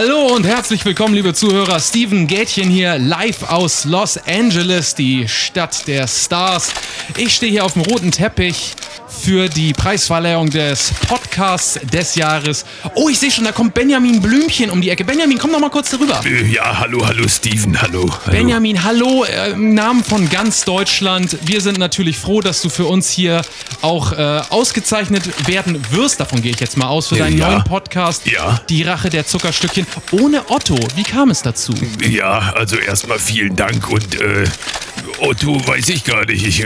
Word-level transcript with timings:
Hallo 0.00 0.28
und 0.32 0.46
herzlich 0.46 0.84
willkommen, 0.84 1.12
liebe 1.12 1.34
Zuhörer. 1.34 1.80
Steven 1.80 2.28
Gätchen 2.28 2.70
hier, 2.70 3.00
live 3.00 3.42
aus 3.50 3.84
Los 3.84 4.16
Angeles, 4.16 4.94
die 4.94 5.26
Stadt 5.26 5.88
der 5.88 6.06
Stars. 6.06 6.72
Ich 7.16 7.34
stehe 7.34 7.50
hier 7.50 7.64
auf 7.64 7.72
dem 7.72 7.82
roten 7.82 8.12
Teppich 8.12 8.76
für 9.08 9.48
die 9.48 9.72
Preisverleihung 9.72 10.50
des 10.50 10.92
Podcasts 11.08 11.78
des 11.92 12.14
Jahres. 12.14 12.64
Oh, 12.94 13.08
ich 13.08 13.18
sehe 13.18 13.30
schon, 13.30 13.44
da 13.44 13.52
kommt 13.52 13.74
Benjamin 13.74 14.20
Blümchen 14.20 14.70
um 14.70 14.80
die 14.80 14.90
Ecke. 14.90 15.04
Benjamin, 15.04 15.38
komm 15.38 15.52
doch 15.52 15.60
mal 15.60 15.70
kurz 15.70 15.90
darüber. 15.90 16.20
Äh, 16.24 16.44
Ja, 16.46 16.78
hallo, 16.78 17.04
hallo 17.06 17.26
Steven, 17.28 17.80
hallo. 17.80 18.08
hallo. 18.26 18.36
Benjamin, 18.36 18.82
hallo 18.84 19.24
äh, 19.24 19.50
im 19.52 19.74
Namen 19.74 20.04
von 20.04 20.28
ganz 20.30 20.64
Deutschland. 20.64 21.36
Wir 21.42 21.60
sind 21.60 21.78
natürlich 21.78 22.18
froh, 22.18 22.40
dass 22.40 22.62
du 22.62 22.68
für 22.68 22.84
uns 22.86 23.10
hier 23.10 23.42
auch 23.82 24.12
äh, 24.12 24.42
ausgezeichnet 24.50 25.48
werden 25.48 25.80
wirst. 25.90 26.20
Davon 26.20 26.42
gehe 26.42 26.52
ich 26.52 26.60
jetzt 26.60 26.76
mal 26.76 26.88
aus 26.88 27.08
für 27.08 27.16
deinen 27.16 27.38
Ja. 27.38 27.50
neuen 27.50 27.64
Podcast. 27.64 28.26
Ja. 28.26 28.60
Die 28.68 28.82
Rache 28.82 29.10
der 29.10 29.26
Zuckerstückchen. 29.26 29.86
Ohne 30.12 30.42
Otto. 30.50 30.76
Wie 30.96 31.02
kam 31.02 31.30
es 31.30 31.42
dazu? 31.42 31.72
Ja, 32.08 32.52
also 32.54 32.76
erstmal 32.76 33.18
vielen 33.18 33.56
Dank 33.56 33.88
und 33.90 34.20
äh, 34.20 34.44
Otto 35.20 35.66
weiß 35.66 35.88
ich 35.88 36.04
gar 36.04 36.24
nicht. 36.26 36.46
Ich 36.46 36.64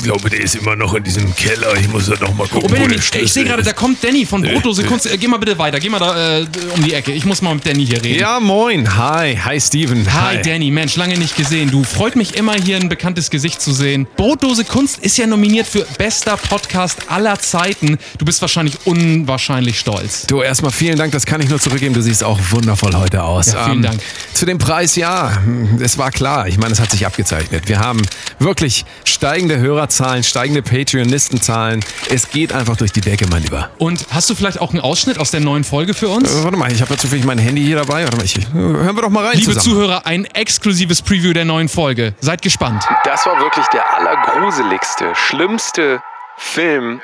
äh, 0.00 0.04
glaube, 0.04 0.30
der 0.30 0.40
ist 0.40 0.54
immer 0.54 0.76
noch 0.76 0.94
in 0.94 1.02
diesem 1.04 1.34
Keller. 1.34 1.74
Ich 1.80 1.88
muss 1.88 2.06
da 2.06 2.14
noch 2.20 2.34
mal 2.34 2.46
gucken, 2.48 2.58
Oh, 2.58 2.62
wo 2.64 2.68
Benjamin, 2.74 3.00
der 3.12 3.22
ich 3.22 3.32
sehe 3.32 3.44
gerade, 3.44 3.62
da 3.62 3.72
kommt 3.72 4.02
Danny 4.02 4.24
von 4.26 4.42
Brotdose 4.42 4.84
Kunst. 4.84 5.06
Äh, 5.06 5.16
geh 5.18 5.26
mal 5.28 5.38
bitte 5.38 5.58
weiter. 5.58 5.78
Geh 5.80 5.88
mal 5.88 5.98
da 5.98 6.38
äh, 6.40 6.46
um 6.74 6.82
die 6.82 6.94
Ecke. 6.94 7.12
Ich 7.12 7.24
muss 7.24 7.42
mal 7.42 7.54
mit 7.54 7.66
Danny 7.66 7.86
hier 7.86 8.02
reden. 8.02 8.20
Ja, 8.20 8.40
moin. 8.40 8.96
Hi. 8.96 9.36
Hi, 9.36 9.60
Steven. 9.60 10.06
Hi 10.12 10.40
Danny, 10.42 10.70
Mensch, 10.70 10.96
lange 10.96 11.16
nicht 11.18 11.36
gesehen. 11.36 11.70
Du 11.70 11.82
freut 11.84 12.16
mich 12.16 12.36
immer 12.36 12.54
hier 12.54 12.76
ein 12.76 12.88
bekanntes 12.88 13.30
Gesicht 13.30 13.60
zu 13.60 13.72
sehen. 13.72 14.06
Brotdose 14.16 14.64
Kunst 14.64 14.98
ist 14.98 15.16
ja 15.18 15.26
nominiert 15.26 15.66
für 15.66 15.86
bester 15.98 16.36
Podcast 16.36 16.98
aller 17.10 17.38
Zeiten. 17.38 17.98
Du 18.18 18.24
bist 18.24 18.40
wahrscheinlich 18.40 18.78
unwahrscheinlich 18.84 19.78
stolz. 19.78 20.26
Du, 20.26 20.42
erstmal 20.42 20.72
vielen 20.72 20.96
Dank, 20.98 21.12
das 21.12 21.26
kann 21.26 21.40
ich 21.40 21.48
nur 21.48 21.60
zurückgeben. 21.60 21.94
Du 21.94 22.02
siehst 22.02 22.22
auch 22.24 22.38
wundervoll 22.50 22.94
heute 22.94 23.22
aus. 23.22 23.48
Ähm, 23.48 23.54
Ja, 23.56 23.64
vielen 23.66 23.82
Dank. 23.82 24.00
Zu 24.34 24.46
dem 24.46 24.58
Preis, 24.58 24.96
ja, 24.96 25.42
es 25.80 25.98
war 25.98 26.10
klar. 26.10 26.46
Ich 26.48 26.58
meine, 26.58 26.72
es 26.72 26.80
hat 26.80 26.90
sich 26.90 27.06
abgezeichnet. 27.06 27.68
Wir 27.68 27.78
haben 27.80 28.02
wirklich 28.38 28.84
steigende 29.04 29.58
Hörerzahlen, 29.86 30.24
steigende 30.24 30.62
Patreonistenzahlen. 30.62 31.84
Es 32.10 32.28
geht 32.30 32.52
einfach 32.52 32.76
durch 32.76 32.90
die 32.90 33.00
Decke, 33.00 33.24
mein 33.30 33.44
Lieber. 33.44 33.70
Und 33.78 34.04
hast 34.10 34.28
du 34.28 34.34
vielleicht 34.34 34.60
auch 34.60 34.72
einen 34.72 34.80
Ausschnitt 34.80 35.18
aus 35.20 35.30
der 35.30 35.38
neuen 35.38 35.62
Folge 35.62 35.94
für 35.94 36.08
uns? 36.08 36.28
Äh, 36.28 36.42
warte 36.42 36.56
mal, 36.56 36.72
ich 36.72 36.80
habe 36.80 36.94
ja 36.94 36.98
zufällig 36.98 37.24
mein 37.24 37.38
Handy 37.38 37.62
hier 37.62 37.76
dabei. 37.76 38.02
Warte 38.02 38.16
mal, 38.16 38.24
ich, 38.24 38.36
hören 38.52 38.96
wir 38.96 39.02
doch 39.02 39.10
mal 39.10 39.24
rein 39.24 39.36
Liebe 39.38 39.52
zusammen. 39.52 39.64
Zuhörer, 39.76 40.04
ein 40.04 40.24
exklusives 40.24 41.02
Preview 41.02 41.32
der 41.32 41.44
neuen 41.44 41.68
Folge. 41.68 42.14
Seid 42.20 42.42
gespannt. 42.42 42.84
Das 43.04 43.26
war 43.26 43.38
wirklich 43.38 43.64
der 43.68 43.84
allergruseligste, 43.96 45.12
schlimmste 45.14 46.02
Film, 46.36 47.00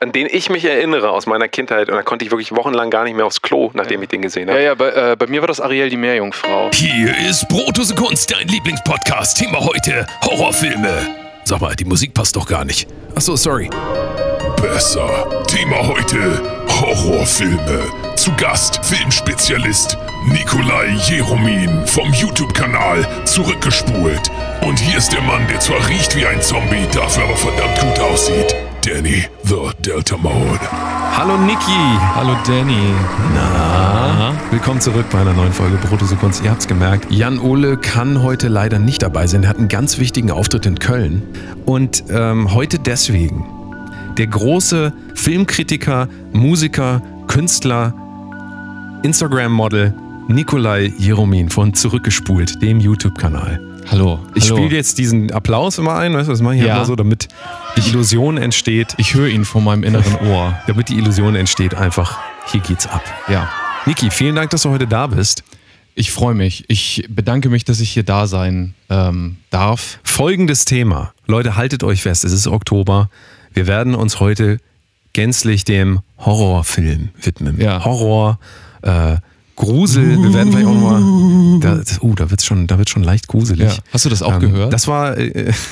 an 0.00 0.12
den 0.12 0.26
ich 0.30 0.50
mich 0.50 0.66
erinnere 0.66 1.08
aus 1.08 1.24
meiner 1.24 1.48
Kindheit. 1.48 1.88
Und 1.88 1.96
da 1.96 2.02
konnte 2.02 2.26
ich 2.26 2.30
wirklich 2.30 2.52
wochenlang 2.52 2.90
gar 2.90 3.04
nicht 3.04 3.16
mehr 3.16 3.24
aufs 3.24 3.40
Klo, 3.40 3.70
nachdem 3.72 4.02
ich 4.02 4.10
den 4.10 4.20
gesehen 4.20 4.48
Ja, 4.48 4.54
habe. 4.54 4.62
ja, 4.64 4.74
bei, 4.74 4.88
äh, 5.12 5.16
bei 5.16 5.26
mir 5.28 5.40
war 5.40 5.48
das 5.48 5.62
Ariel 5.62 5.88
die 5.88 5.96
Meerjungfrau. 5.96 6.70
Hier 6.74 7.16
ist 7.26 7.48
Brotose 7.48 7.94
Kunst, 7.94 8.30
dein 8.30 8.46
Lieblingspodcast. 8.48 9.38
Thema 9.38 9.60
heute 9.60 10.06
Horrorfilme. 10.24 11.27
Sag 11.48 11.62
mal, 11.62 11.74
die 11.74 11.86
Musik 11.86 12.12
passt 12.12 12.36
doch 12.36 12.46
gar 12.46 12.62
nicht. 12.66 12.86
Achso, 13.14 13.34
sorry. 13.34 13.70
Besser. 14.60 15.08
Thema 15.46 15.78
heute: 15.88 16.42
Horrorfilme. 16.68 17.84
Zu 18.16 18.32
Gast 18.36 18.84
Filmspezialist 18.84 19.96
Nikolai 20.26 20.94
Jeromin 21.08 21.86
vom 21.86 22.12
YouTube-Kanal 22.12 23.24
Zurückgespult. 23.24 24.30
Und 24.60 24.78
hier 24.78 24.98
ist 24.98 25.10
der 25.14 25.22
Mann, 25.22 25.48
der 25.48 25.58
zwar 25.60 25.88
riecht 25.88 26.14
wie 26.16 26.26
ein 26.26 26.42
Zombie, 26.42 26.86
dafür 26.92 27.24
aber 27.24 27.36
verdammt 27.36 27.80
gut 27.80 27.98
aussieht. 27.98 28.54
Danny 28.88 29.28
the 29.44 29.70
Delta 29.82 30.16
Mode. 30.16 30.60
Hallo, 31.12 31.36
Niki. 31.36 31.98
Hallo 32.14 32.34
Danny. 32.46 32.94
Na, 33.34 34.32
willkommen 34.50 34.80
zurück 34.80 35.04
bei 35.12 35.20
einer 35.20 35.34
neuen 35.34 35.52
Folge 35.52 35.76
Brotose 35.76 36.16
Kunst. 36.16 36.42
Ihr 36.42 36.50
habt's 36.50 36.66
gemerkt, 36.66 37.10
Jan 37.10 37.38
Ole 37.38 37.76
kann 37.76 38.22
heute 38.22 38.48
leider 38.48 38.78
nicht 38.78 39.02
dabei 39.02 39.26
sein. 39.26 39.42
Er 39.42 39.50
hat 39.50 39.58
einen 39.58 39.68
ganz 39.68 39.98
wichtigen 39.98 40.30
Auftritt 40.30 40.64
in 40.64 40.78
Köln. 40.78 41.22
Und 41.66 42.04
ähm, 42.08 42.54
heute 42.54 42.78
deswegen 42.78 43.44
der 44.16 44.28
große 44.28 44.94
Filmkritiker, 45.14 46.08
Musiker, 46.32 47.02
Künstler, 47.26 47.92
Instagram-Model 49.02 49.92
Nikolai 50.28 50.94
Jeromin 50.96 51.50
von 51.50 51.74
Zurückgespult, 51.74 52.62
dem 52.62 52.80
YouTube-Kanal. 52.80 53.67
Hallo. 53.90 54.18
Ich 54.34 54.44
spiele 54.44 54.68
jetzt 54.76 54.98
diesen 54.98 55.30
Applaus 55.32 55.78
immer 55.78 55.94
ein, 55.96 56.12
weißt 56.14 56.28
du, 56.28 56.32
das 56.32 56.42
mache 56.42 56.56
ich 56.56 56.62
Ja. 56.62 56.76
immer 56.76 56.84
so, 56.84 56.94
damit 56.94 57.28
die 57.76 57.88
Illusion 57.88 58.36
entsteht, 58.36 58.94
Ich 58.98 59.14
höre 59.14 59.28
ihn 59.28 59.44
vor 59.44 59.62
meinem 59.62 59.82
inneren 59.82 60.14
Ohr. 60.28 60.58
damit 60.66 60.88
die 60.90 60.98
Illusion 60.98 61.34
entsteht, 61.36 61.74
einfach, 61.74 62.18
hier 62.52 62.60
geht's 62.60 62.86
ab. 62.86 63.02
Ja. 63.28 63.48
Niki, 63.86 64.10
vielen 64.10 64.34
Dank, 64.36 64.50
dass 64.50 64.62
du 64.62 64.70
heute 64.70 64.86
da 64.86 65.06
bist. 65.06 65.42
Ich 65.94 66.12
freue 66.12 66.34
mich. 66.34 66.64
Ich 66.68 67.06
bedanke 67.08 67.48
mich, 67.48 67.64
dass 67.64 67.80
ich 67.80 67.90
hier 67.90 68.02
da 68.04 68.26
sein 68.26 68.74
ähm, 68.90 69.38
darf. 69.50 69.98
Folgendes 70.04 70.64
Thema. 70.64 71.12
Leute, 71.26 71.56
haltet 71.56 71.82
euch 71.82 72.02
fest, 72.02 72.24
es 72.24 72.32
ist 72.32 72.46
Oktober. 72.46 73.08
Wir 73.54 73.66
werden 73.66 73.94
uns 73.94 74.20
heute 74.20 74.58
gänzlich 75.14 75.64
dem 75.64 76.00
Horrorfilm 76.18 77.08
widmen. 77.20 77.60
Ja. 77.60 77.84
Horror, 77.84 78.38
äh, 78.82 79.16
Grusel. 79.58 80.22
Wir 80.22 80.32
werden 80.32 80.52
vielleicht 80.52 80.66
auch 80.68 80.74
nochmal. 80.74 81.60
Da, 81.60 81.82
uh, 82.00 82.14
da 82.14 82.30
wird 82.30 82.40
es 82.40 82.46
schon, 82.46 82.66
da 82.66 82.78
wird's 82.78 82.90
schon 82.90 83.02
leicht 83.02 83.28
gruselig. 83.28 83.76
Ja. 83.76 83.82
Hast 83.92 84.04
du 84.04 84.08
das 84.08 84.22
auch 84.22 84.34
Ähm, 84.34 84.40
gehört? 84.40 84.72
Das 84.72 84.86
war. 84.88 85.18
Äh, 85.18 85.52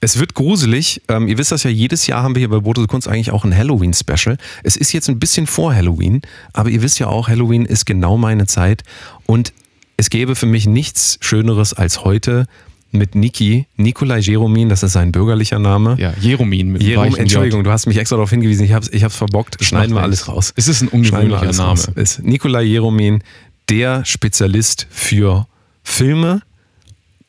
Es 0.00 0.18
wird 0.18 0.34
gruselig. 0.34 1.00
Ähm, 1.08 1.28
ihr 1.28 1.38
wisst 1.38 1.50
das 1.50 1.62
ja, 1.62 1.70
jedes 1.70 2.06
Jahr 2.06 2.22
haben 2.22 2.34
wir 2.34 2.40
hier 2.40 2.50
bei 2.50 2.58
Bote 2.58 2.86
Kunst 2.86 3.08
eigentlich 3.08 3.30
auch 3.30 3.42
ein 3.44 3.56
Halloween-Special. 3.56 4.36
Es 4.62 4.76
ist 4.76 4.92
jetzt 4.92 5.08
ein 5.08 5.18
bisschen 5.18 5.46
vor 5.46 5.74
Halloween, 5.74 6.20
aber 6.52 6.68
ihr 6.68 6.82
wisst 6.82 6.98
ja 6.98 7.06
auch, 7.06 7.28
Halloween 7.28 7.64
ist 7.64 7.86
genau 7.86 8.18
meine 8.18 8.44
Zeit. 8.46 8.82
Und 9.24 9.54
es 9.96 10.10
gäbe 10.10 10.34
für 10.36 10.44
mich 10.44 10.66
nichts 10.66 11.16
Schöneres 11.22 11.72
als 11.72 12.04
heute 12.04 12.44
mit 12.94 13.14
Niki, 13.14 13.66
Nikolai 13.76 14.18
Jeromin, 14.18 14.68
das 14.68 14.82
ist 14.82 14.92
sein 14.92 15.12
bürgerlicher 15.12 15.58
Name. 15.58 15.96
ja, 15.98 16.12
Jeromin 16.20 16.72
mit 16.72 16.82
Jerom, 16.82 17.04
weichen 17.04 17.16
J. 17.16 17.20
Entschuldigung, 17.22 17.64
du 17.64 17.70
hast 17.70 17.86
mich 17.86 17.96
extra 17.96 18.16
darauf 18.16 18.30
hingewiesen, 18.30 18.64
ich 18.64 18.72
hab's, 18.72 18.88
ich 18.92 19.04
hab's 19.04 19.16
verbockt. 19.16 19.62
Schneiden 19.62 19.94
wir 19.94 20.02
alles 20.02 20.28
raus. 20.28 20.52
Es 20.56 20.68
ist 20.68 20.82
ein 20.82 20.88
ungewöhnlicher 20.88 21.44
Name. 21.52 21.58
raus. 21.58 21.90
Ist 21.94 22.22
Nikolai 22.22 22.62
Jeromin, 22.62 23.22
der 23.68 24.04
Spezialist 24.04 24.86
für 24.90 25.46
Filme, 25.82 26.42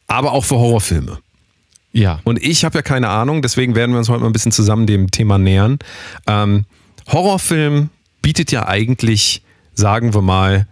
aber 0.07 0.31
auch 0.31 0.45
für 0.45 0.55
Horrorfilme. 0.55 1.19
Ja. 1.91 2.19
Und 2.25 2.43
ich 2.43 2.65
habe 2.65 2.77
ja 2.77 2.81
keine 2.81 3.09
Ahnung, 3.09 3.41
deswegen 3.41 3.73
werden 3.73 3.91
wir 3.91 3.99
uns 3.99 4.09
heute 4.09 4.21
mal 4.21 4.27
ein 4.27 4.33
bisschen 4.33 4.51
zusammen 4.51 4.85
dem 4.85 5.11
Thema 5.11 5.37
nähern. 5.37 5.79
Ähm, 6.27 6.65
Horrorfilm 7.07 7.89
bietet 8.21 8.51
ja 8.51 8.67
eigentlich, 8.67 9.43
sagen 9.73 10.13
wir 10.13 10.21
mal, 10.21 10.67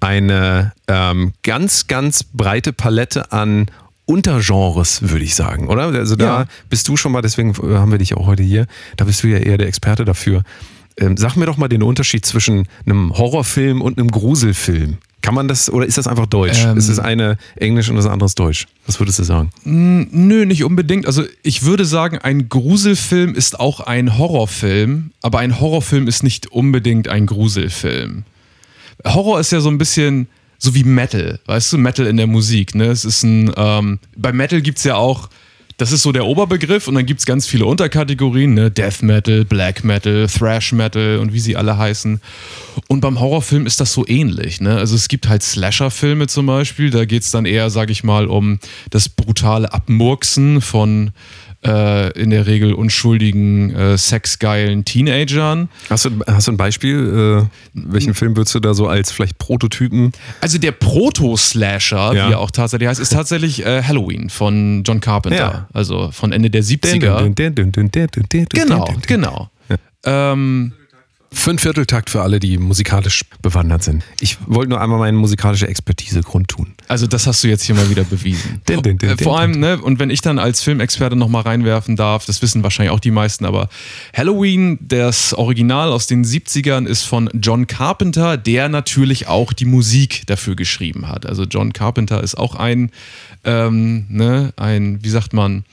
eine 0.00 0.72
ähm, 0.88 1.32
ganz, 1.42 1.86
ganz 1.86 2.24
breite 2.24 2.72
Palette 2.72 3.32
an 3.32 3.66
Untergenres, 4.06 5.02
würde 5.08 5.24
ich 5.24 5.34
sagen, 5.34 5.68
oder? 5.68 5.84
Also 5.84 6.16
da 6.16 6.42
Ja. 6.42 6.46
bist 6.68 6.88
du 6.88 6.96
schon 6.96 7.12
mal, 7.12 7.22
deswegen 7.22 7.54
haben 7.56 7.90
wir 7.90 7.98
dich 7.98 8.14
auch 8.16 8.26
heute 8.26 8.42
hier, 8.42 8.66
da 8.96 9.04
bist 9.04 9.22
du 9.22 9.28
ja 9.28 9.38
eher 9.38 9.58
der 9.58 9.66
Experte 9.68 10.04
dafür. 10.04 10.42
Ähm, 10.96 11.16
sag 11.16 11.36
mir 11.36 11.46
doch 11.46 11.56
mal 11.56 11.68
den 11.68 11.82
Unterschied 11.82 12.24
zwischen 12.24 12.68
einem 12.86 13.16
Horrorfilm 13.16 13.80
und 13.82 13.98
einem 13.98 14.10
Gruselfilm. 14.10 14.98
Kann 15.22 15.34
man 15.34 15.48
das, 15.48 15.70
oder 15.70 15.86
ist 15.86 15.96
das 15.96 16.06
einfach 16.06 16.26
Deutsch? 16.26 16.62
Ähm. 16.64 16.76
ist 16.76 16.90
das 16.90 16.98
eine 16.98 17.38
Englisch 17.56 17.88
und 17.88 17.96
das 17.96 18.04
andere 18.06 18.26
ist 18.26 18.38
Deutsch? 18.38 18.66
Was 18.86 19.00
würdest 19.00 19.18
du 19.18 19.22
sagen? 19.24 19.50
Nö, 19.64 20.44
nicht 20.44 20.64
unbedingt. 20.64 21.06
Also 21.06 21.24
ich 21.42 21.62
würde 21.64 21.86
sagen, 21.86 22.18
ein 22.18 22.50
Gruselfilm 22.50 23.34
ist 23.34 23.58
auch 23.58 23.80
ein 23.80 24.18
Horrorfilm, 24.18 25.12
aber 25.22 25.38
ein 25.38 25.58
Horrorfilm 25.60 26.06
ist 26.08 26.22
nicht 26.22 26.52
unbedingt 26.52 27.08
ein 27.08 27.24
Gruselfilm. 27.26 28.24
Horror 29.06 29.40
ist 29.40 29.50
ja 29.50 29.60
so 29.60 29.70
ein 29.70 29.78
bisschen 29.78 30.28
so 30.58 30.74
wie 30.74 30.84
Metal, 30.84 31.40
weißt 31.46 31.72
du, 31.72 31.78
Metal 31.78 32.06
in 32.06 32.16
der 32.16 32.26
Musik. 32.26 32.74
Ne? 32.74 32.86
Es 32.86 33.04
ist 33.04 33.22
ein, 33.22 33.52
ähm, 33.56 33.98
bei 34.16 34.32
Metal 34.32 34.60
gibt 34.62 34.78
es 34.78 34.84
ja 34.84 34.96
auch, 34.96 35.28
das 35.76 35.90
ist 35.90 36.02
so 36.02 36.12
der 36.12 36.26
Oberbegriff 36.26 36.86
und 36.86 36.94
dann 36.94 37.06
gibt 37.06 37.20
es 37.20 37.26
ganz 37.26 37.46
viele 37.46 37.66
Unterkategorien, 37.66 38.54
ne? 38.54 38.70
Death 38.70 39.02
Metal, 39.02 39.44
Black 39.44 39.82
Metal, 39.82 40.26
Thrash 40.28 40.72
Metal 40.72 41.18
und 41.18 41.32
wie 41.32 41.40
sie 41.40 41.56
alle 41.56 41.76
heißen. 41.76 42.20
Und 42.86 43.00
beim 43.00 43.18
Horrorfilm 43.18 43.66
ist 43.66 43.80
das 43.80 43.92
so 43.92 44.06
ähnlich. 44.06 44.60
Ne? 44.60 44.76
Also 44.76 44.94
es 44.94 45.08
gibt 45.08 45.28
halt 45.28 45.42
Slasher-Filme 45.42 46.28
zum 46.28 46.46
Beispiel, 46.46 46.90
da 46.90 47.04
geht 47.04 47.22
es 47.22 47.32
dann 47.32 47.44
eher, 47.44 47.70
sag 47.70 47.90
ich 47.90 48.04
mal, 48.04 48.28
um 48.28 48.60
das 48.90 49.08
brutale 49.08 49.72
Abmurksen 49.72 50.60
von 50.60 51.10
äh, 51.66 52.10
in 52.20 52.30
der 52.30 52.46
Regel 52.46 52.74
unschuldigen, 52.74 53.74
äh, 53.74 53.96
sexgeilen 53.98 54.84
Teenagern. 54.84 55.68
Hast 55.90 56.04
du, 56.04 56.10
hast 56.26 56.46
du 56.48 56.52
ein 56.52 56.56
Beispiel? 56.56 57.48
Äh, 57.48 57.48
welchen 57.74 58.14
Film 58.14 58.36
würdest 58.36 58.54
du 58.54 58.60
da 58.60 58.74
so 58.74 58.86
als 58.86 59.10
vielleicht 59.12 59.38
Prototypen? 59.38 60.12
Also 60.40 60.58
der 60.58 60.72
Proto-Slasher, 60.72 62.12
Ja. 62.14 62.28
wie 62.28 62.32
er 62.32 62.40
auch 62.40 62.50
tatsächlich 62.50 62.88
heißt, 62.88 63.00
ist 63.00 63.12
tatsächlich 63.12 63.64
äh, 63.64 63.82
Halloween 63.82 64.30
von 64.30 64.82
John 64.84 65.00
Carpenter. 65.00 65.38
Ja. 65.38 65.68
Also 65.72 66.10
von 66.12 66.32
Ende 66.32 66.50
der 66.50 66.62
70er. 66.62 67.32
Genau, 68.50 68.88
genau. 69.06 69.50
Ähm, 70.06 70.72
Fünfvierteltakt 71.34 72.10
für 72.10 72.22
alle, 72.22 72.40
die 72.40 72.58
musikalisch 72.58 73.24
bewandert 73.42 73.82
sind. 73.82 74.04
Ich 74.20 74.38
wollte 74.46 74.70
nur 74.70 74.80
einmal 74.80 74.98
meine 74.98 75.16
musikalische 75.16 75.68
Expertise 75.68 76.22
kundtun. 76.22 76.74
Also 76.88 77.06
das 77.06 77.26
hast 77.26 77.44
du 77.44 77.48
jetzt 77.48 77.64
hier 77.64 77.74
mal 77.74 77.90
wieder 77.90 78.04
bewiesen. 78.04 78.62
Din, 78.68 78.82
din, 78.82 78.98
Äh, 79.00 79.16
Vor 79.16 79.38
allem, 79.38 79.52
ne, 79.52 79.80
und 79.80 79.98
wenn 79.98 80.10
ich 80.10 80.20
dann 80.20 80.38
als 80.38 80.62
Filmexperte 80.62 81.16
nochmal 81.16 81.42
reinwerfen 81.42 81.96
darf, 81.96 82.24
das 82.24 82.40
wissen 82.40 82.62
wahrscheinlich 82.62 82.92
auch 82.92 83.00
die 83.00 83.10
meisten, 83.10 83.44
aber 83.44 83.68
Halloween, 84.16 84.78
das 84.80 85.34
Original 85.34 85.90
aus 85.90 86.06
den 86.06 86.24
70ern, 86.24 86.86
ist 86.86 87.02
von 87.02 87.28
John 87.34 87.66
Carpenter, 87.66 88.36
der 88.36 88.68
natürlich 88.68 89.26
auch 89.26 89.52
die 89.52 89.66
Musik 89.66 90.22
dafür 90.26 90.56
geschrieben 90.56 91.08
hat. 91.08 91.26
Also 91.26 91.44
John 91.44 91.72
Carpenter 91.72 92.22
ist 92.22 92.36
auch 92.36 92.54
ein, 92.54 92.90
ähm, 93.44 94.06
ne, 94.08 94.52
ein, 94.56 95.02
wie 95.02 95.10
sagt 95.10 95.32
man, 95.32 95.64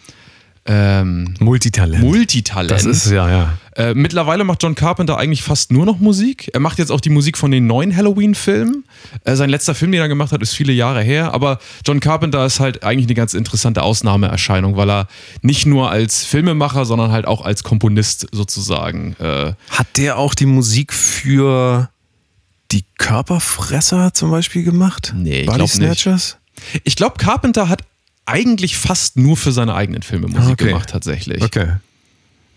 ähm, 0.65 1.33
Multitalent. 1.39 2.03
Multitalent. 2.03 2.71
das 2.71 2.85
ist 2.85 3.09
ja, 3.09 3.29
ja. 3.29 3.57
Äh, 3.75 3.93
mittlerweile 3.93 4.43
macht 4.43 4.61
John 4.63 4.75
Carpenter 4.75 5.17
eigentlich 5.17 5.43
fast 5.43 5.71
nur 5.71 5.85
noch 5.85 5.99
Musik. 5.99 6.49
Er 6.53 6.59
macht 6.59 6.77
jetzt 6.77 6.91
auch 6.91 6.99
die 6.99 7.09
Musik 7.09 7.37
von 7.37 7.51
den 7.51 7.67
neuen 7.67 7.95
Halloween-Filmen. 7.95 8.83
Äh, 9.23 9.35
sein 9.35 9.49
letzter 9.49 9.75
Film, 9.75 9.91
den 9.93 10.01
er 10.01 10.07
gemacht 10.09 10.31
hat, 10.33 10.41
ist 10.41 10.53
viele 10.53 10.73
Jahre 10.73 11.01
her. 11.01 11.33
Aber 11.33 11.59
John 11.85 11.99
Carpenter 12.01 12.45
ist 12.45 12.59
halt 12.59 12.83
eigentlich 12.83 13.05
eine 13.07 13.15
ganz 13.15 13.33
interessante 13.33 13.83
Ausnahmeerscheinung, 13.83 14.75
weil 14.75 14.89
er 14.89 15.07
nicht 15.41 15.65
nur 15.65 15.89
als 15.89 16.25
Filmemacher, 16.25 16.83
sondern 16.85 17.11
halt 17.11 17.25
auch 17.25 17.45
als 17.45 17.63
Komponist 17.63 18.27
sozusagen. 18.31 19.15
Äh, 19.19 19.53
Hat 19.69 19.87
der 19.97 20.17
auch 20.17 20.35
die 20.35 20.45
Musik 20.47 20.91
für 20.93 21.89
die 22.71 22.83
Körperfresser 22.97 24.13
zum 24.13 24.31
Beispiel 24.31 24.63
gemacht? 24.63 25.13
Nee, 25.15 25.41
ich 25.41 25.45
Body 25.45 25.57
glaub 25.57 25.67
nicht. 25.69 25.75
Snatchers? 25.75 26.37
ich 26.83 26.95
glaube, 26.95 27.15
Carpenter 27.17 27.69
hat 27.69 27.83
eigentlich 28.25 28.77
fast 28.77 29.17
nur 29.17 29.35
für 29.37 29.51
seine 29.51 29.73
eigenen 29.73 30.01
Filme 30.03 30.27
Musik 30.27 30.53
Okay. 30.53 30.67
gemacht, 30.67 30.89
tatsächlich. 30.89 31.41
Okay. 31.41 31.67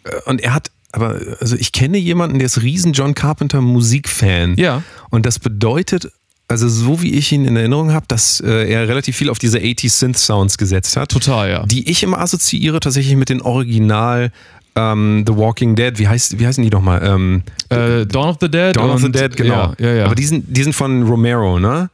Äh, 0.05 0.11
Und 0.27 0.41
er 0.43 0.55
hat, 0.55 0.71
aber, 0.95 1.21
also 1.41 1.57
ich 1.57 1.73
kenne 1.73 1.99
jemanden, 1.99 2.39
der 2.39 2.47
ist 2.47 2.63
riesen 2.63 2.93
John 2.93 3.15
Carpenter 3.15 3.61
Musikfan. 3.61 4.57
Ja. 4.57 4.83
Und 5.11 5.27
das 5.27 5.41
bedeutet, 5.41 6.13
also 6.47 6.69
so 6.69 7.03
wie 7.03 7.15
ich 7.15 7.33
ihn 7.33 7.45
in 7.45 7.57
Erinnerung 7.57 7.93
habe, 7.93 8.07
dass 8.07 8.41
äh, 8.41 8.71
er 8.71 8.87
relativ 8.87 9.17
viel 9.17 9.29
auf 9.29 9.39
diese 9.39 9.59
80s 9.59 9.91
Synth 9.91 10.19
Sounds 10.19 10.57
gesetzt 10.57 10.97
hat. 10.97 11.11
Total, 11.11 11.51
ja. 11.51 11.67
Die 11.67 11.91
ich 11.91 12.03
immer 12.03 12.21
assoziiere 12.21 12.79
tatsächlich 12.79 13.17
mit 13.17 13.29
den 13.29 13.43
Original 13.43 14.31
ähm, 14.77 15.25
The 15.27 15.37
Walking 15.37 15.75
Dead. 15.75 15.99
Wie, 15.99 16.07
heißt, 16.07 16.39
wie 16.39 16.47
heißen 16.47 16.63
die 16.63 16.71
nochmal? 16.71 17.03
Ähm, 17.05 17.43
Äh, 17.71 18.07
Dawn 18.07 18.29
of 18.29 18.37
the 18.41 18.49
Dead. 18.49 18.77
Dawn 18.77 18.91
of 18.91 19.01
the 19.01 19.11
Dead, 19.11 19.37
genau. 19.37 19.75
Ja, 19.79 19.87
ja, 19.87 19.95
ja. 19.95 20.05
Aber 20.05 20.15
die 20.15 20.27
sind, 20.27 20.45
die 20.49 20.63
sind 20.63 20.75
von 20.75 21.03
Romero, 21.03 21.59
ne? 21.59 21.91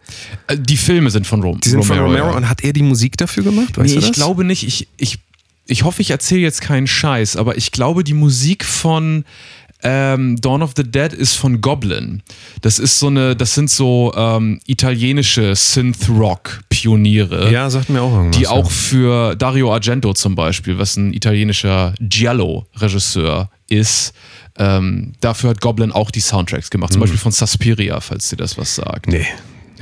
Äh, 0.46 0.56
die 0.58 0.76
Filme 0.76 1.10
sind 1.10 1.26
von 1.26 1.42
Rom 1.42 1.60
Die 1.60 1.68
sind 1.68 1.84
von 1.84 1.98
Romero 1.98 2.36
und 2.36 2.48
hat 2.48 2.62
er 2.62 2.72
die 2.72 2.82
Musik 2.82 3.16
dafür 3.16 3.44
gemacht? 3.44 3.78
Weißt 3.78 3.94
nee, 3.94 4.00
ich 4.00 4.12
glaube 4.12 4.44
nicht. 4.44 4.66
Ich, 4.66 4.88
ich, 4.96 5.18
ich 5.70 5.84
hoffe, 5.84 6.02
ich 6.02 6.10
erzähle 6.10 6.42
jetzt 6.42 6.60
keinen 6.60 6.86
Scheiß, 6.86 7.36
aber 7.36 7.56
ich 7.56 7.72
glaube, 7.72 8.04
die 8.04 8.14
Musik 8.14 8.64
von 8.64 9.24
ähm, 9.82 10.36
Dawn 10.40 10.62
of 10.62 10.72
the 10.76 10.82
Dead 10.82 11.12
ist 11.12 11.36
von 11.36 11.60
Goblin. 11.60 12.22
Das 12.60 12.78
ist 12.78 12.98
so 12.98 13.06
eine, 13.06 13.34
das 13.34 13.54
sind 13.54 13.70
so 13.70 14.12
ähm, 14.14 14.60
italienische 14.66 15.54
Synth-Rock-Pioniere. 15.54 17.50
Ja, 17.50 17.70
sagt 17.70 17.88
mir 17.88 18.02
auch 18.02 18.12
irgendwas. 18.12 18.38
Die 18.38 18.46
auch 18.46 18.70
für 18.70 19.36
Dario 19.36 19.72
Argento 19.72 20.12
zum 20.12 20.34
Beispiel, 20.34 20.78
was 20.78 20.96
ein 20.96 21.14
italienischer 21.14 21.94
Giallo-Regisseur 22.00 23.50
ist, 23.68 24.12
ähm, 24.58 25.14
dafür 25.20 25.50
hat 25.50 25.60
Goblin 25.60 25.92
auch 25.92 26.10
die 26.10 26.20
Soundtracks 26.20 26.70
gemacht. 26.70 26.90
Mhm. 26.90 26.94
Zum 26.94 27.00
Beispiel 27.00 27.18
von 27.18 27.32
Suspiria, 27.32 28.00
falls 28.00 28.28
dir 28.28 28.36
das 28.36 28.58
was 28.58 28.74
sagt. 28.74 29.06
Nee. 29.06 29.26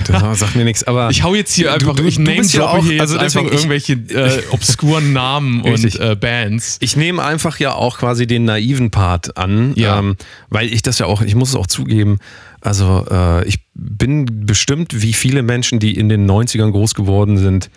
Das 0.06 0.38
sagt 0.40 0.54
mir 0.56 0.64
nichts, 0.64 0.84
aber. 0.84 1.10
Ich 1.10 1.22
hau 1.22 1.34
jetzt 1.34 1.52
hier 1.54 1.72
einfach, 1.72 1.94
du- 1.96 2.04
ich 2.04 2.18
name 2.18 2.42
ja 2.42 2.66
auch- 2.68 2.84
hier 2.84 3.00
also 3.00 3.18
einfach 3.18 3.42
deswegen, 3.42 3.48
irgendwelche 3.54 3.92
äh, 3.94 4.42
obskuren 4.50 5.12
Namen 5.12 5.60
und 5.62 5.98
äh, 6.00 6.16
Bands. 6.16 6.78
Ich 6.80 6.96
nehme 6.96 7.22
einfach 7.22 7.58
ja 7.58 7.72
auch 7.74 7.98
quasi 7.98 8.26
den 8.26 8.44
naiven 8.44 8.90
Part 8.90 9.36
an, 9.36 9.72
Ja. 9.76 9.98
ähm, 9.98 10.16
weil 10.50 10.72
ich 10.72 10.82
das 10.82 10.98
ja 10.98 11.06
auch, 11.06 11.22
ich 11.22 11.34
muss 11.34 11.50
es 11.50 11.54
auch 11.56 11.66
zugeben, 11.66 12.18
also 12.60 13.06
äh, 13.10 13.46
ich 13.46 13.58
bin 13.74 14.46
bestimmt 14.46 15.00
wie 15.02 15.12
viele 15.12 15.42
Menschen, 15.42 15.78
die 15.78 15.96
in 15.96 16.08
den 16.08 16.28
90ern 16.28 16.70
groß 16.72 16.94
geworden 16.94 17.38
sind, 17.38 17.70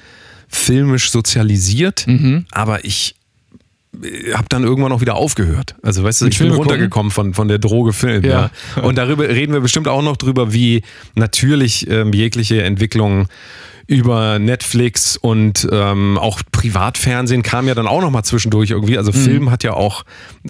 filmisch 0.48 1.12
sozialisiert, 1.12 2.06
Mhm. 2.08 2.46
aber 2.52 2.84
ich 2.86 3.16
habe 4.34 4.46
dann 4.50 4.64
irgendwann 4.64 4.92
auch 4.92 5.02
wieder 5.02 5.16
aufgehört. 5.16 5.76
Also 5.82 6.04
weißt 6.04 6.22
du, 6.22 6.26
ich 6.28 6.38
bin 6.38 6.48
Filme 6.48 6.56
runtergekommen 6.56 7.12
von, 7.12 7.34
von 7.34 7.48
der 7.48 7.60
Droge 7.60 7.94
Film. 7.94 8.24
Ja. 8.24 8.50
Ja. 8.76 8.84
Und 8.84 8.98
darüber 8.98 9.28
reden 9.28 9.54
wir 9.54 9.60
bestimmt 9.60 9.88
auch 9.88 10.02
noch 10.02 10.18
drüber, 10.18 10.54
wie 10.54 10.82
natürlich 11.16 11.90
ähm, 11.90 12.14
jegliche 12.14 12.64
Entwicklung 12.64 13.28
über 13.88 14.40
Netflix 14.40 15.18
und 15.18 15.68
ähm, 15.70 16.18
auch 16.18 16.42
Privatfernsehen 16.54 17.44
kam 17.44 17.68
ja 17.68 17.76
dann 17.76 17.88
auch 17.88 18.00
noch 18.00 18.12
mal 18.12 18.24
zwischendurch 18.24 18.70
irgendwie. 18.70 18.98
Also 18.98 19.12
Film 19.12 19.52
hat 19.52 19.64
ja 19.66 19.74
auch, 19.74 20.04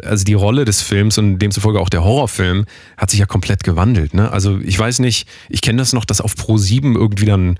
also 0.03 0.23
die 0.23 0.35
Rolle 0.35 0.63
des 0.63 0.81
Films 0.83 1.17
und 1.17 1.39
demzufolge 1.39 1.79
auch 1.79 1.89
der 1.89 2.03
Horrorfilm 2.03 2.65
hat 2.97 3.09
sich 3.09 3.19
ja 3.19 3.25
komplett 3.25 3.63
gewandelt. 3.63 4.13
Ne? 4.13 4.31
Also 4.31 4.59
ich 4.59 4.77
weiß 4.77 4.99
nicht, 4.99 5.27
ich 5.49 5.61
kenne 5.61 5.79
das 5.79 5.93
noch, 5.93 6.05
dass 6.05 6.21
auf 6.21 6.35
Pro 6.35 6.57
7 6.57 6.95
irgendwie 6.95 7.25
dann 7.25 7.57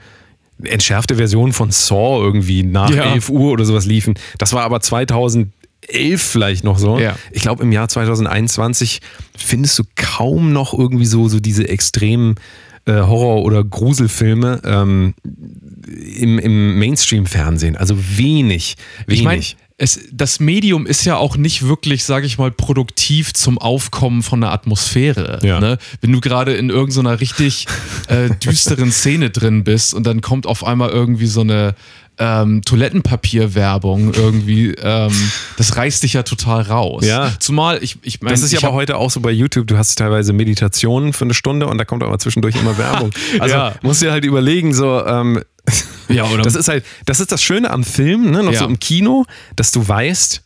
entschärfte 0.61 1.15
Versionen 1.15 1.53
von 1.53 1.71
Saw 1.71 2.21
irgendwie 2.23 2.61
nach 2.61 2.91
Ja. 2.91 3.13
11 3.13 3.29
Uhr 3.29 3.51
oder 3.51 3.65
sowas 3.65 3.87
liefen. 3.87 4.13
Das 4.37 4.53
war 4.53 4.63
aber 4.63 4.81
2011 5.81 6.21
vielleicht 6.21 6.63
noch 6.63 6.77
so. 6.77 6.99
Ja. 6.99 7.17
Ich 7.31 7.41
glaube, 7.41 7.63
im 7.63 7.71
Jahr 7.71 7.87
2021 7.87 9.01
findest 9.37 9.77
du 9.79 9.83
kaum 9.95 10.53
noch 10.53 10.77
irgendwie 10.77 11.05
so, 11.05 11.27
so 11.27 11.39
diese 11.39 11.67
extremen 11.67 12.35
äh, 12.85 12.93
Horror- 12.93 13.43
oder 13.43 13.63
Gruselfilme 13.63 14.61
ähm, 14.63 15.13
im, 16.17 16.39
im 16.39 16.79
Mainstream-Fernsehen. 16.79 17.75
Also 17.75 17.95
wenig. 17.97 18.75
wenig. 19.05 19.19
Ich 19.19 19.23
meine, 19.23 19.43
es, 19.81 19.99
das 20.11 20.39
Medium 20.39 20.85
ist 20.85 21.05
ja 21.05 21.17
auch 21.17 21.37
nicht 21.37 21.65
wirklich, 21.65 22.03
sage 22.03 22.27
ich 22.27 22.37
mal, 22.37 22.51
produktiv 22.51 23.33
zum 23.33 23.57
Aufkommen 23.57 24.21
von 24.21 24.43
einer 24.43 24.53
Atmosphäre. 24.53 25.39
Ja. 25.41 25.59
Ne? 25.59 25.79
Wenn 26.01 26.11
du 26.11 26.21
gerade 26.21 26.53
in 26.53 26.69
irgendeiner 26.69 27.19
richtig 27.19 27.65
äh, 28.07 28.29
düsteren 28.29 28.91
Szene 28.91 29.31
drin 29.31 29.63
bist 29.63 29.95
und 29.95 30.05
dann 30.05 30.21
kommt 30.21 30.45
auf 30.45 30.63
einmal 30.63 30.89
irgendwie 30.89 31.25
so 31.25 31.41
eine 31.41 31.73
ähm, 32.19 32.61
Toilettenpapierwerbung 32.61 34.13
irgendwie, 34.13 34.75
ähm, 34.79 35.11
das 35.57 35.75
reißt 35.75 36.03
dich 36.03 36.13
ja 36.13 36.21
total 36.21 36.61
raus. 36.61 37.03
Ja. 37.03 37.31
Zumal 37.39 37.79
ich, 37.81 37.97
ich 38.03 38.21
meine, 38.21 38.35
das 38.35 38.43
ist 38.43 38.51
ja 38.51 38.59
aber 38.59 38.73
heute 38.73 38.97
auch 38.97 39.09
so 39.09 39.19
bei 39.19 39.31
YouTube. 39.31 39.65
Du 39.65 39.79
hast 39.79 39.95
teilweise 39.95 40.31
Meditationen 40.31 41.11
für 41.11 41.25
eine 41.25 41.33
Stunde 41.33 41.65
und 41.65 41.79
da 41.79 41.85
kommt 41.85 42.03
aber 42.03 42.19
zwischendurch 42.19 42.55
immer 42.55 42.77
Werbung. 42.77 43.09
Also 43.39 43.55
Ja. 43.55 43.73
musst 43.81 44.03
dir 44.03 44.11
halt 44.11 44.25
überlegen, 44.25 44.75
so, 44.75 45.03
ähm, 45.03 45.41
Ja, 46.13 46.25
oder 46.25 46.43
das 46.43 46.55
ist 46.55 46.67
halt, 46.67 46.85
das 47.05 47.19
ist 47.19 47.31
das 47.31 47.41
Schöne 47.41 47.69
am 47.71 47.83
Film, 47.83 48.31
ne, 48.31 48.43
noch 48.43 48.53
Ja. 48.53 48.59
so 48.59 48.65
im 48.65 48.79
Kino, 48.79 49.25
dass 49.55 49.71
du 49.71 49.87
weißt, 49.87 50.41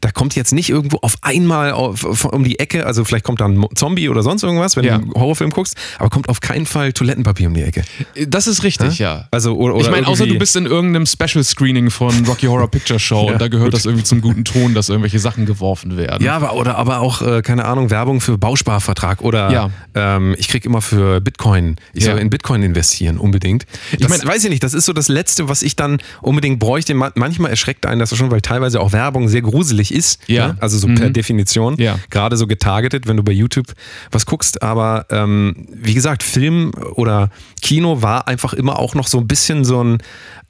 da 0.00 0.10
kommt 0.10 0.34
jetzt 0.34 0.52
nicht 0.52 0.70
irgendwo 0.70 0.98
auf 1.02 1.16
einmal 1.22 1.72
auf, 1.72 2.24
um 2.24 2.42
die 2.44 2.58
Ecke, 2.58 2.86
also 2.86 3.04
vielleicht 3.04 3.24
kommt 3.24 3.40
da 3.40 3.46
ein 3.46 3.62
Zombie 3.74 4.08
oder 4.08 4.22
sonst 4.22 4.42
irgendwas, 4.42 4.76
wenn 4.76 4.84
Ja. 4.84 4.98
du 4.98 5.04
einen 5.04 5.14
Horrorfilm 5.14 5.50
guckst, 5.50 5.76
aber 5.98 6.08
kommt 6.08 6.28
auf 6.28 6.40
keinen 6.40 6.64
Fall 6.66 6.92
Toilettenpapier 6.92 7.48
um 7.48 7.54
die 7.54 7.62
Ecke. 7.62 7.82
das 8.26 8.46
ist 8.46 8.62
richtig, 8.62 8.98
ja. 8.98 9.28
Also, 9.30 9.54
oder, 9.56 9.74
oder 9.74 9.84
ich 9.84 9.90
meine, 9.90 10.06
außer 10.06 10.26
du 10.26 10.38
bist 10.38 10.56
in 10.56 10.66
irgendeinem 10.66 11.06
Special 11.06 11.44
Screening 11.44 11.90
von 11.90 12.24
Rocky 12.26 12.46
Horror 12.46 12.68
Picture 12.70 12.98
Show 12.98 13.24
Ja, 13.26 13.32
und 13.34 13.40
da 13.40 13.48
gehört 13.48 13.66
gut. 13.68 13.74
das 13.74 13.84
irgendwie 13.84 14.04
zum 14.04 14.20
guten 14.22 14.44
Ton, 14.44 14.74
dass 14.74 14.88
irgendwelche 14.88 15.18
Sachen 15.18 15.44
geworfen 15.46 15.96
werden. 15.96 16.24
Ja, 16.24 16.36
aber, 16.36 16.54
oder 16.54 16.76
aber 16.78 17.00
auch, 17.00 17.20
äh, 17.22 17.42
keine 17.42 17.64
Ahnung, 17.66 17.90
Werbung 17.90 18.20
für 18.20 18.38
Bausparvertrag 18.38 19.20
oder 19.22 19.50
Ja. 19.52 19.70
ähm, 19.94 20.34
ich 20.38 20.48
krieg 20.48 20.64
immer 20.64 20.80
für 20.80 21.20
Bitcoin, 21.20 21.76
ich 21.92 22.04
Ja. 22.04 22.12
soll 22.12 22.20
in 22.20 22.30
Bitcoin 22.30 22.62
investieren, 22.62 23.18
unbedingt. 23.18 23.66
Das 23.98 24.08
mein- 24.08 24.24
weiß 24.26 24.44
ich 24.44 24.50
nicht, 24.50 24.62
das 24.62 24.74
ist 24.74 24.86
so 24.86 24.92
das 24.92 25.08
Letzte, 25.08 25.48
was 25.48 25.62
ich 25.62 25.76
dann 25.76 25.98
unbedingt 26.22 26.58
bräuchte. 26.58 26.94
Ma- 26.94 27.12
Manchmal 27.14 27.50
erschreckt 27.50 27.84
einen 27.86 27.98
das 28.00 28.16
schon, 28.16 28.30
weil 28.30 28.40
teilweise 28.40 28.80
auch 28.80 28.92
Werbung 28.92 29.28
sehr 29.28 29.42
gruselig 29.42 29.89
ist. 29.90 30.20
Ja. 30.26 30.48
Ne? 30.48 30.56
Also 30.60 30.78
so 30.78 30.88
per 30.88 31.10
Definition. 31.10 31.76
Ja. 31.78 31.98
Gerade 32.10 32.36
so 32.36 32.46
getargetet, 32.46 33.06
wenn 33.06 33.16
du 33.16 33.22
bei 33.22 33.32
YouTube 33.32 33.72
was 34.10 34.26
guckst. 34.26 34.62
Aber 34.62 35.06
ähm, 35.10 35.66
wie 35.72 35.94
gesagt, 35.94 36.22
Film 36.22 36.72
oder 36.94 37.30
Kino 37.62 38.02
war 38.02 38.28
einfach 38.28 38.52
immer 38.52 38.78
auch 38.78 38.94
noch 38.94 39.06
so 39.06 39.18
ein 39.18 39.26
bisschen 39.26 39.64
so 39.64 39.82
ein 39.82 39.98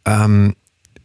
ähm, 0.06 0.54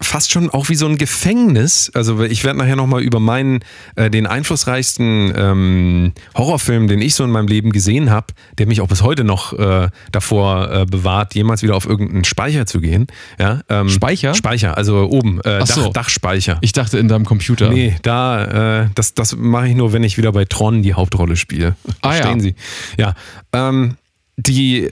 fast 0.06 0.32
schon 0.32 0.50
auch 0.50 0.70
wie 0.70 0.76
so 0.76 0.88
ein 0.88 0.98
Gefängnis. 0.98 1.92
Also 1.94 2.24
ich 2.24 2.44
werde 2.44 2.60
nachher 2.60 2.76
nochmal 2.76 3.02
über 3.02 3.20
meinen, 3.20 3.60
äh, 3.96 4.10
den 4.10 4.28
einflussreichsten 4.28 5.34
ähm, 5.36 6.14
Horrorfilm, 6.36 6.88
den 6.88 7.02
ich 7.02 7.16
so 7.16 7.24
in 7.24 7.32
meinem 7.32 7.48
Leben 7.48 7.72
gesehen 7.72 8.10
habe, 8.10 8.28
der 8.58 8.68
mich 8.68 8.82
auch 8.82 8.88
bis 8.88 9.02
heute 9.02 9.24
noch 9.24 9.54
äh, 9.54 9.90
davor 10.12 10.72
äh, 10.72 10.86
bewahrt, 10.86 11.36
jemals 11.36 11.64
wieder 11.64 11.76
auf 11.76 11.86
irgendeinen 11.86 12.24
Speicher 12.24 12.66
zu 12.66 12.82
gehen. 12.82 13.08
Ja, 13.40 13.62
ähm, 13.70 13.90
Speicher? 13.90 14.34
Speicher, 14.34 14.78
also 14.78 15.10
oben, 15.10 15.40
äh, 15.42 15.60
Ach 15.62 15.68
Dach, 15.68 15.76
so. 15.76 15.90
Dachspeicher. 15.90 16.58
Ich 16.62 16.74
dachte 16.74 16.98
in 16.98 17.08
deinem 17.08 17.26
Computer. 17.26 17.70
Nee, 17.70 17.96
da, 18.02 18.84
äh, 18.84 18.90
das, 18.96 19.14
das 19.14 19.36
mache 19.36 19.70
ich 19.70 19.76
nur, 19.76 19.94
wenn 19.94 20.04
ich 20.04 20.18
wieder 20.18 20.32
bei 20.32 20.46
Tron 20.46 20.82
die 20.82 20.94
Hauptrolle 20.94 21.36
spiele. 21.36 21.76
Ah, 22.02 22.10
ja. 22.10 22.22
Verstehen 22.22 22.40
Sie? 22.40 22.56
Ja. 22.98 23.14
Ähm, 23.54 23.96
die, 24.38 24.90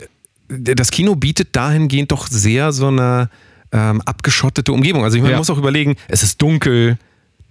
das 0.50 0.92
Kino 0.92 1.16
bietet 1.16 1.56
dahingehend 1.56 2.12
doch 2.12 2.28
sehr 2.28 2.72
so 2.72 2.88
eine 2.88 3.30
ähm, 3.74 4.02
abgeschottete 4.06 4.72
Umgebung. 4.72 5.04
Also 5.04 5.18
ich 5.18 5.22
meine, 5.22 5.32
Ja. 5.34 5.38
man 5.38 5.42
muss 5.42 5.50
auch 5.50 5.58
überlegen, 5.58 5.96
es 6.08 6.24
ist 6.24 6.42
dunkel, 6.42 6.98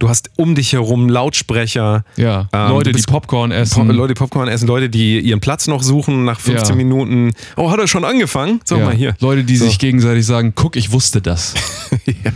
du 0.02 0.09
hast 0.09 0.30
um 0.37 0.54
dich 0.54 0.73
herum 0.73 1.09
Lautsprecher. 1.09 2.04
Ja, 2.16 2.49
Ähm, 2.52 2.68
Leute, 2.71 2.85
du 2.85 2.90
die 2.90 2.92
bist- 2.97 3.09
Popcorn 3.09 3.50
Po- 3.50 3.56
essen. 3.56 3.88
Leute, 3.88 4.14
die 4.14 4.18
Popcorn 4.18 4.49
essen, 4.49 4.66
Leute, 4.66 4.88
die 4.88 5.21
ihren 5.21 5.40
Platz 5.40 5.66
noch 5.68 5.82
suchen 5.82 6.25
nach 6.25 6.40
15 6.40 6.71
Ja. 6.71 6.75
Minuten. 6.76 7.32
Oh, 7.56 7.71
hat 7.71 7.78
er 7.78 7.87
schon 7.87 8.04
angefangen? 8.04 8.61
So, 8.64 8.76
ja. 8.76 8.85
mal 8.87 8.94
hier. 8.94 9.14
Leute, 9.21 9.44
die 9.44 9.56
So. 9.56 9.66
sich 9.66 9.78
gegenseitig 9.78 10.26
sagen, 10.26 10.52
guck, 10.54 10.76
ich 10.76 10.92
wusste 10.92 11.21
das. 11.23 11.54
ich, 12.06 12.16
Und 12.16 12.35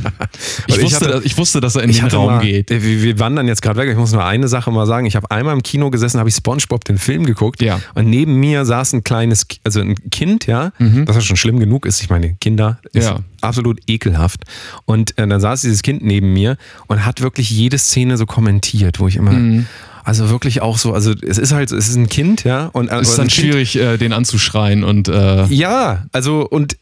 ich 0.69 0.83
wusste, 0.83 0.97
hatte- 1.01 1.09
dass, 1.09 1.25
ich 1.25 1.37
wusste, 1.39 1.61
dass 1.61 1.77
er 1.77 1.83
in 1.83 1.93
den 1.93 2.07
Raum 2.07 2.27
mal, 2.27 2.39
geht. 2.41 2.71
Wir, 2.71 2.81
wir 3.03 3.19
wandern 3.19 3.47
jetzt 3.49 3.63
gerade 3.63 3.79
weg. 3.81 3.89
Ich 3.91 3.97
muss 3.97 4.13
nur 4.13 4.25
eine 4.25 4.49
Sache 4.49 4.71
mal 4.71 4.87
sagen. 4.87 5.07
Ich 5.07 5.17
habe 5.17 5.31
einmal 5.31 5.55
im 5.55 5.63
Kino 5.63 5.91
gesessen, 5.91 6.19
habe 6.21 6.29
ich 6.29 6.35
SpongeBob 6.37 6.85
den 6.85 6.99
Film 6.99 7.27
geguckt. 7.27 7.63
Ja. 7.63 7.81
Und 7.95 8.09
neben 8.09 8.37
mir 8.39 8.65
saß 8.65 8.93
ein 8.93 9.05
kleines, 9.05 9.47
also 9.65 9.81
ein 9.81 9.95
Kind, 10.11 10.47
ja, 10.47 10.73
das 10.79 11.17
ja 11.17 11.21
schon 11.23 11.37
schlimm 11.37 11.59
genug 11.59 11.87
ist. 11.87 12.01
Ich 12.03 12.11
meine, 12.11 12.35
Kinder 12.35 12.79
ist 12.93 13.07
Mhm. 13.07 13.17
Ja. 13.17 13.19
absolut 13.41 13.81
ekelhaft. 13.87 14.43
Und 14.85 15.17
äh, 15.19 15.27
dann 15.27 15.41
saß 15.41 15.63
dieses 15.63 15.83
Kind 15.83 16.05
neben 16.05 16.33
mir 16.33 16.57
und 16.87 17.05
hat 17.05 17.21
wirklich 17.21 17.51
jede 17.57 17.79
Szene 17.79 18.17
so 18.17 18.27
kommentiert, 18.27 19.01
wo 19.01 19.09
ich 19.09 19.17
immer. 19.17 19.33
Mhm. 19.33 19.67
Also 20.05 20.31
wirklich 20.31 20.63
auch 20.63 20.79
so, 20.79 20.93
also 20.93 21.13
es 21.21 21.37
ist 21.37 21.53
halt, 21.53 21.73
es 21.73 21.89
ist 21.89 21.97
ein 21.97 22.09
Kind, 22.09 22.45
ja. 22.45 22.67
Und, 22.67 22.93
Es 22.93 23.09
ist 23.09 23.19
dann 23.19 23.27
ein 23.27 23.29
Kind, 23.29 23.33
schwierig, 23.33 23.77
äh, 23.77 23.97
den 23.97 24.13
anzuschreien 24.13 24.85
und 24.85 25.09
äh, 25.09 25.47
ja, 25.47 26.05
also 26.13 26.47
und 26.49 26.77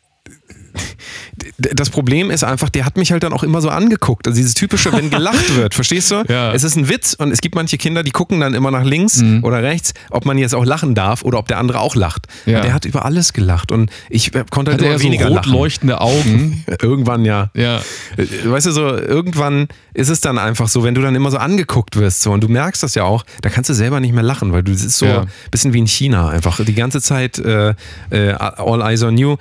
das 1.58 1.90
Problem 1.90 2.30
ist 2.30 2.44
einfach, 2.44 2.68
der 2.68 2.84
hat 2.84 2.96
mich 2.96 3.12
halt 3.12 3.22
dann 3.22 3.32
auch 3.32 3.42
immer 3.42 3.60
so 3.60 3.68
angeguckt. 3.68 4.26
Also 4.26 4.36
dieses 4.36 4.54
typische, 4.54 4.92
wenn 4.92 5.10
gelacht 5.10 5.54
wird, 5.56 5.74
verstehst 5.74 6.10
du? 6.10 6.24
Ja. 6.28 6.52
Es 6.52 6.64
ist 6.64 6.76
ein 6.76 6.88
Witz 6.88 7.14
und 7.14 7.30
es 7.30 7.40
gibt 7.40 7.54
manche 7.54 7.78
Kinder, 7.78 8.02
die 8.02 8.10
gucken 8.10 8.40
dann 8.40 8.54
immer 8.54 8.70
nach 8.70 8.84
links 8.84 9.16
Mhm. 9.22 9.44
oder 9.44 9.62
rechts, 9.62 9.94
ob 10.10 10.24
man 10.24 10.38
jetzt 10.38 10.54
auch 10.54 10.64
lachen 10.64 10.94
darf 10.94 11.22
oder 11.22 11.38
ob 11.38 11.48
der 11.48 11.58
andere 11.58 11.80
auch 11.80 11.94
lacht. 11.94 12.26
Ja. 12.46 12.56
Und 12.58 12.64
der 12.64 12.72
hat 12.74 12.84
über 12.84 13.04
alles 13.04 13.32
gelacht 13.32 13.70
und 13.72 13.90
ich 14.10 14.34
äh, 14.34 14.44
konnte 14.50 14.72
halt 14.72 14.80
hat 14.80 14.86
immer 14.86 14.94
er 14.94 14.98
so 14.98 15.04
weniger 15.04 15.26
rot 15.26 15.36
lachen. 15.36 15.52
leuchtende 15.52 16.00
Augen. 16.00 16.64
Irgendwann 16.82 17.24
ja. 17.24 17.50
ja. 17.54 17.78
Äh, 18.16 18.26
Weißt 18.44 18.66
du, 18.66 18.72
so 18.72 18.88
irgendwann 18.96 19.68
ist 19.94 20.08
es 20.08 20.20
dann 20.20 20.38
einfach 20.38 20.68
so, 20.68 20.82
wenn 20.84 20.94
du 20.94 21.02
dann 21.02 21.14
immer 21.14 21.30
so 21.30 21.38
angeguckt 21.38 21.96
wirst 21.96 22.22
so, 22.22 22.32
und 22.32 22.42
du 22.42 22.48
merkst 22.48 22.82
das 22.82 22.94
ja 22.94 23.04
auch, 23.04 23.24
da 23.42 23.48
kannst 23.50 23.70
du 23.70 23.74
selber 23.74 24.00
nicht 24.00 24.12
mehr 24.14 24.22
lachen, 24.22 24.52
weil 24.52 24.62
du 24.62 24.72
das 24.72 24.82
ist 24.84 24.98
so 24.98 25.06
Ja. 25.06 25.20
ein 25.22 25.28
bisschen 25.50 25.72
wie 25.72 25.78
in 25.78 25.86
China 25.86 26.28
einfach. 26.28 26.62
Die 26.64 26.74
ganze 26.74 27.00
Zeit 27.00 27.38
äh, 27.38 27.74
äh, 28.10 28.32
All 28.32 28.80
Eyes 28.82 29.02
on 29.02 29.16
You. 29.18 29.36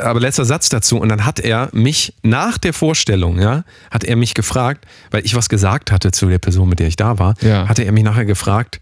Aber 0.00 0.18
letzter 0.20 0.44
Satz 0.44 0.68
dazu. 0.68 0.98
Und 0.98 1.08
dann 1.08 1.24
hat 1.24 1.38
er 1.40 1.68
mich 1.72 2.12
nach 2.22 2.58
der 2.58 2.72
Vorstellung, 2.72 3.38
ja, 3.40 3.64
hat 3.90 4.02
er 4.04 4.16
mich 4.16 4.34
gefragt, 4.34 4.84
weil 5.10 5.24
ich 5.24 5.34
was 5.36 5.48
gesagt 5.48 5.92
hatte 5.92 6.10
zu 6.10 6.26
der 6.28 6.38
Person, 6.38 6.68
mit 6.68 6.80
der 6.80 6.88
ich 6.88 6.96
da 6.96 7.18
war, 7.18 7.34
Ja. 7.40 7.68
hatte 7.68 7.84
er 7.84 7.92
mich 7.92 8.02
nachher 8.04 8.24
gefragt, 8.24 8.80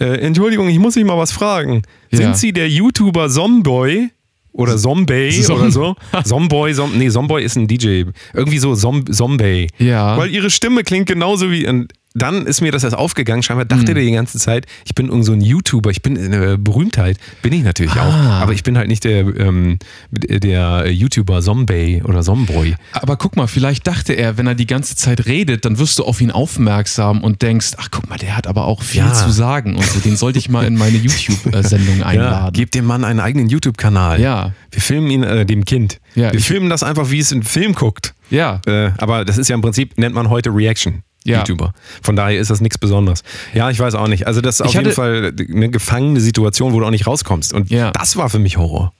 äh, 0.00 0.06
Entschuldigung, 0.20 0.68
ich 0.68 0.78
muss 0.78 0.94
Sie 0.94 1.04
mal 1.04 1.18
was 1.18 1.32
fragen. 1.32 1.82
Ja. 2.10 2.18
Sind 2.18 2.36
Sie 2.38 2.52
der 2.52 2.68
YouTuber 2.68 3.28
Zomboy? 3.28 4.10
Oder 4.52 4.76
Zombie 4.76 5.30
Zom- 5.42 5.60
oder 5.60 5.70
so. 5.70 5.94
Zomboy, 6.24 6.72
Zom 6.74 6.96
nee, 6.98 7.10
Zomboy 7.10 7.44
ist 7.44 7.54
ein 7.56 7.68
DJ. 7.68 8.04
Irgendwie 8.32 8.58
so 8.58 8.74
Zom 8.74 9.06
Zombie. 9.12 9.68
Ja. 9.78 10.16
Weil 10.16 10.30
ihre 10.30 10.50
Stimme 10.50 10.82
klingt 10.82 11.06
genauso 11.08 11.50
wie. 11.50 11.66
Und 11.68 11.92
dann 12.22 12.46
ist 12.46 12.60
mir 12.60 12.72
das 12.72 12.84
erst 12.84 12.96
aufgegangen. 12.96 13.42
Scheinbar 13.42 13.64
dachte 13.64 13.94
der 13.94 14.02
die 14.02 14.10
ganze 14.12 14.38
Zeit, 14.38 14.66
ich 14.84 14.94
bin 14.94 15.08
irgend 15.08 15.24
so 15.24 15.32
ein 15.32 15.40
YouTuber, 15.40 15.90
ich 15.90 16.02
bin 16.02 16.16
eine 16.18 16.58
Berühmtheit. 16.58 17.18
Bin 17.42 17.52
ich 17.52 17.62
natürlich 17.62 17.92
auch. 17.92 18.12
Ah. 18.12 18.40
Aber 18.40 18.52
ich 18.52 18.62
bin 18.62 18.76
halt 18.78 18.88
nicht 18.88 19.04
der, 19.04 19.20
ähm, 19.20 19.78
der 20.12 20.90
YouTuber 20.90 21.40
Zombie 21.42 22.02
oder 22.04 22.22
Zomboy. 22.22 22.74
Aber 22.92 23.16
guck 23.16 23.36
mal, 23.36 23.46
vielleicht 23.46 23.86
dachte 23.86 24.12
er, 24.14 24.36
wenn 24.38 24.46
er 24.46 24.54
die 24.54 24.66
ganze 24.66 24.96
Zeit 24.96 25.26
redet, 25.26 25.64
dann 25.64 25.78
wirst 25.78 25.98
du 25.98 26.04
auf 26.04 26.20
ihn 26.20 26.30
aufmerksam 26.30 27.22
und 27.22 27.42
denkst, 27.42 27.72
ach 27.78 27.88
guck 27.90 28.08
mal, 28.08 28.18
der 28.18 28.36
hat 28.36 28.46
aber 28.46 28.64
auch 28.66 28.82
viel 28.82 29.00
Ja. 29.00 29.12
zu 29.12 29.30
sagen 29.30 29.76
und 29.76 29.84
so. 29.84 30.00
Den 30.00 30.16
sollte 30.16 30.38
ich 30.38 30.48
mal 30.48 30.64
in 30.66 30.76
meine 30.76 30.96
YouTube-Sendung 30.98 31.98
Ja, 32.00 32.06
einladen. 32.06 32.52
gebt 32.52 32.74
dem 32.74 32.84
Mann 32.86 33.04
einen 33.04 33.20
eigenen 33.20 33.48
YouTube-Kanal. 33.48 34.20
Ja. 34.20 34.52
Wir 34.70 34.80
filmen 34.82 35.10
ihn, 35.10 35.22
äh, 35.22 35.46
dem 35.46 35.64
Kind. 35.64 35.98
Ja, 36.14 36.32
Wir 36.32 36.40
filmen 36.40 36.68
das 36.70 36.82
einfach, 36.82 37.10
wie 37.10 37.18
es 37.20 37.32
im 37.32 37.42
Film 37.42 37.74
guckt. 37.74 38.14
Ja. 38.30 38.60
Äh, 38.66 38.90
aber 38.98 39.24
das 39.24 39.38
ist 39.38 39.48
ja 39.48 39.54
im 39.54 39.62
Prinzip, 39.62 39.96
nennt 39.98 40.14
man 40.14 40.28
heute 40.28 40.50
Reaction. 40.50 41.02
Ja. 41.28 41.38
YouTuber. 41.40 41.72
Von 42.02 42.16
daher 42.16 42.38
ist 42.38 42.50
das 42.50 42.60
nichts 42.60 42.78
Besonderes. 42.78 43.22
Ja, 43.54 43.70
ich 43.70 43.78
weiß 43.78 43.94
auch 43.94 44.08
nicht. 44.08 44.26
Also 44.26 44.40
das 44.40 44.56
ist 44.56 44.60
auf 44.62 44.68
hatte- 44.74 44.78
jeden 44.78 44.92
Fall 44.94 45.32
eine 45.52 45.68
gefangene 45.70 46.20
Situation, 46.20 46.72
wo 46.72 46.80
du 46.80 46.86
auch 46.86 46.90
nicht 46.90 47.06
rauskommst. 47.06 47.52
Und 47.52 47.70
Ja. 47.70 47.90
das 47.92 48.16
war 48.16 48.28
für 48.30 48.38
mich 48.38 48.56
Horror. 48.56 48.92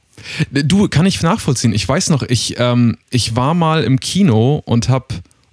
Du, 0.51 0.89
kann 0.89 1.07
ich 1.07 1.23
nachvollziehen. 1.23 1.73
Ich 1.73 1.89
weiß 1.89 2.11
noch, 2.11 2.23
ich, 2.25 2.57
ähm, 2.59 2.99
ich 3.11 3.37
war 3.37 3.55
mal 3.55 3.85
im 3.85 4.01
Kino 4.01 4.63
und 4.65 4.89
habe 4.89 5.07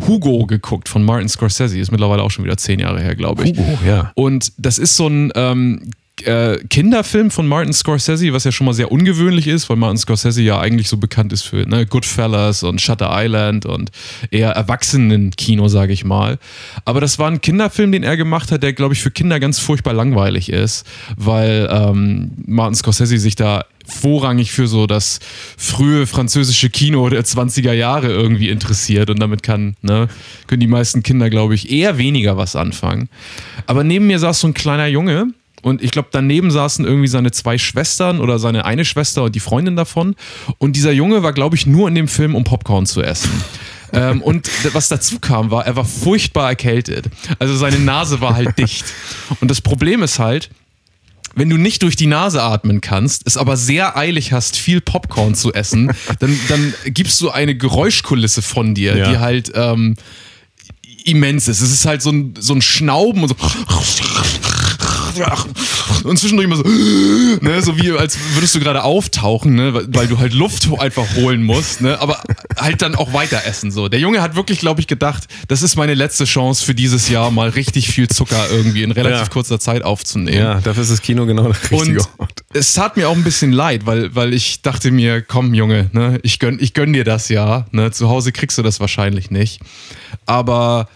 Hugo 0.08 0.46
geguckt 0.48 0.89
von 0.89 1.03
Martin 1.03 1.29
Scorsese. 1.29 1.77
Ist 1.79 1.91
mittlerweile 1.91 2.24
auch 2.24 2.32
schon 2.32 2.44
wieder 2.44 2.58
zehn 2.58 2.79
Jahre 2.79 3.00
her, 3.01 3.15
glaube 3.15 3.44
ich. 3.44 3.58
Hugo, 3.58 3.77
ja. 3.86 4.12
Und 4.15 4.51
das 4.58 4.77
ist 4.77 4.98
so 4.98 5.08
ein 5.08 5.32
ähm, 5.36 5.91
äh, 6.24 6.58
Kinderfilm 6.70 7.32
von 7.32 7.48
Martin 7.48 7.74
Scorsese, 7.74 8.32
was 8.34 8.44
ja 8.44 8.52
schon 8.52 8.66
mal 8.66 8.74
sehr 8.74 8.92
ungewöhnlich 8.92 9.48
ist, 9.48 9.70
weil 9.70 9.78
Martin 9.78 9.98
Scorsese 9.98 10.42
ja 10.42 10.60
eigentlich 10.60 10.88
so 10.88 10.98
bekannt 10.98 11.34
ist 11.34 11.44
für 11.44 11.68
ne, 11.68 11.86
Goodfellas 11.86 12.64
und 12.64 12.82
Shutter 12.82 13.10
Island 13.12 13.66
und 13.66 13.92
eher 14.32 14.52
Erwachsenen-Kino, 14.52 15.68
sage 15.68 15.94
ich 15.94 16.06
mal. 16.06 16.40
Aber 16.86 17.02
das 17.02 17.20
war 17.20 17.30
ein 17.30 17.42
Kinderfilm, 17.42 17.92
den 17.92 18.04
er 18.04 18.18
gemacht 18.18 18.52
hat, 18.52 18.64
der, 18.64 18.74
glaube 18.74 18.94
ich, 18.94 19.02
für 19.02 19.12
Kinder 19.12 19.40
ganz 19.40 19.60
furchtbar 19.60 19.94
langweilig 19.94 20.50
ist, 20.50 20.86
weil 21.18 21.68
ähm, 21.72 22.32
Martin 22.46 22.76
Scorsese 22.76 23.18
sich 23.18 23.36
da 23.36 23.66
vorrangig 23.86 24.52
für 24.52 24.68
so 24.68 24.88
das 24.88 25.20
frühe 25.58 26.08
französische 26.08 26.70
Kino 26.70 27.08
der 27.10 27.24
20er 27.24 27.74
Jahre 27.74 28.08
irgendwie 28.08 28.50
interessiert 28.50 29.10
und 29.10 29.20
damit 29.20 29.44
kann, 29.44 29.76
ne, 29.82 30.08
können 30.48 30.62
die 30.62 30.68
meisten 30.68 31.04
Kinder, 31.04 31.30
glaube 31.30 31.56
ich, 31.56 31.72
eher 31.72 31.98
weniger 31.98 32.38
was 32.38 32.56
anfangen. 32.56 33.10
Aber 33.68 33.84
neben 33.84 34.08
mir 34.08 34.18
saß 34.18 34.40
so 34.40 34.48
ein 34.48 34.54
kleiner 34.54 34.88
Junge 34.88 35.28
und 35.66 35.82
ich 35.82 35.90
glaube, 35.90 36.10
daneben 36.12 36.52
saßen 36.52 36.86
irgendwie 36.86 37.08
seine 37.08 37.32
zwei 37.32 37.58
Schwestern 37.58 38.20
oder 38.20 38.38
seine 38.38 38.66
eine 38.66 38.86
Schwester 38.86 39.24
und 39.24 39.34
die 39.34 39.40
Freundin 39.40 39.76
davon. 39.76 40.16
Und 40.60 40.76
dieser 40.76 40.92
Junge 40.92 41.24
war, 41.24 41.34
glaube 41.34 41.56
ich, 41.56 41.66
nur 41.66 41.88
in 41.88 41.96
dem 41.96 42.08
Film, 42.08 42.36
um 42.36 42.44
Popcorn 42.44 42.86
zu 42.86 43.02
essen. 43.02 43.32
ähm, 43.92 44.22
und 44.22 44.48
was 44.76 44.90
dazu 44.90 45.18
kam, 45.18 45.50
war, 45.50 45.66
er 45.66 45.76
war 45.76 45.84
furchtbar 45.84 46.50
erkältet. 46.50 47.08
Also 47.40 47.56
seine 47.56 47.80
Nase 47.80 48.22
war 48.22 48.36
halt 48.36 48.60
dicht. 48.60 48.86
Und 49.42 49.50
das 49.50 49.60
Problem 49.60 50.04
ist 50.04 50.20
halt, 50.20 50.52
wenn 51.34 51.50
du 51.50 51.58
nicht 51.58 51.82
durch 51.82 51.96
die 51.96 52.06
Nase 52.06 52.44
atmen 52.44 52.80
kannst, 52.80 53.24
es 53.26 53.36
aber 53.36 53.58
sehr 53.58 53.98
eilig 53.98 54.34
hast, 54.34 54.58
viel 54.58 54.82
Popcorn 54.82 55.34
zu 55.34 55.52
essen, 55.52 55.92
dann, 56.20 56.40
dann 56.48 56.76
gibst 56.86 57.20
du 57.22 57.32
eine 57.32 57.58
Geräuschkulisse 57.58 58.44
von 58.44 58.76
dir, 58.76 58.96
Ja. 58.96 59.10
die 59.10 59.18
halt 59.18 59.52
ähm, 59.56 59.96
immens 61.06 61.48
ist. 61.48 61.62
Es 61.62 61.72
ist 61.72 61.86
halt 61.86 62.04
so 62.04 62.12
ein, 62.12 62.36
so 62.38 62.54
ein 62.54 62.62
Schnauben 62.62 63.24
und 63.24 63.30
so. 63.30 63.36
Und 66.04 66.18
zwischendurch 66.20 66.46
immer 66.46 66.56
so, 66.58 66.64
ne, 66.64 67.62
so 67.62 67.78
wie 67.78 67.92
als 67.92 68.18
würdest 68.34 68.56
du 68.56 68.60
gerade 68.60 68.84
auftauchen, 68.84 69.56
ne, 69.56 69.74
weil- 69.74 69.86
weil 69.90 70.08
du 70.08 70.18
halt 70.20 70.34
Luft 70.34 70.68
einfach 70.80 71.16
holen 71.16 71.44
musst, 71.44 71.82
ne, 71.82 72.00
aber 72.00 72.22
halt 72.58 72.82
dann 72.82 72.96
auch 72.96 73.14
weiter 73.14 73.42
essen 73.46 73.72
so. 73.72 73.88
Der 73.88 74.00
Junge 74.00 74.22
hat 74.22 74.36
wirklich, 74.36 74.60
glaube 74.60 74.82
ich, 74.82 74.88
gedacht, 74.88 75.26
das 75.48 75.62
ist 75.62 75.76
meine 75.76 75.94
letzte 75.94 76.26
Chance 76.26 76.66
für 76.66 76.76
dieses 76.76 77.10
Jahr 77.10 77.32
mal 77.32 77.50
richtig 77.50 77.88
viel 77.90 78.08
Zucker 78.08 78.46
irgendwie 78.52 78.84
in 78.84 78.92
relativ 78.92 79.20
Ja. 79.20 79.28
kurzer 79.28 79.60
Zeit 79.60 79.84
aufzunehmen. 79.84 80.38
Ja, 80.38 80.60
dafür 80.62 80.84
ist 80.84 80.92
das 80.92 81.02
Kino 81.02 81.26
genau 81.26 81.44
der 81.52 81.72
richtige 81.72 82.00
Und 82.02 82.10
Ort. 82.18 82.44
es 82.54 82.74
tat 82.74 82.98
mir 82.98 83.10
auch 83.10 83.16
ein 83.16 83.24
bisschen 83.24 83.52
leid, 83.52 83.86
weil, 83.86 84.14
weil 84.16 84.34
ich 84.34 84.62
dachte 84.62 84.92
mir, 84.92 85.22
komm 85.22 85.54
Junge, 85.54 85.90
ne, 85.94 86.20
ich, 86.24 86.40
gönn, 86.40 86.58
ich 86.60 86.74
gönn 86.74 86.94
dir 86.94 87.04
das 87.04 87.30
ja. 87.30 87.66
Ne, 87.72 87.92
zu 87.92 88.10
Hause 88.10 88.32
kriegst 88.32 88.58
du 88.58 88.62
das 88.64 88.80
wahrscheinlich 88.80 89.32
nicht. 89.32 89.60
Aber 90.26 90.88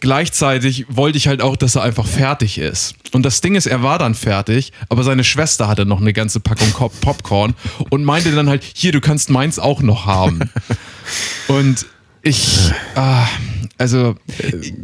gleichzeitig 0.00 0.86
wollte 0.88 1.18
ich 1.18 1.28
halt 1.28 1.42
auch, 1.42 1.56
dass 1.56 1.74
er 1.74 1.82
einfach 1.82 2.06
fertig 2.06 2.58
ist. 2.58 2.94
Und 3.12 3.24
das 3.24 3.40
Ding 3.40 3.54
ist, 3.54 3.66
er 3.66 3.82
war 3.82 3.98
dann 3.98 4.14
fertig, 4.14 4.72
aber 4.88 5.02
seine 5.02 5.24
Schwester 5.24 5.68
hatte 5.68 5.86
noch 5.86 6.00
eine 6.00 6.12
ganze 6.12 6.40
Packung 6.40 6.72
Popcorn 7.00 7.54
und 7.90 8.04
meinte 8.04 8.32
dann 8.32 8.48
halt, 8.48 8.64
hier, 8.74 8.92
du 8.92 9.00
kannst 9.00 9.30
meins 9.30 9.58
auch 9.58 9.82
noch 9.82 10.06
haben. 10.06 10.50
Und 11.48 11.86
ich, 12.22 12.70
ah, 12.94 13.26
also, 13.78 14.16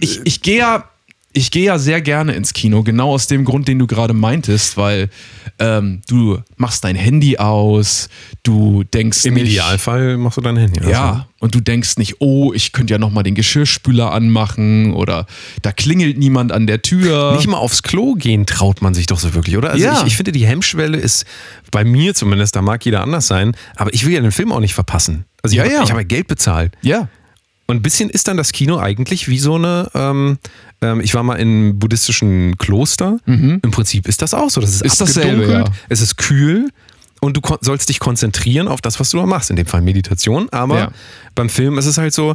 ich, 0.00 0.20
ich 0.24 0.40
gehe 0.40 0.58
ja, 0.58 0.88
ich 1.32 1.50
gehe 1.50 1.64
ja 1.64 1.78
sehr 1.78 2.00
gerne 2.00 2.32
ins 2.34 2.52
Kino, 2.54 2.82
genau 2.82 3.10
aus 3.10 3.26
dem 3.26 3.44
Grund, 3.44 3.68
den 3.68 3.78
du 3.78 3.86
gerade 3.86 4.14
meintest, 4.14 4.76
weil 4.76 5.10
ähm, 5.58 6.00
du 6.08 6.38
machst 6.56 6.84
dein 6.84 6.96
Handy 6.96 7.38
aus, 7.38 8.08
du 8.42 8.82
denkst 8.84 9.24
Im 9.24 9.34
nicht, 9.34 9.50
Idealfall 9.52 10.16
machst 10.16 10.36
du 10.36 10.40
dein 10.42 10.56
Handy 10.56 10.80
aus, 10.80 10.88
ja, 10.90 11.26
und 11.40 11.54
du 11.54 11.60
denkst 11.60 11.96
nicht, 11.98 12.16
oh, 12.20 12.52
ich 12.52 12.72
könnte 12.72 12.92
ja 12.94 12.98
noch 12.98 13.10
mal 13.10 13.22
den 13.22 13.34
Geschirrspüler 13.34 14.12
anmachen 14.12 14.94
oder 14.94 15.26
da 15.62 15.72
klingelt 15.72 16.18
niemand 16.18 16.52
an 16.52 16.66
der 16.66 16.82
Tür. 16.82 17.34
Nicht 17.36 17.46
mal 17.48 17.58
aufs 17.58 17.82
Klo 17.82 18.14
gehen 18.14 18.46
traut 18.46 18.82
man 18.82 18.94
sich 18.94 19.06
doch 19.06 19.18
so 19.18 19.34
wirklich, 19.34 19.56
oder? 19.56 19.70
Also 19.70 19.84
Ja. 19.84 20.00
ich, 20.00 20.06
ich 20.08 20.16
finde, 20.16 20.32
die 20.32 20.46
Hemmschwelle 20.46 20.96
ist 20.98 21.24
bei 21.70 21.84
mir 21.84 22.14
zumindest, 22.14 22.56
da 22.56 22.62
mag 22.62 22.84
jeder 22.84 23.02
anders 23.02 23.26
sein, 23.26 23.56
aber 23.76 23.92
ich 23.94 24.04
will 24.06 24.12
ja 24.14 24.20
den 24.20 24.32
Film 24.32 24.52
auch 24.52 24.60
nicht 24.60 24.74
verpassen. 24.74 25.24
Also 25.42 25.54
ich 25.54 25.58
Ja, 25.58 25.64
habe 25.64 25.74
ja. 25.74 25.80
hab 25.90 25.96
ja 25.96 26.02
Geld 26.02 26.26
bezahlt. 26.26 26.72
ja, 26.82 27.08
Und 27.66 27.76
ein 27.76 27.82
bisschen 27.82 28.10
ist 28.10 28.28
dann 28.28 28.36
das 28.36 28.52
Kino 28.52 28.78
eigentlich 28.78 29.28
wie 29.28 29.38
so 29.38 29.54
eine, 29.54 29.90
ähm, 29.94 30.38
ähm, 30.82 31.00
ich 31.00 31.14
war 31.14 31.22
mal 31.22 31.36
in 31.36 31.48
einem 31.48 31.78
buddhistischen 31.78 32.58
Kloster. 32.58 33.18
Im 33.26 33.60
Prinzip 33.70 34.06
ist 34.06 34.20
das 34.22 34.34
auch 34.34 34.50
so. 34.50 34.60
Das 34.60 34.70
ist, 34.70 34.80
Mhm. 34.82 34.86
Ist 34.86 35.00
dasselbe, 35.00 35.50
ja. 35.52 35.64
es 35.88 36.00
ist 36.02 36.16
kühl 36.16 36.68
und 37.22 37.36
du 37.38 37.40
sollst 37.62 37.88
dich 37.88 38.00
konzentrieren 38.00 38.68
auf 38.68 38.82
das, 38.82 39.00
was 39.00 39.10
du 39.10 39.16
da 39.16 39.24
machst. 39.26 39.48
In 39.48 39.56
dem 39.56 39.66
Fall 39.66 39.80
Meditation. 39.80 40.48
Aber 40.50 40.78
Ja. 40.78 40.90
beim 41.34 41.48
Film 41.48 41.78
ist 41.78 41.86
es 41.86 41.96
halt 41.96 42.12
so, 42.12 42.34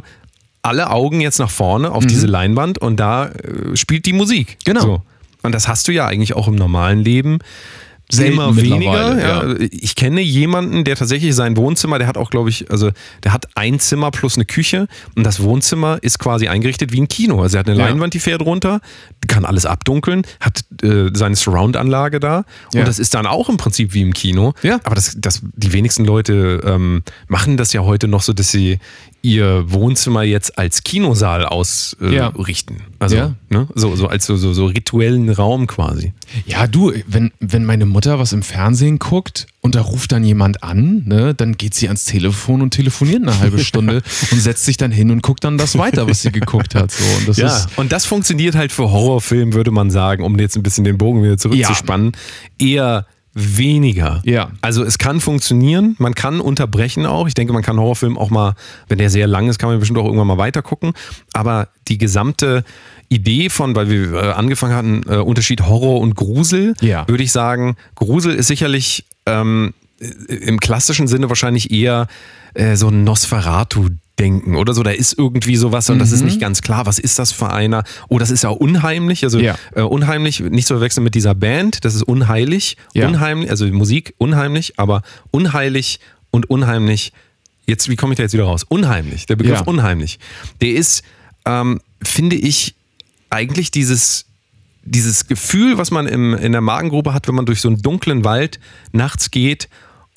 alle 0.62 0.90
Augen 0.90 1.20
jetzt 1.20 1.38
nach 1.38 1.50
vorne 1.50 1.90
auf 1.92 2.04
diese 2.04 2.26
Leinwand 2.26 2.78
und 2.78 2.98
da 2.98 3.26
äh, 3.28 3.76
spielt 3.76 4.06
die 4.06 4.12
Musik. 4.12 4.48
Mhm. 4.48 4.64
Genau. 4.64 4.80
So. 4.82 5.02
Und 5.42 5.52
das 5.54 5.68
hast 5.68 5.86
du 5.88 5.92
ja 5.92 6.06
eigentlich 6.06 6.34
auch 6.34 6.48
im 6.48 6.54
normalen 6.56 6.98
Leben 6.98 7.38
Selten 8.10 8.32
immer 8.32 8.56
weniger. 8.56 9.18
Ja. 9.18 9.46
ja. 9.46 9.54
Ich 9.70 9.94
kenne 9.94 10.20
jemanden, 10.20 10.84
der 10.84 10.96
tatsächlich 10.96 11.34
sein 11.34 11.56
Wohnzimmer, 11.56 11.98
der 11.98 12.06
hat 12.06 12.16
auch, 12.16 12.30
glaube 12.30 12.50
ich, 12.50 12.70
also 12.70 12.90
der 13.24 13.32
hat 13.32 13.46
ein 13.54 13.78
Zimmer 13.80 14.10
plus 14.10 14.36
eine 14.36 14.44
Küche 14.44 14.86
und 15.14 15.24
das 15.24 15.40
Wohnzimmer 15.42 15.98
ist 16.02 16.18
quasi 16.18 16.48
eingerichtet 16.48 16.92
wie 16.92 17.00
ein 17.00 17.08
Kino. 17.08 17.42
Also 17.42 17.56
er 17.56 17.60
hat 17.60 17.68
eine 17.68 17.78
Ja. 17.78 17.86
Leinwand, 17.86 18.14
die 18.14 18.20
fährt 18.20 18.42
runter, 18.42 18.80
kann 19.26 19.44
alles 19.44 19.66
abdunkeln, 19.66 20.22
hat 20.40 20.64
äh, 20.82 21.10
seine 21.14 21.36
Surround-Anlage 21.36 22.20
da 22.20 22.44
und 22.74 22.86
das 22.86 22.98
ist 22.98 23.14
dann 23.14 23.26
auch 23.26 23.48
im 23.48 23.56
Prinzip 23.56 23.94
wie 23.94 24.02
im 24.02 24.12
Kino. 24.12 24.54
Ja. 24.62 24.80
Aber 24.84 24.94
das, 24.94 25.16
das, 25.18 25.42
die 25.54 25.72
wenigsten 25.72 26.04
Leute 26.04 26.60
ähm, 26.64 27.02
machen 27.28 27.56
das 27.56 27.72
ja 27.72 27.82
heute 27.82 28.08
noch 28.08 28.22
so, 28.22 28.32
dass 28.32 28.50
sie 28.50 28.78
ihr 29.22 29.70
Wohnzimmer 29.70 30.22
jetzt 30.22 30.58
als 30.58 30.82
Kinosaal 30.82 31.44
ausrichten. 31.44 32.74
Äh, 32.76 32.80
Ja. 32.80 32.90
Also 32.98 33.16
Ja. 33.16 33.34
ne? 33.50 33.68
so, 33.74 33.94
so 33.96 34.06
als 34.08 34.26
so, 34.26 34.36
so, 34.36 34.52
so 34.54 34.66
rituellen 34.66 35.28
Raum 35.30 35.66
quasi. 35.66 36.12
Ja, 36.46 36.66
du, 36.66 36.92
wenn, 37.06 37.30
wenn 37.40 37.64
meine 37.64 37.86
Mutter 37.86 38.18
was 38.18 38.32
im 38.32 38.42
Fernsehen 38.42 38.98
guckt 38.98 39.46
und 39.60 39.74
da 39.74 39.82
ruft 39.82 40.12
dann 40.12 40.24
jemand 40.24 40.62
an, 40.62 41.02
ne, 41.06 41.34
dann 41.34 41.56
geht 41.56 41.74
sie 41.74 41.86
ans 41.88 42.04
Telefon 42.04 42.62
und 42.62 42.70
telefoniert 42.70 43.22
eine 43.22 43.38
halbe 43.38 43.58
Stunde 43.64 44.02
und 44.32 44.40
setzt 44.40 44.64
sich 44.64 44.76
dann 44.76 44.90
hin 44.92 45.10
und 45.10 45.22
guckt 45.22 45.44
dann 45.44 45.58
das 45.58 45.76
weiter, 45.76 46.08
was 46.08 46.22
sie 46.22 46.32
geguckt 46.32 46.74
hat. 46.74 46.90
So. 46.90 47.04
Und 47.18 47.28
das 47.28 47.36
Ja, 47.36 47.48
ist, 47.56 47.68
und 47.76 47.92
das 47.92 48.06
funktioniert 48.06 48.54
halt 48.54 48.72
für 48.72 48.90
Horrorfilme, 48.90 49.52
würde 49.54 49.70
man 49.70 49.90
sagen, 49.90 50.24
um 50.24 50.38
jetzt 50.38 50.56
ein 50.56 50.62
bisschen 50.62 50.84
den 50.84 50.96
Bogen 50.98 51.22
wieder 51.22 51.36
zurückzuspannen, 51.38 52.12
eher 52.58 53.06
weniger. 53.34 54.20
Ja. 54.24 54.50
Also 54.60 54.82
es 54.84 54.98
kann 54.98 55.20
funktionieren, 55.20 55.94
man 55.98 56.14
kann 56.14 56.40
unterbrechen 56.40 57.06
auch. 57.06 57.28
Ich 57.28 57.34
denke, 57.34 57.52
man 57.52 57.62
kann 57.62 57.78
Horrorfilm 57.78 58.18
auch 58.18 58.30
mal, 58.30 58.54
wenn 58.88 58.98
der 58.98 59.10
sehr 59.10 59.26
lang 59.26 59.48
ist, 59.48 59.58
kann 59.58 59.70
man 59.70 59.78
bestimmt 59.78 59.98
auch 59.98 60.04
irgendwann 60.04 60.26
mal 60.26 60.38
weiter 60.38 60.62
gucken. 60.62 60.92
Aber 61.32 61.68
die 61.88 61.98
gesamte 61.98 62.64
Idee 63.08 63.48
von, 63.48 63.74
weil 63.76 63.88
wir 63.88 64.12
äh, 64.14 64.32
angefangen 64.32 64.74
hatten, 64.74 65.02
äh, 65.08 65.16
Unterschied 65.18 65.62
Horror 65.62 66.00
und 66.00 66.14
Grusel, 66.16 66.74
Ja. 66.80 67.06
würde 67.08 67.22
ich 67.22 67.32
sagen, 67.32 67.76
Grusel 67.94 68.34
ist 68.34 68.48
sicherlich 68.48 69.04
ähm, 69.26 69.74
im 70.28 70.58
klassischen 70.60 71.06
Sinne 71.08 71.28
wahrscheinlich 71.28 71.70
eher 71.70 72.06
äh, 72.54 72.74
so 72.76 72.88
ein 72.88 73.04
Nosferatu-Denken 74.20 74.56
oder 74.56 74.74
so. 74.74 74.82
Da 74.82 74.90
ist 74.90 75.16
irgendwie 75.18 75.56
sowas 75.56 75.88
und 75.90 75.98
das 75.98 76.12
ist 76.12 76.22
nicht 76.22 76.40
ganz 76.40 76.62
klar, 76.62 76.86
was 76.86 76.98
ist 76.98 77.18
das 77.18 77.32
für 77.32 77.50
einer? 77.50 77.84
Oh, 78.08 78.18
das 78.18 78.30
ist 78.30 78.42
ja 78.42 78.50
unheimlich. 78.50 79.24
Also 79.24 79.38
Ja. 79.38 79.56
äh, 79.74 79.82
unheimlich, 79.82 80.40
nicht 80.40 80.66
zu 80.66 80.74
verwechseln 80.74 81.04
mit 81.04 81.14
dieser 81.14 81.34
Band, 81.34 81.84
das 81.84 81.94
ist 81.94 82.02
unheilig. 82.02 82.76
Ja. 82.94 83.08
Unheimlich, 83.08 83.50
also 83.50 83.66
Musik 83.66 84.14
unheimlich, 84.18 84.74
aber 84.78 85.02
unheilig 85.30 86.00
und 86.30 86.48
unheimlich. 86.50 87.12
Jetzt, 87.66 87.88
wie 87.88 87.96
komme 87.96 88.12
ich 88.12 88.16
da 88.16 88.22
jetzt 88.24 88.32
wieder 88.32 88.44
raus? 88.44 88.64
Unheimlich, 88.68 89.26
der 89.26 89.36
Begriff 89.36 89.60
Ja. 89.60 89.64
unheimlich. 89.64 90.18
Der 90.60 90.72
ist, 90.72 91.02
ähm, 91.46 91.80
finde 92.02 92.36
ich, 92.36 92.74
eigentlich 93.30 93.70
dieses, 93.70 94.26
dieses 94.82 95.26
Gefühl, 95.28 95.78
was 95.78 95.90
man 95.92 96.06
im, 96.06 96.34
in 96.34 96.52
der 96.52 96.60
Magengrube 96.62 97.14
hat, 97.14 97.28
wenn 97.28 97.34
man 97.36 97.46
durch 97.46 97.60
so 97.60 97.68
einen 97.68 97.80
dunklen 97.80 98.24
Wald 98.24 98.58
nachts 98.92 99.30
geht 99.30 99.68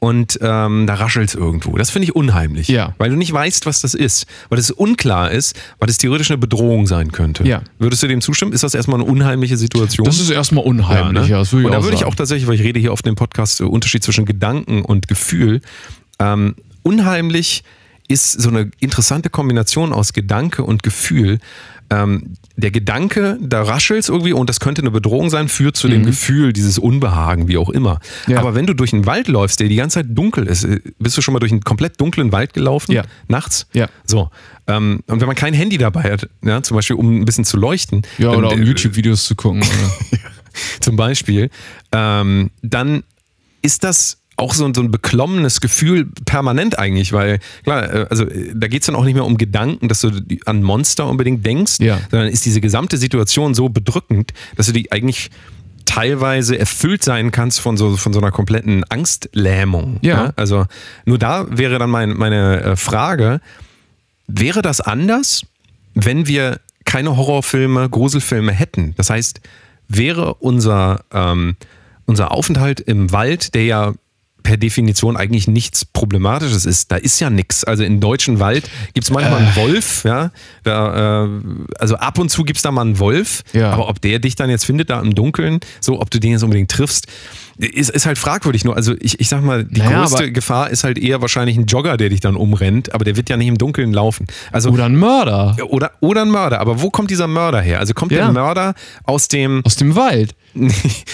und 0.04 0.38
ähm, 0.42 0.86
da 0.86 0.96
raschelt 0.96 1.30
es 1.30 1.34
irgendwo. 1.34 1.78
Das 1.78 1.90
finde 1.90 2.04
ich 2.04 2.14
unheimlich. 2.14 2.68
Ja. 2.68 2.94
Weil 2.98 3.12
du 3.12 3.16
nicht 3.16 3.32
weißt, 3.32 3.66
was 3.66 3.80
das 3.80 3.94
ist. 3.94 4.26
Weil 4.50 4.60
es 4.60 4.70
unklar 4.70 5.32
ist, 5.32 5.58
weil 5.80 5.90
es 5.90 5.98
theoretisch 5.98 6.30
eine 6.30 6.40
Bedrohung 6.40 6.88
sein 6.88 7.14
könnte. 7.14 7.48
Ja. 7.48 7.62
Würdest 7.80 8.04
du 8.04 8.08
dem 8.08 8.20
zustimmen? 8.20 8.52
Ist 8.52 8.66
das 8.66 8.74
erstmal 8.74 9.00
eine 9.00 9.10
unheimliche 9.10 9.56
Situation? 9.56 10.04
das 10.04 10.20
ist 10.20 10.30
erstmal 10.30 10.66
unheimlich. 10.66 11.30
Ja, 11.30 11.38
ne? 11.38 11.44
ich 11.44 11.54
und 11.54 11.72
da 11.72 11.84
würde 11.84 11.96
ich 11.96 12.04
auch 12.04 12.16
tatsächlich, 12.16 12.50
weil 12.50 12.56
ich 12.56 12.64
rede 12.64 12.82
hier 12.82 12.92
auf 12.92 13.02
dem 13.02 13.16
Podcast, 13.16 13.62
äh, 13.62 13.64
Unterschied 13.64 14.04
zwischen 14.04 14.26
Gedanken 14.26 14.82
und 14.82 15.08
Gefühl. 15.08 15.62
Ähm, 16.20 16.56
unheimlich 16.82 17.64
ist 18.10 18.34
so 18.34 18.50
eine 18.50 18.72
interessante 18.82 19.30
Kombination 19.30 19.94
aus 19.94 20.12
Gedanke 20.12 20.66
und 20.66 20.84
Gefühl. 20.84 21.40
Ähm, 21.94 22.34
der 22.56 22.72
Gedanke, 22.72 23.38
da 23.42 23.64
raschelt's 23.64 24.10
irgendwie 24.10 24.34
und 24.34 24.50
das 24.50 24.60
könnte 24.60 24.82
eine 24.82 24.92
Bedrohung 24.92 25.30
sein, 25.30 25.50
führt 25.50 25.76
zu 25.76 25.88
dem 25.88 26.06
Gefühl, 26.06 26.54
dieses 26.54 26.78
Unbehagen, 26.78 27.48
wie 27.48 27.58
auch 27.58 27.70
immer. 27.70 28.00
Mhm. 28.28 28.34
Ja. 28.34 28.40
Aber 28.40 28.56
wenn 28.56 28.68
du 28.68 28.74
durch 28.74 28.94
einen 28.94 29.06
Wald 29.06 29.28
läufst, 29.28 29.60
der 29.60 29.68
die 29.68 29.76
ganze 29.76 29.96
Zeit 29.96 30.08
dunkel 30.10 30.48
ist, 30.48 30.64
äh, 30.64 30.80
bist 31.00 31.18
du 31.18 31.22
schon 31.22 31.34
mal 31.34 31.40
durch 31.40 31.52
einen 31.52 31.62
komplett 31.62 32.00
dunklen 32.00 32.32
Wald 32.32 32.54
gelaufen? 32.54 32.92
Ja. 32.92 33.04
Nachts? 33.28 33.68
Ja. 33.74 33.90
So. 34.06 34.30
Ähm, 34.68 35.02
und 35.08 35.20
wenn 35.20 35.28
man 35.28 35.36
kein 35.36 35.54
Handy 35.54 35.78
dabei 35.78 36.04
hat, 36.04 36.30
ja, 36.44 36.62
zum 36.64 36.76
Beispiel 36.76 36.96
um 36.96 37.22
ein 37.22 37.26
bisschen 37.26 37.46
zu 37.46 37.58
leuchten, 37.58 38.04
ja, 38.18 38.32
oder 38.32 38.52
um 38.52 38.62
äh, 38.62 38.66
YouTube-Videos 38.66 39.26
zu 39.26 39.36
gucken. 39.36 39.64
Zum 40.80 40.96
Beispiel, 40.96 41.50
ähm, 41.92 42.52
dann 42.62 43.04
ist 43.64 43.84
das 43.84 44.20
auch 44.36 44.54
so, 44.54 44.66
ein- 44.66 44.74
so 44.74 44.82
ein 44.82 44.90
beklommenes 44.92 45.62
Gefühl 45.62 46.06
permanent 46.26 46.80
eigentlich, 46.80 47.14
weil 47.14 47.40
klar, 47.64 47.84
äh, 47.94 48.08
also 48.10 48.26
äh, 48.26 48.52
da 48.56 48.68
geht 48.68 48.82
es 48.82 48.88
dann 48.88 48.96
auch 48.96 49.04
nicht 49.06 49.14
mehr 49.14 49.26
um 49.26 49.38
Gedanken, 49.38 49.88
dass 49.88 50.02
du 50.02 50.10
an 50.46 50.64
Monster 50.64 51.08
unbedingt 51.08 51.46
denkst, 51.46 51.80
Ja. 51.80 52.00
sondern 52.10 52.30
ist 52.30 52.46
diese 52.46 52.60
gesamte 52.62 52.98
Situation 52.98 53.54
so 53.54 53.70
bedrückend, 53.70 54.34
dass 54.56 54.66
du 54.66 54.72
die 54.74 54.92
eigentlich 54.92 55.30
teilweise 55.86 56.58
erfüllt 56.58 57.04
sein 57.04 57.32
kannst 57.32 57.60
von 57.60 57.78
so, 57.78 57.98
von 57.98 58.14
so 58.14 58.20
einer 58.20 58.32
kompletten 58.32 58.84
Angstlähmung. 58.86 60.00
Ja. 60.02 60.32
Also 60.36 60.66
nur 61.06 61.18
da 61.20 61.46
wäre 61.50 61.78
dann 61.78 61.90
mein, 61.90 62.12
meine 62.18 62.62
äh, 62.64 62.76
Frage, 62.76 63.42
wäre 64.28 64.62
das 64.62 64.82
anders, 64.82 65.44
wenn 65.94 66.26
wir 66.28 66.60
keine 66.86 67.16
Horrorfilme, 67.18 67.90
Gruselfilme 67.90 68.52
hätten? 68.52 68.94
Das 68.98 69.10
heißt, 69.10 69.42
wäre 69.90 70.36
unser, 70.36 71.04
ähm, 71.14 71.56
unser 72.06 72.32
Aufenthalt 72.32 72.80
im 72.80 73.12
Wald, 73.12 73.54
der 73.54 73.66
ja 73.66 73.94
per 74.44 74.58
Definition 74.58 75.18
eigentlich 75.18 75.48
nichts 75.48 75.86
Problematisches 75.86 76.66
ist. 76.66 76.92
Da 76.92 76.98
ist 76.98 77.20
ja 77.20 77.30
nichts. 77.30 77.64
Also 77.64 77.84
im 77.84 78.00
deutschen 78.00 78.40
Wald 78.40 78.70
gibt 78.94 79.06
es 79.06 79.12
manchmal 79.12 79.42
Äh. 79.42 79.46
einen 79.46 79.56
Wolf, 79.56 80.04
ja. 80.04 80.32
Da, 80.64 81.26
äh, 81.26 81.30
also 81.80 81.96
ab 81.96 82.20
und 82.20 82.30
zu 82.30 82.44
gibt 82.44 82.58
es 82.58 82.64
da 82.64 82.72
mal 82.72 82.82
einen 82.82 83.00
Wolf, 83.00 83.44
Ja. 83.54 83.72
aber 83.72 83.88
ob 83.90 84.02
der 84.02 84.20
dich 84.20 84.36
dann 84.36 84.50
jetzt 84.50 84.66
findet 84.66 84.90
da 84.90 85.00
im 85.02 85.16
Dunkeln, 85.16 85.60
so 85.80 86.00
ob 86.02 86.10
du 86.12 86.20
den 86.20 86.32
jetzt 86.32 86.44
unbedingt 86.44 86.70
triffst, 86.72 87.08
ist, 87.58 87.90
ist 87.90 88.06
halt 88.06 88.18
fragwürdig. 88.18 88.64
Nur, 88.66 88.76
also 88.76 88.94
ich, 89.00 89.20
ich 89.20 89.30
sag 89.30 89.44
mal, 89.44 89.64
die 89.64 89.80
Naja, 89.82 90.00
größte 90.02 90.32
Gefahr 90.32 90.70
ist 90.70 90.84
halt 90.84 90.98
eher 90.98 91.22
wahrscheinlich 91.22 91.58
ein 91.58 91.66
Jogger, 91.66 91.98
der 91.98 92.10
dich 92.10 92.20
dann 92.20 92.36
umrennt, 92.36 92.94
aber 92.94 93.06
der 93.06 93.16
wird 93.16 93.30
ja 93.30 93.38
nicht 93.38 93.48
im 93.48 93.58
Dunkeln 93.58 93.94
laufen. 93.94 94.28
Also 94.52 94.70
Oder 94.72 94.86
ein 94.86 94.96
Mörder 94.96 95.56
oder, 95.70 95.92
oder 96.00 96.22
ein 96.24 96.30
Mörder. 96.32 96.60
Aber 96.60 96.82
wo 96.82 96.90
kommt 96.90 97.12
dieser 97.12 97.28
Mörder 97.28 97.62
her? 97.62 97.80
Also 97.80 97.94
kommt 97.94 98.12
Ja. 98.12 98.26
der 98.26 98.32
Mörder 98.32 98.74
aus 99.04 99.28
dem. 99.28 99.62
aus 99.66 99.76
dem 99.76 99.96
Wald. 99.96 100.36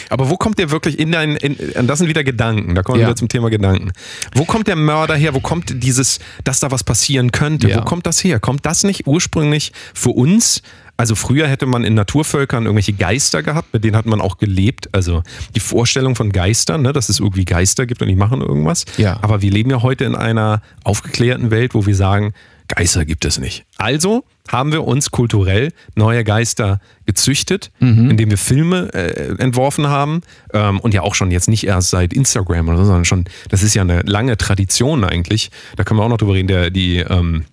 aber 0.10 0.30
wo 0.30 0.36
kommt 0.38 0.60
der 0.60 0.70
wirklich 0.72 1.00
in 1.00 1.12
dein. 1.12 1.36
In, 1.38 1.88
das 1.88 2.00
sind 2.00 2.08
wieder 2.10 2.24
Gedanken. 2.24 2.76
Da 2.76 2.84
kommen 2.84 2.98
wir 2.98 3.04
Ja. 3.04 3.08
wieder 3.08 3.16
zum 3.16 3.30
Thema 3.30 3.50
Gedanken. 3.50 3.92
Wo 4.36 4.46
kommt 4.46 4.68
der 4.68 4.76
Mörder 4.76 5.16
her? 5.16 5.34
Wo 5.34 5.40
kommt 5.40 5.82
dieses, 5.84 6.20
dass 6.44 6.60
da 6.60 6.72
was 6.72 6.84
passieren 6.84 7.32
könnte? 7.32 7.70
Ja. 7.70 7.78
Wo 7.78 7.82
kommt 7.86 8.06
das 8.06 8.24
her? 8.24 8.40
Kommt 8.40 8.66
das 8.66 8.84
nicht 8.84 9.08
ursprünglich 9.08 9.72
für 9.94 10.10
uns? 10.10 10.62
Also 11.00 11.16
früher 11.16 11.48
hätte 11.48 11.66
man 11.66 11.86
in 11.86 11.94
Naturvölkern 11.94 12.66
irgendwelche 12.66 12.92
Geister 12.92 13.42
gehabt, 13.42 13.72
mit 13.72 13.86
denen 13.86 13.96
hat 13.96 14.06
man 14.06 14.20
auch 14.20 14.38
gelebt. 14.38 14.90
Also 14.92 15.24
die 15.56 15.62
Vorstellung 15.62 16.18
von 16.18 16.34
Geistern, 16.34 16.82
ne, 16.82 16.92
dass 16.92 17.08
es 17.08 17.22
irgendwie 17.22 17.46
Geister 17.46 17.86
gibt 17.86 18.02
und 18.02 18.10
die 18.10 18.18
machen 18.18 18.42
irgendwas. 18.42 18.84
Ja. 18.98 19.18
Aber 19.22 19.42
wir 19.42 19.50
leben 19.50 19.70
ja 19.70 19.82
heute 19.82 20.04
in 20.04 20.14
einer 20.14 20.62
aufgeklärten 20.84 21.52
Welt, 21.52 21.74
wo 21.74 21.86
wir 21.86 21.96
sagen, 21.96 22.34
Geister 22.68 23.06
gibt 23.06 23.24
es 23.24 23.40
nicht. 23.40 23.64
Also 23.78 24.26
haben 24.50 24.74
wir 24.74 24.84
uns 24.84 25.10
kulturell 25.10 25.72
neue 25.96 26.26
Geister 26.26 26.82
gezüchtet, 27.06 27.72
indem 28.10 28.30
wir 28.30 28.38
Filme 28.38 28.94
äh, 28.94 29.42
entworfen 29.42 29.88
haben 29.88 30.20
ähm, 30.54 30.82
und 30.82 30.94
ja 30.94 31.02
auch 31.04 31.16
schon 31.16 31.32
jetzt 31.32 31.48
nicht 31.48 31.66
erst 31.66 31.92
seit 31.92 32.12
Instagram 32.12 32.68
oder 32.68 32.80
so, 32.80 32.84
sondern 32.84 33.06
schon, 33.06 33.24
das 33.48 33.64
ist 33.64 33.74
ja 33.74 33.84
eine 33.84 34.02
lange 34.02 34.36
Tradition 34.36 35.06
eigentlich. 35.06 35.50
Da 35.78 35.86
können 35.86 35.98
wir 36.02 36.04
auch 36.04 36.10
noch 36.10 36.18
drüber 36.18 36.34
reden, 36.34 36.50
der, 36.50 36.70
die, 36.72 36.98
ähm, 36.98 37.46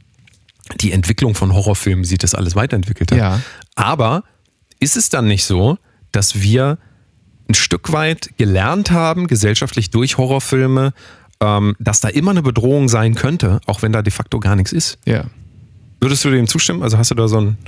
die 0.81 0.93
Entwicklung 0.93 1.35
von 1.35 1.53
Horrorfilmen 1.53 2.05
sieht 2.05 2.23
das 2.23 2.35
alles 2.35 2.57
weiterentwickelt 2.57 3.13
hat. 3.13 3.19
Ja. 3.19 3.41
Aber 3.75 4.25
ist 4.81 4.97
es 4.97 5.09
dann 5.11 5.27
nicht 5.27 5.45
so, 5.45 5.79
dass 6.13 6.41
wir 6.41 6.79
ein 7.49 7.55
Stück 7.55 7.93
weit 7.93 8.31
gelernt 8.37 8.91
haben, 8.91 9.27
gesellschaftlich 9.27 9.91
durch 9.91 10.19
Horrorfilme, 10.19 10.93
ähm, 11.41 11.77
dass 11.79 12.01
da 12.01 12.09
immer 12.09 12.33
eine 12.33 12.43
Bedrohung 12.43 12.89
sein 12.89 13.15
könnte, 13.15 13.61
auch 13.67 13.83
wenn 13.83 13.93
da 13.93 14.03
de 14.03 14.11
facto 14.11 14.41
gar 14.41 14.57
nichts 14.57 14.73
ist? 14.73 14.99
Ja. 15.05 15.25
Würdest 16.01 16.25
du 16.25 16.31
dem 16.31 16.47
zustimmen? 16.47 16.83
Also 16.83 16.99
hast 16.99 17.11
du 17.11 17.15
da 17.15 17.29
so 17.29 17.41
ein. 17.41 17.59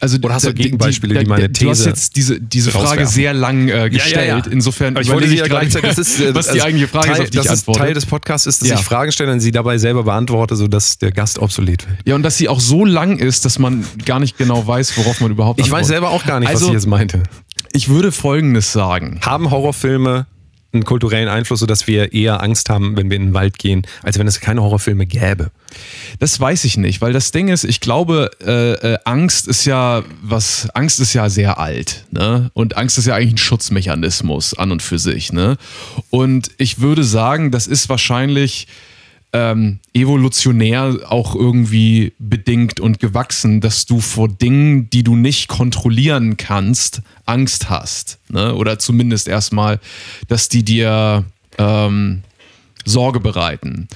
Also, 0.00 0.18
Oder 0.22 0.34
hast 0.34 0.46
du 0.46 0.52
die- 0.52 0.62
Gegenbeispiele, 0.64 1.18
die 1.20 1.26
meine 1.26 1.48
Du 1.48 1.68
hast 1.70 1.78
These 1.78 1.88
jetzt 1.90 2.16
diese, 2.16 2.40
diese 2.40 2.70
Frage 2.70 3.06
sehr 3.06 3.32
lang 3.34 3.68
äh, 3.68 3.88
gestellt. 3.90 4.46
Insofern, 4.48 4.94
Aber 4.94 5.02
ich 5.02 5.10
wollte 5.10 5.28
sie 5.28 5.36
ja 5.36 5.46
gleichzeitig, 5.46 5.90
das 5.90 5.98
ist, 5.98 6.20
äh, 6.20 6.34
was 6.34 6.46
die 6.46 6.52
also 6.52 6.64
eigentliche 6.64 6.88
Frage 6.88 7.06
Teil, 7.08 7.14
ist, 7.16 7.20
auf 7.22 7.30
die 7.30 7.38
ich 7.38 7.44
das 7.44 7.52
ist 7.52 7.58
antworte. 7.60 7.78
Teil 7.80 7.94
des 7.94 8.06
Podcasts 8.06 8.46
ist, 8.46 8.62
dass 8.62 8.68
Ja. 8.68 8.74
ich 8.76 8.80
Fragen 8.82 9.12
stelle 9.12 9.32
und 9.32 9.40
sie 9.40 9.52
dabei 9.52 9.78
selber 9.78 10.02
beantworte, 10.04 10.56
sodass 10.56 10.98
der 10.98 11.12
Gast 11.12 11.38
obsolet 11.38 11.86
wird. 11.88 11.98
ja, 12.06 12.14
und 12.14 12.22
dass 12.22 12.36
sie 12.36 12.48
auch 12.48 12.60
so 12.60 12.84
lang 12.84 13.18
ist, 13.18 13.44
dass 13.44 13.58
man 13.58 13.84
gar 14.04 14.18
nicht 14.20 14.36
genau 14.38 14.66
weiß, 14.66 14.96
worauf 14.98 15.20
man 15.20 15.30
überhaupt 15.30 15.60
Ich 15.60 15.66
weiß 15.66 15.70
antwortet. 15.70 15.88
selber 15.88 16.10
auch 16.10 16.24
gar 16.26 16.40
nicht, 16.40 16.48
was 16.48 16.56
Also- 16.56 16.66
ich 16.68 16.72
jetzt 16.74 16.86
meinte. 16.86 17.22
Ich 17.72 17.88
würde 17.88 18.12
Folgendes 18.12 18.72
sagen. 18.72 19.20
Haben 19.22 19.50
Horrorfilme 19.50 20.26
einen 20.72 20.84
kulturellen 20.84 21.28
Einfluss, 21.28 21.60
sodass 21.60 21.86
wir 21.86 22.12
eher 22.12 22.42
Angst 22.42 22.70
haben, 22.70 22.96
wenn 22.96 23.10
wir 23.10 23.16
in 23.16 23.26
den 23.26 23.34
Wald 23.34 23.58
gehen, 23.58 23.86
als 24.02 24.18
wenn 24.18 24.26
es 24.26 24.40
keine 24.40 24.62
Horrorfilme 24.62 25.06
gäbe? 25.06 25.50
Das 26.18 26.38
weiß 26.38 26.64
ich 26.64 26.76
nicht, 26.76 27.00
weil 27.00 27.12
das 27.12 27.30
Ding 27.30 27.48
ist, 27.48 27.64
ich 27.64 27.80
glaube, 27.80 28.30
äh, 28.44 28.92
äh, 28.94 28.98
Angst 29.04 29.48
ist 29.48 29.64
ja 29.64 30.02
was, 30.22 30.68
Angst 30.74 31.00
ist 31.00 31.14
ja 31.14 31.30
sehr 31.30 31.58
alt, 31.58 32.04
ne? 32.10 32.50
Und 32.54 32.76
Angst 32.76 32.98
ist 32.98 33.06
ja 33.06 33.14
eigentlich 33.14 33.34
ein 33.34 33.38
Schutzmechanismus 33.38 34.54
an 34.54 34.72
und 34.72 34.82
für 34.82 34.98
sich, 34.98 35.32
ne? 35.32 35.56
Und 36.10 36.50
ich 36.58 36.80
würde 36.80 37.04
sagen, 37.04 37.50
das 37.50 37.66
ist 37.66 37.88
wahrscheinlich 37.88 38.66
ähm, 39.32 39.78
evolutionär 39.94 40.98
auch 41.08 41.34
irgendwie 41.34 42.12
bedingt 42.18 42.80
und 42.80 43.00
gewachsen, 43.00 43.60
dass 43.60 43.86
du 43.86 44.00
vor 44.00 44.28
Dingen, 44.28 44.90
die 44.90 45.02
du 45.02 45.16
nicht 45.16 45.48
kontrollieren 45.48 46.36
kannst, 46.36 47.02
Angst 47.24 47.70
hast. 47.70 48.18
Ne? 48.28 48.54
Oder 48.54 48.78
zumindest 48.78 49.28
erstmal, 49.28 49.80
dass 50.28 50.48
die 50.48 50.64
dir 50.64 51.24
ähm, 51.58 52.22
Sorge 52.84 53.20
bereiten. 53.20 53.88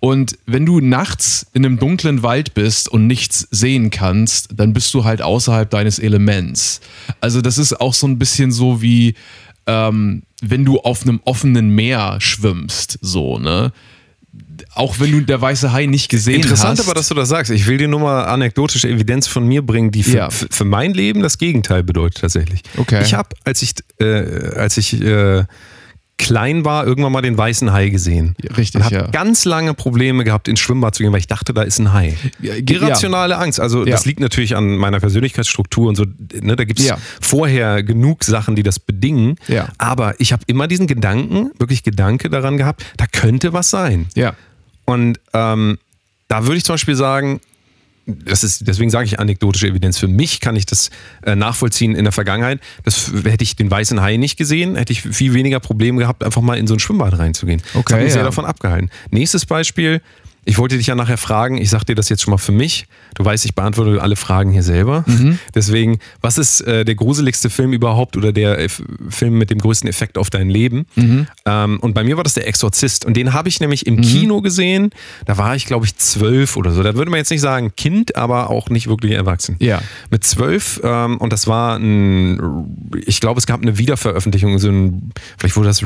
Und 0.00 0.36
wenn 0.46 0.66
du 0.66 0.80
nachts 0.80 1.46
in 1.54 1.64
einem 1.64 1.78
dunklen 1.78 2.22
Wald 2.22 2.54
bist 2.54 2.88
und 2.88 3.06
nichts 3.06 3.46
sehen 3.50 3.90
kannst, 3.90 4.48
dann 4.54 4.72
bist 4.72 4.92
du 4.94 5.04
halt 5.04 5.22
außerhalb 5.22 5.70
deines 5.70 5.98
Elements. 5.98 6.80
Also 7.20 7.40
das 7.40 7.56
ist 7.56 7.80
auch 7.80 7.94
so 7.94 8.06
ein 8.08 8.18
bisschen 8.18 8.50
so 8.50 8.82
wie, 8.82 9.14
ähm, 9.66 10.22
wenn 10.42 10.64
du 10.64 10.80
auf 10.80 11.02
einem 11.02 11.20
offenen 11.24 11.70
Meer 11.70 12.16
schwimmst, 12.20 12.98
so, 13.00 13.38
ne? 13.38 13.72
Auch 14.74 15.00
wenn 15.00 15.12
du 15.12 15.20
der 15.20 15.40
weiße 15.40 15.72
Hai 15.72 15.86
nicht 15.86 16.08
gesehen 16.08 16.36
Interessant 16.42 16.78
hast. 16.78 16.86
aber, 16.86 16.94
dass 16.94 17.08
du 17.08 17.14
das 17.14 17.28
sagst. 17.28 17.50
Ich 17.50 17.66
will 17.66 17.78
dir 17.78 17.88
nur 17.88 18.00
mal 18.00 18.24
anekdotische 18.24 18.88
Evidenz 18.88 19.26
von 19.26 19.46
mir 19.46 19.62
bringen, 19.64 19.90
die 19.90 20.02
für, 20.02 20.16
Ja. 20.16 20.28
für 20.30 20.64
mein 20.64 20.92
Leben 20.94 21.22
das 21.22 21.38
Gegenteil 21.38 21.82
bedeutet 21.82 22.20
tatsächlich. 22.20 22.62
Okay. 22.76 23.02
Ich 23.02 23.14
habe, 23.14 23.30
als 23.44 23.62
ich, 23.62 23.74
äh, 24.00 24.50
als 24.56 24.76
ich 24.76 25.00
äh, 25.00 25.44
klein 26.22 26.64
war, 26.64 26.86
irgendwann 26.86 27.12
mal 27.12 27.20
den 27.22 27.36
weißen 27.36 27.72
Hai 27.72 27.88
gesehen. 27.88 28.34
Richtig, 28.56 28.76
und 28.76 28.84
habe 28.84 28.94
ja. 28.94 29.06
ganz 29.08 29.44
lange 29.44 29.74
Probleme 29.74 30.24
gehabt, 30.24 30.48
ins 30.48 30.60
Schwimmbad 30.60 30.94
zu 30.94 31.02
gehen, 31.02 31.12
weil 31.12 31.18
ich 31.20 31.26
dachte, 31.26 31.52
da 31.52 31.62
ist 31.62 31.78
ein 31.78 31.92
Hai. 31.92 32.16
Ja, 32.40 32.54
Irrationale 32.54 33.36
Angst. 33.38 33.60
Also 33.60 33.84
das 33.84 34.04
Ja. 34.04 34.08
liegt 34.08 34.20
natürlich 34.20 34.56
an 34.56 34.76
meiner 34.76 35.00
Persönlichkeitsstruktur 35.00 35.88
und 35.88 35.96
so. 35.96 36.04
Ne, 36.40 36.56
da 36.56 36.64
gibt 36.64 36.80
es 36.80 36.86
Ja. 36.86 36.98
vorher 37.20 37.82
genug 37.82 38.24
Sachen, 38.24 38.56
die 38.56 38.62
das 38.62 38.78
bedingen. 38.78 39.36
Ja. 39.48 39.68
Aber 39.78 40.14
ich 40.20 40.32
habe 40.32 40.42
immer 40.46 40.68
diesen 40.68 40.86
Gedanken, 40.86 41.50
wirklich 41.58 41.82
Gedanke 41.82 42.30
daran 42.30 42.56
gehabt, 42.56 42.84
da 42.96 43.06
könnte 43.06 43.52
was 43.52 43.70
sein. 43.70 44.06
Ja. 44.14 44.34
Und 44.84 45.18
ähm, 45.34 45.78
da 46.28 46.44
würde 46.44 46.56
ich 46.56 46.64
zum 46.64 46.74
Beispiel 46.74 46.96
sagen, 46.96 47.40
das 48.06 48.42
ist, 48.42 48.66
deswegen 48.66 48.90
sage 48.90 49.06
ich 49.06 49.20
anekdotische 49.20 49.68
Evidenz. 49.68 49.98
Für 49.98 50.08
mich 50.08 50.40
kann 50.40 50.56
ich 50.56 50.66
das 50.66 50.90
äh, 51.24 51.36
nachvollziehen 51.36 51.94
in 51.94 52.04
der 52.04 52.12
Vergangenheit. 52.12 52.60
Das 52.84 53.12
hätte 53.24 53.44
ich 53.44 53.54
den 53.56 53.70
weißen 53.70 54.00
Hai 54.00 54.16
nicht 54.16 54.36
gesehen, 54.36 54.74
hätte 54.76 54.92
ich 54.92 55.02
viel 55.02 55.34
weniger 55.34 55.60
Probleme 55.60 56.00
gehabt, 56.00 56.24
einfach 56.24 56.42
mal 56.42 56.58
in 56.58 56.66
so 56.66 56.74
ein 56.74 56.80
Schwimmbad 56.80 57.18
reinzugehen. 57.18 57.60
das 57.60 57.76
Okay, 57.76 57.94
hat 57.94 58.02
mich 58.02 58.12
sehr 58.12 58.22
ja. 58.22 58.26
davon 58.26 58.44
abgehalten. 58.44 58.90
Nächstes 59.10 59.46
Beispiel. 59.46 60.00
Ich 60.44 60.58
wollte 60.58 60.76
dich 60.76 60.88
ja 60.88 60.96
nachher 60.96 61.18
fragen, 61.18 61.56
ich 61.56 61.70
sage 61.70 61.84
dir 61.84 61.94
das 61.94 62.08
jetzt 62.08 62.22
schon 62.22 62.32
mal 62.32 62.38
für 62.38 62.50
mich. 62.50 62.86
Du 63.14 63.24
weißt, 63.24 63.44
ich 63.44 63.54
beantworte 63.54 64.02
alle 64.02 64.16
Fragen 64.16 64.50
hier 64.50 64.64
selber. 64.64 65.04
Mhm. 65.06 65.38
Deswegen, 65.54 65.98
was 66.20 66.36
ist 66.36 66.62
äh, 66.62 66.84
der 66.84 66.96
gruseligste 66.96 67.48
Film 67.48 67.72
überhaupt 67.72 68.16
oder 68.16 68.32
der 68.32 68.58
äh, 68.58 68.68
Film 69.08 69.38
mit 69.38 69.50
dem 69.50 69.58
größten 69.58 69.88
Effekt 69.88 70.18
auf 70.18 70.30
dein 70.30 70.50
Leben? 70.50 70.86
Mhm. 70.96 71.26
Ähm, 71.46 71.78
und 71.80 71.94
bei 71.94 72.02
mir 72.02 72.16
war 72.16 72.24
das 72.24 72.34
der 72.34 72.48
Exorzist. 72.48 73.04
Und 73.04 73.16
den 73.16 73.32
habe 73.32 73.48
ich 73.48 73.60
nämlich 73.60 73.86
im 73.86 74.00
Kino 74.00 74.40
gesehen. 74.40 74.90
Da 75.26 75.38
war 75.38 75.54
ich, 75.54 75.66
glaube 75.66 75.86
ich, 75.86 75.96
zwölf 75.96 76.56
oder 76.56 76.72
so. 76.72 76.82
Da 76.82 76.94
würde 76.96 77.10
man 77.12 77.18
jetzt 77.18 77.30
nicht 77.30 77.40
sagen 77.40 77.72
Kind, 77.76 78.16
aber 78.16 78.50
auch 78.50 78.68
nicht 78.68 78.88
wirklich 78.88 79.12
erwachsen. 79.12 79.54
Ja. 79.60 79.80
Mit 80.10 80.24
zwölf. 80.24 80.80
Ähm, 80.82 81.18
und 81.18 81.32
das 81.32 81.46
war 81.46 81.76
ein, 81.78 82.66
ich 83.06 83.20
glaube, 83.20 83.38
es 83.38 83.46
gab 83.46 83.62
eine 83.62 83.78
Wiederveröffentlichung. 83.78 84.58
So 84.58 84.70
ein, 84.70 85.12
vielleicht 85.38 85.56
wurde 85.56 85.68
das 85.68 85.84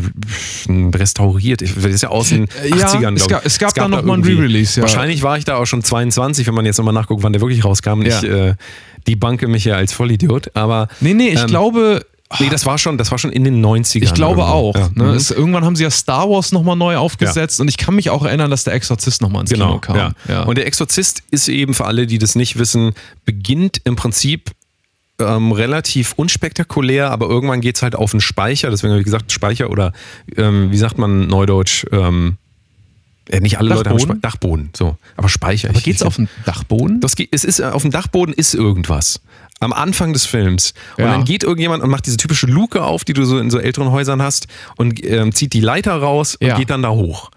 restauriert. 0.95 1.63
Das 1.63 1.71
ist 1.85 2.03
ja 2.03 2.09
aus 2.09 2.29
den 2.31 2.45
Äh, 2.63 2.71
ja, 2.71 2.87
80ern, 2.87 2.87
es 2.87 2.99
glaube 2.99 3.15
ich. 3.25 3.29
gab- 3.29 3.45
es 3.47 3.59
gab 3.59 3.75
da 3.75 3.89
noch 3.89 4.01
da 4.01 4.07
mal 4.07 4.15
ein 4.15 4.21
irgendwie- 4.25 4.46
Re-Release, 4.47 4.81
ja. 4.81 4.83
Wahrscheinlich 4.83 5.23
war 5.23 5.39
ich 5.39 5.45
da 5.45 5.57
auch 5.57 5.67
schon 5.67 5.83
22, 5.83 6.47
wenn 6.47 6.55
man 6.55 6.65
jetzt 6.67 6.79
nochmal 6.79 6.95
nachguckt, 6.95 7.23
wann 7.23 7.33
der 7.33 7.41
wirklich 7.43 7.65
rauskam. 7.65 8.03
Ja. 8.03 8.19
Ich 8.23 8.29
äh, 8.29 8.55
die 9.07 9.17
banke 9.17 9.47
mich 9.49 9.65
ja 9.65 9.75
als 9.77 9.93
Vollidiot. 9.93 10.51
Aber 10.55 10.89
Nee, 11.01 11.15
nee, 11.15 11.29
ich 11.29 11.41
ähm, 11.41 11.47
glaube, 11.47 12.05
Nee, 12.41 12.49
das 12.51 12.67
war 12.67 12.77
schon, 12.77 12.99
das 12.99 13.13
war 13.13 13.19
schon 13.19 13.31
in 13.31 13.45
den 13.45 13.65
90ern. 13.65 14.03
ich 14.03 14.13
glaube 14.13 14.41
irgendwo. 14.41 14.57
auch. 14.57 14.75
Ja. 14.75 14.91
Ne? 14.95 15.05
Mhm. 15.05 15.11
Es, 15.11 15.31
irgendwann 15.31 15.65
haben 15.65 15.77
sie 15.77 15.85
ja 15.85 15.91
Star 15.91 16.29
Wars 16.29 16.51
nochmal 16.51 16.75
neu 16.75 16.97
aufgesetzt 16.97 17.61
und 17.61 17.69
ich 17.69 17.77
kann 17.77 17.95
mich 17.95 18.11
auch 18.11 18.25
erinnern, 18.25 18.51
dass 18.51 18.65
der 18.65 18.75
Exorzist 18.75 19.23
nochmal 19.23 19.43
ins 19.43 19.51
Genau, 19.51 19.79
Kino 19.79 19.79
kam. 19.79 19.97
ja. 19.97 20.13
Ja. 20.29 20.43
Und 20.43 20.59
der 20.59 20.67
Exorzist 20.67 21.23
ist 21.31 21.49
eben 21.49 21.73
für 21.73 21.85
alle, 21.85 22.07
die 22.09 22.19
das 22.19 22.35
nicht 22.35 22.59
wissen, 22.59 22.95
beginnt 23.25 23.81
im 23.85 23.95
Prinzip 23.95 24.51
ähm, 25.21 25.53
relativ 25.53 26.15
unspektakulär, 26.17 27.13
aber 27.13 27.29
irgendwann 27.29 27.61
geht 27.61 27.77
es 27.77 27.83
halt 27.83 27.95
auf 27.95 28.11
den 28.11 28.21
Speicher. 28.21 28.71
Deswegen 28.71 28.91
habe 28.91 29.01
ich 29.01 29.05
gesagt, 29.05 29.31
Speicher 29.31 29.71
oder 29.71 29.93
ähm, 30.37 30.73
wie 30.73 30.79
sagt 30.79 30.99
man 30.99 31.29
neudeutsch? 31.29 31.87
Ähm, 31.93 32.39
ja, 33.31 33.41
nicht 33.41 33.59
alle 33.59 33.71
Leute 33.75 33.91
haben 33.91 33.97
Dachboden? 33.99 34.17
Spe 34.17 34.21
Dachboden. 34.21 34.71
So, 34.77 34.97
aber 35.17 35.29
Speicher. 35.29 35.71
Aber 35.71 35.81
geht's 35.81 36.01
ich- 36.01 36.07
auf 36.07 36.17
den 36.17 36.29
Dachboden? 36.45 37.01
das 37.01 37.17
geht, 37.17 37.29
es 37.33 37.45
ist, 37.45 37.61
äh, 37.61 37.65
auf 37.65 37.83
dem 37.83 37.91
Dachboden 37.91 38.35
ist 38.35 38.55
irgendwas. 38.55 39.21
Am 39.59 39.73
Anfang 39.73 40.13
des 40.13 40.27
Films. 40.27 40.75
Und 40.99 41.05
Ja. 41.05 41.11
dann 41.13 41.25
geht 41.25 41.43
irgendjemand 41.43 41.83
und 41.83 41.89
macht 41.91 42.05
diese 42.07 42.19
typische 42.19 42.47
Luke 42.47 42.83
auf, 42.83 43.05
die 43.05 43.15
du 43.15 43.25
so 43.25 43.39
in 43.39 43.51
so 43.51 43.59
älteren 43.59 43.91
Häusern 43.91 44.21
hast 44.21 44.49
und 44.77 45.03
ähm, 45.05 45.33
zieht 45.33 45.55
die 45.55 45.61
Leiter 45.61 45.95
raus 45.97 46.37
und 46.37 46.47
Ja. 46.47 46.57
geht 46.59 46.69
dann 46.71 46.83
da 46.83 46.91
hoch. 46.91 47.31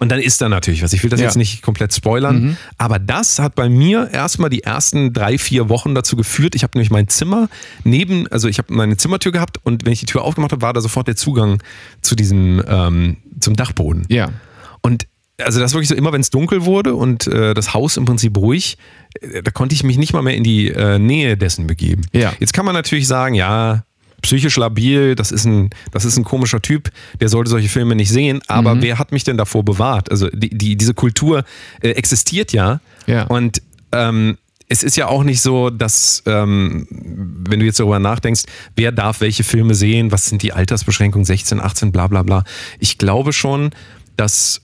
Und 0.00 0.10
dann 0.10 0.20
ist 0.20 0.40
da 0.40 0.48
natürlich 0.48 0.82
was. 0.84 0.92
Ich 0.92 1.02
will 1.02 1.10
das 1.10 1.18
Ja. 1.18 1.24
Mhm. 1.24 1.28
jetzt 1.28 1.36
nicht 1.36 1.60
komplett 1.62 1.92
spoilern, 1.92 2.56
aber 2.78 2.98
das 3.00 3.40
hat 3.40 3.56
bei 3.56 3.68
mir 3.68 4.08
erstmal 4.12 4.48
die 4.48 4.62
ersten 4.62 5.12
drei, 5.12 5.38
vier 5.38 5.68
Wochen 5.68 5.94
dazu 5.94 6.14
geführt. 6.16 6.54
Ich 6.54 6.62
habe 6.62 6.70
nämlich 6.78 6.90
mein 6.90 7.08
Zimmer 7.08 7.48
neben, 7.84 8.28
also 8.28 8.46
ich 8.48 8.58
habe 8.58 8.72
meine 8.72 8.96
Zimmertür 8.96 9.32
gehabt 9.32 9.58
und 9.64 9.84
wenn 9.84 9.92
ich 9.92 9.98
die 10.00 10.06
Tür 10.06 10.22
aufgemacht 10.22 10.52
habe, 10.52 10.62
war 10.62 10.72
da 10.72 10.80
sofort 10.80 11.08
der 11.08 11.16
Zugang 11.16 11.60
zu 12.00 12.14
diesem, 12.14 12.62
ähm, 12.68 13.16
zum 13.40 13.56
Dachboden. 13.56 14.06
Ja. 14.08 14.28
Und 14.82 15.06
also 15.42 15.60
das 15.60 15.72
wirklich 15.72 15.88
so 15.88 15.94
immer, 15.94 16.12
wenn 16.12 16.20
es 16.20 16.30
dunkel 16.30 16.64
wurde 16.64 16.94
und 16.94 17.26
äh, 17.26 17.54
das 17.54 17.74
Haus 17.74 17.96
im 17.96 18.04
Prinzip 18.04 18.36
ruhig, 18.36 18.76
äh, 19.20 19.42
da 19.42 19.50
konnte 19.50 19.74
ich 19.74 19.84
mich 19.84 19.98
nicht 19.98 20.12
mal 20.12 20.22
mehr 20.22 20.34
in 20.36 20.44
die 20.44 20.68
äh, 20.68 20.98
Nähe 20.98 21.36
dessen 21.36 21.66
begeben. 21.66 22.02
Ja. 22.12 22.32
Jetzt 22.40 22.52
kann 22.52 22.64
man 22.64 22.74
natürlich 22.74 23.06
sagen, 23.06 23.34
ja, 23.34 23.84
psychisch 24.22 24.56
labil, 24.56 25.14
das 25.14 25.30
ist 25.30 25.44
ein, 25.44 25.70
das 25.92 26.04
ist 26.04 26.16
ein 26.16 26.24
komischer 26.24 26.60
Typ, 26.60 26.90
der 27.20 27.28
sollte 27.28 27.50
solche 27.50 27.68
Filme 27.68 27.94
nicht 27.94 28.10
sehen, 28.10 28.40
aber 28.48 28.74
Mhm. 28.74 28.82
wer 28.82 28.98
hat 28.98 29.12
mich 29.12 29.22
denn 29.22 29.36
davor 29.36 29.64
bewahrt? 29.64 30.10
Also 30.10 30.28
die, 30.30 30.50
die, 30.50 30.76
diese 30.76 30.92
Kultur 30.94 31.44
äh, 31.82 31.90
existiert 31.90 32.52
ja. 32.52 32.80
Ja. 33.06 33.22
Und 33.24 33.62
ähm, 33.92 34.36
es 34.68 34.82
ist 34.82 34.96
ja 34.96 35.06
auch 35.06 35.22
nicht 35.22 35.40
so, 35.40 35.70
dass, 35.70 36.22
ähm, 36.26 36.86
wenn 36.90 37.60
du 37.60 37.64
jetzt 37.64 37.78
darüber 37.78 38.00
nachdenkst, 38.00 38.42
wer 38.76 38.90
darf 38.92 39.20
welche 39.20 39.44
Filme 39.44 39.74
sehen, 39.76 40.10
was 40.10 40.26
sind 40.26 40.42
die 40.42 40.52
Altersbeschränkungen, 40.52 41.24
16, 41.24 41.60
18, 41.60 41.92
bla 41.92 42.08
bla 42.08 42.22
bla. 42.24 42.42
Ich 42.80 42.98
glaube 42.98 43.32
schon, 43.32 43.70
dass 44.16 44.60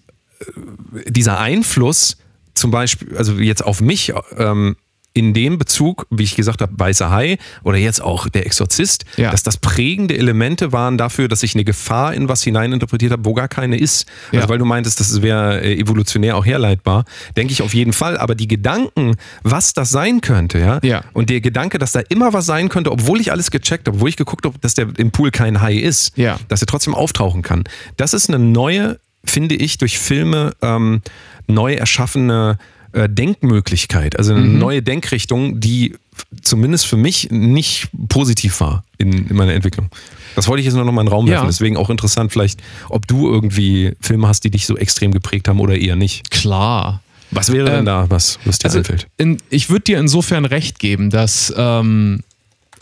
dieser 1.09 1.39
Einfluss 1.41 2.17
zum 2.55 2.71
Beispiel, 2.71 3.17
also 3.17 3.35
jetzt 3.35 3.65
auf 3.65 3.81
mich, 3.81 4.13
ähm, 4.37 4.77
in 5.17 5.33
dem 5.33 5.59
Bezug, 5.59 6.09
wie 6.11 6.25
ich 6.25 6.35
gesagt 6.35 6.61
habe, 6.61 6.73
Weißer 6.77 7.09
Hai 7.09 7.39
oder 7.63 7.79
jetzt 7.79 8.03
auch 8.03 8.29
der 8.29 8.47
Exorzist, 8.47 9.05
Ja. 9.17 9.31
dass 9.31 9.45
das 9.45 9.57
prägende 9.59 10.19
Elemente 10.19 10.73
waren 10.73 10.99
dafür, 10.99 11.29
dass 11.29 11.45
ich 11.45 11.55
eine 11.55 11.63
Gefahr 11.63 12.15
in 12.15 12.29
was 12.29 12.43
hineininterpretiert 12.43 13.13
habe, 13.13 13.25
wo 13.25 13.33
gar 13.33 13.47
keine 13.47 13.77
ist. 13.79 14.07
Ja. 14.33 14.41
Also 14.41 14.49
weil 14.49 14.59
du 14.59 14.65
meintest, 14.65 14.99
das 14.99 15.23
wäre 15.23 15.61
äh, 15.63 15.79
evolutionär 15.79 16.37
auch 16.37 16.45
herleitbar, 16.45 17.05
denke 17.37 17.53
ich 17.53 17.63
auf 17.63 17.75
jeden 17.75 17.93
Fall. 17.93 18.19
Aber 18.19 18.35
die 18.35 18.49
Gedanken, 18.49 19.15
was 19.45 19.73
das 19.73 19.91
sein 19.91 20.21
könnte, 20.21 20.59
ja, 20.59 20.81
Ja. 20.83 21.05
und 21.13 21.31
der 21.31 21.41
Gedanke, 21.41 21.79
dass 21.79 21.93
da 21.93 22.01
immer 22.09 22.33
was 22.33 22.47
sein 22.47 22.69
könnte, 22.69 22.91
obwohl 22.91 23.21
ich 23.21 23.31
alles 23.31 23.53
gecheckt 23.53 23.87
habe, 23.87 23.99
obwohl 23.99 24.09
ich 24.09 24.17
geguckt 24.17 24.45
habe, 24.45 24.59
dass 24.63 24.75
der 24.75 24.89
im 24.97 25.13
Pool 25.13 25.31
kein 25.31 25.61
Hai 25.61 25.75
ist, 25.77 26.17
Ja. 26.19 26.41
dass 26.49 26.61
er 26.61 26.67
trotzdem 26.67 26.93
auftauchen 26.93 27.43
kann. 27.43 27.63
Das 27.97 28.15
ist 28.15 28.29
eine 28.31 28.41
neue, 28.41 28.99
finde 29.25 29.55
ich, 29.55 29.79
durch 29.79 29.99
Filme 29.99 30.53
ähm, 30.63 31.03
neu 31.47 31.75
erschaffene 31.75 32.59
äh, 32.93 33.09
Denkmöglichkeit, 33.09 34.19
also 34.19 34.35
eine 34.35 34.45
neue 34.47 34.83
Denkrichtung, 34.83 35.61
die 35.61 35.97
zumindest 36.43 36.87
für 36.87 36.97
mich 36.97 37.29
nicht 37.31 37.89
positiv 38.09 38.61
war 38.61 38.85
in, 38.99 39.27
in 39.29 39.37
meiner 39.37 39.53
Entwicklung. 39.55 39.89
Das 40.37 40.47
wollte 40.49 40.61
ich 40.61 40.67
jetzt 40.67 40.75
nur 40.75 40.85
noch 40.85 40.93
mal 40.93 41.01
in 41.03 41.07
den 41.07 41.13
Raum 41.13 41.27
werfen. 41.27 41.45
Ja. 41.45 41.51
Deswegen 41.51 41.77
auch 41.77 41.91
interessant, 41.91 42.33
vielleicht, 42.33 42.61
ob 42.89 43.07
du 43.09 43.29
irgendwie 43.31 43.93
Filme 44.01 44.29
hast, 44.29 44.45
die 44.45 44.51
dich 44.51 44.67
so 44.67 44.77
extrem 44.77 45.13
geprägt 45.13 45.49
haben 45.49 45.61
oder 45.61 45.77
eher 45.77 45.97
nicht. 45.97 46.31
Klar. 46.31 47.03
Was 47.31 47.51
wäre 47.53 47.67
denn 47.69 47.79
Ähm, 47.81 47.85
da, 47.87 48.07
was, 48.11 48.39
was 48.45 48.59
dir 48.61 48.67
Also 48.67 48.79
einfällt? 48.79 49.09
in, 49.17 49.39
ich 49.51 49.71
würde 49.71 49.83
dir 49.85 49.99
insofern 49.99 50.45
recht 50.45 50.79
geben, 50.79 51.11
dass 51.11 51.53
ähm, 51.57 52.21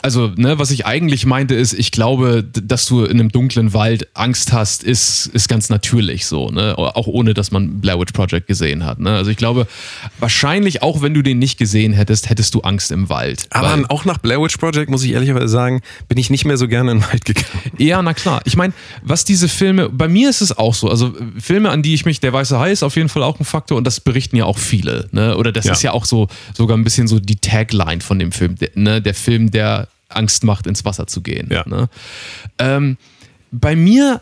also 0.03 0.31
ne, 0.35 0.59
was 0.59 0.69
ich 0.69 0.85
eigentlich 0.85 1.25
meinte 1.25 1.55
ist, 1.55 1.73
ich 1.73 1.91
glaube, 1.91 2.43
dass 2.43 2.85
du 2.85 3.05
in 3.05 3.19
einem 3.19 3.29
dunklen 3.31 3.73
Wald 3.73 4.07
Angst 4.13 4.51
hast, 4.51 4.83
ist, 4.83 5.27
ist 5.27 5.47
ganz 5.47 5.69
natürlich 5.69 6.25
so, 6.25 6.49
ne? 6.49 6.77
Auch 6.77 7.07
ohne, 7.07 7.33
dass 7.33 7.51
man 7.51 7.79
Blair 7.79 7.99
Witch 7.99 8.11
Project 8.11 8.47
gesehen 8.47 8.83
hat. 8.85 8.99
Ne? 8.99 9.11
Also 9.15 9.31
ich 9.31 9.37
glaube, 9.37 9.65
wahrscheinlich 10.19 10.81
auch 10.83 11.01
wenn 11.01 11.13
du 11.13 11.21
den 11.21 11.39
nicht 11.39 11.57
gesehen 11.57 11.93
hättest, 11.93 12.29
hättest 12.29 12.53
du 12.53 12.61
Angst 12.61 12.91
im 12.91 13.09
Wald. 13.09 13.47
Aber 13.49 13.83
auch 13.89 14.03
nach 14.05 14.17
Blair 14.17 14.41
Witch 14.41 14.57
Project, 14.57 14.89
muss 14.89 15.03
ich 15.03 15.11
ehrlicherweise 15.13 15.47
sagen, 15.47 15.81
bin 16.09 16.17
ich 16.17 16.29
nicht 16.29 16.45
mehr 16.45 16.57
so 16.57 16.67
gerne 16.67 16.91
in 16.91 16.99
den 16.99 17.07
Wald 17.09 17.25
gegangen. 17.25 17.47
Ja, 17.77 18.01
na 18.01 18.13
klar. 18.13 18.41
Ich 18.45 18.57
meine, 18.57 18.73
was 19.01 19.23
diese 19.23 19.47
Filme, 19.47 19.89
bei 19.89 20.07
mir 20.07 20.29
ist 20.29 20.41
es 20.41 20.57
auch 20.57 20.73
so, 20.73 20.89
also 20.89 21.13
Filme, 21.39 21.69
an 21.69 21.81
die 21.81 21.93
ich 21.93 22.05
mich, 22.05 22.19
der 22.19 22.33
weiße 22.33 22.59
Hai 22.59 22.71
ist 22.71 22.83
auf 22.83 22.95
jeden 22.97 23.09
Fall 23.09 23.23
auch 23.23 23.39
ein 23.39 23.45
Faktor 23.45 23.77
und 23.77 23.85
das 23.85 23.99
berichten 24.01 24.35
ja 24.35 24.45
auch 24.45 24.57
viele, 24.57 25.07
ne? 25.11 25.37
Oder 25.37 25.51
das 25.51 25.65
Ja. 25.65 25.71
ist 25.71 25.81
ja 25.81 25.91
auch 25.93 26.05
so, 26.05 26.27
sogar 26.53 26.77
ein 26.77 26.83
bisschen 26.83 27.07
so 27.07 27.19
die 27.19 27.37
Tagline 27.37 28.01
von 28.01 28.19
dem 28.19 28.31
Film, 28.31 28.55
der, 28.55 28.69
ne? 28.75 29.01
Der 29.01 29.13
Film, 29.13 29.49
der 29.49 29.87
Angst 30.15 30.43
macht, 30.43 30.67
ins 30.67 30.85
Wasser 30.85 31.07
zu 31.07 31.21
gehen. 31.21 31.49
Ja. 31.51 31.63
Ne? 31.67 31.89
Ähm, 32.59 32.97
bei 33.51 33.75
mir, 33.75 34.21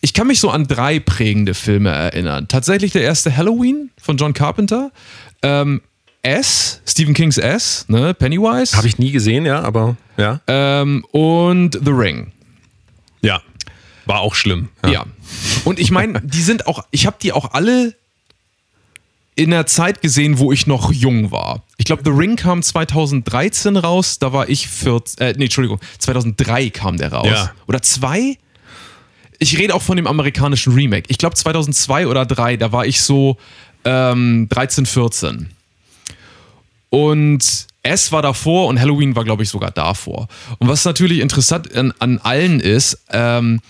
ich 0.00 0.14
kann 0.14 0.26
mich 0.26 0.40
so 0.40 0.50
an 0.50 0.66
drei 0.66 1.00
prägende 1.00 1.54
Filme 1.54 1.90
erinnern. 1.90 2.48
Tatsächlich 2.48 2.92
der 2.92 3.02
erste 3.02 3.36
Halloween 3.36 3.90
von 4.00 4.16
John 4.16 4.34
Carpenter. 4.34 4.90
Ähm, 5.42 5.80
S, 6.22 6.80
Stephen 6.84 7.14
Kings 7.14 7.38
S, 7.38 7.84
ne? 7.88 8.12
Pennywise. 8.12 8.76
Habe 8.76 8.88
ich 8.88 8.98
nie 8.98 9.12
gesehen, 9.12 9.46
ja, 9.46 9.62
aber 9.62 9.96
ja. 10.16 10.40
ähm, 10.46 11.04
und 11.12 11.78
The 11.82 11.90
Ring. 11.90 12.32
Ja. 13.22 13.40
War 14.04 14.20
auch 14.20 14.34
schlimm. 14.34 14.68
Ja. 14.86 15.04
Und 15.64 15.78
ich 15.78 15.90
meine, 15.90 16.20
die 16.22 16.42
sind 16.42 16.66
auch, 16.66 16.84
ich 16.90 17.06
habe 17.06 17.16
die 17.22 17.32
auch 17.32 17.52
alle 17.52 17.94
in 19.38 19.50
der 19.50 19.66
Zeit 19.66 20.02
gesehen, 20.02 20.40
wo 20.40 20.50
ich 20.50 20.66
noch 20.66 20.92
jung 20.92 21.30
war. 21.30 21.62
Ich 21.76 21.84
glaube, 21.84 22.02
The 22.04 22.10
Ring 22.10 22.34
kam 22.34 22.60
2013 22.60 23.76
raus, 23.76 24.18
da 24.18 24.32
war 24.32 24.48
ich 24.48 24.66
14, 24.66 25.20
äh, 25.24 25.34
nee, 25.38 25.44
Entschuldigung, 25.44 25.78
2003 25.98 26.70
kam 26.70 26.96
der 26.96 27.12
raus. 27.12 27.28
Ja. 27.30 27.52
Oder 27.68 27.80
zwei? 27.80 28.36
Ich 29.38 29.56
rede 29.56 29.76
auch 29.76 29.82
von 29.82 29.96
dem 29.96 30.08
amerikanischen 30.08 30.72
Remake. 30.72 31.04
Ich 31.06 31.18
glaube 31.18 31.36
2002 31.36 32.08
oder 32.08 32.26
3, 32.26 32.56
da 32.56 32.72
war 32.72 32.84
ich 32.84 33.00
so 33.00 33.36
ähm, 33.84 34.48
13, 34.50 34.86
14. 34.86 35.50
Und 36.90 37.66
S 37.84 38.10
war 38.10 38.22
davor 38.22 38.66
und 38.66 38.80
Halloween 38.80 39.14
war, 39.14 39.22
glaube 39.22 39.44
ich, 39.44 39.50
sogar 39.50 39.70
davor. 39.70 40.26
Und 40.58 40.66
was 40.66 40.84
natürlich 40.84 41.20
interessant 41.20 41.72
an, 41.76 41.94
an 42.00 42.18
allen 42.18 42.58
ist, 42.58 43.04
ähm, 43.12 43.60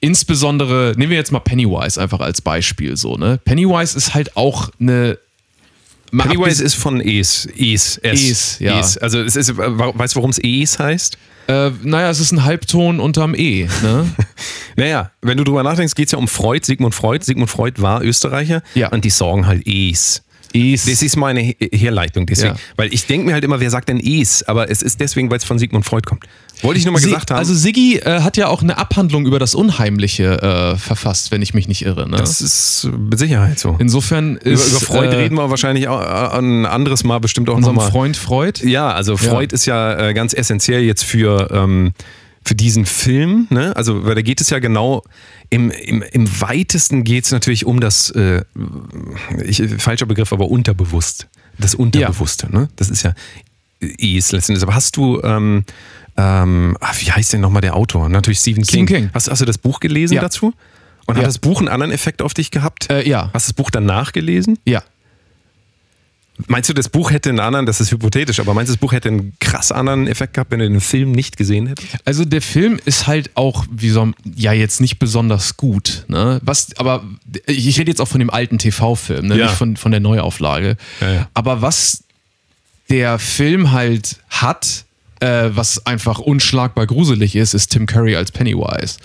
insbesondere, 0.00 0.94
nehmen 0.96 1.10
wir 1.10 1.18
jetzt 1.18 1.32
mal 1.32 1.40
Pennywise 1.40 2.00
einfach 2.00 2.20
als 2.20 2.40
Beispiel 2.40 2.96
so, 2.96 3.16
ne? 3.16 3.38
Pennywise 3.44 3.96
ist 3.96 4.14
halt 4.14 4.36
auch 4.36 4.70
eine. 4.80 5.18
Pennywise 6.10 6.62
ist 6.64 6.74
von 6.74 7.00
Es. 7.00 7.46
Es. 7.58 7.98
Es. 8.02 8.30
Es, 8.30 8.58
ja. 8.60 8.80
Es. 8.80 8.96
Also 8.96 9.20
es 9.20 9.36
ist, 9.36 9.56
weißt 9.56 10.14
du, 10.14 10.16
warum 10.16 10.30
es 10.30 10.38
Es 10.42 10.78
heißt? 10.78 11.18
Äh, 11.48 11.70
naja, 11.82 12.10
es 12.10 12.20
ist 12.20 12.32
ein 12.32 12.44
Halbton 12.44 13.00
unterm 13.00 13.34
E, 13.34 13.68
ne? 13.82 14.06
Naja, 14.76 15.10
wenn 15.22 15.36
du 15.38 15.44
drüber 15.44 15.62
nachdenkst, 15.62 15.94
geht 15.94 16.06
es 16.06 16.12
ja 16.12 16.18
um 16.18 16.28
Freud, 16.28 16.64
Sigmund 16.64 16.94
Freud. 16.94 17.24
Sigmund 17.24 17.50
Freud 17.50 17.80
war 17.82 18.02
Österreicher 18.02 18.62
Ja. 18.74 18.88
und 18.88 19.04
die 19.04 19.10
sorgen 19.10 19.46
halt 19.46 19.66
Es. 19.66 20.22
Es. 20.54 20.84
Das 20.86 21.02
ist 21.02 21.16
meine 21.16 21.40
He- 21.40 21.56
Herleitung. 21.72 22.26
Deswegen. 22.26 22.54
Ja. 22.54 22.60
Weil 22.76 22.92
ich 22.92 23.06
denke 23.06 23.26
mir 23.26 23.34
halt 23.34 23.44
immer, 23.44 23.60
wer 23.60 23.70
sagt 23.70 23.88
denn 23.88 23.98
Es? 24.00 24.42
Aber 24.42 24.70
es 24.70 24.82
ist 24.82 25.00
deswegen, 25.00 25.30
weil 25.30 25.38
es 25.38 25.44
von 25.44 25.58
Sigmund 25.58 25.84
Freud 25.84 26.02
kommt. 26.06 26.24
Wollte 26.62 26.78
ich 26.80 26.84
nur 26.84 26.92
mal 26.92 26.98
Sie- 26.98 27.08
gesagt 27.10 27.30
haben. 27.30 27.38
Also 27.38 27.54
Siggi 27.54 27.98
äh, 27.98 28.20
hat 28.22 28.36
ja 28.36 28.48
auch 28.48 28.62
eine 28.62 28.78
Abhandlung 28.78 29.26
über 29.26 29.38
das 29.38 29.54
Unheimliche 29.54 30.42
äh, 30.42 30.76
verfasst, 30.76 31.30
wenn 31.30 31.40
ich 31.42 31.54
mich 31.54 31.68
nicht 31.68 31.82
irre. 31.84 32.08
Ne? 32.08 32.16
das 32.16 32.40
ist 32.40 32.88
mit 32.98 33.18
Sicherheit 33.18 33.58
so. 33.60 33.76
Insofern 33.78 34.36
Über, 34.38 34.50
ist 34.50 34.70
über 34.70 34.80
Freud 34.80 35.12
äh, 35.12 35.16
reden 35.16 35.36
wir 35.36 35.50
wahrscheinlich 35.50 35.86
auch, 35.88 36.00
ein 36.34 36.66
anderes 36.66 37.04
Mal 37.04 37.20
bestimmt 37.20 37.48
auch 37.48 37.60
nochmal. 37.60 37.90
Freund 37.90 38.16
Freud. 38.16 38.60
Ja, 38.68 38.90
also 38.90 39.16
Freud 39.16 39.54
ist 39.54 39.66
ja 39.66 40.08
äh, 40.08 40.14
ganz 40.14 40.32
essentiell 40.34 40.82
jetzt 40.82 41.04
für, 41.04 41.48
ähm, 41.52 41.92
für 42.48 42.54
diesen 42.54 42.86
Film. 42.86 43.46
Ne? 43.50 43.76
Also, 43.76 44.06
weil 44.06 44.14
da 44.14 44.22
geht 44.22 44.40
es 44.40 44.48
ja 44.48 44.58
genau, 44.58 45.04
im, 45.50 45.70
im, 45.70 46.02
im 46.02 46.40
weitesten 46.40 47.04
geht 47.04 47.24
es 47.26 47.30
natürlich 47.30 47.66
um 47.66 47.78
das, 47.78 48.08
äh, 48.10 48.42
ich, 49.44 49.62
falscher 49.76 50.06
Begriff, 50.06 50.32
aber 50.32 50.48
unterbewusst. 50.48 51.28
Das 51.58 51.74
Unterbewusste. 51.74 52.50
Ne? 52.50 52.68
Das 52.76 52.88
ist 52.88 53.02
ja 53.02 53.12
es 53.80 54.32
letztendlich. 54.32 54.62
Aber 54.62 54.74
hast 54.74 54.96
du, 54.96 55.20
ähm, 55.22 55.64
ähm, 56.16 56.76
ah, 56.80 56.92
wie 56.98 57.12
heißt 57.12 57.34
denn 57.34 57.42
nochmal 57.42 57.60
der 57.60 57.76
Autor? 57.76 58.08
Natürlich 58.08 58.38
Stephen 58.38 58.62
King. 58.62 58.86
Stephen 58.86 59.02
King. 59.02 59.10
Hast, 59.12 59.30
hast 59.30 59.40
du 59.40 59.44
das 59.44 59.58
Buch 59.58 59.78
gelesen 59.78 60.14
Ja. 60.14 60.22
dazu? 60.22 60.54
Und 61.06 61.16
Ja. 61.16 61.20
hat 61.22 61.28
das 61.28 61.38
Buch 61.38 61.58
einen 61.58 61.68
anderen 61.68 61.92
Effekt 61.92 62.22
auf 62.22 62.32
dich 62.32 62.50
gehabt? 62.50 62.90
Äh, 62.90 63.06
ja. 63.06 63.30
Hast 63.34 63.46
du 63.48 63.52
das 63.52 63.52
Buch 63.52 63.70
danach 63.70 64.12
gelesen? 64.12 64.58
Ja. 64.64 64.82
Meinst 66.46 66.68
du, 66.68 66.74
das 66.74 66.88
Buch 66.88 67.10
hätte 67.10 67.30
einen 67.30 67.40
anderen, 67.40 67.66
das 67.66 67.80
ist 67.80 67.90
hypothetisch, 67.90 68.38
aber 68.38 68.54
meinst 68.54 68.70
du, 68.70 68.74
das 68.74 68.80
Buch 68.80 68.92
hätte 68.92 69.08
einen 69.08 69.32
krass 69.40 69.72
anderen 69.72 70.06
Effekt 70.06 70.34
gehabt, 70.34 70.52
wenn 70.52 70.60
du 70.60 70.68
den 70.68 70.80
Film 70.80 71.10
nicht 71.10 71.36
gesehen 71.36 71.66
hättest? 71.66 71.96
Also 72.04 72.24
der 72.24 72.42
Film 72.42 72.78
ist 72.84 73.06
halt 73.08 73.30
auch, 73.34 73.64
wie 73.70 73.90
soll 73.90 74.12
ja 74.36 74.52
jetzt 74.52 74.80
nicht 74.80 74.98
besonders 74.98 75.56
gut, 75.56 76.04
ne? 76.06 76.40
Was, 76.42 76.68
aber 76.78 77.04
ich 77.46 77.78
rede 77.78 77.90
jetzt 77.90 78.00
auch 78.00 78.08
von 78.08 78.20
dem 78.20 78.30
alten 78.30 78.58
TV-Film, 78.58 79.26
ne? 79.26 79.36
Ja. 79.36 79.46
nicht 79.46 79.56
von, 79.56 79.76
von 79.76 79.90
der 79.90 80.00
Neuauflage. 80.00 80.76
Ja, 81.00 81.12
ja. 81.12 81.28
Aber 81.34 81.60
was 81.60 82.04
der 82.88 83.18
Film 83.18 83.72
halt 83.72 84.18
hat, 84.28 84.84
äh, 85.20 85.50
was 85.52 85.86
einfach 85.86 86.20
unschlagbar 86.20 86.86
gruselig 86.86 87.34
ist, 87.34 87.54
ist 87.54 87.68
Tim 87.68 87.86
Curry 87.86 88.16
als 88.16 88.30
Pennywise. 88.30 88.98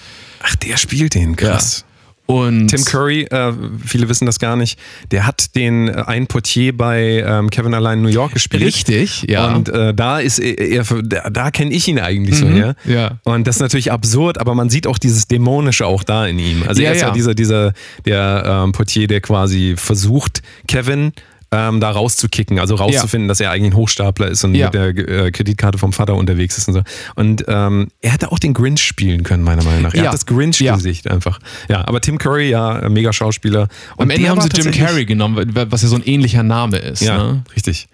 Ach, 0.43 0.56
der 0.58 0.78
spielt 0.78 1.15
den, 1.15 1.36
krass. 1.36 1.86
Und 2.25 2.67
Tim 2.67 2.86
Curry, 2.86 3.23
äh, 3.23 3.51
viele 3.86 4.07
wissen 4.07 4.25
das 4.25 4.39
gar 4.39 4.55
nicht, 4.55 4.79
der 5.12 5.27
hat 5.27 5.55
den 5.55 5.89
äh, 5.89 6.03
einen 6.07 6.27
Portier 6.27 6.75
bei 6.75 7.21
ähm, 7.27 7.49
Kevin 7.49 7.73
Allein 7.73 8.01
New 8.01 8.07
York 8.07 8.33
gespielt. 8.33 8.63
Richtig, 8.63 9.25
ja. 9.29 9.53
Und 9.53 9.67
äh, 9.69 9.93
da 9.93 10.19
ist 10.19 10.39
er, 10.39 10.57
er 10.59 10.83
da, 11.03 11.29
da 11.29 11.51
kenne 11.51 11.71
ich 11.73 11.88
ihn 11.88 11.99
eigentlich 11.99 12.38
so 12.38 12.45
Mhm, 12.45 12.53
her. 12.55 12.75
ja. 12.86 13.17
Und 13.23 13.45
das 13.45 13.57
ist 13.57 13.62
natürlich 13.62 13.91
absurd, 13.91 14.39
aber 14.39 14.55
man 14.55 14.69
sieht 14.69 14.88
auch 14.88 14.97
dieses 14.97 15.27
Dämonische 15.27 15.86
auch 15.86 16.03
da 16.03 16.25
in 16.25 16.39
ihm. 16.39 16.63
Also 16.67 16.81
Ja, 16.81 16.89
er 16.89 16.95
ist 16.95 17.01
ja, 17.01 17.07
ja. 17.07 17.13
dieser, 17.13 17.36
dieser 17.36 17.73
der 18.05 18.62
ähm, 18.63 18.71
Portier, 18.71 19.07
der 19.07 19.19
quasi 19.19 19.75
versucht, 19.77 20.41
Kevin 20.67 21.12
ähm, 21.56 21.80
da 21.80 21.92
rauszukicken, 21.92 22.58
also 22.60 22.76
rauszufinden, 22.76 23.28
dass 23.28 23.39
er 23.39 23.52
eigentlich 23.52 23.74
ein 23.74 23.76
Hochstapler 23.78 24.28
ist 24.28 24.44
und 24.44 24.56
Ja. 24.56 24.66
mit 24.68 24.74
der 24.74 24.88
äh, 25.26 25.32
Kreditkarte 25.32 25.78
vom 25.78 25.94
Vater 25.94 26.16
unterwegs 26.16 26.58
ist 26.58 26.68
und 26.68 26.74
so. 26.74 26.82
Und 27.16 27.46
ähm, 27.48 27.89
er 28.02 28.12
hätte 28.12 28.32
auch 28.32 28.39
den 28.39 28.54
Grinch 28.54 28.82
spielen 28.82 29.24
können, 29.24 29.44
meiner 29.44 29.63
Meinung 29.63 29.84
nach. 29.84 29.94
Er 29.94 30.00
Ja. 30.02 30.06
hat 30.08 30.13
das 30.13 30.26
Grinch-Gesicht 30.26 31.10
einfach. 31.10 31.39
Ja, 31.70 31.88
aber 31.88 32.02
Tim 32.02 32.18
Curry, 32.18 32.50
ja, 32.50 32.88
mega 32.89 33.13
Schauspieler. 33.13 33.68
Und 33.98 34.04
am 34.04 34.10
Ende 34.10 34.24
der 34.24 34.32
haben 34.32 34.42
sie 34.42 34.50
Jim 34.54 34.72
Carrey 34.72 35.06
genommen, 35.06 35.52
was 35.54 35.82
ja 35.84 35.88
so 35.88 35.96
ein 35.96 36.04
ähnlicher 36.04 36.44
Name 36.44 36.78
ist. 36.78 37.02
Ja, 37.02 37.18
Ne? 37.18 37.44
richtig. 37.56 37.88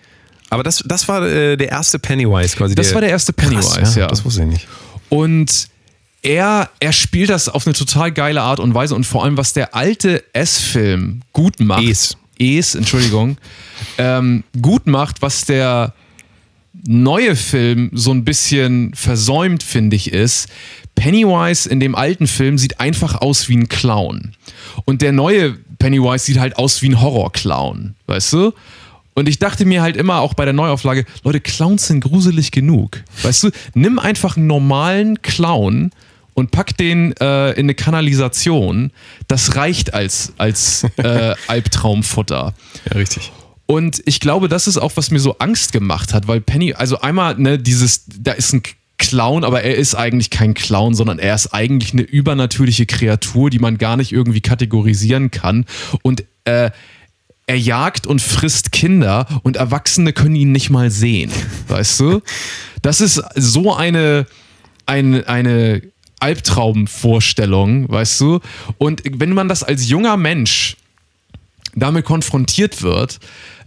Aber 0.49 0.63
das, 0.63 0.83
das 0.87 1.07
war 1.07 1.27
äh, 1.27 1.57
der 1.57 1.69
erste 1.69 1.99
Pennywise 1.99 2.55
quasi. 2.57 2.73
Das 2.75 2.93
war 2.93 3.01
der 3.01 3.09
erste 3.11 3.33
Pennywise, 3.33 3.77
Krass, 3.79 3.95
ja. 3.95 4.07
Das 4.07 4.25
wusste 4.25 4.41
ich 4.43 4.47
nicht. 4.47 4.67
Und 5.09 5.67
er, 6.21 6.69
er 6.79 6.91
spielt 6.91 7.29
das 7.29 7.49
auf 7.49 7.65
eine 7.67 7.73
total 7.75 8.11
geile 8.11 8.41
Art 8.41 8.59
und 8.59 8.73
Weise 8.73 8.95
und 8.95 9.05
vor 9.05 9.23
allem, 9.23 9.37
was 9.37 9.53
der 9.53 9.75
alte 9.75 10.23
S-Film 10.33 11.21
gut 11.33 11.59
macht. 11.59 11.83
Es. 11.83 12.17
Es, 12.39 12.75
Entschuldigung. 12.75 13.37
Ähm, 13.97 14.43
gut 14.61 14.87
macht, 14.87 15.21
was 15.21 15.45
der 15.45 15.93
neue 16.85 17.35
Film 17.35 17.91
so 17.93 18.11
ein 18.11 18.23
bisschen 18.23 18.93
versäumt, 18.95 19.63
finde 19.63 19.95
ich, 19.95 20.13
ist, 20.13 20.47
Pennywise 20.95 21.69
in 21.69 21.79
dem 21.79 21.95
alten 21.95 22.27
Film 22.27 22.57
sieht 22.57 22.79
einfach 22.79 23.21
aus 23.21 23.49
wie 23.49 23.57
ein 23.57 23.69
Clown. 23.69 24.33
Und 24.85 25.01
der 25.01 25.11
neue 25.11 25.57
Pennywise 25.77 26.25
sieht 26.25 26.39
halt 26.39 26.57
aus 26.57 26.81
wie 26.81 26.89
ein 26.89 27.01
Horrorclown, 27.01 27.95
weißt 28.07 28.33
du? 28.33 28.53
Und 29.13 29.27
ich 29.27 29.39
dachte 29.39 29.65
mir 29.65 29.81
halt 29.81 29.97
immer, 29.97 30.19
auch 30.19 30.33
bei 30.33 30.45
der 30.45 30.53
Neuauflage, 30.53 31.05
Leute, 31.23 31.41
Clowns 31.41 31.87
sind 31.87 32.01
gruselig 32.01 32.51
genug. 32.51 33.03
Weißt 33.23 33.43
du, 33.43 33.49
nimm 33.73 33.99
einfach 33.99 34.37
einen 34.37 34.47
normalen 34.47 35.21
Clown 35.21 35.91
und 36.39 36.51
pack 36.51 36.75
den 36.77 37.13
äh, 37.19 37.51
in 37.51 37.65
eine 37.65 37.75
Kanalisation. 37.75 38.91
Das 39.27 39.55
reicht 39.55 39.93
als, 39.93 40.33
als 40.37 40.85
äh, 40.97 41.35
Albtraumfutter. 41.47 42.53
Ja, 42.89 42.97
richtig. 42.97 43.31
Und 43.65 44.01
ich 44.05 44.19
glaube, 44.19 44.47
das 44.47 44.65
ist 44.65 44.77
auch, 44.77 44.93
was 44.95 45.11
mir 45.11 45.19
so 45.19 45.37
Angst 45.37 45.73
gemacht 45.73 46.13
hat, 46.13 46.27
weil 46.27 46.41
Penny, 46.41 46.73
also 46.73 47.01
einmal, 47.01 47.35
ne, 47.35 47.59
dieses, 47.59 48.05
da 48.07 48.31
ist 48.31 48.53
ein 48.53 48.63
Clown, 48.97 49.43
aber 49.43 49.61
er 49.61 49.75
ist 49.75 49.95
eigentlich 49.95 50.31
kein 50.31 50.55
Clown, 50.55 50.95
sondern 50.95 51.19
er 51.19 51.35
ist 51.35 51.53
eigentlich 51.53 51.93
eine 51.93 52.01
übernatürliche 52.01 52.85
Kreatur, 52.85 53.49
die 53.49 53.59
man 53.59 53.77
gar 53.77 53.95
nicht 53.95 54.11
irgendwie 54.11 54.41
kategorisieren 54.41 55.29
kann. 55.29 55.65
Und 56.01 56.23
äh, 56.45 56.71
er 57.47 57.57
jagt 57.57 58.07
und 58.07 58.21
frisst 58.21 58.71
Kinder 58.71 59.25
und 59.43 59.57
Erwachsene 59.57 60.13
können 60.13 60.35
ihn 60.35 60.51
nicht 60.51 60.69
mal 60.69 60.91
sehen. 60.91 61.31
Weißt 61.67 61.99
du? 61.99 62.21
Das 62.81 63.01
ist 63.01 63.21
so 63.35 63.75
eine, 63.75 64.27
eine, 64.85 65.27
eine 65.27 65.81
Albtraumvorstellung, 66.19 67.89
weißt 67.89 68.19
du? 68.21 68.39
Und 68.77 69.01
wenn 69.05 69.33
man 69.33 69.47
das 69.49 69.63
als 69.63 69.89
junger 69.89 70.17
Mensch 70.17 70.77
damit 71.75 72.05
konfrontiert 72.05 72.81
wird, 72.81 73.19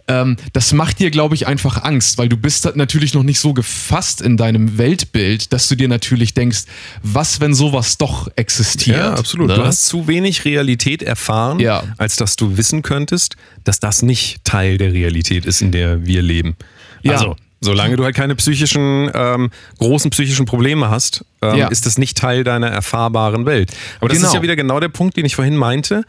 ähm, 0.08 0.36
das 0.52 0.72
macht 0.72 0.98
dir, 0.98 1.10
glaube 1.12 1.36
ich, 1.36 1.46
einfach 1.46 1.84
Angst, 1.84 2.18
weil 2.18 2.28
du 2.28 2.36
bist 2.36 2.68
natürlich 2.74 3.14
noch 3.14 3.22
nicht 3.22 3.38
so 3.38 3.54
gefasst 3.54 4.20
in 4.20 4.36
deinem 4.36 4.76
Weltbild, 4.76 5.52
dass 5.52 5.68
du 5.68 5.76
dir 5.76 5.86
natürlich 5.86 6.34
denkst, 6.34 6.64
was, 7.02 7.40
wenn 7.40 7.54
sowas 7.54 7.98
doch 7.98 8.28
existiert? 8.34 8.96
Ja, 8.98 9.14
absolut. 9.14 9.48
Ne? 9.48 9.54
Du 9.54 9.64
hast 9.64 9.86
zu 9.86 10.08
wenig 10.08 10.44
Realität 10.44 11.02
erfahren, 11.04 11.60
Ja. 11.60 11.84
als 11.98 12.16
dass 12.16 12.34
du 12.34 12.56
wissen 12.56 12.82
könntest, 12.82 13.36
dass 13.62 13.78
das 13.78 14.02
nicht 14.02 14.44
Teil 14.44 14.76
der 14.76 14.92
Realität 14.92 15.46
ist, 15.46 15.62
in 15.62 15.70
der 15.70 16.04
wir 16.04 16.20
leben. 16.22 16.56
Ja. 17.02 17.34
Solange 17.64 17.96
du 17.96 18.04
halt 18.04 18.16
keine 18.16 18.34
psychischen, 18.34 19.10
ähm, 19.14 19.50
großen 19.78 20.10
psychischen 20.10 20.46
Probleme 20.46 20.90
hast, 20.90 21.24
ähm, 21.42 21.56
Ja. 21.56 21.68
ist 21.68 21.86
das 21.86 21.96
nicht 21.96 22.16
Teil 22.18 22.42
deiner 22.44 22.66
erfahrbaren 22.68 23.46
Welt. 23.46 23.70
Aber 24.00 24.08
das 24.08 24.18
Genau. 24.18 24.28
ist 24.28 24.34
ja 24.34 24.42
wieder 24.42 24.56
genau 24.56 24.80
der 24.80 24.88
Punkt, 24.88 25.16
den 25.16 25.24
ich 25.24 25.36
vorhin 25.36 25.56
meinte. 25.56 26.04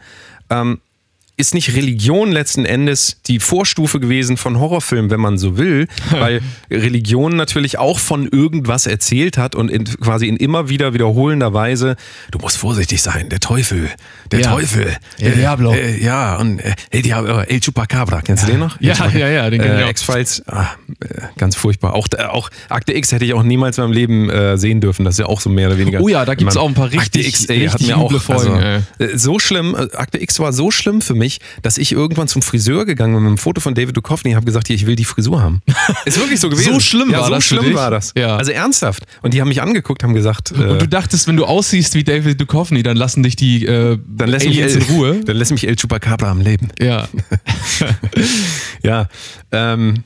Ähm, 0.50 0.80
ist 1.36 1.52
nicht 1.54 1.74
Religion 1.74 2.30
letzten 2.30 2.64
Endes 2.64 3.16
die 3.26 3.40
Vorstufe 3.40 3.98
gewesen 3.98 4.36
von 4.36 4.60
Horrorfilmen, 4.60 5.10
wenn 5.10 5.20
man 5.20 5.36
so 5.36 5.58
will, 5.58 5.88
weil 6.10 6.40
Religion 6.70 7.34
natürlich 7.36 7.78
auch 7.78 7.98
von 7.98 8.28
irgendwas 8.28 8.86
erzählt 8.86 9.36
hat 9.36 9.54
und 9.54 9.68
in, 9.70 9.84
quasi 9.84 10.28
in 10.28 10.36
immer 10.36 10.68
wieder 10.68 10.94
wiederholender 10.94 11.52
Weise, 11.52 11.96
du 12.30 12.38
musst 12.38 12.56
vorsichtig 12.56 13.02
sein, 13.02 13.28
der 13.30 13.40
Teufel, 13.40 13.90
der 14.30 14.40
Ja. 14.40 14.50
Teufel. 14.52 14.96
El 15.18 15.32
Diablo. 15.32 15.72
Äh, 15.74 16.00
ja, 16.02 16.36
und 16.36 16.60
äh, 16.60 16.74
El, 16.90 17.02
Diablo, 17.02 17.40
El 17.40 17.60
Chupacabra, 17.60 18.22
kennst 18.22 18.44
du 18.44 18.46
den 18.52 18.60
noch? 18.60 18.80
Ja, 18.80 18.94
ja, 19.08 19.28
ja, 19.28 19.50
den 19.50 19.60
kenn 19.60 19.74
ich 19.74 19.80
äh, 19.80 19.84
auch. 19.84 19.90
X-Files, 19.90 20.42
ah, 20.46 20.66
äh, 21.00 21.22
ganz 21.36 21.56
furchtbar. 21.56 21.94
Auch, 21.94 22.06
auch 22.28 22.48
Akte 22.68 22.92
X 22.92 23.10
hätte 23.12 23.24
ich 23.24 23.34
auch 23.34 23.42
niemals 23.42 23.78
in 23.78 23.84
meinem 23.84 23.92
Leben 23.92 24.30
äh, 24.30 24.56
sehen 24.56 24.80
dürfen, 24.80 25.04
das 25.04 25.14
ist 25.14 25.18
ja 25.20 25.26
auch 25.26 25.40
so 25.40 25.50
mehr 25.50 25.66
oder 25.68 25.78
weniger. 25.78 26.00
Oh 26.00 26.08
ja, 26.08 26.24
da 26.24 26.34
gibt's 26.36 26.54
Man- 26.54 26.62
auch 26.64 26.68
ein 26.68 26.74
paar 26.74 26.84
Akte 26.86 26.98
richtig- 27.00 27.26
X, 27.28 27.46
ey, 27.46 27.64
hat 27.66 27.74
richtig 27.74 27.88
mir 27.88 27.96
auch 27.96 28.12
Folgen, 28.20 28.52
also, 28.54 28.84
äh, 29.04 29.18
so 29.18 29.38
schlimm, 29.40 29.74
äh, 29.74 29.96
Akte 29.96 30.22
X 30.22 30.38
war 30.38 30.52
so 30.52 30.70
schlimm 30.70 31.00
für 31.00 31.14
mich, 31.14 31.23
mich, 31.24 31.38
dass 31.62 31.78
ich 31.78 31.92
irgendwann 31.92 32.28
zum 32.28 32.42
Friseur 32.42 32.84
gegangen 32.84 33.14
bin 33.14 33.22
mit 33.22 33.28
einem 33.30 33.38
Foto 33.38 33.60
von 33.60 33.74
David 33.74 33.96
Duchovny 33.96 34.30
und 34.30 34.36
habe 34.36 34.46
gesagt, 34.46 34.66
hier, 34.66 34.76
ich 34.76 34.86
will 34.86 34.96
die 34.96 35.04
Frisur 35.04 35.42
haben. 35.42 35.62
Ist 36.04 36.18
wirklich 36.18 36.40
so 36.40 36.50
gewesen. 36.50 36.74
So 36.74 36.80
schlimm 36.80 37.10
ja, 37.10 37.18
war 37.18 37.26
so 37.26 37.30
das 37.34 37.46
für 37.46 37.56
schlimm 37.56 37.74
war 37.74 37.90
das. 37.90 38.12
Ja. 38.16 38.36
Also 38.36 38.52
ernsthaft. 38.52 39.04
Und 39.22 39.34
die 39.34 39.40
haben 39.40 39.48
mich 39.48 39.62
angeguckt, 39.62 40.02
haben 40.02 40.14
gesagt, 40.14 40.52
äh, 40.52 40.54
Und 40.54 40.82
du 40.82 40.88
dachtest, 40.88 41.26
wenn 41.26 41.36
du 41.36 41.44
aussiehst 41.44 41.94
wie 41.94 42.04
David 42.04 42.40
Duchovny, 42.40 42.82
dann 42.82 42.96
lassen 42.96 43.22
dich 43.22 43.36
die 43.36 43.64
äh, 43.64 43.98
dann 44.06 44.28
lässt 44.28 44.46
mich 44.46 44.58
El, 44.58 44.70
in 44.70 44.82
Ruhe. 44.82 45.20
Dann 45.24 45.36
lässt 45.36 45.52
mich 45.52 45.66
El 45.66 45.76
Chupacabra 45.76 46.30
am 46.30 46.40
Leben. 46.40 46.68
Ja. 46.78 47.08
Ja, 48.82 49.08
ähm, 49.50 50.04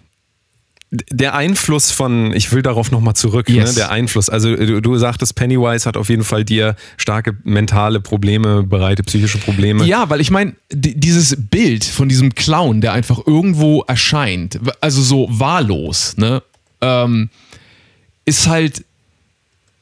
der 0.90 1.34
Einfluss 1.34 1.90
von, 1.90 2.32
ich 2.32 2.50
will 2.52 2.62
darauf 2.62 2.90
nochmal 2.90 3.14
zurück, 3.14 3.48
Yes. 3.50 3.70
ne, 3.70 3.74
der 3.74 3.90
Einfluss. 3.90 4.30
Also 4.30 4.56
du, 4.56 4.80
du 4.80 4.96
sagtest, 4.96 5.34
Pennywise 5.34 5.86
hat 5.86 5.96
auf 5.98 6.08
jeden 6.08 6.24
Fall 6.24 6.44
dir 6.44 6.76
starke 6.96 7.36
mentale 7.44 8.00
Probleme 8.00 8.62
bereitet, 8.62 9.06
psychische 9.06 9.38
Probleme. 9.38 9.84
Ja, 9.84 10.08
weil 10.08 10.20
ich 10.22 10.30
meine, 10.30 10.54
dieses 10.72 11.36
Bild 11.50 11.84
von 11.84 12.08
diesem 12.08 12.34
Clown, 12.34 12.80
der 12.80 12.92
einfach 12.94 13.20
irgendwo 13.26 13.82
erscheint, 13.82 14.58
also 14.80 15.02
so 15.02 15.28
wahllos, 15.30 16.16
ne, 16.16 16.42
ähm, 16.80 17.28
ist 18.24 18.46
halt 18.46 18.84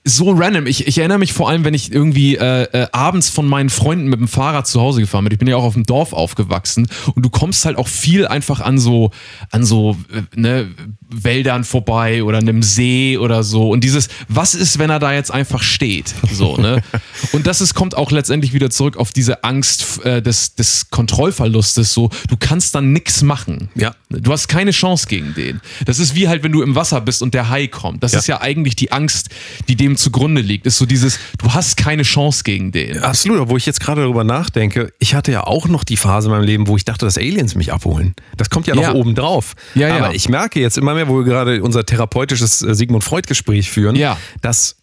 so 0.08 0.30
random. 0.30 0.66
Ich, 0.66 0.86
ich 0.86 0.98
erinnere 0.98 1.18
mich 1.18 1.32
vor 1.32 1.48
allem, 1.48 1.64
wenn 1.64 1.74
ich 1.74 1.92
irgendwie 1.92 2.36
äh, 2.36 2.62
äh, 2.72 2.86
abends 2.92 3.28
von 3.28 3.44
meinen 3.46 3.70
Freunden 3.70 4.08
mit 4.08 4.20
dem 4.20 4.28
Fahrrad 4.28 4.66
zu 4.68 4.80
Hause 4.80 5.00
gefahren 5.00 5.24
bin. 5.24 5.32
Ich 5.32 5.38
bin 5.38 5.48
ja 5.48 5.56
auch 5.56 5.64
auf 5.64 5.74
dem 5.74 5.82
Dorf 5.84 6.12
aufgewachsen 6.12 6.86
und 7.16 7.24
du 7.24 7.28
kommst 7.28 7.64
halt 7.64 7.76
auch 7.76 7.88
viel 7.88 8.26
einfach 8.26 8.60
an 8.60 8.78
so, 8.78 9.10
an 9.50 9.64
so 9.64 9.96
äh, 10.14 10.22
ne, 10.40 10.68
Wäldern 11.08 11.64
vorbei 11.64 12.22
oder 12.22 12.38
einem 12.38 12.62
See 12.62 13.18
oder 13.18 13.42
so. 13.42 13.70
Und 13.70 13.82
dieses, 13.82 14.08
was 14.28 14.54
ist, 14.54 14.78
wenn 14.78 14.90
er 14.90 15.00
da 15.00 15.12
jetzt 15.12 15.32
einfach 15.32 15.62
steht? 15.62 16.14
So, 16.32 16.56
ne? 16.56 16.82
Und 17.32 17.46
das 17.46 17.60
ist, 17.60 17.74
kommt 17.74 17.96
auch 17.96 18.10
letztendlich 18.10 18.52
wieder 18.52 18.70
zurück 18.70 18.96
auf 18.96 19.12
diese 19.12 19.42
Angst 19.44 20.04
äh, 20.04 20.22
des, 20.22 20.54
des 20.54 20.90
Kontrollverlustes. 20.90 21.92
So, 21.92 22.10
du 22.28 22.36
kannst 22.38 22.74
dann 22.74 22.92
nichts 22.92 23.22
machen. 23.22 23.70
Ja. 23.74 23.94
Du 24.10 24.32
hast 24.32 24.48
keine 24.48 24.70
Chance 24.70 25.06
gegen 25.08 25.34
den. 25.34 25.60
Das 25.84 25.98
ist 25.98 26.14
wie 26.14 26.28
halt, 26.28 26.42
wenn 26.44 26.52
du 26.52 26.62
im 26.62 26.74
Wasser 26.74 27.00
bist 27.00 27.22
und 27.22 27.34
der 27.34 27.48
Hai 27.48 27.66
kommt. 27.66 28.02
Das 28.02 28.12
Ja. 28.12 28.18
ist 28.20 28.26
ja 28.28 28.40
eigentlich 28.40 28.76
die 28.76 28.92
Angst, 28.92 29.30
die 29.68 29.74
dem 29.76 29.95
zugrunde 29.96 30.40
liegt. 30.42 30.66
Ist 30.66 30.78
so 30.78 30.86
dieses, 30.86 31.18
du 31.38 31.52
hast 31.52 31.76
keine 31.76 32.02
Chance 32.02 32.42
gegen 32.44 32.72
den. 32.72 32.98
Absolut, 33.02 33.38
obwohl 33.40 33.58
ich 33.58 33.66
jetzt 33.66 33.80
gerade 33.80 34.02
darüber 34.02 34.24
nachdenke, 34.24 34.92
ich 34.98 35.14
hatte 35.14 35.32
ja 35.32 35.44
auch 35.44 35.68
noch 35.68 35.84
die 35.84 35.96
Phase 35.96 36.28
in 36.28 36.32
meinem 36.34 36.44
Leben, 36.44 36.66
wo 36.68 36.76
ich 36.76 36.84
dachte, 36.84 37.04
dass 37.06 37.16
Aliens 37.18 37.54
mich 37.54 37.72
abholen. 37.72 38.14
Das 38.36 38.50
kommt 38.50 38.66
ja 38.66 38.74
noch 38.74 38.82
Ja. 38.82 38.94
oben 38.94 39.14
drauf. 39.14 39.54
Ja, 39.74 39.88
ja. 39.88 39.96
Aber 40.04 40.14
ich 40.14 40.28
merke 40.28 40.60
jetzt 40.60 40.78
immer 40.78 40.94
mehr, 40.94 41.08
wo 41.08 41.16
wir 41.18 41.24
gerade 41.24 41.62
unser 41.62 41.84
therapeutisches 41.86 42.62
äh, 42.62 42.74
Sigmund 42.74 43.04
Freud-Gespräch 43.04 43.70
führen, 43.70 43.96
Ja. 43.96 44.16
dass 44.42 44.76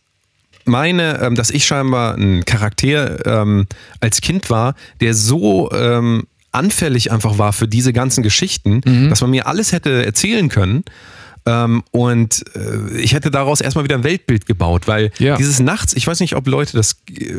meine, 0.66 1.20
ähm, 1.22 1.36
dass 1.36 1.50
ich 1.50 1.66
scheinbar 1.66 2.16
ein 2.16 2.46
Charakter 2.46 3.26
ähm, 3.42 3.68
als 4.00 4.22
Kind 4.22 4.50
war, 4.50 4.76
der 5.02 5.14
so 5.14 5.70
ähm, 5.74 6.24
anfällig 6.52 7.12
einfach 7.12 7.38
war 7.38 7.52
für 7.52 7.68
diese 7.68 7.94
ganzen 7.94 8.24
Geschichten, 8.24 8.82
Mhm. 8.86 9.10
dass 9.10 9.22
man 9.22 9.32
mir 9.32 9.48
alles 9.48 9.72
hätte 9.72 10.06
erzählen 10.06 10.50
können. 10.50 10.84
Ähm, 11.46 11.84
und 11.92 12.44
äh, 12.56 12.98
ich 13.00 13.14
hätte 13.14 13.30
daraus 13.30 13.60
erstmal 13.60 13.84
wieder 13.84 13.96
ein 13.96 14.04
Weltbild 14.06 14.46
gebaut, 14.46 14.88
weil 14.88 15.12
Ja. 15.20 15.36
dieses 15.36 15.60
Nachts, 15.60 15.94
ich 15.94 16.08
weiß 16.08 16.22
nicht, 16.22 16.36
ob 16.36 16.48
Leute 16.48 16.78
das, 16.78 16.96
äh, 17.12 17.34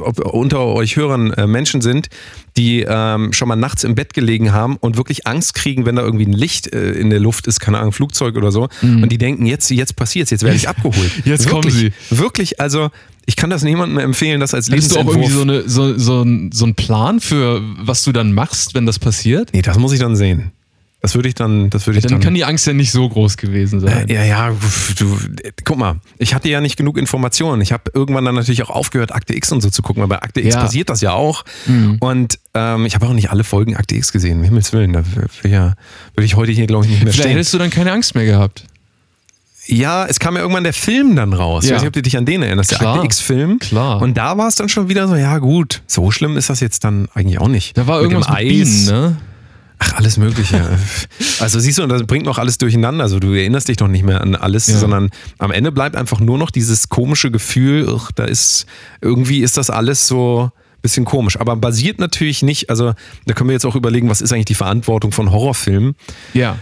ob 0.00 0.20
unter 0.20 0.60
euch 0.66 0.96
Hörern 0.96 1.32
äh, 1.34 1.46
Menschen 1.46 1.82
sind, 1.82 2.08
die 2.56 2.84
ähm, 2.88 3.32
schon 3.34 3.48
mal 3.48 3.56
nachts 3.56 3.84
im 3.84 3.94
Bett 3.94 4.14
gelegen 4.14 4.52
haben 4.52 4.76
und 4.76 4.96
wirklich 4.96 5.26
Angst 5.26 5.52
kriegen, 5.54 5.84
wenn 5.84 5.96
da 5.96 6.02
irgendwie 6.02 6.24
ein 6.26 6.32
Licht 6.32 6.72
äh, 6.74 6.92
in 6.92 7.10
der 7.10 7.20
Luft 7.20 7.46
ist, 7.46 7.60
keine 7.60 7.78
Ahnung, 7.78 7.92
Flugzeug 7.92 8.36
oder 8.36 8.52
so, 8.52 8.68
und 8.82 9.08
die 9.10 9.18
denken, 9.18 9.44
jetzt, 9.46 9.70
jetzt 9.70 9.96
passiert's, 9.96 10.30
jetzt 10.30 10.44
werde 10.44 10.56
ich 10.56 10.68
abgeholt. 10.68 10.96
Mhm. 11.18 11.22
Jetzt 11.30 11.48
kommen 11.48 11.64
wirklich, 11.64 11.92
sie. 12.08 12.18
Wirklich, 12.18 12.60
also 12.60 12.90
ich 13.26 13.36
kann 13.36 13.50
das 13.50 13.62
niemandem 13.62 13.98
empfehlen, 13.98 14.40
das 14.40 14.54
als 14.54 14.68
Hättest 14.70 14.92
du 14.92 14.98
auch 15.00 15.04
Lebensentwurf. 15.14 15.48
irgendwie 15.48 15.68
so, 15.68 15.82
eine, 15.82 15.94
so, 15.94 15.98
so, 15.98 16.22
ein, 16.22 16.50
so 16.52 16.64
einen 16.64 16.74
Plan 16.74 17.20
für, 17.20 17.60
was 17.78 18.02
du 18.04 18.12
dann 18.12 18.32
machst, 18.32 18.74
wenn 18.74 18.86
das 18.86 18.98
passiert? 18.98 19.50
nee, 19.52 19.62
das 19.62 19.78
muss 19.78 19.92
ich 19.92 20.00
dann 20.00 20.16
sehen. 20.16 20.52
Das 21.02 21.16
würde 21.16 21.28
ich 21.28 21.34
dann, 21.34 21.68
das 21.68 21.86
würde 21.88 21.98
ich 21.98 22.04
Dann 22.04 22.12
dann. 22.12 22.20
kann 22.20 22.34
die 22.34 22.44
Angst 22.44 22.64
ja 22.64 22.72
nicht 22.72 22.92
so 22.92 23.08
groß 23.08 23.36
gewesen 23.36 23.80
sein. 23.80 24.06
Ja, 24.08 24.22
ja, 24.22 24.52
du, 24.96 25.18
guck 25.64 25.76
mal, 25.76 25.96
ich 26.18 26.32
hatte 26.32 26.48
ja 26.48 26.60
nicht 26.60 26.76
genug 26.76 26.96
Informationen. 26.96 27.60
Ich 27.60 27.72
habe 27.72 27.90
irgendwann 27.92 28.24
dann 28.24 28.36
natürlich 28.36 28.62
auch 28.62 28.70
aufgehört, 28.70 29.12
Akte 29.12 29.34
X 29.34 29.50
und 29.50 29.62
so 29.62 29.68
zu 29.70 29.82
gucken, 29.82 30.00
weil 30.00 30.08
bei 30.08 30.22
Akte 30.22 30.40
X 30.40 30.54
Ja. 30.54 30.60
passiert 30.60 30.90
das 30.90 31.00
ja 31.00 31.12
auch. 31.12 31.44
Mhm. 31.66 31.96
Und 31.98 32.38
ähm, 32.54 32.86
ich 32.86 32.94
habe 32.94 33.06
auch 33.08 33.14
nicht 33.14 33.30
alle 33.30 33.42
Folgen 33.42 33.74
Akte 33.76 33.96
X 33.96 34.12
gesehen, 34.12 34.38
um 34.38 34.44
Himmels 34.44 34.72
Willen. 34.72 34.92
Da 34.92 35.02
ja, 35.42 35.74
würde 36.14 36.24
ich 36.24 36.36
heute 36.36 36.52
hier, 36.52 36.68
glaube 36.68 36.84
ich, 36.84 36.90
nicht 36.92 37.02
mehr 37.02 37.12
Vielleicht 37.12 37.24
stehen. 37.30 37.36
hättest 37.36 37.52
du 37.54 37.58
dann 37.58 37.70
keine 37.70 37.90
Angst 37.90 38.14
mehr 38.14 38.24
gehabt. 38.24 38.64
Ja, 39.66 40.06
es 40.06 40.18
kam 40.20 40.34
ja 40.36 40.40
irgendwann 40.42 40.64
der 40.64 40.72
Film 40.72 41.14
dann 41.16 41.32
raus. 41.32 41.64
Ich 41.64 41.70
Ja. 41.70 41.76
weiß 41.76 41.82
nicht, 41.82 41.88
ob 41.88 41.94
du 41.94 42.02
dich 42.02 42.16
an 42.16 42.26
den 42.26 42.42
erinnerst, 42.42 42.70
der 42.72 42.78
Klar. 42.78 42.94
Akte 42.94 43.06
X-Film. 43.06 43.58
Klar. 43.58 44.00
Und 44.02 44.16
da 44.18 44.36
war 44.38 44.46
es 44.48 44.54
dann 44.56 44.68
schon 44.68 44.88
wieder 44.88 45.06
so, 45.08 45.14
ja 45.16 45.38
gut, 45.38 45.82
so 45.86 46.10
schlimm 46.12 46.36
ist 46.36 46.48
das 46.50 46.60
jetzt 46.60 46.84
dann 46.84 47.08
eigentlich 47.14 47.38
auch 47.40 47.48
nicht. 47.48 47.76
Da 47.76 47.86
war 47.88 48.02
Mit 48.02 48.10
irgendwas 48.12 48.28
mit 48.38 48.48
Bienen, 48.48 48.84
ne? 48.86 49.16
Ach, 49.84 49.94
alles 49.94 50.16
Mögliche. 50.16 50.78
also 51.40 51.58
siehst 51.58 51.78
du, 51.78 51.82
und 51.82 51.88
das 51.88 52.04
bringt 52.04 52.24
noch 52.24 52.38
alles 52.38 52.56
durcheinander. 52.58 53.02
Also 53.02 53.18
du 53.18 53.32
erinnerst 53.32 53.68
dich 53.68 53.76
doch 53.78 53.88
nicht 53.88 54.04
mehr 54.04 54.20
an 54.20 54.36
alles, 54.36 54.68
Ja. 54.68 54.78
sondern 54.78 55.10
am 55.38 55.50
Ende 55.50 55.72
bleibt 55.72 55.96
einfach 55.96 56.20
nur 56.20 56.38
noch 56.38 56.50
dieses 56.52 56.88
komische 56.88 57.30
Gefühl, 57.32 57.92
ach, 57.96 58.12
da 58.12 58.24
ist, 58.24 58.66
irgendwie 59.00 59.40
ist 59.40 59.56
das 59.56 59.70
alles 59.70 60.06
so 60.06 60.50
bisschen 60.82 61.04
komisch. 61.04 61.40
Aber 61.40 61.56
basiert 61.56 61.98
natürlich 61.98 62.42
nicht, 62.42 62.68
also 62.68 62.92
da 63.26 63.34
können 63.34 63.48
wir 63.48 63.54
jetzt 63.54 63.64
auch 63.64 63.76
überlegen, 63.76 64.08
was 64.08 64.20
ist 64.20 64.32
eigentlich 64.32 64.46
die 64.46 64.54
Verantwortung 64.54 65.12
von 65.12 65.30
Horrorfilmen? 65.30 65.94
Ja. 66.34 66.58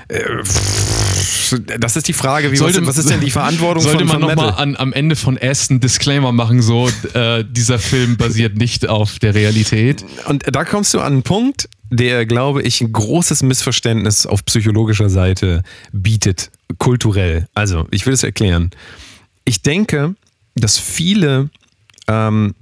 Das 1.79 1.97
ist 1.97 2.07
die 2.07 2.13
Frage, 2.13 2.53
wie, 2.53 2.61
was, 2.61 2.87
was 2.87 2.99
ist 2.99 3.11
denn 3.11 3.21
die 3.21 3.31
Verantwortung 3.31 3.83
sollte 3.83 4.07
von, 4.07 4.21
man 4.21 4.37
von 4.37 4.47
nochmal 4.47 4.77
am 4.77 4.93
Ende 4.93 5.17
von 5.17 5.39
Aston 5.41 5.81
Disclaimer 5.81 6.33
machen, 6.33 6.63
so, 6.63 6.89
äh, 7.15 7.45
dieser 7.49 7.79
Film 7.79 8.17
basiert 8.17 8.57
nicht 8.57 8.89
auf 8.89 9.19
der 9.19 9.35
Realität. 9.35 10.05
Und 10.27 10.45
da 10.47 10.65
kommst 10.65 10.95
du 10.95 11.01
an 11.01 11.15
einen 11.15 11.23
Punkt, 11.23 11.69
der, 11.91 12.25
glaube 12.25 12.63
ich, 12.63 12.81
ein 12.81 12.93
großes 12.93 13.43
Missverständnis 13.43 14.27
auf 14.27 14.45
psychologischer 14.45 15.11
Seite 15.11 15.63
bietet, 15.93 16.51
kulturell. 16.79 17.49
Also, 17.55 17.89
ich 17.91 18.07
will 18.07 18.13
es 18.13 18.23
erklären. 18.23 18.71
Ich 19.45 19.63
denke, 19.63 20.15
dass 20.55 20.79
viele 20.79 21.51
ähm, 22.07 22.55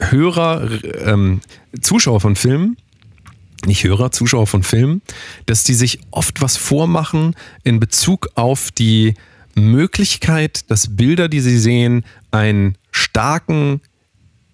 Hörer, 0.00 0.68
ähm, 1.04 1.40
Zuschauer 1.80 2.20
von 2.20 2.36
Filmen, 2.36 2.76
nicht 3.64 3.84
Hörer, 3.84 4.12
Zuschauer 4.12 4.46
von 4.46 4.62
Filmen, 4.62 5.02
dass 5.46 5.64
die 5.64 5.74
sich 5.74 6.00
oft 6.10 6.42
was 6.42 6.56
vormachen 6.56 7.34
in 7.64 7.80
Bezug 7.80 8.28
auf 8.34 8.70
die 8.70 9.14
Möglichkeit, 9.54 10.70
dass 10.70 10.96
Bilder, 10.96 11.28
die 11.28 11.40
sie 11.40 11.58
sehen, 11.58 12.04
einen 12.30 12.76
starken 12.90 13.80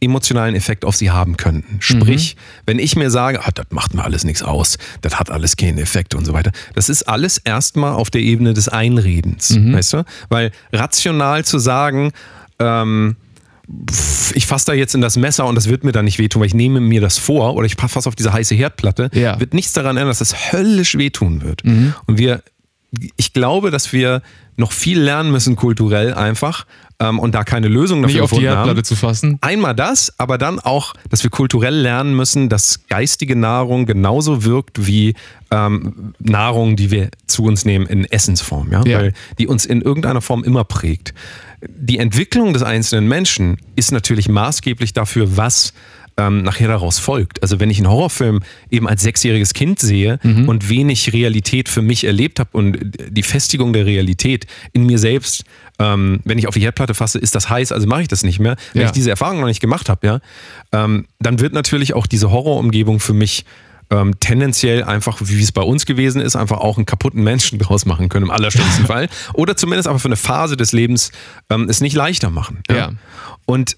emotionalen 0.01 0.57
Effekt 0.57 0.85
auf 0.85 0.97
sie 0.97 1.11
haben 1.11 1.37
könnten. 1.37 1.77
Sprich, 1.81 2.37
wenn 2.67 2.79
ich 2.79 2.97
mir 2.97 3.11
sage, 3.11 3.41
ah, 3.45 3.51
das 3.55 3.67
macht 3.71 3.95
mir 3.95 4.03
alles 4.03 4.25
nichts 4.25 4.43
aus, 4.43 4.77
das 5.01 5.19
hat 5.19 5.31
alles 5.31 5.57
keinen 5.57 5.79
Effekt 5.79 6.15
und 6.15 6.25
so 6.25 6.33
weiter, 6.33 6.51
das 6.75 6.89
ist 6.89 7.05
alles 7.05 7.39
erstmal 7.39 7.93
auf 7.93 8.11
der 8.11 8.21
Ebene 8.21 8.53
des 8.53 8.69
Einredens, 8.69 9.57
weißt 9.75 9.93
du? 9.95 10.05
Weil 10.29 10.51
rational 10.73 11.45
zu 11.45 11.59
sagen, 11.59 12.13
ähm, 12.59 13.17
ich 14.35 14.47
fasse 14.47 14.67
da 14.67 14.73
jetzt 14.75 14.95
in 14.95 15.01
das 15.01 15.17
Messer 15.17 15.47
und 15.47 15.55
das 15.55 15.69
wird 15.69 15.85
mir 15.85 15.93
dann 15.93 16.05
nicht 16.05 16.19
wehtun, 16.19 16.41
weil 16.41 16.47
ich 16.49 16.55
nehme 16.55 16.81
mir 16.81 17.01
das 17.01 17.19
vor 17.19 17.55
oder 17.57 17.67
ich 17.67 17.77
fasse 17.77 18.09
auf 18.09 18.15
diese 18.15 18.33
heiße 18.33 18.55
Herdplatte, 18.55 19.11
Ja. 19.15 19.39
wird 19.41 19.55
nichts 19.55 19.73
daran 19.73 19.97
ändern, 19.97 20.09
dass 20.09 20.19
das 20.19 20.53
höllisch 20.53 20.97
wehtun 20.99 21.43
wird. 21.43 21.65
Und 21.65 22.19
wir, 22.19 22.43
ich 23.17 23.33
glaube, 23.33 23.71
dass 23.71 23.93
wir 23.93 24.23
noch 24.57 24.73
viel 24.73 25.01
lernen 25.01 25.31
müssen 25.31 25.57
kulturell 25.57 26.13
einfach 26.13 26.67
ähm, 27.01 27.19
und 27.19 27.35
da 27.35 27.43
keine 27.43 27.69
Lösung 27.69 28.03
dafür 28.03 28.15
Nicht 28.17 28.23
auf 28.23 28.31
die 28.31 28.37
gefunden 28.37 28.51
haben. 28.51 28.65
Herdplatte 28.67 28.83
zu 28.87 28.97
fassen. 28.97 29.39
Einmal 29.41 29.75
das, 29.75 30.13
aber 30.19 30.37
dann 30.37 30.61
auch, 30.61 30.93
dass 31.09 31.23
wir 31.23 31.31
kulturell 31.31 31.75
lernen 31.75 32.15
müssen, 32.15 32.51
dass 32.51 32.87
geistige 32.89 33.35
Nahrung 33.35 33.87
genauso 33.87 34.45
wirkt 34.45 34.87
wie 34.87 35.15
ähm, 35.51 36.13
Nahrung, 36.19 36.77
die 36.77 36.91
wir 36.91 37.09
zu 37.27 37.45
uns 37.45 37.65
nehmen 37.65 37.87
in 37.87 38.05
Essensform, 38.05 38.71
ja? 38.71 38.83
Ja. 38.85 38.99
weil 38.99 39.13
die 39.39 39.47
uns 39.47 39.65
in 39.65 39.81
irgendeiner 39.81 40.21
Form 40.21 40.45
immer 40.45 40.65
prägt. 40.65 41.15
Die 41.69 41.99
Entwicklung 41.99 42.53
des 42.53 42.63
einzelnen 42.63 43.07
Menschen 43.09 43.59
ist 43.77 43.93
natürlich 43.93 44.29
maßgeblich 44.29 44.93
dafür, 44.93 45.37
was 45.37 45.73
ähm, 46.17 46.43
nachher 46.43 46.69
daraus 46.69 46.99
folgt. 46.99 47.41
Also 47.43 47.59
wenn 47.61 47.71
ich 47.71 47.79
einen 47.79 47.89
Horrorfilm 47.89 48.41
eben 48.71 48.87
als 48.89 49.03
sechsjähriges 49.03 49.55
Kind 49.55 49.79
sehe 49.79 50.19
und 50.23 50.69
wenig 50.69 51.13
Realität 51.15 51.69
für 51.71 51.81
mich 51.81 52.05
erlebt 52.05 52.39
habe 52.39 52.51
und 52.53 52.79
die 53.09 53.23
Festigung 53.23 53.73
der 53.73 53.87
Realität 53.87 54.47
in 54.73 54.85
mir 54.85 54.99
selbst, 54.99 55.45
ähm, 55.79 56.21
wenn 56.25 56.37
ich 56.39 56.49
auf 56.49 56.55
die 56.55 56.61
Herdplatte 56.61 56.93
fasse, 56.95 57.19
ist 57.19 57.35
das 57.35 57.49
heiß, 57.49 57.73
also 57.73 57.87
mache 57.87 58.03
ich 58.03 58.09
das 58.09 58.25
nicht 58.25 58.41
mehr. 58.41 58.57
Wenn 58.75 58.83
Ja. 58.83 58.89
ich 58.89 58.93
diese 58.93 59.09
Erfahrung 59.11 59.41
noch 59.41 59.47
nicht 59.47 59.61
gemacht 59.61 59.89
habe, 59.89 60.07
ja, 60.07 60.21
ähm, 60.73 61.07
dann 61.19 61.41
wird 61.41 61.55
natürlich 61.55 61.95
auch 61.95 62.07
diese 62.07 62.31
Horrorumgebung 62.31 63.01
für 63.01 63.15
mich 63.15 63.45
ähm, 63.93 64.19
tendenziell 64.21 64.83
einfach, 64.83 65.19
wie 65.21 65.43
es 65.43 65.53
bei 65.53 65.63
uns 65.63 65.85
gewesen 65.85 66.21
ist, 66.23 66.35
einfach 66.35 66.59
auch 66.59 66.79
einen 66.79 66.87
kaputten 66.87 67.23
Menschen 67.23 67.59
draus 67.61 67.85
machen 67.85 68.09
können, 68.09 68.27
im 68.27 68.31
allerschlimmsten 68.31 68.87
Fall. 68.87 69.09
Oder 69.35 69.57
zumindest 69.57 69.87
aber 69.87 69.99
für 69.99 70.09
eine 70.09 70.17
Phase 70.17 70.57
des 70.57 70.73
Lebens 70.73 71.13
ähm, 71.51 71.69
es 71.69 71.81
nicht 71.81 71.95
leichter 71.95 72.31
machen. 72.31 72.63
Ja. 72.71 72.93
Und 73.45 73.77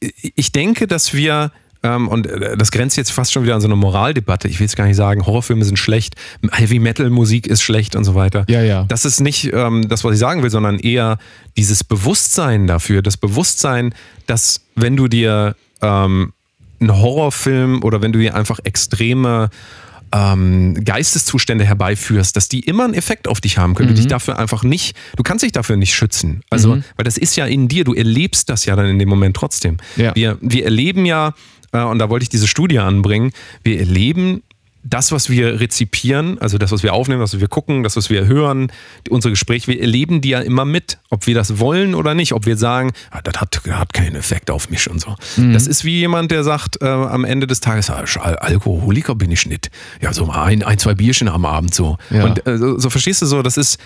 ich 0.00 0.52
denke, 0.52 0.86
dass 0.86 1.12
wir, 1.12 1.52
ähm, 1.82 2.08
und 2.08 2.26
äh, 2.26 2.56
das 2.56 2.70
grenzt 2.70 2.96
jetzt 2.96 3.12
fast 3.12 3.32
schon 3.32 3.42
wieder 3.44 3.54
an 3.54 3.60
so 3.60 3.68
eine 3.68 3.76
Moraldebatte, 3.76 4.48
ich 4.48 4.58
will 4.58 4.64
jetzt 4.64 4.76
gar 4.76 4.86
nicht 4.86 4.96
sagen, 4.96 5.26
Horrorfilme 5.26 5.64
sind 5.64 5.78
schlecht, 5.78 6.14
Heavy 6.52 6.78
Metal 6.78 7.10
Musik 7.10 7.46
ist 7.46 7.62
schlecht 7.62 7.94
und 7.94 8.04
so 8.04 8.14
weiter. 8.14 8.46
Ja, 8.48 8.62
ja. 8.62 8.84
Das 8.84 9.04
ist 9.04 9.20
nicht 9.20 9.52
ähm, 9.52 9.86
das, 9.88 10.02
was 10.02 10.14
ich 10.14 10.18
sagen 10.18 10.42
will, 10.42 10.50
sondern 10.50 10.78
eher 10.78 11.18
dieses 11.58 11.84
Bewusstsein 11.84 12.66
dafür, 12.66 13.02
das 13.02 13.18
Bewusstsein, 13.18 13.94
dass 14.26 14.62
wenn 14.74 14.96
du 14.96 15.08
dir 15.08 15.56
ähm, 15.82 16.32
ein 16.80 16.96
Horrorfilm 16.96 17.82
oder 17.82 18.02
wenn 18.02 18.12
du 18.12 18.18
hier 18.18 18.34
einfach 18.34 18.58
extreme 18.64 19.50
ähm, 20.12 20.84
Geisteszustände 20.84 21.64
herbeiführst, 21.64 22.36
dass 22.36 22.48
die 22.48 22.60
immer 22.60 22.84
einen 22.84 22.94
Effekt 22.94 23.28
auf 23.28 23.40
dich 23.40 23.58
haben 23.58 23.74
können. 23.74 23.88
Du 23.88 23.94
dich 23.94 24.06
dafür 24.06 24.38
einfach 24.38 24.62
nicht, 24.62 24.96
du 25.16 25.22
kannst 25.22 25.44
dich 25.44 25.52
dafür 25.52 25.76
nicht 25.76 25.94
schützen. 25.94 26.42
Also, 26.50 26.78
weil 26.96 27.04
das 27.04 27.18
ist 27.18 27.36
ja 27.36 27.46
in 27.46 27.68
dir, 27.68 27.84
du 27.84 27.94
erlebst 27.94 28.48
das 28.48 28.64
ja 28.64 28.76
dann 28.76 28.86
in 28.86 28.98
dem 28.98 29.08
Moment 29.08 29.36
trotzdem. 29.36 29.78
Ja. 29.96 30.14
Wir, 30.14 30.38
wir 30.40 30.64
erleben 30.64 31.04
ja, 31.06 31.34
äh, 31.72 31.82
und 31.82 31.98
da 31.98 32.08
wollte 32.08 32.22
ich 32.22 32.28
diese 32.28 32.46
Studie 32.46 32.78
anbringen, 32.78 33.32
wir 33.62 33.78
erleben 33.78 34.42
das, 34.88 35.10
was 35.10 35.28
wir 35.28 35.60
rezipieren, 35.60 36.38
also 36.38 36.58
das, 36.58 36.70
was 36.70 36.82
wir 36.82 36.94
aufnehmen, 36.94 37.20
das, 37.20 37.34
was 37.34 37.40
wir 37.40 37.48
gucken, 37.48 37.82
das, 37.82 37.96
was 37.96 38.08
wir 38.08 38.26
hören, 38.26 38.70
unsere 39.10 39.32
Gespräche, 39.32 39.66
wir 39.68 39.80
erleben 39.80 40.20
die 40.20 40.30
ja 40.30 40.40
immer 40.40 40.64
mit, 40.64 40.98
ob 41.10 41.26
wir 41.26 41.34
das 41.34 41.58
wollen 41.58 41.94
oder 41.94 42.14
nicht, 42.14 42.32
ob 42.32 42.46
wir 42.46 42.56
sagen, 42.56 42.92
ah, 43.10 43.20
das 43.22 43.40
hat, 43.40 43.60
hat 43.68 43.92
keinen 43.92 44.14
Effekt 44.14 44.50
auf 44.50 44.70
mich 44.70 44.88
und 44.88 45.00
so. 45.00 45.16
Mhm. 45.36 45.52
Das 45.52 45.66
ist 45.66 45.84
wie 45.84 45.98
jemand, 45.98 46.30
der 46.30 46.44
sagt 46.44 46.80
äh, 46.82 46.86
am 46.86 47.24
Ende 47.24 47.46
des 47.46 47.60
Tages, 47.60 47.90
ah, 47.90 48.04
Al 48.20 48.36
Alkoholiker 48.36 49.14
bin 49.14 49.32
ich 49.32 49.46
nicht. 49.46 49.70
Ja, 50.00 50.12
so 50.12 50.30
ein, 50.30 50.62
ein 50.62 50.78
zwei 50.78 50.94
Bierchen 50.94 51.28
am 51.28 51.44
Abend 51.44 51.74
so. 51.74 51.98
Ja. 52.10 52.24
Und 52.24 52.46
äh, 52.46 52.56
so, 52.56 52.78
so 52.78 52.90
verstehst 52.90 53.22
du 53.22 53.26
so, 53.26 53.42
das 53.42 53.56
ist, 53.56 53.78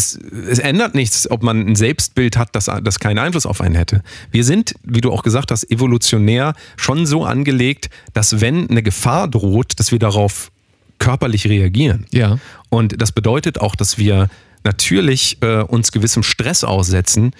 es, 0.00 0.18
es 0.48 0.58
ändert 0.58 0.94
nichts, 0.94 1.30
ob 1.30 1.42
man 1.42 1.66
ein 1.66 1.76
Selbstbild 1.76 2.36
hat, 2.36 2.48
das, 2.52 2.70
das 2.82 2.98
keinen 2.98 3.18
Einfluss 3.18 3.46
auf 3.46 3.60
einen 3.60 3.74
hätte. 3.74 4.02
Wir 4.30 4.44
sind, 4.44 4.74
wie 4.82 5.00
du 5.00 5.12
auch 5.12 5.22
gesagt 5.22 5.50
hast, 5.50 5.70
evolutionär 5.70 6.54
schon 6.76 7.06
so 7.06 7.24
angelegt, 7.24 7.90
dass 8.14 8.40
wenn 8.40 8.68
eine 8.70 8.82
Gefahr 8.82 9.28
droht, 9.28 9.78
dass 9.78 9.92
wir 9.92 9.98
darauf 9.98 10.50
körperlich 10.98 11.46
reagieren. 11.46 12.06
Ja. 12.12 12.38
Und 12.68 13.00
das 13.00 13.12
bedeutet 13.12 13.60
auch, 13.60 13.74
dass 13.74 13.98
wir 13.98 14.28
natürlich 14.64 15.38
äh, 15.40 15.62
uns 15.62 15.92
gewissem 15.92 16.22
Stress 16.22 16.64
aussetzen, 16.64 17.32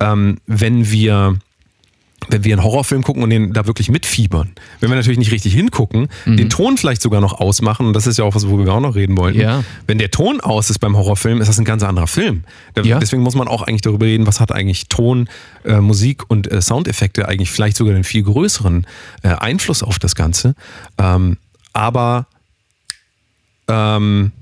ähm, 0.00 0.38
wenn 0.46 0.90
wir 0.90 1.38
wenn 2.30 2.44
wir 2.44 2.54
einen 2.54 2.62
Horrorfilm 2.62 3.02
gucken 3.02 3.22
und 3.22 3.30
den 3.30 3.52
da 3.52 3.66
wirklich 3.66 3.90
mitfiebern. 3.90 4.50
Wenn 4.80 4.90
wir 4.90 4.96
natürlich 4.96 5.18
nicht 5.18 5.32
richtig 5.32 5.54
hingucken, 5.54 6.08
den 6.26 6.50
Ton 6.50 6.76
vielleicht 6.76 7.00
sogar 7.02 7.20
noch 7.20 7.40
ausmachen, 7.40 7.86
und 7.86 7.92
das 7.94 8.06
ist 8.06 8.18
ja 8.18 8.24
auch 8.24 8.34
was, 8.34 8.46
worüber 8.48 8.66
wir 8.66 8.72
auch 8.74 8.80
noch 8.80 8.94
reden 8.94 9.16
wollten. 9.16 9.40
Ja. 9.40 9.64
Wenn 9.86 9.98
der 9.98 10.10
Ton 10.10 10.40
aus 10.40 10.70
ist 10.70 10.78
beim 10.78 10.96
Horrorfilm, 10.96 11.40
ist 11.40 11.48
das 11.48 11.58
ein 11.58 11.64
ganz 11.64 11.82
anderer 11.82 12.06
Film. 12.06 12.44
Da- 12.74 12.82
Ja. 12.82 12.98
Deswegen 12.98 13.22
muss 13.22 13.34
man 13.34 13.48
auch 13.48 13.62
eigentlich 13.62 13.82
darüber 13.82 14.06
reden, 14.06 14.26
was 14.26 14.40
hat 14.40 14.52
eigentlich 14.52 14.88
Ton, 14.88 15.28
äh, 15.64 15.80
Musik 15.80 16.28
und 16.30 16.50
äh, 16.50 16.60
Soundeffekte 16.62 17.26
eigentlich 17.28 17.50
vielleicht 17.50 17.76
sogar 17.76 17.94
einen 17.94 18.04
viel 18.04 18.22
größeren 18.22 18.86
äh, 19.22 19.28
Einfluss 19.28 19.82
auf 19.82 19.98
das 19.98 20.14
Ganze. 20.14 20.54
Ähm, 20.98 21.38
aber 21.72 22.26
ähm, 23.68 24.32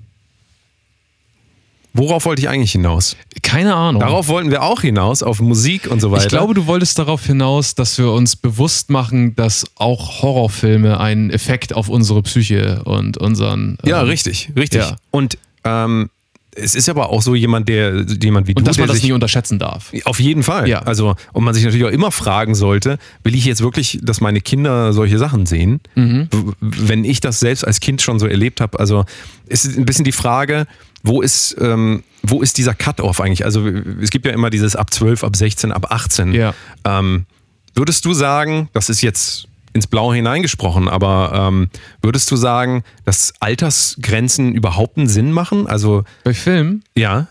worauf 1.96 2.24
wollte 2.24 2.42
ich 2.42 2.48
eigentlich 2.48 2.72
hinaus? 2.72 3.16
Keine 3.42 3.74
Ahnung. 3.74 4.00
Darauf 4.00 4.28
wollten 4.28 4.50
wir 4.50 4.62
auch 4.62 4.80
hinaus, 4.80 5.22
auf 5.22 5.40
Musik 5.40 5.90
und 5.90 6.00
so 6.00 6.10
weiter. 6.10 6.24
Ich 6.24 6.28
glaube, 6.28 6.54
du 6.54 6.66
wolltest 6.66 6.98
darauf 6.98 7.24
hinaus, 7.24 7.74
dass 7.74 7.98
wir 7.98 8.10
uns 8.12 8.36
bewusst 8.36 8.90
machen, 8.90 9.34
dass 9.36 9.64
auch 9.76 10.22
Horrorfilme 10.22 10.98
einen 11.00 11.30
Effekt 11.30 11.74
auf 11.74 11.88
unsere 11.88 12.22
Psyche 12.22 12.82
und 12.84 13.18
unseren. 13.18 13.78
Ja, 13.84 14.02
ähm, 14.02 14.08
richtig, 14.08 14.50
richtig. 14.56 14.82
ja. 14.82 14.96
Und 15.10 15.38
ähm, 15.64 16.10
es 16.56 16.74
ist 16.74 16.88
aber 16.88 17.10
auch 17.10 17.22
so 17.22 17.34
jemand, 17.34 17.68
der 17.68 18.04
jemand 18.22 18.48
wie 18.48 18.54
du, 18.54 18.60
Und 18.60 18.66
dass 18.66 18.78
man 18.78 18.88
das 18.88 19.02
nicht 19.02 19.12
unterschätzen 19.12 19.58
darf. 19.58 19.92
auf 20.04 20.18
jeden 20.20 20.42
Fall. 20.42 20.68
Ja. 20.68 20.80
Also 20.80 21.14
und 21.32 21.44
man 21.44 21.54
sich 21.54 21.64
natürlich 21.64 21.84
auch 21.84 21.90
immer 21.90 22.10
fragen 22.10 22.54
sollte, 22.54 22.98
will 23.22 23.34
ich 23.34 23.44
jetzt 23.44 23.60
wirklich, 23.60 23.98
dass 24.02 24.20
meine 24.20 24.40
Kinder 24.40 24.92
solche 24.92 25.18
Sachen 25.18 25.46
sehen? 25.46 25.80
Mhm. 25.94 26.28
Wenn 26.60 27.04
ich 27.04 27.20
das 27.20 27.40
selbst 27.40 27.64
als 27.64 27.80
Kind 27.80 28.02
schon 28.02 28.18
so 28.18 28.26
erlebt 28.26 28.60
habe, 28.60 28.78
also 28.78 29.04
es 29.48 29.64
ist 29.64 29.76
ein 29.76 29.84
bisschen 29.84 30.04
die 30.04 30.12
Frage, 30.12 30.66
wo 31.06 31.22
ist 31.22 31.56
ähm, 31.60 32.02
wo 32.22 32.42
ist 32.42 32.58
dieser 32.58 32.74
Cut-off 32.74 33.20
eigentlich? 33.20 33.44
Also 33.44 33.66
es 34.00 34.10
gibt 34.10 34.26
ja 34.26 34.32
immer 34.32 34.50
dieses 34.50 34.74
ab 34.76 34.92
12, 34.92 35.22
ab 35.24 35.36
16, 35.36 35.70
ab 35.72 35.92
18. 35.92 36.32
Ja. 36.32 36.54
Ähm, 36.84 37.26
würdest 37.74 38.04
du 38.04 38.12
sagen, 38.14 38.68
das 38.72 38.88
ist 38.88 39.00
jetzt 39.02 39.46
ins 39.72 39.86
Blaue 39.86 40.16
hineingesprochen, 40.16 40.88
aber 40.88 41.32
ähm, 41.34 41.68
würdest 42.02 42.30
du 42.30 42.36
sagen, 42.36 42.82
dass 43.04 43.34
Altersgrenzen 43.40 44.54
überhaupt 44.54 44.96
einen 44.98 45.06
Sinn 45.06 45.30
machen? 45.32 45.66
Also 45.66 46.04
Bei 46.24 46.34
Filmen? 46.34 46.82
ja. 46.96 47.28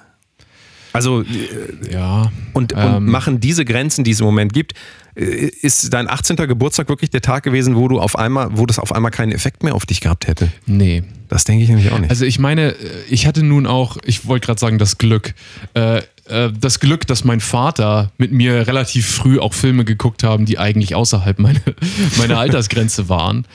Also 0.94 1.24
äh, 1.24 1.92
Ja. 1.92 2.32
und, 2.54 2.72
und 2.72 2.80
Ähm. 2.80 3.06
machen 3.12 3.42
diese 3.42 3.66
Grenzen, 3.66 4.06
die 4.06 4.12
es 4.12 4.22
im 4.22 4.26
Moment 4.28 4.54
gibt, 4.54 4.76
ist 5.16 5.94
dein 5.94 6.10
18. 6.10 6.36
Geburtstag 6.36 6.90
wirklich 6.90 7.10
der 7.10 7.22
Tag 7.22 7.44
gewesen, 7.44 7.76
wo 7.76 7.88
du 7.88 8.00
auf 8.00 8.18
einmal, 8.18 8.50
wo 8.52 8.66
das 8.66 8.80
auf 8.80 8.92
einmal 8.94 9.12
keinen 9.12 9.32
Effekt 9.32 9.64
mehr 9.64 9.74
auf 9.74 9.86
dich 9.86 10.02
gehabt 10.02 10.28
hätte? 10.28 10.50
Nee. 10.66 11.04
Das 11.30 11.44
denke 11.44 11.64
ich 11.64 11.70
nämlich 11.70 11.92
auch 11.92 12.00
nicht. 12.00 12.10
Also 12.10 12.26
ich 12.26 12.38
meine, 12.40 12.74
äh, 12.74 12.76
ich 13.10 13.26
hatte 13.26 13.44
nun 13.44 13.66
auch, 13.66 13.98
ich 14.06 14.28
wollte 14.28 14.46
gerade 14.46 14.60
sagen, 14.60 14.78
das 14.78 14.98
Glück. 14.98 15.34
Äh, 15.74 16.02
äh, 16.28 16.52
das 16.60 16.80
Glück, 16.80 17.06
dass 17.08 17.24
mein 17.24 17.40
Vater 17.40 18.12
mit 18.18 18.32
mir 18.32 18.68
relativ 18.68 19.08
früh 19.08 19.40
auch 19.40 19.54
Filme 19.54 19.86
geguckt 19.86 20.24
haben, 20.24 20.46
die 20.46 20.58
eigentlich 20.58 20.96
außerhalb 20.96 21.40
meine, 21.40 21.62
meiner 22.18 22.40
Altersgrenze 22.40 23.10
waren. 23.10 23.46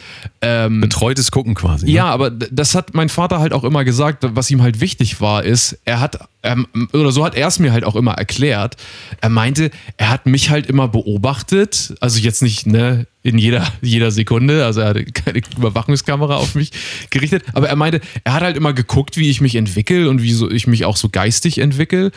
Ähm, 0.41 0.81
Betreutes 0.81 1.31
Gucken 1.31 1.55
quasi. 1.55 1.87
ne? 1.87 1.93
Ja, 1.93 2.07
aber 2.07 2.31
das 2.31 2.75
hat 2.75 2.95
mein 2.95 3.09
Vater 3.09 3.41
halt 3.41 3.53
auch 3.53 3.65
immer 3.65 3.85
gesagt, 3.85 4.25
was 4.35 4.51
ihm 4.51 4.63
halt 4.63 4.81
wichtig 4.81 5.21
war, 5.21 5.45
ist, 5.45 5.79
er 5.85 6.01
hat, 6.01 6.29
ähm, 6.43 6.67
oder 6.93 7.13
so 7.13 7.25
hat 7.25 7.35
er 7.35 7.49
es 7.49 7.59
mir 7.59 7.73
halt 7.73 7.85
auch 7.85 7.97
immer 7.97 8.15
erklärt, 8.15 8.77
er 9.21 9.29
meinte, 9.29 9.71
er 9.97 10.11
hat 10.11 10.27
mich 10.27 10.51
halt 10.51 10.67
immer 10.67 10.89
beobachtet, 10.89 11.95
also 12.01 12.19
jetzt 12.19 12.43
nicht, 12.43 12.67
ne, 12.67 13.07
in 13.23 13.37
jeder, 13.37 13.71
jeder 13.83 14.11
Sekunde, 14.11 14.65
also 14.65 14.81
er 14.81 14.89
hatte 14.89 15.05
keine 15.05 15.43
Überwachungskamera 15.57 16.37
auf 16.37 16.55
mich 16.55 16.71
gerichtet, 17.11 17.45
aber 17.53 17.69
er 17.69 17.77
meinte, 17.77 18.01
er 18.25 18.33
hat 18.33 18.43
halt 18.43 18.57
immer 18.57 18.73
geguckt, 18.73 19.19
wie 19.19 19.29
ich 19.29 19.41
mich 19.43 19.57
entwickle 19.57 20.09
und 20.09 20.23
wie 20.23 20.33
so 20.33 20.51
ich 20.51 20.67
mich 20.67 20.87
auch 20.87 20.97
so 20.97 21.11
geistig 21.11 21.59
entwickle. 21.59 22.13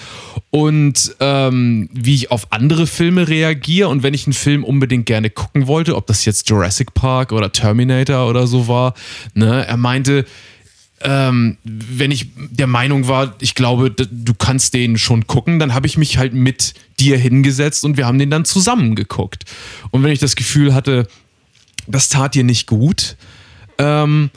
Und 0.50 1.16
ähm, 1.20 1.90
wie 1.92 2.16
ich 2.16 2.32
auf 2.32 2.52
andere 2.52 2.88
Filme 2.88 3.28
reagiere. 3.28 3.90
Und 3.90 4.04
wenn 4.04 4.14
ich 4.14 4.28
einen 4.28 4.34
Film 4.34 4.64
unbedingt 4.64 5.06
gerne 5.06 5.30
gucken 5.30 5.68
wollte, 5.68 5.96
ob 5.96 6.08
das 6.08 6.26
jetzt 6.26 6.50
Jurassic 6.50 6.94
Park 6.94 7.32
oder 7.32 7.52
Terminator 7.52 8.30
oder 8.30 8.48
so 8.48 8.68
war, 8.68 8.94
ne, 9.34 9.66
er 9.66 9.78
meinte, 9.78 10.26
ähm, 11.04 11.58
wenn 11.64 12.12
ich 12.12 12.30
der 12.36 12.68
Meinung 12.68 13.08
war, 13.08 13.36
ich 13.40 13.56
glaube, 13.56 13.92
du 13.92 14.34
kannst 14.34 14.74
den 14.74 14.98
schon 14.98 15.28
gucken, 15.28 15.60
dann 15.60 15.74
habe 15.74 15.88
ich 15.88 15.98
mich 15.98 16.18
halt 16.18 16.34
mit 16.34 16.74
dir 17.00 17.18
hingesetzt 17.18 17.84
und 17.84 17.98
wir 17.98 18.06
haben 18.06 18.20
den 18.20 18.30
dann 18.30 18.46
zusammen 18.46 18.96
geguckt. 18.96 19.44
Und 19.92 20.04
wenn 20.04 20.12
ich 20.12 20.20
das 20.20 20.36
Gefühl 20.36 20.74
hatte, 20.74 21.08
das 21.88 22.10
tat 22.10 22.36
dir 22.36 22.44
nicht 22.44 22.68
gut, 22.68 23.18
ähm, 23.78 24.30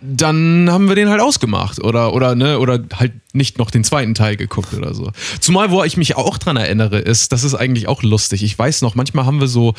dann 0.00 0.70
haben 0.70 0.88
wir 0.88 0.94
den 0.94 1.08
halt 1.08 1.20
ausgemacht 1.20 1.82
oder, 1.82 2.12
oder, 2.12 2.34
ne, 2.34 2.58
oder 2.58 2.82
halt 2.94 3.12
nicht 3.34 3.58
noch 3.58 3.70
den 3.70 3.84
zweiten 3.84 4.14
Teil 4.14 4.36
geguckt 4.36 4.74
oder 4.74 4.94
so. 4.94 5.10
Zumal, 5.40 5.70
wo 5.70 5.82
ich 5.84 5.96
mich 5.96 6.16
auch 6.16 6.38
dran 6.38 6.56
erinnere, 6.56 6.98
ist, 6.98 7.32
das 7.32 7.44
ist 7.44 7.54
eigentlich 7.54 7.88
auch 7.88 8.02
lustig. 8.02 8.42
Ich 8.42 8.58
weiß 8.58 8.82
noch, 8.82 8.94
manchmal 8.94 9.26
haben 9.26 9.40
wir 9.40 9.48
so 9.48 9.74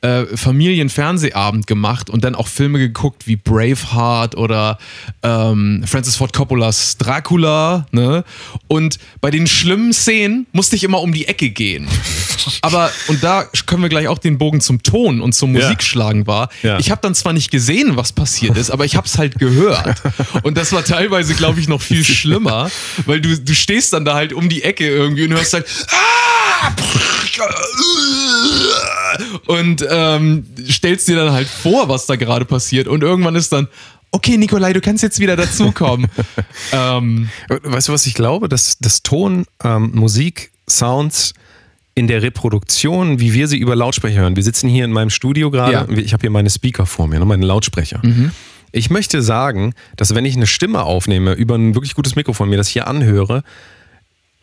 äh, 0.00 0.24
Familienfernsehabend 0.24 1.66
gemacht 1.66 2.10
und 2.10 2.24
dann 2.24 2.34
auch 2.34 2.48
Filme 2.48 2.78
geguckt 2.78 3.26
wie 3.26 3.36
Braveheart 3.36 4.36
oder 4.36 4.78
ähm, 5.22 5.82
Francis 5.86 6.16
Ford 6.16 6.32
Coppolas 6.32 6.96
Dracula, 6.98 7.86
ne? 7.90 8.24
Und 8.68 8.98
bei 9.20 9.30
den 9.30 9.46
schlimmen 9.46 9.92
Szenen 9.92 10.46
musste 10.52 10.76
ich 10.76 10.84
immer 10.84 11.00
um 11.00 11.12
die 11.12 11.26
Ecke 11.26 11.50
gehen. 11.50 11.88
Aber, 12.62 12.90
und 13.08 13.22
da 13.22 13.44
können 13.66 13.82
wir 13.82 13.88
gleich 13.88 14.08
auch 14.08 14.18
den 14.18 14.38
Bogen 14.38 14.60
zum 14.60 14.82
Ton 14.82 15.20
und 15.20 15.34
zur 15.34 15.48
Musik 15.48 15.82
schlagen 15.82 16.26
war. 16.26 16.48
Ja. 16.62 16.78
Ich 16.78 16.90
habe 16.90 17.00
dann 17.02 17.14
zwar 17.14 17.32
nicht 17.32 17.50
gesehen, 17.50 17.96
was 17.96 18.12
passiert 18.12 18.56
ist, 18.56 18.70
aber 18.70 18.84
ich 18.84 18.96
habe 18.96 19.06
es 19.06 19.18
halt 19.18 19.38
gehört. 19.38 20.02
Und 20.42 20.56
das 20.56 20.72
war 20.72 20.84
teilweise, 20.84 21.34
glaube 21.34 21.60
ich, 21.60 21.68
noch 21.68 21.80
viel 21.82 22.04
schlimmer, 22.20 22.70
weil 23.06 23.20
du, 23.20 23.36
du 23.38 23.54
stehst 23.54 23.92
dann 23.92 24.04
da 24.04 24.14
halt 24.14 24.32
um 24.32 24.48
die 24.48 24.62
Ecke 24.62 24.88
irgendwie 24.88 25.24
und 25.24 25.32
hörst 25.32 25.52
halt. 25.54 25.66
"Ah!" 25.90 26.74
Und 29.46 29.84
ähm, 29.88 30.46
stellst 30.68 31.08
dir 31.08 31.16
dann 31.16 31.32
halt 31.32 31.48
vor, 31.48 31.88
was 31.88 32.06
da 32.06 32.16
gerade 32.16 32.44
passiert. 32.44 32.88
Und 32.88 33.02
irgendwann 33.02 33.34
ist 33.34 33.52
dann, 33.52 33.68
okay, 34.12 34.36
Nikolai, 34.36 34.72
du 34.72 34.80
kannst 34.80 35.02
jetzt 35.02 35.18
wieder 35.20 35.36
dazukommen. 35.36 36.08
ähm, 36.72 37.28
Weißt 37.48 37.88
du, 37.88 37.92
was 37.92 38.06
ich 38.06 38.14
glaube? 38.14 38.48
Dass 38.48 38.78
das 38.78 39.02
Ton, 39.02 39.46
ähm, 39.64 39.90
Musik, 39.94 40.52
Sounds 40.68 41.34
in 41.94 42.06
der 42.06 42.22
Reproduktion, 42.22 43.18
wie 43.20 43.34
wir 43.34 43.48
sie 43.48 43.58
über 43.58 43.74
Lautsprecher 43.74 44.20
hören. 44.20 44.36
Wir 44.36 44.44
sitzen 44.44 44.68
hier 44.68 44.84
in 44.84 44.92
meinem 44.92 45.10
Studio 45.10 45.50
gerade. 45.50 45.72
Ja. 45.72 45.98
Ich 45.98 46.12
habe 46.12 46.20
hier 46.22 46.30
meine 46.30 46.48
Speaker 46.48 46.86
vor 46.86 47.08
mir, 47.08 47.18
ne, 47.18 47.24
meine 47.24 47.44
Lautsprecher. 47.44 48.00
Ich 48.72 48.90
möchte 48.90 49.22
sagen, 49.22 49.74
dass 49.96 50.14
wenn 50.14 50.24
ich 50.24 50.36
eine 50.36 50.46
Stimme 50.46 50.82
aufnehme 50.84 51.32
über 51.32 51.56
ein 51.56 51.74
wirklich 51.74 51.94
gutes 51.94 52.16
Mikrofon, 52.16 52.48
mir 52.48 52.56
das 52.56 52.68
hier 52.68 52.86
anhöre, 52.86 53.42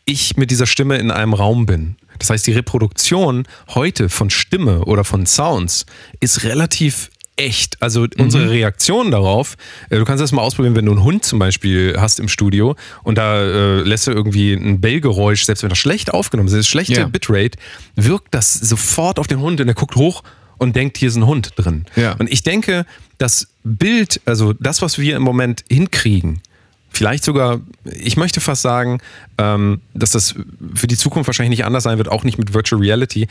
ich 0.06 0.38
mit 0.38 0.52
dieser 0.52 0.66
Stimme 0.66 0.98
in 0.98 1.12
einem 1.12 1.34
Raum 1.34 1.66
bin. 1.66 1.98
Das 2.20 2.30
heißt, 2.30 2.48
die 2.48 2.54
Reproduktion 2.54 3.48
heute 3.76 4.10
von 4.10 4.30
Stimme 4.30 4.86
oder 4.86 5.04
von 5.04 5.26
Sounds 5.26 5.86
ist 6.20 6.44
relativ 6.44 7.10
echt. 7.36 7.82
Also 7.82 8.08
unsere 8.18 8.50
Reaktion 8.50 9.12
darauf, 9.12 9.56
äh, 9.90 9.98
du 9.98 10.06
kannst 10.06 10.24
das 10.24 10.32
mal 10.32 10.42
ausprobieren, 10.42 10.76
wenn 10.76 10.86
du 10.86 10.94
einen 10.94 11.04
Hund 11.04 11.24
zum 11.24 11.40
Beispiel 11.40 11.96
hast 12.00 12.20
im 12.20 12.30
Studio 12.30 12.76
und 13.04 13.18
da 13.18 13.44
äh, 13.44 13.82
lässt 13.82 14.08
du 14.08 14.12
irgendwie 14.12 14.54
ein 14.54 14.82
Bellgeräusch, 14.82 15.44
selbst 15.44 15.62
wenn 15.62 15.70
das 15.70 15.78
schlecht 15.78 16.14
aufgenommen 16.14 16.50
ist 16.50 16.68
schlechte 16.68 17.02
Ja. 17.02 17.08
Bitrate, 17.08 17.58
wirkt 17.96 18.34
das 18.34 18.54
sofort 18.54 19.20
auf 19.20 19.28
den 19.28 19.40
Hund 19.40 19.62
und 19.62 19.68
er 19.68 19.76
guckt 19.76 19.96
hoch 19.96 20.24
und 20.58 20.76
denkt, 20.76 20.98
hier 20.98 21.10
ist 21.10 21.16
ein 21.16 21.26
Hund 21.26 21.52
drin. 21.56 21.86
Ja. 21.96 22.14
Und 22.14 22.32
ich 22.32 22.44
denke, 22.44 22.86
das 23.18 23.48
Bild, 23.64 24.22
also 24.26 24.54
das, 24.54 24.82
was 24.82 24.98
wir 24.98 25.16
im 25.16 25.24
Moment 25.24 25.64
hinkriegen, 25.70 26.42
vielleicht 26.90 27.24
sogar, 27.24 27.62
ich 27.86 28.18
möchte 28.18 28.42
fast 28.42 28.62
sagen, 28.62 29.00
ähm, 29.38 29.82
dass 29.94 30.12
das 30.12 30.36
für 30.74 30.88
die 30.88 30.98
Zukunft 30.98 31.28
wahrscheinlich 31.28 31.60
nicht 31.60 31.66
anders 31.66 31.84
sein 31.84 31.98
wird, 31.98 32.10
auch 32.10 32.24
nicht 32.24 32.38
mit 32.38 32.54
Virtual 32.54 32.82
Reality. 32.82 33.28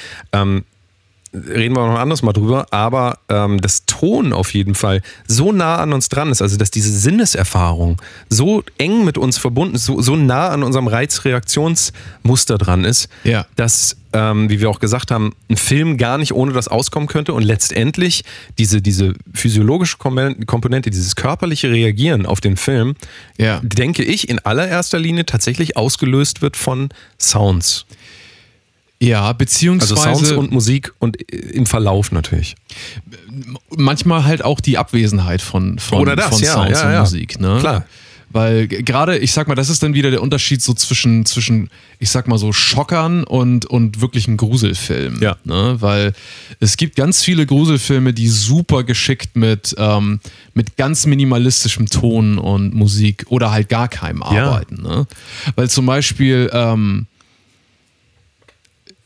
Reden 1.34 1.74
wir 1.76 1.84
noch 1.84 1.90
ein 1.94 1.96
anderes 2.00 2.22
Mal 2.22 2.32
drüber, 2.32 2.66
aber 2.70 3.18
ähm, 3.28 3.60
das 3.60 3.84
Ton 3.84 4.32
auf 4.32 4.54
jeden 4.54 4.74
Fall 4.74 5.02
so 5.26 5.52
nah 5.52 5.76
an 5.76 5.92
uns 5.92 6.08
dran 6.08 6.30
ist, 6.30 6.40
also 6.40 6.56
dass 6.56 6.70
diese 6.70 6.90
Sinneserfahrung 6.96 8.00
so 8.30 8.62
eng 8.78 9.04
mit 9.04 9.18
uns 9.18 9.36
verbunden 9.36 9.74
ist, 9.74 9.84
so, 9.84 10.00
so 10.00 10.16
nah 10.16 10.48
an 10.48 10.62
unserem 10.62 10.86
Reizreaktionsmuster 10.86 12.58
dran 12.58 12.84
ist, 12.84 13.08
Ja. 13.24 13.46
dass, 13.56 13.96
ähm, 14.12 14.48
wie 14.50 14.60
wir 14.60 14.70
auch 14.70 14.80
gesagt 14.80 15.10
haben, 15.10 15.34
ein 15.50 15.56
Film 15.56 15.96
gar 15.98 16.18
nicht 16.18 16.32
ohne 16.32 16.52
das 16.52 16.68
auskommen 16.68 17.08
könnte 17.08 17.34
und 17.34 17.42
letztendlich 17.42 18.24
diese, 18.58 18.80
diese 18.80 19.14
physiologische 19.34 19.96
Komponente- 19.98 20.46
Komponente, 20.46 20.90
dieses 20.90 21.16
körperliche 21.16 21.70
Reagieren 21.70 22.26
auf 22.26 22.40
den 22.40 22.56
Film, 22.56 22.94
Ja. 23.36 23.60
denke 23.62 24.02
ich, 24.04 24.28
in 24.28 24.38
allererster 24.38 24.98
Linie 24.98 25.26
tatsächlich 25.26 25.76
ausgelöst 25.76 26.42
wird 26.42 26.56
von 26.56 26.88
Sounds. 27.20 27.84
Ja, 29.00 29.22
Also 29.26 29.34
beziehungsweise 29.38 29.96
Sounds 29.96 30.32
und 30.32 30.52
Musik 30.52 30.92
und 30.98 31.20
äh, 31.32 31.36
im 31.36 31.66
Verlauf 31.66 32.12
natürlich. 32.12 32.54
manchmal 33.76 34.24
halt 34.24 34.44
auch 34.44 34.60
die 34.60 34.78
Abwesenheit 34.78 35.42
von, 35.42 35.78
von, 35.78 35.98
Oder 36.00 36.16
das, 36.16 36.30
von 36.30 36.42
ja, 36.42 36.52
Sounds 36.52 36.80
ja, 36.80 36.86
und 36.86 36.92
ja. 36.92 37.00
Musik. 37.00 37.40
Ne? 37.40 37.58
Klar. 37.60 37.84
Weil 38.30 38.66
gerade, 38.66 39.16
ich 39.18 39.32
sag 39.32 39.46
mal, 39.48 39.54
das 39.54 39.70
ist 39.70 39.82
dann 39.82 39.94
wieder 39.94 40.10
der 40.10 40.20
Unterschied 40.20 40.60
so 40.60 40.74
zwischen, 40.74 41.24
zwischen 41.24 41.70
ich 42.00 42.10
sag 42.10 42.26
mal 42.26 42.38
so 42.38 42.52
Schockern 42.52 43.22
und, 43.24 43.66
und 43.66 44.00
wirklichen 44.00 44.36
Gruselfilmen. 44.36 45.22
Ja. 45.22 45.36
Ne? 45.44 45.76
Weil 45.78 46.12
es 46.58 46.76
gibt 46.76 46.96
ganz 46.96 47.22
viele 47.22 47.46
Gruselfilme, 47.46 48.12
die 48.12 48.28
super 48.28 48.82
geschickt 48.82 49.36
mit, 49.36 49.74
ähm, 49.78 50.20
mit 50.54 50.76
ganz 50.76 51.06
minimalistischem 51.06 51.86
Ton 51.86 52.38
und 52.38 52.74
Musik 52.74 53.24
oder 53.28 53.52
halt 53.52 53.68
gar 53.68 53.88
keinem 53.88 54.22
Ja. 54.22 54.48
arbeiten. 54.50 54.82
Ne? 54.82 55.06
Weil 55.54 55.70
zum 55.70 55.86
Beispiel, 55.86 56.50
ähm, 56.52 57.06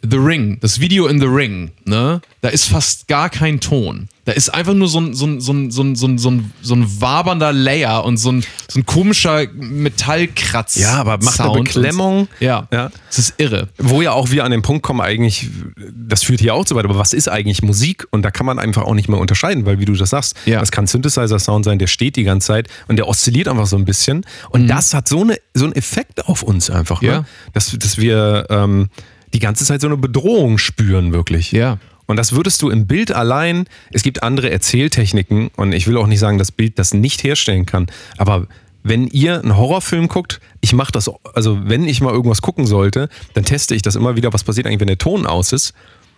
The 0.08 0.16
Ring, 0.16 0.58
das 0.60 0.80
Video 0.80 1.06
in 1.08 1.20
The 1.20 1.26
Ring, 1.26 1.72
ne? 1.84 2.20
Da 2.40 2.48
ist 2.48 2.66
fast 2.68 3.06
gar 3.06 3.28
kein 3.28 3.60
Ton. 3.60 4.08
Da 4.24 4.32
ist 4.32 4.48
einfach 4.48 4.72
nur 4.74 4.88
so 4.88 4.98
ein, 5.00 5.12
so 5.14 5.26
ein, 5.26 5.40
so 5.40 5.52
ein, 5.52 5.70
so 5.70 5.82
ein, 5.82 5.94
so 5.96 6.06
ein, 6.06 6.18
so 6.18 6.30
ein, 6.30 6.52
so 6.62 6.74
ein 6.74 7.00
wabernder 7.02 7.52
Layer 7.52 8.04
und 8.04 8.16
so 8.16 8.32
ein, 8.32 8.44
so 8.68 8.78
ein 8.80 8.86
komischer 8.86 9.44
Metallkratz. 9.52 10.76
Ja, 10.76 10.94
aber 10.94 11.18
macht 11.22 11.40
eine 11.40 11.50
Sound 11.50 11.64
Beklemmung. 11.64 12.20
Und, 12.20 12.28
ja, 12.40 12.66
Ja. 12.72 12.90
das 13.08 13.18
ist 13.18 13.34
irre. 13.38 13.68
Wo 13.78 14.00
ja 14.02 14.12
auch 14.12 14.30
wir 14.30 14.44
an 14.44 14.50
den 14.52 14.62
Punkt 14.62 14.82
kommen, 14.82 15.00
eigentlich, 15.00 15.48
das 15.92 16.22
führt 16.22 16.40
hier 16.40 16.54
auch 16.54 16.66
so 16.66 16.76
weit, 16.76 16.84
aber 16.84 16.96
was 16.98 17.12
ist 17.12 17.28
eigentlich 17.28 17.62
Musik? 17.62 18.06
Und 18.10 18.22
da 18.22 18.30
kann 18.30 18.46
man 18.46 18.58
einfach 18.58 18.82
auch 18.84 18.94
nicht 18.94 19.08
mehr 19.08 19.18
unterscheiden, 19.18 19.66
weil 19.66 19.80
wie 19.80 19.84
du 19.84 19.92
das 19.94 20.10
sagst, 20.10 20.34
Ja. 20.46 20.60
das 20.60 20.70
kann 20.70 20.86
Synthesizer-Sound 20.86 21.64
sein, 21.64 21.78
der 21.78 21.88
steht 21.88 22.16
die 22.16 22.24
ganze 22.24 22.46
Zeit 22.48 22.68
und 22.88 22.96
der 22.96 23.06
oszilliert 23.08 23.48
einfach 23.48 23.66
so 23.66 23.76
ein 23.76 23.84
bisschen. 23.84 24.24
Und 24.50 24.68
das 24.68 24.94
hat 24.94 25.08
so, 25.08 25.20
eine, 25.22 25.36
so 25.54 25.64
einen 25.64 25.74
Effekt 25.74 26.26
auf 26.26 26.42
uns 26.42 26.70
einfach, 26.70 27.02
ne? 27.02 27.08
Mhm. 27.08 27.14
Ja. 27.14 27.24
dass, 27.52 27.76
dass 27.78 27.98
wir 27.98 28.46
ähm, 28.50 28.88
die 29.34 29.38
ganze 29.38 29.64
Zeit 29.64 29.80
so 29.80 29.86
eine 29.86 29.96
Bedrohung 29.96 30.58
spüren, 30.58 31.12
wirklich. 31.12 31.52
Ja. 31.52 31.78
Und 32.06 32.16
das 32.16 32.32
würdest 32.32 32.60
du 32.62 32.70
im 32.70 32.86
Bild 32.86 33.12
allein, 33.12 33.66
es 33.92 34.02
gibt 34.02 34.22
andere 34.24 34.50
Erzähltechniken 34.50 35.48
und 35.56 35.72
ich 35.72 35.86
will 35.86 35.96
auch 35.96 36.06
nicht 36.08 36.18
sagen, 36.18 36.38
dass 36.38 36.50
Bild 36.50 36.78
das 36.78 36.92
nicht 36.94 37.22
herstellen 37.22 37.66
kann, 37.66 37.86
aber 38.18 38.46
wenn 38.82 39.06
ihr 39.08 39.40
einen 39.42 39.56
Horrorfilm 39.58 40.08
guckt, 40.08 40.40
ich 40.62 40.72
mache 40.72 40.90
das, 40.90 41.10
also 41.34 41.58
wenn 41.64 41.84
ich 41.86 42.00
mal 42.00 42.12
irgendwas 42.14 42.40
gucken 42.40 42.66
sollte, 42.66 43.10
dann 43.34 43.44
teste 43.44 43.74
ich 43.74 43.82
das 43.82 43.94
immer 43.94 44.16
wieder, 44.16 44.32
was 44.32 44.42
passiert 44.42 44.66
eigentlich, 44.66 44.80
wenn 44.80 44.86
der 44.86 44.96
Ton 44.96 45.26
aus 45.26 45.52
ist. 45.52 45.74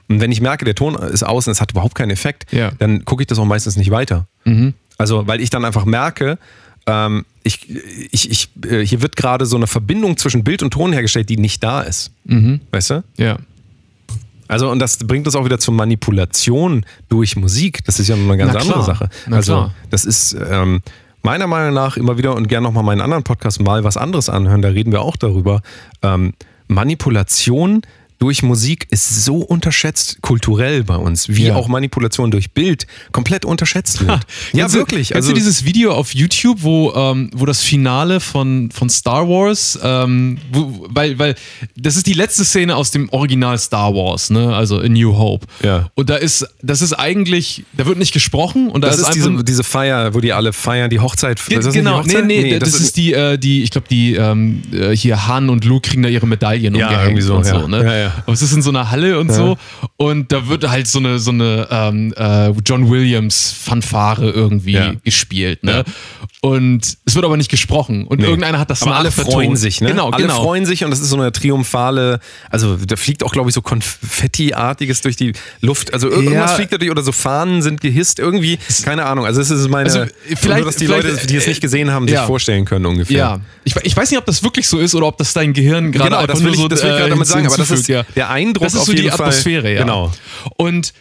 Und 0.08 0.20
wenn 0.20 0.30
ich 0.30 0.40
merke, 0.40 0.64
der 0.64 0.76
Ton 0.76 0.94
ist 0.94 1.24
aus 1.24 1.48
und 1.48 1.50
es 1.52 1.60
hat 1.60 1.72
überhaupt 1.72 1.96
keinen 1.96 2.10
Effekt, 2.10 2.52
Ja. 2.52 2.70
dann 2.78 3.04
gucke 3.04 3.24
ich 3.24 3.26
das 3.26 3.38
auch 3.40 3.44
meistens 3.46 3.76
nicht 3.76 3.90
weiter. 3.90 4.28
Also, 4.96 5.26
weil 5.26 5.40
ich 5.40 5.50
dann 5.50 5.64
einfach 5.64 5.84
merke, 5.84 6.38
ähm, 6.87 7.24
ich, 7.43 7.68
ich, 8.11 8.30
ich, 8.30 8.49
äh, 8.68 8.85
hier 8.85 9.03
wird 9.03 9.16
gerade 9.16 9.47
so 9.47 9.57
eine 9.57 9.66
Verbindung 9.66 10.16
zwischen 10.16 10.45
Bild 10.45 10.62
und 10.62 10.72
Ton 10.72 10.93
hergestellt, 10.93 11.28
die 11.28 11.37
nicht 11.37 11.62
da 11.62 11.83
ist. 11.83 12.12
Weißt 12.70 12.91
du? 12.91 13.05
Ja. 13.16 13.39
Also, 14.49 14.70
und 14.70 14.80
das 14.80 14.99
bringt 14.99 15.26
uns 15.26 15.35
auch 15.35 15.45
wieder 15.45 15.59
zur 15.59 15.74
Manipulation 15.74 16.85
durch 17.09 17.37
Musik. 17.37 17.85
Das 17.85 17.99
ist 17.99 18.09
ja 18.09 18.16
eine 18.16 18.37
ganz 18.37 18.55
andere. 18.55 18.85
Sache. 18.85 19.09
Na 19.26 19.37
also, 19.37 19.53
klar. 19.55 19.74
das 19.91 20.05
ist 20.05 20.37
ähm, 20.51 20.83
meiner 21.22 21.47
Meinung 21.47 21.74
nach 21.74 21.97
immer 21.97 22.18
wieder 22.18 22.37
und 22.37 22.49
gerne 22.49 22.66
nochmal 22.66 22.83
meinen 22.83 23.01
anderen 23.01 23.22
Podcast 23.22 23.62
mal 23.62 23.83
was 23.85 23.97
anderes 23.97 24.28
anhören. 24.28 24.61
Da 24.61 24.68
reden 24.68 24.93
wir 24.93 25.01
auch 25.03 25.16
darüber. 25.16 25.62
Ähm, 26.03 26.35
Manipulation 26.68 27.83
durch 28.23 28.45
Musik 28.45 28.87
ist 28.91 29.25
so 29.25 29.39
unterschätzt 29.39 30.18
kulturell 30.23 30.85
bei 30.85 30.95
uns, 30.95 31.29
wie 31.29 31.47
Ja. 31.47 31.57
auch 31.57 31.66
Manipulation 31.66 32.31
durch 32.31 32.53
Bild 32.53 32.87
komplett 33.11 33.45
unterschätzt 33.45 34.01
wird. 34.07 34.11
ja, 34.53 34.61
Kennst 34.61 34.75
du- 34.77 34.79
wirklich. 34.79 35.09
Kennst 35.09 35.29
du 35.29 35.33
dieses 35.33 35.64
Video 35.64 35.93
auf 35.93 36.14
YouTube, 36.14 36.59
wo, 36.62 36.93
ähm, 36.95 37.31
wo 37.35 37.47
das 37.47 37.62
Finale 37.62 38.20
von, 38.20 38.70
von 38.70 38.89
Star 38.89 39.29
Wars, 39.29 39.77
ähm, 39.83 40.39
wo, 40.53 40.87
weil, 40.89 41.18
weil 41.18 41.35
das 41.77 41.97
ist 41.97 42.07
die 42.07 42.12
letzte 42.12 42.45
Szene 42.45 42.77
aus 42.77 42.93
dem 42.93 43.09
Original 43.11 43.59
Star 43.59 43.93
Wars, 43.93 44.31
ne? 44.31 44.55
Also 44.55 44.79
in 44.79 44.93
New 44.93 45.16
Hope. 45.18 45.49
Ja. 45.64 45.91
Und 45.97 46.09
da 46.09 46.14
ist, 46.14 46.47
das 46.62 46.81
ist 46.81 46.93
eigentlich, 46.93 47.64
da 47.77 47.87
wird 47.87 47.99
nicht 47.99 48.12
gesprochen 48.12 48.70
und 48.70 48.83
da 48.85 48.87
das 48.89 48.99
ist, 48.99 49.03
ist 49.03 49.16
einfach 49.16 49.31
diese, 49.33 49.45
diese 49.45 49.64
Feier, 49.64 50.14
wo 50.14 50.20
die 50.20 50.33
alle 50.33 50.53
feiern, 50.53 50.91
die 50.91 51.01
Hochzeit. 51.01 51.45
Ge- 51.45 51.59
das 51.61 51.75
genau, 51.75 51.99
Hochzeit? 51.99 52.25
nee, 52.27 52.41
nee, 52.43 52.59
das, 52.61 52.79
ist 52.79 52.97
die, 52.97 53.14
äh, 53.14 53.37
die, 53.37 53.64
ich 53.64 53.73
glaube, 53.73 53.89
die 53.91 54.14
ähm, 54.14 54.62
äh, 54.73 54.95
hier 54.95 55.27
Han 55.27 55.51
und 55.51 55.64
Luke 55.64 55.89
kriegen 55.89 56.05
da 56.05 56.09
ihre 56.09 56.29
Medaillen 56.29 56.77
Ja, 56.77 56.87
umgehängt 56.87 57.09
irgendwie 57.09 57.23
so, 57.23 57.35
und 57.35 57.47
ja. 57.47 57.61
so, 57.61 57.66
ne? 57.66 57.85
Ja, 57.85 57.97
ja. 57.97 58.11
Aber 58.26 58.32
es 58.32 58.42
ist 58.42 58.52
in 58.52 58.62
so 58.62 58.70
einer 58.70 58.90
Halle 58.90 59.18
und 59.18 59.32
so 59.32 59.56
und 59.96 60.32
da 60.32 60.48
wird 60.48 60.68
halt 60.68 60.86
so 60.86 60.98
eine 60.98 61.18
so 61.18 61.30
eine 61.30 61.66
ähm, 61.70 62.12
äh, 62.16 62.50
John 62.66 62.90
Williams 62.90 63.52
Fanfare 63.52 64.30
irgendwie 64.30 64.72
Ja. 64.72 64.92
gespielt, 65.04 65.62
ne? 65.64 65.84
Und 66.40 66.98
es 67.04 67.14
wird 67.14 67.24
aber 67.24 67.36
nicht 67.36 67.50
gesprochen 67.50 68.04
und 68.06 68.20
irgendeiner 68.20 68.58
hat 68.58 68.68
das 68.70 68.82
Aber 68.82 68.96
alle 68.96 69.08
nachvertont. 69.10 69.34
freuen 69.34 69.56
sich, 69.56 69.80
ne? 69.80 69.88
Genau, 69.90 70.10
alle 70.10 70.22
genau. 70.24 70.42
freuen 70.42 70.66
sich 70.66 70.84
und 70.84 70.90
das 70.90 70.98
ist 71.00 71.08
so 71.10 71.16
eine 71.16 71.30
triumphale, 71.30 72.18
also 72.50 72.76
da 72.76 72.96
fliegt 72.96 73.22
auch, 73.22 73.30
glaube 73.32 73.48
ich, 73.48 73.54
so 73.54 73.62
Konfetti-artiges 73.62 75.00
durch 75.02 75.16
die 75.16 75.32
Luft. 75.60 75.92
Also 75.94 76.08
irgendwas 76.08 76.50
Ja. 76.50 76.56
fliegt 76.56 76.72
dadurch 76.72 76.90
oder 76.90 77.02
so 77.02 77.12
Fahnen 77.12 77.62
sind 77.62 77.80
gehisst, 77.80 78.18
irgendwie, 78.18 78.58
keine 78.84 79.04
Ahnung. 79.06 79.24
Also 79.24 79.40
es 79.40 79.50
ist 79.50 79.68
meine, 79.68 79.84
Also, 79.84 80.04
vielleicht- 80.36 80.58
nur, 80.62 80.66
dass 80.66 80.76
die 80.76 80.86
Leute, 80.86 81.16
die 81.28 81.36
es 81.36 81.46
äh, 81.46 81.50
nicht 81.50 81.60
gesehen 81.60 81.90
haben, 81.90 82.06
sich 82.06 82.14
ja. 82.14 82.26
vorstellen 82.26 82.64
können 82.64 82.86
ungefähr. 82.86 83.16
Ja, 83.16 83.40
ich, 83.64 83.74
ich 83.82 83.96
weiß 83.96 84.10
nicht, 84.10 84.18
ob 84.18 84.26
das 84.26 84.42
wirklich 84.42 84.66
so 84.68 84.78
ist 84.78 84.94
oder 84.94 85.06
ob 85.06 85.18
das 85.18 85.32
dein 85.32 85.52
Gehirn 85.52 85.92
gerade 85.92 86.10
Genau, 86.10 86.26
das 86.26 86.38
will 86.40 86.46
nur 86.46 86.54
ich- 86.54 86.60
so 86.60 86.68
das 86.68 86.82
will 86.82 86.90
ich 86.90 86.94
äh, 86.96 86.98
gerade 86.98 87.10
damit 87.10 87.26
sagen, 87.26 87.46
aber 87.46 87.56
das 87.56 87.70
ist 87.70 87.86
der 88.16 88.30
Eindruck 88.30 88.64
Das 88.64 88.74
ist 88.74 88.80
auf 88.80 88.86
so 88.86 88.92
die 88.92 88.98
jeden 89.03 89.11
Fall. 89.16 89.28
Atmosphäre, 89.28 89.72
ja. 89.72 89.80
Genau. 89.82 90.12
Und 90.57 90.92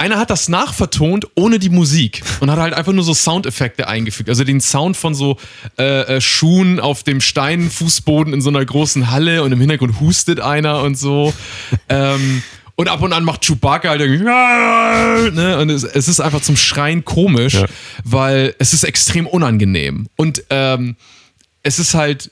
einer 0.00 0.16
hat 0.18 0.30
das 0.30 0.48
nachvertont 0.48 1.26
ohne 1.34 1.58
die 1.58 1.70
Musik 1.70 2.22
und 2.38 2.50
hat 2.52 2.58
halt 2.60 2.72
einfach 2.72 2.92
nur 2.92 3.02
so 3.02 3.14
Soundeffekte 3.14 3.88
eingefügt. 3.88 4.28
Also 4.28 4.44
den 4.44 4.60
Sound 4.60 4.96
von 4.96 5.12
so 5.14 5.38
äh, 5.76 6.02
äh, 6.16 6.20
Schuhen 6.20 6.78
auf 6.78 7.02
dem 7.02 7.20
Steinfußboden 7.20 8.32
in 8.32 8.40
so 8.40 8.48
einer 8.48 8.64
großen 8.64 9.10
Halle 9.10 9.42
und 9.42 9.50
im 9.50 9.58
Hintergrund 9.58 9.98
hustet 9.98 10.38
einer 10.38 10.82
und 10.82 10.96
so. 10.96 11.34
ähm, 11.88 12.42
und 12.76 12.86
ab 12.88 13.02
und 13.02 13.12
an 13.12 13.24
macht 13.24 13.44
Chewbacca 13.44 13.88
halt 13.88 14.00
irgendwie, 14.00 14.22
ne? 14.22 15.58
Und 15.58 15.68
es, 15.68 15.82
es 15.82 16.06
ist 16.06 16.20
einfach 16.20 16.42
zum 16.42 16.56
Schreien 16.56 17.04
komisch, 17.04 17.54
Ja. 17.54 17.66
weil 18.04 18.54
es 18.60 18.72
ist 18.72 18.84
extrem 18.84 19.26
unangenehm. 19.26 20.06
Und 20.14 20.44
ähm, 20.50 20.94
es 21.64 21.80
ist 21.80 21.94
halt 21.94 22.30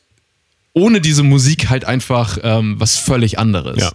ohne 0.76 1.00
diese 1.00 1.22
Musik 1.22 1.70
halt 1.70 1.86
einfach 1.86 2.38
ähm, 2.42 2.78
was 2.78 2.98
völlig 2.98 3.38
anderes. 3.38 3.80
Ja. 3.80 3.92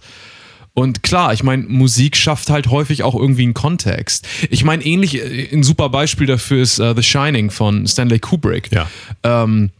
Und 0.74 1.04
klar, 1.04 1.32
ich 1.32 1.44
meine, 1.44 1.62
Musik 1.62 2.16
schafft 2.16 2.50
halt 2.50 2.70
häufig 2.70 3.04
auch 3.04 3.14
irgendwie 3.14 3.44
einen 3.44 3.54
Kontext. 3.54 4.26
Ich 4.50 4.64
meine, 4.64 4.84
ähnlich, 4.84 5.14
äh, 5.14 5.48
ein 5.52 5.62
super 5.62 5.90
Beispiel 5.90 6.26
dafür 6.26 6.60
ist 6.60 6.80
äh, 6.80 6.92
The 6.96 7.02
Shining 7.04 7.52
von 7.52 7.86
Stanley 7.86 8.18
Kubrick. 8.18 8.72
Ja. 8.72 8.88
Ähm, 9.22 9.70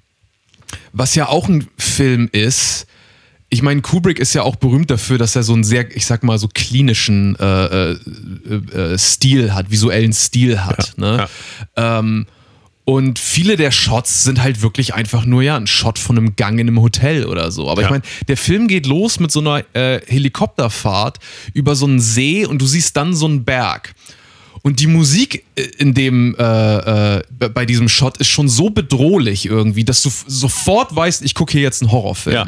was 0.93 1.17
ja 1.17 1.29
auch 1.29 1.49
ein 1.49 1.67
Film 1.77 2.29
ist. 2.31 2.87
Ich 3.49 3.63
meine, 3.63 3.83
Kubrick 3.83 4.21
ist 4.21 4.33
ja 4.35 4.45
auch 4.45 4.55
berühmt 4.55 4.91
dafür, 4.91 5.19
dass 5.19 5.35
er 5.35 5.43
so 5.43 5.55
einen 5.55 5.65
sehr, 5.65 5.95
ich 5.95 6.07
sag 6.07 6.23
mal, 6.23 6.39
so 6.39 6.47
klinischen 6.47 7.37
äh, 7.41 7.91
äh, 7.91 7.97
äh, 8.73 8.99
Stil 8.99 9.53
hat, 9.53 9.73
visuellen 9.73 10.13
Stil 10.13 10.65
hat. 10.65 10.95
ne? 10.99 11.27
Ähm, 11.75 12.27
und 12.85 13.19
viele 13.19 13.57
der 13.57 13.71
Shots 13.71 14.25
sind 14.25 14.43
halt 14.43 14.61
wirklich 14.63 14.95
einfach 14.95 15.25
nur 15.25 15.43
ja 15.43 15.57
ein 15.57 15.67
Shot 15.69 15.99
von 16.01 16.19
einem 16.19 16.35
Gang 16.37 16.59
in 16.59 16.67
einem 16.69 16.81
Hotel 16.83 17.27
oder 17.27 17.51
so. 17.53 17.71
Aber 17.71 17.81
Ja. 17.83 17.87
ich 17.87 17.91
meine, 17.91 18.03
der 18.29 18.37
Film 18.37 18.67
geht 18.69 18.87
los 18.87 19.21
mit 19.21 19.31
so 19.31 19.41
einer 19.41 19.65
äh, 19.75 20.01
Helikopterfahrt 20.07 21.19
über 21.55 21.77
so 21.77 21.87
einen 21.87 22.01
See 22.01 22.45
und 22.45 22.61
du 22.61 22.67
siehst 22.67 22.97
dann 22.97 23.15
so 23.15 23.27
einen 23.27 23.45
Berg. 23.45 23.95
Und 24.63 24.79
die 24.81 24.87
Musik 24.87 25.45
äh, 25.57 25.63
in 25.79 25.95
dem, 25.95 26.35
äh, 26.39 27.17
äh, 27.19 27.23
bei- 27.53 27.67
diesem 27.67 27.89
Shot 27.89 28.19
ist 28.19 28.29
schon 28.29 28.49
so 28.49 28.71
bedrohlich 28.71 29.47
irgendwie, 29.47 29.85
dass 29.85 30.03
du 30.03 30.11
sofort 30.27 30.95
weißt, 30.95 31.23
ich 31.25 31.35
gucke 31.35 31.53
hier 31.53 31.63
jetzt 31.63 31.83
einen 31.83 31.91
Horrorfilm. 31.93 32.35
Ja. 32.35 32.47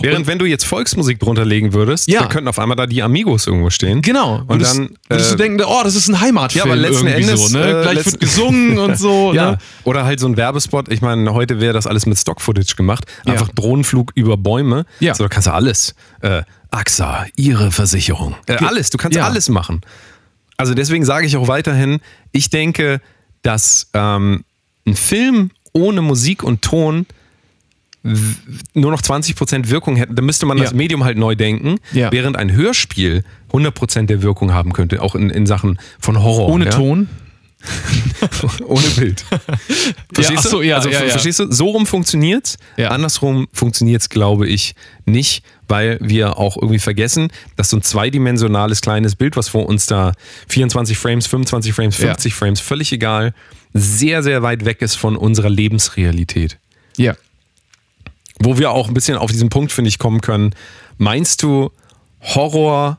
Während, 0.00 0.26
wenn 0.26 0.38
du 0.38 0.44
jetzt 0.46 0.64
Volksmusik 0.64 1.18
drunter 1.20 1.44
legen 1.44 1.72
würdest, 1.72 2.08
Ja. 2.08 2.20
dann 2.20 2.28
könnten 2.28 2.48
auf 2.48 2.58
einmal 2.58 2.76
da 2.76 2.86
die 2.86 3.02
Amigos 3.02 3.46
irgendwo 3.46 3.70
stehen. 3.70 4.02
Genau. 4.02 4.38
Und 4.46 4.48
Würdest, 4.60 4.76
dann. 4.78 4.96
würdest 5.08 5.30
du 5.30 5.34
äh, 5.34 5.38
denken, 5.38 5.62
oh, 5.66 5.80
das 5.84 5.94
ist 5.94 6.08
ein 6.08 6.20
Heimatfilm 6.20 6.66
Ja, 6.66 6.72
aber 6.72 6.80
letzten 6.80 7.06
Endes, 7.06 7.48
so, 7.50 7.58
ne? 7.58 7.80
äh, 7.80 7.82
Gleich 7.82 8.06
wird 8.06 8.20
gesungen 8.20 8.78
und 8.78 8.98
so, 8.98 9.32
Ja, 9.32 9.52
ne? 9.52 9.58
oder 9.84 10.04
halt 10.04 10.20
so 10.20 10.26
ein 10.26 10.36
Werbespot. 10.36 10.90
Ich 10.90 11.00
meine, 11.02 11.32
heute 11.32 11.60
wäre 11.60 11.72
das 11.72 11.86
alles 11.86 12.06
mit 12.06 12.18
Stock-Footage 12.18 12.74
gemacht. 12.76 13.04
Einfach 13.26 13.48
Drohnenflug 13.48 14.12
über 14.14 14.36
Bäume. 14.36 14.86
Ja. 15.00 15.14
So, 15.14 15.24
da 15.24 15.28
kannst 15.28 15.46
du 15.48 15.52
alles. 15.52 15.94
Äh, 16.20 16.42
AXA, 16.70 17.26
ihre 17.36 17.70
Versicherung. 17.70 18.34
Äh, 18.46 18.56
alles, 18.56 18.90
du 18.90 18.98
kannst 18.98 19.16
Ja. 19.16 19.24
alles 19.26 19.48
machen. 19.48 19.80
Also 20.56 20.74
deswegen 20.74 21.04
sage 21.04 21.26
ich 21.26 21.36
auch 21.36 21.48
weiterhin, 21.48 22.00
ich 22.32 22.50
denke, 22.50 23.00
dass 23.42 23.88
ähm, 23.94 24.44
ein 24.86 24.96
Film 24.96 25.50
ohne 25.72 26.00
Musik 26.02 26.42
und 26.42 26.62
Ton 26.62 27.06
nur 28.74 28.90
noch 28.90 29.00
20% 29.00 29.70
Wirkung 29.70 29.96
hätten, 29.96 30.14
dann 30.14 30.24
müsste 30.26 30.44
man 30.46 30.58
das 30.58 30.70
Ja. 30.72 30.76
Medium 30.76 31.04
halt 31.04 31.16
neu 31.18 31.34
denken, 31.34 31.76
Ja. 31.92 32.12
während 32.12 32.36
ein 32.36 32.52
Hörspiel 32.52 33.24
100% 33.52 34.06
der 34.06 34.22
Wirkung 34.22 34.52
haben 34.52 34.72
könnte, 34.72 35.00
auch 35.02 35.14
in, 35.14 35.30
in 35.30 35.46
Sachen 35.46 35.78
von 35.98 36.22
Horror. 36.22 36.48
Ohne 36.50 36.66
ja? 36.66 36.70
Ton. 36.70 37.08
Ohne 38.66 38.86
Bild. 38.90 39.24
Verstehst 40.12 40.38
ach 40.44 40.50
so, 40.50 40.58
du? 40.58 40.62
ja, 40.62 40.76
also, 40.76 40.90
ja, 40.90 40.98
ver- 40.98 41.06
ja. 41.06 41.10
verstehst 41.12 41.38
du? 41.40 41.50
So 41.50 41.68
rum 41.68 41.86
funktioniert's. 41.86 42.58
Ja. 42.76 42.88
Andersrum 42.88 43.48
funktioniert's, 43.54 44.10
glaube 44.10 44.46
ich, 44.46 44.74
nicht, 45.06 45.42
weil 45.66 45.98
wir 46.02 46.36
auch 46.38 46.56
irgendwie 46.58 46.78
vergessen, 46.78 47.28
dass 47.56 47.70
so 47.70 47.78
ein 47.78 47.82
zweidimensionales 47.82 48.82
kleines 48.82 49.16
Bild, 49.16 49.36
was 49.38 49.48
vor 49.48 49.66
uns 49.66 49.86
da 49.86 50.12
24 50.48 50.98
Frames, 50.98 51.26
25 51.26 51.72
Frames, 51.72 51.96
Ja. 51.98 52.08
50 52.08 52.34
Frames, 52.34 52.60
völlig 52.60 52.92
egal, 52.92 53.32
sehr, 53.72 54.22
sehr 54.22 54.42
weit 54.42 54.66
weg 54.66 54.82
ist 54.82 54.96
von 54.96 55.16
unserer 55.16 55.48
Lebensrealität. 55.48 56.58
Ja. 56.98 57.14
Wo 58.40 58.58
wir 58.58 58.70
auch 58.70 58.88
ein 58.88 58.94
bisschen 58.94 59.16
auf 59.16 59.30
diesen 59.30 59.48
Punkt, 59.48 59.72
finde 59.72 59.88
ich, 59.88 59.98
kommen 59.98 60.20
können. 60.20 60.54
Meinst 60.98 61.42
du, 61.42 61.70
Horror 62.20 62.98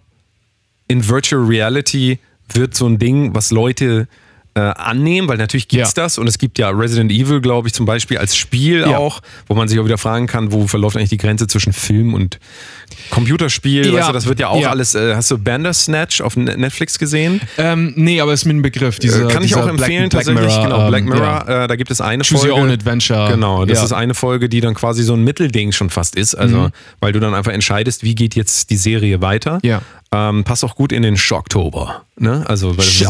in 0.88 1.08
Virtual 1.08 1.44
Reality 1.44 2.20
wird 2.54 2.76
so 2.76 2.88
ein 2.88 3.00
Ding, 3.00 3.34
was 3.34 3.52
Leute 3.52 4.08
äh, 4.56 4.60
annehmen? 4.62 5.28
Weil 5.28 5.38
natürlich 5.38 5.68
gibt's 5.68 5.94
Ja. 5.96 6.04
das 6.04 6.18
und 6.18 6.28
es 6.28 6.38
gibt 6.38 6.58
ja 6.58 6.70
Resident 6.70 7.12
Evil, 7.12 7.42
glaube 7.42 7.68
ich, 7.68 7.74
zum 7.74 7.86
Beispiel 7.86 8.18
als 8.18 8.36
Spiel 8.36 8.82
Ja. 8.82 8.98
auch, 8.98 9.22
wo 9.48 9.54
man 9.56 9.68
sich 9.68 9.78
auch 9.80 9.86
wieder 9.86 9.98
fragen 9.98 10.28
kann, 10.28 10.52
wo 10.52 10.66
verläuft 10.68 10.98
eigentlich 10.98 11.10
die 11.10 11.18
Grenze 11.18 11.48
zwischen 11.48 11.74
Film 11.74 12.14
und 12.14 12.40
Computerspiel? 13.12 13.88
Ja. 13.88 13.94
Weißt 14.00 14.10
du, 14.10 14.14
das 14.14 14.26
wird 14.28 14.40
ja 14.40 14.48
auch 14.50 14.66
alles. 14.68 14.96
Äh, 14.96 15.16
hast 15.16 15.30
du 15.32 15.38
Bandersnatch 15.38 16.22
auf 16.22 16.36
Net- 16.38 16.58
Netflix 16.58 16.98
gesehen? 17.00 17.42
Ähm, 17.58 17.94
nee, 17.96 18.20
aber 18.22 18.34
ist 18.34 18.46
mir 18.46 18.54
ein 18.54 18.62
Begriff. 18.62 19.00
Dieser, 19.00 19.28
Äh, 19.30 19.32
Kann 19.34 19.44
ich 19.44 19.50
dieser 19.50 19.64
auch 19.64 19.68
empfehlen, 19.68 20.10
Black, 20.10 20.26
tatsächlich. 20.26 20.46
Black 20.46 20.64
Mirror, 20.68 20.78
genau, 20.78 20.88
Black 20.90 21.02
ähm, 21.04 21.10
Mirror, 21.10 21.46
ja. 21.48 21.64
äh, 21.64 21.68
da 21.68 21.76
gibt 21.76 21.92
es 21.92 22.02
eine 22.02 22.24
Choose 22.24 22.40
Folge. 22.48 22.54
Your 22.56 22.62
Own 22.62 22.70
Adventure. 22.72 23.32
Genau, 23.32 23.66
das 23.66 23.84
ist 23.84 23.92
eine 23.92 24.14
Folge, 24.14 24.50
die 24.50 24.62
dann 24.62 24.74
quasi 24.74 25.04
so 25.04 25.14
ein 25.14 25.24
Mittelding 25.24 25.72
schon 25.72 25.90
fast 25.90 26.16
ist. 26.16 26.36
Also, 26.36 26.58
Mhm. 26.58 26.70
weil 27.00 27.12
du 27.12 27.20
dann 27.20 27.34
einfach 27.34 27.52
entscheidest, 27.52 28.04
wie 28.04 28.16
geht 28.16 28.36
jetzt 28.36 28.70
die 28.70 28.78
Serie 28.78 29.22
weiter. 29.22 29.60
Ja. 29.64 29.82
Ähm, 30.12 30.44
passt 30.46 30.64
auch 30.64 30.76
gut 30.76 30.92
in 30.94 31.02
den 31.02 31.18
Schocktober. 31.18 32.04
Ne? 32.18 32.46
Also, 32.48 32.78
weil 32.78 32.86
das, 32.86 33.02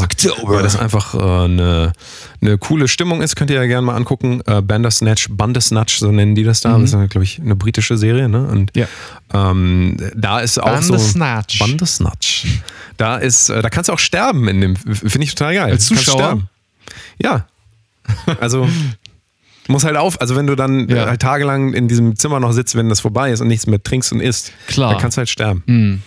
weil 0.44 0.64
das 0.64 0.76
einfach 0.80 1.14
äh, 1.14 1.20
eine, 1.20 1.94
eine 2.42 2.58
coole 2.58 2.88
Stimmung 2.88 3.22
ist. 3.22 3.36
Könnt 3.36 3.52
ihr 3.52 3.58
ja 3.58 3.66
gerne 3.68 3.86
mal 3.86 3.96
angucken. 3.96 4.42
Äh, 4.48 4.62
Bandersnatch, 4.62 5.28
Bandersnatch, 5.30 5.98
so 6.00 6.12
nennen 6.12 6.34
die 6.34 6.44
das 6.44 6.62
da. 6.62 6.78
Das 6.80 6.94
ist, 6.94 7.10
glaube 7.12 7.24
ich, 7.24 7.40
eine 7.40 7.56
britische 7.56 7.98
Serie. 7.98 8.28
Ne? 8.30 8.48
Und 8.48 8.76
Mhm. 8.76 8.82
Ja. 8.82 8.88
ähm, 9.52 9.98
da 10.16 10.40
ist 10.40 10.58
auch 10.58 10.66
Bandersnatch. 10.66 11.60
so. 11.60 11.66
Bandersnatch. 11.66 12.46
Da 12.98 13.18
ist, 13.18 13.50
äh, 13.50 13.62
da 13.62 13.70
kannst 13.70 13.90
du 13.90 13.94
auch 13.94 14.00
sterben 14.00 14.48
in 14.48 14.62
dem. 14.62 14.76
Finde 14.76 15.24
ich 15.24 15.36
total 15.36 15.54
geil. 15.54 15.72
Als 15.72 15.86
Zuschauer? 15.88 16.42
Ja. 17.22 17.46
Also. 18.40 18.68
Muss 19.68 19.84
halt 19.84 19.98
auf, 19.98 20.22
also 20.22 20.36
wenn 20.36 20.46
du 20.46 20.56
dann 20.56 20.88
Ja. 20.90 21.06
äh, 21.06 21.08
halt 21.08 21.22
tagelang 21.24 21.74
in 21.74 21.88
diesem 21.88 22.16
Zimmer 22.16 22.40
noch 22.40 22.52
sitzt, 22.52 22.76
wenn 22.76 22.88
das 22.88 23.00
vorbei 23.00 23.32
ist 23.32 23.42
und 23.42 23.48
nichts 23.48 23.66
mehr 23.66 23.82
trinkst 23.82 24.12
und 24.12 24.20
isst, 24.20 24.52
Klar. 24.68 24.92
dann 24.94 25.02
kannst 25.02 25.18
du 25.18 25.20
halt 25.20 25.30
sterben. 25.30 25.64
Mhm. 25.66 26.02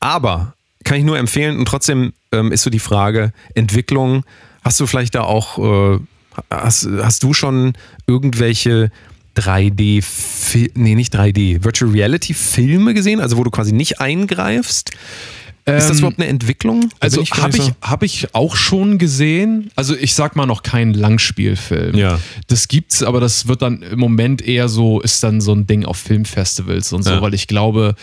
Aber 0.00 0.54
kann 0.84 0.98
ich 0.98 1.04
nur 1.04 1.18
empfehlen 1.18 1.58
und 1.58 1.66
trotzdem 1.66 2.12
ähm, 2.32 2.52
ist 2.52 2.62
so 2.62 2.70
die 2.70 2.78
Frage, 2.78 3.32
Entwicklung, 3.54 4.24
hast 4.62 4.80
du 4.80 4.86
vielleicht 4.86 5.14
da 5.14 5.22
auch, 5.22 5.58
äh, 5.58 5.98
hast, 6.50 6.88
hast 7.02 7.22
du 7.22 7.34
schon 7.34 7.74
irgendwelche 8.06 8.90
3D, 9.36 10.02
Fi- 10.02 10.72
nee, 10.74 10.94
nicht 10.94 11.14
3D, 11.14 11.62
Virtual 11.64 11.90
Reality 11.90 12.34
Filme 12.34 12.94
gesehen, 12.94 13.20
also 13.20 13.36
wo 13.36 13.44
du 13.44 13.50
quasi 13.50 13.72
nicht 13.72 14.00
eingreifst? 14.00 14.90
ist 15.66 15.88
das 15.88 15.90
Ähm, 15.90 15.98
überhaupt 15.98 16.18
eine 16.18 16.28
Entwicklung? 16.28 16.88
Also 16.98 17.22
habe 17.22 17.56
ich, 17.56 17.72
hab 17.82 18.02
ich 18.02 18.34
auch 18.34 18.56
schon 18.56 18.98
gesehen. 18.98 19.70
Also 19.76 19.94
ich 19.94 20.14
sag 20.14 20.34
mal 20.34 20.46
noch 20.46 20.62
keinen 20.64 20.94
Langspielfilm. 20.94 21.94
Ja. 21.96 22.18
Das 22.48 22.66
gibt's, 22.66 23.02
aber 23.04 23.20
das 23.20 23.46
wird 23.46 23.62
dann 23.62 23.82
im 23.82 24.00
Moment 24.00 24.42
eher 24.42 24.68
so, 24.68 25.00
ist 25.00 25.22
dann 25.22 25.40
so 25.40 25.52
ein 25.52 25.66
Ding 25.66 25.84
auf 25.84 25.98
Filmfestivals 25.98 26.92
und 26.92 27.02
so, 27.04 27.10
Ja. 27.10 27.22
weil 27.22 27.34
ich 27.34 27.46
glaube, 27.46 27.94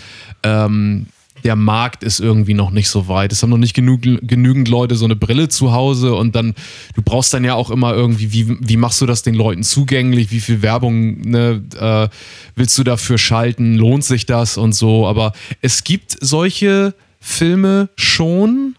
ähm, 0.43 1.07
der 1.43 1.55
Markt 1.55 2.03
ist 2.03 2.19
irgendwie 2.19 2.53
noch 2.53 2.71
nicht 2.71 2.89
so 2.89 3.07
weit. 3.07 3.31
Es 3.31 3.43
haben 3.43 3.49
noch 3.49 3.57
nicht 3.57 3.73
genug, 3.73 4.01
genügend 4.01 4.67
Leute 4.67 4.95
so 4.95 5.05
eine 5.05 5.15
Brille 5.15 5.49
zu 5.49 5.71
Hause 5.71 6.15
und 6.15 6.35
dann, 6.35 6.55
du 6.95 7.01
brauchst 7.01 7.33
dann 7.33 7.43
ja 7.43 7.55
auch 7.55 7.69
immer 7.69 7.93
irgendwie, 7.93 8.33
wie, 8.33 8.57
wie 8.59 8.77
machst 8.77 9.01
du 9.01 9.05
das 9.05 9.23
den 9.23 9.35
Leuten 9.35 9.63
zugänglich? 9.63 10.31
Wie 10.31 10.39
viel 10.39 10.61
Werbung 10.61 11.21
ne, 11.21 11.63
äh, 11.79 12.09
willst 12.55 12.77
du 12.77 12.83
dafür 12.83 13.17
schalten? 13.17 13.75
Lohnt 13.75 14.03
sich 14.03 14.25
das 14.25 14.57
und 14.57 14.73
so? 14.73 15.07
Aber 15.07 15.33
es 15.61 15.83
gibt 15.83 16.17
solche 16.19 16.93
Filme 17.19 17.89
schon. 17.95 18.75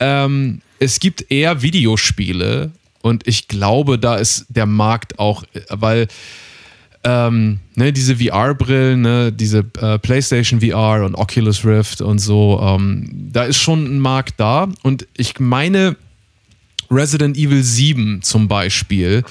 Ähm, 0.00 0.60
es 0.78 1.00
gibt 1.00 1.30
eher 1.30 1.62
Videospiele 1.62 2.72
und 3.02 3.26
ich 3.26 3.48
glaube, 3.48 3.98
da 3.98 4.16
ist 4.16 4.46
der 4.48 4.66
Markt 4.66 5.18
auch, 5.18 5.44
weil 5.70 6.08
ähm, 7.06 7.60
ne, 7.76 7.92
diese 7.92 8.16
VR-Brillen, 8.16 9.00
ne, 9.00 9.32
diese 9.32 9.64
äh, 9.80 9.98
PlayStation 9.98 10.60
VR 10.60 11.04
und 11.04 11.14
Oculus 11.14 11.64
Rift 11.64 12.00
und 12.00 12.18
so, 12.18 12.60
ähm, 12.60 13.08
da 13.32 13.44
ist 13.44 13.58
schon 13.58 13.84
ein 13.84 14.00
Markt 14.00 14.34
da 14.38 14.68
und 14.82 15.06
ich 15.16 15.38
meine, 15.38 15.96
Resident 16.90 17.36
Evil 17.36 17.62
7 17.62 18.22
zum 18.22 18.48
Beispiel 18.48 19.22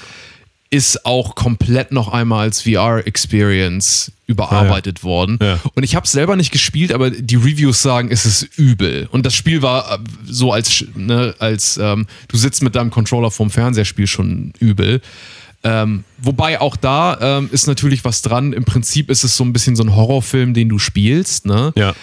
ist 0.70 1.04
auch 1.04 1.34
komplett 1.34 1.92
noch 1.92 2.08
einmal 2.08 2.40
als 2.40 2.62
VR-Experience 2.62 4.12
überarbeitet 4.26 5.04
worden. 5.04 5.38
Ja. 5.40 5.60
Und 5.74 5.84
ich 5.84 5.94
habe 5.94 6.04
es 6.04 6.12
selber 6.12 6.34
nicht 6.34 6.50
gespielt, 6.50 6.92
aber 6.92 7.10
die 7.10 7.36
Reviews 7.36 7.82
sagen, 7.82 8.08
es 8.10 8.26
ist 8.26 8.58
übel. 8.58 9.06
Und 9.12 9.24
das 9.24 9.34
Spiel 9.34 9.62
war 9.62 9.92
äh, 9.92 9.98
so 10.24 10.52
als, 10.52 10.84
ne, 10.94 11.34
als 11.38 11.76
ähm, 11.76 12.06
du 12.28 12.36
sitzt 12.36 12.62
mit 12.62 12.74
deinem 12.74 12.90
Controller 12.90 13.30
vorm 13.30 13.50
Fernseherspiel 13.50 14.06
schon 14.06 14.52
übel. 14.58 15.00
Ähm, 15.66 16.04
wobei 16.18 16.60
auch 16.60 16.76
da 16.76 17.18
ähm, 17.20 17.48
ist 17.50 17.66
natürlich 17.66 18.04
was 18.04 18.22
dran. 18.22 18.52
Im 18.52 18.64
Prinzip 18.64 19.10
ist 19.10 19.24
es 19.24 19.36
so 19.36 19.44
ein 19.44 19.52
bisschen 19.52 19.74
so 19.74 19.82
ein 19.82 19.96
Horrorfilm, 19.96 20.54
den 20.54 20.68
du 20.68 20.78
spielst. 20.78 21.44
Ne? 21.44 21.72
Ja. 21.76 21.94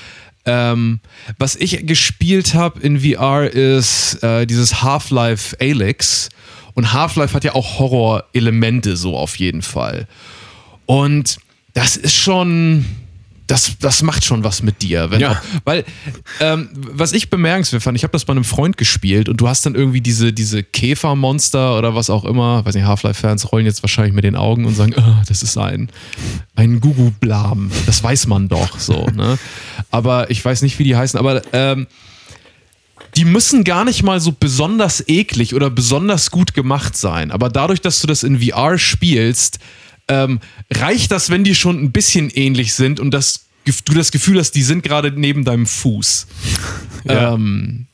Ähm, 0.46 1.00
was 1.40 1.56
ich 1.56 1.88
gespielt 1.88 2.56
habe 2.56 2.82
in 2.82 3.00
VR 3.00 3.50
ist 3.50 4.22
äh, 4.22 4.46
dieses 4.46 4.84
Half-Life 4.84 5.56
Alyx. 5.62 6.30
Und 6.74 6.92
Half-Life 6.92 7.34
hat 7.34 7.46
ja 7.46 7.56
auch 7.56 7.80
Horror-Elemente 7.80 8.98
so 8.98 9.16
auf 9.16 9.38
jeden 9.38 9.62
Fall. 9.62 10.08
Und 10.86 11.38
das 11.74 11.96
ist 11.96 12.16
schon, 12.16 12.86
das, 13.48 13.78
das 13.80 14.02
macht 14.04 14.24
schon 14.24 14.44
was 14.44 14.64
mit 14.64 14.82
dir. 14.82 15.12
Wenn 15.12 15.20
Ja. 15.20 15.32
auch, 15.32 15.38
weil, 15.66 15.84
ähm, 16.40 16.70
was 16.74 17.12
ich 17.12 17.30
bemerkenswert 17.30 17.84
fand, 17.84 17.98
ich 17.98 18.04
habe 18.04 18.12
das 18.14 18.24
bei 18.26 18.32
einem 18.32 18.46
Freund 18.46 18.78
gespielt 18.78 19.28
und 19.28 19.38
du 19.42 19.48
hast 19.48 19.66
dann 19.66 19.76
irgendwie 19.76 20.00
diese, 20.02 20.32
diese 20.32 20.64
Käfermonster 20.64 21.78
oder 21.78 21.94
was 21.94 22.10
auch 22.10 22.24
immer, 22.26 22.66
weiß 22.66 22.74
nicht, 22.76 22.86
Half-Life-Fans 22.86 23.52
rollen 23.52 23.66
jetzt 23.66 23.84
wahrscheinlich 23.84 24.14
mit 24.14 24.24
den 24.24 24.36
Augen 24.38 24.66
und 24.66 24.76
sagen, 24.76 24.94
"Ah, 24.98 25.22
das 25.28 25.44
ist 25.44 25.58
ein, 25.58 25.90
ein 26.56 26.80
Gugu-Blam. 26.80 27.70
Das 27.86 28.02
weiß 28.02 28.28
man 28.28 28.48
doch 28.48 28.80
so, 28.80 29.08
ne? 29.14 29.38
Aber 29.92 30.32
ich 30.32 30.44
weiß 30.44 30.62
nicht, 30.62 30.80
wie 30.80 30.84
die 30.86 30.96
heißen, 30.96 31.20
aber 31.20 31.42
ähm, 31.52 31.88
die 33.18 33.26
müssen 33.26 33.64
gar 33.64 33.84
nicht 33.86 34.04
mal 34.04 34.20
so 34.20 34.32
besonders 34.32 35.04
eklig 35.08 35.54
oder 35.54 35.70
besonders 35.70 36.32
gut 36.32 36.54
gemacht 36.54 36.96
sein. 36.98 37.30
Aber 37.32 37.50
dadurch, 37.50 37.82
dass 37.82 38.00
du 38.02 38.08
das 38.08 38.24
in 38.24 38.40
VR 38.42 38.78
spielst, 38.80 39.60
ähm, 40.08 40.40
reicht 40.72 41.12
das, 41.12 41.30
wenn 41.30 41.44
die 41.44 41.56
schon 41.56 41.82
ein 41.82 41.92
bisschen 41.92 42.30
ähnlich 42.30 42.74
sind 42.74 43.00
und 43.00 43.12
das, 43.12 43.46
du 43.86 43.94
das 43.94 44.12
Gefühl 44.12 44.40
hast, 44.40 44.52
die 44.52 44.64
sind 44.64 44.84
gerade 44.84 45.12
neben 45.12 45.44
deinem 45.44 45.66
Fuß. 45.66 46.28
Ja. 47.06 47.34
Ähm, 47.34 47.88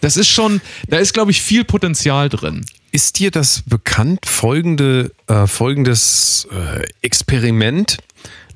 das 0.00 0.16
ist 0.16 0.28
schon, 0.28 0.60
da 0.86 0.98
ist, 0.98 1.12
glaube 1.12 1.32
ich, 1.32 1.42
viel 1.42 1.64
Potenzial 1.64 2.28
drin. 2.28 2.64
Ist 2.92 3.18
dir 3.18 3.32
das 3.32 3.62
bekannt, 3.66 4.26
folgende, 4.26 5.10
äh, 5.26 5.48
folgendes 5.48 6.46
äh, 6.52 6.86
Experiment, 7.02 7.96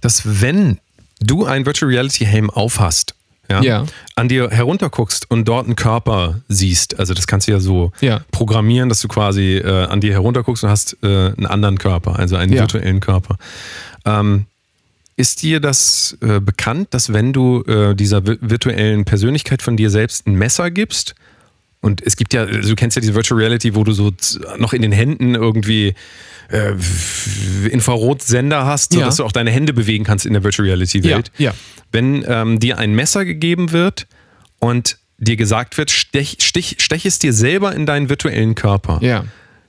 dass 0.00 0.40
wenn 0.40 0.78
du 1.18 1.46
einen 1.46 1.66
Virtual 1.66 1.90
Reality 1.90 2.26
Helm 2.26 2.48
aufhast, 2.50 3.16
ja, 3.50 3.62
Ja. 3.62 3.84
an 4.14 4.28
dir 4.28 4.50
herunterguckst 4.50 5.30
und 5.30 5.46
dort 5.46 5.66
einen 5.66 5.76
Körper 5.76 6.40
siehst, 6.48 6.98
also 6.98 7.14
das 7.14 7.26
kannst 7.26 7.48
du 7.48 7.52
ja 7.52 7.60
so 7.60 7.92
Ja. 8.00 8.20
programmieren, 8.30 8.88
dass 8.88 9.00
du 9.00 9.08
quasi 9.08 9.56
äh, 9.58 9.84
an 9.86 10.00
dir 10.00 10.12
herunterguckst 10.12 10.64
und 10.64 10.70
hast 10.70 10.96
äh, 11.02 11.06
einen 11.06 11.46
anderen 11.46 11.78
Körper, 11.78 12.18
also 12.18 12.36
einen 12.36 12.52
Ja. 12.52 12.60
virtuellen 12.60 13.00
Körper. 13.00 13.36
Ähm, 14.04 14.46
ist 15.16 15.42
dir 15.42 15.58
das 15.60 16.16
äh, 16.20 16.38
bekannt, 16.40 16.88
dass 16.92 17.12
wenn 17.12 17.32
du 17.32 17.62
äh, 17.64 17.94
dieser 17.96 18.18
vi- 18.18 18.38
virtuellen 18.40 19.04
Persönlichkeit 19.04 19.62
von 19.62 19.76
dir 19.76 19.90
selbst 19.90 20.26
ein 20.28 20.34
Messer 20.34 20.70
gibst, 20.70 21.14
und 21.80 22.02
es 22.04 22.16
gibt 22.16 22.34
ja, 22.34 22.44
du 22.46 22.74
kennst 22.74 22.96
ja 22.96 23.00
diese 23.00 23.14
Virtual 23.14 23.38
Reality, 23.40 23.74
wo 23.74 23.84
du 23.84 23.92
so 23.92 24.12
noch 24.58 24.72
in 24.72 24.82
den 24.82 24.92
Händen 24.92 25.34
irgendwie 25.34 25.94
äh, 26.50 26.72
Infrarotsender 27.70 28.64
hast, 28.66 28.94
Ja. 28.94 29.00
sodass 29.00 29.16
du 29.16 29.24
auch 29.24 29.32
deine 29.32 29.50
Hände 29.50 29.72
bewegen 29.72 30.04
kannst 30.04 30.26
in 30.26 30.32
der 30.32 30.42
Virtual 30.44 30.66
Reality 30.66 31.04
Welt. 31.04 31.30
Ja, 31.38 31.50
ja. 31.50 31.54
Wenn 31.92 32.24
ähm, 32.28 32.58
dir 32.60 32.78
ein 32.78 32.94
Messer 32.94 33.24
gegeben 33.24 33.72
wird 33.72 34.06
und 34.58 34.98
dir 35.18 35.36
gesagt 35.36 35.78
wird, 35.78 35.90
stech, 35.90 36.36
stich, 36.40 36.76
stech 36.78 37.04
es 37.06 37.18
dir 37.18 37.32
selber 37.32 37.74
in 37.74 37.86
deinen 37.86 38.08
virtuellen 38.08 38.54
Körper, 38.54 38.98
Ja. 39.02 39.24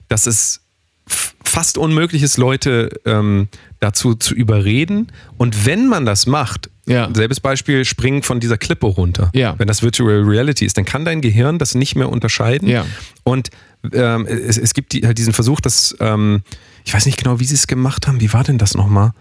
dass 0.07 0.26
es 0.28 0.62
f- 1.07 1.34
fast 1.43 1.78
unmöglich 1.78 2.22
ist, 2.24 2.38
Leute 2.38 2.89
ähm, 3.05 3.47
dazu 3.80 4.14
zu 4.16 4.36
überreden. 4.36 5.12
Und 5.38 5.66
wenn 5.66 5.88
man 5.88 6.05
das 6.05 6.28
macht, 6.28 6.70
Ja. 6.90 7.10
selbes 7.14 7.40
Beispiel, 7.40 7.86
springen 7.86 8.24
von 8.24 8.40
dieser 8.40 8.58
Klippe 8.58 8.88
runter. 8.88 9.30
Ja. 9.34 9.56
Wenn 9.58 9.68
das 9.68 9.84
Virtual 9.84 10.24
Reality 10.24 10.66
ist, 10.66 10.78
dann 10.78 10.86
kann 10.86 11.06
dein 11.06 11.22
Gehirn 11.22 11.60
das 11.60 11.76
nicht 11.76 11.96
mehr 11.96 12.10
unterscheiden. 12.10 12.68
Ja. 12.68 12.86
Und 13.24 13.50
ähm, 13.94 14.26
es, 14.26 14.58
es 14.58 14.74
gibt 14.74 14.94
die, 14.94 15.06
halt 15.06 15.18
diesen 15.18 15.34
Versuch, 15.34 15.62
dass, 15.62 15.96
ähm, 16.00 16.42
ich 16.84 16.94
weiß 16.94 17.06
nicht 17.06 17.18
genau, 17.18 17.40
wie 17.40 17.46
sie 17.46 17.56
es 17.56 17.68
gemacht 17.68 18.08
haben. 18.08 18.20
Wie 18.20 18.34
war 18.34 18.44
denn 18.44 18.58
das 18.58 18.76
nochmal? 18.76 19.12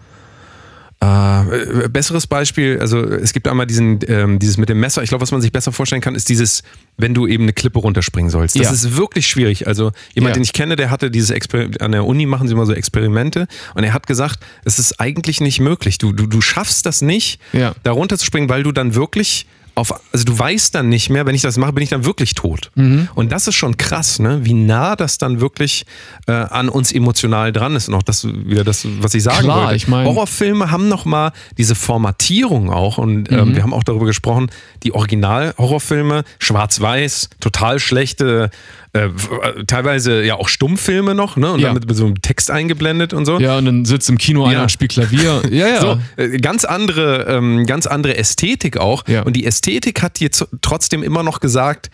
Äh, 1.01 1.87
besseres 1.87 2.27
Beispiel, 2.27 2.77
also 2.81 3.01
es 3.01 3.31
gibt 3.31 3.47
einmal 3.47 3.65
diesen, 3.65 3.99
ähm, 4.07 4.37
dieses 4.37 4.57
mit 4.57 4.67
dem 4.67 4.81
Messer. 4.81 5.01
Ich 5.01 5.07
glaube, 5.09 5.21
was 5.21 5.31
man 5.31 5.39
sich 5.39 5.53
besser 5.53 5.71
vorstellen 5.71 6.01
kann, 6.01 6.13
ist 6.13 6.27
dieses, 6.27 6.61
wenn 6.97 7.13
du 7.13 7.25
eben 7.25 7.43
eine 7.43 7.53
Klippe 7.53 7.79
runterspringen 7.79 8.29
sollst. 8.29 8.55
Das 8.57 8.63
Ja. 8.63 8.71
ist 8.71 8.97
wirklich 8.97 9.25
schwierig. 9.25 9.65
Also 9.65 9.93
jemand, 10.13 10.31
Ja. 10.31 10.39
den 10.39 10.43
ich 10.43 10.51
kenne, 10.51 10.75
der 10.75 10.91
hatte 10.91 11.09
dieses 11.09 11.29
Exper 11.29 11.67
an 11.79 11.93
der 11.93 12.05
Uni 12.05 12.25
machen 12.25 12.49
sie 12.49 12.53
immer 12.53 12.65
so 12.65 12.73
Experimente 12.73 13.47
und 13.75 13.85
er 13.85 13.93
hat 13.93 14.07
gesagt, 14.07 14.39
es 14.65 14.77
ist 14.77 14.99
eigentlich 14.99 15.39
nicht 15.39 15.61
möglich. 15.61 15.99
Du, 15.99 16.11
du, 16.11 16.27
du 16.27 16.41
schaffst 16.41 16.85
das 16.85 17.01
nicht, 17.01 17.39
Ja. 17.53 17.73
da 17.83 17.91
runterzuspringen, 17.91 18.49
weil 18.49 18.63
du 18.63 18.73
dann 18.73 18.93
wirklich 18.93 19.45
auf, 19.79 19.93
also 20.13 20.25
du 20.25 20.37
weißt 20.37 20.75
dann 20.75 20.89
nicht 20.89 21.09
mehr, 21.09 21.25
wenn 21.25 21.35
ich 21.35 21.41
das 21.41 21.57
mache, 21.57 21.73
bin 21.73 21.83
ich 21.83 21.89
dann 21.89 22.05
wirklich 22.05 22.35
tot. 22.35 22.71
Mhm. 22.75 23.07
Und 23.15 23.31
das 23.31 23.47
ist 23.47 23.55
schon 23.55 23.77
krass, 23.77 24.19
ne? 24.19 24.39
wie 24.43 24.53
nah 24.53 24.95
das 24.95 25.17
dann 25.17 25.39
wirklich 25.41 25.85
äh, 26.27 26.31
an 26.31 26.69
uns 26.69 26.91
emotional 26.91 27.51
dran 27.51 27.75
ist. 27.75 27.87
Und 27.89 27.95
auch 27.95 28.03
das 28.03 28.25
wieder 28.27 28.63
das, 28.63 28.85
was 28.99 29.13
ich 29.13 29.23
sagen 29.23 29.45
Klar, 29.45 29.63
wollte. 29.63 29.75
ich 29.75 29.87
mein- 29.87 30.05
Horrorfilme 30.05 30.71
haben 30.71 30.87
nochmal 30.89 31.31
diese 31.57 31.75
Formatierung 31.75 32.69
auch. 32.71 32.97
Und 32.97 33.31
Mhm. 33.31 33.37
ähm, 33.37 33.55
wir 33.55 33.63
haben 33.63 33.73
auch 33.73 33.83
darüber 33.83 34.05
gesprochen, 34.05 34.49
die 34.83 34.93
Original-Horrorfilme, 34.93 36.23
schwarz-weiß, 36.39 37.29
total 37.39 37.79
schlechte, 37.79 38.49
äh, 38.93 39.07
w- 39.09 39.63
teilweise 39.67 40.23
ja 40.23 40.35
auch 40.35 40.47
Stummfilme 40.49 41.13
noch, 41.13 41.37
ne? 41.37 41.51
Und 41.51 41.59
Ja. 41.59 41.67
dann 41.67 41.75
mit, 41.75 41.87
mit 41.87 41.95
so 41.95 42.05
einem 42.05 42.21
Text 42.21 42.49
eingeblendet 42.49 43.13
und 43.13 43.25
so. 43.25 43.39
Ja, 43.39 43.57
und 43.59 43.65
dann 43.65 43.85
sitzt 43.85 44.09
im 44.09 44.17
Kino 44.17 44.45
einer 44.45 44.53
Ja. 44.53 44.61
und 44.63 44.71
spielt 44.71 44.91
Klavier. 44.91 45.41
Ja, 45.51 45.67
ja. 45.67 45.79
So, 45.81 45.99
äh, 46.17 46.37
ganz 46.39 46.65
andere, 46.65 47.25
ähm, 47.29 47.65
ganz 47.67 47.85
andere 47.85 48.17
Ästhetik 48.17 48.77
auch. 48.77 49.07
Ja. 49.07 49.21
Und 49.21 49.33
die 49.35 49.45
Ästhetik 49.45 49.68
hat 49.77 50.19
dir 50.19 50.29
trotzdem 50.61 51.03
immer 51.03 51.23
noch 51.23 51.39
gesagt, 51.39 51.89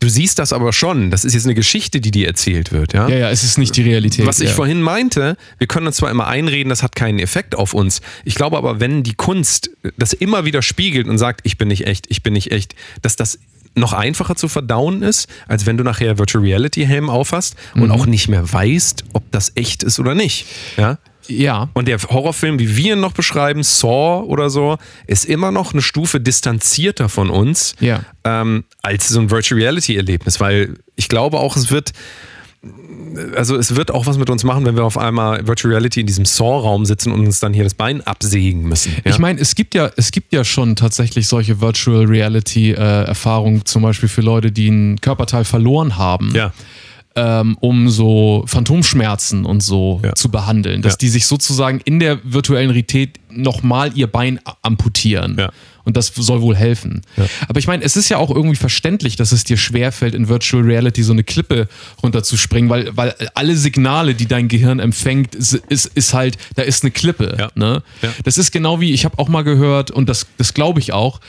du 0.00 0.08
siehst 0.08 0.38
das 0.38 0.52
aber 0.52 0.72
schon. 0.72 1.10
Das 1.10 1.24
ist 1.24 1.34
jetzt 1.34 1.44
eine 1.46 1.54
Geschichte, 1.54 2.00
die 2.00 2.10
dir 2.10 2.26
erzählt 2.28 2.70
wird. 2.72 2.92
Ja, 2.92 3.08
ja, 3.08 3.16
ja, 3.16 3.30
es 3.30 3.42
ist 3.42 3.58
nicht 3.58 3.76
die 3.76 3.82
Realität. 3.82 4.26
Was 4.26 4.40
ich 4.40 4.50
ja. 4.50 4.54
vorhin 4.54 4.80
meinte, 4.80 5.36
wir 5.58 5.66
können 5.66 5.86
uns 5.88 5.96
zwar 5.96 6.10
immer 6.10 6.26
einreden, 6.28 6.70
das 6.70 6.82
hat 6.82 6.94
keinen 6.94 7.18
Effekt 7.18 7.56
auf 7.56 7.74
uns. 7.74 8.00
Ich 8.24 8.34
glaube 8.34 8.56
aber, 8.56 8.80
wenn 8.80 9.02
die 9.02 9.14
Kunst 9.14 9.70
das 9.96 10.12
immer 10.12 10.44
wieder 10.44 10.62
spiegelt 10.62 11.08
und 11.08 11.18
sagt, 11.18 11.40
ich 11.44 11.58
bin 11.58 11.68
nicht 11.68 11.86
echt, 11.86 12.06
ich 12.08 12.22
bin 12.22 12.32
nicht 12.32 12.52
echt, 12.52 12.74
dass 13.02 13.16
das 13.16 13.38
noch 13.74 13.92
einfacher 13.92 14.34
zu 14.34 14.48
verdauen 14.48 15.02
ist, 15.02 15.28
als 15.46 15.66
wenn 15.66 15.76
du 15.76 15.84
nachher 15.84 16.18
Virtual 16.18 16.42
Reality 16.42 16.84
Helm 16.84 17.10
aufhast 17.10 17.54
Mhm. 17.74 17.82
und 17.82 17.90
auch 17.92 18.06
nicht 18.06 18.28
mehr 18.28 18.52
weißt, 18.52 19.04
ob 19.12 19.30
das 19.30 19.52
echt 19.54 19.82
ist 19.82 20.00
oder 20.00 20.14
nicht. 20.14 20.46
Ja? 20.76 20.98
Ja. 21.28 21.68
Und 21.74 21.88
der 21.88 21.98
Horrorfilm, 21.98 22.58
wie 22.58 22.76
wir 22.76 22.94
ihn 22.94 23.00
noch 23.00 23.12
beschreiben, 23.12 23.62
Saw 23.62 24.22
oder 24.26 24.50
so, 24.50 24.78
ist 25.06 25.24
immer 25.26 25.50
noch 25.50 25.72
eine 25.72 25.82
Stufe 25.82 26.20
distanzierter 26.20 27.08
von 27.08 27.30
uns 27.30 27.74
Ja. 27.80 28.00
ähm, 28.24 28.64
als 28.82 29.08
so 29.08 29.20
ein 29.20 29.30
Virtual 29.30 29.60
Reality 29.60 29.96
Erlebnis, 29.96 30.40
weil 30.40 30.74
ich 30.96 31.08
glaube 31.08 31.38
auch, 31.38 31.56
es 31.56 31.70
wird 31.70 31.92
also 33.36 33.56
es 33.56 33.76
wird 33.76 33.90
auch 33.92 34.06
was 34.06 34.18
mit 34.18 34.30
uns 34.30 34.42
machen, 34.44 34.66
wenn 34.66 34.76
wir 34.76 34.84
auf 34.84 34.98
einmal 34.98 35.46
Virtual 35.46 35.72
Reality 35.72 36.00
in 36.00 36.06
diesem 36.06 36.24
Saw-Raum 36.24 36.84
sitzen 36.86 37.12
und 37.12 37.24
uns 37.24 37.40
dann 37.40 37.54
hier 37.54 37.64
das 37.64 37.74
Bein 37.74 38.04
absägen 38.06 38.62
müssen. 38.62 38.92
Ja? 39.04 39.10
Ich 39.12 39.18
meine, 39.18 39.40
es 39.40 39.54
gibt 39.54 39.74
ja, 39.74 39.90
es 39.96 40.10
gibt 40.10 40.32
ja 40.32 40.44
schon 40.44 40.74
tatsächlich 40.76 41.28
solche 41.28 41.60
Virtual 41.60 42.04
Reality 42.04 42.72
äh, 42.72 42.74
Erfahrungen, 43.04 43.64
zum 43.64 43.82
Beispiel 43.82 44.08
für 44.08 44.20
Leute, 44.22 44.50
die 44.50 44.68
einen 44.68 45.00
Körperteil 45.00 45.44
verloren 45.44 45.96
haben, 45.96 46.32
ja. 46.34 46.52
Ähm, 47.18 47.56
um 47.60 47.88
so 47.90 48.44
Phantomschmerzen 48.46 49.44
und 49.44 49.62
so 49.62 50.00
Ja. 50.04 50.14
zu 50.14 50.30
behandeln, 50.30 50.82
dass 50.82 50.94
Ja. 50.94 50.98
die 50.98 51.08
sich 51.08 51.26
sozusagen 51.26 51.80
in 51.84 51.98
der 51.98 52.18
virtuellen 52.24 52.70
Realität 52.70 53.18
nochmal 53.30 53.90
ihr 53.96 54.06
Bein 54.06 54.40
amputieren. 54.62 55.36
Ja. 55.38 55.50
Und 55.84 55.96
das 55.96 56.08
soll 56.14 56.42
wohl 56.42 56.54
helfen. 56.54 57.00
Aber 57.48 57.58
ich 57.58 57.66
meine, 57.66 57.82
es 57.82 57.96
ist 57.96 58.10
ja 58.10 58.18
auch 58.18 58.28
irgendwie 58.30 58.56
verständlich, 58.56 59.16
dass 59.16 59.32
es 59.32 59.44
dir 59.44 59.56
schwerfällt, 59.56 60.14
in 60.14 60.28
Virtual 60.28 60.62
Reality 60.62 61.02
so 61.02 61.12
eine 61.14 61.24
Klippe 61.24 61.66
runterzuspringen, 62.02 62.68
weil, 62.68 62.94
weil 62.94 63.14
alle 63.34 63.56
Signale, 63.56 64.14
die 64.14 64.26
dein 64.26 64.48
Gehirn 64.48 64.80
empfängt, 64.80 65.34
ist, 65.34 65.54
ist, 65.54 65.86
ist 65.86 66.12
halt, 66.12 66.36
da 66.56 66.62
ist 66.62 66.82
eine 66.84 66.90
Klippe. 66.90 67.36
Ja. 67.38 67.48
Ne? 67.54 67.82
Das 68.24 68.36
ist 68.36 68.52
genau 68.52 68.80
wie, 68.82 68.92
ich 68.92 69.06
habe 69.06 69.18
auch 69.18 69.28
mal 69.30 69.44
gehört, 69.44 69.90
und 69.90 70.10
das, 70.10 70.26
das 70.36 70.52
glaube 70.52 70.78
ich 70.80 70.92
auch, 70.92 71.20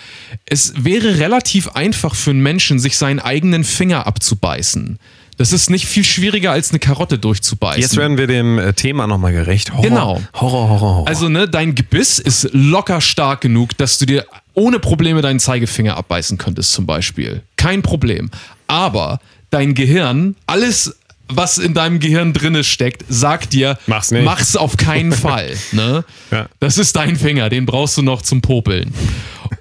es 0.46 0.74
wäre 0.84 1.20
relativ 1.20 1.70
einfach 1.70 2.14
für 2.14 2.32
einen 2.32 2.42
Menschen, 2.42 2.80
sich 2.80 2.98
seinen 2.98 3.20
eigenen 3.22 3.64
Finger 3.64 4.08
abzubeißen. 4.08 5.00
Das 5.40 5.54
ist 5.54 5.70
nicht 5.70 5.86
viel 5.88 6.04
schwieriger, 6.04 6.52
als 6.52 6.70
eine 6.70 6.80
Karotte 6.80 7.18
durchzubeißen. 7.18 7.82
Jetzt 7.82 7.96
werden 7.98 8.18
wir 8.18 8.28
dem 8.28 8.60
äh, 8.60 8.74
Thema 8.74 9.08
nochmal 9.08 9.32
gerecht. 9.32 9.72
Horror, 9.72 9.82
Genau. 9.84 10.22
Horror, 10.36 10.70
Horror, 10.70 10.80
Horror. 10.82 11.08
Also, 11.08 11.30
ne, 11.30 11.48
dein 11.48 11.74
Gebiss 11.76 12.20
ist 12.20 12.50
locker 12.52 13.00
stark 13.02 13.42
genug, 13.42 13.76
dass 13.78 13.98
du 14.00 14.06
dir 14.06 14.26
ohne 14.54 14.80
Probleme 14.80 15.22
deinen 15.22 15.40
Zeigefinger 15.40 15.96
abbeißen 15.96 16.38
könntest, 16.38 16.74
zum 16.74 16.86
Beispiel. 16.86 17.42
Kein 17.56 17.82
Problem. 17.82 18.30
Aber 18.68 19.20
dein 19.50 19.74
Gehirn, 19.76 20.36
alles, 20.46 20.98
was 21.30 21.58
in 21.58 21.74
deinem 21.74 22.00
Gehirn 22.00 22.34
drinne 22.34 22.66
steckt, 22.66 23.06
sagt 23.08 23.54
dir, 23.54 23.78
Mach's 23.88 24.12
nicht. 24.12 24.26
mach's 24.26 24.58
auf 24.58 24.76
keinen 24.76 25.12
Fall. 25.14 25.56
Ne? 25.72 26.04
Ja. 26.32 26.48
Das 26.60 26.78
ist 26.78 26.98
dein 26.98 27.16
Finger, 27.16 27.48
den 27.50 27.66
brauchst 27.66 27.96
du 27.98 28.02
noch 28.02 28.22
zum 28.24 28.42
Popeln. 28.42 28.94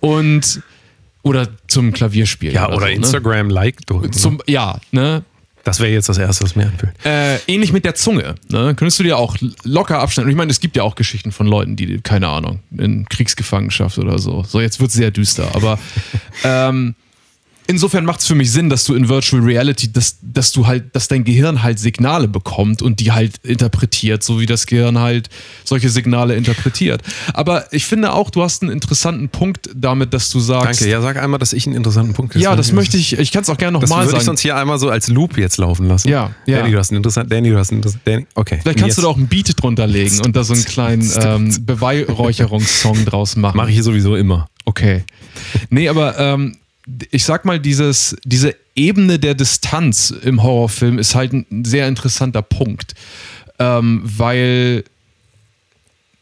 Und 0.00 0.60
oder 1.22 1.48
zum 1.68 1.92
Klavierspielen. 1.92 2.54
ja, 2.54 2.68
oder 2.68 2.80
so, 2.80 2.92
Instagram-Like. 2.92 3.88
Ne? 3.90 4.10
Zum, 4.10 4.40
ja, 4.46 4.78
ne? 4.92 5.22
Das 5.68 5.80
wäre 5.80 5.92
jetzt 5.92 6.08
das 6.08 6.16
Erste, 6.16 6.44
was 6.44 6.56
mir 6.56 6.64
einfällt. 6.64 6.94
Äh, 7.04 7.36
ähnlich 7.46 7.72
mit 7.72 7.84
der 7.84 7.94
Zunge. 7.94 8.36
Ne? 8.48 8.74
Könntest 8.74 8.98
du 8.98 9.02
dir 9.02 9.18
auch 9.18 9.36
locker 9.64 10.00
abschneiden. 10.00 10.30
Ich 10.30 10.36
meine, 10.36 10.50
es 10.50 10.60
gibt 10.60 10.76
ja 10.76 10.82
auch 10.82 10.94
Geschichten 10.94 11.30
von 11.30 11.46
Leuten, 11.46 11.76
die, 11.76 12.00
keine 12.00 12.28
Ahnung, 12.28 12.60
in 12.76 13.06
Kriegsgefangenschaft 13.06 13.98
oder 13.98 14.18
so. 14.18 14.44
So, 14.44 14.62
jetzt 14.62 14.80
wird 14.80 14.88
es 14.88 14.96
sehr 14.96 15.10
düster. 15.10 15.54
Aber 15.54 15.78
ähm, 16.44 16.94
insofern 17.68 18.04
macht 18.04 18.20
es 18.20 18.26
für 18.26 18.34
mich 18.34 18.50
Sinn, 18.50 18.70
dass 18.70 18.84
du 18.84 18.94
in 18.94 19.08
Virtual 19.08 19.42
Reality, 19.42 19.92
dass, 19.92 20.16
dass 20.22 20.50
du 20.52 20.66
halt, 20.66 20.96
dass 20.96 21.06
dein 21.06 21.22
Gehirn 21.22 21.62
halt 21.62 21.78
Signale 21.78 22.26
bekommt 22.26 22.82
und 22.82 22.98
die 22.98 23.12
halt 23.12 23.36
interpretiert, 23.44 24.24
so 24.24 24.40
wie 24.40 24.46
das 24.46 24.66
Gehirn 24.66 24.98
halt 24.98 25.28
solche 25.64 25.90
Signale 25.90 26.34
interpretiert. 26.34 27.02
Aber 27.34 27.72
ich 27.72 27.84
finde 27.84 28.12
auch, 28.12 28.30
du 28.30 28.42
hast 28.42 28.62
einen 28.62 28.72
interessanten 28.72 29.28
Punkt 29.28 29.68
damit, 29.74 30.14
dass 30.14 30.30
du 30.30 30.40
sagst. 30.40 30.80
Danke. 30.80 30.90
Ja, 30.90 31.00
sag 31.00 31.22
einmal, 31.22 31.38
dass 31.38 31.52
ich 31.52 31.66
einen 31.66 31.76
interessanten 31.76 32.14
Punkt 32.14 32.34
Ja, 32.34 32.56
das 32.56 32.72
möchte 32.72 32.96
ich, 32.96 33.18
ich 33.18 33.30
kann 33.30 33.42
es 33.42 33.50
auch 33.50 33.58
gerne 33.58 33.78
Das 33.78 33.88
nochmal 33.90 34.06
würde 34.06 34.16
ich 34.16 34.24
sagen. 34.24 34.26
sonst 34.26 34.40
hier 34.40 34.56
einmal 34.56 34.78
so 34.78 34.88
als 34.88 35.08
Loop 35.08 35.36
jetzt 35.36 35.58
laufen 35.58 35.86
lassen. 35.86 36.08
Ja, 36.08 36.30
ja. 36.46 36.58
Danny, 36.58 36.72
du 36.72 36.78
hast 36.78 36.90
einen 36.90 36.96
interessanten. 36.96 37.30
Danny, 37.30 37.50
du 37.50 37.58
hast 37.58 37.70
einen 37.70 37.78
interessanten. 37.78 38.10
Danny, 38.10 38.26
okay. 38.34 38.58
Vielleicht 38.62 38.78
kannst 38.78 38.96
Jetzt 38.96 38.98
du 38.98 39.02
da 39.02 39.08
auch 39.08 39.16
ein 39.16 39.28
Beat 39.28 39.62
drunter 39.62 39.86
legen 39.86 40.20
und 40.24 40.34
da 40.34 40.42
so 40.42 40.54
einen 40.54 40.64
kleinen 40.64 41.08
ähm, 41.20 41.54
Beweihräucherungssong 41.66 43.04
draus 43.04 43.36
machen. 43.36 43.56
Mache 43.58 43.68
ich 43.68 43.74
hier 43.74 43.84
sowieso 43.84 44.16
immer. 44.16 44.48
Okay. 44.64 45.04
Nee, 45.70 45.88
aber 45.88 46.18
ähm, 46.18 46.56
ich 47.10 47.24
sag 47.24 47.44
mal, 47.44 47.60
dieses, 47.60 48.16
diese 48.24 48.54
Ebene 48.74 49.18
der 49.18 49.34
Distanz 49.34 50.10
im 50.10 50.42
Horrorfilm 50.42 50.98
ist 50.98 51.14
halt 51.14 51.32
ein 51.32 51.64
sehr 51.64 51.88
interessanter 51.88 52.42
Punkt. 52.42 52.94
Ähm, 53.58 54.00
weil, 54.04 54.84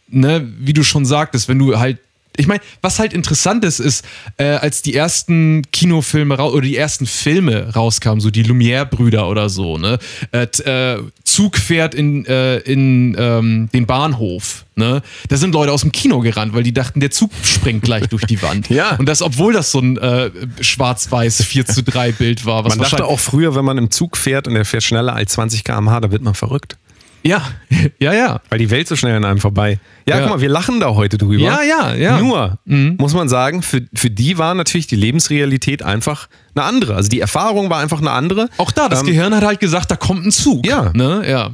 ne, 0.09 0.51
wie 0.59 0.73
du 0.73 0.83
schon 0.83 1.05
sagtest, 1.05 1.49
wenn 1.49 1.59
du 1.59 1.79
halt 1.79 1.99
ich 2.37 2.47
meine, 2.47 2.61
was 2.83 2.99
halt 2.99 3.13
interessant 3.13 3.65
ist, 3.65 3.81
ist, 3.81 4.05
äh, 4.37 4.45
als 4.45 4.83
die 4.83 4.95
ersten 4.95 5.63
Kinofilme 5.73 6.37
oder 6.39 6.61
die 6.61 6.77
ersten 6.77 7.07
Filme 7.07 7.75
rauskamen, 7.75 8.21
so 8.21 8.31
die 8.31 8.45
Lumière-Brüder 8.45 9.29
oder 9.29 9.49
so, 9.49 9.79
ne? 9.79 9.99
Äh, 10.33 10.47
äh, 10.65 11.03
Zug 11.25 11.57
fährt 11.57 11.95
in, 11.95 12.25
äh, 12.27 12.59
in 12.59 13.17
ähm, 13.19 13.69
den 13.73 13.87
Bahnhof, 13.87 14.65
ne? 14.75 15.03
Da 15.29 15.37
sind 15.37 15.53
Leute 15.53 15.73
aus 15.73 15.83
dem 15.83 15.93
Kino 15.93 16.21
gerannt, 16.21 16.55
weil 16.55 16.63
die 16.63 16.73
dachten, 16.73 17.01
der 17.01 17.11
Zug 17.11 17.31
springt 17.43 17.83
gleich 17.83 18.09
durch 18.09 18.25
die 18.25 18.41
Wand. 18.43 18.71
Ja. 18.77 18.97
Und 18.97 19.09
das, 19.09 19.23
obwohl 19.23 19.55
das 19.55 19.71
so 19.71 19.79
ein 19.79 19.97
äh, 19.97 20.31
schwarz-weiß 20.61 21.45
4 21.45 21.65
zu 21.65 21.83
3 21.83 22.13
Bild 22.13 22.45
war. 22.45 22.65
Was 22.65 22.77
Man 22.77 22.91
dachte 22.91 23.07
auch 23.07 23.21
früher, 23.21 23.55
wenn 23.55 23.65
man 23.65 23.79
im 23.79 23.91
Zug 23.91 24.19
fährt 24.19 24.47
und 24.47 24.55
der 24.55 24.67
fährt 24.67 24.83
schneller 24.83 25.15
als 25.15 25.33
20 25.33 25.65
km/h, 25.65 26.01
da 26.01 26.11
wird 26.11 26.21
man 26.21 26.35
verrückt. 26.35 26.77
Ja, 27.23 27.43
ja, 27.99 28.13
ja. 28.13 28.41
Weil 28.51 28.59
die 28.59 28.71
Welt 28.71 28.87
so 28.89 28.97
schnell 28.97 29.17
an 29.17 29.25
einem 29.25 29.41
vorbei. 29.41 29.79
Ja, 30.09 30.17
Ja. 30.17 30.23
guck 30.23 30.31
mal, 30.37 30.41
wir 30.41 30.49
lachen 30.49 30.79
da 30.81 30.95
heute 30.95 31.19
drüber. 31.19 31.43
Ja, 31.43 31.63
ja, 31.63 31.95
ja. 31.95 32.19
Mhm. 32.19 32.27
Nur, 32.29 32.59
muss 32.99 33.15
man 33.15 33.29
sagen, 33.29 33.63
für, 33.63 33.83
für 33.95 34.11
die 34.11 34.39
war 34.39 34.55
natürlich 34.55 34.87
die 34.87 34.97
Lebensrealität 34.97 35.83
einfach 35.83 36.29
eine 36.55 36.65
andere. 36.65 36.95
Also 36.95 37.09
die 37.09 37.21
Erfahrung 37.21 37.69
war 37.71 37.79
einfach 37.81 38.01
eine 38.01 38.11
andere. 38.13 38.49
Auch 38.59 38.71
da, 38.71 38.89
das 38.89 39.01
Ähm, 39.01 39.07
Gehirn 39.07 39.35
hat 39.35 39.45
halt 39.45 39.61
gesagt, 39.61 39.91
da 39.91 39.97
kommt 39.97 40.25
ein 40.27 40.31
Zug. 40.33 40.67
Ja. 40.67 40.93
Ne? 40.95 41.25
Ja. 41.29 41.51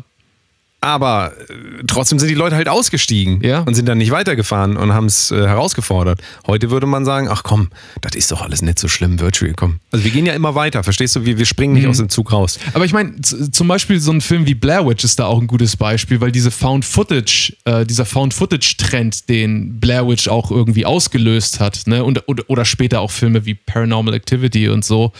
Aber 0.85 1.33
äh, 1.49 1.85
trotzdem 1.87 2.19
sind 2.19 2.29
die 2.29 2.35
Leute 2.35 2.57
halt 2.57 2.69
ausgestiegen 2.69 3.41
Ja. 3.43 3.61
und 3.61 3.75
sind 3.75 3.87
dann 3.87 3.99
nicht 3.99 4.11
weitergefahren 4.11 4.77
und 4.77 4.93
haben 4.93 5.07
es 5.07 5.31
äh, 5.31 5.37
herausgefordert. 5.47 6.21
Heute 6.47 6.71
würde 6.73 6.87
man 6.87 7.05
sagen, 7.05 7.29
ach 7.31 7.45
komm, 7.45 7.69
das 8.01 8.17
ist 8.17 8.33
doch 8.33 8.43
alles 8.43 8.63
nicht 8.63 8.81
so 8.81 8.89
schlimm, 8.89 9.21
Virtual, 9.21 9.53
komm. 9.57 9.79
Also 9.93 10.05
wir 10.05 10.11
gehen 10.11 10.27
ja 10.27 10.33
immer 10.35 10.57
weiter, 10.57 10.83
verstehst 10.83 11.15
du? 11.15 11.25
Wir, 11.25 11.39
wir 11.39 11.47
springen 11.47 11.75
Mhm. 11.75 11.79
nicht 11.79 11.89
aus 11.89 11.99
dem 11.99 12.09
Zug 12.09 12.33
raus. 12.33 12.59
Aber 12.75 12.85
ich 12.85 12.93
meine, 12.93 13.21
zum 13.21 13.69
Beispiel 13.69 14.01
so 14.01 14.11
ein 14.11 14.21
Film 14.21 14.47
wie 14.47 14.55
Blair 14.55 14.85
Witch 14.87 15.05
ist 15.05 15.21
da 15.21 15.27
auch 15.27 15.41
ein 15.41 15.47
gutes 15.47 15.77
Beispiel, 15.77 16.21
weil 16.21 16.33
diese 16.33 16.51
Found 16.51 16.85
Footage, 16.85 17.55
äh, 17.65 17.87
dieser 17.87 18.05
Found 18.05 18.35
Footage-Trend, 18.35 19.29
den 19.29 19.79
Blair 19.79 20.09
Witch 20.09 20.27
auch 20.27 20.51
irgendwie 20.51 20.85
ausgelöst 20.85 21.61
hat, 21.61 21.83
ne, 21.87 22.03
und, 22.03 22.29
oder, 22.29 22.43
oder 22.49 22.65
später 22.65 23.01
auch 23.01 23.13
Filme 23.13 23.47
wie 23.47 23.55
Paranormal 23.55 24.15
Activity 24.15 24.69
und 24.69 24.85
so, 24.85 25.13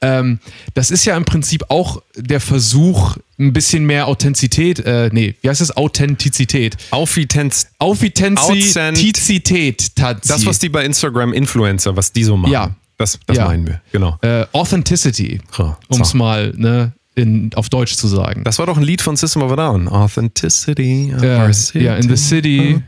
ähm, 0.00 0.38
das 0.72 0.90
ist 0.90 1.04
ja 1.04 1.14
im 1.16 1.26
Prinzip 1.26 1.64
auch 1.68 2.00
der 2.16 2.40
Versuch, 2.40 3.16
ein 3.38 3.52
bisschen 3.52 3.84
mehr 3.86 4.06
Authentizität, 4.06 4.78
äh, 4.80 5.10
nee, 5.12 5.34
wie 5.42 5.48
heißt 5.48 5.60
das? 5.60 5.76
Authentizität. 5.76 6.76
Authentizität. 6.90 7.70
Authentizität. 7.80 9.92
Das, 9.98 10.46
was 10.46 10.58
die 10.58 10.68
bei 10.68 10.84
Instagram 10.84 11.32
Influencer, 11.32 11.96
was 11.96 12.12
die 12.12 12.24
so 12.24 12.36
machen. 12.36 12.52
Ja. 12.52 12.70
Das, 12.96 13.18
das 13.26 13.36
Ja. 13.38 13.46
meinen 13.46 13.66
wir, 13.66 13.80
genau. 13.90 14.16
äh, 14.22 14.46
Authenticity, 14.52 15.40
Ja, 15.58 15.76
um 15.88 16.00
es 16.00 16.10
so. 16.10 16.18
mal 16.18 16.52
ne, 16.56 16.92
in, 17.16 17.50
auf 17.56 17.68
Deutsch 17.68 17.96
zu 17.96 18.06
sagen. 18.06 18.44
Das 18.44 18.60
war 18.60 18.66
doch 18.66 18.76
ein 18.76 18.84
Lied 18.84 19.02
von 19.02 19.16
System 19.16 19.42
of 19.42 19.50
a 19.50 19.56
Down. 19.56 19.88
Authenticity. 19.88 21.12
Ja, 21.20 21.50
ja, 21.74 21.96
in 21.96 22.08
the 22.08 22.16
city. 22.16 22.80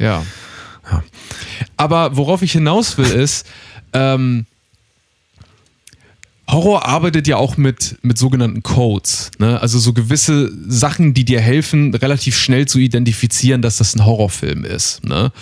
Ja. 0.00 0.24
Ja. 0.90 1.04
Aber 1.76 2.16
worauf 2.16 2.42
ich 2.42 2.52
hinaus 2.52 2.98
will, 2.98 3.06
ist, 3.06 3.46
ähm, 3.92 4.46
Horror 6.52 6.86
arbeitet 6.86 7.26
ja 7.26 7.36
auch 7.36 7.56
mit, 7.56 7.96
mit 8.02 8.18
sogenannten 8.18 8.62
Codes. 8.62 9.30
Ne? 9.38 9.60
Also 9.60 9.78
so 9.78 9.92
gewisse 9.92 10.52
Sachen, 10.68 11.14
die 11.14 11.24
dir 11.24 11.40
helfen, 11.40 11.94
relativ 11.94 12.36
schnell 12.36 12.66
zu 12.68 12.78
identifizieren, 12.78 13.62
dass 13.62 13.78
das 13.78 13.94
ein 13.94 14.04
Horrorfilm 14.04 14.64
ist. 14.64 15.04
Ne? 15.04 15.32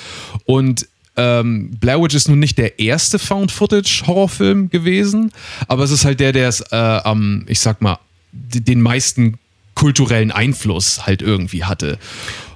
Und 0.45 0.87
ähm, 1.17 1.73
Blair 1.81 2.01
Witch 2.01 2.15
ist 2.15 2.29
nun 2.29 2.39
nicht 2.39 2.57
der 2.59 2.79
erste 2.79 3.19
Found-Footage-Horrorfilm 3.19 4.71
gewesen, 4.71 5.33
aber 5.67 5.85
es 5.85 5.91
ist 5.91 6.05
halt 6.05 6.21
der, 6.21 6.33
der 6.33 6.49
es 6.49 6.61
äh, 6.71 6.77
am, 6.77 7.45
ich 7.47 7.61
sag 7.61 7.83
mal, 7.83 7.99
den 8.33 8.81
meisten 8.81 9.39
kulturellen 9.75 10.31
Einfluss 10.31 11.07
halt 11.07 11.23
irgendwie 11.23 11.65
hatte. 11.65 11.99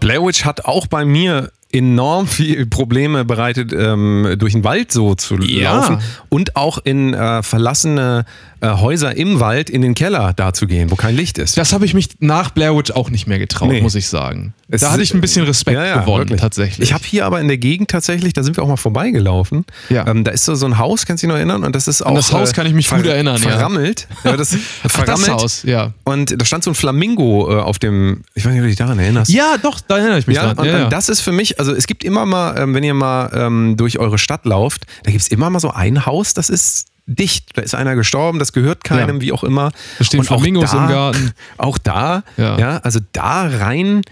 Blair 0.00 0.22
Witch 0.22 0.44
hat 0.44 0.64
auch 0.66 0.86
bei 0.86 1.04
mir 1.04 1.50
enorm 1.74 2.26
viel 2.26 2.66
Probleme 2.66 3.24
bereitet, 3.24 3.72
ähm, 3.72 4.34
durch 4.38 4.52
den 4.52 4.64
Wald 4.64 4.92
so 4.92 5.14
zu 5.14 5.36
Ja. 5.38 5.74
laufen 5.76 5.98
und 6.28 6.56
auch 6.56 6.78
in 6.84 7.12
äh, 7.14 7.42
verlassene 7.42 8.24
äh, 8.60 8.68
Häuser 8.68 9.14
im 9.16 9.40
Wald 9.40 9.68
in 9.68 9.82
den 9.82 9.94
Keller 9.94 10.32
da 10.34 10.52
zu 10.54 10.66
gehen, 10.66 10.90
wo 10.90 10.94
kein 10.96 11.14
Licht 11.16 11.36
ist. 11.38 11.58
Das 11.58 11.72
habe 11.72 11.84
ich 11.84 11.92
mich 11.92 12.08
nach 12.20 12.50
Blair 12.50 12.74
Witch 12.76 12.92
auch 12.92 13.10
nicht 13.10 13.26
mehr 13.26 13.38
getraut, 13.38 13.68
Nee. 13.68 13.82
muss 13.82 13.94
ich 13.94 14.06
sagen. 14.08 14.54
Es 14.70 14.80
da 14.80 14.90
hatte 14.92 15.02
ich 15.02 15.12
ein 15.12 15.20
bisschen 15.20 15.44
Respekt 15.44 15.76
Ja, 15.76 15.84
ja, 15.84 16.00
gewonnen, 16.00 16.20
wirklich. 16.20 16.40
tatsächlich. 16.40 16.88
Ich 16.88 16.94
habe 16.94 17.04
hier 17.04 17.26
aber 17.26 17.40
in 17.40 17.48
der 17.48 17.58
Gegend 17.58 17.90
tatsächlich, 17.90 18.32
da 18.32 18.42
sind 18.42 18.56
wir 18.56 18.62
auch 18.64 18.68
mal 18.68 18.76
vorbeigelaufen. 18.78 19.66
Ja. 19.90 20.06
Ähm, 20.06 20.24
da 20.24 20.30
ist 20.30 20.46
so, 20.46 20.54
so 20.54 20.64
ein 20.64 20.78
Haus, 20.78 21.04
kannst 21.04 21.22
du 21.22 21.26
dich 21.26 21.32
noch 21.32 21.36
erinnern? 21.36 21.62
Und 21.64 21.76
das 21.76 21.88
ist 21.88 22.00
auch. 22.02 22.08
An 22.10 22.14
das 22.14 22.32
Haus 22.32 22.54
kann 22.54 22.66
ich 22.66 22.72
mich 22.72 22.88
gut 22.88 23.04
erinnern, 23.04 23.36
ja. 23.42 23.50
Verrammelt. 23.50 24.08
Ja, 24.24 24.36
das, 24.36 24.56
Ach, 24.84 24.90
verrammelt. 24.90 25.28
das 25.28 25.34
Haus, 25.34 25.62
ja. 25.64 25.92
Und 26.04 26.40
da 26.40 26.44
stand 26.46 26.64
so 26.64 26.70
ein 26.70 26.74
Flamingo 26.74 27.50
äh, 27.52 27.60
auf 27.60 27.78
dem, 27.78 28.22
ich 28.34 28.44
weiß 28.46 28.52
nicht, 28.52 28.60
ob 28.60 28.64
du 28.64 28.68
dich 28.70 28.78
daran 28.78 28.98
erinnerst. 28.98 29.30
Ja, 29.30 29.56
doch, 29.62 29.80
da 29.80 29.98
erinnere 29.98 30.20
ich 30.20 30.26
mich 30.26 30.36
Ja, 30.36 30.44
dran. 30.54 30.58
und, 30.58 30.64
Ja, 30.66 30.78
ja. 30.78 30.84
und 30.84 30.92
das 30.92 31.10
ist 31.10 31.20
für 31.20 31.32
mich, 31.32 31.58
also 31.64 31.76
es 31.76 31.86
gibt 31.86 32.04
immer 32.04 32.26
mal, 32.26 32.56
ähm, 32.58 32.74
wenn 32.74 32.84
ihr 32.84 32.94
mal 32.94 33.30
ähm, 33.34 33.76
durch 33.76 33.98
eure 33.98 34.18
Stadt 34.18 34.44
lauft, 34.44 34.84
da 35.04 35.10
gibt 35.10 35.22
es 35.22 35.28
immer 35.28 35.48
mal 35.50 35.60
so 35.60 35.70
ein 35.70 36.06
Haus, 36.06 36.34
das 36.34 36.50
ist 36.50 36.88
dicht. 37.06 37.50
Da 37.54 37.62
ist 37.62 37.74
einer 37.74 37.94
gestorben, 37.96 38.38
das 38.38 38.52
gehört 38.52 38.82
keinem, 38.84 39.16
Ja. 39.16 39.22
wie 39.22 39.32
auch 39.32 39.44
immer. 39.44 39.72
Da 39.98 40.04
stehen 40.04 40.20
Und 40.20 40.26
Flamingos 40.26 40.70
da, 40.70 40.84
im 40.84 40.88
Garten. 40.90 41.30
Auch 41.58 41.76
da, 41.78 42.22
ja. 42.36 42.58
Ja. 42.58 42.76
also 42.78 43.00
da 43.12 43.46
rein 43.46 44.02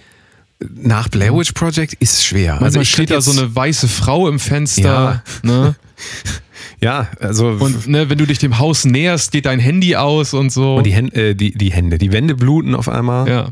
nach 0.74 1.08
Blair 1.08 1.34
Witch 1.36 1.52
Project 1.52 1.94
ist 1.94 2.24
schwer. 2.24 2.52
Manchmal 2.60 2.66
also 2.80 2.84
steht 2.84 3.10
da 3.10 3.20
so 3.20 3.32
eine 3.32 3.54
weiße 3.54 3.88
Frau 3.88 4.28
im 4.28 4.38
Fenster. 4.38 5.22
Ne? 5.42 5.74
Ja, 6.80 7.08
also 7.20 7.46
Und 7.48 7.86
ne, 7.86 8.10
wenn 8.10 8.18
du 8.18 8.26
dich 8.26 8.38
dem 8.38 8.58
Haus 8.58 8.84
näherst, 8.84 9.30
geht 9.30 9.46
dein 9.46 9.60
Handy 9.60 9.94
aus 9.94 10.34
und 10.34 10.50
so. 10.50 10.76
und 10.76 10.84
die, 10.84 10.92
Hände, 10.92 11.30
äh, 11.30 11.34
die, 11.34 11.52
die 11.56 11.70
Hände, 11.72 11.96
die 11.96 12.10
Wände 12.12 12.34
bluten 12.34 12.74
auf 12.74 12.88
einmal. 12.88 13.28
ja. 13.28 13.48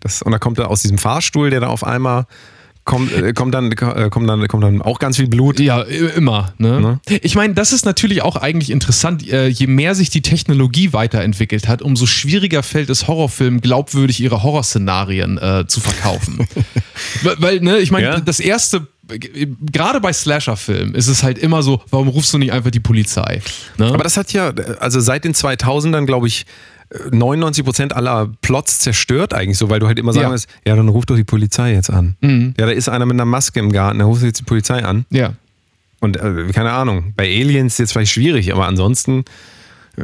Das, 0.00 0.20
und 0.20 0.32
da 0.32 0.38
kommt 0.38 0.58
er 0.58 0.68
aus 0.70 0.82
diesem 0.82 0.98
Fahrstuhl, 0.98 1.48
der 1.48 1.60
da 1.60 1.68
auf 1.68 1.82
einmal 1.82 2.26
kommt, 2.84 3.12
äh, 3.12 3.32
kommt, 3.32 3.54
dann, 3.54 3.72
äh, 3.72 3.74
kommt, 4.10 4.28
dann, 4.28 4.46
kommt 4.48 4.62
dann 4.64 4.82
auch 4.82 4.98
ganz 4.98 5.16
viel 5.16 5.28
Blut. 5.28 5.58
Ja, 5.60 5.80
immer. 5.82 6.52
Ne? 6.58 7.00
Ich 7.22 7.34
meine, 7.34 7.54
das 7.54 7.72
ist 7.72 7.84
natürlich 7.84 8.22
auch 8.22 8.36
eigentlich 8.36 8.70
interessant. 8.70 9.26
Äh, 9.30 9.48
Je 9.48 9.66
mehr 9.66 9.94
sich 9.94 10.10
die 10.10 10.22
Technologie 10.22 10.92
weiterentwickelt 10.92 11.68
hat, 11.68 11.82
umso 11.82 12.06
schwieriger 12.06 12.62
fällt 12.62 12.90
es 12.90 13.08
Horrorfilmen, 13.08 13.60
glaubwürdig 13.60 14.20
ihre 14.20 14.42
Horrorszenarien 14.42 15.38
äh, 15.38 15.64
zu 15.66 15.80
verkaufen. 15.80 16.46
weil, 17.22 17.36
weil, 17.38 17.60
ne, 17.60 17.78
ich 17.78 17.90
meine, 17.90 18.06
Ja. 18.06 18.20
das 18.20 18.40
erste, 18.40 18.86
äh, 19.08 19.46
gerade 19.72 20.00
bei 20.00 20.12
Slasher-Filmen 20.12 20.94
ist 20.94 21.08
es 21.08 21.22
halt 21.22 21.38
immer 21.38 21.62
so, 21.62 21.82
warum 21.90 22.08
rufst 22.08 22.32
du 22.34 22.38
nicht 22.38 22.52
einfach 22.52 22.70
die 22.70 22.80
Polizei? 22.80 23.40
Ne? 23.78 23.86
Aber 23.86 24.04
das 24.04 24.16
hat 24.16 24.32
ja, 24.32 24.52
also 24.80 25.00
seit 25.00 25.24
den 25.24 25.34
2000ern, 25.34 26.04
glaube 26.04 26.26
ich, 26.26 26.44
99% 27.10 27.92
aller 27.92 28.30
Plots 28.42 28.78
zerstört 28.78 29.34
eigentlich 29.34 29.58
so, 29.58 29.68
weil 29.70 29.80
du 29.80 29.86
halt 29.86 29.98
immer 29.98 30.12
sagen 30.12 30.24
Ja. 30.26 30.30
musst, 30.30 30.48
ja, 30.66 30.76
dann 30.76 30.88
ruf 30.88 31.06
doch 31.06 31.16
die 31.16 31.24
Polizei 31.24 31.72
jetzt 31.72 31.90
an. 31.90 32.16
Mhm. 32.20 32.54
Ja, 32.58 32.66
da 32.66 32.72
ist 32.72 32.88
einer 32.88 33.06
mit 33.06 33.14
einer 33.14 33.24
Maske 33.24 33.60
im 33.60 33.72
Garten, 33.72 33.98
da 33.98 34.04
rufst 34.04 34.22
du 34.22 34.26
jetzt 34.26 34.40
die 34.40 34.44
Polizei 34.44 34.84
an. 34.84 35.04
ja. 35.10 35.34
Und 36.00 36.18
äh, 36.18 36.48
keine 36.52 36.72
Ahnung, 36.72 37.14
bei 37.16 37.24
Aliens 37.24 37.78
jetzt 37.78 37.92
vielleicht 37.92 38.12
schwierig, 38.12 38.52
aber 38.52 38.66
ansonsten, 38.66 39.24
äh, 39.96 40.02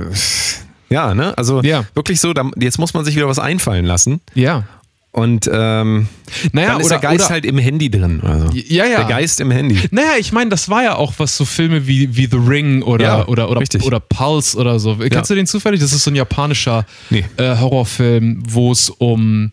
ja, 0.88 1.14
ne? 1.14 1.36
Also 1.36 1.61
Ja. 1.62 1.84
wirklich 1.95 2.20
so, 2.20 2.32
da, 2.32 2.51
jetzt 2.57 2.78
muss 2.78 2.95
man 2.95 3.05
sich 3.05 3.16
wieder 3.16 3.28
was 3.28 3.38
einfallen 3.38 3.84
lassen. 3.84 4.20
Ja. 4.32 4.64
Und 5.12 5.50
ähm, 5.52 6.06
Naja, 6.52 6.68
dann 6.72 6.80
ist 6.80 6.86
oder, 6.86 6.98
der 7.00 7.11
Geist 7.11 7.24
oder, 7.24 7.30
halt 7.30 7.44
im 7.44 7.58
Handy 7.58 7.90
drin. 7.90 8.20
Also. 8.22 8.48
Ja, 8.52 8.86
ja. 8.86 8.98
Der 8.98 9.06
Geist 9.06 9.40
im 9.40 9.50
Handy. 9.50 9.80
Naja, 9.90 10.12
ich 10.20 10.30
meine, 10.30 10.50
das 10.50 10.68
war 10.68 10.84
ja 10.84 10.94
auch 10.94 11.14
was 11.18 11.36
so 11.36 11.44
Filme 11.44 11.86
wie, 11.88 12.16
wie 12.16 12.26
The 12.26 12.36
Ring 12.36 12.82
oder, 12.82 13.04
Ja, 13.04 13.26
oder, 13.26 13.50
oder, 13.50 13.61
richtig. 13.61 13.82
oder 13.82 13.98
Pulse 13.98 14.56
oder 14.56 14.78
so. 14.78 14.96
Kennst 14.96 15.28
du 15.30 15.34
den 15.34 15.48
zufällig? 15.48 15.80
Das 15.80 15.92
ist 15.92 16.04
so 16.04 16.12
ein 16.12 16.14
japanischer 16.14 16.86
Nee. 17.11 17.24
äh, 17.38 17.56
Horrorfilm, 17.56 18.40
wo 18.46 18.70
es 18.70 18.88
um, 18.88 19.50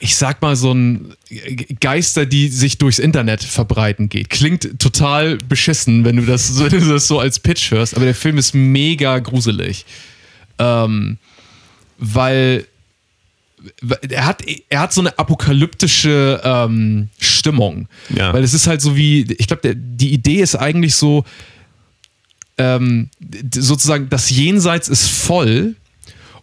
ich 0.00 0.16
sag 0.16 0.42
mal, 0.42 0.56
so 0.56 0.72
ein 0.72 1.14
Geister, 1.78 2.26
die 2.26 2.48
sich 2.48 2.78
durchs 2.78 2.98
Internet 2.98 3.44
verbreiten 3.44 4.08
geht. 4.08 4.28
Klingt 4.28 4.80
total 4.80 5.36
beschissen, 5.36 6.04
wenn 6.04 6.16
du 6.16 6.22
das, 6.22 6.58
wenn 6.58 6.80
du 6.80 6.88
das 6.88 7.06
so 7.06 7.20
als 7.20 7.38
Pitch 7.38 7.70
hörst, 7.70 7.94
aber 7.94 8.06
der 8.06 8.16
Film 8.16 8.38
ist 8.38 8.54
mega 8.56 9.20
gruselig. 9.20 9.86
Ähm, 10.58 11.18
weil 11.98 12.66
er 14.08 14.26
hat, 14.26 14.42
er 14.68 14.80
hat 14.80 14.92
so 14.92 15.00
eine 15.00 15.18
apokalyptische 15.18 16.40
ähm, 16.44 17.08
Stimmung. 17.18 17.88
Ja. 18.08 18.32
Weil 18.32 18.42
es 18.42 18.54
ist 18.54 18.66
halt 18.66 18.80
so 18.80 18.96
wie, 18.96 19.32
ich 19.38 19.46
glaube, 19.46 19.74
die 19.76 20.12
Idee 20.12 20.40
ist 20.40 20.56
eigentlich 20.56 20.94
so, 20.94 21.24
ähm, 22.58 23.10
sozusagen, 23.54 24.08
das 24.08 24.30
Jenseits 24.30 24.88
ist 24.88 25.08
voll 25.08 25.76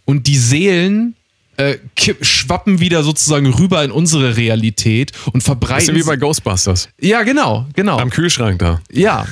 und 0.04 0.26
die 0.26 0.38
Seelen 0.38 1.14
äh, 1.56 1.78
schwappen 2.20 2.80
wieder 2.80 3.02
sozusagen 3.02 3.46
rüber 3.52 3.84
in 3.84 3.90
unsere 3.90 4.36
Realität 4.36 5.12
und 5.32 5.42
verbreiten. 5.42 5.86
Bisschen 5.86 5.96
wie 5.96 6.06
bei 6.06 6.16
Ghostbusters. 6.16 6.88
ja, 7.00 7.22
genau, 7.24 7.66
genau. 7.74 7.98
Am 7.98 8.10
Kühlschrank 8.10 8.60
da. 8.60 8.80
Ja. 8.92 9.26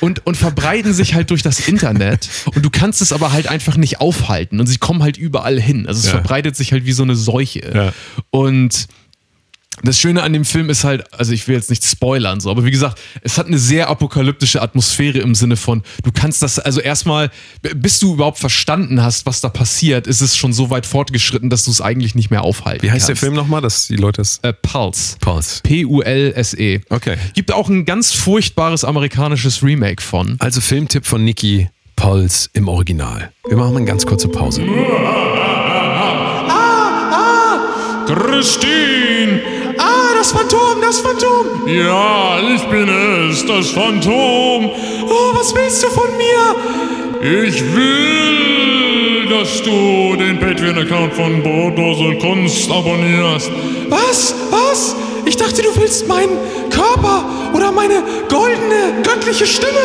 Und, 0.00 0.26
und 0.26 0.36
verbreiten 0.36 0.92
sich 0.92 1.14
halt 1.14 1.30
durch 1.30 1.42
das 1.42 1.68
Internet 1.68 2.28
und 2.54 2.64
du 2.64 2.70
kannst 2.70 3.00
es 3.02 3.12
aber 3.12 3.32
halt 3.32 3.46
einfach 3.48 3.76
nicht 3.76 4.00
aufhalten 4.00 4.60
und 4.60 4.66
sie 4.66 4.78
kommen 4.78 5.02
halt 5.02 5.16
überall 5.16 5.60
hin. 5.60 5.86
Also 5.86 6.00
es 6.00 6.06
Ja. 6.06 6.12
verbreitet 6.12 6.56
sich 6.56 6.72
halt 6.72 6.84
wie 6.84 6.92
so 6.92 7.02
eine 7.02 7.14
Seuche. 7.16 7.70
Ja. 7.74 7.92
Und 8.30 8.86
das 9.82 9.98
Schöne 9.98 10.22
an 10.22 10.32
dem 10.32 10.44
Film 10.44 10.70
ist 10.70 10.84
halt, 10.84 11.12
also 11.12 11.32
ich 11.32 11.48
will 11.48 11.54
jetzt 11.54 11.70
nicht 11.70 11.84
spoilern, 11.84 12.40
so, 12.40 12.50
aber 12.50 12.64
wie 12.64 12.70
gesagt, 12.70 13.00
es 13.22 13.38
hat 13.38 13.46
eine 13.46 13.58
sehr 13.58 13.88
apokalyptische 13.88 14.62
Atmosphäre 14.62 15.18
im 15.18 15.34
Sinne 15.34 15.56
von, 15.56 15.82
du 16.02 16.10
kannst 16.12 16.42
das, 16.42 16.58
also 16.58 16.80
erstmal, 16.80 17.30
bis 17.74 17.98
du 17.98 18.14
überhaupt 18.14 18.38
verstanden 18.38 19.02
hast, 19.02 19.26
was 19.26 19.40
da 19.40 19.48
passiert, 19.48 20.06
ist 20.06 20.20
es 20.20 20.36
schon 20.36 20.52
so 20.52 20.70
weit 20.70 20.86
fortgeschritten, 20.86 21.50
dass 21.50 21.64
du 21.64 21.70
es 21.70 21.80
eigentlich 21.80 22.14
nicht 22.14 22.30
mehr 22.30 22.42
aufhalten 22.42 22.82
Wie 22.82 22.90
heißt 22.90 23.08
der 23.08 23.14
kannst. 23.14 23.20
Film 23.20 23.34
nochmal, 23.34 23.60
dass 23.60 23.88
die 23.88 23.96
Leute 23.96 24.22
es. 24.22 24.38
Äh, 24.42 24.52
Pulse. 24.52 25.16
Pulse. 25.20 25.60
P-U-L-S-E. 25.62 26.80
Okay. 26.90 27.16
Gibt 27.34 27.52
auch 27.52 27.68
ein 27.68 27.84
ganz 27.84 28.12
furchtbares 28.12 28.84
amerikanisches 28.84 29.62
Remake 29.62 30.02
von. 30.02 30.36
Also 30.38 30.60
Filmtipp 30.60 31.06
von 31.06 31.24
Niki 31.24 31.68
Pulse 31.96 32.48
im 32.52 32.68
Original. 32.68 33.32
Wir 33.46 33.56
machen 33.56 33.72
mal 33.72 33.78
eine 33.78 33.86
ganz 33.86 34.04
kurze 34.06 34.28
Pause. 34.28 34.62
Christine! 38.06 39.40
Ah, 39.42 39.53
das 40.24 40.32
Phantom, 40.32 40.80
das 40.80 41.00
Phantom! 41.00 41.68
Ja, 41.68 42.38
ich 42.54 42.62
bin 42.68 42.88
es, 42.88 43.44
das 43.44 43.70
Phantom. 43.72 44.70
Oh, 45.06 45.34
was 45.34 45.54
willst 45.54 45.82
du 45.82 45.88
von 45.88 46.08
mir? 46.16 47.42
Ich 47.46 47.62
will, 47.74 49.28
dass 49.28 49.62
du 49.62 50.16
den 50.16 50.40
Patreon-Account 50.40 51.12
von 51.12 51.42
Brotdose 51.42 52.16
Kunst 52.20 52.70
abonnierst. 52.70 53.50
Was? 53.90 54.34
Was? 54.50 54.96
Ich 55.26 55.36
dachte, 55.36 55.60
du 55.60 55.76
willst 55.76 56.08
meinen 56.08 56.38
Körper 56.70 57.24
oder 57.54 57.70
meine 57.70 58.02
goldene, 58.28 59.02
göttliche 59.02 59.46
Stimme. 59.46 59.78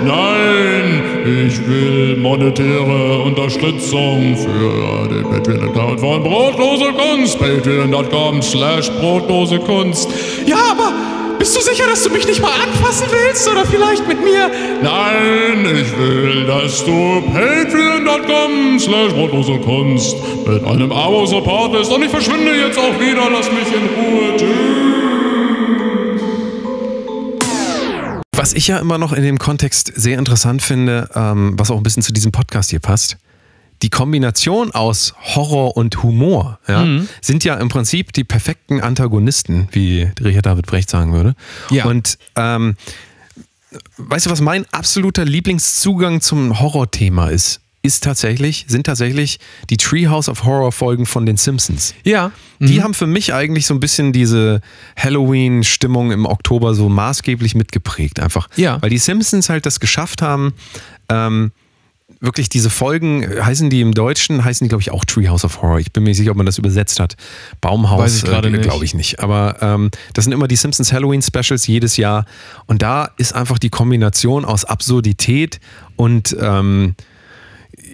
Nein, 0.00 1.02
ich 1.24 1.66
will 1.66 2.16
monetäre 2.16 3.18
Unterstützung 3.22 4.36
für 4.36 5.08
den 5.08 5.24
Patreon-Account 5.24 6.00
von 6.00 6.22
Brotlose 6.22 6.92
Kunst. 6.92 7.38
Patreon.com 7.38 8.40
slash 8.42 8.90
Brotlose 9.00 9.58
Kunst. 9.58 10.08
Ja, 10.46 10.58
aber 10.70 10.92
bist 11.38 11.56
du 11.56 11.60
sicher, 11.60 11.84
dass 11.86 12.02
du 12.02 12.10
mich 12.10 12.26
nicht 12.26 12.40
mal 12.40 12.50
anfassen 12.50 13.06
willst 13.10 13.48
oder 13.48 13.64
vielleicht 13.66 14.06
mit 14.06 14.22
mir? 14.22 14.50
Nein, 14.82 15.66
ich 15.80 15.98
will, 15.98 16.46
dass 16.46 16.84
du 16.84 17.22
patreon.com 17.32 18.78
slash 18.78 19.12
brotlose 19.12 19.58
Kunst 19.58 20.16
mit 20.46 20.64
einem 20.64 20.92
Abo 20.92 21.26
supportest 21.26 21.92
und 21.92 22.02
ich 22.02 22.10
verschwinde 22.10 22.52
jetzt 22.52 22.78
auch 22.78 22.98
wieder, 23.00 23.28
lass 23.32 23.50
mich 23.50 23.68
in 23.74 23.88
Ruhe. 23.96 24.36
Tschüss. 24.36 24.85
Was 28.46 28.52
ich 28.52 28.68
ja 28.68 28.78
immer 28.78 28.96
noch 28.96 29.12
in 29.12 29.24
dem 29.24 29.40
Kontext 29.40 29.90
sehr 29.96 30.20
interessant 30.20 30.62
finde, 30.62 31.10
ähm, 31.16 31.54
was 31.58 31.72
auch 31.72 31.76
ein 31.78 31.82
bisschen 31.82 32.04
zu 32.04 32.12
diesem 32.12 32.30
Podcast 32.30 32.70
hier 32.70 32.78
passt, 32.78 33.16
die 33.82 33.90
Kombination 33.90 34.70
aus 34.70 35.14
Horror 35.34 35.76
und 35.76 36.00
Humor 36.04 36.60
ja, 36.68 36.84
Mhm. 36.84 37.08
sind 37.20 37.42
ja 37.42 37.56
im 37.56 37.68
Prinzip 37.68 38.12
die 38.12 38.22
perfekten 38.22 38.80
Antagonisten, 38.80 39.66
wie 39.72 40.08
Richard 40.22 40.46
David 40.46 40.66
Brecht 40.66 40.88
sagen 40.88 41.12
würde. 41.12 41.34
Ja. 41.70 41.86
Und 41.86 42.18
ähm, 42.36 42.76
weißt 43.96 44.26
du, 44.26 44.30
was 44.30 44.40
mein 44.40 44.64
absoluter 44.70 45.24
Lieblingszugang 45.24 46.20
zum 46.20 46.60
Horrorthema 46.60 47.30
ist? 47.30 47.58
Ist 47.86 48.04
tatsächlich, 48.04 48.66
sind 48.68 48.84
tatsächlich 48.84 49.38
die 49.70 49.76
Treehouse 49.76 50.28
of 50.28 50.44
Horror 50.44 50.72
Folgen 50.72 51.06
von 51.06 51.24
den 51.24 51.36
Simpsons. 51.36 51.94
Ja. 52.04 52.32
Die 52.58 52.82
haben 52.82 52.94
für 52.94 53.06
mich 53.06 53.34
eigentlich 53.34 53.66
so 53.66 53.74
ein 53.74 53.80
bisschen 53.80 54.12
diese 54.12 54.60
Halloween-Stimmung 54.96 56.10
im 56.10 56.26
Oktober 56.26 56.74
so 56.74 56.88
maßgeblich 56.88 57.54
mitgeprägt, 57.54 58.20
einfach. 58.20 58.48
Ja. 58.56 58.80
Weil 58.80 58.90
die 58.90 58.98
Simpsons 58.98 59.48
halt 59.48 59.66
das 59.66 59.78
geschafft 59.78 60.22
haben, 60.22 60.54
ähm, 61.10 61.52
wirklich 62.20 62.48
diese 62.48 62.70
Folgen, 62.70 63.22
äh, 63.22 63.42
heißen 63.42 63.68
die 63.68 63.80
im 63.80 63.92
Deutschen, 63.92 64.44
heißen 64.44 64.64
die, 64.64 64.68
glaube 64.68 64.80
ich, 64.80 64.90
auch 64.90 65.04
Treehouse 65.04 65.44
of 65.44 65.60
Horror. 65.60 65.80
Ich 65.80 65.92
bin 65.92 66.02
mir 66.02 66.10
nicht 66.10 66.18
sicher, 66.18 66.30
ob 66.30 66.36
man 66.36 66.46
das 66.46 66.58
übersetzt 66.58 67.00
hat. 67.00 67.16
Baumhaus, 67.60 68.00
Weiß 68.00 68.16
ich 68.16 68.24
gerade 68.24 68.50
nicht. 68.50 68.62
glaube 68.62 68.84
ich 68.84 68.94
nicht. 68.94 69.20
Aber 69.20 69.56
ähm, 69.60 69.90
das 70.14 70.24
sind 70.24 70.32
immer 70.32 70.48
die 70.48 70.56
Simpsons 70.56 70.92
Halloween 70.92 71.22
Specials 71.22 71.66
jedes 71.66 71.96
Jahr. 71.96 72.24
Und 72.66 72.82
da 72.82 73.10
ist 73.18 73.34
einfach 73.34 73.58
die 73.58 73.70
Kombination 73.70 74.44
aus 74.44 74.64
Absurdität 74.64 75.60
und 75.96 76.36
ähm, 76.40 76.94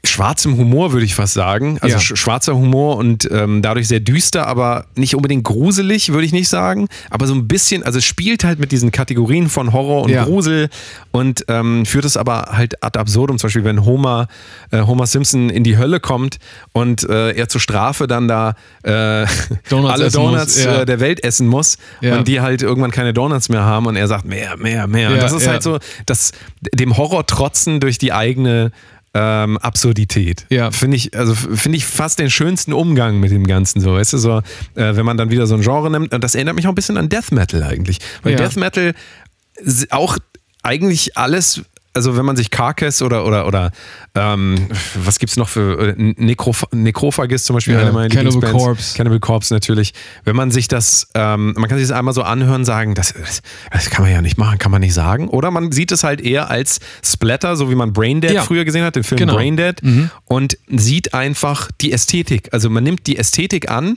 schwarzem 0.05 0.57
Humor, 0.57 0.93
würde 0.93 1.05
ich 1.07 1.15
fast 1.15 1.35
sagen. 1.35 1.79
Also 1.81 1.95
Ja. 1.97 2.01
sch- 2.03 2.17
schwarzer 2.17 2.57
Humor 2.57 2.97
und 2.97 3.29
ähm, 3.31 3.63
dadurch 3.63 3.87
sehr 3.87 4.01
düster, 4.01 4.49
aber 4.49 4.87
nicht 4.97 5.15
unbedingt 5.15 5.45
gruselig, 5.45 6.13
würde 6.13 6.25
ich 6.27 6.33
nicht 6.33 6.49
sagen. 6.49 6.89
Aber 7.09 7.29
so 7.29 7.35
ein 7.35 7.47
bisschen, 7.47 7.85
also 7.85 7.99
es 7.99 8.05
spielt 8.05 8.43
halt 8.43 8.59
mit 8.59 8.73
diesen 8.73 8.91
Kategorien 8.91 9.49
von 9.49 9.73
Horror 9.73 10.03
und 10.03 10.11
Ja. 10.11 10.25
Grusel 10.25 10.71
und 11.13 11.45
ähm, 11.47 11.87
führt 11.87 12.05
es 12.05 12.17
aber 12.17 12.49
halt 12.51 12.83
ad 12.83 12.99
absurdum. 12.99 13.39
Zum 13.39 13.47
Beispiel, 13.47 13.63
wenn 13.65 13.85
Homer, 13.85 14.27
äh, 14.73 14.81
Homer 14.83 15.07
Simpson 15.07 15.51
in 15.51 15.63
die 15.63 15.79
Hölle 15.79 16.01
kommt 16.01 16.39
und 16.73 17.09
äh, 17.09 17.31
er 17.33 17.49
zur 17.49 17.61
Strafe 17.61 18.09
dann 18.09 18.27
da 18.27 18.55
äh, 18.83 19.25
Donuts 19.69 19.93
alle 19.95 20.07
essen 20.07 20.21
muss, 20.21 20.31
Donuts 20.33 20.65
ja. 20.65 20.81
äh, 20.81 20.85
der 20.85 20.99
Welt 20.99 21.23
essen 21.23 21.47
muss 21.47 21.79
und 22.01 22.27
die 22.27 22.41
halt 22.41 22.63
irgendwann 22.63 22.91
keine 22.91 23.13
Donuts 23.15 23.49
mehr 23.49 23.63
haben 23.63 23.87
und 23.87 23.95
er 23.95 24.09
sagt 24.09 24.25
mehr, 24.25 24.57
mehr, 24.57 24.89
mehr. 24.89 25.11
und 25.13 25.23
das 25.23 25.33
ist 25.33 25.47
halt 25.47 25.63
so, 25.63 25.79
das 26.07 26.33
dem 26.75 26.97
Horror 26.97 27.25
trotzen 27.25 27.79
durch 27.79 27.99
die 27.99 28.13
eigene 28.13 28.73
ähm, 29.15 29.59
Absurdität. 29.59 30.47
Ja. 30.49 30.71
Finde 30.71 30.97
ich, 30.97 31.17
also 31.17 31.35
finde 31.35 31.77
ich 31.77 31.85
fast 31.87 32.19
den 32.19 32.31
schönsten 32.31 32.73
Umgang 32.73 33.21
mit 33.21 33.31
dem 33.31 33.47
Ganzen 33.47 33.81
so. 33.81 33.95
Weißt 33.95 34.13
du, 34.15 34.19
so, 34.19 34.39
äh, 34.39 34.43
wenn 34.97 35.05
man 35.05 35.17
dann 35.17 35.31
wieder 35.31 35.47
so 35.47 35.55
ein 35.55 35.61
Genre 35.61 35.91
nimmt, 35.91 36.15
und 36.15 36.25
das 36.25 36.35
erinnert 36.35 36.55
mich 36.57 36.67
auch 36.67 36.73
ein 36.73 36.75
bisschen 36.75 36.97
an 36.97 37.09
Death 37.09 37.31
Metal 37.33 37.63
eigentlich. 37.63 37.99
Weil 38.23 38.33
Ja. 38.33 38.39
Death 38.39 38.57
Metal 38.57 38.95
auch 39.91 40.17
eigentlich 40.63 41.17
alles, 41.17 41.63
also 41.95 42.17
wenn 42.17 42.25
man 42.25 42.37
sich 42.37 42.51
Carcass 42.51 43.03
oder 43.03 43.25
oder 43.27 43.47
oder 43.47 43.71
ähm, 44.15 44.69
was 44.95 45.19
gibt's 45.19 45.37
noch 45.37 45.49
für 45.49 45.89
äh, 45.91 45.95
Necroph 46.17 46.65
Necrophagist 46.73 47.45
zum 47.47 47.55
Beispiel, 47.55 47.75
Ja, 47.75 47.81
eine 47.81 47.93
meiner 47.93 48.09
Cannibal. 48.15 48.51
Corpse. 48.53 48.97
Cannibal 48.97 49.21
Corpse 49.21 49.53
natürlich. 49.55 49.93
Wenn 50.25 50.37
man 50.37 50.51
sich 50.51 50.69
das, 50.69 51.09
ähm, 51.15 51.53
man 51.57 51.69
kann 51.69 51.79
sich 51.79 51.89
das 51.89 51.97
einmal 51.97 52.15
so 52.15 52.23
anhören, 52.23 52.65
sagen, 52.65 52.95
das, 52.95 53.13
das, 53.13 53.43
das 53.71 53.91
kann 53.91 54.05
man 54.05 54.13
ja 54.13 54.23
nicht 54.23 54.39
machen, 54.39 54.59
kann 54.59 54.71
man 54.73 54.81
nicht 54.81 54.95
sagen. 54.95 55.29
Oder 55.29 55.51
man 55.51 55.71
sieht 55.73 55.93
es 55.93 56.05
halt 56.05 56.21
eher 56.21 56.51
als 56.51 56.81
Splatter, 57.05 57.57
so 57.57 57.71
wie 57.71 57.75
man 57.75 57.93
Braindead 57.93 58.33
Ja. 58.33 58.43
früher 58.43 58.65
gesehen 58.65 58.85
hat, 58.85 58.97
den 58.97 59.05
Film 59.05 59.19
Genau. 59.19 59.35
Braindead, 59.35 59.83
und 60.25 60.57
sieht 60.69 61.15
einfach 61.15 61.71
die 61.81 61.93
Ästhetik. 61.93 62.49
Also 62.53 62.71
man 62.71 62.85
nimmt 62.85 63.07
die 63.07 63.17
Ästhetik 63.19 63.71
an, 63.71 63.97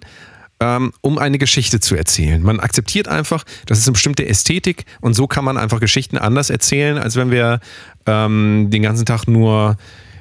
ähm, 0.60 0.94
um 1.02 1.18
eine 1.18 1.38
Geschichte 1.38 1.80
zu 1.80 1.96
erzählen. 1.96 2.42
Man 2.42 2.60
akzeptiert 2.60 3.08
einfach, 3.08 3.44
das 3.66 3.80
ist 3.80 3.88
eine 3.88 3.94
bestimmte 3.94 4.26
Ästhetik 4.28 4.86
und 5.02 5.14
so 5.14 5.28
kann 5.28 5.44
man 5.46 5.58
einfach 5.58 5.80
Geschichten 5.80 6.18
anders 6.18 6.50
erzählen, 6.50 6.98
als 6.98 7.16
wenn 7.16 7.30
wir 7.32 7.60
ähm, 8.06 8.68
den 8.70 8.82
ganzen 8.82 9.06
Tag 9.06 9.28
nur, 9.28 9.76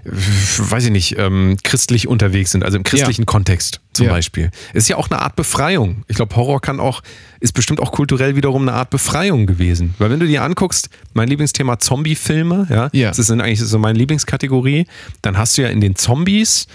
äh, 0.04 0.10
weiß 0.10 0.86
ich 0.86 0.90
nicht, 0.90 1.16
ähm, 1.18 1.56
christlich 1.62 2.08
unterwegs 2.08 2.50
sind, 2.50 2.64
also 2.64 2.76
im 2.78 2.82
christlichen 2.82 3.26
Kontext 3.26 3.80
zum 3.92 4.06
Ja. 4.06 4.12
Beispiel. 4.12 4.50
Ist 4.72 4.88
ja 4.88 4.96
auch 4.96 5.08
eine 5.08 5.20
Art 5.22 5.36
Befreiung. 5.36 6.04
Ich 6.08 6.16
glaube, 6.16 6.34
Horror 6.34 6.60
kann 6.60 6.80
auch, 6.80 7.02
ist 7.38 7.52
bestimmt 7.54 7.78
auch 7.80 7.92
kulturell 7.92 8.34
wiederum 8.34 8.62
eine 8.62 8.72
Art 8.76 8.90
Befreiung 8.90 9.46
gewesen. 9.46 9.94
Weil 9.98 10.10
wenn 10.10 10.18
du 10.20 10.26
dir 10.26 10.42
anguckst, 10.42 10.88
mein 11.12 11.28
Lieblingsthema 11.28 11.78
Zombie-Filme, 11.78 12.66
ja, 12.70 12.90
Ja. 12.92 13.08
das 13.08 13.20
ist 13.20 13.30
eigentlich 13.30 13.60
so 13.60 13.78
meine 13.78 13.96
Lieblingskategorie, 13.98 14.86
dann 15.22 15.38
hast 15.38 15.56
du 15.58 15.62
ja 15.62 15.68
in 15.68 15.80
den 15.80 15.94
Zombies, 15.94 16.66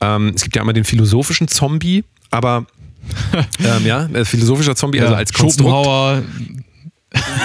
ähm, 0.00 0.32
es 0.34 0.42
gibt 0.42 0.56
ja 0.56 0.62
einmal 0.62 0.74
den 0.74 0.84
philosophischen 0.84 1.46
Zombie, 1.46 2.02
aber 2.30 2.66
ähm, 3.58 3.86
ja, 3.86 4.06
äh, 4.12 4.24
philosophischer 4.24 4.76
Zombie, 4.76 5.00
also 5.00 5.14
als 5.14 5.32
Konstrukt. 5.32 5.70
Schopenhauer. 5.70 6.22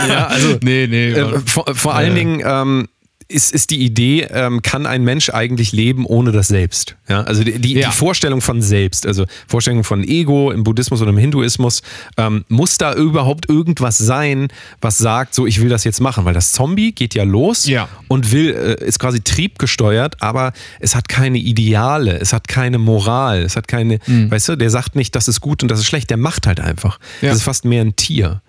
Ja, 0.07 0.27
also 0.27 0.57
Nee, 0.63 0.87
nee. 0.87 1.11
äh, 1.11 1.39
vor, 1.45 1.65
vor 1.73 1.95
allen 1.95 2.15
Dingen 2.15 2.41
ähm, 2.45 2.87
ist, 3.31 3.51
ist 3.53 3.69
die 3.69 3.83
Idee, 3.85 4.23
ähm, 4.31 4.63
kann 4.63 4.87
ein 4.87 5.03
Mensch 5.03 5.29
eigentlich 5.29 5.71
leben 5.71 6.05
ohne 6.07 6.31
das 6.31 6.47
Selbst? 6.47 6.95
Ja, 7.07 7.21
also 7.21 7.43
die, 7.43 7.59
die, 7.59 7.75
Ja. 7.75 7.89
die 7.89 7.95
Vorstellung 7.95 8.41
von 8.41 8.61
Selbst, 8.63 9.05
also 9.05 9.25
Vorstellung 9.47 9.83
von 9.83 10.03
Ego 10.03 10.51
im 10.51 10.63
Buddhismus 10.63 10.99
oder 11.01 11.11
im 11.11 11.17
Hinduismus, 11.19 11.83
ähm, 12.17 12.43
muss 12.47 12.79
da 12.79 12.95
überhaupt 12.95 13.47
irgendwas 13.47 13.99
sein, 13.99 14.47
was 14.81 14.97
sagt, 14.97 15.35
so 15.35 15.45
ich 15.45 15.61
will 15.61 15.69
das 15.69 15.83
jetzt 15.83 16.01
machen, 16.01 16.25
weil 16.25 16.33
das 16.33 16.53
Zombie 16.53 16.91
geht 16.91 17.13
ja 17.13 17.23
los 17.23 17.67
Ja. 17.67 17.87
und 18.07 18.31
will, 18.31 18.49
äh, 18.81 18.83
ist 18.83 18.97
quasi 18.97 19.21
triebgesteuert, 19.21 20.21
aber 20.23 20.51
es 20.79 20.95
hat 20.95 21.07
keine 21.07 21.37
Ideale, 21.37 22.19
es 22.19 22.33
hat 22.33 22.47
keine 22.47 22.79
Moral, 22.79 23.43
es 23.43 23.55
hat 23.55 23.67
keine, 23.67 23.99
weißt 24.07 24.49
du, 24.49 24.55
der 24.55 24.71
sagt 24.71 24.95
nicht, 24.95 25.15
das 25.15 25.27
ist 25.27 25.39
gut 25.39 25.61
und 25.61 25.69
das 25.69 25.79
ist 25.79 25.85
schlecht, 25.85 26.09
der 26.09 26.17
macht 26.17 26.47
halt 26.47 26.59
einfach. 26.59 26.99
Ja. 27.21 27.29
Das 27.29 27.37
ist 27.37 27.43
fast 27.43 27.63
mehr 27.63 27.81
ein 27.83 27.95
Tier. 27.95 28.41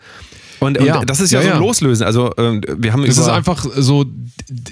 Und, 0.61 0.79
und 0.79 0.87
Ja. 0.87 1.05
das 1.05 1.21
ist 1.21 1.31
ja, 1.33 1.41
Ja, 1.41 1.49
so 1.49 1.53
ein. 1.55 1.61
Loslösen. 1.61 2.07
Also 2.07 2.33
ähm, 2.39 2.61
wir 2.79 2.93
haben 2.93 3.05
Das 3.05 3.19
ist 3.19 3.29
einfach 3.29 3.65
so, 3.77 4.05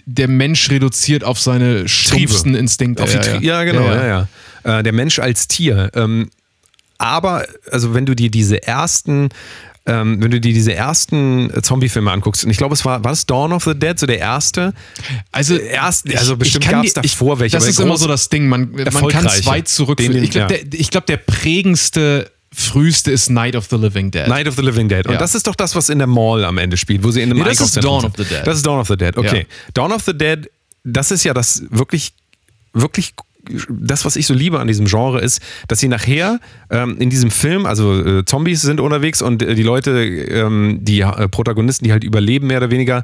der 0.07 0.29
Mensch 0.29 0.71
reduziert 0.71 1.25
auf 1.25 1.41
seine 1.41 1.89
stumpfsten 1.89 2.55
Instinkte. 2.55 3.03
auf 3.03 3.11
die 3.11 3.45
ja, 3.47 3.65
genau, 3.65 3.83
ja, 3.87 4.07
ja. 4.65 4.79
Äh, 4.79 4.83
der 4.83 4.93
Mensch 4.93 5.19
als 5.19 5.49
Tier. 5.49 5.91
Ähm, 5.95 6.31
aber 6.99 7.47
also 7.71 7.95
wenn 7.95 8.07
du 8.07 8.15
dir 8.15 8.31
diese 8.31 8.63
ersten 8.67 9.29
ähm, 9.87 10.23
wenn 10.23 10.31
du 10.31 10.39
dir 10.39 10.53
diese 10.53 10.75
ersten 10.75 11.49
äh, 11.49 11.63
Zombie-Filme 11.63 12.11
anguckst, 12.13 12.45
und 12.45 12.51
ich 12.51 12.59
glaube, 12.59 12.75
es 12.75 12.85
war, 12.85 13.03
war 13.05 13.13
das 13.13 13.25
Dawn 13.25 13.55
of 13.55 13.65
the 13.65 13.75
Dead, 13.75 13.99
so 13.99 14.05
der 14.05 14.19
erste? 14.19 14.75
Also, 15.33 15.57
Erst- 15.57 16.15
also 16.15 16.35
ich- 16.35 16.39
bestimmt 16.41 16.67
die- 16.83 16.87
ich- 16.89 16.93
davor 16.93 17.39
welche, 17.41 17.57
Das 17.57 17.67
ist 17.67 17.81
immer 17.81 17.97
so 17.97 18.07
das 18.07 18.29
Ding. 18.29 18.49
Man, 18.51 18.71
man 18.73 19.09
kann 19.09 19.27
zwei 19.31 19.63
zurückführen. 19.63 20.13
Den- 20.13 20.25
Ich 20.25 20.31
glaube, 20.31 20.53
ja. 20.55 20.63
der, 20.63 20.79
ich 20.79 20.91
glaub, 20.91 21.07
der 21.07 21.17
prägendste, 21.17 22.31
früheste 22.53 23.11
ist 23.11 23.31
Night 23.31 23.55
of 23.57 23.67
the 23.71 23.77
Living 23.77 24.11
Dead. 24.11 24.27
Night 24.29 24.49
of 24.49 24.57
the 24.57 24.63
Living 24.63 24.89
Dead. 24.89 25.07
Und 25.07 25.13
Ja. 25.15 25.19
das 25.19 25.35
ist 25.35 25.47
doch 25.47 25.55
das, 25.55 25.75
was 25.75 25.89
in 25.89 25.99
der 25.99 26.07
Mall 26.07 26.45
am 26.45 26.59
Ende 26.59 26.77
spielt, 26.77 27.05
wo 27.05 27.11
sie 27.11 27.21
in 27.21 27.31
einem 27.31 27.39
Nee, 27.43 27.45
das 27.45 27.61
ist 27.61 27.83
Dawn 27.83 28.05
of 28.05 28.13
the 28.17 28.25
Dead. 28.25 28.43
Das 28.45 28.57
ist 28.57 28.67
Dawn 28.67 28.81
of 28.81 28.89
the 28.89 28.97
Dead, 28.97 29.17
okay. 29.17 29.41
Ja. 29.41 29.73
Dawn 29.75 29.93
of 29.93 30.03
the 30.05 30.17
Dead, 30.17 30.51
das 30.85 31.11
ist 31.11 31.25
ja 31.25 31.35
das 31.35 31.63
wirklich, 31.71 32.15
wirklich 32.73 33.15
das, 33.69 34.05
was 34.05 34.17
ich 34.17 34.27
so 34.27 34.35
liebe 34.35 34.61
an 34.61 34.67
diesem 34.67 34.87
Genre, 34.87 35.21
ist, 35.21 35.41
dass 35.69 35.81
sie 35.81 35.89
nachher 35.89 36.41
ähm, 36.71 36.97
in 36.99 37.11
diesem 37.11 37.31
Film, 37.31 37.67
also 37.67 37.99
äh, 38.05 38.25
Zombies 38.25 38.63
sind 38.63 38.81
unterwegs 38.81 39.23
und 39.23 39.43
äh, 39.43 39.55
die 39.55 39.63
Leute, 39.63 39.91
ähm, 40.01 40.79
die 40.83 41.01
äh, 41.01 41.29
Protagonisten, 41.29 41.85
die 41.85 41.93
halt 41.93 42.05
überleben, 42.05 42.47
mehr 42.49 42.59
oder 42.59 42.71
weniger, 42.71 43.03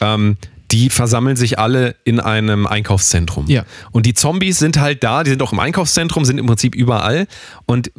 ähm, 0.00 0.36
die 0.72 0.90
versammeln 0.90 1.36
sich 1.36 1.58
alle 1.58 1.94
in 2.04 2.18
einem 2.20 2.66
Einkaufszentrum. 2.66 3.46
Ja. 3.48 3.64
Und 3.92 4.04
die 4.04 4.14
Zombies 4.14 4.58
sind 4.58 4.78
halt 4.78 5.04
da, 5.04 5.22
die 5.22 5.30
sind 5.30 5.40
auch 5.42 5.52
im 5.52 5.60
Einkaufszentrum, 5.60 6.24
sind 6.24 6.38
im 6.38 6.46
Prinzip 6.46 6.74
überall. 6.74 7.26
Und 7.66 7.90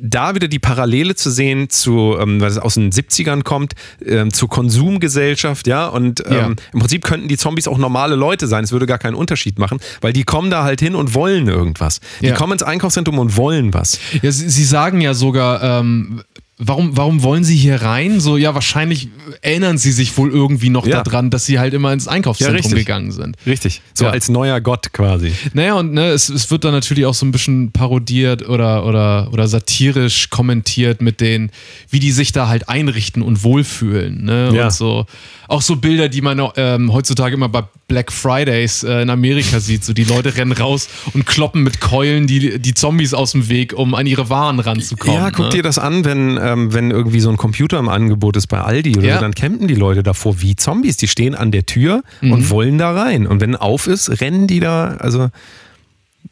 da 0.00 0.34
wieder 0.34 0.48
die 0.48 0.58
Parallele 0.58 1.14
zu 1.14 1.30
sehen 1.30 1.70
zu, 1.70 2.16
ähm, 2.20 2.40
was 2.40 2.56
aus 2.58 2.74
den 2.74 2.92
70ern 2.92 3.42
kommt, 3.42 3.74
ähm, 4.04 4.32
zur 4.32 4.48
Konsumgesellschaft, 4.48 5.66
ja, 5.66 5.86
und 5.86 6.22
ähm, 6.26 6.32
Ja. 6.34 6.46
im 6.72 6.78
Prinzip 6.80 7.04
könnten 7.04 7.28
die 7.28 7.36
Zombies 7.36 7.66
auch 7.68 7.78
normale 7.78 8.14
Leute 8.14 8.46
sein, 8.46 8.64
es 8.64 8.72
würde 8.72 8.86
gar 8.86 8.98
keinen 8.98 9.14
Unterschied 9.14 9.58
machen, 9.58 9.78
weil 10.00 10.12
die 10.12 10.24
kommen 10.24 10.50
da 10.50 10.62
halt 10.64 10.80
hin 10.80 10.94
und 10.94 11.14
wollen 11.14 11.48
irgendwas. 11.48 12.00
Die 12.20 12.26
Ja. 12.26 12.34
kommen 12.34 12.52
ins 12.54 12.62
Einkaufszentrum 12.62 13.18
und 13.18 13.36
wollen 13.36 13.74
was. 13.74 13.98
Ja, 14.22 14.30
sie, 14.32 14.48
sie 14.48 14.64
sagen 14.64 15.00
ja 15.00 15.14
sogar, 15.14 15.62
ähm, 15.80 16.22
warum, 16.58 16.96
warum 16.96 17.22
wollen 17.22 17.44
sie 17.44 17.56
hier 17.56 17.82
rein? 17.82 18.20
So, 18.20 18.36
ja, 18.36 18.54
wahrscheinlich 18.54 19.08
erinnern 19.42 19.78
sie 19.78 19.92
sich 19.92 20.16
wohl 20.18 20.30
irgendwie 20.30 20.70
noch 20.70 20.86
Ja. 20.86 21.02
daran, 21.02 21.30
dass 21.30 21.46
sie 21.46 21.58
halt 21.58 21.74
immer 21.74 21.92
ins 21.92 22.08
Einkaufszentrum 22.08 22.56
richtig. 22.56 22.78
gegangen 22.86 23.12
sind. 23.12 23.36
Richtig. 23.46 23.80
So 23.94 24.04
Ja. 24.06 24.10
als 24.10 24.28
neuer 24.28 24.60
Gott 24.60 24.92
quasi. 24.92 25.32
Naja, 25.52 25.74
und 25.74 25.92
ne, 25.92 26.08
es, 26.08 26.28
es 26.28 26.50
wird 26.50 26.64
dann 26.64 26.72
natürlich 26.72 27.06
auch 27.06 27.14
so 27.14 27.24
ein 27.26 27.32
bisschen 27.32 27.70
parodiert 27.72 28.48
oder, 28.48 28.84
oder, 28.84 29.28
oder 29.32 29.46
satirisch 29.48 30.30
kommentiert 30.30 31.00
mit 31.00 31.20
den, 31.20 31.50
wie 31.90 32.00
die 32.00 32.12
sich 32.12 32.32
da 32.32 32.48
halt 32.48 32.68
einrichten 32.68 33.22
und 33.22 33.44
wohlfühlen. 33.44 34.24
Ne? 34.24 34.50
Ja. 34.54 34.64
Und 34.64 34.72
so, 34.72 35.06
auch 35.46 35.62
so 35.62 35.76
Bilder, 35.76 36.08
die 36.08 36.20
man 36.20 36.40
ähm, 36.56 36.92
heutzutage 36.92 37.34
immer 37.34 37.48
bei 37.48 37.62
Black 37.88 38.12
Fridays 38.12 38.82
äh, 38.82 39.00
in 39.02 39.10
Amerika 39.10 39.60
sieht. 39.60 39.82
So 39.84 39.92
die 39.94 40.04
Leute 40.04 40.36
rennen 40.36 40.52
raus 40.52 40.88
und 41.14 41.24
kloppen 41.24 41.62
mit 41.62 41.80
Keulen 41.80 42.26
die, 42.26 42.58
die 42.58 42.74
Zombies 42.74 43.14
aus 43.14 43.32
dem 43.32 43.48
Weg, 43.48 43.72
um 43.72 43.94
an 43.94 44.06
ihre 44.06 44.28
Waren 44.28 44.60
ranzukommen. 44.60 45.14
Ja, 45.16 45.30
guck 45.30 45.46
ne? 45.46 45.50
dir 45.52 45.62
das 45.62 45.78
an, 45.78 46.04
wenn, 46.04 46.36
ähm, 46.52 46.72
wenn 46.72 46.90
irgendwie 46.90 47.20
so 47.20 47.30
ein 47.30 47.36
Computer 47.36 47.78
im 47.78 47.88
Angebot 47.88 48.36
ist 48.36 48.46
bei 48.46 48.60
Aldi 48.60 48.96
oder 48.98 49.06
Ja. 49.08 49.14
so, 49.16 49.20
dann 49.20 49.34
campen 49.34 49.68
die 49.68 49.74
Leute 49.74 50.02
davor 50.02 50.40
wie 50.40 50.56
Zombies. 50.56 50.96
Die 50.96 51.08
stehen 51.08 51.34
an 51.34 51.50
der 51.50 51.66
Tür 51.66 52.02
Mhm. 52.20 52.32
und 52.32 52.50
wollen 52.50 52.78
da 52.78 52.92
rein. 52.92 53.26
Und 53.26 53.40
wenn 53.40 53.56
auf 53.56 53.86
ist, 53.86 54.20
rennen 54.20 54.46
die 54.46 54.60
da, 54.60 54.96
also. 54.98 55.30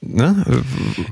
Ne? 0.02 0.44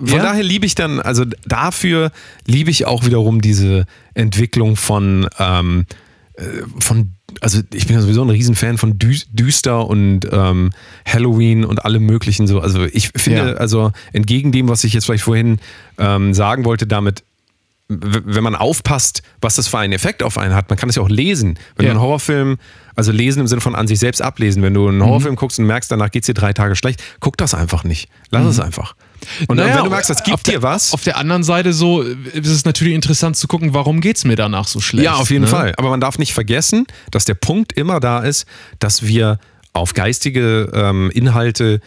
Von 0.05 0.07
Ja. 0.19 0.23
daher 0.23 0.43
liebe 0.43 0.67
ich 0.67 0.75
dann, 0.75 1.01
also 1.01 1.25
dafür 1.47 2.11
liebe 2.47 2.71
ich 2.71 2.87
auch 2.87 3.05
wiederum 3.07 3.41
diese 3.41 3.87
Entwicklung 4.15 4.77
von, 4.77 5.27
ähm, 5.39 5.87
äh, 6.35 6.43
von 6.81 7.13
also 7.41 7.61
ich 7.73 7.87
bin 7.87 7.97
ja 7.97 8.03
sowieso 8.03 8.23
ein 8.23 8.31
Riesenfan 8.31 8.79
von 8.79 8.99
Dü 8.99 9.17
Düster 9.33 9.89
und 9.89 10.21
ähm, 10.31 10.71
Halloween 11.07 11.65
und 11.65 11.85
allem 11.85 12.05
möglichen 12.07 12.47
so. 12.47 12.61
Also 12.61 12.85
ich 12.85 13.11
finde, 13.17 13.39
Ja. 13.41 13.55
also 13.55 13.91
entgegen 14.13 14.53
dem, 14.53 14.69
was 14.69 14.85
ich 14.85 14.93
jetzt 14.93 15.07
vielleicht 15.07 15.25
vorhin 15.25 15.59
ähm, 15.99 16.35
sagen 16.35 16.65
wollte, 16.65 16.87
damit 16.87 17.25
wenn 17.89 18.43
man 18.43 18.55
aufpasst, 18.55 19.23
was 19.43 19.57
das 19.57 19.69
für 19.69 19.79
einen 19.79 19.93
Effekt 19.93 20.23
auf 20.23 20.39
einen 20.39 20.55
hat, 20.55 20.71
man 20.71 20.79
kann 20.79 20.89
es 20.89 20.97
ja 20.97 21.03
auch 21.03 21.09
lesen. 21.11 21.59
Wenn 21.77 21.85
Ja. 21.87 21.93
du 21.93 21.99
einen 21.99 22.01
Horrorfilm, 22.07 22.57
also 22.97 23.13
lesen 23.13 23.41
im 23.41 23.47
Sinne 23.47 23.61
von 23.61 23.75
an 23.75 23.87
sich 23.87 23.99
selbst 23.99 24.23
ablesen, 24.23 24.63
wenn 24.63 24.73
du 24.73 24.89
einen 24.89 24.99
Mhm. 24.99 25.05
Horrorfilm 25.05 25.37
guckst 25.37 25.59
und 25.59 25.67
merkst, 25.67 25.91
danach 25.91 26.11
geht's 26.11 26.27
dir 26.27 26.33
drei 26.35 26.55
Tage 26.55 26.77
schlecht, 26.77 27.03
guck 27.21 27.37
das 27.37 27.53
einfach 27.53 27.85
nicht. 27.85 28.09
Lass 28.31 28.47
es 28.47 28.59
einfach. 28.59 28.95
Und 29.49 29.57
dann, 29.59 29.67
Mhm. 29.67 29.71
Naja, 29.71 29.77
wenn 29.77 29.85
du 29.85 29.91
merkst, 29.91 30.09
das 30.09 30.23
gibt 30.23 30.47
dir 30.47 30.63
was. 30.63 30.95
Auf 30.95 31.05
der 31.05 31.19
anderen 31.19 31.43
Seite 31.43 31.75
so 31.75 32.01
ist 32.01 32.47
es 32.49 32.65
natürlich 32.65 32.95
interessant 32.95 33.37
zu 33.37 33.49
gucken, 33.49 33.75
warum 33.75 34.01
geht 34.01 34.17
es 34.17 34.25
mir 34.25 34.37
danach 34.37 34.67
so 34.67 34.81
schlecht. 34.81 35.05
Ja, 35.05 35.15
auf 35.17 35.31
jeden 35.31 35.45
ne? 35.45 35.49
Fall. 35.51 35.75
Aber 35.77 35.91
man 35.91 36.01
darf 36.01 36.19
nicht 36.19 36.33
vergessen, 36.33 36.87
dass 37.11 37.27
der 37.27 37.35
Punkt 37.35 37.75
immer 37.75 38.01
da 38.01 38.21
ist, 38.21 38.47
dass 38.79 39.07
wir 39.07 39.39
auf 39.75 39.93
geistige 39.93 40.71
ähm, 40.73 41.11
Inhalte, 41.11 41.81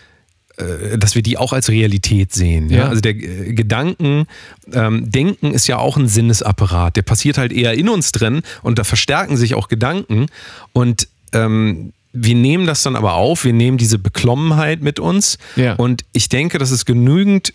dass 0.98 1.14
wir 1.14 1.22
die 1.22 1.38
auch 1.38 1.54
als 1.54 1.70
Realität 1.70 2.34
sehen. 2.34 2.70
Ja? 2.70 2.78
Ja. 2.78 2.90
Also 2.90 3.02
der 3.02 3.16
äh, 3.16 3.54
Gedanken, 3.54 4.26
ähm, 4.74 5.10
Denken 5.10 5.54
ist 5.54 5.68
ja 5.68 5.78
auch 5.78 5.98
ein 5.98 6.08
Sinnesapparat. 6.08 6.96
Der 6.96 7.04
passiert 7.04 7.38
halt 7.38 7.54
eher 7.54 7.74
in 7.74 7.90
uns 7.90 8.12
drin 8.12 8.42
und 8.64 8.80
da 8.80 8.84
verstärken 8.84 9.38
sich 9.38 9.54
auch 9.54 9.68
Gedanken. 9.68 10.28
Und 10.74 11.08
ähm, 11.34 11.94
wir 12.12 12.36
nehmen 12.36 12.66
das 12.66 12.82
dann 12.82 12.96
aber 12.96 13.14
auf, 13.14 13.44
wir 13.44 13.54
nehmen 13.54 13.78
diese 13.78 14.00
Beklommenheit 14.00 14.82
mit 14.82 15.00
uns. 15.00 15.38
Ja. 15.56 15.74
Und 15.76 16.04
ich 16.14 16.30
denke, 16.30 16.58
dass 16.58 16.72
es 16.72 16.86
genügend 16.86 17.54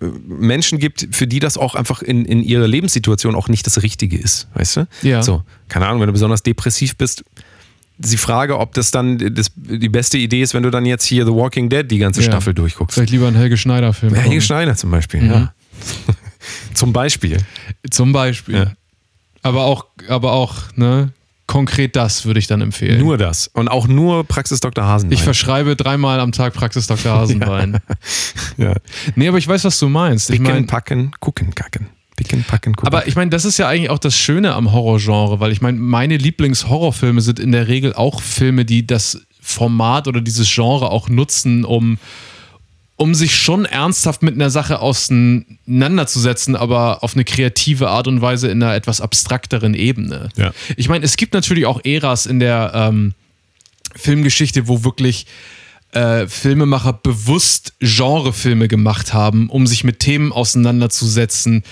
äh, 0.00 0.06
Menschen 0.26 0.78
gibt, 0.78 1.08
für 1.10 1.26
die 1.26 1.40
das 1.40 1.58
auch 1.58 1.74
einfach 1.74 2.02
in, 2.02 2.24
in 2.24 2.42
ihrer 2.42 2.68
Lebenssituation 2.68 3.34
auch 3.34 3.48
nicht 3.48 3.66
das 3.66 3.82
Richtige 3.82 4.16
ist, 4.16 4.46
weißt 4.54 4.76
du? 4.76 4.88
Ja. 5.02 5.22
So, 5.24 5.42
keine 5.68 5.86
Ahnung, 5.86 6.00
wenn 6.00 6.06
du 6.06 6.12
besonders 6.12 6.44
depressiv 6.44 6.96
bist, 6.96 7.20
ist 7.20 7.24
die 7.98 8.16
Frage, 8.16 8.58
ob 8.58 8.74
das 8.74 8.90
dann 8.90 9.18
das, 9.34 9.50
die 9.56 9.88
beste 9.88 10.18
Idee 10.18 10.42
ist, 10.42 10.52
wenn 10.54 10.62
du 10.64 10.70
dann 10.70 10.84
jetzt 10.84 11.04
hier 11.04 11.24
The 11.24 11.32
Walking 11.32 11.68
Dead 11.68 11.88
die 11.90 11.98
ganze 11.98 12.20
Ja. 12.20 12.26
Staffel 12.26 12.52
durchguckst. 12.54 12.94
Vielleicht 12.94 13.12
lieber 13.12 13.28
einen 13.28 13.36
Helge 13.36 13.56
Schneider-Film. 13.56 14.14
Helge. 14.14 14.40
Schneider 14.40 14.74
zum 14.76 14.90
Beispiel, 14.90 15.22
Mhm. 15.22 15.30
ja. 15.30 15.52
zum 16.74 16.92
Beispiel. 16.92 17.38
Zum 17.90 18.12
Beispiel. 18.12 18.54
Ja. 18.56 18.72
Aber 19.42 19.64
auch, 19.64 19.86
aber 20.08 20.32
auch, 20.32 20.54
ne, 20.74 21.12
konkret 21.46 21.94
das 21.96 22.24
würde 22.24 22.38
ich 22.40 22.46
dann 22.46 22.62
empfehlen. 22.62 22.98
Nur 22.98 23.18
das. 23.18 23.48
Und 23.48 23.68
auch 23.68 23.86
nur 23.86 24.24
Praxis 24.24 24.60
Dr. 24.60 24.84
Hasenbein. 24.84 25.16
ich 25.18 25.22
verschreibe 25.22 25.76
dreimal 25.76 26.18
am 26.20 26.32
Tag 26.32 26.54
Praxis 26.54 26.86
Dr. 26.86 27.12
Hasenbein. 27.16 27.78
ja. 28.56 28.74
Nee, 29.14 29.28
aber 29.28 29.38
ich 29.38 29.46
weiß, 29.46 29.64
was 29.64 29.78
du 29.78 29.88
meinst. 29.88 30.30
Ich 30.30 30.38
Picken, 30.38 30.52
mein, 30.54 30.66
packen, 30.66 31.12
gucken, 31.20 31.54
kacken. 31.54 31.88
Picken, 32.16 32.44
packen, 32.44 32.74
gucken. 32.74 32.86
aber 32.86 33.08
ich 33.08 33.16
meine, 33.16 33.30
das 33.30 33.44
ist 33.44 33.58
ja 33.58 33.68
eigentlich 33.68 33.90
auch 33.90 33.98
das 33.98 34.16
Schöne 34.16 34.54
am 34.54 34.72
Horrorgenre, 34.72 35.40
weil 35.40 35.50
ich 35.50 35.60
meine, 35.60 35.78
meine 35.78 36.16
Lieblingshorrorfilme 36.16 37.20
sind 37.20 37.40
in 37.40 37.50
der 37.50 37.66
Regel 37.66 37.92
auch 37.92 38.22
Filme, 38.22 38.64
die 38.64 38.86
das 38.86 39.22
Format 39.40 40.06
oder 40.06 40.20
dieses 40.20 40.52
Genre 40.52 40.90
auch 40.90 41.08
nutzen, 41.08 41.64
um, 41.64 41.98
um 42.96 43.14
sich 43.14 43.36
schon 43.36 43.64
ernsthaft 43.64 44.22
mit 44.22 44.34
einer 44.34 44.48
Sache 44.48 44.78
auseinanderzusetzen, 44.78 46.54
aber 46.54 47.02
auf 47.02 47.14
eine 47.14 47.24
kreative 47.24 47.90
Art 47.90 48.06
und 48.06 48.20
Weise 48.22 48.48
in 48.48 48.62
einer 48.62 48.74
etwas 48.74 49.00
abstrakteren 49.00 49.74
Ebene. 49.74 50.28
Ja. 50.36 50.52
Ich 50.76 50.88
meine, 50.88 51.04
es 51.04 51.16
gibt 51.16 51.34
natürlich 51.34 51.66
auch 51.66 51.80
Äras 51.84 52.26
in 52.26 52.38
der 52.38 52.72
ähm, 52.74 53.14
Filmgeschichte, 53.96 54.68
wo 54.68 54.84
wirklich 54.84 55.26
äh, 55.92 56.26
Filmemacher 56.26 56.92
bewusst 56.92 57.74
Genrefilme 57.80 58.68
gemacht 58.68 59.12
haben, 59.12 59.48
um 59.48 59.66
sich 59.66 59.84
mit 59.84 60.00
Themen 60.00 60.32
auseinanderzusetzen, 60.32 61.64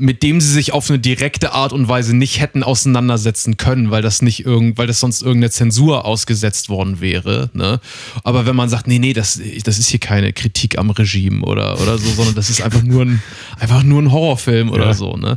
mit 0.00 0.22
dem 0.22 0.40
sie 0.40 0.52
sich 0.52 0.72
auf 0.72 0.88
eine 0.88 1.00
direkte 1.00 1.52
Art 1.52 1.72
und 1.72 1.88
Weise 1.88 2.16
nicht 2.16 2.40
hätten 2.40 2.62
auseinandersetzen 2.62 3.56
können, 3.56 3.90
weil 3.90 4.00
das 4.00 4.22
nicht 4.22 4.46
irgend, 4.46 4.78
weil 4.78 4.86
das 4.86 5.00
sonst 5.00 5.22
irgendeine 5.22 5.50
Zensur 5.50 6.04
ausgesetzt 6.04 6.68
worden 6.68 7.00
wäre. 7.00 7.50
Ne? 7.52 7.80
Aber 8.22 8.46
wenn 8.46 8.54
man 8.54 8.68
sagt, 8.68 8.86
nee, 8.86 9.00
nee, 9.00 9.12
das, 9.12 9.40
das 9.64 9.78
ist 9.80 9.88
hier 9.88 9.98
keine 9.98 10.32
Kritik 10.32 10.78
am 10.78 10.90
Regime 10.90 11.44
oder, 11.44 11.80
oder 11.80 11.98
so, 11.98 12.10
sondern 12.12 12.36
das 12.36 12.48
ist 12.48 12.62
einfach 12.62 12.82
nur 12.84 13.02
ein, 13.06 13.22
einfach 13.58 13.82
nur 13.82 14.00
ein 14.00 14.12
Horrorfilm 14.12 14.70
oder 14.70 14.86
Ja. 14.86 14.94
so. 14.94 15.16
Ne? 15.16 15.36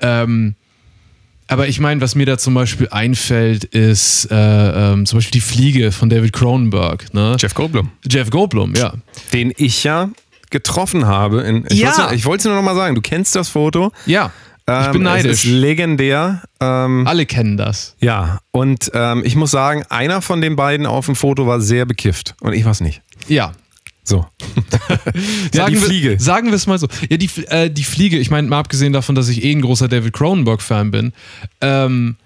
Ähm, 0.00 0.54
aber 1.48 1.68
ich 1.68 1.80
meine, 1.80 2.00
was 2.00 2.14
mir 2.16 2.26
da 2.26 2.36
zum 2.38 2.54
Beispiel 2.54 2.88
einfällt, 2.90 3.64
ist 3.64 4.28
äh, 4.30 4.34
ähm, 4.92 5.06
zum 5.06 5.18
Beispiel 5.18 5.40
die 5.40 5.46
Fliege 5.46 5.90
von 5.92 6.10
David 6.10 6.32
Cronenberg. 6.32 7.14
Ne? 7.14 7.36
Jeff 7.38 7.54
Goldblum. 7.54 7.90
Jeff 8.10 8.30
Goldblum, 8.30 8.74
ja. 8.74 8.92
Den 9.32 9.52
ich 9.56 9.84
ja 9.84 10.10
getroffen 10.50 11.06
habe. 11.06 11.42
In, 11.42 11.64
ich 11.68 11.78
Ja. 11.80 11.96
wollte- 12.24 12.36
es 12.36 12.44
nur 12.44 12.54
noch 12.54 12.62
mal 12.62 12.74
sagen. 12.74 12.94
Du 12.94 13.00
kennst 13.00 13.34
das 13.36 13.48
Foto. 13.48 13.92
Ja, 14.06 14.32
ich 14.68 14.86
Ähm, 14.86 14.92
bin 14.92 15.02
neidisch. 15.02 15.32
Es 15.32 15.44
ist 15.44 15.50
legendär. 15.50 16.42
Ähm, 16.60 17.06
Alle 17.06 17.24
kennen 17.26 17.56
das. 17.56 17.94
ja, 18.00 18.40
und 18.50 18.90
ähm, 18.94 19.22
ich 19.24 19.36
muss 19.36 19.50
sagen, 19.50 19.84
einer 19.90 20.22
von 20.22 20.40
den 20.40 20.56
beiden 20.56 20.86
auf 20.86 21.06
dem 21.06 21.14
Foto 21.16 21.46
war 21.46 21.60
sehr 21.60 21.86
bekifft 21.86 22.34
und 22.40 22.52
ich 22.52 22.64
war 22.64 22.72
es 22.72 22.80
nicht. 22.80 23.02
Ja. 23.28 23.52
So. 24.02 24.24
Sagen 25.52 25.74
die 25.74 25.80
wir- 25.80 25.86
Fliege. 25.88 26.16
Sagen 26.20 26.46
wir 26.48 26.54
es 26.54 26.66
mal 26.68 26.78
so. 26.78 26.86
Ja, 27.08 27.16
die, 27.16 27.28
äh, 27.48 27.70
die 27.70 27.82
Fliege, 27.84 28.18
ich 28.18 28.30
meine, 28.30 28.46
mal 28.48 28.58
abgesehen 28.60 28.92
davon, 28.92 29.14
dass 29.16 29.28
ich 29.28 29.42
eh 29.44 29.52
ein 29.52 29.60
großer 29.62 29.88
David 29.88 30.12
Cronenberg-Fan 30.12 30.90
bin, 30.92 31.12
ähm, 31.60 32.16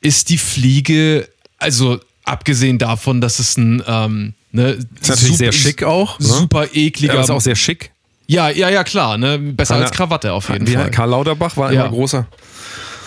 ist 0.00 0.28
die 0.28 0.38
Fliege, 0.38 1.28
also 1.58 1.98
abgesehen 2.24 2.78
davon, 2.78 3.20
dass 3.20 3.38
es 3.40 3.56
ein 3.56 3.82
ähm, 3.86 4.34
ne, 4.56 4.70
Ist 5.00 5.08
natürlich 5.08 5.36
sehr 5.36 5.52
schick 5.52 5.82
auch. 5.84 6.18
Ne? 6.18 6.26
Super 6.26 6.66
ekliger. 6.74 7.14
Ja, 7.14 7.20
ist 7.22 7.30
auch 7.30 7.40
sehr 7.40 7.54
schick. 7.56 7.92
ja, 8.26 8.48
ja, 8.50 8.68
ja, 8.70 8.82
klar. 8.84 9.16
Ne? 9.18 9.38
Besser 9.38 9.76
Ja. 9.76 9.82
als 9.82 9.92
Krawatte 9.92 10.32
auf 10.32 10.48
jeden 10.48 10.66
Fall. 10.66 10.90
Karl 10.90 11.10
Lauterbach 11.10 11.56
war 11.56 11.72
Ja. 11.72 11.82
immer 11.82 11.90
großer. 11.90 12.26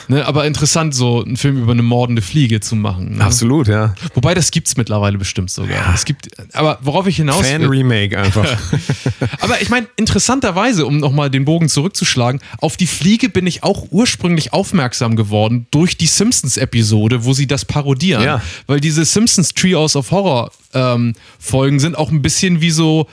Ne? 0.09 0.25
Aber 0.25 0.45
interessant, 0.45 0.95
so 0.95 1.23
einen 1.23 1.37
Film 1.37 1.61
über 1.61 1.71
eine 1.71 1.83
mordende 1.83 2.23
Fliege 2.23 2.59
zu 2.59 2.75
machen. 2.75 3.17
Ne? 3.17 3.23
Absolut, 3.23 3.67
ja. 3.67 3.93
Wobei, 4.15 4.33
das 4.33 4.49
gibt's 4.49 4.75
mittlerweile 4.75 5.19
bestimmt 5.19 5.51
sogar. 5.51 5.93
Es 5.93 6.03
gibt, 6.03 6.29
aber 6.53 6.79
worauf 6.81 7.05
ich 7.05 7.17
hinaus 7.17 7.45
Fan-Remake 7.45 8.17
einfach. 8.17 8.57
Aber 9.39 9.61
ich 9.61 9.69
meine, 9.69 9.87
interessanterweise, 9.97 10.85
um 10.85 10.97
nochmal 10.97 11.29
den 11.29 11.45
Bogen 11.45 11.69
zurückzuschlagen, 11.69 12.41
auf 12.57 12.75
die 12.75 12.87
Fliege 12.87 13.29
bin 13.29 13.45
ich 13.45 13.63
auch 13.63 13.87
ursprünglich 13.91 14.51
aufmerksam 14.51 15.15
geworden 15.15 15.67
durch 15.69 15.95
die 15.95 16.07
Simpsons-Episode, 16.07 17.23
wo 17.23 17.33
sie 17.33 17.45
das 17.45 17.65
parodieren. 17.65 18.23
Ja. 18.23 18.41
Weil 18.65 18.79
diese 18.79 19.05
Simpsons 19.05 19.53
Trios 19.53 19.95
of 19.95 20.09
Horror-Folgen 20.09 21.79
sind 21.79 21.95
auch 21.95 22.09
ein 22.09 22.23
bisschen 22.23 22.61
wie 22.61 22.71
so 22.71 23.07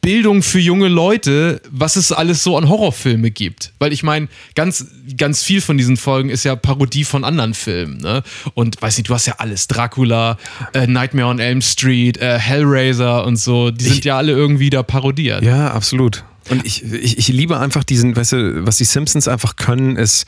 Bildung 0.00 0.42
für 0.42 0.58
junge 0.60 0.88
Leute, 0.88 1.60
was 1.70 1.96
es 1.96 2.12
alles 2.12 2.42
so 2.44 2.56
an 2.56 2.68
Horrorfilme 2.68 3.30
gibt. 3.30 3.72
Weil 3.78 3.92
ich 3.92 4.02
meine, 4.02 4.28
ganz, 4.54 4.86
ganz 5.16 5.42
viel 5.42 5.60
von 5.60 5.76
diesen 5.76 5.96
Folgen 5.96 6.30
ist 6.30 6.44
ja 6.44 6.54
Parodie 6.56 7.04
von 7.04 7.24
anderen 7.24 7.52
Filmen. 7.54 7.98
Ne? 7.98 8.22
Und 8.54 8.80
weiß 8.80 8.96
nicht, 8.98 9.08
du 9.10 9.14
hast 9.14 9.26
ja 9.26 9.34
alles. 9.38 9.66
Dracula, 9.68 10.38
äh, 10.72 10.86
Nightmare 10.86 11.28
on 11.28 11.38
Elm 11.40 11.60
Street, 11.62 12.16
äh, 12.18 12.38
Hellraiser 12.38 13.24
und 13.26 13.36
so. 13.36 13.70
Die 13.70 13.84
sind 13.84 13.98
Ich- 13.98 14.04
ja 14.04 14.16
alle 14.16 14.32
irgendwie 14.32 14.70
da 14.70 14.82
parodiert. 14.82 15.42
Ja, 15.42 15.72
absolut. 15.72 16.24
Und 16.50 16.64
ich, 16.66 16.82
ich, 16.84 17.18
ich 17.18 17.28
liebe 17.28 17.58
einfach 17.58 17.84
diesen, 17.84 18.16
weißt 18.16 18.32
du, 18.32 18.66
was 18.66 18.76
die 18.76 18.84
Simpsons 18.84 19.28
einfach 19.28 19.54
können, 19.56 19.96
ist 19.96 20.26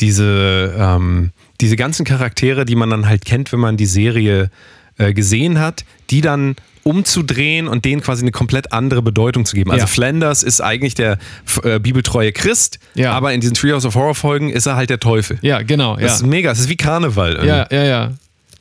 diese, 0.00 0.74
ähm, 0.78 1.30
diese 1.60 1.76
ganzen 1.76 2.04
Charaktere, 2.04 2.64
die 2.64 2.76
man 2.76 2.90
dann 2.90 3.06
halt 3.08 3.24
kennt, 3.24 3.50
wenn 3.52 3.60
man 3.60 3.76
die 3.76 3.86
Serie 3.86 4.50
äh, 4.98 5.12
gesehen 5.12 5.58
hat, 5.58 5.84
die 6.10 6.20
dann 6.20 6.56
umzudrehen 6.82 7.66
und 7.66 7.84
denen 7.84 8.00
quasi 8.00 8.22
eine 8.22 8.30
komplett 8.30 8.72
andere 8.72 9.02
Bedeutung 9.02 9.44
zu 9.44 9.56
geben. 9.56 9.72
Also 9.72 9.82
Ja. 9.82 9.86
Flanders 9.88 10.42
ist 10.44 10.60
eigentlich 10.60 10.94
der 10.94 11.18
äh, 11.64 11.80
bibeltreue 11.80 12.30
Christ, 12.32 12.78
Ja. 12.94 13.12
aber 13.12 13.32
in 13.32 13.40
diesen 13.40 13.54
Treehouse 13.54 13.84
of 13.84 13.94
Horror 13.96 14.14
Folgen 14.14 14.50
ist 14.50 14.66
er 14.66 14.76
halt 14.76 14.88
der 14.90 15.00
Teufel. 15.00 15.38
Ja, 15.42 15.62
genau. 15.62 15.94
Das 15.96 16.02
Ja. 16.04 16.14
ist 16.16 16.26
mega, 16.26 16.50
das 16.50 16.60
ist 16.60 16.68
wie 16.68 16.76
Karneval. 16.76 17.32
irgendwie. 17.32 17.48
ja, 17.48 17.66
ja, 17.70 17.84
ja. 17.84 18.12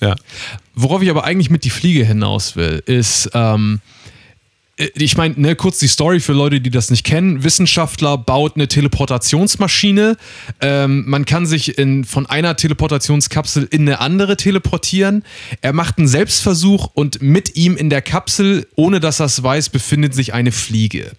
ja. 0.02 0.16
Worauf 0.74 1.02
ich 1.04 1.10
aber 1.12 1.24
eigentlich 1.24 1.52
mit 1.52 1.64
die 1.66 1.70
Fliege 1.70 2.04
hinaus 2.04 2.56
will, 2.56 2.82
ist, 2.88 3.30
ähm, 3.36 3.80
ich 4.78 5.16
meine, 5.16 5.36
ne, 5.40 5.56
kurz 5.56 5.80
die 5.80 5.88
Story 5.88 6.20
für 6.20 6.34
Leute, 6.34 6.60
die 6.60 6.70
das 6.70 6.90
nicht 6.90 7.06
kennen. 7.06 7.46
Wissenschaftler 7.46 8.18
baut 8.18 8.56
eine 8.56 8.68
Teleportationsmaschine. 8.68 10.18
Ähm, 10.60 11.06
man 11.08 11.26
kann 11.26 11.46
sich 11.46 11.78
in, 11.78 12.04
von 12.04 12.26
einer 12.26 12.58
Teleportationskapsel 12.58 13.70
in 13.72 13.84
eine 13.84 14.02
andere 14.02 14.36
teleportieren. 14.36 15.24
Er 15.62 15.72
macht 15.72 15.98
einen 15.98 16.10
Selbstversuch 16.10 16.90
und 16.94 17.22
mit 17.22 17.56
ihm 17.56 17.78
in 17.78 17.90
der 17.90 18.02
Kapsel, 18.02 18.68
ohne 18.76 19.00
dass 19.00 19.22
er 19.22 19.28
es 19.28 19.42
weiß, 19.42 19.70
befindet 19.70 20.14
sich 20.14 20.34
eine 20.34 20.52
Fliege. 20.52 21.14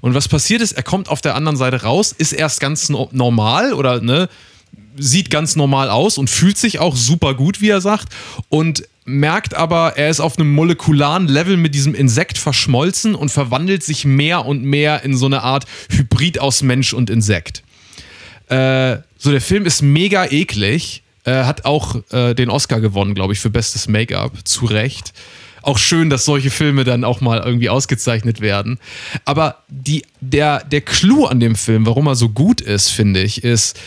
Und 0.00 0.14
was 0.14 0.26
passiert 0.26 0.62
ist, 0.62 0.72
er 0.72 0.82
kommt 0.82 1.10
auf 1.10 1.20
der 1.20 1.34
anderen 1.34 1.58
Seite 1.58 1.82
raus, 1.82 2.14
ist 2.16 2.32
erst 2.32 2.60
ganz 2.60 2.88
no 2.88 3.10
normal 3.12 3.74
oder 3.74 4.00
ne, 4.00 4.30
sieht 4.96 5.28
ganz 5.28 5.56
normal 5.56 5.90
aus 5.90 6.16
und 6.16 6.30
fühlt 6.30 6.56
sich 6.56 6.78
auch 6.78 6.96
super 6.96 7.34
gut, 7.34 7.60
wie 7.60 7.68
er 7.68 7.82
sagt, 7.82 8.14
und 8.48 8.84
merkt 9.04 9.54
aber, 9.54 9.96
er 9.96 10.08
ist 10.08 10.20
auf 10.20 10.38
einem 10.38 10.52
molekularen 10.52 11.28
Level 11.28 11.56
mit 11.56 11.74
diesem 11.74 11.94
Insekt 11.94 12.38
verschmolzen 12.38 13.14
und 13.14 13.28
verwandelt 13.28 13.82
sich 13.82 14.04
mehr 14.04 14.46
und 14.46 14.64
mehr 14.64 15.02
in 15.02 15.16
so 15.16 15.26
eine 15.26 15.42
Art 15.42 15.66
Hybrid 15.90 16.40
aus 16.40 16.62
Mensch 16.62 16.94
und 16.94 17.10
Insekt. 17.10 17.62
Äh, 18.48 18.98
so, 19.18 19.30
der 19.30 19.40
Film 19.40 19.66
ist 19.66 19.82
mega 19.82 20.26
eklig, 20.26 21.02
äh, 21.24 21.44
hat 21.44 21.64
auch 21.64 21.96
äh, 22.12 22.34
den 22.34 22.50
Oscar 22.50 22.80
gewonnen, 22.80 23.14
glaube 23.14 23.32
ich, 23.32 23.40
für 23.40 23.50
bestes 23.50 23.88
Make-up, 23.88 24.32
zu 24.44 24.66
Recht. 24.66 25.12
Auch 25.62 25.78
schön, 25.78 26.10
dass 26.10 26.26
solche 26.26 26.50
Filme 26.50 26.84
dann 26.84 27.04
auch 27.04 27.22
mal 27.22 27.40
irgendwie 27.40 27.70
ausgezeichnet 27.70 28.42
werden. 28.42 28.78
Aber 29.24 29.62
die, 29.68 30.04
der, 30.20 30.62
der 30.62 30.82
Clou 30.82 31.24
an 31.24 31.40
dem 31.40 31.56
Film, 31.56 31.86
warum 31.86 32.06
er 32.06 32.16
so 32.16 32.28
gut 32.28 32.60
ist, 32.60 32.90
finde 32.90 33.22
ich, 33.22 33.42
ist, 33.42 33.80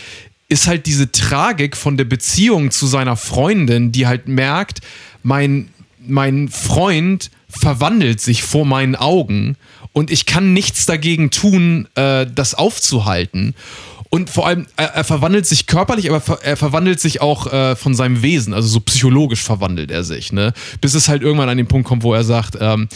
ist 0.48 0.66
halt 0.66 0.86
diese 0.86 1.12
Tragik 1.12 1.76
von 1.76 1.96
der 1.96 2.04
Beziehung 2.04 2.72
zu 2.72 2.86
seiner 2.86 3.16
Freundin, 3.16 3.92
die 3.92 4.06
halt 4.06 4.26
merkt, 4.26 4.80
mein, 5.22 5.68
mein 6.06 6.48
Freund 6.48 7.30
verwandelt 7.48 8.20
sich 8.20 8.42
vor 8.42 8.64
meinen 8.66 8.94
Augen 8.96 9.56
und 9.92 10.10
ich 10.10 10.26
kann 10.26 10.52
nichts 10.52 10.86
dagegen 10.86 11.30
tun, 11.30 11.88
äh, 11.94 12.26
das 12.32 12.54
aufzuhalten. 12.54 13.54
Und 14.10 14.30
vor 14.30 14.46
allem, 14.46 14.66
er, 14.76 14.94
er 14.94 15.04
verwandelt 15.04 15.44
sich 15.46 15.66
körperlich, 15.66 16.10
aber 16.10 16.42
er 16.42 16.56
verwandelt 16.56 16.98
sich 16.98 17.20
auch 17.20 17.52
äh, 17.52 17.76
von 17.76 17.94
seinem 17.94 18.22
Wesen, 18.22 18.54
also 18.54 18.66
so 18.66 18.80
psychologisch 18.80 19.42
verwandelt 19.42 19.90
er 19.90 20.02
sich, 20.02 20.32
ne? 20.32 20.54
Bis 20.80 20.94
es 20.94 21.08
halt 21.08 21.22
irgendwann 21.22 21.50
an 21.50 21.58
den 21.58 21.68
Punkt 21.68 21.86
kommt, 21.86 22.02
wo 22.02 22.14
er 22.14 22.24
sagt, 22.24 22.56
ähm, 22.58 22.88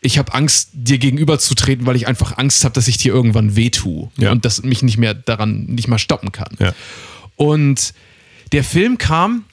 ich 0.00 0.18
habe 0.18 0.34
Angst, 0.34 0.70
dir 0.72 0.98
gegenüberzutreten, 0.98 1.86
weil 1.86 1.96
ich 1.96 2.08
einfach 2.08 2.36
Angst 2.38 2.64
habe, 2.64 2.74
dass 2.74 2.88
ich 2.88 2.96
dir 2.96 3.12
irgendwann 3.12 3.54
wehtue 3.56 4.08
Ja. 4.18 4.32
und 4.32 4.44
dass 4.44 4.62
mich 4.62 4.82
nicht 4.82 4.98
mehr 4.98 5.14
daran 5.14 5.66
nicht 5.66 5.88
mal 5.88 5.98
stoppen 5.98 6.32
kann. 6.32 6.54
Ja. 6.58 6.72
Und 7.36 7.92
der 8.52 8.64
Film 8.64 8.98
kam 8.98 9.44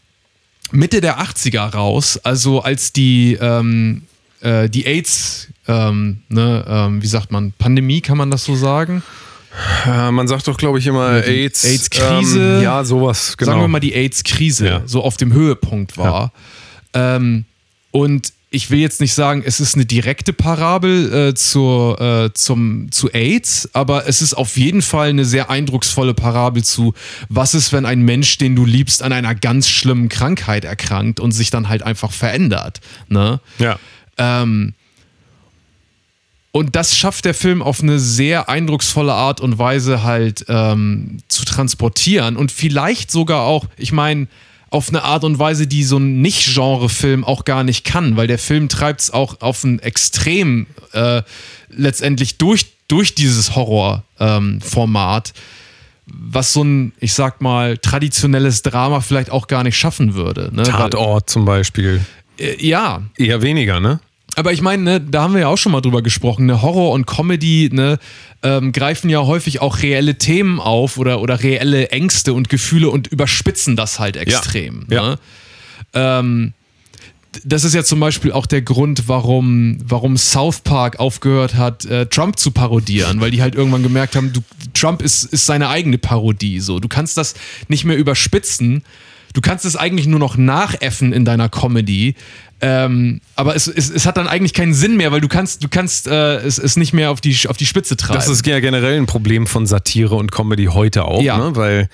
Mitte 0.72 1.02
der 1.02 1.19
80er 1.19 1.72
raus, 1.73 2.18
also 2.23 2.61
als 2.61 2.94
die, 2.94 3.38
ähm, 3.40 4.03
äh, 4.41 4.69
die 4.69 4.85
AIDS, 4.85 5.49
ähm, 5.68 6.19
ne, 6.30 6.65
ähm, 6.68 7.02
wie 7.02 7.07
sagt 7.07 7.31
man, 7.31 7.52
Pandemie, 7.57 8.02
kann 8.02 8.18
man 8.18 8.31
das 8.31 8.44
so 8.45 8.56
sagen? 8.56 9.03
Äh, 9.85 10.10
man 10.11 10.27
sagt 10.27 10.48
doch, 10.48 10.57
glaube 10.57 10.80
ich, 10.80 10.88
immer 10.88 11.23
AIDS. 11.23 11.64
AIDS-Krise. 11.64 12.56
Ähm, 12.57 12.64
ja, 12.64 12.84
sowas, 12.84 13.38
genau. 13.38 13.52
Sagen 13.52 13.61
wir 13.61 13.68
mal 13.68 13.80
die 13.80 13.94
AIDS-Krise, 13.94 14.65
Ja. 14.68 14.81
so 14.85 15.03
auf 15.03 15.15
dem 15.18 15.31
Höhepunkt 15.31 15.98
war. 15.98 16.31
Ähm, 16.94 17.45
und 17.91 18.34
ich 18.54 18.70
will 18.70 18.78
jetzt 18.78 19.02
nicht 19.02 19.16
sagen, 19.16 19.42
es 19.44 19.60
ist 19.60 19.74
eine 19.74 19.86
direkte 19.86 20.32
Parabel 20.32 21.12
äh, 21.12 21.34
zur, 21.34 22.00
äh, 22.00 22.34
zum, 22.36 22.92
zu 22.92 23.12
AIDS, 23.12 23.68
aber 23.74 24.08
es 24.08 24.22
ist 24.22 24.36
auf 24.36 24.58
jeden 24.58 24.84
Fall 24.84 25.10
eine 25.10 25.26
sehr 25.26 25.50
eindrucksvolle 25.50 26.14
Parabel 26.14 26.64
zu, 26.64 26.94
was 27.30 27.56
ist, 27.56 27.74
wenn 27.74 27.88
ein 27.88 28.04
Mensch, 28.04 28.38
den 28.38 28.56
du 28.56 28.64
liebst, 28.64 29.02
an 29.02 29.12
einer 29.12 29.34
ganz 29.34 29.68
schlimmen 29.70 30.08
Krankheit 30.08 30.66
erkrankt 30.66 31.20
und 31.20 31.32
sich 31.32 31.50
dann 31.50 31.68
halt 31.68 31.82
einfach 31.82 32.12
verändert. 32.12 32.80
Ne? 33.10 33.40
ja. 33.58 33.80
Ähm, 34.18 34.76
und 36.52 36.76
das 36.76 36.96
schafft 36.96 37.26
der 37.26 37.34
Film 37.34 37.64
auf 37.64 37.82
eine 37.82 37.98
sehr 37.98 38.50
eindrucksvolle 38.50 39.14
Art 39.14 39.42
und 39.42 39.58
Weise 39.58 40.04
halt 40.04 40.46
ähm, 40.48 41.18
zu 41.28 41.44
transportieren 41.46 42.38
und 42.38 42.52
vielleicht 42.52 43.10
sogar 43.10 43.42
auch, 43.42 43.66
ich 43.78 43.92
meine, 43.92 44.28
auf 44.74 44.90
eine 44.90 45.04
Art 45.04 45.24
und 45.24 45.38
Weise, 45.38 45.68
die 45.68 45.84
so 45.84 45.98
ein 45.98 46.22
Nicht-Genre-Film 46.22 47.24
auch 47.24 47.45
gar 47.45 47.64
nicht 47.64 47.84
kann, 47.84 48.18
weil 48.18 48.26
der 48.26 48.40
Film 48.40 48.70
treibt 48.70 49.02
es 49.02 49.12
auch 49.12 49.40
auf 49.40 49.64
ein 49.64 49.78
Extrem 49.80 50.66
äh, 50.94 51.22
letztendlich 51.70 52.40
durch, 52.40 52.66
durch 52.88 53.14
dieses 53.14 53.56
Horror-Format, 53.56 55.34
was 56.08 56.54
so 56.54 56.64
ein, 56.64 56.94
ich 57.00 57.14
sag 57.14 57.40
mal, 57.40 57.78
traditionelles 57.78 58.64
Drama 58.64 59.02
vielleicht 59.02 59.30
auch 59.30 59.45
gar 59.48 59.64
nicht 59.64 59.78
schaffen 59.78 60.16
würde. 60.16 60.50
Ne? 60.52 60.64
Tatort 60.64 61.30
zum 61.30 61.45
Beispiel. 61.45 62.02
Weil, 62.40 62.48
äh, 62.48 62.66
ja, 62.66 63.04
Eher 63.16 63.44
weniger, 63.44 63.80
ne? 63.80 64.00
Aber 64.36 64.52
ich 64.54 64.62
meine, 64.62 64.84
ne, 64.84 65.02
da 65.02 65.24
haben 65.24 65.34
wir 65.34 65.42
ja 65.42 65.48
auch 65.48 65.58
schon 65.58 65.72
mal 65.72 65.82
drüber 65.82 66.02
gesprochen. 66.02 66.46
Ne, 66.48 66.62
Horror 66.62 66.92
und 66.92 67.06
Comedy 67.06 67.70
ne, 67.72 68.00
ähm, 68.42 68.72
greifen 68.72 69.10
ja 69.10 69.22
häufig 69.22 69.62
auch 69.62 69.82
reelle 69.82 70.18
Themen 70.18 70.60
auf 70.60 70.98
oder, 70.98 71.22
oder 71.22 71.44
reelle 71.44 71.90
Ängste 71.90 72.34
und 72.34 72.50
Gefühle 72.50 72.90
und 72.90 73.08
überspitzen 73.08 73.76
das 73.76 74.00
halt 74.00 74.18
extrem. 74.18 74.86
Ja. 74.90 75.10
Ne? 75.10 75.20
Ähm, 75.94 76.54
d- 77.36 77.42
das 77.46 77.64
ist 77.64 77.76
ja 77.76 77.84
zum 77.84 78.00
Beispiel 78.00 78.32
auch 78.32 78.48
der 78.48 78.64
Grund, 78.64 79.08
warum, 79.08 79.78
warum 79.84 80.18
South 80.18 80.62
Park 80.62 81.00
aufgehört 81.00 81.54
hat, 81.56 81.86
äh, 81.86 82.08
Trump 82.08 82.40
zu 82.40 82.52
parodieren, 82.52 83.22
weil 83.22 83.32
die 83.32 83.42
halt 83.42 83.54
irgendwann 83.56 83.84
gemerkt 83.84 84.16
haben, 84.16 84.34
du, 84.34 84.42
Trump 84.74 85.02
ist, 85.04 85.26
ist 85.26 85.46
seine 85.46 85.70
eigene 85.70 86.00
Parodie. 86.00 86.60
So. 86.60 86.80
Du 86.80 86.88
kannst 86.88 87.18
das 87.18 87.36
nicht 87.68 87.86
mehr 87.86 87.98
überspitzen. 87.98 88.84
Du 89.34 89.42
kannst 89.42 89.66
es 89.66 89.76
eigentlich 89.76 90.06
nur 90.08 90.20
noch 90.20 90.38
nachäffen 90.38 91.12
in 91.14 91.26
deiner 91.26 91.50
Comedy. 91.50 92.16
Ähm, 92.65 93.19
aber 93.35 93.56
es, 93.56 93.68
es, 93.68 93.90
es 93.90 94.06
hat 94.06 94.15
dann 94.15 94.27
eigentlich 94.27 94.53
keinen 94.53 94.73
Sinn 94.73 94.95
mehr, 94.95 95.11
weil 95.11 95.19
du 95.19 95.27
kannst, 95.27 95.64
du 95.64 95.68
kannst 95.69 96.07
äh, 96.07 96.38
es, 96.38 96.57
es 96.57 96.77
nicht 96.77 96.94
mehr 96.94 97.11
auf 97.11 97.19
die, 97.19 97.38
auf 97.49 97.57
die 97.57 97.65
Spitze 97.65 97.98
treiben. 97.98 98.14
Das 98.15 98.30
ist 98.30 98.45
ja 98.48 98.60
generell 98.61 98.98
ein 98.98 99.06
Problem 99.06 99.48
von 99.48 99.65
Satire 99.65 100.15
und 100.15 100.31
Comedy 100.31 100.65
heute 100.65 101.03
auch, 101.06 101.22
Ja. 101.22 101.38
ne? 101.38 101.56
weil 101.56 101.90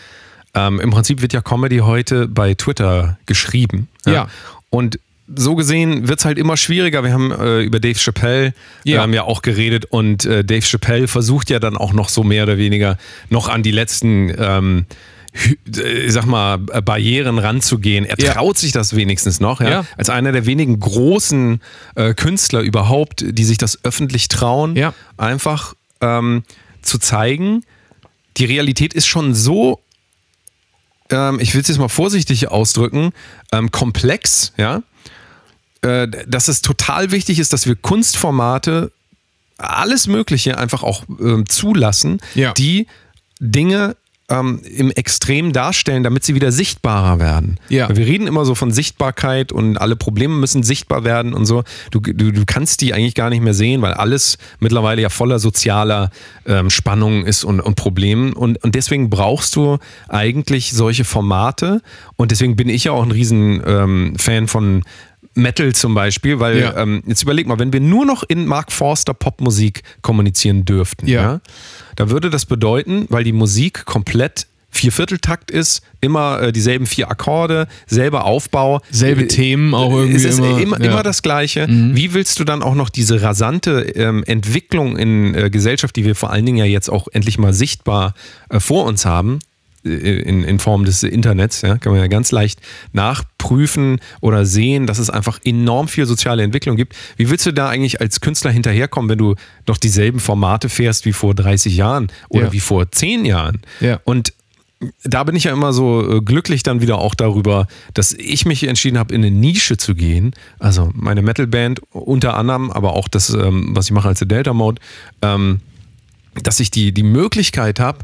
ähm, 0.54 0.80
im 0.80 0.92
Prinzip 0.92 1.22
wird 1.22 1.34
ja 1.34 1.42
Comedy 1.42 1.80
heute 1.80 2.28
bei 2.28 2.54
Twitter 2.54 3.18
geschrieben. 3.26 3.88
Ja. 4.06 4.28
Und 4.70 5.00
so 5.36 5.56
gesehen 5.56 6.08
wird 6.08 6.20
es 6.20 6.26
halt 6.26 6.38
immer 6.38 6.58
schwieriger. 6.58 7.04
Wir 7.04 7.14
haben 7.14 7.32
äh, 7.32 7.62
über 7.62 7.80
Dave 7.80 7.98
Chappelle 8.00 8.54
Ja. 8.84 9.04
ähm, 9.04 9.14
ja 9.14 9.24
auch 9.24 9.42
geredet 9.42 9.86
und 9.86 10.26
äh, 10.26 10.44
Dave 10.44 10.62
Chappelle 10.66 11.08
versucht 11.08 11.50
ja 11.50 11.60
dann 11.60 11.78
auch 11.78 11.94
noch 11.94 12.10
so 12.10 12.24
mehr 12.24 12.44
oder 12.44 12.58
weniger 12.58 12.98
noch 13.30 13.48
an 13.48 13.62
die 13.64 13.72
letzten, 13.72 14.34
ähm, 14.38 14.86
äh, 14.88 14.96
ich 15.66 16.12
sag 16.12 16.26
mal, 16.26 16.60
äh, 16.72 16.82
Barrieren 16.82 17.38
ranzugehen. 17.40 18.06
Er 18.06 18.20
Ja. 18.20 18.34
traut 18.34 18.58
sich 18.58 18.72
das 18.72 18.96
wenigstens 18.96 19.40
noch, 19.40 19.62
ja? 19.62 19.70
Ja. 19.70 19.86
als 19.98 20.10
einer 20.10 20.32
der 20.32 20.46
wenigen 20.46 20.80
großen 20.80 21.62
äh, 21.96 22.14
Künstler 22.14 22.62
überhaupt, 22.62 23.24
die 23.28 23.44
sich 23.46 23.58
das 23.58 23.84
öffentlich 23.84 24.28
trauen, 24.28 24.76
Ja. 24.76 24.94
einfach 25.18 25.76
ähm, 26.02 26.44
zu 26.82 26.98
zeigen, 26.98 27.64
die 28.38 28.46
Realität 28.46 28.94
ist 28.94 29.06
schon 29.08 29.36
so, 29.36 29.82
ähm, 31.10 31.40
ich 31.42 31.54
will 31.54 31.62
es 31.62 31.68
jetzt 31.68 31.78
mal 31.78 31.90
vorsichtig 31.90 32.48
ausdrücken, 32.50 33.12
ähm, 33.52 33.72
komplex, 33.72 34.54
ja, 34.58 34.82
äh, 35.82 36.08
dass 36.28 36.48
es 36.48 36.62
total 36.62 37.12
wichtig 37.12 37.40
ist, 37.40 37.52
dass 37.54 37.66
wir 37.66 37.76
Kunstformate, 37.76 38.92
alles 39.58 40.08
Mögliche 40.08 40.58
einfach 40.58 40.84
auch 40.84 41.04
ähm, 41.20 41.48
zulassen, 41.50 42.22
die 42.54 42.88
Dinge 43.42 43.96
ähm, 44.30 44.62
im 44.64 44.92
Extrem 44.92 45.54
darstellen, 45.54 46.04
damit 46.04 46.24
sie 46.24 46.36
wieder 46.36 46.52
sichtbarer 46.52 47.20
werden. 47.20 47.60
Ja. 47.70 47.90
Weil 47.90 47.98
Wir 47.98 48.06
reden 48.06 48.28
immer 48.28 48.46
so 48.46 48.56
von 48.56 48.72
Sichtbarkeit 48.72 49.52
und 49.52 49.78
alle 49.78 49.96
Probleme 49.96 50.36
müssen 50.36 50.64
sichtbar 50.64 51.04
werden 51.04 51.34
und 51.34 51.46
so. 51.46 51.64
Du, 51.92 52.00
du, 52.00 52.32
du 52.32 52.44
kannst 52.46 52.82
die 52.82 52.94
eigentlich 52.94 53.16
gar 53.16 53.30
nicht 53.30 53.42
mehr 53.42 53.54
sehen, 53.54 53.82
weil 53.82 53.94
alles 53.94 54.38
mittlerweile 54.60 55.02
ja 55.02 55.10
voller 55.10 55.40
sozialer 55.40 56.12
ähm, 56.46 56.70
Spannungen 56.70 57.26
ist 57.26 57.44
und, 57.44 57.60
und 57.60 57.76
Problemen. 57.76 58.34
Und, 58.34 58.64
und 58.64 58.76
deswegen 58.76 59.10
brauchst 59.10 59.56
du 59.56 59.78
eigentlich 60.08 60.74
solche 60.74 61.04
Formate. 61.04 61.82
Und 62.16 62.32
deswegen 62.32 62.56
bin 62.56 62.70
ich 62.70 62.86
ja 62.86 62.92
auch 62.92 63.04
ein 63.04 63.12
riesen 63.12 63.62
ähm, 63.66 64.14
Fan 64.18 64.48
von 64.48 64.84
Metal 65.36 65.74
zum 65.74 65.94
Beispiel, 65.94 66.40
weil 66.40 66.60
Ja. 66.60 66.78
ähm, 66.78 67.04
jetzt 67.08 67.24
überleg 67.24 67.48
mal, 67.48 67.60
wenn 67.60 67.72
wir 67.74 67.80
nur 67.80 68.06
noch 68.06 68.24
in 68.28 68.46
Mark 68.46 68.72
Forster 68.72 69.14
Popmusik 69.14 69.84
kommunizieren 70.02 70.66
dürften, 70.66 71.08
Ja. 71.08 71.22
ja. 71.22 71.42
da 71.96 72.10
würde 72.10 72.30
das 72.30 72.46
bedeuten, 72.46 73.06
weil 73.10 73.24
die 73.24 73.32
Musik 73.34 73.86
komplett 73.86 74.48
Viervierteltakt 74.72 75.50
ist, 75.50 75.82
immer 76.00 76.42
äh, 76.44 76.52
dieselben 76.52 76.86
vier 76.86 77.10
Akkorde, 77.10 77.68
selber 77.88 78.26
Aufbau. 78.26 78.82
Selbe 78.92 79.24
Äh, 79.24 79.28
Themen 79.28 79.74
auch 79.74 79.92
irgendwie 79.92 80.16
Es 80.18 80.26
ist 80.26 80.38
immer, 80.38 80.60
immer, 80.62 80.80
ja. 80.80 80.92
immer 80.92 81.02
das 81.04 81.24
Gleiche. 81.24 81.68
Wie 81.68 82.14
willst 82.14 82.40
du 82.40 82.44
dann 82.44 82.62
auch 82.62 82.76
noch 82.76 82.90
diese 82.90 83.22
rasante 83.24 83.82
ähm, 83.96 84.24
Entwicklung 84.26 84.96
in 84.96 85.34
äh, 85.34 85.50
Gesellschaft, 85.50 85.96
die 85.96 86.06
wir 86.06 86.14
vor 86.16 86.30
allen 86.32 86.46
Dingen 86.46 86.60
ja 86.60 86.66
jetzt 86.66 86.88
auch 86.88 87.08
endlich 87.12 87.40
mal 87.40 87.52
sichtbar 87.52 88.14
äh, 88.50 88.60
vor 88.60 88.86
uns 88.86 89.06
haben, 89.06 89.40
in, 89.84 90.44
in 90.44 90.60
Form 90.60 90.86
des 90.86 91.04
Internets, 91.04 91.62
ja, 91.62 91.78
kann 91.78 91.92
man 91.94 92.02
ja 92.02 92.08
ganz 92.08 92.32
leicht 92.32 92.60
nachprüfen 92.94 94.00
oder 94.22 94.46
sehen, 94.46 94.88
dass 94.88 95.00
es 95.00 95.10
einfach 95.10 95.40
enorm 95.44 95.88
viel 95.88 96.06
soziale 96.06 96.44
Entwicklung 96.44 96.76
gibt. 96.76 96.96
Wie 97.18 97.30
willst 97.30 97.46
du 97.46 97.54
da 97.54 97.70
eigentlich 97.70 98.02
als 98.02 98.22
Künstler 98.22 98.52
hinterherkommen, 98.52 99.10
wenn 99.10 99.18
du 99.18 99.36
noch 99.68 99.78
dieselben 99.78 100.20
Formate 100.20 100.70
fährst 100.70 101.06
wie 101.06 101.14
vor 101.14 101.34
30 101.36 101.76
Jahren 101.76 102.08
oder 102.30 102.46
Ja. 102.46 102.52
wie 102.52 102.60
vor 102.60 102.92
10 102.92 103.26
Jahren? 103.26 103.62
Ja. 103.80 104.00
Und 104.04 104.34
da 105.04 105.24
bin 105.26 105.36
ich 105.36 105.44
ja 105.46 105.52
immer 105.52 105.74
so 105.74 106.18
äh, 106.18 106.22
glücklich 106.22 106.64
dann 106.64 106.82
wieder 106.82 107.00
auch 107.00 107.14
darüber, 107.14 107.68
dass 107.94 108.14
ich 108.14 108.46
mich 108.46 108.64
entschieden 108.66 108.98
habe, 108.98 109.14
in 109.14 109.22
eine 109.26 109.32
Nische 109.32 109.76
zu 109.76 109.94
gehen. 109.94 110.34
Also 110.58 110.90
meine 110.94 111.22
Metalband 111.22 111.82
unter 111.92 112.38
anderem, 112.38 112.72
aber 112.72 112.94
auch 112.94 113.10
das, 113.10 113.30
ähm, 113.34 113.72
was 113.76 113.86
ich 113.88 113.92
mache 113.92 114.08
als 114.08 114.20
Delta 114.20 114.54
Mode, 114.54 114.82
ähm, 115.22 115.60
dass 116.44 116.62
ich 116.62 116.72
die, 116.72 116.94
die 116.94 117.04
Möglichkeit 117.04 117.80
habe, 117.82 118.00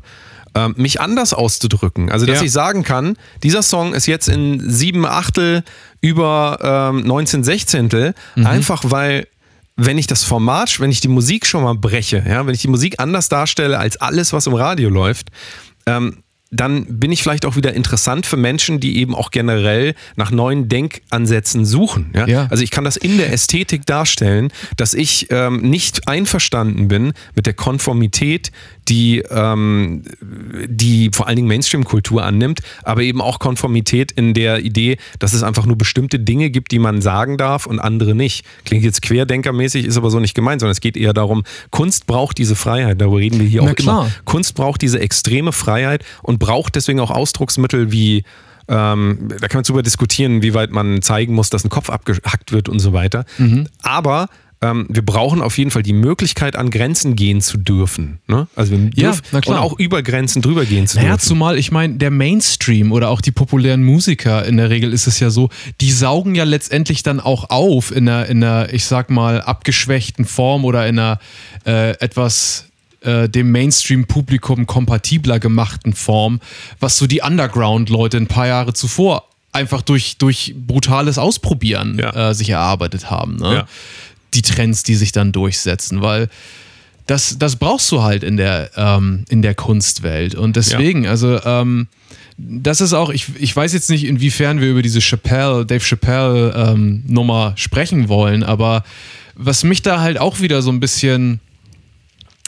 ähm, 0.55 0.73
mich 0.77 1.01
anders 1.01 1.33
auszudrücken. 1.33 2.09
Also, 2.11 2.25
dass 2.25 2.39
Ja. 2.39 2.45
ich 2.45 2.51
sagen 2.51 2.83
kann, 2.83 3.17
dieser 3.43 3.61
Song 3.61 3.93
ist 3.93 4.05
jetzt 4.07 4.27
in 4.29 4.67
sieben 4.69 5.05
Achtel 5.05 5.63
über 6.01 6.91
ähm, 6.93 7.01
19 7.05 7.43
Sechzehntel, 7.43 8.13
einfach 8.35 8.83
weil 8.85 9.27
wenn 9.77 9.97
ich 9.97 10.07
das 10.07 10.23
Format, 10.23 10.79
wenn 10.79 10.89
ich 10.91 11.01
die 11.01 11.09
Musik 11.09 11.45
schon 11.45 11.63
mal 11.63 11.75
breche, 11.75 12.23
ja, 12.27 12.47
wenn 12.47 12.53
ich 12.55 12.61
die 12.61 12.69
Musik 12.69 12.95
anders 12.99 13.27
darstelle 13.27 13.77
als 13.77 13.97
alles, 13.97 14.31
was 14.31 14.47
im 14.47 14.53
Radio 14.53 14.89
läuft, 14.89 15.27
ähm, 15.85 16.23
dann 16.51 16.85
bin 16.99 17.11
ich 17.11 17.21
vielleicht 17.21 17.45
auch 17.45 17.57
wieder 17.57 17.73
interessant 17.73 18.25
für 18.25 18.37
Menschen, 18.37 18.79
die 18.79 18.97
eben 18.99 19.13
auch 19.13 19.31
generell 19.31 19.93
nach 20.15 20.31
neuen 20.31 20.69
Denkansätzen 20.69 21.65
suchen. 21.65 22.11
Ja? 22.15 22.27
Ja. 22.27 22.47
Also 22.49 22.63
ich 22.63 22.71
kann 22.71 22.85
das 22.85 22.95
in 22.95 23.17
der 23.17 23.33
Ästhetik 23.33 23.85
darstellen, 23.85 24.53
dass 24.77 24.93
ich 24.93 25.27
ähm, 25.31 25.57
nicht 25.69 26.07
einverstanden 26.07 26.87
bin 26.87 27.11
mit 27.35 27.45
der 27.45 27.53
Konformität, 27.55 28.51
die, 28.87 29.19
ähm, 29.29 30.03
die 30.67 31.09
vor 31.13 31.27
allen 31.27 31.35
Dingen 31.35 31.47
Mainstream-Kultur 31.47 32.23
annimmt, 32.23 32.59
aber 32.83 33.01
eben 33.01 33.21
auch 33.21 33.39
Konformität 33.39 34.11
in 34.11 34.33
der 34.33 34.63
Idee, 34.63 34.97
dass 35.19 35.33
es 35.33 35.43
einfach 35.43 35.65
nur 35.65 35.77
bestimmte 35.77 36.19
Dinge 36.19 36.49
gibt, 36.49 36.71
die 36.71 36.79
man 36.79 37.01
sagen 37.01 37.37
darf 37.37 37.65
und 37.65 37.79
andere 37.79 38.15
nicht. 38.15 38.45
Klingt 38.63 38.83
jetzt 38.83 39.01
querdenkermäßig, 39.01 39.85
ist 39.85 39.97
aber 39.97 40.11
so 40.11 40.19
nicht 40.19 40.35
gemeint, 40.35 40.61
sondern 40.61 40.71
es 40.71 40.81
geht 40.81 40.97
eher 40.97 41.13
darum, 41.13 41.43
Kunst 41.71 42.07
braucht 42.07 42.37
diese 42.37 42.55
Freiheit, 42.55 43.01
darüber 43.01 43.17
reden 43.17 43.39
wir 43.39 43.47
hier 43.47 43.63
Na 43.63 43.71
auch 43.71 43.75
klar. 43.75 44.01
immer. 44.03 44.11
Kunst 44.25 44.55
braucht 44.55 44.81
diese 44.81 44.99
extreme 44.99 45.51
Freiheit 45.51 46.03
und 46.21 46.39
braucht 46.39 46.75
deswegen 46.75 46.99
auch 46.99 47.11
Ausdrucksmittel 47.11 47.91
wie 47.91 48.23
ähm, 48.67 49.27
da 49.29 49.47
kann 49.47 49.59
man 49.59 49.63
drüber 49.63 49.83
diskutieren, 49.83 50.41
wie 50.41 50.53
weit 50.53 50.71
man 50.71 51.01
zeigen 51.01 51.35
muss, 51.35 51.49
dass 51.49 51.63
ein 51.63 51.69
Kopf 51.69 51.89
abgehackt 51.89 52.51
wird 52.51 52.67
und 52.67 52.79
so 52.79 52.93
weiter. 52.93 53.25
Mhm. 53.37 53.67
Aber 53.83 54.27
ähm, 54.61 54.85
wir 54.89 55.03
brauchen 55.05 55.41
auf 55.41 55.57
jeden 55.57 55.69
Fall 55.71 55.83
die 55.83 55.93
Möglichkeit, 55.93 56.55
an 56.55 56.69
Grenzen 56.69 57.15
gehen 57.15 57.41
zu 57.41 57.57
dürfen. 57.57 58.19
Ne? 58.27 58.47
Also 58.55 58.71
wir 58.71 58.79
Ja, 58.95 59.11
dürfen 59.11 59.41
klar. 59.41 59.57
und 59.59 59.63
auch 59.63 59.77
über 59.79 60.01
Grenzen 60.01 60.41
drüber 60.41 60.65
gehen 60.65 60.87
zu 60.87 60.97
Naja, 60.97 61.09
dürfen. 61.11 61.27
zumal, 61.27 61.57
ich 61.57 61.71
meine, 61.71 61.95
der 61.95 62.11
Mainstream 62.11 62.91
oder 62.91 63.09
auch 63.09 63.21
die 63.21 63.31
populären 63.31 63.83
Musiker, 63.83 64.45
in 64.45 64.57
der 64.57 64.69
Regel 64.69 64.93
ist 64.93 65.07
es 65.07 65.19
ja 65.19 65.29
so, 65.29 65.49
die 65.81 65.91
saugen 65.91 66.35
ja 66.35 66.43
letztendlich 66.45 67.03
dann 67.03 67.19
auch 67.19 67.49
auf 67.49 67.95
in 67.95 68.07
einer, 68.09 68.25
in 68.27 68.43
einer 68.43 68.73
ich 68.73 68.85
sag 68.85 69.09
mal, 69.09 69.41
abgeschwächten 69.41 70.25
Form 70.25 70.63
oder 70.65 70.87
in 70.87 70.97
einer 70.99 71.19
äh, 71.65 71.91
etwas 71.99 72.65
äh, 73.01 73.27
dem 73.29 73.51
Mainstream-Publikum 73.51 74.65
kompatibler 74.67 75.39
gemachten 75.39 75.93
Form, 75.93 76.39
was 76.79 76.97
so 76.97 77.07
die 77.07 77.21
Underground-Leute 77.21 78.17
ein 78.17 78.27
paar 78.27 78.47
Jahre 78.47 78.73
zuvor 78.73 79.25
einfach 79.51 79.81
durch, 79.81 80.17
durch 80.17 80.53
brutales 80.57 81.17
Ausprobieren 81.17 81.97
Ja. 81.97 82.29
äh, 82.31 82.33
sich 82.33 82.49
erarbeitet 82.49 83.09
haben. 83.09 83.37
Ne? 83.37 83.53
Ja. 83.53 83.67
Die 84.35 84.41
Trends, 84.41 84.83
die 84.83 84.95
sich 84.95 85.11
dann 85.11 85.31
durchsetzen, 85.31 86.01
weil 86.01 86.29
das, 87.07 87.37
das 87.37 87.55
brauchst 87.55 87.91
du 87.91 88.01
halt 88.01 88.23
in 88.23 88.37
der, 88.37 88.71
ähm, 88.75 89.25
in 89.29 89.41
der 89.41 89.55
Kunstwelt. 89.55 90.35
Und 90.35 90.55
deswegen, 90.55 91.07
also, 91.07 91.39
ähm, 91.43 91.87
das 92.37 92.81
ist 92.81 92.93
auch, 92.93 93.11
ich, 93.11 93.27
ich 93.39 93.55
weiß 93.55 93.73
jetzt 93.73 93.89
nicht, 93.89 94.05
inwiefern 94.05 94.59
wir 94.59 94.69
über 94.69 94.81
diese 94.81 94.99
Chappelle, 94.99 95.65
Dave 95.65 95.83
Chappelle 95.83 96.53
ähm, 96.55 97.03
sprechen 97.55 98.09
wollen, 98.09 98.43
aber 98.43 98.83
was 99.35 99.63
mich 99.63 99.81
da 99.81 100.01
halt 100.01 100.17
auch 100.19 100.39
wieder 100.41 100.61
so 100.61 100.71
ein 100.71 100.79
bisschen. 100.79 101.39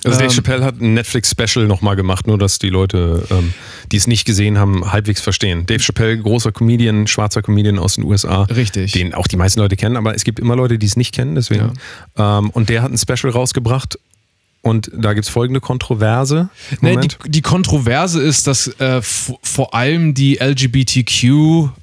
Also 0.03 0.19
Dave 0.19 0.30
ähm, 0.30 0.36
Chappelle 0.36 0.64
hat 0.64 0.80
ein 0.80 0.94
Netflix-Special 0.94 1.65
nochmal 1.65 1.95
gemacht, 1.95 2.28
nur 2.28 2.38
dass 2.38 2.60
die 2.60 2.69
Leute, 2.69 3.26
ähm, 3.32 3.53
die 3.91 3.98
es 3.98 4.06
nicht 4.06 4.26
gesehen 4.26 4.57
haben, 4.57 4.91
halbwegs 4.91 5.22
verstehen. 5.22 5.65
Dave 5.65 5.80
Chappelle, 5.80 6.18
großer 6.19 6.52
Comedian, 6.52 7.07
schwarzer 7.07 7.41
Comedian 7.41 7.80
aus 7.80 7.95
den 7.95 8.03
USA. 8.03 8.44
Richtig. 8.44 8.91
Den 8.91 9.14
auch 9.14 9.28
die 9.28 9.38
meisten 9.38 9.60
Leute 9.60 9.76
kennen, 9.76 9.98
aber 9.98 10.15
es 10.15 10.24
gibt 10.24 10.40
immer 10.40 10.56
Leute, 10.56 10.78
die 10.78 10.86
es 10.86 10.98
nicht 10.98 11.14
kennen, 11.14 11.36
deswegen. 11.36 11.74
Ähm, 12.15 12.49
und 12.52 12.69
der 12.69 12.84
hat 12.84 12.91
ein 12.91 12.98
Special 12.98 13.32
rausgebracht 13.32 13.98
und 14.68 14.91
da 14.94 15.14
gibt 15.14 15.26
es 15.26 15.30
folgende 15.30 15.61
Kontroverse. 15.61 16.49
Nee, 16.82 16.98
die, 16.98 17.07
die 17.26 17.41
Kontroverse 17.41 18.22
ist, 18.22 18.48
dass 18.48 18.68
äh, 18.80 19.02
vor 19.02 19.74
allem 19.74 20.14
die 20.14 20.40
LGBTQ 20.41 21.24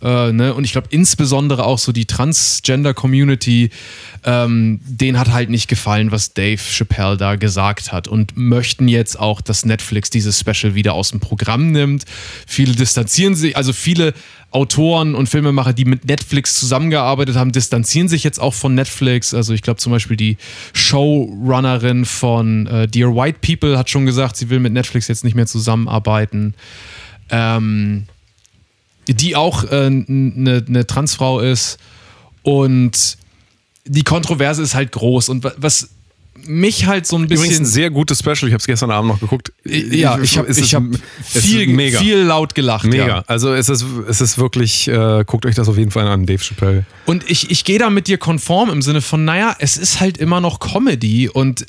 äh, 0.03 0.33
ne, 0.33 0.53
und 0.55 0.65
ich 0.65 0.73
glaube 0.73 0.89
insbesondere 0.91 1.65
auch 1.65 1.79
so 1.79 1.93
die 1.93 2.05
Transgender-Community, 2.05 3.71
ähm, 4.25 4.81
denen 4.85 5.19
hat 5.19 5.33
halt 5.33 5.51
nicht 5.51 5.69
gefallen, 5.69 6.11
was 6.11 6.33
Dave 6.33 6.59
Chappelle 6.59 7.17
da 7.17 7.37
gesagt 7.37 7.93
hat 7.93 8.09
und 8.09 8.37
möchten 8.37 8.89
jetzt 8.89 9.19
auch, 9.19 9.41
dass 9.41 9.67
Netflix 9.67 10.09
dieses 10.09 10.41
Special 10.41 10.75
wieder 10.75 10.95
aus 10.95 11.11
dem 11.11 11.21
Programm 11.21 11.73
nimmt. 11.73 12.05
Viele 12.47 12.75
distanzieren 12.75 13.35
sich, 13.35 13.57
also 13.57 13.73
viele 13.73 14.15
Autoren 14.51 15.15
und 15.15 15.29
Filmemacher, 15.29 15.73
die 15.73 15.85
mit 15.85 16.07
Netflix 16.07 16.59
zusammengearbeitet 16.59 17.37
haben, 17.37 17.53
distanzieren 17.53 18.09
sich 18.09 18.25
jetzt 18.25 18.41
auch 18.41 18.55
von 18.55 18.75
Netflix. 18.75 19.35
Also 19.35 19.53
ich 19.53 19.63
glaube 19.63 19.79
zum 19.79 19.93
Beispiel 19.93 20.17
die 20.17 20.39
Showrunnerin 20.73 22.05
von 22.05 22.67
äh, 22.67 22.89
Dear 22.89 23.15
White 23.15 23.41
People 23.43 23.77
hat 23.77 23.91
schon 23.91 24.07
gesagt, 24.07 24.37
sie 24.37 24.49
will 24.49 24.61
mit 24.61 24.73
Netflix 24.73 25.09
jetzt 25.09 25.25
nicht 25.25 25.35
mehr 25.35 25.47
zusammenarbeiten. 25.47 26.55
Ähm, 27.31 28.07
die 29.07 29.37
auch 29.37 29.65
eine 29.65 29.87
äh, 29.87 30.05
ne 30.09 30.65
ne 30.67 30.87
Transfrau 30.87 31.41
ist. 31.41 31.79
Und 32.43 33.19
die 33.87 34.03
Kontroverse 34.03 34.63
ist 34.63 34.75
halt 34.75 34.93
groß. 34.93 35.29
Und 35.29 35.45
wa- 35.45 35.53
was 35.57 35.89
mich 36.47 36.87
halt 36.87 37.07
so 37.07 37.17
ein 37.17 37.27
bisschen. 37.29 37.47
Übrigens 37.47 37.61
ein 37.61 37.73
sehr 37.73 37.91
gutes 37.91 38.19
Special, 38.19 38.37
ich 38.49 38.53
habe 38.53 38.57
es 38.57 38.67
gestern 38.67 38.91
Abend 38.91 39.09
noch 39.11 39.21
geguckt. 39.21 39.53
ja, 39.65 40.19
ich 40.19 40.37
habe 40.37 40.51
ich 40.51 40.75
hab 40.75 40.85
es 40.85 41.37
ist 41.37 41.45
viel, 41.47 41.69
mega. 41.69 41.99
viel 42.01 42.19
laut 42.19 42.55
gelacht. 42.55 42.87
Mega. 42.87 43.07
Ja. 43.07 43.25
Also 43.27 43.55
es 43.55 43.69
ist, 43.69 43.85
es 44.09 44.21
ist 44.21 44.37
wirklich, 44.37 44.89
äh, 44.89 45.25
guckt 45.27 45.47
euch 45.47 45.55
das 45.55 45.69
auf 45.69 45.79
jeden 45.79 45.91
Fall 45.91 46.07
an, 46.09 46.27
Dave 46.27 46.43
Chappelle. 46.43 46.85
Und 47.07 47.31
ich, 47.31 47.51
ich 47.51 47.65
gehe 47.65 47.79
da 47.79 47.89
mit 47.89 48.09
dir 48.09 48.19
konform 48.19 48.69
im 48.71 48.83
Sinne 48.83 49.01
von, 49.01 49.25
naja, 49.25 49.57
es 49.59 49.77
ist 49.77 50.01
halt 50.01 50.19
immer 50.19 50.41
noch 50.41 50.61
Comedy 50.61 51.29
und 51.29 51.65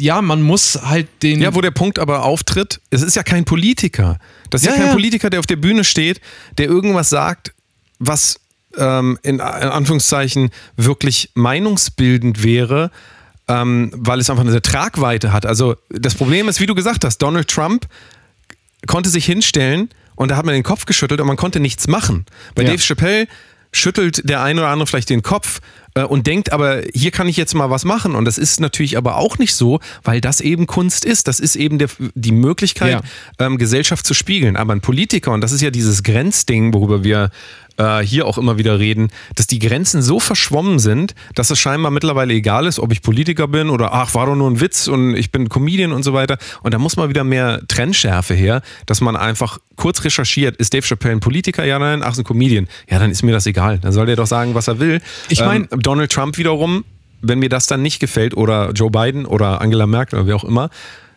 ja, 0.00 0.22
man 0.22 0.40
muss 0.42 0.78
halt 0.82 1.06
den. 1.22 1.40
Ja, 1.42 1.54
wo 1.54 1.60
der 1.60 1.70
Punkt 1.70 1.98
aber 1.98 2.22
auftritt, 2.24 2.80
es 2.90 3.02
ist 3.02 3.16
ja 3.16 3.22
kein 3.22 3.44
Politiker. 3.44 4.18
Das 4.50 4.62
ist 4.62 4.66
ja, 4.66 4.72
Ja, 4.72 4.78
kein 4.78 4.86
ja. 4.88 4.92
Politiker, 4.92 5.30
der 5.30 5.40
auf 5.40 5.46
der 5.46 5.56
Bühne 5.56 5.84
steht, 5.84 6.20
der 6.58 6.66
irgendwas 6.66 7.10
sagt, 7.10 7.52
was 7.98 8.40
ähm, 8.76 9.18
in, 9.22 9.36
in 9.36 9.40
Anführungszeichen 9.40 10.50
wirklich 10.76 11.30
meinungsbildend 11.34 12.42
wäre, 12.42 12.90
ähm, 13.48 13.90
weil 13.94 14.20
es 14.20 14.30
einfach 14.30 14.44
eine 14.44 14.62
Tragweite 14.62 15.32
hat. 15.32 15.46
Also 15.46 15.76
das 15.90 16.14
Problem 16.14 16.48
ist, 16.48 16.60
wie 16.60 16.66
du 16.66 16.74
gesagt 16.74 17.04
hast, 17.04 17.18
Donald 17.18 17.48
Trump 17.48 17.86
konnte 18.86 19.08
sich 19.08 19.24
hinstellen 19.24 19.88
und 20.14 20.30
da 20.30 20.36
hat 20.36 20.44
man 20.44 20.54
den 20.54 20.62
Kopf 20.62 20.86
geschüttelt 20.86 21.20
und 21.20 21.26
man 21.26 21.36
konnte 21.36 21.60
nichts 21.60 21.88
machen. 21.88 22.26
Bei 22.54 22.62
Ja. 22.62 22.70
Dave 22.70 22.82
Chappelle 22.82 23.26
schüttelt 23.72 24.28
der 24.28 24.42
eine 24.42 24.62
oder 24.62 24.70
andere 24.70 24.86
vielleicht 24.86 25.10
den 25.10 25.22
Kopf 25.22 25.60
äh, 25.94 26.02
und 26.02 26.26
denkt, 26.26 26.52
aber 26.52 26.82
hier 26.94 27.10
kann 27.10 27.28
ich 27.28 27.36
jetzt 27.36 27.54
mal 27.54 27.68
was 27.68 27.84
machen. 27.84 28.14
Und 28.14 28.24
das 28.24 28.38
ist 28.38 28.60
natürlich 28.60 28.96
aber 28.96 29.16
auch 29.16 29.38
nicht 29.38 29.54
so, 29.54 29.80
weil 30.02 30.20
das 30.20 30.40
eben 30.40 30.66
Kunst 30.66 31.04
ist. 31.04 31.28
Das 31.28 31.40
ist 31.40 31.56
eben 31.56 31.78
der, 31.78 31.88
die 32.14 32.32
Möglichkeit, 32.32 33.02
ähm, 33.38 33.58
Gesellschaft 33.58 34.06
zu 34.06 34.14
spiegeln. 34.14 34.56
Aber 34.56 34.72
ein 34.72 34.80
Politiker, 34.80 35.32
und 35.32 35.40
das 35.42 35.52
ist 35.52 35.60
ja 35.60 35.70
dieses 35.70 36.02
Grenzding, 36.02 36.72
worüber 36.72 37.04
wir 37.04 37.30
äh, 37.78 38.00
hier 38.00 38.26
auch 38.26 38.38
immer 38.38 38.58
wieder 38.58 38.78
reden, 38.78 39.08
dass 39.34 39.46
die 39.46 39.58
Grenzen 39.58 40.02
so 40.02 40.20
verschwommen 40.20 40.78
sind, 40.78 41.14
dass 41.34 41.50
es 41.50 41.58
scheinbar 41.58 41.90
mittlerweile 41.90 42.34
egal 42.34 42.66
ist, 42.66 42.78
ob 42.78 42.92
ich 42.92 43.02
Politiker 43.02 43.48
bin 43.48 43.70
oder 43.70 43.92
ach, 43.92 44.14
war 44.14 44.26
doch 44.26 44.36
nur 44.36 44.50
ein 44.50 44.60
Witz 44.60 44.88
und 44.88 45.14
ich 45.14 45.30
bin 45.32 45.48
Comedian 45.48 45.92
und 45.92 46.02
so 46.02 46.12
weiter. 46.12 46.38
Und 46.62 46.72
da 46.74 46.78
muss 46.78 46.96
mal 46.96 47.08
wieder 47.08 47.24
mehr 47.24 47.60
Trennschärfe 47.68 48.34
her, 48.34 48.62
dass 48.86 49.00
man 49.00 49.16
einfach 49.16 49.58
kurz 49.76 50.04
recherchiert, 50.04 50.56
ist 50.56 50.72
Dave 50.74 50.86
Chappelle 50.86 51.12
ein 51.12 51.20
Politiker? 51.20 51.64
Ja, 51.64 51.78
nein, 51.78 52.02
ach, 52.02 52.12
ist 52.12 52.18
ein 52.18 52.24
Comedian. 52.24 52.68
Ja, 52.88 52.98
dann 52.98 53.10
ist 53.10 53.22
mir 53.22 53.32
das 53.32 53.46
egal. 53.46 53.78
Dann 53.78 53.92
soll 53.92 54.06
der 54.06 54.16
doch 54.16 54.26
sagen, 54.26 54.54
was 54.54 54.68
er 54.68 54.78
will. 54.78 55.00
Ich 55.28 55.40
mein- 55.40 55.68
ähm, 55.70 55.80
Donald 55.80 56.10
Trump 56.12 56.38
wiederum, 56.38 56.84
wenn 57.22 57.38
mir 57.38 57.48
das 57.48 57.66
dann 57.66 57.82
nicht 57.82 57.98
gefällt 58.00 58.36
oder 58.36 58.70
Joe 58.72 58.90
Biden 58.90 59.26
oder 59.26 59.60
Angela 59.60 59.86
Merkel 59.86 60.18
oder 60.18 60.28
wie 60.28 60.32
auch 60.34 60.44
immer, 60.44 60.70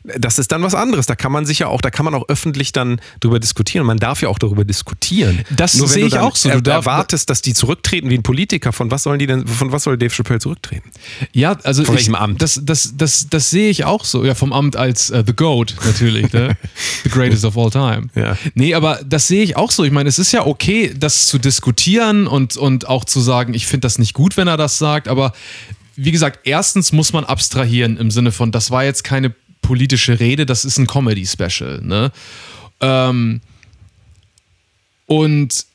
das 0.04 0.40
ist 0.40 0.52
dann 0.52 0.64
was 0.64 0.76
anderes. 0.76 1.06
Da 1.06 1.16
kann 1.16 1.32
man 1.32 1.46
sich 1.46 1.60
ja 1.60 1.68
auch, 1.68 1.82
da 1.82 1.90
kann 1.92 2.06
man 2.06 2.14
auch 2.16 2.28
öffentlich 2.30 2.72
dann 2.72 3.02
drüber 3.20 3.40
diskutieren. 3.40 3.86
Man 3.86 3.98
darf 3.98 4.22
ja 4.22 4.30
auch 4.30 4.40
darüber 4.40 4.64
diskutieren. 4.64 5.44
Das 5.50 5.76
Nur 5.76 5.88
sehe 5.88 6.06
ich 6.06 6.18
auch 6.18 6.36
so. 6.36 6.50
Du 6.50 6.70
er- 6.70 6.78
erwartest, 6.78 7.30
dass 7.30 7.42
die 7.42 7.54
zurücktreten 7.54 8.10
wie 8.10 8.16
ein 8.18 8.24
Politiker. 8.24 8.72
Von 8.72 8.92
was 8.92 9.04
sollen 9.04 9.20
die 9.20 9.28
denn, 9.28 9.46
von 9.48 9.72
was 9.72 9.84
soll 9.84 9.98
Dave 9.98 10.14
Chappelle 10.14 10.40
zurücktreten? 10.40 10.90
Ja, 11.34 11.58
also 11.64 11.84
Von 11.84 11.96
ich, 11.96 12.02
welchem 12.02 12.16
Amt? 12.16 12.42
Das, 12.42 12.62
das, 12.64 12.94
das, 12.96 13.28
das 13.30 13.50
sehe 13.50 13.70
ich 13.70 13.86
auch 13.86 14.06
so. 14.06 14.24
Ja, 14.26 14.36
vom 14.36 14.54
Amt 14.54 14.76
als 14.76 15.10
äh, 15.10 15.24
The 15.26 15.34
Goat 15.34 15.76
natürlich, 15.86 16.32
ne? 16.32 16.58
The 17.04 17.10
greatest 17.10 17.44
of 17.46 17.58
all 17.58 17.70
time. 17.70 18.08
Ja. 18.16 18.38
Nee, 18.56 18.74
aber 18.74 19.02
das 19.06 19.28
sehe 19.28 19.44
ich 19.44 19.58
auch 19.58 19.72
so. 19.72 19.84
Ich 19.84 19.92
meine, 19.92 20.10
es 20.10 20.20
ist 20.20 20.32
ja 20.32 20.46
okay, 20.46 20.94
das 20.98 21.28
zu 21.28 21.38
diskutieren 21.38 22.28
und, 22.28 22.58
und 22.58 22.88
auch 22.88 23.06
zu 23.06 23.20
sagen, 23.20 23.54
ich 23.54 23.68
finde 23.68 23.82
das 23.82 24.00
nicht 24.00 24.14
gut, 24.14 24.38
wenn 24.38 24.48
er 24.48 24.58
das 24.58 24.78
sagt, 24.78 25.08
aber 25.08 25.34
wie 25.96 26.12
gesagt, 26.12 26.40
erstens 26.46 26.94
muss 26.94 27.12
man 27.12 27.26
abstrahieren 27.26 27.98
im 27.98 28.10
Sinne 28.10 28.32
von, 28.32 28.52
das 28.54 28.72
war 28.72 28.86
jetzt 28.86 29.04
keine 29.04 29.34
politische 29.62 30.20
Rede, 30.20 30.46
das 30.46 30.66
ist 30.66 30.78
ein 30.78 30.88
Comedy-Special, 30.88 31.82
ne? 31.82 32.12
Ähm, 32.82 33.42
und 35.06 35.66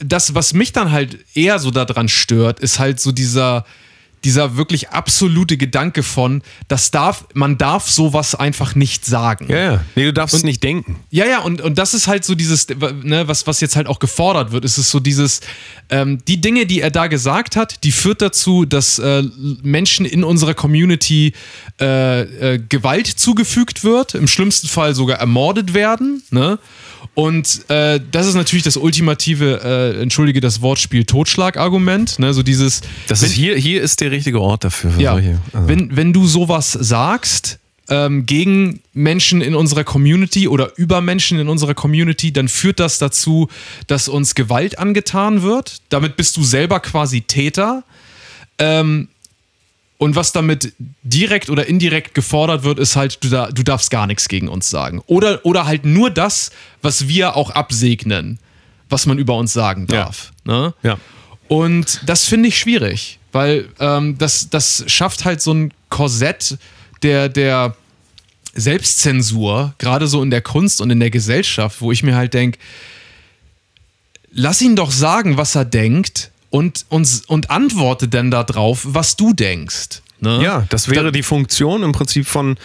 das, 0.00 0.34
was 0.34 0.54
mich 0.54 0.72
dann 0.72 0.92
halt 0.92 1.18
eher 1.34 1.58
so 1.58 1.70
daran 1.70 2.08
stört, 2.08 2.60
ist 2.60 2.78
halt 2.78 3.00
so 3.00 3.12
dieser, 3.12 3.64
dieser 4.24 4.56
wirklich 4.56 4.90
absolute 4.90 5.56
Gedanke 5.56 6.02
von, 6.02 6.42
das 6.68 6.90
darf, 6.90 7.26
man 7.34 7.58
darf 7.58 7.88
sowas 7.88 8.34
einfach 8.34 8.74
nicht 8.74 9.04
sagen. 9.04 9.46
Ja, 9.48 9.56
ja. 9.56 9.84
Nee, 9.94 10.04
du 10.06 10.12
darfst 10.12 10.34
es 10.34 10.42
nicht 10.42 10.62
denken. 10.62 10.96
Ja, 11.10 11.26
ja, 11.26 11.40
und, 11.40 11.60
und 11.60 11.78
das 11.78 11.94
ist 11.94 12.08
halt 12.08 12.24
so 12.24 12.34
dieses, 12.34 12.66
ne, 13.02 13.28
was, 13.28 13.46
was 13.46 13.60
jetzt 13.60 13.76
halt 13.76 13.86
auch 13.86 13.98
gefordert 13.98 14.52
wird, 14.52 14.64
ist 14.64 14.78
es 14.78 14.90
so 14.90 15.00
dieses, 15.00 15.40
ähm, 15.90 16.18
die 16.26 16.40
Dinge, 16.40 16.66
die 16.66 16.80
er 16.80 16.90
da 16.90 17.06
gesagt 17.06 17.56
hat, 17.56 17.84
die 17.84 17.92
führt 17.92 18.22
dazu, 18.22 18.64
dass 18.64 18.98
äh, 18.98 19.22
Menschen 19.62 20.06
in 20.06 20.24
unserer 20.24 20.54
Community 20.54 21.34
äh, 21.80 22.54
äh, 22.54 22.58
Gewalt 22.58 23.06
zugefügt 23.06 23.84
wird, 23.84 24.14
im 24.14 24.26
schlimmsten 24.26 24.68
Fall 24.68 24.94
sogar 24.94 25.18
ermordet 25.18 25.74
werden, 25.74 26.22
ne? 26.30 26.58
Und 27.12 27.68
äh, 27.68 28.00
das 28.10 28.26
ist 28.26 28.34
natürlich 28.34 28.62
das 28.64 28.76
ultimative, 28.76 29.60
äh, 29.62 30.02
entschuldige 30.02 30.40
das 30.40 30.62
Wortspiel, 30.62 31.04
Totschlagargument, 31.04 32.18
ne? 32.18 32.32
So 32.32 32.42
dieses, 32.42 32.80
Das 33.08 33.22
ist 33.22 33.32
hier, 33.32 33.56
hier 33.56 33.82
ist 33.82 34.00
der 34.00 34.10
richtige 34.10 34.40
Ort 34.40 34.64
dafür. 34.64 34.92
Für 34.92 35.00
ja, 35.00 35.12
solche, 35.12 35.38
also. 35.52 35.68
wenn, 35.68 35.96
wenn 35.96 36.12
du 36.12 36.26
sowas 36.26 36.72
sagst 36.72 37.58
ähm, 37.88 38.26
gegen 38.26 38.80
Menschen 38.92 39.40
in 39.42 39.54
unserer 39.54 39.84
Community 39.84 40.48
oder 40.48 40.72
über 40.76 41.00
Menschen 41.00 41.38
in 41.38 41.48
unserer 41.48 41.74
Community, 41.74 42.32
dann 42.32 42.48
führt 42.48 42.80
das 42.80 42.98
dazu, 42.98 43.48
dass 43.86 44.08
uns 44.08 44.34
Gewalt 44.34 44.78
angetan 44.78 45.42
wird. 45.42 45.82
Damit 45.90 46.16
bist 46.16 46.36
du 46.36 46.42
selber 46.42 46.80
quasi 46.80 47.20
Täter. 47.20 47.84
Ähm, 48.58 49.08
und 50.04 50.14
was 50.16 50.32
damit 50.32 50.72
direkt 51.02 51.50
oder 51.50 51.66
indirekt 51.66 52.14
gefordert 52.14 52.62
wird, 52.62 52.78
ist 52.78 52.94
halt, 52.96 53.22
du, 53.24 53.28
da, 53.28 53.46
du 53.50 53.62
darfst 53.62 53.90
gar 53.90 54.06
nichts 54.06 54.28
gegen 54.28 54.48
uns 54.48 54.70
sagen. 54.70 55.02
Oder, 55.06 55.44
oder 55.44 55.66
halt 55.66 55.84
nur 55.84 56.10
das, 56.10 56.50
was 56.82 57.08
wir 57.08 57.36
auch 57.36 57.50
absegnen, 57.50 58.38
was 58.88 59.06
man 59.06 59.18
über 59.18 59.36
uns 59.36 59.52
sagen 59.52 59.86
Ja. 59.90 60.04
darf. 60.04 60.32
Ne? 60.44 60.74
ja. 60.82 60.98
Und 61.48 62.00
das 62.06 62.24
finde 62.24 62.48
ich 62.48 62.58
schwierig, 62.58 63.18
weil 63.32 63.68
ähm, 63.80 64.16
das, 64.18 64.48
das 64.50 64.84
schafft 64.86 65.24
halt 65.24 65.40
so 65.42 65.52
ein 65.52 65.72
Korsett 65.90 66.56
der, 67.02 67.28
der 67.28 67.76
Selbstzensur, 68.54 69.74
gerade 69.78 70.06
so 70.06 70.22
in 70.22 70.30
der 70.30 70.40
Kunst 70.42 70.80
und 70.80 70.90
in 70.90 71.00
der 71.00 71.10
Gesellschaft, 71.10 71.80
wo 71.80 71.92
ich 71.92 72.02
mir 72.02 72.14
halt 72.16 72.34
denke, 72.34 72.58
lass 74.32 74.62
ihn 74.62 74.76
doch 74.76 74.90
sagen, 74.90 75.36
was 75.36 75.54
er 75.54 75.64
denkt 75.64 76.30
und, 76.54 76.86
und, 76.88 77.22
und 77.26 77.50
antworte 77.50 78.06
dann 78.06 78.30
darauf, 78.30 78.82
was 78.84 79.16
du 79.16 79.32
denkst. 79.32 80.02
Ne? 80.20 80.40
Ja, 80.40 80.64
das 80.68 80.88
wäre 80.88 81.06
Da- 81.06 81.10
die 81.10 81.24
Funktion 81.24 81.82
im 81.82 81.90
Prinzip 81.90 82.28
von 82.28 82.56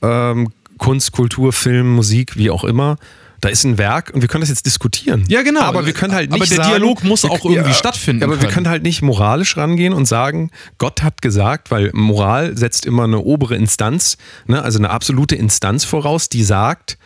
ähm, 0.00 0.48
Kunst, 0.78 1.12
Kultur, 1.12 1.52
Film, 1.52 1.94
Musik, 1.94 2.36
wie 2.38 2.50
auch 2.50 2.64
immer. 2.64 2.96
Da 3.42 3.50
ist 3.50 3.64
ein 3.64 3.76
Werk 3.76 4.10
und 4.14 4.22
wir 4.22 4.28
können 4.28 4.40
das 4.40 4.48
jetzt 4.48 4.64
diskutieren. 4.64 5.24
Ja, 5.28 5.42
genau. 5.42 5.60
Aber 5.60 5.84
wir 5.84 5.92
können 5.92 6.14
halt 6.14 6.30
nicht 6.30 6.40
Aber 6.40 6.46
der 6.48 6.56
sagen, 6.56 6.70
Dialog 6.70 7.04
muss 7.04 7.24
wir- 7.24 7.30
auch 7.32 7.44
irgendwie 7.44 7.74
stattfinden 7.74 8.22
Aber 8.22 8.32
wir 8.36 8.38
können. 8.38 8.52
können 8.54 8.68
halt 8.70 8.82
nicht 8.82 9.02
moralisch 9.02 9.58
rangehen 9.58 9.92
und 9.92 10.06
sagen, 10.06 10.50
Gott 10.78 11.02
hat 11.02 11.20
gesagt, 11.20 11.70
weil 11.70 11.90
Moral 11.92 12.56
setzt 12.56 12.86
immer 12.86 13.04
eine 13.04 13.18
obere 13.18 13.56
Instanz, 13.56 14.16
ne, 14.46 14.62
also 14.62 14.78
eine 14.78 14.88
absolute 14.88 15.36
Instanz 15.36 15.84
voraus, 15.84 16.30
die 16.30 16.42
sagt, 16.42 16.96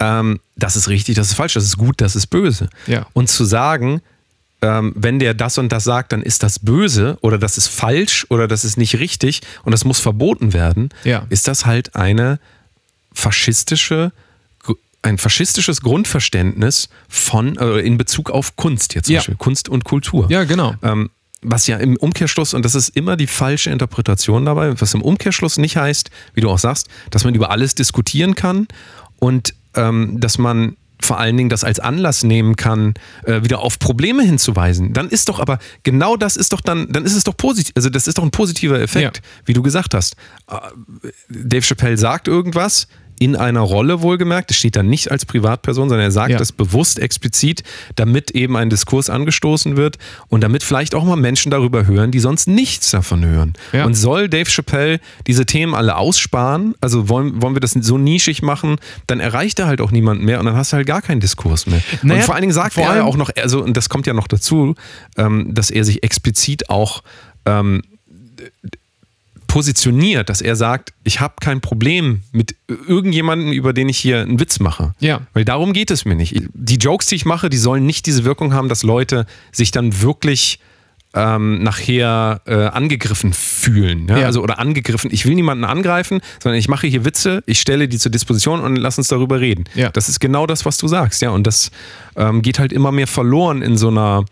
ähm, 0.00 0.40
das 0.56 0.74
ist 0.74 0.88
richtig, 0.88 1.14
das 1.14 1.28
ist 1.28 1.34
falsch, 1.34 1.54
das 1.54 1.62
ist 1.64 1.78
gut, 1.78 2.00
das 2.00 2.16
ist 2.16 2.26
böse. 2.26 2.68
Ja. 2.88 3.06
Und 3.12 3.28
zu 3.28 3.44
sagen, 3.44 4.00
ähm, 4.64 4.92
wenn 4.96 5.18
der 5.18 5.34
das 5.34 5.58
und 5.58 5.70
das 5.70 5.84
sagt, 5.84 6.12
dann 6.12 6.22
ist 6.22 6.42
das 6.42 6.58
böse 6.58 7.18
oder 7.20 7.36
das 7.36 7.58
ist 7.58 7.68
falsch 7.68 8.24
oder 8.30 8.48
das 8.48 8.64
ist 8.64 8.78
nicht 8.78 8.98
richtig 8.98 9.42
und 9.64 9.72
das 9.72 9.84
muss 9.84 10.00
verboten 10.00 10.52
werden, 10.54 10.88
Ja. 11.04 11.26
ist 11.28 11.46
das 11.48 11.66
halt 11.66 11.94
eine 11.96 12.38
faschistische, 13.12 14.12
ein 15.02 15.18
faschistisches 15.18 15.82
Grundverständnis 15.82 16.88
von 17.08 17.56
äh, 17.58 17.80
in 17.80 17.98
Bezug 17.98 18.30
auf 18.30 18.56
Kunst 18.56 18.94
jetzt 18.94 19.06
zum 19.06 19.14
Ja. 19.14 19.20
Beispiel, 19.20 19.36
Kunst 19.36 19.68
und 19.68 19.84
Kultur. 19.84 20.26
Ja, 20.30 20.44
genau. 20.44 20.74
Ähm, 20.82 21.10
was 21.42 21.66
ja 21.66 21.76
im 21.76 21.96
Umkehrschluss, 21.96 22.54
und 22.54 22.64
das 22.64 22.74
ist 22.74 22.96
immer 22.96 23.16
die 23.18 23.26
falsche 23.26 23.68
Interpretation 23.68 24.46
dabei, 24.46 24.80
was 24.80 24.94
im 24.94 25.02
Umkehrschluss 25.02 25.58
nicht 25.58 25.76
heißt, 25.76 26.10
wie 26.32 26.40
du 26.40 26.48
auch 26.48 26.58
sagst, 26.58 26.88
dass 27.10 27.24
man 27.24 27.34
über 27.34 27.50
alles 27.50 27.74
diskutieren 27.74 28.34
kann 28.34 28.66
und 29.18 29.52
ähm, 29.74 30.18
dass 30.20 30.38
man 30.38 30.76
vor 31.04 31.18
allen 31.18 31.36
Dingen 31.36 31.48
das 31.50 31.64
als 31.64 31.78
Anlass 31.80 32.24
nehmen 32.24 32.56
kann, 32.56 32.94
äh, 33.24 33.42
wieder 33.42 33.60
auf 33.60 33.78
Probleme 33.78 34.22
hinzuweisen. 34.22 34.92
Dann 34.92 35.08
ist 35.08 35.28
doch 35.28 35.38
aber, 35.38 35.58
genau 35.82 36.16
das 36.16 36.36
ist 36.36 36.52
doch 36.52 36.60
dann, 36.60 36.90
dann 36.92 37.04
ist 37.04 37.14
es 37.14 37.24
doch 37.24 37.36
positiv, 37.36 37.72
also 37.76 37.90
das 37.90 38.06
ist 38.06 38.18
doch 38.18 38.24
ein 38.24 38.30
positiver 38.30 38.80
Effekt, 38.80 39.18
Ja. 39.18 39.22
wie 39.44 39.52
du 39.52 39.62
gesagt 39.62 39.94
hast. 39.94 40.16
Äh, 40.50 40.56
Dave 41.28 41.62
Chappelle 41.62 41.96
sagt 41.96 42.28
irgendwas, 42.28 42.88
in 43.18 43.36
einer 43.36 43.60
Rolle 43.60 44.02
wohlgemerkt, 44.02 44.50
das 44.50 44.56
steht 44.56 44.76
dann 44.76 44.88
nicht 44.88 45.10
als 45.10 45.24
Privatperson, 45.24 45.88
sondern 45.88 46.04
er 46.06 46.10
sagt 46.10 46.32
Ja. 46.32 46.38
das 46.38 46.52
bewusst 46.52 46.98
explizit, 46.98 47.62
damit 47.96 48.32
eben 48.32 48.56
ein 48.56 48.70
Diskurs 48.70 49.08
angestoßen 49.10 49.76
wird 49.76 49.98
und 50.28 50.42
damit 50.42 50.62
vielleicht 50.62 50.94
auch 50.94 51.04
mal 51.04 51.16
Menschen 51.16 51.50
darüber 51.50 51.86
hören, 51.86 52.10
die 52.10 52.18
sonst 52.20 52.48
nichts 52.48 52.90
davon 52.90 53.24
hören. 53.24 53.52
Ja. 53.72 53.84
Und 53.84 53.94
soll 53.94 54.28
Dave 54.28 54.50
Chappelle 54.50 55.00
diese 55.26 55.46
Themen 55.46 55.74
alle 55.74 55.96
aussparen, 55.96 56.74
also 56.80 57.08
wollen, 57.08 57.40
wollen 57.40 57.54
wir 57.54 57.60
das 57.60 57.72
so 57.72 57.98
nischig 57.98 58.42
machen, 58.42 58.76
dann 59.06 59.20
erreicht 59.20 59.58
er 59.58 59.66
halt 59.66 59.80
auch 59.80 59.90
niemanden 59.90 60.24
mehr 60.24 60.40
und 60.40 60.46
dann 60.46 60.56
hast 60.56 60.72
du 60.72 60.76
halt 60.76 60.86
gar 60.86 61.02
keinen 61.02 61.20
Diskurs 61.20 61.66
mehr. 61.66 61.80
Naja, 62.02 62.20
und 62.20 62.24
vor 62.26 62.34
allen 62.34 62.42
Dingen 62.42 62.52
sagt 62.52 62.76
er 62.76 62.96
ja 62.96 63.04
auch 63.04 63.16
noch, 63.16 63.30
also 63.36 63.62
und 63.62 63.76
das 63.76 63.88
kommt 63.88 64.06
ja 64.06 64.12
noch 64.14 64.26
dazu, 64.26 64.74
ähm, 65.16 65.54
dass 65.54 65.70
er 65.70 65.84
sich 65.84 66.02
explizit 66.02 66.68
auch 66.68 67.02
ähm, 67.46 67.82
positioniert, 69.54 70.30
dass 70.30 70.40
er 70.40 70.56
sagt, 70.56 70.92
ich 71.04 71.20
habe 71.20 71.34
kein 71.40 71.60
Problem 71.60 72.22
mit 72.32 72.56
irgendjemandem, 72.66 73.52
über 73.52 73.72
den 73.72 73.88
ich 73.88 73.98
hier 73.98 74.20
einen 74.20 74.40
Witz 74.40 74.58
mache. 74.58 74.94
Ja. 74.98 75.20
Weil 75.32 75.44
darum 75.44 75.72
geht 75.72 75.92
es 75.92 76.04
mir 76.04 76.16
nicht. 76.16 76.34
Die 76.54 76.74
Jokes, 76.74 77.06
die 77.06 77.14
ich 77.14 77.24
mache, 77.24 77.50
die 77.50 77.56
sollen 77.56 77.86
nicht 77.86 78.06
diese 78.06 78.24
Wirkung 78.24 78.52
haben, 78.52 78.68
dass 78.68 78.82
Leute 78.82 79.26
sich 79.52 79.70
dann 79.70 80.02
wirklich 80.02 80.58
ähm, 81.14 81.62
nachher 81.62 82.40
äh, 82.46 82.64
angegriffen 82.66 83.32
fühlen. 83.32 84.08
Ja? 84.08 84.18
Ja. 84.18 84.26
Also, 84.26 84.42
oder 84.42 84.58
angegriffen. 84.58 85.10
Ich 85.12 85.24
will 85.24 85.36
niemanden 85.36 85.62
angreifen, 85.62 86.20
sondern 86.42 86.58
ich 86.58 86.66
mache 86.68 86.88
hier 86.88 87.04
Witze, 87.04 87.44
ich 87.46 87.60
stelle 87.60 87.86
die 87.86 87.98
zur 87.98 88.10
Disposition 88.10 88.58
und 88.58 88.74
lass 88.74 88.98
uns 88.98 89.06
darüber 89.06 89.38
reden. 89.38 89.66
Ja. 89.76 89.90
Das 89.90 90.08
ist 90.08 90.18
genau 90.18 90.48
das, 90.48 90.64
was 90.64 90.78
du 90.78 90.88
sagst. 90.88 91.22
Ja, 91.22 91.30
und 91.30 91.46
das 91.46 91.70
ähm, 92.16 92.42
geht 92.42 92.58
halt 92.58 92.72
immer 92.72 92.90
mehr 92.90 93.06
verloren 93.06 93.62
in 93.62 93.76
so 93.76 93.86
einer 93.86 94.24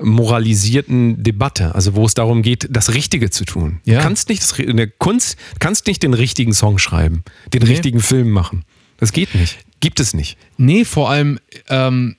moralisierten 0.00 1.22
Debatte, 1.22 1.74
also 1.74 1.94
wo 1.94 2.04
es 2.06 2.14
darum 2.14 2.42
geht, 2.42 2.68
das 2.70 2.94
Richtige 2.94 3.30
zu 3.30 3.44
tun. 3.44 3.80
Ja. 3.84 3.98
Du 3.98 4.02
kannst 4.04 4.28
nicht 4.28 4.42
das, 4.42 4.58
in 4.58 4.76
der 4.76 4.88
Kunst 4.88 5.36
kannst 5.58 5.86
nicht 5.86 6.02
den 6.02 6.14
richtigen 6.14 6.52
Song 6.52 6.78
schreiben, 6.78 7.24
den 7.52 7.62
Nee. 7.62 7.68
richtigen 7.70 8.00
Film 8.00 8.30
machen. 8.30 8.64
Das 8.98 9.12
geht 9.12 9.34
nicht. 9.34 9.58
Gibt 9.80 10.00
es 10.00 10.12
nicht. 10.14 10.36
Nee, 10.58 10.84
vor 10.84 11.10
allem, 11.10 11.38
ähm, 11.68 12.16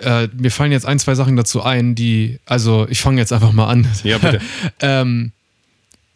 äh, 0.00 0.28
mir 0.36 0.50
fallen 0.50 0.72
jetzt 0.72 0.86
ein, 0.86 0.98
zwei 0.98 1.14
Sachen 1.14 1.36
dazu 1.36 1.62
ein, 1.62 1.94
die, 1.94 2.38
also 2.46 2.86
ich 2.88 3.00
fange 3.00 3.20
jetzt 3.20 3.32
einfach 3.32 3.52
mal 3.52 3.66
an. 3.68 3.86
Ja, 4.02 4.18
bitte. 4.18 4.40
ähm, 4.80 5.32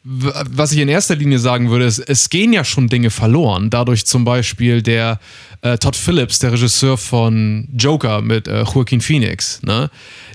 was 0.05 0.73
ich 0.73 0.79
in 0.79 0.89
erster 0.89 1.17
Linie 1.17 1.39
sagen 1.39 1.71
würde, 1.71 1.85
ist, 1.85 1.99
es 1.99 2.31
gehen 2.31 2.53
ja 2.53 2.65
schon 2.65 2.89
Dinge 2.89 3.11
verloren. 3.11 3.69
Dadurch 3.69 4.07
zum 4.07 4.25
Beispiel 4.25 4.81
der 4.81 5.19
äh, 5.61 5.77
Todd 5.77 5.97
Phillips, 5.97 6.39
der 6.39 6.53
Regisseur 6.53 6.97
von 6.97 7.69
Joker 7.77 8.23
mit 8.23 8.47
äh, 8.47 8.63
Joaquin 8.63 9.01
Phoenix, 9.01 9.61
ne? 9.63 9.91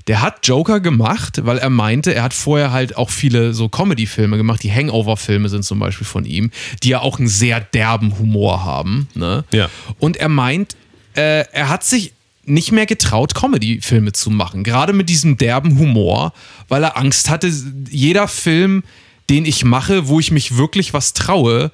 Der 0.07 0.21
hat 0.21 0.45
Joker 0.45 0.81
gemacht, 0.81 1.45
weil 1.45 1.59
er 1.59 1.69
meinte, 1.69 2.13
er 2.13 2.23
hat 2.23 2.33
vorher 2.33 2.73
halt 2.73 2.97
auch 2.97 3.09
viele 3.09 3.53
so 3.53 3.69
Comedy-Filme 3.69 4.35
gemacht. 4.35 4.61
Die 4.61 4.71
Hangover-Filme 4.71 5.47
sind 5.47 5.63
zum 5.63 5.79
Beispiel 5.79 6.05
von 6.05 6.25
ihm, 6.25 6.51
die 6.83 6.89
ja 6.89 6.99
auch 6.99 7.19
einen 7.19 7.29
sehr 7.29 7.61
derben 7.61 8.19
Humor 8.19 8.65
haben. 8.65 9.07
Ne? 9.13 9.45
Ja. 9.53 9.69
Und 9.99 10.17
er 10.17 10.27
meint, 10.27 10.75
äh, 11.15 11.45
er 11.53 11.69
hat 11.69 11.85
sich 11.85 12.11
nicht 12.43 12.73
mehr 12.73 12.85
getraut, 12.85 13.33
Comedy-Filme 13.33 14.11
zu 14.11 14.29
machen. 14.29 14.65
Gerade 14.65 14.91
mit 14.91 15.07
diesem 15.07 15.37
derben 15.37 15.79
Humor, 15.79 16.33
weil 16.67 16.83
er 16.83 16.97
Angst 16.97 17.29
hatte, 17.29 17.49
jeder 17.89 18.27
Film, 18.27 18.83
den 19.29 19.45
ich 19.45 19.63
mache, 19.63 20.07
wo 20.07 20.19
ich 20.19 20.31
mich 20.31 20.57
wirklich 20.57 20.93
was 20.93 21.13
traue, 21.13 21.71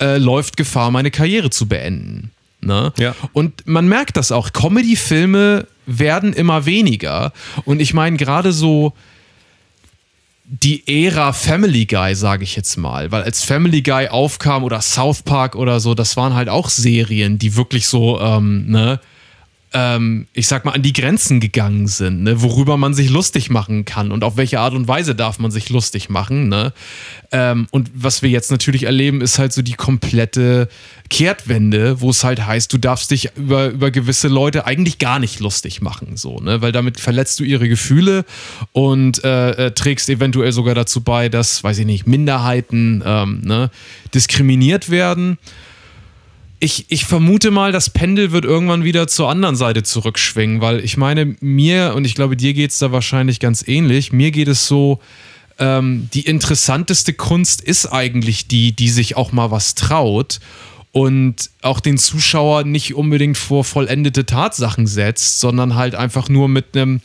äh, 0.00 0.18
läuft 0.18 0.56
Gefahr, 0.56 0.90
meine 0.90 1.10
Karriere 1.10 1.50
zu 1.50 1.66
beenden. 1.66 2.30
Ne? 2.60 2.92
Ja. 2.98 3.14
Und 3.32 3.66
man 3.66 3.88
merkt 3.88 4.16
das 4.16 4.32
auch. 4.32 4.52
Comedy-Filme 4.52 5.66
werden 5.86 6.32
immer 6.32 6.66
weniger. 6.66 7.32
Und 7.64 7.80
ich 7.80 7.94
meine, 7.94 8.16
gerade 8.16 8.52
so 8.52 8.92
die 10.44 11.06
Ära 11.06 11.32
Family 11.32 11.86
Guy, 11.86 12.14
sage 12.14 12.44
ich 12.44 12.54
jetzt 12.56 12.76
mal, 12.76 13.10
weil 13.10 13.22
als 13.22 13.42
Family 13.42 13.82
Guy 13.82 14.08
aufkam 14.08 14.62
oder 14.62 14.80
South 14.80 15.22
Park 15.22 15.56
oder 15.56 15.80
so, 15.80 15.94
das 15.94 16.16
waren 16.16 16.34
halt 16.34 16.48
auch 16.48 16.68
Serien, 16.68 17.38
die 17.38 17.56
wirklich 17.56 17.88
so, 17.88 18.20
ähm, 18.20 18.66
ne, 18.68 19.00
ähm, 19.76 20.26
ich 20.32 20.48
sag 20.48 20.64
mal, 20.64 20.72
an 20.72 20.80
die 20.80 20.94
Grenzen 20.94 21.38
gegangen 21.38 21.86
sind, 21.86 22.22
ne, 22.22 22.40
worüber 22.40 22.78
man 22.78 22.94
sich 22.94 23.10
lustig 23.10 23.50
machen 23.50 23.84
kann 23.84 24.10
und 24.10 24.24
auf 24.24 24.38
welche 24.38 24.58
Art 24.58 24.72
und 24.72 24.88
Weise 24.88 25.14
darf 25.14 25.38
man 25.38 25.50
sich 25.50 25.68
lustig 25.68 26.08
machen, 26.08 26.48
ne? 26.48 26.72
Ähm, 27.30 27.66
und 27.72 27.90
was 27.92 28.22
wir 28.22 28.30
jetzt 28.30 28.50
natürlich 28.50 28.84
erleben, 28.84 29.20
ist 29.20 29.38
halt 29.38 29.52
so 29.52 29.60
die 29.60 29.74
komplette 29.74 30.68
Kehrtwende, 31.10 32.00
wo 32.00 32.08
es 32.08 32.24
halt 32.24 32.46
heißt, 32.46 32.72
du 32.72 32.78
darfst 32.78 33.10
dich 33.10 33.36
über, 33.36 33.68
über 33.68 33.90
gewisse 33.90 34.28
Leute 34.28 34.64
eigentlich 34.64 34.98
gar 34.98 35.18
nicht 35.18 35.40
lustig 35.40 35.82
machen, 35.82 36.16
so, 36.16 36.38
ne? 36.38 36.62
Weil 36.62 36.72
damit 36.72 36.98
verletzt 36.98 37.38
du 37.38 37.44
ihre 37.44 37.68
Gefühle 37.68 38.24
und 38.72 39.22
äh, 39.24 39.66
äh, 39.66 39.70
trägst 39.72 40.08
eventuell 40.08 40.52
sogar 40.52 40.74
dazu 40.74 41.02
bei, 41.02 41.28
dass, 41.28 41.62
weiß 41.62 41.76
ich 41.80 41.86
nicht, 41.86 42.06
Minderheiten 42.06 43.02
ähm, 43.04 43.42
ne, 43.44 43.70
diskriminiert 44.14 44.88
werden. 44.88 45.36
Ich, 46.58 46.86
ich 46.88 47.04
vermute 47.04 47.50
mal, 47.50 47.70
das 47.70 47.90
Pendel 47.90 48.32
wird 48.32 48.46
irgendwann 48.46 48.82
wieder 48.82 49.06
zur 49.08 49.28
anderen 49.28 49.56
Seite 49.56 49.82
zurückschwingen, 49.82 50.62
weil 50.62 50.82
ich 50.82 50.96
meine, 50.96 51.36
mir, 51.40 51.92
und 51.94 52.06
ich 52.06 52.14
glaube, 52.14 52.36
dir 52.36 52.54
geht 52.54 52.70
es 52.70 52.78
da 52.78 52.92
wahrscheinlich 52.92 53.40
ganz 53.40 53.66
ähnlich, 53.66 54.12
mir 54.12 54.30
geht 54.30 54.48
es 54.48 54.66
so, 54.66 55.00
ähm, 55.58 56.08
die 56.14 56.22
interessanteste 56.22 57.12
Kunst 57.12 57.60
ist 57.60 57.86
eigentlich 57.86 58.48
die, 58.48 58.72
die 58.72 58.88
sich 58.88 59.16
auch 59.16 59.32
mal 59.32 59.50
was 59.50 59.74
traut 59.74 60.40
und 60.92 61.50
auch 61.60 61.80
den 61.80 61.98
Zuschauer 61.98 62.64
nicht 62.64 62.94
unbedingt 62.94 63.36
vor 63.36 63.64
vollendete 63.64 64.24
Tatsachen 64.24 64.86
setzt, 64.86 65.40
sondern 65.40 65.74
halt 65.74 65.94
einfach 65.94 66.30
nur 66.30 66.48
mit 66.48 66.74
einem 66.74 67.02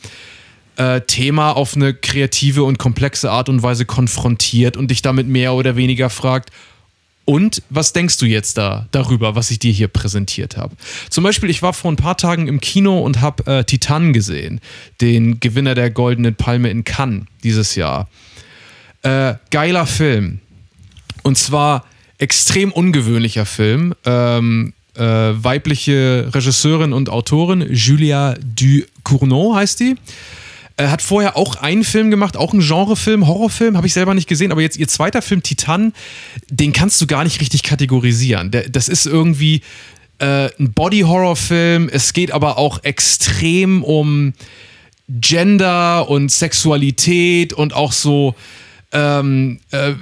äh, 0.76 1.02
Thema 1.02 1.52
auf 1.52 1.76
eine 1.76 1.92
kreative 1.92 2.64
und 2.64 2.78
komplexe 2.78 3.30
Art 3.30 3.50
und 3.50 3.62
Weise 3.62 3.84
konfrontiert 3.84 4.78
und 4.78 4.90
dich 4.90 5.02
damit 5.02 5.28
mehr 5.28 5.52
oder 5.52 5.76
weniger 5.76 6.08
fragt, 6.08 6.50
und 7.24 7.62
was 7.70 7.92
denkst 7.92 8.18
du 8.18 8.26
jetzt 8.26 8.58
da 8.58 8.88
darüber, 8.90 9.34
was 9.34 9.50
ich 9.50 9.58
dir 9.58 9.72
hier 9.72 9.88
präsentiert 9.88 10.56
habe? 10.56 10.76
Zum 11.08 11.22
Beispiel, 11.22 11.50
ich 11.50 11.62
war 11.62 11.72
vor 11.72 11.92
ein 11.92 11.96
paar 11.96 12.16
Tagen 12.16 12.48
im 12.48 12.60
Kino 12.60 13.00
und 13.00 13.20
habe 13.20 13.46
äh, 13.46 13.64
Titan 13.64 14.12
gesehen, 14.12 14.60
den 15.00 15.38
Gewinner 15.38 15.74
der 15.74 15.90
Goldenen 15.90 16.34
Palme 16.34 16.70
in 16.70 16.84
Cannes 16.84 17.26
dieses 17.44 17.76
Jahr. 17.76 18.08
Äh, 19.02 19.34
geiler 19.50 19.86
Film. 19.86 20.40
Und 21.22 21.38
zwar 21.38 21.84
extrem 22.18 22.72
ungewöhnlicher 22.72 23.46
Film. 23.46 23.94
Ähm, 24.04 24.72
äh, 24.94 25.02
weibliche 25.02 26.28
Regisseurin 26.34 26.92
und 26.92 27.08
Autorin, 27.08 27.66
Julia 27.72 28.34
Ducournau 28.42 29.54
heißt 29.54 29.80
die. 29.80 29.96
Äh, 30.76 30.88
hat 30.88 31.02
vorher 31.02 31.36
auch 31.36 31.56
einen 31.56 31.84
Film 31.84 32.10
gemacht, 32.10 32.36
auch 32.36 32.52
einen 32.52 32.62
Genrefilm, 32.62 33.26
Horrorfilm, 33.26 33.76
habe 33.76 33.86
ich 33.86 33.92
selber 33.92 34.14
nicht 34.14 34.28
gesehen, 34.28 34.52
aber 34.52 34.62
jetzt 34.62 34.78
ihr 34.78 34.88
zweiter 34.88 35.22
Film, 35.22 35.42
Titan, 35.42 35.92
den 36.48 36.72
kannst 36.72 37.00
du 37.00 37.06
gar 37.06 37.24
nicht 37.24 37.40
richtig 37.40 37.62
kategorisieren. 37.62 38.50
Der, 38.50 38.68
das 38.68 38.88
ist 38.88 39.06
irgendwie 39.06 39.62
äh, 40.18 40.48
ein 40.58 40.72
Body-Horror-Film, 40.72 41.90
es 41.92 42.12
geht 42.12 42.32
aber 42.32 42.56
auch 42.58 42.84
extrem 42.84 43.84
um 43.84 44.32
Gender 45.08 46.08
und 46.08 46.30
Sexualität 46.30 47.52
und 47.52 47.74
auch 47.74 47.92
so 47.92 48.34
ähm, 48.92 49.60
äh, 49.72 49.94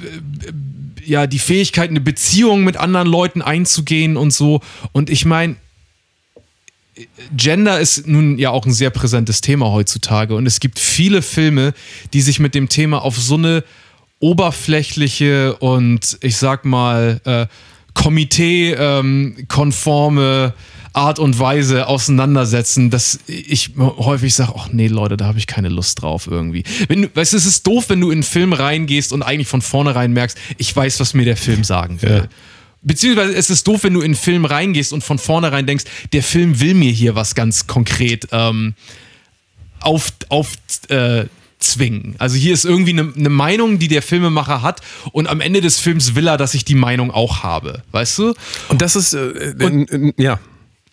ja, 1.05 1.27
die 1.27 1.39
Fähigkeit, 1.39 1.91
eine 1.91 2.01
Beziehung 2.01 2.63
mit 2.63 2.77
anderen 2.77 3.09
Leuten 3.09 3.43
einzugehen 3.43 4.17
und 4.17 4.33
so. 4.33 4.61
Und 4.93 5.11
ich 5.11 5.25
meine, 5.25 5.57
Gender 7.37 7.81
ist 7.81 8.07
nun 8.07 8.39
ja 8.39 8.51
auch 8.51 8.65
ein 8.67 8.73
sehr 8.73 8.91
präsentes 8.91 9.41
Thema 9.41 9.71
heutzutage 9.71 10.35
und 10.35 10.47
es 10.47 10.61
gibt 10.61 10.79
viele 10.79 11.23
Filme, 11.23 11.73
die 12.13 12.21
sich 12.21 12.41
mit 12.41 12.55
dem 12.55 12.69
Thema 12.69 13.03
auf 13.03 13.17
so 13.17 13.35
eine 13.35 13.65
oberflächliche 14.21 15.57
und 15.57 16.19
ich 16.21 16.37
sag 16.37 16.65
mal 16.65 17.21
äh, 17.25 17.47
Komitee-konforme 17.95 20.55
Art 20.93 21.21
und 21.21 21.39
Weise 21.39 21.87
auseinandersetzen, 21.87 22.91
dass 22.91 23.21
ich 23.27 23.71
häufig 23.79 24.35
sage, 24.35 24.53
ach 24.57 24.71
nee, 24.73 24.89
Leute, 24.89 25.17
da 25.17 25.27
habe 25.27 25.39
ich 25.39 25.47
keine 25.47 25.69
Lust 25.69 26.03
drauf 26.03 26.27
irgendwie. 26.29 26.65
Wenn 26.89 27.03
du, 27.03 27.11
weißt 27.15 27.33
du, 27.33 27.37
es 27.37 27.47
ist 27.47 27.65
doof, 27.67 27.85
wenn 27.89 28.01
du 28.01 28.11
in 28.11 28.17
einen 28.17 28.23
Film 28.25 28.53
reingehst 28.53 29.13
und 29.13 29.23
eigentlich 29.23 29.49
von 29.49 29.63
vornherein 29.63 30.13
merkst, 30.13 30.37
ich 30.59 30.75
weiß, 30.75 30.99
was 30.99 31.15
mir 31.15 31.25
der 31.25 31.37
Film 31.37 31.63
sagen 31.63 32.03
will. 32.03 32.11
Ja. 32.11 32.27
Beziehungsweise 32.82 33.35
es 33.35 33.51
ist 33.51 33.66
doof, 33.66 33.85
wenn 33.85 33.94
du 33.94 34.01
in 34.01 34.07
einen 34.07 34.15
Film 34.15 34.44
reingehst 34.44 34.93
und 34.93 35.05
von 35.05 35.19
vornherein 35.19 35.66
denkst, 35.66 35.85
der 36.12 36.23
Film 36.23 36.61
will 36.61 36.74
mir 36.74 36.90
hier 36.90 37.15
was 37.15 37.35
ganz 37.35 37.66
konkret 37.66 38.28
ähm, 38.32 38.74
auf, 39.81 40.12
auf 40.28 40.52
äh, 40.89 41.27
zwingen. 41.59 42.15
Also 42.19 42.36
hier 42.36 42.55
ist 42.55 42.65
irgendwie 42.65 42.93
eine, 42.93 43.12
eine 43.15 43.28
Meinung, 43.28 43.78
die 43.78 43.89
der 43.89 44.02
Filmemacher 44.02 44.62
hat 44.62 44.81
und 45.12 45.28
am 45.28 45.40
Ende 45.40 45.61
des 45.61 45.78
Films 45.78 46.15
will 46.15 46.27
er, 46.27 46.36
dass 46.36 46.55
ich 46.55 46.65
die 46.65 46.74
Meinung 46.74 47.11
auch 47.11 47.43
habe. 47.43 47.82
Weißt 47.93 48.19
du? 48.19 48.35
Und 48.69 48.81
das 48.81 48.97
ist, 48.97 49.12
äh, 49.12 49.28
äh, 49.28 50.12
ja. 50.16 50.40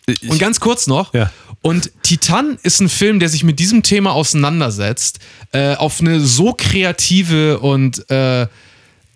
Ich, 0.06 0.30
Und 0.30 0.40
ganz 0.40 0.60
kurz 0.60 0.88
noch. 0.88 1.14
Ja. 1.14 1.32
Und 1.62 1.92
Titan 2.04 2.58
ist 2.64 2.80
ein 2.80 2.88
Film, 2.88 3.20
der 3.20 3.30
sich 3.30 3.44
mit 3.44 3.60
diesem 3.60 3.84
Thema 3.84 4.12
auseinandersetzt, 4.12 5.20
äh, 5.52 5.76
auf 5.76 6.00
eine 6.00 6.20
so 6.22 6.54
kreative 6.54 7.60
und 7.60 8.06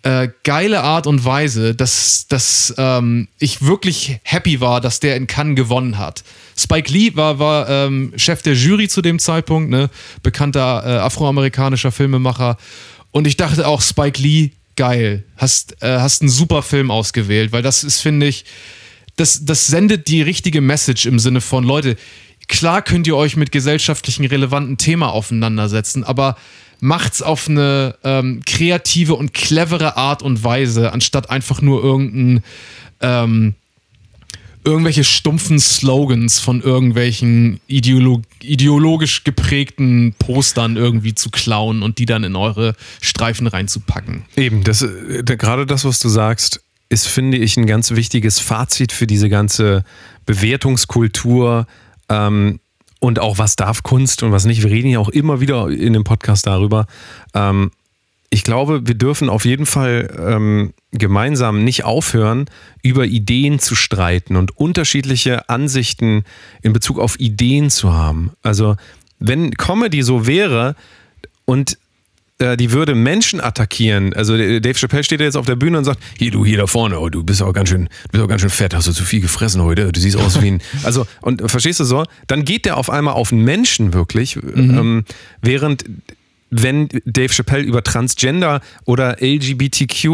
äh, 0.02 0.28
geile 0.42 0.82
Art 0.82 1.06
und 1.06 1.24
Weise, 1.24 1.74
dass, 1.74 2.26
dass 2.28 2.74
ähm, 2.76 3.28
ich 3.38 3.62
wirklich 3.62 4.18
happy 4.24 4.60
war, 4.60 4.80
dass 4.80 5.00
der 5.00 5.16
in 5.16 5.26
Cannes 5.26 5.54
gewonnen 5.54 5.98
hat. 5.98 6.24
Spike 6.56 6.92
Lee 6.92 7.14
war, 7.14 7.38
war 7.38 7.68
ähm, 7.68 8.12
Chef 8.16 8.42
der 8.42 8.54
Jury 8.54 8.88
zu 8.88 9.00
dem 9.00 9.18
Zeitpunkt, 9.18 9.70
ne? 9.70 9.90
bekannter 10.22 10.82
äh, 10.84 10.98
afroamerikanischer 10.98 11.92
Filmemacher. 11.92 12.56
Und 13.12 13.26
ich 13.26 13.36
dachte 13.36 13.66
auch, 13.66 13.80
Spike 13.80 14.20
Lee, 14.20 14.50
geil, 14.76 15.24
hast, 15.36 15.82
äh, 15.82 15.98
hast 15.98 16.22
einen 16.22 16.30
super 16.30 16.62
Film 16.62 16.90
ausgewählt, 16.90 17.52
weil 17.52 17.62
das 17.62 17.84
ist, 17.84 18.00
finde 18.00 18.26
ich, 18.26 18.44
das, 19.16 19.44
das 19.44 19.66
sendet 19.66 20.08
die 20.08 20.22
richtige 20.22 20.60
Message 20.60 21.06
im 21.06 21.18
Sinne 21.18 21.40
von, 21.40 21.64
Leute, 21.64 21.96
klar 22.48 22.82
könnt 22.82 23.06
ihr 23.06 23.16
euch 23.16 23.36
mit 23.36 23.52
gesellschaftlichen 23.52 24.24
relevanten 24.24 24.78
Thema 24.78 25.12
auseinandersetzen, 25.12 26.02
aber 26.02 26.36
macht's 26.82 27.22
auf 27.22 27.48
eine 27.48 27.94
ähm, 28.02 28.42
kreative 28.44 29.14
und 29.14 29.32
clevere 29.32 29.96
Art 29.96 30.20
und 30.22 30.42
Weise, 30.42 30.92
anstatt 30.92 31.30
einfach 31.30 31.62
nur 31.62 31.82
irgendein 31.82 32.42
ähm, 33.00 33.54
irgendwelche 34.64 35.04
stumpfen 35.04 35.58
Slogans 35.60 36.40
von 36.40 36.60
irgendwelchen 36.60 37.60
ideolo 37.68 38.22
ideologisch 38.42 39.22
geprägten 39.22 40.14
Postern 40.18 40.76
irgendwie 40.76 41.14
zu 41.14 41.30
klauen 41.30 41.82
und 41.84 41.98
die 41.98 42.06
dann 42.06 42.24
in 42.24 42.34
eure 42.34 42.74
Streifen 43.00 43.46
reinzupacken. 43.46 44.24
Eben, 44.36 44.64
das, 44.64 44.82
äh, 44.82 45.22
da- 45.22 45.36
gerade 45.36 45.66
das, 45.66 45.84
was 45.84 46.00
du 46.00 46.08
sagst, 46.08 46.60
ist, 46.88 47.06
finde 47.06 47.38
ich, 47.38 47.56
ein 47.56 47.66
ganz 47.66 47.92
wichtiges 47.92 48.40
Fazit 48.40 48.90
für 48.92 49.06
diese 49.06 49.28
ganze 49.28 49.84
Bewertungskultur 50.26 51.66
ähm, 52.08 52.58
und 53.02 53.18
auch 53.18 53.38
was 53.38 53.56
darf 53.56 53.82
Kunst 53.82 54.22
und 54.22 54.30
was 54.30 54.44
nicht. 54.44 54.62
Wir 54.62 54.70
reden 54.70 54.88
ja 54.88 55.00
auch 55.00 55.08
immer 55.08 55.40
wieder 55.40 55.68
in 55.68 55.92
dem 55.92 56.04
Podcast 56.04 56.46
darüber. 56.46 56.86
Ähm, 57.34 57.72
ich 58.30 58.44
glaube, 58.44 58.86
wir 58.86 58.94
dürfen 58.94 59.28
auf 59.28 59.44
jeden 59.44 59.66
Fall 59.66 60.08
ähm, 60.24 60.72
gemeinsam 60.92 61.64
nicht 61.64 61.82
aufhören, 61.82 62.46
über 62.80 63.04
Ideen 63.04 63.58
zu 63.58 63.74
streiten 63.74 64.36
und 64.36 64.56
unterschiedliche 64.56 65.48
Ansichten 65.48 66.22
in 66.62 66.72
Bezug 66.72 67.00
auf 67.00 67.18
Ideen 67.18 67.70
zu 67.70 67.92
haben. 67.92 68.30
Also, 68.44 68.76
wenn 69.18 69.50
Comedy 69.50 70.02
so 70.02 70.28
wäre 70.28 70.76
und 71.44 71.78
äh, 72.42 72.56
die 72.56 72.72
würde 72.72 72.94
Menschen 72.94 73.40
attackieren. 73.40 74.12
Also 74.12 74.36
der- 74.36 74.60
Dave 74.60 74.78
Chappelle 74.78 75.04
steht 75.04 75.20
ja 75.20 75.26
jetzt 75.26 75.36
auf 75.36 75.46
der 75.46 75.56
Bühne 75.56 75.78
und 75.78 75.84
sagt, 75.84 76.00
hier 76.18 76.30
du 76.30 76.44
hier 76.44 76.58
da 76.58 76.66
vorne, 76.66 76.98
oh, 76.98 77.08
du 77.08 77.22
bist 77.24 77.40
auch 77.42 77.52
ganz 77.52 77.68
schön, 77.70 77.84
du 77.84 78.08
bist 78.12 78.24
auch 78.24 78.28
ganz 78.28 78.40
schön 78.42 78.50
fett, 78.50 78.74
hast 78.74 78.86
du 78.88 78.92
zu 78.92 79.04
viel 79.04 79.20
gefressen 79.20 79.62
heute, 79.62 79.90
du 79.92 80.00
siehst 80.00 80.16
aus 80.16 80.42
wie 80.42 80.48
ein, 80.52 80.62
also 80.82 81.06
und 81.22 81.50
verstehst 81.50 81.80
du 81.80 81.84
so? 81.84 82.04
Dann 82.26 82.44
geht 82.44 82.64
der 82.66 82.76
auf 82.76 82.90
einmal 82.90 83.14
auf 83.14 83.32
einen 83.32 83.44
Menschen 83.44 83.92
wirklich, 83.94 84.36
ähm, 84.36 85.04
während 85.40 85.84
wenn 86.50 86.88
Dave 87.06 87.32
Chappelle 87.32 87.62
über 87.62 87.82
Transgender 87.82 88.60
oder 88.84 89.16
LGBTQ 89.22 90.04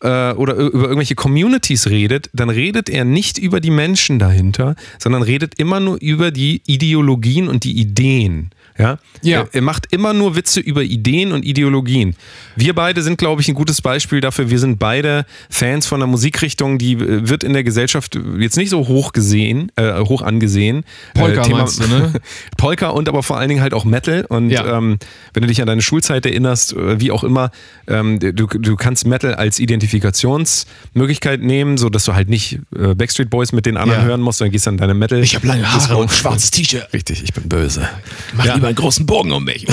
äh, 0.00 0.32
oder 0.32 0.54
über 0.54 0.84
irgendwelche 0.84 1.14
Communities 1.16 1.88
redet, 1.88 2.30
dann 2.32 2.50
redet 2.50 2.88
er 2.88 3.04
nicht 3.04 3.38
über 3.38 3.60
die 3.60 3.70
Menschen 3.70 4.18
dahinter, 4.18 4.76
sondern 4.98 5.22
redet 5.22 5.58
immer 5.58 5.80
nur 5.80 6.00
über 6.00 6.30
die 6.30 6.62
Ideologien 6.66 7.48
und 7.48 7.64
die 7.64 7.72
Ideen. 7.78 8.50
Ja? 8.76 8.98
Ja. 9.22 9.40
Er, 9.42 9.48
er 9.52 9.62
macht 9.62 9.86
immer 9.92 10.12
nur 10.12 10.34
Witze 10.36 10.60
über 10.60 10.82
Ideen 10.82 11.32
und 11.32 11.44
Ideologien. 11.44 12.16
Wir 12.56 12.74
beide 12.74 13.02
sind, 13.02 13.18
glaube 13.18 13.40
ich, 13.40 13.48
ein 13.48 13.54
gutes 13.54 13.80
Beispiel 13.80 14.20
dafür. 14.20 14.50
Wir 14.50 14.58
sind 14.58 14.78
beide 14.78 15.26
Fans 15.48 15.86
von 15.86 16.02
einer 16.02 16.10
Musikrichtung, 16.10 16.78
die 16.78 16.94
äh, 16.94 17.28
wird 17.28 17.44
in 17.44 17.52
der 17.52 17.62
Gesellschaft 17.64 18.18
jetzt 18.38 18.56
nicht 18.56 18.70
so 18.70 18.88
hoch 18.88 19.12
gesehen, 19.12 19.70
äh, 19.76 20.00
hoch 20.00 20.22
angesehen. 20.22 20.84
Polka 21.14 21.46
meinst 21.48 21.82
du, 21.82 21.86
ne? 21.88 22.12
Polka 22.56 22.88
und 22.88 23.08
aber 23.08 23.22
vor 23.22 23.38
allen 23.38 23.48
Dingen 23.48 23.60
halt 23.62 23.74
auch 23.74 23.84
Metal. 23.84 24.24
Und 24.28 24.50
Ja. 24.50 24.78
ähm, 24.78 24.98
wenn 25.34 25.42
du 25.42 25.46
dich 25.48 25.60
an 25.60 25.66
deine 25.68 25.82
Schulzeit 25.82 26.26
erinnerst, 26.26 26.72
äh, 26.72 27.00
wie 27.00 27.10
auch 27.12 27.22
immer, 27.24 27.50
ähm, 27.86 28.18
du, 28.18 28.32
du 28.46 28.76
kannst 28.76 29.06
Metal 29.06 29.34
als 29.34 29.58
Identifikationsmöglichkeit 29.60 31.40
nehmen, 31.42 31.76
so 31.78 31.88
dass 31.88 32.04
du 32.04 32.14
halt 32.14 32.28
nicht 32.28 32.58
äh, 32.76 32.94
Backstreet 32.94 33.30
Boys 33.30 33.52
mit 33.52 33.66
den 33.66 33.76
anderen 33.76 34.02
Ja. 34.02 34.06
hören 34.08 34.20
musst, 34.20 34.40
dann 34.40 34.50
gehst 34.50 34.66
du 34.66 34.70
an 34.70 34.76
deine 34.78 34.94
Metal. 34.94 35.22
Ich 35.22 35.34
habe 35.34 35.46
lange 35.46 35.70
Haare 35.70 35.96
und 35.96 36.10
schwarzes 36.10 36.50
T-Shirt. 36.50 36.88
Richtig, 36.92 37.22
ich 37.22 37.32
bin 37.32 37.48
böse. 37.48 37.88
Mach 38.36 38.44
Ja. 38.44 38.54
Lieber 38.64 38.68
einen 38.68 38.76
großen 38.76 39.06
Bogen 39.06 39.32
um 39.32 39.44
mich. 39.44 39.66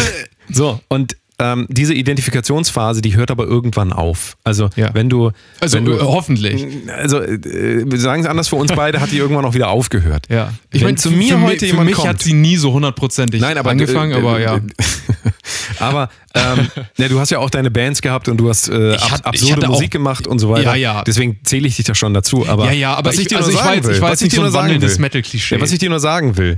So, 0.50 0.80
und 0.90 1.16
ähm, 1.40 1.66
diese 1.70 1.96
Identifikationsphase, 1.96 3.02
die 3.02 3.16
hört 3.16 3.32
aber 3.32 3.46
irgendwann 3.46 3.94
auf. 3.94 4.38
Also, 4.44 4.70
Ja. 4.76 4.94
wenn 4.94 5.10
du. 5.10 5.32
Also 5.60 5.78
wenn 5.78 5.86
du, 5.86 5.94
äh, 5.94 6.00
hoffentlich. 6.02 6.68
also, 6.96 7.20
äh, 7.20 7.84
sagen 7.98 8.22
es 8.22 8.28
anders, 8.28 8.48
für 8.50 8.58
uns 8.58 8.72
beide 8.72 9.02
hat 9.02 9.12
die 9.12 9.18
irgendwann 9.18 9.46
auch 9.46 9.56
wieder 9.56 9.70
aufgehört. 9.70 10.28
Ja. 10.30 10.54
Ich 10.72 10.84
meine, 10.84 10.98
zu 10.98 11.10
mir 11.10 11.38
für, 11.38 11.42
heute 11.42 11.60
für 11.62 11.66
jemand 11.66 11.88
mich 11.88 11.96
kommt. 11.96 12.10
hat 12.10 12.22
sie 12.22 12.34
nie 12.34 12.58
so 12.58 12.74
hundertprozentig 12.74 13.42
Nein, 13.42 13.58
aber 13.58 13.72
angefangen, 13.72 14.12
äh, 14.12 14.16
aber 14.18 14.40
äh, 14.40 14.44
ja. 14.44 14.56
äh, 14.58 14.62
aber 15.80 16.10
ähm, 16.36 16.68
ne, 17.00 17.10
du 17.10 17.20
hast 17.20 17.32
ja 17.32 17.40
auch 17.40 17.50
deine 17.50 17.72
Bands 17.72 18.04
gehabt 18.04 18.28
und 18.28 18.38
du 18.38 18.48
hast 18.48 18.70
äh, 18.70 18.96
Ich 18.96 19.02
ich 19.04 19.12
absurde 19.26 19.54
hatte 19.56 19.70
auch- 19.70 19.74
Musik 19.74 19.90
gemacht 19.90 20.28
und 20.28 20.38
so 20.38 20.52
weiter. 20.52 20.76
Ja, 20.76 20.98
ja. 20.98 21.04
Deswegen 21.06 21.40
zähle 21.44 21.68
ich 21.68 21.76
dich 21.78 21.86
da 21.86 21.96
schon 21.96 22.14
dazu. 22.14 22.48
Aber 22.48 22.66
Ja, 22.66 22.72
ja, 22.72 22.94
aber 22.94 23.10
was 23.10 23.16
ich- 23.16 23.22
ich, 23.22 23.28
dir 23.30 23.38
also 23.38 23.50
nur 23.50 23.56
ich 23.56 23.64
sagen 23.64 23.68
war 23.70 23.76
jetzt- 23.78 23.88
will, 23.88 23.96
ich 23.96 24.02
war 24.02 24.12
was 24.12 24.22
nicht 24.22 24.32
dir 24.34 24.36
so 24.36 24.42
ein 24.42 24.46
nur 24.46 24.52
sagen 24.52 24.64
wandelndes 24.66 24.94
will- 24.98 25.02
Metal-Klischee. 25.02 25.56
Ja, 25.56 25.62
was 25.62 25.72
ich 25.72 25.80
dir 25.80 25.90
nur 25.90 26.00
sagen 26.00 26.38
will, 26.38 26.58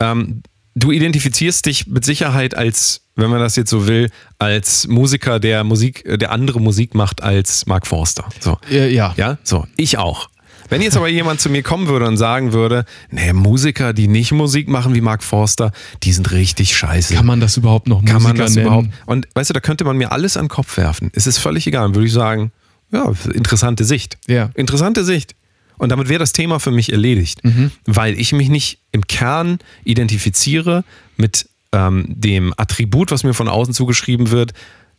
ähm, 0.00 0.42
du 0.74 0.90
identifizierst 0.90 1.66
dich 1.66 1.86
mit 1.86 2.04
Sicherheit 2.04 2.54
als, 2.56 3.02
wenn 3.16 3.30
man 3.30 3.40
das 3.40 3.56
jetzt 3.56 3.70
so 3.70 3.86
will, 3.86 4.10
als 4.38 4.86
Musiker, 4.86 5.40
der 5.40 5.64
Musik, 5.64 6.04
äh, 6.06 6.18
der 6.18 6.30
andere 6.32 6.60
Musik 6.60 6.94
macht 6.94 7.22
als 7.22 7.66
Mark 7.66 7.86
Forster. 7.86 8.28
So. 8.40 8.58
Ja, 8.70 8.86
ja. 8.86 9.14
Ja, 9.16 9.38
so. 9.42 9.66
Ich 9.76 9.98
auch. 9.98 10.28
Wenn 10.68 10.80
jetzt 10.80 10.96
aber 10.96 11.08
jemand 11.08 11.38
zu 11.38 11.50
mir 11.50 11.62
kommen 11.62 11.86
würde 11.88 12.06
und 12.06 12.16
sagen 12.16 12.54
würde, 12.54 12.86
nee, 13.10 13.34
Musiker, 13.34 13.92
die 13.92 14.08
nicht 14.08 14.32
Musik 14.32 14.68
machen 14.68 14.94
wie 14.94 15.02
Mark 15.02 15.22
Forster, 15.22 15.70
die 16.02 16.12
sind 16.12 16.32
richtig 16.32 16.74
scheiße. 16.74 17.14
Kann 17.14 17.26
man 17.26 17.40
das 17.40 17.58
überhaupt 17.58 17.88
noch 17.88 18.00
Musiker 18.00 18.14
Kann 18.14 18.22
man 18.22 18.36
das 18.36 18.54
nennen? 18.54 18.66
überhaupt? 18.66 18.88
Und 19.04 19.28
weißt 19.34 19.50
du, 19.50 19.54
da 19.54 19.60
könnte 19.60 19.84
man 19.84 19.98
mir 19.98 20.12
alles 20.12 20.38
an 20.38 20.44
den 20.44 20.48
Kopf 20.48 20.78
werfen. 20.78 21.10
Es 21.14 21.26
ist 21.26 21.36
völlig 21.36 21.66
egal. 21.66 21.82
Dann 21.82 21.94
würde 21.94 22.06
ich 22.06 22.12
sagen, 22.14 22.52
ja, 22.90 23.12
interessante 23.34 23.84
Sicht. 23.84 24.16
Ja. 24.28 24.48
Interessante 24.54 25.04
Sicht. 25.04 25.34
Und 25.82 25.88
damit 25.88 26.08
wäre 26.08 26.20
das 26.20 26.32
Thema 26.32 26.60
für 26.60 26.70
mich 26.70 26.92
erledigt, 26.92 27.42
Mhm. 27.44 27.72
weil 27.86 28.16
ich 28.18 28.32
mich 28.32 28.48
nicht 28.48 28.78
im 28.92 29.06
Kern 29.08 29.58
identifiziere 30.06 30.84
mit 31.16 31.48
ähm, 31.72 32.04
dem 32.08 32.52
Attribut, 32.56 33.10
was 33.10 33.24
mir 33.24 33.32
von 33.34 33.48
außen 33.48 33.72
zugeschrieben 33.74 34.30
wird. 34.30 34.52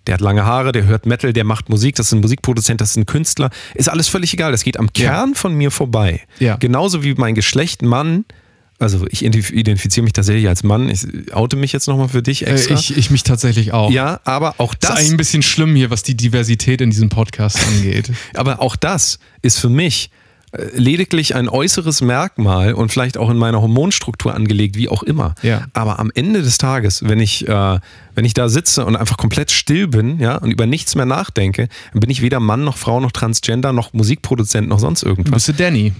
Der 0.07 0.15
hat 0.15 0.21
lange 0.21 0.43
Haare, 0.43 0.71
der 0.71 0.85
hört 0.85 1.05
Metal, 1.05 1.31
der 1.31 1.43
macht 1.43 1.69
Musik, 1.69 1.95
das 1.95 2.07
ist 2.07 2.11
ein 2.13 2.19
Musikproduzent, 2.21 2.81
das 2.81 2.91
ist 2.91 2.97
ein 2.97 3.05
Künstler. 3.05 3.49
Ist 3.75 3.89
alles 3.89 4.07
völlig 4.07 4.33
egal. 4.33 4.51
Das 4.51 4.63
geht 4.63 4.77
am 4.77 4.91
Kern 4.91 5.35
von 5.35 5.53
mir 5.55 5.71
vorbei. 5.71 6.21
Ja. 6.39 6.55
Genauso 6.57 7.03
wie 7.03 7.13
mein 7.13 7.35
Geschlecht 7.35 7.81
Mann. 7.83 8.25
Also 8.79 9.05
ich 9.09 9.23
identif- 9.23 9.51
identifiziere 9.53 10.03
mich 10.03 10.13
tatsächlich 10.13 10.47
als 10.49 10.63
Mann. 10.63 10.89
Ich 10.89 11.05
oute 11.33 11.55
mich 11.55 11.71
jetzt 11.71 11.87
nochmal 11.87 12.09
für 12.09 12.23
dich 12.23 12.45
Äh, 12.45 12.51
extra. 12.51 12.73
ich, 12.73 12.97
ich 12.97 13.11
mich 13.11 13.23
tatsächlich 13.23 13.71
auch. 13.71 13.91
Ja, 13.91 14.19
aber 14.25 14.55
auch 14.57 14.73
Das 14.73 14.89
ist 14.89 14.95
eigentlich 14.97 15.11
ein 15.11 15.17
bisschen 15.17 15.43
schlimm 15.43 15.75
hier, 15.75 15.89
was 15.91 16.03
die 16.03 16.17
Diversität 16.17 16.81
in 16.81 16.89
diesem 16.89 17.07
Podcast 17.09 17.59
angeht. 17.65 18.11
aber 18.33 18.59
auch 18.61 18.75
das 18.75 19.19
ist 19.41 19.59
für 19.59 19.69
mich 19.69 20.09
äh, 20.09 20.17
lediglich 20.73 21.35
ein 21.35 21.49
äußeres 21.49 22.01
Merkmal 22.01 22.73
und 22.73 22.91
vielleicht 22.91 23.17
auch 23.17 23.29
in 23.29 23.37
meiner 23.37 23.61
Hormonstruktur 23.61 24.35
angelegt, 24.35 24.77
wie 24.77 24.87
auch 24.87 25.01
immer. 25.01 25.33
Ja. 25.41 25.65
Aber 25.73 25.99
am 25.99 26.11
Ende 26.13 26.43
des 26.43 26.59
Tages, 26.59 27.03
wenn 27.07 27.19
ich, 27.19 27.47
äh, 27.47 27.79
wenn 28.13 28.25
ich 28.25 28.35
da 28.35 28.49
sitze 28.49 28.85
und 28.85 28.95
einfach 28.95 29.17
komplett 29.17 29.49
still 29.51 29.87
bin, 29.87 30.19
ja, 30.19 30.37
und 30.37 30.51
über 30.51 30.67
nichts 30.67 30.93
mehr 30.95 31.05
nachdenke, 31.05 31.69
dann 31.91 31.99
bin 31.99 32.09
ich 32.09 32.21
weder 32.21 32.39
Mann 32.39 32.63
noch 32.63 32.77
Frau 32.77 32.99
noch 32.99 33.11
Transgender 33.11 33.73
noch 33.73 33.93
Musikproduzent 33.93 34.67
noch 34.67 34.79
sonst 34.79 35.01
irgendwas. 35.03 35.33
Bist 35.33 35.47
du 35.47 35.53
Danny? 35.53 35.93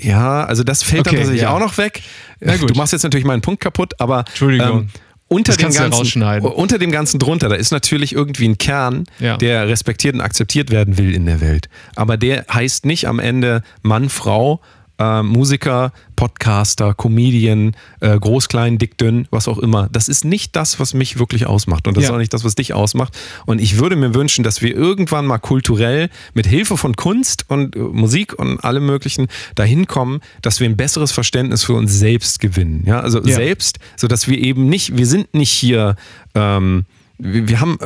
Ja, 0.00 0.44
also 0.44 0.62
das 0.62 0.82
fällt 0.82 1.06
dann 1.06 1.14
Okay, 1.14 1.22
tatsächlich 1.22 1.42
ja. 1.42 1.50
auch 1.50 1.58
noch 1.58 1.76
weg. 1.78 2.02
Du 2.40 2.74
machst 2.74 2.92
jetzt 2.92 3.02
natürlich 3.02 3.26
meinen 3.26 3.42
Punkt 3.42 3.60
kaputt, 3.60 3.94
aber 3.98 4.20
Entschuldigung. 4.28 4.80
ähm, 4.82 4.88
unter, 5.28 5.52
Das 5.52 5.56
dem 5.58 5.70
ja 5.70 5.80
ganzen, 5.82 5.98
rausschneiden. 5.98 6.48
unter 6.50 6.78
dem 6.78 6.90
Ganzen 6.90 7.18
drunter, 7.18 7.48
da 7.48 7.54
ist 7.54 7.70
natürlich 7.70 8.14
irgendwie 8.14 8.48
ein 8.48 8.58
Kern, 8.58 9.04
Ja. 9.18 9.36
der 9.36 9.68
respektiert 9.68 10.14
und 10.14 10.20
akzeptiert 10.22 10.70
werden 10.70 10.96
will 10.98 11.14
in 11.14 11.26
der 11.26 11.40
Welt. 11.40 11.68
Aber 11.96 12.16
der 12.16 12.46
heißt 12.52 12.86
nicht 12.86 13.06
am 13.06 13.18
Ende 13.18 13.62
Mann, 13.82 14.08
Frau 14.08 14.60
äh, 14.98 15.22
Musiker, 15.22 15.92
Podcaster, 16.16 16.94
Comedian, 16.94 17.76
äh, 18.00 18.18
groß, 18.18 18.48
klein, 18.48 18.78
dick, 18.78 18.98
dünn, 18.98 19.26
was 19.30 19.46
auch 19.48 19.58
immer. 19.58 19.88
Das 19.92 20.08
ist 20.08 20.24
nicht 20.24 20.56
das, 20.56 20.80
was 20.80 20.94
mich 20.94 21.18
wirklich 21.18 21.46
ausmacht. 21.46 21.86
Und 21.86 21.96
das 21.96 22.02
Ja. 22.04 22.10
ist 22.10 22.14
auch 22.14 22.18
nicht 22.18 22.34
das, 22.34 22.44
was 22.44 22.54
dich 22.56 22.74
ausmacht. 22.74 23.16
Und 23.46 23.60
ich 23.60 23.78
würde 23.78 23.94
mir 23.96 24.14
wünschen, 24.14 24.42
dass 24.42 24.60
wir 24.62 24.74
irgendwann 24.74 25.26
mal 25.26 25.38
kulturell 25.38 26.10
mit 26.34 26.46
Hilfe 26.46 26.76
von 26.76 26.96
Kunst 26.96 27.44
und 27.48 27.76
äh, 27.76 27.78
Musik 27.78 28.38
und 28.38 28.58
allem 28.64 28.86
Möglichen 28.86 29.28
dahin 29.54 29.86
kommen, 29.86 30.20
dass 30.42 30.58
wir 30.60 30.68
ein 30.68 30.76
besseres 30.76 31.12
Verständnis 31.12 31.62
für 31.64 31.74
uns 31.74 31.92
selbst 31.92 32.40
gewinnen. 32.40 32.82
Ja, 32.86 33.00
also 33.00 33.18
Ja. 33.22 33.34
selbst, 33.36 33.78
sodass 33.96 34.26
wir 34.28 34.38
eben 34.38 34.68
nicht, 34.68 34.96
wir 34.98 35.06
sind 35.06 35.32
nicht 35.34 35.50
hier, 35.52 35.94
ähm, 36.34 36.84
wir, 37.18 37.48
wir 37.48 37.60
haben. 37.60 37.78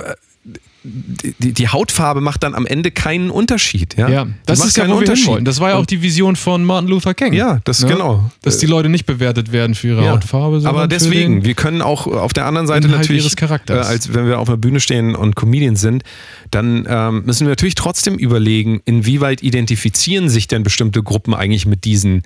Die, 0.84 1.52
die 1.52 1.68
Hautfarbe 1.68 2.20
macht 2.20 2.42
dann 2.42 2.54
am 2.54 2.66
Ende 2.66 2.90
keinen 2.90 3.30
Unterschied. 3.30 3.96
Ja, 3.96 4.08
Ja, 4.08 4.26
das 4.46 4.64
ist 4.64 4.76
ja, 4.76 4.82
keinen 4.82 4.90
wo 4.90 4.94
wir 4.96 5.00
Unterschied. 5.02 5.24
hinwollen. 5.26 5.44
Das 5.44 5.60
war 5.60 5.70
ja 5.70 5.76
auch 5.76 5.86
die 5.86 6.02
Vision 6.02 6.34
von 6.34 6.64
Martin 6.64 6.88
Luther 6.88 7.14
King. 7.14 7.32
Ja, 7.34 7.60
das 7.64 7.82
Ne? 7.82 7.88
genau. 7.90 8.30
Dass 8.42 8.58
die 8.58 8.66
Leute 8.66 8.88
nicht 8.88 9.06
bewertet 9.06 9.52
werden 9.52 9.74
für 9.76 9.88
ihre 9.88 10.04
Ja. 10.04 10.10
Hautfarbe. 10.12 10.60
Aber 10.64 10.88
deswegen, 10.88 11.44
wir 11.44 11.54
können 11.54 11.82
auch 11.82 12.06
auf 12.08 12.32
der 12.32 12.46
anderen 12.46 12.66
Seite 12.66 12.88
Inhalt 12.88 13.02
natürlich. 13.08 13.24
Äh, 13.68 13.72
als 13.74 14.12
wenn 14.12 14.26
wir 14.26 14.40
auf 14.40 14.48
einer 14.48 14.56
Bühne 14.58 14.80
stehen 14.80 15.14
und 15.14 15.36
Comedians 15.36 15.80
sind, 15.80 16.02
dann 16.50 16.84
ähm, 16.88 17.22
müssen 17.26 17.46
wir 17.46 17.50
natürlich 17.50 17.76
trotzdem 17.76 18.16
überlegen, 18.16 18.80
inwieweit 18.84 19.42
identifizieren 19.42 20.28
sich 20.28 20.48
denn 20.48 20.62
bestimmte 20.64 21.02
Gruppen 21.02 21.32
eigentlich 21.34 21.64
mit 21.64 21.84
diesen, 21.84 22.22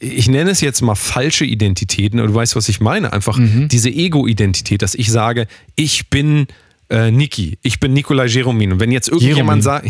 ich 0.00 0.28
nenne 0.28 0.50
es 0.50 0.60
jetzt 0.62 0.80
mal 0.80 0.94
falsche 0.94 1.44
Identitäten, 1.44 2.20
und 2.20 2.28
du 2.28 2.34
weißt, 2.34 2.56
was 2.56 2.68
ich 2.70 2.80
meine, 2.80 3.12
einfach 3.12 3.36
Mhm. 3.38 3.68
diese 3.68 3.90
Ego-Identität, 3.90 4.80
dass 4.82 4.94
ich 4.94 5.10
sage, 5.12 5.46
ich 5.76 6.08
bin 6.08 6.46
äh, 6.90 7.10
Niki, 7.10 7.58
ich 7.62 7.80
bin 7.80 7.92
Nikolai 7.92 8.26
Jeromin. 8.26 8.72
Und 8.72 8.80
wenn 8.80 8.90
jetzt 8.90 9.08
irgendjemand 9.08 9.62
sagt, 9.62 9.86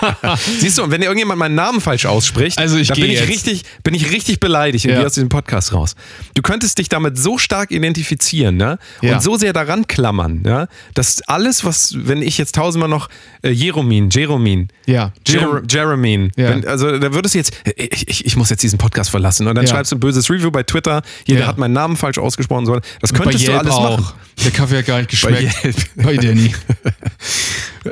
siehst 0.60 0.78
du, 0.78 0.82
und 0.84 0.90
wenn 0.90 1.02
irgendjemand 1.02 1.38
meinen 1.38 1.54
Namen 1.54 1.80
falsch 1.80 2.06
ausspricht, 2.06 2.58
Also 2.58 2.76
ich 2.76 2.88
dann 2.88 3.00
bin 3.00 3.10
ich 3.10 3.18
jetzt. 3.20 3.28
richtig, 3.28 3.62
bin 3.82 3.94
ich 3.94 4.10
richtig 4.12 4.40
beleidigt 4.40 4.84
und 4.84 4.92
Ja. 4.92 4.98
gehe 4.98 5.06
aus 5.06 5.14
diesem 5.14 5.28
Podcast 5.28 5.72
raus. 5.72 5.94
Du 6.34 6.42
könntest 6.42 6.78
dich 6.78 6.88
damit 6.88 7.18
so 7.18 7.38
stark 7.38 7.70
identifizieren, 7.72 8.56
ne? 8.56 8.78
Und 9.02 9.08
Ja. 9.08 9.20
so 9.20 9.36
sehr 9.36 9.52
daran 9.52 9.86
klammern, 9.86 10.42
ja, 10.46 10.68
dass 10.94 11.22
alles, 11.22 11.64
was, 11.64 11.94
wenn 11.96 12.22
ich 12.22 12.38
jetzt 12.38 12.54
tausendmal 12.54 12.88
noch 12.88 13.08
äh, 13.42 13.50
Jeromin, 13.50 14.10
Jeromin, 14.10 14.68
Ja, 14.86 15.12
Jer 15.26 15.62
Jeromin, 15.68 16.30
Ja. 16.36 16.50
wenn, 16.50 16.66
also 16.66 16.98
da 16.98 17.12
würdest 17.12 17.34
du 17.34 17.38
jetzt, 17.38 17.52
ich, 17.76 18.08
ich, 18.08 18.24
ich 18.26 18.36
muss 18.36 18.50
jetzt 18.50 18.62
diesen 18.62 18.78
Podcast 18.78 19.10
verlassen 19.10 19.46
und 19.48 19.54
dann 19.56 19.66
schreibst 19.66 19.90
du 19.92 19.96
ein 19.96 20.00
böses 20.00 20.30
Review 20.30 20.50
bei 20.50 20.62
Twitter, 20.62 21.02
jeder 21.26 21.46
hat 21.46 21.58
meinen 21.58 21.72
Namen 21.74 21.96
falsch 21.96 22.18
ausgesprochen 22.18 22.66
sollen. 22.66 22.82
Das 23.00 23.12
Bei 23.12 23.18
könntest 23.18 23.48
du 23.48 23.52
alles 23.58 23.72
auch. 23.72 23.98
machen. 23.98 24.14
Der 24.44 24.50
Kaffee 24.50 24.78
hat 24.78 24.86
gar 24.86 24.98
nicht 24.98 25.22
Bei 25.22 25.30
geschmeckt. 25.32 25.64
Yelp. 25.64 25.76
Bei 25.96 26.16
Danny. 26.36 26.54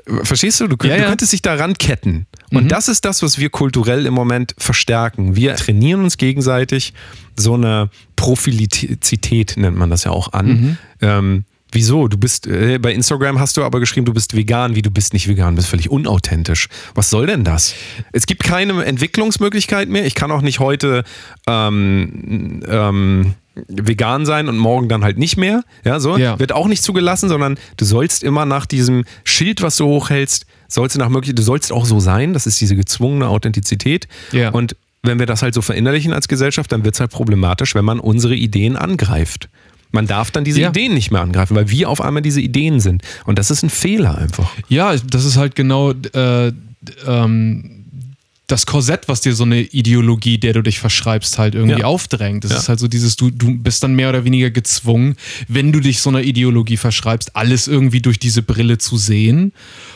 Verstehst 0.24 0.60
du? 0.60 0.66
Du, 0.68 0.76
könnt, 0.76 0.90
Ja, 0.90 0.96
du 0.96 1.02
ja. 1.02 1.08
könntest 1.08 1.32
dich 1.32 1.42
daran 1.42 1.74
ketten. 1.74 2.26
Und 2.50 2.70
das 2.70 2.88
ist 2.88 3.04
das, 3.04 3.22
was 3.22 3.38
wir 3.38 3.50
kulturell 3.50 4.06
im 4.06 4.14
Moment 4.14 4.54
verstärken. 4.58 5.36
Wir 5.36 5.56
trainieren 5.56 6.02
uns 6.02 6.16
gegenseitig 6.16 6.94
so 7.36 7.54
eine 7.54 7.90
Profilizität, 8.16 9.54
nennt 9.56 9.76
man 9.76 9.90
das 9.90 10.04
ja 10.04 10.10
auch 10.10 10.32
an. 10.32 10.78
Ähm, 11.00 11.44
wieso? 11.74 12.09
Du 12.09 12.16
bist, 12.16 12.46
äh, 12.46 12.78
bei 12.78 12.92
Instagram 12.92 13.38
hast 13.38 13.56
du 13.56 13.64
aber 13.64 13.80
geschrieben, 13.80 14.06
du 14.06 14.14
bist 14.14 14.34
vegan, 14.34 14.74
wie 14.74 14.82
du 14.82 14.90
bist 14.90 15.12
nicht 15.12 15.28
vegan, 15.28 15.55
du 15.55 15.56
bist 15.56 15.68
völlig 15.68 15.90
unauthentisch. 15.90 16.68
Was 16.94 17.10
soll 17.10 17.26
denn 17.26 17.44
das? 17.44 17.74
Es 18.12 18.26
gibt 18.26 18.42
keine 18.44 18.84
Entwicklungsmöglichkeit 18.84 19.88
mehr. 19.88 20.06
Ich 20.06 20.14
kann 20.14 20.30
auch 20.30 20.42
nicht 20.42 20.60
heute 20.60 21.05
ähm, 21.46 22.62
ähm, 22.68 23.34
vegan 23.68 24.26
sein 24.26 24.48
und 24.48 24.56
morgen 24.56 24.88
dann 24.88 25.05
halt 25.05 25.18
nicht 25.18 25.36
mehr. 25.36 25.62
Ja, 25.84 26.01
so. 26.01 26.16
Ja. 26.16 26.38
Wird 26.38 26.52
auch 26.52 26.66
nicht 26.66 26.82
zugelassen, 26.82 27.28
sondern 27.28 27.59
du 27.76 27.84
sollst 27.84 28.22
immer 28.22 28.46
nach 28.46 28.66
diesem 28.66 29.05
Schild, 29.24 29.62
was 29.62 29.76
du 29.76 29.86
hochhältst, 29.86 30.46
sollst 30.68 30.96
du 30.96 31.01
nach 31.01 31.09
möglich, 31.09 31.34
du 31.34 31.42
sollst 31.42 31.72
auch 31.72 31.86
so 31.86 32.01
sein. 32.01 32.32
Das 32.32 32.46
ist 32.46 32.60
diese 32.60 32.76
gezwungene 32.76 33.28
Authentizität. 33.28 34.09
Ja. 34.32 34.51
Und 34.51 34.76
wenn 35.02 35.18
wir 35.18 35.26
das 35.26 35.42
halt 35.42 35.55
so 35.55 35.62
verinnerlichen 35.62 36.12
als 36.12 36.28
Gesellschaft, 36.28 36.72
dann 36.72 36.84
wird 36.84 36.94
es 36.94 37.01
halt 37.01 37.10
problematisch, 37.10 37.74
wenn 37.74 37.84
man 37.84 38.01
unsere 38.01 38.34
Ideen 38.34 38.76
angreift. 38.76 39.48
Man 39.94 40.06
darf 40.08 40.30
dann 40.32 40.42
diese 40.44 40.60
Ja. 40.60 40.70
Ideen 40.70 40.92
nicht 40.92 41.10
mehr 41.12 41.20
angreifen, 41.22 41.54
weil 41.54 41.70
wir 41.70 41.88
auf 41.88 42.00
einmal 42.00 42.20
diese 42.20 42.40
Ideen 42.40 42.80
sind. 42.80 43.02
Und 43.24 43.38
das 43.38 43.50
ist 43.50 43.62
ein 43.62 43.70
Fehler 43.70 44.18
einfach. 44.18 44.50
Ja, 44.68 44.94
das 44.96 45.24
ist 45.24 45.36
halt 45.36 45.54
genau 45.54 45.92
äh, 45.92 46.52
ähm, 47.06 47.84
das 48.46 48.66
Korsett, 48.66 49.08
was 49.08 49.22
dir 49.22 49.34
so 49.34 49.44
eine 49.44 49.62
Ideologie, 49.62 50.36
der 50.36 50.52
du 50.52 50.62
dich 50.62 50.78
verschreibst, 50.78 51.38
halt 51.38 51.54
irgendwie 51.54 51.80
Ja. 51.80 51.86
aufdrängt. 51.86 52.44
Das 52.44 52.50
Ja. 52.52 52.58
ist 52.58 52.68
halt 52.68 52.78
so 52.78 52.88
dieses, 52.88 53.16
du, 53.16 53.30
du 53.30 53.56
bist 53.56 53.82
dann 53.82 53.94
mehr 53.94 54.10
oder 54.10 54.24
weniger 54.24 54.50
gezwungen, 54.50 55.16
wenn 55.48 55.72
du 55.72 55.80
dich 55.80 56.00
so 56.00 56.10
einer 56.10 56.20
Ideologie 56.22 56.76
verschreibst, 56.76 57.36
alles 57.36 57.68
irgendwie 57.68 58.02
durch 58.02 58.18
diese 58.18 58.42
Brille 58.42 58.76
zu 58.76 58.98
sehen. 58.98 59.52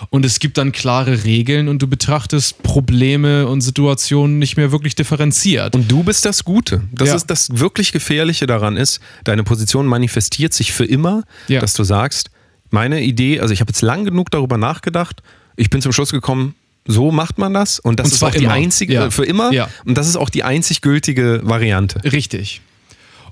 Und 0.09 0.25
es 0.25 0.39
gibt 0.39 0.57
dann 0.57 0.73
klare 0.73 1.25
Regeln 1.25 1.69
und 1.69 1.83
du 1.83 1.87
betrachtest 1.89 2.63
Probleme 2.63 3.47
und 3.47 3.61
Situationen 3.61 4.39
nicht 4.39 4.57
mehr 4.57 4.73
wirklich 4.73 4.95
differenziert. 4.95 5.75
Und 5.75 5.91
du 5.91 6.03
bist 6.03 6.25
das 6.25 6.43
Gute. 6.43 6.81
Das 6.93 7.09
Ja. 7.09 7.17
ist 7.17 7.27
das 7.27 7.49
wirklich 7.53 7.93
Gefährliche 7.93 8.47
daran 8.47 8.79
ist, 8.79 9.01
deine 9.25 9.45
Position 9.45 9.85
manifestiert 9.85 10.55
sich 10.55 10.73
für 10.73 10.87
immer, 10.87 11.25
dass 11.49 11.75
du 11.75 11.85
sagst, 11.85 12.31
meine 12.71 13.03
Idee, 13.03 13.41
also 13.41 13.53
ich 13.53 13.61
habe 13.61 13.71
jetzt 13.73 13.83
lang 13.83 14.07
genug 14.07 14.31
darüber 14.31 14.57
nachgedacht, 14.57 15.23
ich 15.57 15.69
bin 15.69 15.83
zum 15.83 15.93
Schluss 15.93 16.13
gekommen, 16.13 16.55
so 16.91 17.13
macht 17.13 17.39
man 17.39 17.55
das 17.55 17.79
und 17.79 18.01
das 18.01 18.07
Und 18.09 18.13
ist 18.15 18.23
auch 18.25 18.31
die 18.33 18.45
immer. 18.45 18.53
einzige, 18.55 18.93
Ja. 18.95 19.11
für 19.11 19.25
immer 19.25 19.53
Ja. 19.53 19.69
und 19.85 19.97
das 19.97 20.09
ist 20.09 20.17
auch 20.17 20.31
die 20.31 20.43
einzig 20.43 20.81
gültige 20.81 21.41
Variante. 21.45 22.01
Richtig. 22.03 22.63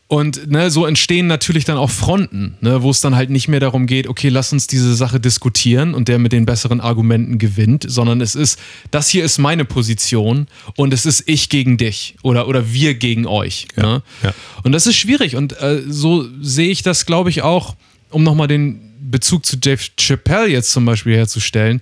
Und 0.08 0.48
ne, 0.48 0.70
so 0.70 0.86
entstehen 0.86 1.26
natürlich 1.26 1.64
dann 1.64 1.78
auch 1.78 1.90
Fronten, 1.90 2.54
ne, 2.60 2.80
wo 2.82 2.90
es 2.90 3.00
dann 3.00 3.16
halt 3.16 3.28
nicht 3.28 3.48
mehr 3.48 3.58
darum 3.58 3.86
geht, 3.86 4.06
okay, 4.06 4.28
lass 4.28 4.52
uns 4.52 4.68
diese 4.68 4.94
Sache 4.94 5.18
diskutieren 5.18 5.94
und 5.94 6.06
der 6.06 6.20
mit 6.20 6.30
den 6.30 6.46
besseren 6.46 6.80
Argumenten 6.80 7.38
gewinnt, 7.38 7.84
sondern 7.88 8.20
es 8.20 8.36
ist, 8.36 8.56
das 8.92 9.08
hier 9.08 9.24
ist 9.24 9.38
meine 9.38 9.64
Position 9.64 10.46
und 10.76 10.94
es 10.94 11.06
ist 11.06 11.24
ich 11.26 11.48
gegen 11.48 11.76
dich 11.76 12.14
oder, 12.22 12.46
oder 12.46 12.72
wir 12.72 12.94
gegen 12.94 13.26
euch. 13.26 13.66
ne? 13.76 14.00
ja. 14.22 14.32
Und 14.62 14.70
das 14.70 14.86
ist 14.86 14.94
schwierig 14.94 15.34
und 15.34 15.60
äh, 15.60 15.82
so 15.88 16.24
sehe 16.40 16.68
ich 16.70 16.82
das, 16.84 17.04
glaube 17.04 17.30
ich, 17.30 17.42
auch, 17.42 17.74
um 18.10 18.22
nochmal 18.22 18.46
den 18.46 18.80
Bezug 19.10 19.44
zu 19.44 19.56
Dave 19.56 19.82
Chappelle 19.98 20.46
jetzt 20.48 20.70
zum 20.70 20.84
Beispiel 20.84 21.16
herzustellen. 21.16 21.80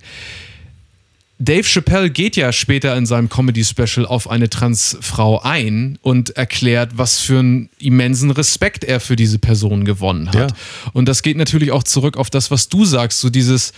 Dave 1.37 1.63
Chappelle 1.63 2.09
geht 2.09 2.37
ja 2.37 2.53
später 2.53 2.95
in 2.95 3.05
seinem 3.05 3.27
Comedy-Special 3.27 4.05
auf 4.05 4.29
eine 4.29 4.49
Transfrau 4.49 5.41
ein 5.41 5.99
und 6.01 6.29
erklärt, 6.37 6.97
was 6.97 7.19
für 7.19 7.39
einen 7.39 7.69
immensen 7.77 8.31
Respekt 8.31 8.85
er 8.85 9.01
für 9.01 9.17
diese 9.17 9.37
Person 9.37 9.83
gewonnen 9.83 10.29
hat. 10.29 10.51
Ja. 10.51 10.57
Und 10.93 11.09
das 11.09 11.23
geht 11.23 11.35
natürlich 11.35 11.71
auch 11.71 11.83
zurück 11.83 12.15
auf 12.15 12.29
das, 12.29 12.51
was 12.51 12.69
du 12.69 12.85
sagst, 12.85 13.19
so 13.19 13.29
dieses, 13.29 13.73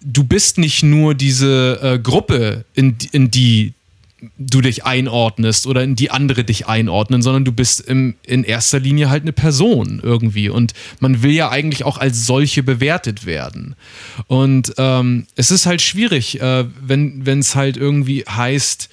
du 0.00 0.24
bist 0.24 0.56
nicht 0.56 0.82
nur 0.82 1.14
diese 1.14 1.78
äh, 1.82 1.98
Gruppe, 1.98 2.64
in, 2.74 2.96
in 3.12 3.30
die 3.30 3.74
du 4.38 4.60
dich 4.60 4.84
einordnest 4.84 5.66
oder 5.66 5.82
in 5.82 5.96
die 5.96 6.10
andere 6.10 6.44
dich 6.44 6.66
einordnen, 6.66 7.22
sondern 7.22 7.44
du 7.44 7.52
bist 7.52 7.80
im, 7.80 8.14
in 8.26 8.44
erster 8.44 8.78
Linie 8.78 9.10
halt 9.10 9.22
eine 9.22 9.32
Person 9.32 10.00
irgendwie. 10.02 10.48
Und 10.48 10.72
man 11.00 11.22
will 11.22 11.32
ja 11.32 11.50
eigentlich 11.50 11.84
auch 11.84 11.98
als 11.98 12.26
solche 12.26 12.62
bewertet 12.62 13.26
werden. 13.26 13.76
Und 14.26 14.74
ähm, 14.78 15.26
es 15.36 15.50
ist 15.50 15.66
halt 15.66 15.82
schwierig, 15.82 16.40
äh, 16.40 16.64
wenn 16.80 17.38
es 17.38 17.54
halt 17.54 17.76
irgendwie 17.76 18.24
heißt, 18.24 18.88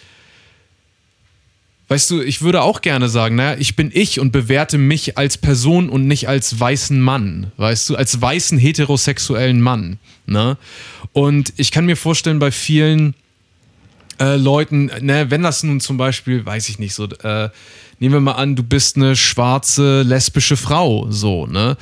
Weißt 1.90 2.12
du, 2.12 2.22
ich 2.22 2.42
würde 2.42 2.64
auch 2.64 2.82
gerne 2.82 3.08
sagen, 3.08 3.36
naja, 3.36 3.58
ich 3.60 3.78
bin 3.78 3.92
ich 3.94 4.20
und 4.20 4.32
bewerte 4.32 4.78
mich 4.78 5.18
als 5.18 5.38
Person 5.38 5.88
und 5.90 6.06
nicht 6.06 6.28
als 6.28 6.60
weißen 6.60 7.00
Mann, 7.00 7.52
weißt 7.56 7.90
du, 7.90 7.96
als 7.96 8.20
weißen 8.20 8.58
heterosexuellen 8.58 9.62
Mann. 9.62 9.98
Ne? 10.26 10.58
Und 11.14 11.54
ich 11.56 11.72
kann 11.72 11.86
mir 11.86 11.96
vorstellen, 11.96 12.40
bei 12.40 12.52
vielen 12.52 13.16
äh, 14.20 14.36
Leuten, 14.36 14.92
ne, 15.02 15.30
wenn 15.30 15.44
das 15.44 15.64
nun 15.64 15.80
zum 15.80 15.98
Beispiel, 15.98 16.46
weiß 16.46 16.70
ich 16.70 16.80
nicht, 16.80 16.94
so, 16.94 17.06
äh, 17.06 17.50
nehmen 18.00 18.14
wir 18.16 18.20
mal 18.22 18.34
an, 18.34 18.56
du 18.56 18.64
bist 18.64 18.96
eine 18.96 19.16
schwarze 19.16 20.02
lesbische 20.04 20.58
Frau, 20.58 21.08
so, 21.10 21.46
ne? 21.48 21.78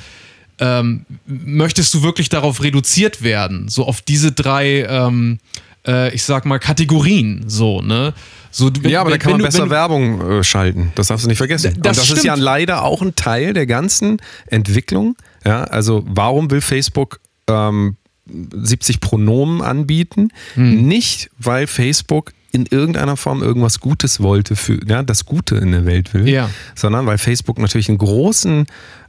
Ähm, 0.58 1.04
möchtest 1.26 1.92
du 1.92 2.02
wirklich 2.02 2.28
darauf 2.30 2.62
reduziert 2.62 3.22
werden? 3.22 3.68
So 3.68 3.84
auf 3.86 4.00
diese 4.00 4.32
drei, 4.32 4.84
ähm, 4.88 5.38
äh, 5.86 6.14
ich 6.14 6.22
sag 6.24 6.46
mal, 6.46 6.58
Kategorien, 6.58 7.44
so, 7.46 7.82
ne? 7.82 8.14
So, 8.50 8.70
wenn- 8.80 8.90
Ja, 8.90 9.02
aber 9.02 9.10
da 9.10 9.18
kann 9.18 9.32
man 9.32 9.40
du- 9.40 9.44
besser 9.44 9.64
du- 9.66 9.70
Werbung 9.70 10.38
äh, 10.38 10.42
schalten. 10.44 10.92
Das 10.94 11.08
darfst 11.08 11.24
du 11.26 11.28
nicht 11.28 11.36
vergessen. 11.36 11.74
Das 11.82 11.98
Und 11.98 12.08
das 12.10 12.10
ist 12.18 12.24
ja 12.24 12.34
leider 12.36 12.84
auch 12.84 13.02
ein 13.02 13.14
Teil 13.14 13.52
der 13.52 13.66
ganzen 13.66 14.16
Entwicklung. 14.46 15.14
Ja, 15.44 15.64
also 15.64 16.02
warum 16.06 16.50
will 16.50 16.62
Facebook 16.62 17.20
ähm, 17.48 17.96
70 18.26 19.00
Pronomen 19.00 19.62
anbieten? 19.62 20.28
Hm. 20.54 20.86
Nicht, 20.86 21.30
weil 21.38 21.66
Facebook 21.66 22.32
in 22.52 22.66
irgendeiner 22.66 23.16
Form 23.16 23.42
irgendwas 23.42 23.80
Gutes 23.80 24.20
wollte, 24.20 24.56
für 24.56 24.80
ja, 24.86 25.02
das 25.02 25.26
Gute 25.26 25.56
in 25.56 25.72
der 25.72 25.84
Welt 25.84 26.14
will, 26.14 26.26
Ja. 26.28 26.48
sondern 26.74 27.06
weil 27.06 27.18
Facebook 27.18 27.58
natürlich 27.58 27.88
einen 27.88 27.98
großen 27.98 28.66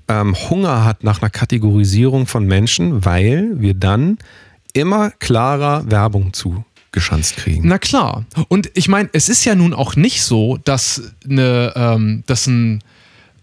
ähm, 0.09 0.35
Hunger 0.49 0.83
hat 0.85 1.03
nach 1.03 1.21
einer 1.21 1.29
Kategorisierung 1.29 2.27
von 2.27 2.45
Menschen, 2.45 3.05
weil 3.05 3.51
wir 3.59 3.73
dann 3.73 4.17
immer 4.73 5.11
klarer 5.11 5.89
Werbung 5.89 6.33
zugeschanzt 6.33 7.37
kriegen. 7.37 7.67
Na 7.67 7.77
klar. 7.77 8.25
Und 8.47 8.69
ich 8.73 8.87
meine, 8.89 9.09
es 9.13 9.29
ist 9.29 9.45
ja 9.45 9.55
nun 9.55 9.73
auch 9.73 9.95
nicht 9.95 10.21
so, 10.23 10.57
dass, 10.63 11.13
eine, 11.29 11.73
ähm, 11.75 12.23
dass 12.27 12.47
ein 12.47 12.81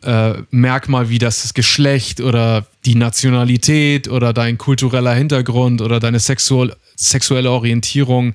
äh, 0.05 0.43
Merkmal 0.51 1.09
wie 1.09 1.19
das 1.19 1.55
Geschlecht 1.55 2.21
oder 2.21 2.67
die 2.85 2.95
Nationalität 2.95 4.09
oder 4.09 4.33
dein 4.33 4.59
kultureller 4.59 5.15
Hintergrund 5.15 5.81
oder 5.81 6.01
deine 6.01 6.21
sexuell, 6.21 6.75
sexuelle 6.97 7.51
Orientierung 7.51 8.35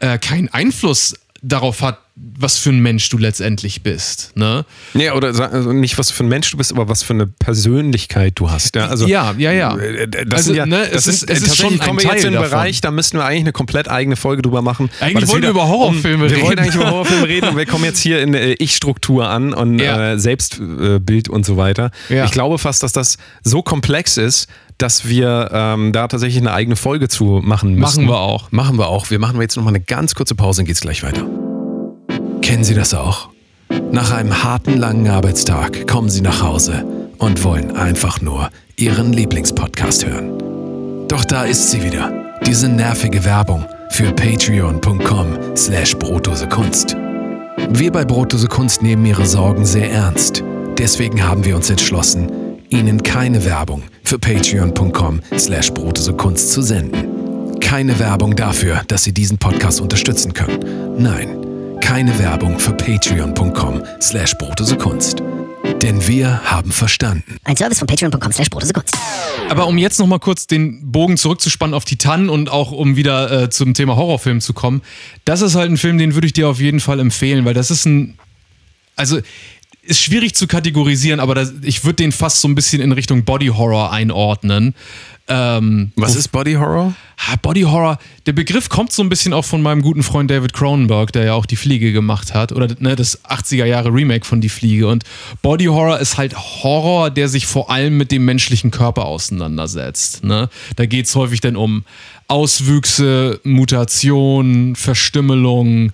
äh, 0.00 0.18
keinen 0.18 0.48
Einfluss 0.48 1.14
darauf 1.42 1.82
hat, 1.82 2.00
was 2.18 2.56
für 2.56 2.70
ein 2.70 2.80
Mensch 2.80 3.08
du 3.10 3.18
letztendlich 3.18 3.82
bist. 3.82 4.32
Ne? 4.36 4.64
Ja, 4.94 5.12
oder 5.14 5.28
also 5.52 5.72
nicht, 5.74 5.98
was 5.98 6.10
für 6.10 6.24
ein 6.24 6.28
Mensch 6.28 6.50
du 6.50 6.56
bist, 6.56 6.72
aber 6.72 6.88
was 6.88 7.02
für 7.02 7.12
eine 7.12 7.26
Persönlichkeit 7.26 8.32
du 8.36 8.50
hast. 8.50 8.74
Ja, 8.74 8.86
also, 8.86 9.06
Ja, 9.06 9.34
ja, 9.36 9.52
ja. 9.52 9.76
äh, 9.76 10.08
Das 10.08 10.40
Also, 10.40 10.54
ja, 10.54 10.64
ne, 10.64 10.78
das 10.90 11.06
es 11.06 11.06
ist- 11.08 11.20
sind, 11.20 11.30
es 11.30 11.42
ist 11.42 11.56
schon 11.58 11.74
ein 11.74 11.78
kommen 11.78 12.00
wir 12.02 12.10
jetzt 12.12 12.24
in 12.24 12.32
davon. 12.32 12.48
Bereich, 12.50 12.80
da 12.80 12.90
müssten 12.90 13.18
wir 13.18 13.24
eigentlich 13.26 13.42
eine 13.42 13.52
komplett 13.52 13.88
eigene 13.90 14.16
Folge 14.16 14.40
drüber 14.40 14.62
machen. 14.62 14.88
Eigentlich 15.00 15.28
wollten 15.28 15.42
wir 15.42 15.50
über 15.50 15.68
Horrorfilme 15.68 16.24
um, 16.24 16.30
Wir 16.30 16.36
reden. 16.36 16.46
wollten 16.46 16.58
eigentlich 16.60 16.74
über 16.74 16.90
Horrorfilme 16.90 17.28
reden 17.28 17.48
und 17.50 17.56
wir 17.58 17.66
kommen 17.66 17.84
jetzt 17.84 18.00
hier 18.00 18.22
in 18.22 18.32
äh, 18.32 18.52
Ich-Struktur 18.54 19.28
an 19.28 19.52
und 19.52 19.78
Ja. 19.78 20.12
äh, 20.12 20.18
Selbstbild 20.18 21.28
und 21.28 21.44
so 21.44 21.56
weiter. 21.58 21.90
Ja. 22.08 22.24
Ich 22.24 22.30
glaube 22.30 22.56
fast, 22.58 22.82
dass 22.82 22.92
das 22.92 23.18
so 23.42 23.62
komplex 23.62 24.16
ist, 24.16 24.48
dass 24.78 25.06
wir 25.06 25.50
ähm, 25.52 25.92
da 25.92 26.08
tatsächlich 26.08 26.40
eine 26.40 26.52
eigene 26.52 26.76
Folge 26.76 27.08
zu 27.08 27.40
machen 27.44 27.74
müssen. 27.74 27.80
Machen 27.80 28.06
wir 28.08 28.20
auch. 28.20 28.52
Machen 28.52 28.78
wir 28.78 28.88
auch. 28.88 29.10
Wir 29.10 29.18
machen 29.18 29.38
jetzt 29.40 29.56
nochmal 29.56 29.74
eine 29.74 29.84
ganz 29.84 30.14
kurze 30.14 30.34
Pause 30.34 30.62
und 30.62 30.66
geht's 30.66 30.80
gleich 30.80 31.02
weiter. 31.02 31.26
Kennen 32.46 32.62
Sie 32.62 32.74
das 32.74 32.94
auch? 32.94 33.30
Nach 33.90 34.12
einem 34.12 34.44
harten, 34.44 34.78
langen 34.78 35.08
Arbeitstag 35.08 35.88
kommen 35.88 36.08
Sie 36.08 36.20
nach 36.20 36.42
Hause 36.42 36.86
und 37.18 37.42
wollen 37.42 37.76
einfach 37.76 38.20
nur 38.20 38.50
Ihren 38.76 39.12
Lieblingspodcast 39.12 40.06
hören. 40.06 41.08
Doch 41.08 41.24
da 41.24 41.42
ist 41.42 41.72
sie 41.72 41.82
wieder, 41.82 42.12
diese 42.46 42.68
nervige 42.68 43.24
Werbung 43.24 43.66
für 43.90 44.12
patreon.com 44.12 45.56
slash 45.56 45.96
brotdosekunst. 45.96 46.96
Wir 47.70 47.90
bei 47.90 48.04
Brotdose 48.04 48.46
Kunst 48.46 48.80
nehmen 48.80 49.04
Ihre 49.04 49.26
Sorgen 49.26 49.66
sehr 49.66 49.90
ernst. 49.90 50.44
Deswegen 50.78 51.26
haben 51.26 51.44
wir 51.44 51.56
uns 51.56 51.68
entschlossen, 51.68 52.30
Ihnen 52.68 53.02
keine 53.02 53.44
Werbung 53.44 53.82
für 54.04 54.20
patreon.com 54.20 55.20
slash 55.36 55.74
brotdosekunst 55.74 56.52
zu 56.52 56.62
senden. 56.62 57.58
Keine 57.58 57.98
Werbung 57.98 58.36
dafür, 58.36 58.82
dass 58.86 59.02
Sie 59.02 59.12
diesen 59.12 59.36
Podcast 59.36 59.80
unterstützen 59.80 60.32
können. 60.32 60.96
Nein, 60.96 61.45
keine 61.86 62.18
Werbung 62.18 62.58
für 62.58 62.72
patreon.com 62.72 63.80
slash 64.02 64.34
brotdosekunst. 64.38 65.22
Denn 65.82 66.04
wir 66.08 66.42
haben 66.42 66.72
verstanden. 66.72 67.36
Ein 67.44 67.56
Service 67.56 67.78
von 67.78 67.86
patreon.com 67.86 68.32
slash 68.32 68.50
Kunst. 68.50 68.92
Aber 69.48 69.68
um 69.68 69.78
jetzt 69.78 70.00
nochmal 70.00 70.18
kurz 70.18 70.48
den 70.48 70.90
Bogen 70.90 71.16
zurückzuspannen 71.16 71.74
auf 71.74 71.84
Titan 71.84 72.28
und 72.28 72.50
auch 72.50 72.72
um 72.72 72.96
wieder 72.96 73.44
äh, 73.44 73.50
zum 73.50 73.72
Thema 73.72 73.94
Horrorfilm 73.94 74.40
zu 74.40 74.52
kommen, 74.52 74.82
das 75.24 75.42
ist 75.42 75.54
halt 75.54 75.70
ein 75.70 75.76
Film, 75.76 75.96
den 75.96 76.14
würde 76.14 76.26
ich 76.26 76.32
dir 76.32 76.48
auf 76.48 76.58
jeden 76.58 76.80
Fall 76.80 76.98
empfehlen, 76.98 77.44
weil 77.44 77.54
das 77.54 77.70
ist 77.70 77.86
ein. 77.86 78.18
Also. 78.96 79.20
Ist 79.82 80.00
schwierig 80.00 80.34
zu 80.34 80.48
kategorisieren, 80.48 81.20
aber 81.20 81.36
das, 81.36 81.52
ich 81.62 81.84
würde 81.84 81.94
den 81.94 82.10
fast 82.10 82.40
so 82.40 82.48
ein 82.48 82.56
bisschen 82.56 82.82
in 82.82 82.90
Richtung 82.90 83.22
Body 83.22 83.46
Horror 83.46 83.92
einordnen. 83.92 84.74
Ähm, 85.28 85.92
Was 85.96 86.14
ist 86.14 86.28
Body 86.28 86.54
Horror? 86.54 86.94
Body 87.42 87.62
Horror, 87.62 87.98
der 88.26 88.32
Begriff 88.32 88.68
kommt 88.68 88.92
so 88.92 89.02
ein 89.02 89.08
bisschen 89.08 89.32
auch 89.32 89.44
von 89.44 89.60
meinem 89.60 89.82
guten 89.82 90.02
Freund 90.02 90.30
David 90.30 90.52
Cronenberg, 90.52 91.12
der 91.12 91.24
ja 91.24 91.34
auch 91.34 91.46
Die 91.46 91.56
Fliege 91.56 91.92
gemacht 91.92 92.34
hat. 92.34 92.52
Oder 92.52 92.68
ne, 92.78 92.94
das 92.94 93.24
80er 93.24 93.64
Jahre 93.64 93.92
Remake 93.92 94.24
von 94.24 94.40
Die 94.40 94.48
Fliege. 94.48 94.86
Und 94.86 95.04
Body 95.42 95.64
Horror 95.64 95.98
ist 95.98 96.18
halt 96.18 96.36
Horror, 96.36 97.10
der 97.10 97.28
sich 97.28 97.46
vor 97.46 97.70
allem 97.70 97.96
mit 97.96 98.12
dem 98.12 98.24
menschlichen 98.24 98.70
Körper 98.70 99.06
auseinandersetzt. 99.06 100.22
Ne? 100.22 100.48
Da 100.76 100.86
geht 100.86 101.06
es 101.06 101.16
häufig 101.16 101.40
dann 101.40 101.56
um 101.56 101.84
Auswüchse, 102.28 103.40
Mutation, 103.44 104.76
Verstümmelung, 104.76 105.92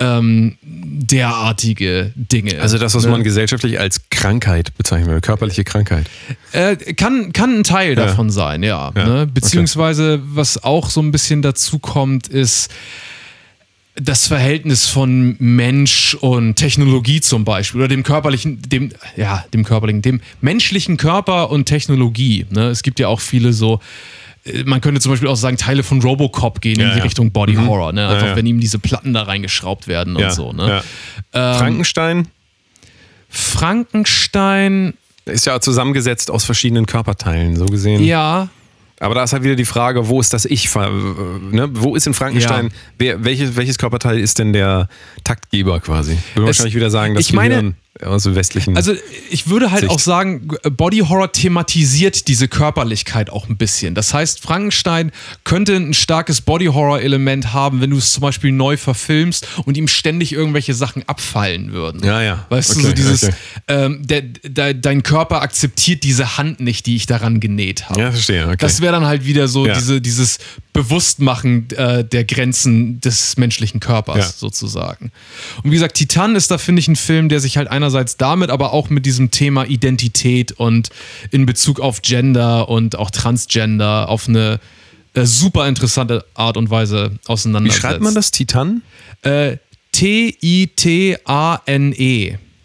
ähm, 0.00 0.56
derartige 0.62 2.12
Dinge. 2.14 2.60
Also 2.60 2.78
das, 2.78 2.94
was 2.94 3.04
ne? 3.04 3.10
man 3.10 3.22
gesellschaftlich 3.22 3.78
als 3.78 4.08
Krankheit 4.10 4.76
bezeichnen 4.76 5.08
würde, 5.08 5.20
körperliche 5.20 5.62
Krankheit. 5.62 6.06
Äh, 6.52 6.76
kann, 6.94 7.32
kann 7.32 7.58
ein 7.58 7.64
Teil 7.64 7.94
davon 7.94 8.30
sein, 8.30 8.62
ja. 8.62 8.92
Ja, 8.96 9.06
Ne? 9.06 9.26
Beziehungsweise, 9.26 10.20
was 10.24 10.62
auch 10.64 10.90
so 10.90 11.00
ein 11.00 11.12
bisschen 11.12 11.42
dazu 11.42 11.78
kommt, 11.78 12.28
ist 12.28 12.70
das 13.94 14.26
Verhältnis 14.26 14.86
von 14.86 15.36
Mensch 15.38 16.14
und 16.14 16.54
Technologie 16.54 17.20
zum 17.20 17.44
Beispiel 17.44 17.80
oder 17.80 17.88
dem 17.88 18.02
körperlichen, 18.02 18.62
dem, 18.62 18.90
ja, 19.16 19.44
dem 19.52 19.64
körperlichen, 19.64 20.00
dem 20.00 20.20
menschlichen 20.40 20.96
Körper 20.96 21.50
und 21.50 21.66
Technologie. 21.66 22.46
Ne? 22.50 22.68
Es 22.68 22.82
gibt 22.82 22.98
ja 22.98 23.08
auch 23.08 23.20
viele 23.20 23.52
so, 23.52 23.80
man 24.64 24.80
könnte 24.80 25.00
zum 25.00 25.12
Beispiel 25.12 25.28
auch 25.28 25.36
sagen, 25.36 25.56
Teile 25.58 25.82
von 25.82 26.00
Robocop 26.02 26.60
gehen 26.60 26.76
in 26.80 26.86
Ja, 26.86 26.92
die 26.92 26.98
ja. 26.98 27.04
Richtung 27.04 27.30
Body 27.30 27.54
Horror, 27.56 27.92
ne? 27.92 28.08
Einfach 28.08 28.28
ja. 28.28 28.36
wenn 28.36 28.46
ihm 28.46 28.58
diese 28.60 28.78
Platten 28.78 29.12
da 29.12 29.22
reingeschraubt 29.24 29.86
werden 29.86 30.16
und 30.16 30.32
so. 30.32 30.52
Ne? 30.52 30.82
ja. 31.34 31.54
Frankenstein 31.58 32.28
Frankenstein, 33.28 34.94
ist 35.26 35.46
ja 35.46 35.60
zusammengesetzt 35.60 36.30
aus 36.30 36.44
verschiedenen 36.44 36.86
Körperteilen, 36.86 37.56
so 37.56 37.66
gesehen. 37.66 38.02
ja, 38.02 38.48
Aber 38.98 39.14
da 39.14 39.22
ist 39.22 39.32
halt 39.32 39.44
wieder 39.44 39.54
die 39.54 39.64
Frage, 39.64 40.08
wo 40.08 40.20
ist 40.20 40.32
das 40.32 40.44
Ich? 40.46 40.74
Ne? 40.74 41.68
Wo 41.72 41.94
ist 41.94 42.06
in 42.06 42.14
Frankenstein, 42.14 42.66
Ja. 42.66 42.72
wer, 42.98 43.24
welches, 43.24 43.56
welches 43.56 43.78
Körperteil 43.78 44.18
ist 44.18 44.38
denn 44.38 44.52
der 44.52 44.88
Taktgeber 45.24 45.78
quasi? 45.80 46.12
Ich 46.12 46.36
würde 46.36 46.46
wahrscheinlich 46.48 46.74
wieder 46.74 46.90
sagen, 46.90 47.14
das 47.14 47.26
ich 47.26 47.32
meine- 47.32 47.54
Gehirn 47.56 47.74
aus 48.04 48.24
westlichen. 48.34 48.76
Also 48.76 48.94
ich 49.30 49.48
würde 49.48 49.70
halt 49.70 49.80
Sicht. 49.82 49.92
auch 49.92 49.98
sagen, 49.98 50.48
Body 50.76 50.98
Horror 50.98 51.32
thematisiert 51.32 52.28
diese 52.28 52.48
Körperlichkeit 52.48 53.30
auch 53.30 53.48
ein 53.48 53.56
bisschen. 53.56 53.94
Das 53.94 54.14
heißt, 54.14 54.40
Frankenstein 54.40 55.12
könnte 55.44 55.74
ein 55.76 55.94
starkes 55.94 56.40
Body 56.40 56.66
Horror 56.66 57.00
Element 57.00 57.52
haben, 57.52 57.80
wenn 57.80 57.90
du 57.90 57.98
es 57.98 58.12
zum 58.12 58.22
Beispiel 58.22 58.52
neu 58.52 58.76
verfilmst 58.76 59.46
und 59.64 59.76
ihm 59.76 59.88
ständig 59.88 60.32
irgendwelche 60.32 60.74
Sachen 60.74 61.02
abfallen 61.08 61.72
würden. 61.72 62.02
Ja, 62.04 62.22
ja. 62.22 62.46
Weißt 62.48 62.70
du, 62.74 62.78
Okay, 62.80 62.86
so 62.88 62.92
dieses, 62.94 63.24
okay. 63.24 63.34
ähm, 63.68 64.06
der, 64.06 64.22
der, 64.22 64.74
dein 64.74 65.02
Körper 65.02 65.42
akzeptiert 65.42 66.02
diese 66.04 66.36
Hand 66.38 66.60
nicht, 66.60 66.86
die 66.86 66.96
ich 66.96 67.06
daran 67.06 67.40
genäht 67.40 67.88
habe. 67.88 68.00
ja, 68.00 68.10
verstehe. 68.12 68.46
Okay. 68.46 68.56
Das 68.58 68.80
wäre 68.80 68.92
dann 68.92 69.04
halt 69.06 69.24
wieder 69.26 69.48
so 69.48 69.66
Ja. 69.66 69.74
diese, 69.74 70.00
dieses 70.00 70.38
Bewusstmachen 70.72 71.68
äh, 71.76 72.04
der 72.04 72.24
Grenzen 72.24 73.00
des 73.00 73.36
menschlichen 73.36 73.80
Körpers 73.80 74.16
Ja. 74.18 74.24
sozusagen. 74.36 75.12
Und 75.62 75.70
wie 75.70 75.74
gesagt, 75.74 75.96
Titan 75.96 76.34
ist 76.36 76.50
da, 76.50 76.58
finde 76.58 76.80
ich, 76.80 76.88
ein 76.88 76.96
Film, 76.96 77.28
der 77.28 77.40
sich 77.40 77.56
halt 77.56 77.68
einerseits 77.90 78.16
damit, 78.16 78.50
aber 78.50 78.72
auch 78.72 78.90
mit 78.90 79.04
diesem 79.06 79.30
Thema 79.30 79.64
Identität 79.66 80.52
und 80.52 80.90
in 81.30 81.46
Bezug 81.46 81.80
auf 81.80 82.02
Gender 82.02 82.68
und 82.68 82.96
auch 82.96 83.10
Transgender 83.10 84.08
auf 84.08 84.28
eine 84.28 84.60
äh, 85.14 85.24
super 85.24 85.66
interessante 85.66 86.24
Art 86.34 86.56
und 86.56 86.70
Weise 86.70 87.10
Wie 87.12 87.18
auseinandersetzt. 87.28 87.82
schreibt 87.82 88.00
man 88.00 88.14
das? 88.14 88.30
Titan? 88.30 88.82
Äh, 89.22 89.56
T-I-T-A-N-E. 89.92 91.18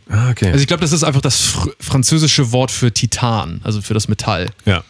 Ah, 0.07 0.29
okay. 0.29 0.51
Also 0.51 0.59
ich 0.59 0.67
glaube, 0.67 0.81
das 0.81 0.91
ist 0.91 1.03
einfach 1.03 1.21
das 1.21 1.41
fr 1.41 1.71
französische 1.79 2.51
Wort 2.51 2.69
für 2.69 2.91
Titan, 2.91 3.61
also 3.63 3.81
für 3.81 3.95
das 3.95 4.07
Metall. 4.07 4.51
Ja. 4.65 4.83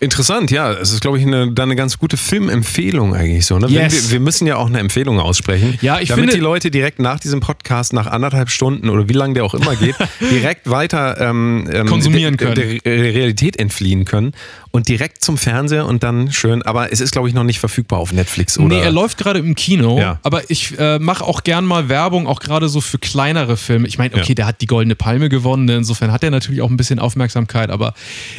Interessant, 0.00 0.50
ja. 0.52 0.72
Es 0.72 0.92
ist, 0.92 1.00
glaube 1.00 1.18
ich, 1.18 1.26
eine, 1.26 1.50
dann 1.52 1.64
eine 1.68 1.76
ganz 1.76 1.98
gute 1.98 2.16
Filmempfehlung 2.16 3.14
eigentlich 3.14 3.46
so. 3.46 3.58
Ne? 3.58 3.66
Yes. 3.68 4.04
Wir, 4.10 4.12
wir 4.12 4.20
müssen 4.20 4.46
ja 4.46 4.56
auch 4.56 4.66
eine 4.68 4.78
Empfehlung 4.78 5.18
aussprechen. 5.18 5.76
Ja, 5.82 5.98
ich 5.98 6.08
damit 6.08 6.24
finde- 6.26 6.34
die 6.36 6.40
Leute 6.40 6.70
direkt 6.70 7.00
nach 7.00 7.18
diesem 7.18 7.40
Podcast, 7.40 7.92
nach 7.92 8.06
anderthalb 8.06 8.50
Stunden 8.50 8.90
oder 8.90 9.08
wie 9.08 9.12
lange 9.12 9.34
der 9.34 9.44
auch 9.44 9.54
immer 9.54 9.74
geht, 9.74 9.96
direkt 10.30 10.70
weiter 10.70 11.20
ähm, 11.20 11.68
ähm, 11.72 11.86
Konsumieren 11.86 12.36
können. 12.36 12.54
Der, 12.54 12.78
der 12.78 13.14
Realität 13.14 13.58
entfliehen 13.58 14.04
können 14.04 14.32
und 14.70 14.88
direkt 14.88 15.24
zum 15.24 15.36
Fernseher 15.36 15.86
und 15.86 16.02
dann 16.04 16.30
schön. 16.30 16.62
Aber 16.62 16.92
es 16.92 17.00
ist, 17.00 17.10
glaube 17.10 17.28
ich, 17.28 17.34
noch 17.34 17.42
nicht 17.44 17.58
verfügbar 17.58 17.98
auf 17.98 18.12
Netflix 18.12 18.56
oder. 18.58 18.68
Nee, 18.68 18.80
er 18.80 18.92
läuft 18.92 19.18
gerade 19.18 19.40
im 19.40 19.54
Kino, 19.56 19.98
Ja. 19.98 20.20
aber 20.22 20.48
ich 20.50 20.78
äh, 20.78 20.98
mache 21.00 21.24
auch 21.24 21.42
gern 21.42 21.64
mal 21.64 21.88
Werbung, 21.88 22.28
auch 22.28 22.38
gerade 22.40 22.68
so 22.68 22.80
für 22.80 22.98
kleinere 22.98 23.56
Filme. 23.56 23.88
Ich 23.88 23.98
meine, 23.98 24.14
okay, 24.14 24.28
Ja. 24.28 24.34
der 24.34 24.46
hat 24.46 24.60
die 24.60 24.66
Goldene 24.66 24.94
Palme 24.94 25.28
gewonnen, 25.28 25.64
ne? 25.64 25.76
insofern 25.76 26.12
hat 26.12 26.22
er 26.22 26.30
natürlich 26.30 26.62
auch 26.62 26.70
ein 26.70 26.76
bisschen 26.76 27.00
Aufmerksamkeit, 27.00 27.70
aber 27.70 27.94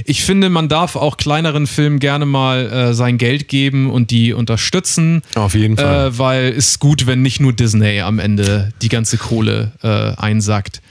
ich 0.05 0.23
finde, 0.23 0.49
man 0.49 0.69
darf 0.69 0.95
auch 0.95 1.17
kleineren 1.49 1.67
Filmen 1.67 1.99
gerne 1.99 2.25
mal 2.25 2.71
äh, 2.71 2.93
sein 2.93 3.17
Geld 3.17 3.47
geben 3.47 3.89
und 3.89 4.11
die 4.11 4.33
unterstützen. 4.33 5.21
Auf 5.35 5.55
jeden 5.55 5.77
Fall. 5.77 6.07
Äh, 6.07 6.17
weil 6.17 6.49
es 6.49 6.69
ist 6.69 6.79
gut, 6.79 7.07
wenn 7.07 7.21
nicht 7.21 7.39
nur 7.39 7.53
Disney 7.53 8.01
am 8.01 8.19
Ende 8.19 8.71
die 8.81 8.89
ganze 8.89 9.17
Kohle 9.17 9.71
äh, 9.81 9.87
einsackt. 9.87 10.81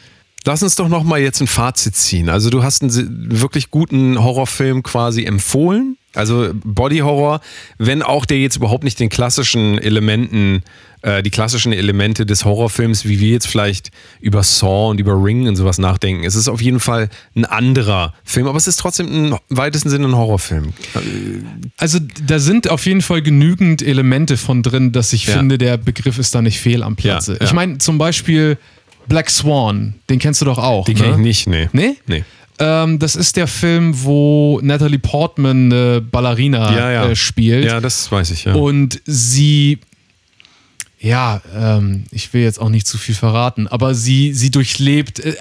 Lass 0.45 0.63
uns 0.63 0.77
doch 0.77 0.89
noch 0.89 1.05
mal 1.05 1.21
jetzt 1.21 1.41
ein 1.41 1.47
Fazit 1.47 1.95
ziehen. 1.95 2.29
Also 2.29 2.51
du 2.51 2.63
hast 2.63 2.83
einen 2.83 3.41
wirklich 3.41 3.71
guten 3.71 4.19
Horrorfilm 4.19 4.83
quasi 4.83 5.25
empfohlen. 5.25 5.97
Also 6.19 6.51
Body 6.65 6.99
Horror, 6.99 7.41
wenn 7.79 8.03
auch 8.03 8.27
der 8.27 8.39
jetzt 8.41 8.57
überhaupt 8.57 8.85
nicht 8.85 8.99
den 8.99 9.09
klassischen 9.09 9.79
Elementen, 9.79 10.63
äh, 11.03 11.23
die 11.23 11.31
klassischen 11.31 11.73
Elemente 11.73 12.27
des 12.27 12.45
Horrorfilms, 12.45 13.05
wie 13.05 13.21
wir 13.21 13.31
jetzt 13.31 13.47
vielleicht 13.47 13.91
über 14.21 14.43
Saw 14.43 14.91
und 14.91 14.99
über 14.99 15.13
Ring 15.23 15.47
und 15.47 15.55
sowas 15.55 15.79
nachdenken. 15.79 16.25
Es 16.25 16.35
ist 16.35 16.49
auf 16.49 16.61
jeden 16.61 16.81
Fall 16.81 17.09
ein 17.37 17.45
anderer 17.45 18.15
Film, 18.25 18.49
aber 18.49 18.59
es 18.59 18.67
ist 18.67 18.81
trotzdem 18.81 19.07
im 19.09 19.39
weitesten 19.49 19.91
Sinne 19.91 20.09
ein 20.09 20.17
Horrorfilm. 20.17 20.73
Also 21.77 22.01
da 22.27 22.39
sind 22.41 22.69
auf 22.69 22.85
jeden 22.87 23.03
Fall 23.03 23.23
genügend 23.23 23.81
Elemente 23.81 24.37
von 24.37 24.63
drin, 24.65 24.91
dass 24.91 25.13
ich 25.13 25.27
Ja. 25.27 25.37
finde, 25.37 25.57
der 25.57 25.77
Begriff 25.77 26.19
ist 26.19 26.35
da 26.35 26.43
nicht 26.43 26.59
fehl 26.59 26.83
am 26.83 26.97
Platze. 26.97 27.35
Ja, 27.35 27.39
ja. 27.41 27.45
Ich 27.47 27.53
meine 27.53 27.79
zum 27.79 27.99
Beispiel 27.99 28.59
Black 29.07 29.31
Swan, 29.31 29.95
den 30.11 30.19
kennst 30.19 30.41
du 30.41 30.45
doch 30.45 30.59
auch. 30.59 30.85
Die 30.85 30.95
ne? 30.95 31.01
kenne 31.01 31.13
ich 31.13 31.47
nicht, 31.47 31.47
nee. 31.47 31.69
Nee? 31.73 31.97
Nee. 32.07 32.25
Ähm, 32.59 32.99
das 32.99 33.17
ist 33.17 33.37
der 33.37 33.47
Film, 33.47 34.03
wo 34.03 34.61
Natalie 34.63 34.99
Portman 34.99 35.73
eine 35.73 36.01
Ballerina 36.01 36.77
Ja, 36.77 36.91
ja. 36.91 37.09
Äh, 37.09 37.17
spielt. 37.17 37.65
Ja, 37.65 37.81
das 37.81 38.11
weiß 38.11 38.31
ich, 38.31 38.45
ja. 38.45 38.55
Und 38.55 39.01
sie, 39.05 39.79
ja, 40.99 41.41
ähm, 41.55 42.05
ich 42.11 42.33
will 42.35 42.43
jetzt 42.43 42.61
auch 42.61 42.69
nicht 42.69 42.87
zu 42.87 42.99
viel 42.99 43.15
verraten, 43.15 43.69
aber 43.69 43.95
sie, 43.95 44.33
sie 44.35 44.51
durchlebt. 44.51 45.21
Äh, 45.21 45.37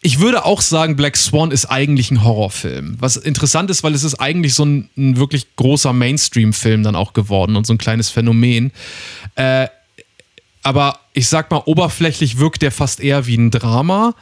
ich 0.00 0.20
würde 0.20 0.44
auch 0.44 0.60
sagen, 0.62 0.96
Black 0.96 1.16
Swan 1.16 1.50
ist 1.50 1.66
eigentlich 1.66 2.10
ein 2.10 2.24
Horrorfilm. 2.24 2.96
Was 2.98 3.16
interessant 3.16 3.70
ist, 3.70 3.82
weil 3.82 3.94
es 3.94 4.04
ist 4.04 4.14
eigentlich 4.14 4.54
so 4.54 4.64
ein, 4.64 4.88
ein 4.96 5.16
wirklich 5.16 5.56
großer 5.56 5.92
Mainstream-Film 5.92 6.82
dann 6.82 6.96
auch 6.96 7.12
geworden 7.12 7.56
und 7.56 7.66
so 7.66 7.74
ein 7.74 7.78
kleines 7.78 8.08
Phänomen. 8.08 8.72
Äh, 9.34 9.66
aber 10.62 10.98
ich 11.12 11.28
sag 11.28 11.50
mal, 11.50 11.62
oberflächlich 11.66 12.38
wirkt 12.38 12.62
der 12.62 12.72
fast 12.72 13.00
eher 13.00 13.26
wie 13.26 13.36
ein 13.36 13.50
Drama. 13.50 14.14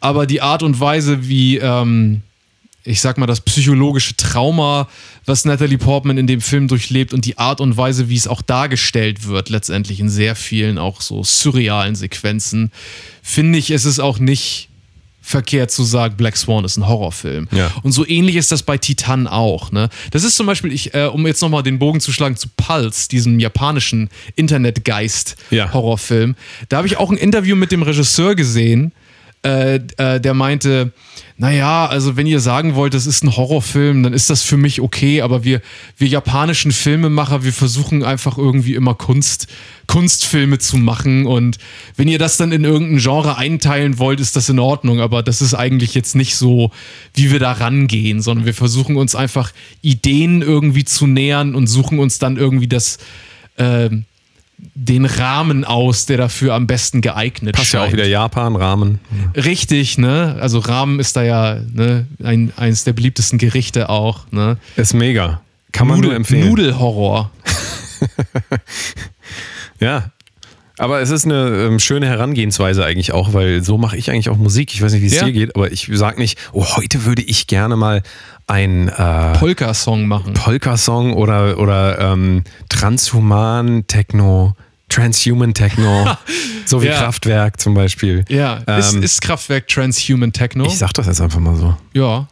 Aber 0.00 0.26
die 0.26 0.40
Art 0.40 0.62
und 0.62 0.78
Weise, 0.80 1.28
wie, 1.28 1.58
ähm, 1.58 2.22
ich 2.84 3.00
sag 3.00 3.18
mal, 3.18 3.26
das 3.26 3.40
psychologische 3.40 4.16
Trauma, 4.16 4.88
was 5.26 5.44
Natalie 5.44 5.78
Portman 5.78 6.18
in 6.18 6.26
dem 6.26 6.40
Film 6.40 6.68
durchlebt 6.68 7.12
und 7.12 7.24
die 7.24 7.36
Art 7.36 7.60
und 7.60 7.76
Weise, 7.76 8.08
wie 8.08 8.16
es 8.16 8.28
auch 8.28 8.40
dargestellt 8.42 9.26
wird, 9.26 9.50
letztendlich 9.50 10.00
in 10.00 10.08
sehr 10.08 10.36
vielen 10.36 10.78
auch 10.78 11.00
so 11.00 11.22
surrealen 11.24 11.94
Sequenzen, 11.96 12.70
finde 13.22 13.58
ich, 13.58 13.70
ist 13.70 13.84
es 13.84 13.98
auch 14.00 14.18
nicht 14.18 14.68
verkehrt 15.20 15.70
zu 15.70 15.84
sagen, 15.84 16.16
Black 16.16 16.38
Swan 16.38 16.64
ist 16.64 16.78
ein 16.78 16.88
Horrorfilm. 16.88 17.48
Ja. 17.50 17.70
Und 17.82 17.92
so 17.92 18.06
ähnlich 18.06 18.36
ist 18.36 18.50
das 18.50 18.62
bei 18.62 18.78
Titan 18.78 19.26
auch. 19.26 19.70
Ne? 19.72 19.90
Das 20.10 20.24
ist 20.24 20.36
zum 20.36 20.46
Beispiel, 20.46 20.72
ich, 20.72 20.94
äh, 20.94 21.04
um 21.04 21.26
jetzt 21.26 21.42
nochmal 21.42 21.62
den 21.62 21.78
Bogen 21.78 22.00
zu 22.00 22.12
schlagen 22.12 22.36
zu 22.36 22.48
Pulse, 22.56 23.08
diesem 23.10 23.38
japanischen 23.38 24.08
Ja. 24.08 24.32
Internetgeist-Horrorfilm. 24.36 26.34
Da 26.70 26.78
habe 26.78 26.86
ich 26.86 26.96
auch 26.96 27.10
ein 27.10 27.18
Interview 27.18 27.56
mit 27.56 27.72
dem 27.72 27.82
Regisseur 27.82 28.34
gesehen, 28.34 28.92
äh, 29.42 29.76
äh, 29.96 30.20
der 30.20 30.34
meinte, 30.34 30.92
naja, 31.36 31.86
also 31.86 32.16
wenn 32.16 32.26
ihr 32.26 32.40
sagen 32.40 32.74
wollt, 32.74 32.94
das 32.94 33.06
ist 33.06 33.22
ein 33.22 33.36
Horrorfilm, 33.36 34.02
dann 34.02 34.12
ist 34.12 34.28
das 34.28 34.42
für 34.42 34.56
mich 34.56 34.80
okay, 34.80 35.22
aber 35.22 35.44
wir, 35.44 35.62
wir 35.96 36.08
japanischen 36.08 36.72
Filmemacher, 36.72 37.44
wir 37.44 37.52
versuchen 37.52 38.02
einfach 38.02 38.36
irgendwie 38.36 38.74
immer 38.74 38.94
Kunst, 38.94 39.46
Kunstfilme 39.86 40.58
zu 40.58 40.76
machen 40.76 41.26
und 41.26 41.58
wenn 41.96 42.08
ihr 42.08 42.18
das 42.18 42.36
dann 42.36 42.50
in 42.50 42.64
irgendein 42.64 42.98
Genre 42.98 43.36
einteilen 43.36 43.98
wollt, 43.98 44.18
ist 44.18 44.34
das 44.34 44.48
in 44.48 44.58
Ordnung, 44.58 45.00
aber 45.00 45.22
das 45.22 45.40
ist 45.40 45.54
eigentlich 45.54 45.94
jetzt 45.94 46.16
nicht 46.16 46.34
so, 46.34 46.72
wie 47.14 47.30
wir 47.30 47.38
da 47.38 47.52
rangehen, 47.52 48.20
sondern 48.20 48.44
wir 48.44 48.54
versuchen 48.54 48.96
uns 48.96 49.14
einfach 49.14 49.52
Ideen 49.80 50.42
irgendwie 50.42 50.84
zu 50.84 51.06
nähern 51.06 51.54
und 51.54 51.68
suchen 51.68 52.00
uns 52.00 52.18
dann 52.18 52.36
irgendwie 52.36 52.68
das, 52.68 52.98
ähm, 53.56 54.04
den 54.74 55.04
Rahmen 55.04 55.64
aus, 55.64 56.06
der 56.06 56.16
dafür 56.16 56.54
am 56.54 56.66
besten 56.66 57.00
geeignet 57.00 57.54
Passt 57.54 57.72
ja 57.72 57.80
auch 57.80 57.84
scheint. 57.84 57.94
wieder 57.94 58.06
Japan, 58.06 58.56
Rahmen. 58.56 58.98
Richtig, 59.36 59.98
ne? 59.98 60.36
Also 60.40 60.58
Rahmen 60.58 60.98
ist 61.00 61.16
da 61.16 61.22
ja 61.22 61.58
ne, 61.72 62.06
ein, 62.22 62.52
eines 62.56 62.84
der 62.84 62.92
beliebtesten 62.92 63.38
Gerichte 63.38 63.88
auch, 63.88 64.26
ne? 64.30 64.56
Ist 64.76 64.94
mega. 64.94 65.40
Kann 65.72 65.86
man 65.86 65.96
Nudel, 65.96 66.08
nur 66.10 66.16
empfehlen. 66.16 66.48
Nudelhorror. 66.48 67.30
Ja. 69.80 70.10
Aber 70.78 71.00
es 71.00 71.10
ist 71.10 71.24
eine 71.24 71.48
ähm, 71.66 71.78
schöne 71.78 72.06
Herangehensweise 72.06 72.84
eigentlich 72.84 73.12
auch, 73.12 73.32
weil 73.34 73.62
so 73.62 73.78
mache 73.78 73.96
ich 73.96 74.10
eigentlich 74.10 74.28
auch 74.30 74.36
Musik. 74.36 74.72
Ich 74.72 74.80
weiß 74.82 74.92
nicht, 74.92 75.02
wie 75.02 75.06
es 75.06 75.14
Ja. 75.16 75.24
dir 75.24 75.32
geht, 75.32 75.54
aber 75.56 75.70
ich 75.72 75.88
sage 75.92 76.18
nicht, 76.18 76.38
oh, 76.52 76.64
heute 76.76 77.04
würde 77.04 77.22
ich 77.22 77.46
gerne 77.48 77.76
mal 77.76 78.02
ein 78.46 78.88
äh, 78.88 79.32
Polka-Song 79.38 80.06
machen. 80.06 80.34
Polka-Song 80.34 81.12
oder, 81.14 81.58
oder 81.58 81.98
ähm, 81.98 82.44
Transhuman 82.68 83.86
Techno, 83.86 84.54
Transhuman 84.88 85.52
Techno, 85.52 86.06
so 86.64 86.80
wie 86.82 86.86
Ja. 86.86 86.98
Kraftwerk 86.98 87.60
zum 87.60 87.74
Beispiel. 87.74 88.24
ja, 88.28 88.54
ist, 88.78 88.94
Ähm, 88.94 89.02
ist 89.02 89.20
Kraftwerk 89.20 89.68
Transhuman 89.68 90.32
Techno? 90.32 90.64
Ich 90.66 90.78
sag 90.78 90.92
das 90.94 91.06
jetzt 91.06 91.20
einfach 91.20 91.40
mal 91.40 91.56
so. 91.56 91.76
ja, 91.92 92.26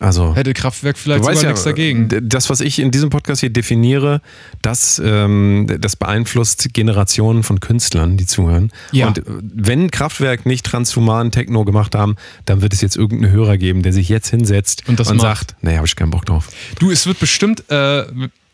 Also. 0.00 0.36
hätte 0.36 0.54
Kraftwerk 0.54 0.96
vielleicht 0.96 1.24
sogar 1.24 1.42
ja, 1.42 1.48
nichts 1.48 1.64
dagegen. 1.64 2.08
das, 2.22 2.50
was 2.50 2.60
ich 2.60 2.78
in 2.78 2.90
diesem 2.90 3.10
Podcast 3.10 3.40
hier 3.40 3.50
definiere, 3.50 4.20
das, 4.62 5.00
ähm, 5.04 5.66
das 5.80 5.96
beeinflusst 5.96 6.72
Generationen 6.72 7.42
von 7.42 7.58
Künstlern, 7.60 8.16
die 8.16 8.26
zuhören. 8.26 8.70
Ja. 8.92 9.08
Und 9.08 9.18
äh, 9.18 9.22
wenn 9.26 9.90
Kraftwerk 9.90 10.46
nicht 10.46 10.64
transhuman 10.64 11.32
Techno 11.32 11.64
gemacht 11.64 11.94
haben, 11.94 12.16
dann 12.44 12.62
wird 12.62 12.72
es 12.72 12.80
jetzt 12.80 12.96
irgendeinen 12.96 13.32
Hörer 13.32 13.58
geben, 13.58 13.82
der 13.82 13.92
sich 13.92 14.08
jetzt 14.08 14.28
hinsetzt 14.28 14.88
Und 14.88 15.00
das 15.00 15.08
macht. 15.08 15.20
sagt, 15.20 15.56
nee, 15.62 15.76
habe 15.76 15.86
ich 15.86 15.96
keinen 15.96 16.10
Bock 16.10 16.26
drauf. 16.26 16.48
Du, 16.78 16.90
es 16.90 17.06
wird 17.06 17.18
bestimmt, 17.18 17.68
äh, 17.70 18.04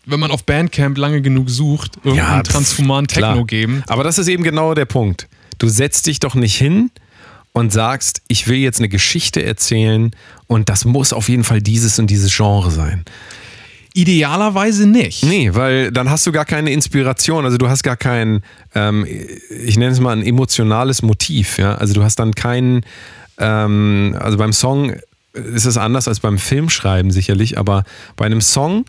wenn 0.06 0.20
man 0.20 0.30
auf 0.30 0.44
Bandcamp 0.44 0.96
lange 0.96 1.20
genug 1.20 1.50
sucht, 1.50 1.98
irgendeinen 2.04 2.44
pf, 2.44 2.52
transhuman 2.52 3.06
Techno 3.06 3.32
klar. 3.32 3.44
geben. 3.44 3.82
Aber 3.86 4.04
das 4.04 4.18
ist 4.18 4.28
eben 4.28 4.42
genau 4.42 4.74
der 4.74 4.86
Punkt. 4.86 5.28
Du 5.58 5.68
setzt 5.68 6.06
dich 6.06 6.20
doch 6.20 6.34
nicht 6.34 6.56
hin 6.56 6.90
und 7.54 7.72
sagst, 7.72 8.20
ich 8.28 8.48
will 8.48 8.58
jetzt 8.58 8.80
eine 8.80 8.88
Geschichte 8.88 9.42
erzählen 9.42 10.10
und 10.48 10.68
das 10.68 10.84
muss 10.84 11.12
auf 11.12 11.28
jeden 11.28 11.44
Fall 11.44 11.62
dieses 11.62 11.98
und 11.98 12.08
dieses 12.08 12.36
Genre 12.36 12.70
sein. 12.70 13.04
Idealerweise 13.94 14.88
nicht. 14.88 15.24
Nee, 15.24 15.54
weil 15.54 15.92
dann 15.92 16.10
hast 16.10 16.26
du 16.26 16.32
gar 16.32 16.44
keine 16.44 16.72
Inspiration, 16.72 17.44
also 17.44 17.56
du 17.56 17.68
hast 17.68 17.84
gar 17.84 17.96
kein, 17.96 18.42
ähm, 18.74 19.06
ich 19.64 19.76
nenne 19.76 19.92
es 19.92 20.00
mal 20.00 20.10
ein 20.16 20.26
emotionales 20.26 21.02
Motiv, 21.02 21.58
ja. 21.58 21.76
Also 21.76 21.94
du 21.94 22.02
hast 22.02 22.16
dann 22.16 22.34
keinen, 22.34 22.84
ähm, 23.38 24.16
also 24.18 24.36
beim 24.36 24.52
Song 24.52 24.92
ist 25.32 25.64
es 25.64 25.76
anders 25.76 26.08
als 26.08 26.18
beim 26.18 26.38
Filmschreiben 26.38 27.12
sicherlich, 27.12 27.56
aber 27.56 27.84
bei 28.16 28.26
einem 28.26 28.40
Song 28.40 28.84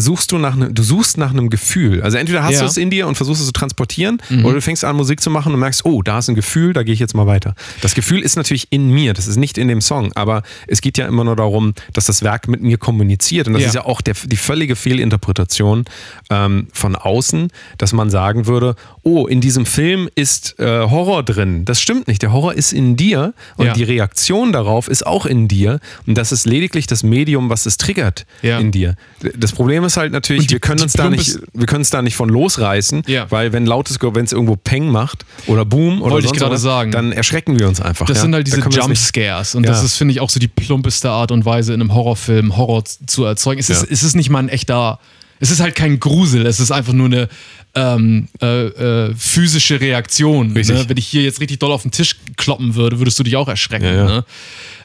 suchst 0.00 0.32
du 0.32 0.38
nach 0.38 0.54
einem, 0.54 0.74
du 0.74 0.82
suchst 0.82 1.18
nach 1.18 1.30
einem 1.30 1.50
Gefühl. 1.50 2.02
Also 2.02 2.16
entweder 2.18 2.42
hast 2.42 2.54
Ja. 2.54 2.60
du 2.60 2.66
es 2.66 2.76
in 2.76 2.90
dir 2.90 3.06
und 3.06 3.14
versuchst 3.16 3.40
es 3.40 3.46
zu 3.46 3.52
transportieren, 3.52 4.20
oder 4.44 4.54
du 4.54 4.60
fängst 4.60 4.84
an 4.84 4.96
Musik 4.96 5.20
zu 5.20 5.30
machen 5.30 5.52
und 5.54 5.60
merkst, 5.60 5.84
oh, 5.84 6.02
da 6.02 6.18
ist 6.18 6.28
ein 6.28 6.34
Gefühl, 6.34 6.72
da 6.72 6.82
gehe 6.82 6.94
ich 6.94 7.00
jetzt 7.00 7.14
mal 7.14 7.26
weiter. 7.26 7.54
Das 7.80 7.94
Gefühl 7.94 8.20
ist 8.22 8.36
natürlich 8.36 8.68
in 8.70 8.90
mir, 8.90 9.12
das 9.14 9.26
ist 9.26 9.36
nicht 9.36 9.58
in 9.58 9.68
dem 9.68 9.80
Song, 9.80 10.12
aber 10.14 10.42
es 10.66 10.80
geht 10.80 10.98
ja 10.98 11.06
immer 11.06 11.24
nur 11.24 11.36
darum, 11.36 11.74
dass 11.92 12.06
das 12.06 12.22
Werk 12.22 12.48
mit 12.48 12.62
mir 12.62 12.78
kommuniziert 12.78 13.46
und 13.46 13.54
das 13.54 13.62
Ja. 13.62 13.68
ist 13.68 13.74
ja 13.74 13.84
auch 13.84 14.00
der, 14.00 14.14
die 14.26 14.36
völlige 14.36 14.76
Fehlinterpretation 14.76 15.84
ähm, 16.30 16.68
von 16.72 16.96
außen, 16.96 17.48
dass 17.78 17.92
man 17.92 18.10
sagen 18.10 18.46
würde, 18.46 18.76
oh, 19.02 19.26
in 19.26 19.40
diesem 19.40 19.66
Film 19.66 20.08
ist 20.14 20.58
äh, 20.58 20.64
Horror 20.88 21.22
drin. 21.22 21.64
Das 21.64 21.80
stimmt 21.80 22.08
nicht. 22.08 22.22
Der 22.22 22.32
Horror 22.32 22.54
ist 22.54 22.72
in 22.72 22.96
dir 22.96 23.34
und 23.56 23.66
Ja. 23.66 23.72
die 23.72 23.84
Reaktion 23.84 24.52
darauf 24.52 24.88
ist 24.88 25.06
auch 25.06 25.26
in 25.26 25.48
dir 25.48 25.80
und 26.06 26.16
das 26.16 26.32
ist 26.32 26.46
lediglich 26.46 26.86
das 26.86 27.02
Medium, 27.02 27.50
was 27.50 27.66
es 27.66 27.76
triggert 27.76 28.26
in 28.42 28.70
dir. 28.72 28.94
Das 29.36 29.52
Problem 29.52 29.84
ist 29.84 29.89
halt 29.96 30.12
natürlich, 30.12 30.46
die- 30.48 30.54
wir 30.54 30.60
können 30.60 30.80
uns 30.80 30.92
da 30.94 31.08
nicht, 31.10 31.28
ist- 31.28 31.40
wir 31.52 31.66
können 31.66 31.80
uns 31.80 31.90
da 31.90 32.02
nicht 32.02 32.16
von 32.16 32.28
losreißen, 32.28 33.02
Ja. 33.06 33.26
weil 33.30 33.52
wenn 33.52 33.66
lautes, 33.66 33.98
wenn 34.00 34.24
es 34.24 34.32
irgendwo 34.32 34.56
Peng 34.56 34.88
macht 34.90 35.24
oder 35.46 35.64
Boom 35.64 36.02
oder 36.02 36.12
Wollte 36.12 36.24
ich 36.26 36.28
sonst 36.30 36.40
gerade 36.40 36.54
was, 36.54 36.62
sagen. 36.62 36.90
dann 36.92 37.12
erschrecken 37.12 37.58
wir 37.58 37.68
uns 37.68 37.80
einfach. 37.80 38.06
Das 38.06 38.18
ja? 38.18 38.22
sind 38.22 38.34
halt 38.34 38.46
diese 38.46 38.60
Jumpscares. 38.60 39.54
Und 39.54 39.64
Ja. 39.64 39.70
das 39.70 39.82
ist, 39.84 39.96
finde 39.96 40.12
ich, 40.12 40.20
auch 40.20 40.30
so 40.30 40.40
die 40.40 40.48
plumpeste 40.48 41.10
Art 41.10 41.30
und 41.32 41.44
Weise, 41.44 41.74
in 41.74 41.80
einem 41.80 41.94
Horrorfilm 41.94 42.56
Horror 42.56 42.84
zu 42.84 43.24
erzeugen. 43.24 43.60
Es, 43.60 43.70
ist, 43.70 43.84
es 43.90 44.02
ist 44.02 44.14
nicht 44.16 44.30
mal 44.30 44.40
ein 44.40 44.48
echter, 44.48 44.98
es 45.38 45.50
ist 45.50 45.60
halt 45.60 45.74
kein 45.74 46.00
Grusel, 46.00 46.46
es 46.46 46.60
ist 46.60 46.70
einfach 46.70 46.92
nur 46.92 47.06
eine 47.06 47.28
ähm, 47.76 48.26
äh, 48.42 48.66
äh, 48.66 49.14
physische 49.16 49.80
Reaktion. 49.80 50.54
Ne? 50.54 50.84
Wenn 50.88 50.96
ich 50.96 51.06
hier 51.06 51.22
jetzt 51.22 51.40
richtig 51.40 51.60
doll 51.60 51.70
auf 51.70 51.82
den 51.82 51.92
Tisch 51.92 52.16
kloppen 52.36 52.74
würde, 52.74 52.98
würdest 52.98 53.16
du 53.18 53.22
dich 53.22 53.36
auch 53.36 53.46
erschrecken. 53.46 53.84
Ja, 53.84 53.94
ja. 53.94 54.04
Ne? 54.06 54.24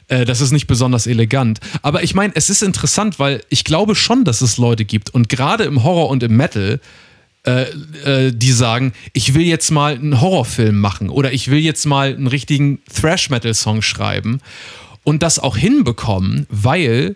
Äh, 0.08 0.24
Das 0.24 0.40
ist 0.40 0.52
nicht 0.52 0.66
besonders 0.66 1.06
elegant. 1.06 1.60
Aber 1.82 2.02
ich 2.02 2.14
meine, 2.14 2.32
es 2.36 2.50
ist 2.50 2.62
interessant, 2.62 3.18
weil 3.18 3.42
ich 3.48 3.64
glaube 3.64 3.94
schon, 3.94 4.24
dass 4.24 4.40
es 4.40 4.58
Leute 4.58 4.84
gibt. 4.84 5.10
Und 5.10 5.28
gerade 5.28 5.64
im 5.64 5.82
Horror 5.82 6.08
und 6.08 6.22
im 6.22 6.36
Metal, 6.36 6.80
äh, 7.44 7.62
äh, 8.04 8.32
die 8.32 8.52
sagen, 8.52 8.92
ich 9.12 9.34
will 9.34 9.44
jetzt 9.44 9.70
mal 9.70 9.94
einen 9.94 10.20
Horrorfilm 10.20 10.78
machen 10.78 11.10
oder 11.10 11.32
ich 11.32 11.48
will 11.48 11.60
jetzt 11.60 11.86
mal 11.86 12.08
einen 12.08 12.26
richtigen 12.26 12.80
Thrash-Metal-Song 12.92 13.82
schreiben 13.82 14.40
und 15.04 15.22
das 15.22 15.38
auch 15.38 15.56
hinbekommen, 15.56 16.46
weil 16.50 17.14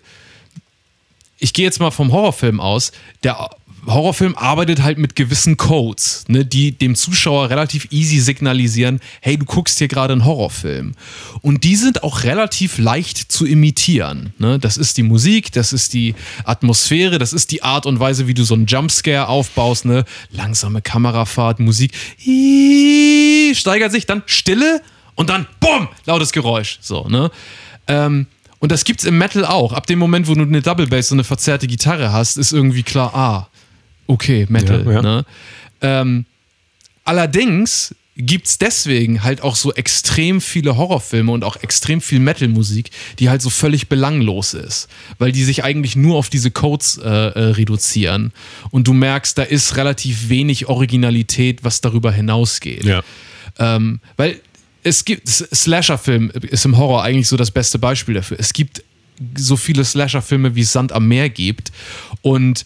ich 1.41 1.53
gehe 1.53 1.65
jetzt 1.65 1.81
mal 1.81 1.91
vom 1.91 2.13
Horrorfilm 2.13 2.61
aus, 2.61 2.93
der 3.25 3.51
Horrorfilm 3.87 4.37
arbeitet 4.37 4.83
halt 4.83 4.99
mit 4.99 5.17
gewissen 5.17 5.57
Codes, 5.57 6.25
ne, 6.29 6.45
die 6.45 6.73
dem 6.73 6.95
Zuschauer 6.95 7.51
relativ 7.51 7.89
easy 7.91 8.19
signalisieren, 8.21 9.01
hey, 9.21 9.37
du 9.37 9.45
guckst 9.45 9.79
hier 9.79 9.89
gerade 9.89 10.13
einen 10.13 10.25
Horrorfilm. 10.25 10.93
Und 11.41 11.65
die 11.65 11.77
sind 11.77 12.03
auch 12.03 12.25
relativ 12.25 12.79
leicht 12.79 13.33
zu 13.33 13.47
imitieren. 13.47 14.35
Ne? 14.39 14.59
Das 14.59 14.77
ist 14.77 14.97
die 14.97 15.03
Musik, 15.03 15.53
das 15.53 15.73
ist 15.73 15.95
die 15.95 16.15
Atmosphäre, 16.45 17.19
das 17.19 17.33
ist 17.33 17.51
die 17.51 17.63
Art 17.63 17.87
und 17.87 18.01
Weise, 18.01 18.27
wie 18.27 18.35
du 18.35 18.45
so 18.45 18.55
einen 18.55 18.67
Jumpscare 18.67 19.29
aufbaust, 19.29 19.85
ne? 19.85 20.05
Langsame 20.31 20.83
Kamerafahrt, 20.83 21.61
Musik, 21.61 21.93
steigert 23.55 23.93
sich, 23.93 24.07
dann 24.07 24.23
Stille 24.27 24.83
und 25.15 25.31
dann 25.31 25.47
BUM! 25.61 25.89
Lautes 26.07 26.33
Geräusch. 26.33 26.79
So, 26.81 27.09
ne? 27.09 27.31
Ähm, 27.87 28.27
und 28.59 28.73
das 28.73 28.85
gibt's 28.85 29.05
im 29.05 29.19
Metal 29.19 29.45
auch. 29.45 29.73
Ab 29.73 29.87
dem 29.87 29.99
Moment, 29.99 30.29
wo 30.29 30.35
du 30.35 30.43
eine 30.43 30.63
Double 30.63 30.87
Bass, 30.87 31.09
so 31.09 31.15
eine 31.15 31.25
verzerrte 31.25 31.67
Gitarre 31.67 32.13
hast, 32.13 32.37
ist 32.37 32.53
irgendwie 32.53 32.83
klar, 32.83 33.15
ah, 33.15 33.49
okay, 34.11 34.47
Metal. 34.49 34.85
Ja, 34.85 34.93
ja. 34.93 35.03
Ne? 35.03 35.25
Ähm, 35.81 36.27
allerdings 37.05 37.95
gibt's 38.17 38.59
deswegen 38.59 39.23
halt 39.23 39.43
auch 39.43 39.57
so 39.57 39.73
extrem 39.73 40.41
viele 40.41 40.77
Horrorfilme 40.77 41.33
und 41.33 41.45
auch 41.45 41.57
extrem 41.57 42.01
viel 42.01 42.21
Metal-Musik, 42.21 42.91
die 43.19 43.31
halt 43.31 43.41
so 43.41 43.51
völlig 43.51 43.89
belanglos 43.89 44.53
ist, 44.53 44.89
weil 45.19 45.33
die 45.33 45.45
sich 45.45 45.65
eigentlich 45.65 45.97
nur 45.97 46.17
auf 46.17 46.29
diese 46.29 46.51
Codes 46.51 46.99
äh, 46.99 47.09
äh, 47.09 47.41
reduzieren 47.53 48.33
und 48.71 48.87
du 48.87 48.93
merkst, 48.93 49.39
da 49.39 49.43
ist 49.43 49.77
relativ 49.77 50.29
wenig 50.29 50.67
Originalität, 50.69 51.65
was 51.65 51.81
darüber 51.81 52.13
hinausgeht. 52.13 52.85
Ja. 52.85 53.03
Ähm, 53.59 54.01
weil 54.17 54.41
es 54.83 55.05
gibt, 55.05 55.29
Slasher-Film 55.29 56.31
ist 56.31 56.65
im 56.65 56.77
Horror 56.77 57.03
eigentlich 57.03 57.29
so 57.29 57.37
das 57.37 57.51
beste 57.51 57.79
Beispiel 57.79 58.15
dafür. 58.15 58.39
Es 58.41 58.53
gibt 58.53 58.83
so 59.37 59.57
viele 59.57 59.85
Slasher-Filme, 59.85 60.55
wie 60.55 60.63
es 60.63 60.73
Sand 60.73 60.93
am 60.93 61.07
Meer 61.09 61.29
gibt. 61.29 61.71
Und 62.23 62.65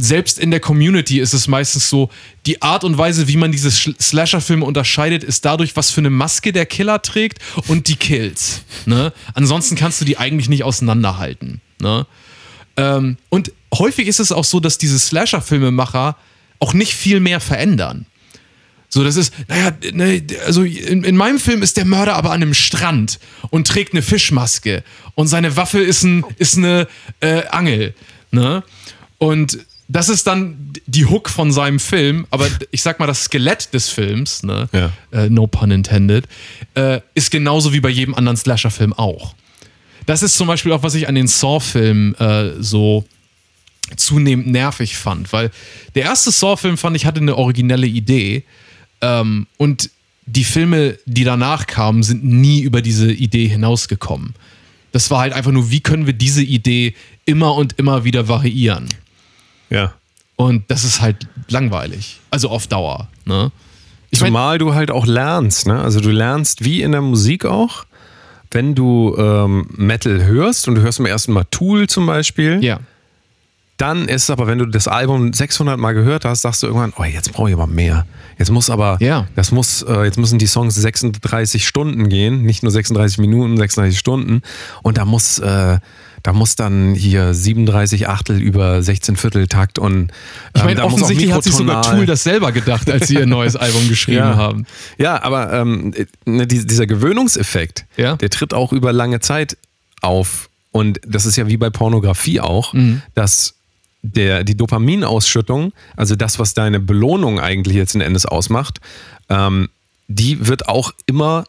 selbst 0.00 0.38
in 0.38 0.52
der 0.52 0.60
Community 0.60 1.18
ist 1.18 1.34
es 1.34 1.48
meistens 1.48 1.90
so, 1.90 2.08
die 2.46 2.62
Art 2.62 2.84
und 2.84 2.96
Weise, 2.96 3.26
wie 3.26 3.36
man 3.36 3.50
diese 3.50 3.70
Slasher-Filme 3.70 4.64
unterscheidet, 4.64 5.24
ist 5.24 5.44
dadurch, 5.44 5.74
was 5.74 5.90
für 5.90 6.00
eine 6.00 6.08
Maske 6.08 6.52
der 6.52 6.66
Killer 6.66 7.02
trägt 7.02 7.38
und 7.66 7.88
die 7.88 7.96
Kills. 7.96 8.62
Ne? 8.86 9.12
Ansonsten 9.34 9.74
kannst 9.74 10.00
du 10.00 10.04
die 10.04 10.16
eigentlich 10.16 10.48
nicht 10.48 10.62
auseinanderhalten. 10.62 11.60
Ne? 11.80 12.06
Ähm, 12.76 13.16
und 13.28 13.52
häufig 13.74 14.06
ist 14.06 14.20
es 14.20 14.30
auch 14.30 14.44
so, 14.44 14.60
dass 14.60 14.78
diese 14.78 15.00
Slasher-Filmemacher 15.00 16.16
auch 16.60 16.74
nicht 16.74 16.94
viel 16.94 17.18
mehr 17.18 17.40
verändern 17.40 18.06
So, 18.88 19.02
das 19.02 19.16
ist, 19.16 19.34
naja, 19.48 19.72
ne, 19.92 20.22
also 20.46 20.62
in, 20.62 21.02
in 21.02 21.16
meinem 21.16 21.40
Film 21.40 21.62
ist 21.62 21.76
der 21.76 21.84
Mörder 21.84 22.14
aber 22.14 22.30
an 22.30 22.40
einem 22.40 22.54
Strand 22.54 23.18
und 23.50 23.66
trägt 23.66 23.94
eine 23.94 24.02
Fischmaske 24.02 24.84
und 25.16 25.26
seine 25.26 25.56
Waffe 25.56 25.80
ist, 25.80 26.04
ein, 26.04 26.24
ist 26.38 26.56
eine 26.56 26.86
äh, 27.18 27.46
Angel. 27.48 27.94
Ne? 28.30 28.62
Und 29.18 29.58
das 29.88 30.08
ist 30.10 30.26
dann 30.26 30.72
die 30.86 31.06
Hook 31.06 31.30
von 31.30 31.50
seinem 31.50 31.80
Film, 31.80 32.26
aber 32.30 32.46
ich 32.70 32.82
sag 32.82 33.00
mal, 33.00 33.06
das 33.06 33.24
Skelett 33.24 33.72
des 33.72 33.88
Films, 33.88 34.42
ne, 34.42 34.68
Ja. 34.72 34.92
äh, 35.12 35.30
no 35.30 35.46
pun 35.46 35.70
intended, 35.70 36.26
äh, 36.74 37.00
ist 37.14 37.30
genauso 37.30 37.72
wie 37.72 37.80
bei 37.80 37.88
jedem 37.88 38.14
anderen 38.14 38.36
Slasher-Film 38.36 38.92
auch. 38.92 39.34
Das 40.06 40.22
ist 40.22 40.36
zum 40.36 40.46
Beispiel 40.46 40.72
auch, 40.72 40.82
was 40.82 40.94
ich 40.94 41.08
an 41.08 41.14
den 41.14 41.26
Saw-Filmen 41.26 42.14
äh, 42.16 42.52
so 42.62 43.04
zunehmend 43.96 44.48
nervig 44.48 44.96
fand, 44.96 45.32
weil 45.32 45.50
der 45.94 46.04
erste 46.04 46.30
Saw-Film 46.30 46.76
fand 46.76 46.94
ich 46.96 47.06
hatte 47.06 47.20
eine 47.20 47.36
originelle 47.36 47.86
Idee 47.86 48.44
ähm, 49.00 49.46
und 49.56 49.90
die 50.26 50.44
Filme, 50.44 50.98
die 51.06 51.24
danach 51.24 51.66
kamen, 51.66 52.02
sind 52.02 52.22
nie 52.22 52.60
über 52.60 52.82
diese 52.82 53.10
Idee 53.10 53.48
hinausgekommen. 53.48 54.34
Das 54.92 55.10
war 55.10 55.20
halt 55.20 55.32
einfach 55.32 55.52
nur, 55.52 55.70
wie 55.70 55.80
können 55.80 56.04
wir 56.04 56.12
diese 56.12 56.42
Idee 56.42 56.94
immer 57.24 57.54
und 57.54 57.78
immer 57.78 58.04
wieder 58.04 58.28
variieren? 58.28 58.88
Ja. 59.70 59.92
Und 60.36 60.70
das 60.70 60.84
ist 60.84 61.00
halt 61.00 61.26
langweilig. 61.48 62.20
Also 62.30 62.48
auf 62.50 62.66
Dauer. 62.66 63.08
Ne? 63.24 63.50
Ich 64.10 64.20
mein, 64.20 64.28
Zumal 64.28 64.58
du 64.58 64.74
halt 64.74 64.90
auch 64.90 65.04
lernst, 65.06 65.66
ne? 65.66 65.80
Also 65.80 66.00
du 66.00 66.10
lernst 66.10 66.64
wie 66.64 66.82
in 66.82 66.92
der 66.92 67.00
Musik 67.02 67.44
auch, 67.44 67.84
wenn 68.50 68.74
du 68.74 69.14
ähm, 69.18 69.66
Metal 69.76 70.24
hörst 70.24 70.68
und 70.68 70.76
du 70.76 70.80
hörst 70.80 70.96
zum 70.96 71.06
ersten 71.06 71.32
Mal 71.32 71.44
Tool 71.50 71.86
zum 71.88 72.06
Beispiel, 72.06 72.64
ja. 72.64 72.80
dann 73.76 74.08
ist 74.08 74.22
es 74.24 74.30
aber, 74.30 74.46
wenn 74.46 74.58
du 74.58 74.64
das 74.66 74.88
Album 74.88 75.32
600 75.34 75.78
Mal 75.78 75.92
gehört 75.92 76.24
hast, 76.24 76.42
sagst 76.42 76.62
du 76.62 76.68
irgendwann, 76.68 76.94
oh, 76.96 77.04
jetzt 77.04 77.32
brauche 77.32 77.50
ich 77.50 77.54
aber 77.54 77.66
mehr. 77.66 78.06
Jetzt 78.38 78.50
muss 78.50 78.70
aber, 78.70 78.96
Ja. 79.00 79.26
das 79.34 79.50
muss, 79.52 79.82
äh, 79.82 80.04
jetzt 80.04 80.16
müssen 80.18 80.38
die 80.38 80.46
Songs 80.46 80.74
36 80.76 81.66
Stunden 81.66 82.08
gehen, 82.08 82.42
nicht 82.42 82.62
nur 82.62 82.72
36 82.72 83.18
Minuten, 83.18 83.56
36 83.58 83.98
Stunden. 83.98 84.40
Und 84.82 84.96
da 84.96 85.04
muss, 85.04 85.38
äh, 85.40 85.78
da 86.22 86.32
muss 86.32 86.56
dann 86.56 86.94
hier 86.94 87.32
37 87.34 88.08
Achtel 88.08 88.40
über 88.40 88.82
16 88.82 89.16
Viertel 89.16 89.46
Takt 89.46 89.78
und 89.78 90.10
Ich 90.54 90.60
ähm, 90.60 90.66
meine, 90.66 90.82
muss 90.82 90.90
auch 90.90 90.94
offensichtlich 90.94 91.32
hat 91.32 91.44
sich 91.44 91.54
sogar 91.54 91.82
Tool 91.82 92.06
das 92.06 92.22
selber 92.24 92.52
gedacht, 92.52 92.90
als 92.90 93.08
sie 93.08 93.14
ihr 93.14 93.26
neues 93.26 93.56
Album 93.56 93.88
geschrieben 93.88 94.18
ja. 94.18 94.36
haben. 94.36 94.66
Ja, 94.98 95.22
aber 95.22 95.52
ähm, 95.52 95.94
ne, 96.24 96.46
die- 96.46 96.66
dieser 96.66 96.86
Gewöhnungseffekt, 96.86 97.86
Ja. 97.96 98.16
der 98.16 98.30
tritt 98.30 98.52
auch 98.54 98.72
über 98.72 98.92
lange 98.92 99.20
Zeit 99.20 99.56
auf. 100.00 100.48
Und 100.70 101.00
das 101.06 101.24
ist 101.26 101.36
ja 101.36 101.46
wie 101.48 101.56
bei 101.56 101.70
Pornografie 101.70 102.40
auch, 102.40 102.72
Mhm. 102.74 103.02
dass 103.14 103.54
der, 104.02 104.44
die 104.44 104.56
Dopaminausschüttung, 104.56 105.72
also 105.96 106.14
das, 106.16 106.38
was 106.38 106.54
deine 106.54 106.78
Belohnung 106.80 107.40
eigentlich 107.40 107.76
letzten 107.76 108.00
Endes 108.00 108.26
ausmacht, 108.26 108.80
ähm, 109.28 109.68
die 110.08 110.46
wird 110.46 110.68
auch 110.68 110.92
immer 111.06 111.44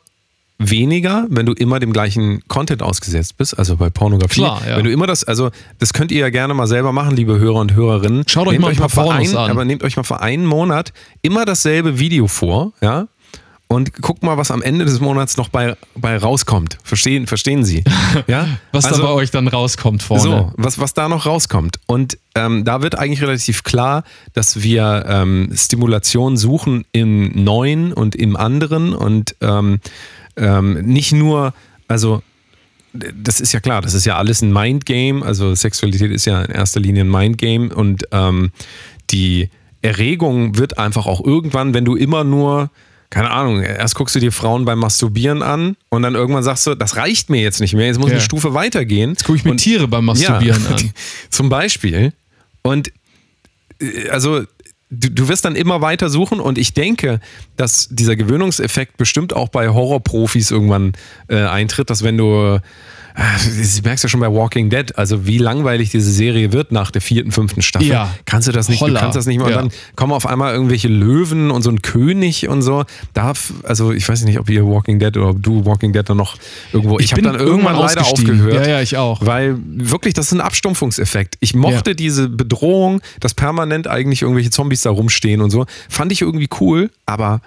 weniger, 0.59 1.25
wenn 1.29 1.45
du 1.45 1.53
immer 1.53 1.79
dem 1.79 1.93
gleichen 1.93 2.41
Content 2.47 2.83
ausgesetzt 2.83 3.37
bist, 3.37 3.57
also 3.57 3.77
bei 3.77 3.89
Pornografie. 3.89 4.41
Klar, 4.41 4.61
ja. 4.67 4.77
Wenn 4.77 4.83
du 4.83 4.91
immer 4.91 5.07
das, 5.07 5.23
also 5.23 5.49
das 5.79 5.93
könnt 5.93 6.11
ihr 6.11 6.19
ja 6.19 6.29
gerne 6.29 6.53
mal 6.53 6.67
selber 6.67 6.91
machen, 6.91 7.15
liebe 7.15 7.39
Hörer 7.39 7.59
und 7.61 7.73
Hörerinnen. 7.73 8.23
Schaut 8.27 8.47
euch 8.47 8.59
mal 8.59 8.71
ein 8.71 8.75
paar 8.77 8.89
für 8.89 9.09
einen, 9.09 9.35
an. 9.37 9.49
Aber 9.49 9.63
nehmt 9.65 9.83
euch 9.83 9.95
mal 9.95 10.03
für 10.03 10.19
einen 10.19 10.45
Monat 10.45 10.91
immer 11.21 11.45
dasselbe 11.45 11.97
Video 11.97 12.27
vor, 12.27 12.73
ja, 12.81 13.07
und 13.71 13.93
guckt 14.01 14.23
mal, 14.23 14.35
was 14.35 14.49
am 14.49 14.63
Ende 14.63 14.83
des 14.83 14.99
Monats 14.99 15.37
noch 15.37 15.49
bei, 15.49 15.77
bei 15.95 16.17
rauskommt. 16.17 16.79
Verstehen, 16.83 17.27
verstehen 17.27 17.63
Sie? 17.63 17.83
Ja? 18.27 18.47
Was 18.71 18.85
Also- 18.85 19.03
da 19.03 19.07
bei 19.09 19.13
euch 19.13 19.29
dann 19.29 19.47
rauskommt 19.47 20.01
vorne. 20.01 20.23
so, 20.23 20.51
was, 20.57 20.79
was 20.79 20.95
da 20.95 21.07
noch 21.07 21.27
rauskommt. 21.27 21.77
Und 21.85 22.17
ähm, 22.33 22.65
da 22.65 22.81
wird 22.81 22.97
eigentlich 22.97 23.21
relativ 23.21 23.63
klar, 23.63 24.03
dass 24.33 24.63
wir 24.63 25.05
ähm, 25.07 25.51
Stimulation 25.53 26.35
suchen 26.35 26.83
im 26.91 27.31
Neuen 27.43 27.93
und 27.93 28.15
im 28.15 28.35
anderen 28.35 28.95
und 28.95 29.35
ähm, 29.41 29.79
ähm, 30.39 30.73
nicht 30.85 31.11
nur, 31.11 31.53
also 31.87 32.21
das 32.93 33.39
ist 33.39 33.51
ja 33.53 33.59
klar, 33.59 33.81
das 33.81 33.93
ist 33.93 34.05
ja 34.05 34.17
alles 34.17 34.41
ein 34.41 34.51
Mindgame, 34.51 35.23
also 35.23 35.53
Sexualität 35.53 36.11
ist 36.11 36.25
ja 36.25 36.41
in 36.41 36.51
erster 36.51 36.79
Linie 36.79 37.03
ein 37.03 37.11
Mindgame 37.11 37.73
und 37.73 38.03
ähm, 38.11 38.51
die 39.11 39.49
Erregung 39.81 40.57
wird 40.57 40.77
einfach 40.79 41.05
auch 41.05 41.23
irgendwann, 41.23 41.73
wenn 41.73 41.85
du 41.85 41.95
immer 41.95 42.23
nur 42.23 42.69
keine 43.11 43.31
Ahnung, 43.31 43.59
erst 43.63 43.95
guckst 43.95 44.13
du 44.15 44.19
dir 44.19 44.31
Frauen 44.31 44.65
beim 44.65 44.77
Masturbieren 44.77 45.41
an 45.41 45.75
und 45.89 46.03
dann 46.03 46.13
irgendwann 46.13 46.43
sagst 46.43 46.67
du, 46.67 46.75
das 46.75 46.95
reicht 46.95 47.31
mir 47.31 47.41
jetzt 47.41 47.59
nicht 47.59 47.73
mehr, 47.73 47.87
jetzt 47.87 47.97
muss 47.97 48.09
Ja. 48.09 48.17
eine 48.17 48.21
Stufe 48.21 48.53
weitergehen. 48.53 49.09
Jetzt 49.11 49.23
gucke 49.23 49.35
ich 49.39 49.43
mir 49.45 49.49
Und- 49.51 49.57
Tiere 49.57 49.87
beim 49.87 50.05
Masturbieren 50.05 50.63
ja, 50.69 50.69
an. 50.75 50.91
Zum 51.31 51.49
Beispiel. 51.49 52.13
Und 52.61 52.91
äh, 53.81 54.09
also 54.09 54.43
du, 54.89 55.09
du 55.09 55.27
wirst 55.27 55.45
dann 55.45 55.55
immer 55.55 55.81
weiter 55.81 56.09
suchen 56.09 56.39
und 56.39 56.57
ich 56.57 56.73
denke, 56.73 57.19
dass 57.55 57.87
dieser 57.89 58.15
Gewöhnungseffekt 58.15 58.97
bestimmt 58.97 59.35
auch 59.35 59.49
bei 59.49 59.69
Horrorprofis 59.69 60.51
irgendwann 60.51 60.93
äh, 61.27 61.37
eintritt, 61.37 61.89
dass 61.89 62.03
wenn 62.03 62.17
du 62.17 62.59
das 63.19 63.81
merkst 63.83 64.03
du 64.03 64.07
ja 64.07 64.09
schon 64.09 64.19
bei 64.19 64.31
Walking 64.31 64.69
Dead, 64.69 64.97
also 64.97 65.25
wie 65.25 65.37
langweilig 65.37 65.89
diese 65.89 66.11
Serie 66.11 66.53
wird 66.53 66.71
nach 66.71 66.91
der 66.91 67.01
vierten, 67.01 67.31
fünften 67.31 67.61
Staffel. 67.61 67.87
Ja. 67.87 68.13
Kannst 68.25 68.47
du 68.47 68.51
das 68.51 68.69
nicht, 68.69 68.81
Holla. 68.81 68.93
du 68.93 68.99
kannst 68.99 69.17
das 69.17 69.25
nicht 69.25 69.39
mehr. 69.39 69.49
Ja. 69.49 69.59
Und 69.61 69.71
dann 69.73 69.79
kommen 69.95 70.13
auf 70.13 70.25
einmal 70.25 70.53
irgendwelche 70.53 70.87
Löwen 70.87 71.51
und 71.51 71.61
so 71.61 71.69
ein 71.69 71.81
König 71.81 72.47
und 72.47 72.61
so. 72.61 72.85
Darf, 73.13 73.53
also 73.63 73.91
ich 73.91 74.07
weiß 74.07 74.23
nicht, 74.23 74.39
ob 74.39 74.49
ihr 74.49 74.65
Walking 74.65 74.99
Dead 74.99 75.15
oder 75.17 75.29
ob 75.29 75.43
du 75.43 75.65
Walking 75.65 75.91
Dead 75.93 76.07
dann 76.07 76.17
noch 76.17 76.37
irgendwo. 76.71 76.99
Ich, 76.99 77.11
habe 77.11 77.21
bin 77.21 77.31
dann 77.31 77.39
irgendwann, 77.39 77.75
leider 77.75 78.01
ausgestiegen. 78.01 78.39
aufgehört. 78.41 78.65
Ja, 78.65 78.71
ja, 78.77 78.81
ich 78.81 78.97
auch. 78.97 79.25
Weil 79.25 79.57
wirklich, 79.65 80.13
das 80.13 80.27
ist 80.27 80.33
ein 80.33 80.41
Abstumpfungseffekt. 80.41 81.35
Ich 81.39 81.53
mochte 81.53 81.91
Ja. 81.91 81.95
diese 81.95 82.29
Bedrohung, 82.29 83.01
dass 83.19 83.33
permanent 83.33 83.87
eigentlich 83.87 84.21
irgendwelche 84.21 84.49
Zombies 84.49 84.81
da 84.81 84.91
rumstehen 84.91 85.41
und 85.41 85.49
so. 85.49 85.65
Fand 85.89 86.11
ich 86.11 86.21
irgendwie 86.21 86.49
cool, 86.59 86.89
aber 87.05 87.41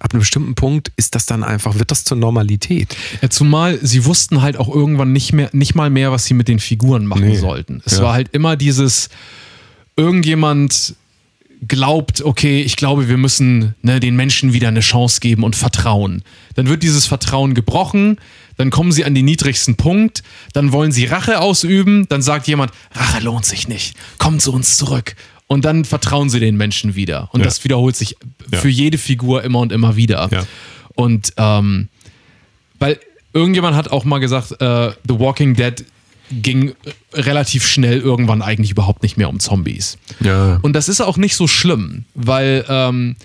ab 0.00 0.12
einem 0.12 0.20
bestimmten 0.20 0.54
Punkt 0.54 0.92
ist 0.96 1.14
das 1.14 1.26
dann 1.26 1.42
einfach, 1.42 1.78
wird 1.78 1.90
das 1.90 2.04
zur 2.04 2.16
Normalität. 2.16 2.96
Ja, 3.20 3.30
zumal 3.30 3.78
sie 3.82 4.04
wussten 4.04 4.42
halt 4.42 4.56
auch 4.56 4.68
irgendwann 4.72 5.12
nicht 5.12 5.32
mehr, 5.32 5.50
nicht 5.52 5.74
mal 5.74 5.90
mehr, 5.90 6.12
was 6.12 6.24
sie 6.24 6.34
mit 6.34 6.48
den 6.48 6.58
Figuren 6.60 7.04
machen 7.06 7.26
Nee. 7.28 7.36
sollten. 7.36 7.82
Es 7.84 7.96
Ja. 7.98 8.02
war 8.04 8.12
halt 8.14 8.28
immer 8.32 8.56
dieses, 8.56 9.08
irgendjemand 9.96 10.94
glaubt, 11.66 12.22
okay, 12.22 12.62
ich 12.62 12.76
glaube, 12.76 13.08
wir 13.08 13.16
müssen 13.16 13.74
ne, 13.82 13.98
den 13.98 14.14
Menschen 14.14 14.52
wieder 14.52 14.68
eine 14.68 14.80
Chance 14.80 15.18
geben 15.20 15.42
und 15.42 15.56
vertrauen. 15.56 16.22
Dann 16.54 16.68
wird 16.68 16.84
dieses 16.84 17.06
Vertrauen 17.06 17.54
gebrochen, 17.54 18.18
dann 18.56 18.70
kommen 18.70 18.92
sie 18.92 19.04
an 19.04 19.14
den 19.14 19.24
niedrigsten 19.24 19.74
Punkt, 19.76 20.22
dann 20.52 20.70
wollen 20.72 20.92
sie 20.92 21.06
Rache 21.06 21.40
ausüben, 21.40 22.06
dann 22.08 22.22
sagt 22.22 22.46
jemand, 22.46 22.70
Rache 22.94 23.20
lohnt 23.24 23.44
sich 23.44 23.66
nicht, 23.66 23.96
komm 24.18 24.38
zu 24.38 24.52
uns 24.52 24.76
zurück. 24.76 25.16
Und 25.48 25.64
dann 25.64 25.84
vertrauen 25.84 26.28
sie 26.30 26.38
den 26.40 26.56
Menschen 26.56 26.94
wieder. 26.94 27.28
Und 27.32 27.40
Ja. 27.40 27.46
das 27.46 27.64
wiederholt 27.64 27.96
sich 27.96 28.16
Ja. 28.52 28.58
für 28.58 28.68
jede 28.68 28.98
Figur 28.98 29.42
immer 29.42 29.58
und 29.60 29.72
immer 29.72 29.96
wieder. 29.96 30.28
Ja. 30.30 30.46
Und 30.94 31.32
ähm, 31.36 31.88
weil 32.78 33.00
irgendjemand 33.32 33.76
hat 33.76 33.90
auch 33.90 34.04
mal 34.04 34.18
gesagt, 34.18 34.52
äh, 34.60 34.90
The 35.08 35.18
Walking 35.18 35.54
Dead 35.54 35.84
ging 36.30 36.68
äh, 36.70 36.74
relativ 37.20 37.66
schnell 37.66 37.98
irgendwann 38.00 38.42
eigentlich 38.42 38.70
überhaupt 38.70 39.02
nicht 39.02 39.16
mehr 39.16 39.28
um 39.30 39.40
Zombies. 39.40 39.96
Ja. 40.20 40.58
Und 40.62 40.74
das 40.74 40.88
ist 40.88 41.00
auch 41.00 41.16
nicht 41.16 41.34
so 41.34 41.46
schlimm, 41.48 42.04
weil 42.14 42.64
ähm, 42.68 43.16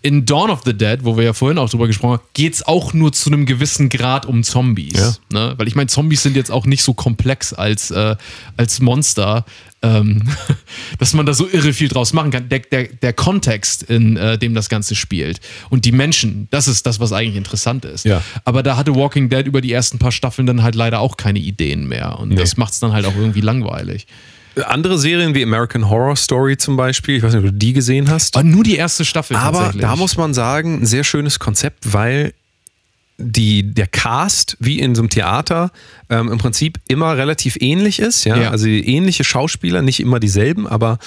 in 0.00 0.24
Dawn 0.24 0.50
of 0.50 0.62
the 0.64 0.74
Dead, 0.74 1.00
wo 1.02 1.16
wir 1.16 1.24
ja 1.24 1.32
vorhin 1.32 1.58
auch 1.58 1.68
drüber 1.68 1.88
gesprochen 1.88 2.18
haben, 2.18 2.28
geht 2.32 2.54
es 2.54 2.66
auch 2.66 2.94
nur 2.94 3.12
zu 3.12 3.30
einem 3.30 3.46
gewissen 3.46 3.88
Grad 3.88 4.26
um 4.26 4.44
Zombies. 4.44 5.20
Ne? 5.32 5.54
Weil 5.56 5.66
ich 5.66 5.74
meine, 5.74 5.88
Zombies 5.88 6.22
sind 6.22 6.36
jetzt 6.36 6.50
auch 6.50 6.66
nicht 6.66 6.84
so 6.84 6.94
komplex 6.94 7.52
als, 7.52 7.90
äh, 7.90 8.14
als 8.56 8.80
Monster, 8.80 9.44
ähm, 9.82 10.22
dass 10.98 11.14
man 11.14 11.26
da 11.26 11.34
so 11.34 11.48
irre 11.48 11.72
viel 11.72 11.88
draus 11.88 12.12
machen 12.12 12.30
kann. 12.30 12.48
Der, 12.48 12.60
der, 12.60 12.84
der 12.84 13.12
Kontext, 13.12 13.82
in 13.84 14.16
äh, 14.16 14.38
dem 14.38 14.54
das 14.54 14.68
Ganze 14.68 14.94
spielt 14.94 15.40
und 15.68 15.84
die 15.84 15.92
Menschen, 15.92 16.46
das 16.50 16.68
ist 16.68 16.86
das, 16.86 17.00
was 17.00 17.12
eigentlich 17.12 17.36
interessant 17.36 17.84
ist. 17.84 18.04
Ja. 18.04 18.22
Aber 18.44 18.62
da 18.62 18.76
hatte 18.76 18.94
Walking 18.94 19.28
Dead 19.28 19.46
über 19.46 19.60
die 19.60 19.72
ersten 19.72 19.98
paar 19.98 20.12
Staffeln 20.12 20.46
dann 20.46 20.62
halt 20.62 20.76
leider 20.76 21.00
auch 21.00 21.16
keine 21.16 21.40
Ideen 21.40 21.88
mehr. 21.88 22.20
Und 22.20 22.38
das 22.38 22.56
macht 22.56 22.72
es 22.72 22.78
dann 22.78 22.92
halt 22.92 23.04
auch 23.04 23.16
irgendwie 23.16 23.40
langweilig. 23.40 24.06
Andere 24.64 24.98
Serien 24.98 25.34
wie 25.34 25.42
American 25.42 25.88
Horror 25.88 26.16
Story 26.16 26.56
zum 26.56 26.76
Beispiel, 26.76 27.16
ich 27.16 27.22
weiß 27.22 27.34
nicht, 27.34 27.44
ob 27.44 27.50
du 27.50 27.56
die 27.56 27.72
gesehen 27.72 28.10
hast. 28.10 28.36
Aber 28.36 28.44
nur 28.44 28.64
die 28.64 28.76
erste 28.76 29.04
Staffel 29.04 29.36
Aber 29.36 29.72
da 29.76 29.96
muss 29.96 30.16
man 30.16 30.34
sagen, 30.34 30.82
ein 30.82 30.86
sehr 30.86 31.04
schönes 31.04 31.38
Konzept, 31.38 31.92
weil 31.92 32.32
die, 33.20 33.74
der 33.74 33.88
Cast, 33.88 34.56
wie 34.60 34.78
in 34.78 34.94
so 34.94 35.02
einem 35.02 35.10
Theater, 35.10 35.72
ähm, 36.08 36.30
im 36.30 36.38
Prinzip 36.38 36.78
immer 36.86 37.16
relativ 37.16 37.56
ähnlich 37.60 37.98
ist. 37.98 38.24
Ja? 38.24 38.36
Ja. 38.36 38.50
Also 38.50 38.68
ähnliche 38.68 39.24
Schauspieler, 39.24 39.82
nicht 39.82 39.98
immer 39.98 40.20
dieselben, 40.20 40.68
aber 40.68 40.98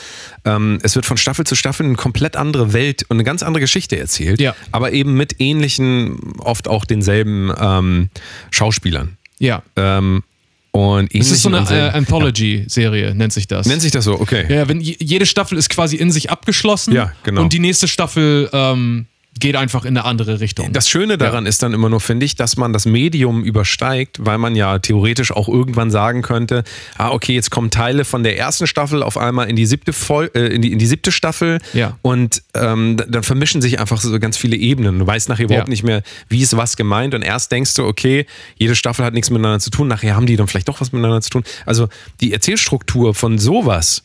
ähm, 0.43 0.79
es 0.83 0.95
wird 0.95 1.05
von 1.05 1.15
Staffel 1.15 1.45
zu 1.45 1.55
Staffel 1.55 1.85
eine 1.85 1.95
komplett 1.95 2.35
andere 2.35 2.73
Welt 2.73 3.03
und 3.07 3.15
eine 3.15 3.23
ganz 3.23 3.43
andere 3.43 3.61
Geschichte 3.61 3.97
erzählt. 3.97 4.41
Ja. 4.41 4.55
Aber 4.73 4.91
eben 4.91 5.13
mit 5.15 5.39
ähnlichen, 5.39 6.33
oft 6.39 6.67
auch 6.67 6.83
denselben 6.83 7.51
ähm, 7.57 8.09
Schauspielern. 8.51 9.17
Ja. 9.39 9.63
Ähm, 9.77 10.23
und 10.71 11.13
Es 11.13 11.31
ist 11.31 11.41
so 11.41 11.49
eine 11.49 11.59
äh, 11.69 11.89
Anthology-Serie, 11.91 13.13
nennt 13.15 13.33
sich 13.33 13.47
das. 13.47 13.65
Nennt 13.67 13.81
sich 13.81 13.91
das 13.91 14.05
so, 14.05 14.19
okay. 14.19 14.45
ja, 14.49 14.55
ja, 14.57 14.69
wenn 14.69 14.79
je- 14.81 14.95
jede 14.99 15.25
Staffel 15.25 15.57
ist 15.57 15.69
quasi 15.69 15.97
in 15.97 16.11
sich 16.11 16.29
abgeschlossen 16.29 16.93
Ja, 16.93 17.11
genau. 17.23 17.41
und 17.41 17.51
die 17.53 17.59
nächste 17.59 17.87
Staffel 17.87 18.49
ähm, 18.53 19.05
geht 19.41 19.57
einfach 19.57 19.83
in 19.83 19.97
eine 19.97 20.05
andere 20.05 20.39
Richtung. 20.39 20.71
Das 20.71 20.87
Schöne 20.87 21.17
daran 21.17 21.45
ist 21.45 21.61
dann 21.63 21.73
immer 21.73 21.89
nur, 21.89 21.99
finde 21.99 22.25
ich, 22.25 22.35
dass 22.35 22.55
man 22.55 22.71
das 22.71 22.85
Medium 22.85 23.43
übersteigt, 23.43 24.17
weil 24.25 24.37
man 24.37 24.55
ja 24.55 24.79
theoretisch 24.79 25.31
auch 25.31 25.49
irgendwann 25.49 25.91
sagen 25.91 26.21
könnte, 26.21 26.63
ah, 26.97 27.09
okay, 27.09 27.33
jetzt 27.33 27.51
kommen 27.51 27.69
Teile 27.71 28.05
von 28.05 28.23
der 28.23 28.37
ersten 28.37 28.67
Staffel 28.67 29.03
auf 29.03 29.17
einmal 29.17 29.49
in 29.49 29.55
die 29.57 29.65
siebte, 29.65 29.91
Vol 29.91 30.31
äh, 30.33 30.47
in 30.47 30.61
die, 30.61 30.71
in 30.71 30.79
die 30.79 30.85
siebte 30.85 31.11
Staffel 31.11 31.57
Ja. 31.73 31.97
und 32.01 32.41
ähm, 32.53 32.95
dann 33.07 33.23
vermischen 33.23 33.61
sich 33.61 33.79
einfach 33.79 33.99
so 33.99 34.17
ganz 34.19 34.37
viele 34.37 34.55
Ebenen. 34.55 34.99
Du 34.99 35.07
weißt 35.07 35.27
nachher 35.27 35.45
überhaupt 35.45 35.67
Ja. 35.67 35.71
nicht 35.71 35.83
mehr, 35.83 36.03
wie 36.29 36.41
ist 36.41 36.55
was 36.55 36.77
gemeint 36.77 37.13
und 37.13 37.21
erst 37.23 37.51
denkst 37.51 37.73
du, 37.73 37.85
okay, 37.85 38.25
jede 38.57 38.75
Staffel 38.75 39.03
hat 39.03 39.13
nichts 39.13 39.29
miteinander 39.29 39.59
zu 39.59 39.71
tun, 39.71 39.87
nachher 39.87 40.15
haben 40.15 40.27
die 40.27 40.35
dann 40.37 40.47
vielleicht 40.47 40.67
doch 40.67 40.79
was 40.79 40.91
miteinander 40.91 41.21
zu 41.21 41.31
tun. 41.31 41.43
Also 41.65 41.89
die 42.21 42.31
Erzählstruktur 42.31 43.13
von 43.15 43.39
sowas 43.39 44.03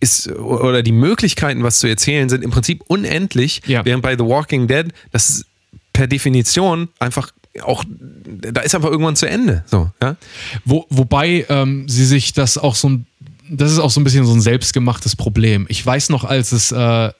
ist 0.00 0.28
oder 0.30 0.82
die 0.82 0.92
Möglichkeiten, 0.92 1.62
was 1.62 1.78
zu 1.80 1.86
erzählen, 1.86 2.28
sind 2.28 2.44
im 2.44 2.50
Prinzip 2.50 2.82
unendlich, 2.86 3.62
Ja. 3.66 3.84
während 3.84 4.02
bei 4.02 4.16
The 4.16 4.24
Walking 4.24 4.66
Dead 4.68 4.86
das 5.10 5.28
ist 5.30 5.46
per 5.92 6.06
Definition 6.06 6.88
einfach 7.00 7.30
auch, 7.62 7.82
da 7.88 8.60
ist 8.60 8.74
einfach 8.76 8.90
irgendwann 8.90 9.16
zu 9.16 9.26
Ende. 9.26 9.64
So, 9.66 9.90
ja? 10.00 10.16
Wo, 10.64 10.86
wobei 10.90 11.44
ähm, 11.48 11.88
sie 11.88 12.04
sich 12.04 12.32
das 12.32 12.56
auch 12.56 12.76
so 12.76 12.88
ein, 12.88 13.06
das 13.50 13.72
ist 13.72 13.80
auch 13.80 13.90
so 13.90 14.00
ein 14.00 14.04
bisschen 14.04 14.24
so 14.24 14.32
ein 14.32 14.40
selbstgemachtes 14.40 15.16
Problem. 15.16 15.66
Ich 15.68 15.84
weiß 15.84 16.10
noch, 16.10 16.22
als 16.24 16.52
es 16.52 16.70
äh, 16.70 17.10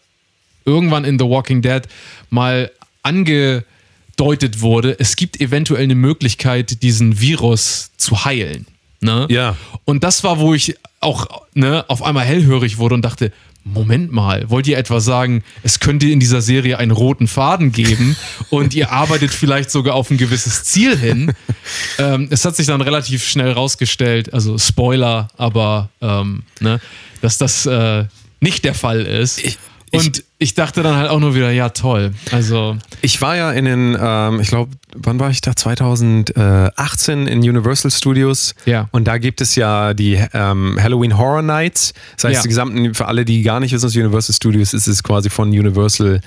irgendwann 0.65 1.05
in 1.05 1.19
The 1.19 1.25
Walking 1.25 1.61
Dead 1.63 1.83
mal 2.31 2.71
angedeutet 3.03 4.61
wurde, 4.61 4.97
es 5.01 5.17
gibt 5.17 5.41
eventuell 5.41 5.83
eine 5.83 5.95
Möglichkeit, 5.95 6.83
diesen 6.83 7.21
Virus 7.21 7.91
zu 7.97 8.25
heilen. 8.25 8.67
Ne? 9.01 9.27
Ja. 9.31 9.57
Und 9.85 10.05
das 10.05 10.25
war, 10.25 10.39
wo 10.39 10.55
ich 10.55 10.77
auch 11.01 11.27
ne, 11.55 11.85
auf 11.89 12.03
einmal 12.03 12.25
hellhörig 12.25 12.79
wurde 12.79 12.95
und 12.95 13.05
dachte, 13.05 13.33
Moment 13.65 14.13
mal, 14.13 14.49
wollt 14.49 14.67
ihr 14.67 14.79
etwa 14.79 14.99
sagen, 15.01 15.45
es 15.63 15.79
könnte 15.79 16.09
in 16.09 16.21
dieser 16.21 16.41
Serie 16.41 16.79
einen 16.79 16.91
roten 16.91 17.29
Faden 17.29 17.71
geben 17.71 18.17
und 18.51 18.75
ihr 18.75 18.91
arbeitet 18.91 19.31
vielleicht 19.31 19.71
sogar 19.71 19.95
auf 19.95 20.11
ein 20.11 20.17
gewisses 20.17 20.65
Ziel 20.65 20.97
hin? 20.97 21.33
ähm, 21.99 22.29
es 22.31 22.45
hat 22.45 22.57
sich 22.57 22.67
dann 22.67 22.81
relativ 22.81 23.27
schnell 23.27 23.53
rausgestellt, 23.53 24.33
also 24.33 24.59
Spoiler, 24.59 25.29
aber 25.37 25.91
ähm, 26.01 26.43
ne, 26.61 26.81
dass 27.21 27.39
das 27.39 27.67
äh, 27.67 28.05
nicht 28.41 28.65
der 28.65 28.75
Fall 28.75 29.03
ist. 29.03 29.59
Und 29.93 30.25
ich 30.39 30.55
dachte 30.55 30.83
dann 30.83 30.97
halt 30.97 31.11
auch 31.11 31.19
nur 31.21 31.35
wieder, 31.35 31.51
ja 31.51 31.69
toll. 31.71 32.13
Also 32.33 32.77
Ich 33.01 33.21
war 33.21 33.37
ja 33.37 33.51
in 33.53 33.65
den, 33.65 33.97
ähm, 34.01 34.41
ich 34.41 34.49
glaube, 34.49 34.71
wann 34.95 35.19
war 35.19 35.31
ich 35.31 35.41
da? 35.41 35.55
2018 35.57 37.27
in 37.27 37.39
Universal 37.41 37.91
Studios. 37.91 38.55
Ja. 38.67 38.89
Und 38.93 39.05
da 39.09 39.19
gibt 39.19 39.41
es 39.41 39.55
ja 39.57 39.95
die 39.95 40.23
ähm, 40.33 40.77
Halloween 40.81 41.17
Horror 41.17 41.43
Nights. 41.43 41.93
Das 42.17 42.25
heißt, 42.25 42.35
Ja. 42.37 42.43
die 42.43 42.49
gesamten, 42.49 42.95
für 42.95 43.07
alle, 43.07 43.25
die 43.25 43.43
gar 43.43 43.61
nicht 43.61 43.73
wissen, 43.73 43.85
was 43.87 43.97
Universal 43.97 44.35
Studios 44.35 44.75
ist, 44.75 44.87
ist 44.87 44.95
es 44.95 45.03
quasi 45.03 45.31
von 45.31 45.49
Universal 45.49 46.21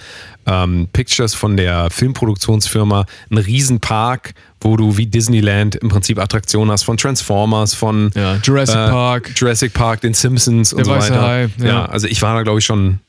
ähm, 0.48 0.88
Pictures, 0.92 1.34
von 1.36 1.56
der 1.58 1.90
Filmproduktionsfirma, 1.92 3.06
ein 3.30 3.38
Riesenpark, 3.38 4.34
wo 4.60 4.76
du 4.78 4.98
wie 4.98 5.06
Disneyland 5.08 5.76
im 5.76 5.90
Prinzip 5.90 6.20
Attraktionen 6.20 6.72
hast 6.72 6.84
von 6.84 6.98
Transformers, 6.98 7.74
von 7.74 8.12
Ja, 8.16 8.38
Jurassic 8.44 8.76
Park. 8.76 9.32
Jurassic 9.36 9.74
Park, 9.74 10.02
den 10.02 10.14
Simpsons 10.14 10.74
und 10.74 10.80
Der 10.80 10.86
so 10.86 10.92
weiter. 10.92 11.22
Hai, 11.22 11.50
ja. 11.60 11.66
ja, 11.66 11.86
also 11.86 12.08
ich 12.08 12.22
war 12.22 12.36
da, 12.36 12.44
glaube 12.44 12.60
ich, 12.60 12.66
schon 12.66 12.94
äh, 12.94 13.00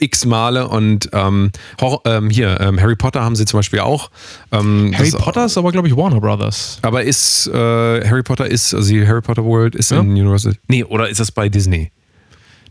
x 0.00 0.24
Male 0.26 0.68
und 0.68 1.08
ähm, 1.12 1.50
Horror, 1.80 2.02
ähm, 2.04 2.28
hier, 2.30 2.60
ähm, 2.60 2.80
Harry 2.80 2.96
Potter 2.96 3.22
haben 3.22 3.36
sie 3.36 3.44
zum 3.46 3.58
Beispiel 3.58 3.80
auch. 3.80 4.10
Ähm, 4.50 4.92
Harry 4.96 5.10
das- 5.10 5.20
Potter 5.20 5.46
ist 5.46 5.56
aber, 5.56 5.72
glaube 5.72 5.88
ich, 5.88 5.96
Warner 5.96 6.20
Brothers. 6.20 6.78
Aber 6.82 7.02
ist 7.04 7.46
äh, 7.46 7.52
Harry 8.08 8.22
Potter 8.22 8.46
ist, 8.46 8.74
also 8.74 8.88
die 8.92 9.06
Harry 9.06 9.22
Potter 9.22 9.44
World 9.44 9.74
ist 9.74 9.90
Ja. 9.90 10.00
in 10.00 10.10
Universal. 10.10 10.56
Nee, 10.68 10.84
oder 10.84 11.08
ist 11.08 11.20
das 11.20 11.32
bei 11.32 11.48
Disney? 11.48 11.90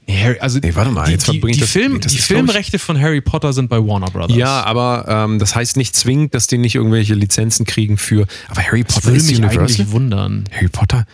Nee, 0.07 0.17
Harry, 0.23 0.39
also 0.39 0.59
Nee, 0.61 0.73
warte 0.75 0.91
mal, 0.91 1.05
die, 1.05 1.11
jetzt 1.11 1.27
die, 1.27 1.33
verbringt 1.33 1.55
die, 1.57 1.59
das- 1.61 1.69
Film, 1.71 1.99
das 2.01 2.11
die 2.11 2.17
ist, 2.19 2.27
glaub 2.27 2.39
ich- 2.41 2.45
Filmrechte 2.47 2.79
von 2.79 2.99
Harry 2.99 3.21
Potter 3.21 3.53
sind 3.53 3.69
bei 3.69 3.77
Warner 3.77 4.07
Brothers. 4.07 4.35
Ja, 4.35 4.63
aber 4.63 5.05
ähm, 5.07 5.37
das 5.39 5.55
heißt 5.55 5.77
nicht 5.77 5.95
zwingend, 5.95 6.33
dass 6.33 6.47
die 6.47 6.57
nicht 6.57 6.75
irgendwelche 6.75 7.13
Lizenzen 7.13 7.65
kriegen 7.65 7.97
für. 7.97 8.25
Aber 8.49 8.61
Harry 8.63 8.83
das 8.83 8.95
Potter 8.95 9.07
würde 9.07 9.17
ist 9.17 9.27
mich 9.27 9.37
Universal. 9.37 9.59
eigentlich 9.63 9.91
wundern. 9.91 10.43
Harry 10.51 10.69
Potter? 10.69 11.05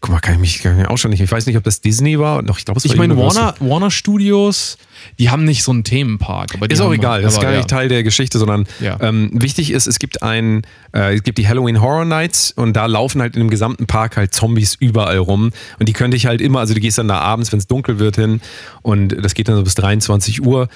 Guck 0.00 0.10
mal, 0.10 0.20
kann 0.20 0.34
ich 0.34 0.40
mich 0.40 0.62
kann 0.62 0.78
ich 0.78 0.86
auch 0.86 0.96
schon 0.96 1.10
nicht. 1.10 1.20
Ich 1.20 1.30
weiß 1.30 1.46
nicht, 1.46 1.56
ob 1.56 1.64
das 1.64 1.80
Disney 1.80 2.20
war. 2.20 2.40
Doch, 2.44 2.58
ich 2.58 2.64
glaube, 2.64 2.78
es 2.78 2.84
war 2.84 2.92
Ich 2.92 2.98
meine. 2.98 3.16
Warner, 3.16 3.54
Warner 3.58 3.90
Studios, 3.90 4.78
die 5.18 5.28
haben 5.28 5.44
nicht 5.44 5.64
so 5.64 5.72
einen 5.72 5.82
Themenpark. 5.82 6.54
Ist 6.68 6.80
auch 6.80 6.92
egal, 6.92 7.22
das 7.22 7.34
ist 7.34 7.40
gar 7.40 7.50
ja. 7.50 7.56
nicht 7.56 7.68
Teil 7.68 7.88
der 7.88 8.04
Geschichte, 8.04 8.38
sondern 8.38 8.68
Ja. 8.78 8.96
ähm, 9.00 9.30
wichtig 9.32 9.72
ist, 9.72 9.88
es 9.88 9.98
gibt 9.98 10.22
ein, 10.22 10.62
äh, 10.94 11.16
es 11.16 11.24
gibt 11.24 11.38
die 11.38 11.48
Halloween 11.48 11.80
Horror 11.80 12.04
Nights 12.04 12.52
und 12.52 12.74
da 12.74 12.86
laufen 12.86 13.20
halt 13.20 13.34
in 13.34 13.40
dem 13.40 13.50
gesamten 13.50 13.86
Park 13.86 14.16
halt 14.16 14.32
Zombies 14.32 14.76
überall 14.76 15.18
rum 15.18 15.50
und 15.80 15.88
die 15.88 15.94
könnte 15.94 16.16
ich 16.16 16.26
halt 16.26 16.40
immer, 16.40 16.60
also 16.60 16.74
du 16.74 16.80
gehst 16.80 16.98
dann 16.98 17.08
da 17.08 17.18
abends, 17.18 17.50
wenn 17.50 17.58
es 17.58 17.66
dunkel 17.66 17.98
wird 17.98 18.14
hin 18.14 18.40
und 18.82 19.16
das 19.20 19.34
geht 19.34 19.48
dann 19.48 19.56
so 19.56 19.64
bis 19.64 19.74
23 19.74 20.46
Uhr 20.46 20.68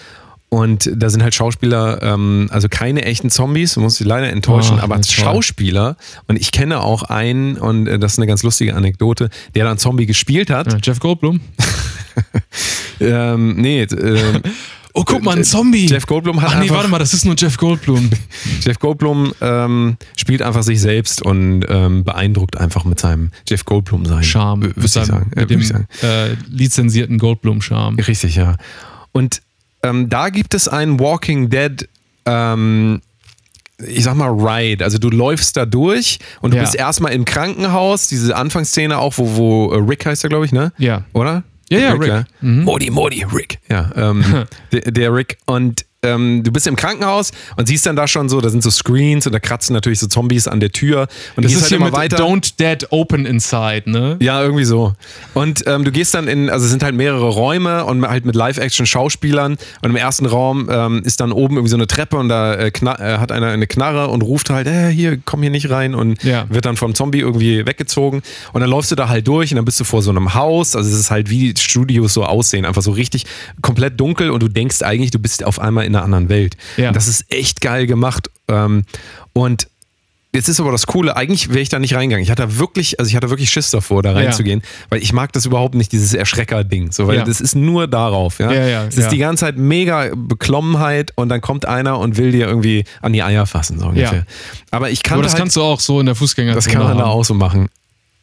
und 0.53 0.91
da 0.95 1.09
sind 1.09 1.23
halt 1.23 1.35
Schauspieler, 1.35 2.03
ähm, 2.03 2.49
also 2.51 2.69
keine 2.69 3.07
echten 3.07 3.31
Zombies, 3.31 3.75
muss 3.79 3.99
ich 3.99 4.07
leider 4.07 4.29
enttäuschen, 4.29 4.77
Oh, 4.79 4.83
aber. 4.83 5.03
Schauspieler 5.03 5.97
und 6.29 6.39
ich 6.39 6.53
kenne 6.53 6.83
auch 6.83 7.05
einen 7.05 7.57
und 7.57 7.87
äh, 7.87 7.99
das 7.99 8.13
ist 8.13 8.19
eine 8.19 8.27
ganz 8.27 8.43
lustige 8.43 8.75
Anekdote, 8.77 9.31
der 9.55 9.65
dann 9.65 9.79
Zombie 9.79 10.05
gespielt 10.05 10.51
hat. 10.51 10.71
Ja, 10.71 10.79
Jeff 10.83 11.01
Goldblum. 11.01 11.41
Ähm, 13.01 13.57
nee, 13.57 13.83
ähm, 13.83 14.43
Oh, 14.95 15.05
guck 15.07 15.23
mal, 15.25 15.35
ein 15.39 15.43
Zombie. 15.43 15.87
Jeff 15.87 16.05
Goldblum 16.07 16.43
hat 16.43 16.51
Ach 16.51 16.55
nee, 16.57 16.63
einfach- 16.65 16.77
warte 16.77 16.91
mal, 16.91 16.99
das 16.99 17.15
ist 17.15 17.25
nur 17.25 17.35
Jeff 17.37 17.57
Goldblum. 17.57 18.11
Jeff 18.61 18.79
Goldblum 18.79 19.33
ähm, 19.41 19.97
spielt 20.19 20.43
einfach 20.43 20.63
sich 20.63 20.83
selbst 20.83 21.23
und 21.23 21.65
ähm, 21.67 22.05
beeindruckt 22.05 22.59
einfach 22.59 22.85
mit 22.85 23.01
seinem 23.01 23.31
Jeff 23.49 23.65
Goldblum 23.65 24.05
sein. 24.05 24.23
Charme. 24.23 24.65
Würde 24.77 24.85
ich 24.85 24.91
sagen. 24.93 25.09
Äh, 25.13 25.25
Mit 25.25 25.37
würd 25.39 25.51
dem 25.51 25.61
ich 25.61 25.69
sagen. 25.69 25.89
äh, 26.03 26.35
lizenzierten 26.51 27.17
Goldblum-Charme. 27.17 27.97
Richtig, 28.07 28.37
ja. 28.37 28.57
Und 29.13 29.41
ähm, 29.83 30.09
da 30.09 30.29
gibt 30.31 30.55
es 30.55 30.69
einen 30.69 30.99
Walking 31.01 31.49
Dead, 31.51 31.89
ähm, 32.27 33.01
ich 33.85 34.05
sag 34.05 34.15
mal, 34.15 34.29
Ride. 34.31 34.85
Also 34.85 34.99
du 34.99 35.11
läufst 35.11 35.57
da 35.57 35.67
durch 35.67 36.19
und 36.41 36.53
du 36.53 36.57
Ja. 36.57 36.63
bist 36.63 36.75
erstmal 36.77 37.13
im 37.13 37.25
Krankenhaus, 37.25 38.07
diese 38.09 38.37
Anfangsszene 38.37 38.99
auch, 38.99 39.15
wo, 39.19 39.37
wo 39.37 39.73
äh, 39.73 39.79
Rick 39.79 40.07
heißt 40.07 40.23
er, 40.25 40.31
glaube 40.31 40.45
ich, 40.45 40.53
ne? 40.53 40.73
Ja. 40.79 41.05
Oder? 41.15 41.43
Ja, 41.69 41.79
ja, 41.79 41.93
Rick. 41.95 42.27
Mhm. 42.43 42.65
Modi, 42.65 42.91
Modi, 42.91 43.25
Rick. 43.33 43.59
Ja, 43.71 43.91
ähm, 43.97 44.25
der, 44.73 44.81
der 44.93 45.15
Rick. 45.15 45.39
Und 45.47 45.85
ähm, 46.05 46.43
du 46.43 46.51
bist 46.51 46.67
im 46.67 46.75
Krankenhaus 46.77 47.31
und 47.57 47.69
siehst 47.69 47.87
dann 47.87 47.95
da 47.95 48.09
schon 48.09 48.29
so, 48.29 48.41
da 48.41 48.51
sind 48.51 48.63
so 48.63 48.71
Screens 48.71 49.27
und 49.27 49.33
da 49.33 49.39
kratzen 49.39 49.73
natürlich 49.73 50.01
so 50.01 50.09
Zombies 50.09 50.49
an 50.49 50.59
der 50.59 50.73
Tür. 50.73 51.07
Und 51.37 51.45
Das 51.45 51.53
ist 51.53 51.59
gehst 51.59 51.69
hier 51.69 51.79
halt 51.81 51.93
immer 51.93 52.03
mit 52.05 52.13
weiter. 52.13 52.25
Don't 52.25 52.55
Dead 52.59 52.87
Open 52.91 53.25
Inside, 53.25 53.85
ne? 53.89 54.17
Ja, 54.21 54.43
irgendwie 54.43 54.65
so. 54.65 54.95
Und 55.35 55.65
ähm, 55.69 55.85
du 55.85 55.93
gehst 55.93 56.15
dann 56.15 56.27
in, 56.27 56.51
also 56.51 56.65
es 56.65 56.71
sind 56.73 56.83
halt 56.83 56.95
mehrere 56.97 57.29
Räume 57.29 57.85
und 57.85 58.07
halt 58.07 58.25
mit 58.25 58.35
Live-Action-Schauspielern. 58.35 59.53
Und 59.83 59.91
im 59.91 59.97
ersten 59.97 60.27
Raum 60.27 60.69
ähm, 60.71 61.03
ist 61.05 61.21
dann 61.21 61.31
oben 61.33 61.55
irgendwie 61.57 61.71
so 61.71 61.77
eine 61.77 61.87
Treppe 61.87 62.17
und 62.17 62.29
da 62.29 62.55
äh, 62.55 62.69
äh, 62.69 63.19
hat 63.19 63.31
einer 63.31 63.49
eine 63.49 63.67
Knarre 63.67 64.09
und 64.09 64.23
ruft 64.23 64.51
halt, 64.51 64.67
äh, 64.67 64.89
hier, 64.91 65.19
komm 65.25 65.43
hier 65.43 65.51
nicht 65.51 65.71
rein 65.71 65.95
und 65.95 66.23
Ja. 66.25 66.47
wird 66.49 66.65
dann 66.65 66.77
vom 66.77 66.95
Zombie 66.95 67.21
irgendwie 67.21 67.65
weggezogen. 67.67 68.23
Und 68.53 68.61
dann 68.61 68.71
läufst 68.71 68.91
du 68.91 68.97
da 68.97 69.09
halt 69.09 69.29
durch 69.29 69.53
und 69.53 69.57
dann 69.57 69.65
bist 69.65 69.79
du 69.79 69.85
vor 69.85 70.03
so 70.03 70.11
einem 70.11 70.35
Haus. 70.35 70.75
Also 70.75 70.91
es 70.91 70.99
ist 70.99 71.11
halt 71.13 71.31
wie 71.31 71.53
die 71.55 71.61
Studios 71.61 72.15
so 72.15 72.25
aussehen, 72.25 72.65
einfach 72.65 72.83
so 72.83 72.91
richtig 72.91 73.25
komplett 73.61 74.01
dunkel 74.01 74.31
und 74.31 74.43
du 74.43 74.49
denkst 74.49 74.83
eigentlich, 74.83 75.13
du 75.13 75.21
bist 75.21 75.45
auf 75.45 75.61
einmal 75.61 75.85
in 75.85 75.92
einer 75.95 76.05
anderen 76.05 76.29
Welt. 76.29 76.57
Ja. 76.77 76.93
Das 76.93 77.09
ist 77.09 77.25
echt 77.33 77.61
geil 77.61 77.87
gemacht. 77.87 78.31
Ähm, 78.49 78.85
und 79.33 79.69
Jetzt 80.35 80.49
ist 80.49 80.61
aber 80.61 80.73
das 80.73 80.87
Coole, 80.87 81.15
eigentlich 81.15 81.51
wäre 81.51 81.61
ich 81.61 81.69
da 81.69 81.79
nicht 81.79 81.95
reingegangen. 81.95 82.25
Ich 82.25 82.31
hatte 82.31 82.59
wirklich, 82.59 82.99
also 82.99 83.07
ich 83.11 83.15
hatte 83.17 83.29
wirklich 83.29 83.51
Schiss 83.51 83.71
davor, 83.71 84.03
da 84.03 84.13
Ja. 84.13 84.17
reinzugehen, 84.17 84.63
weil 84.89 85.03
ich 85.03 85.13
mag 85.13 85.31
das 85.35 85.45
überhaupt 85.45 85.75
nicht, 85.75 85.93
dieses 85.93 86.15
Erschrecker-Ding. 86.15 86.91
So, 86.91 87.07
weil 87.07 87.17
Ja. 87.19 87.25
das 87.25 87.43
ist 87.43 87.55
nur 87.55 87.87
darauf, 87.87 88.39
ja. 88.39 88.51
Ja, 88.51 88.67
ja, 88.67 88.85
es 88.87 88.97
ist 88.97 89.05
ja. 89.05 89.11
die 89.11 89.19
ganze 89.19 89.45
Zeit 89.45 89.59
mega 89.59 90.09
Beklommenheit 90.17 91.13
und 91.17 91.29
dann 91.29 91.43
kommt 91.43 91.67
einer 91.67 91.99
und 91.99 92.17
will 92.17 92.33
dir 92.33 92.47
irgendwie 92.47 92.85
an 93.03 93.13
die 93.13 93.23
Eier 93.23 93.45
fassen, 93.45 93.79
so 93.79 93.89
ungefähr. 93.89 94.25
Aber 94.71 94.89
ich 94.89 95.03
kannte 95.03 95.17
Aber 95.17 95.23
das 95.25 95.33
halt, 95.33 95.43
kannst 95.43 95.57
du 95.57 95.63
auch 95.65 95.81
so 95.81 96.01
in 96.01 96.07
der 96.07 96.15
Fußgängerzone 96.15 96.55
das 96.65 96.73
kann 96.73 96.83
man 96.83 96.97
da 96.97 97.05
auch 97.05 97.27
so 97.27 97.35
machen. 97.35 97.69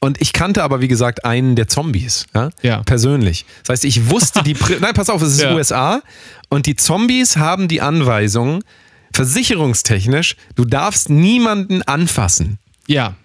Und 0.02 0.22
ich 0.22 0.32
kannte 0.32 0.64
aber, 0.64 0.80
wie 0.80 0.88
gesagt, 0.88 1.26
einen 1.26 1.56
der 1.56 1.68
Zombies, 1.68 2.26
ja? 2.34 2.50
Ja. 2.62 2.84
persönlich. 2.84 3.46
Das 3.64 3.74
heißt, 3.74 3.86
ich 3.86 4.10
wusste 4.10 4.44
die. 4.44 4.54
Pri 4.56 4.78
Nein, 4.80 4.94
pass 4.94 5.10
auf, 5.10 5.22
es 5.22 5.34
ist 5.34 5.42
Ja. 5.42 5.54
USA 5.54 6.02
und 6.50 6.66
die 6.66 6.76
Zombies 6.76 7.36
haben 7.38 7.68
die 7.68 7.82
Anweisung, 7.82 8.64
versicherungstechnisch, 9.14 10.36
du 10.56 10.66
darfst 10.66 11.10
niemanden 11.10 11.82
anfassen. 11.84 12.60
Ja. 12.88 13.16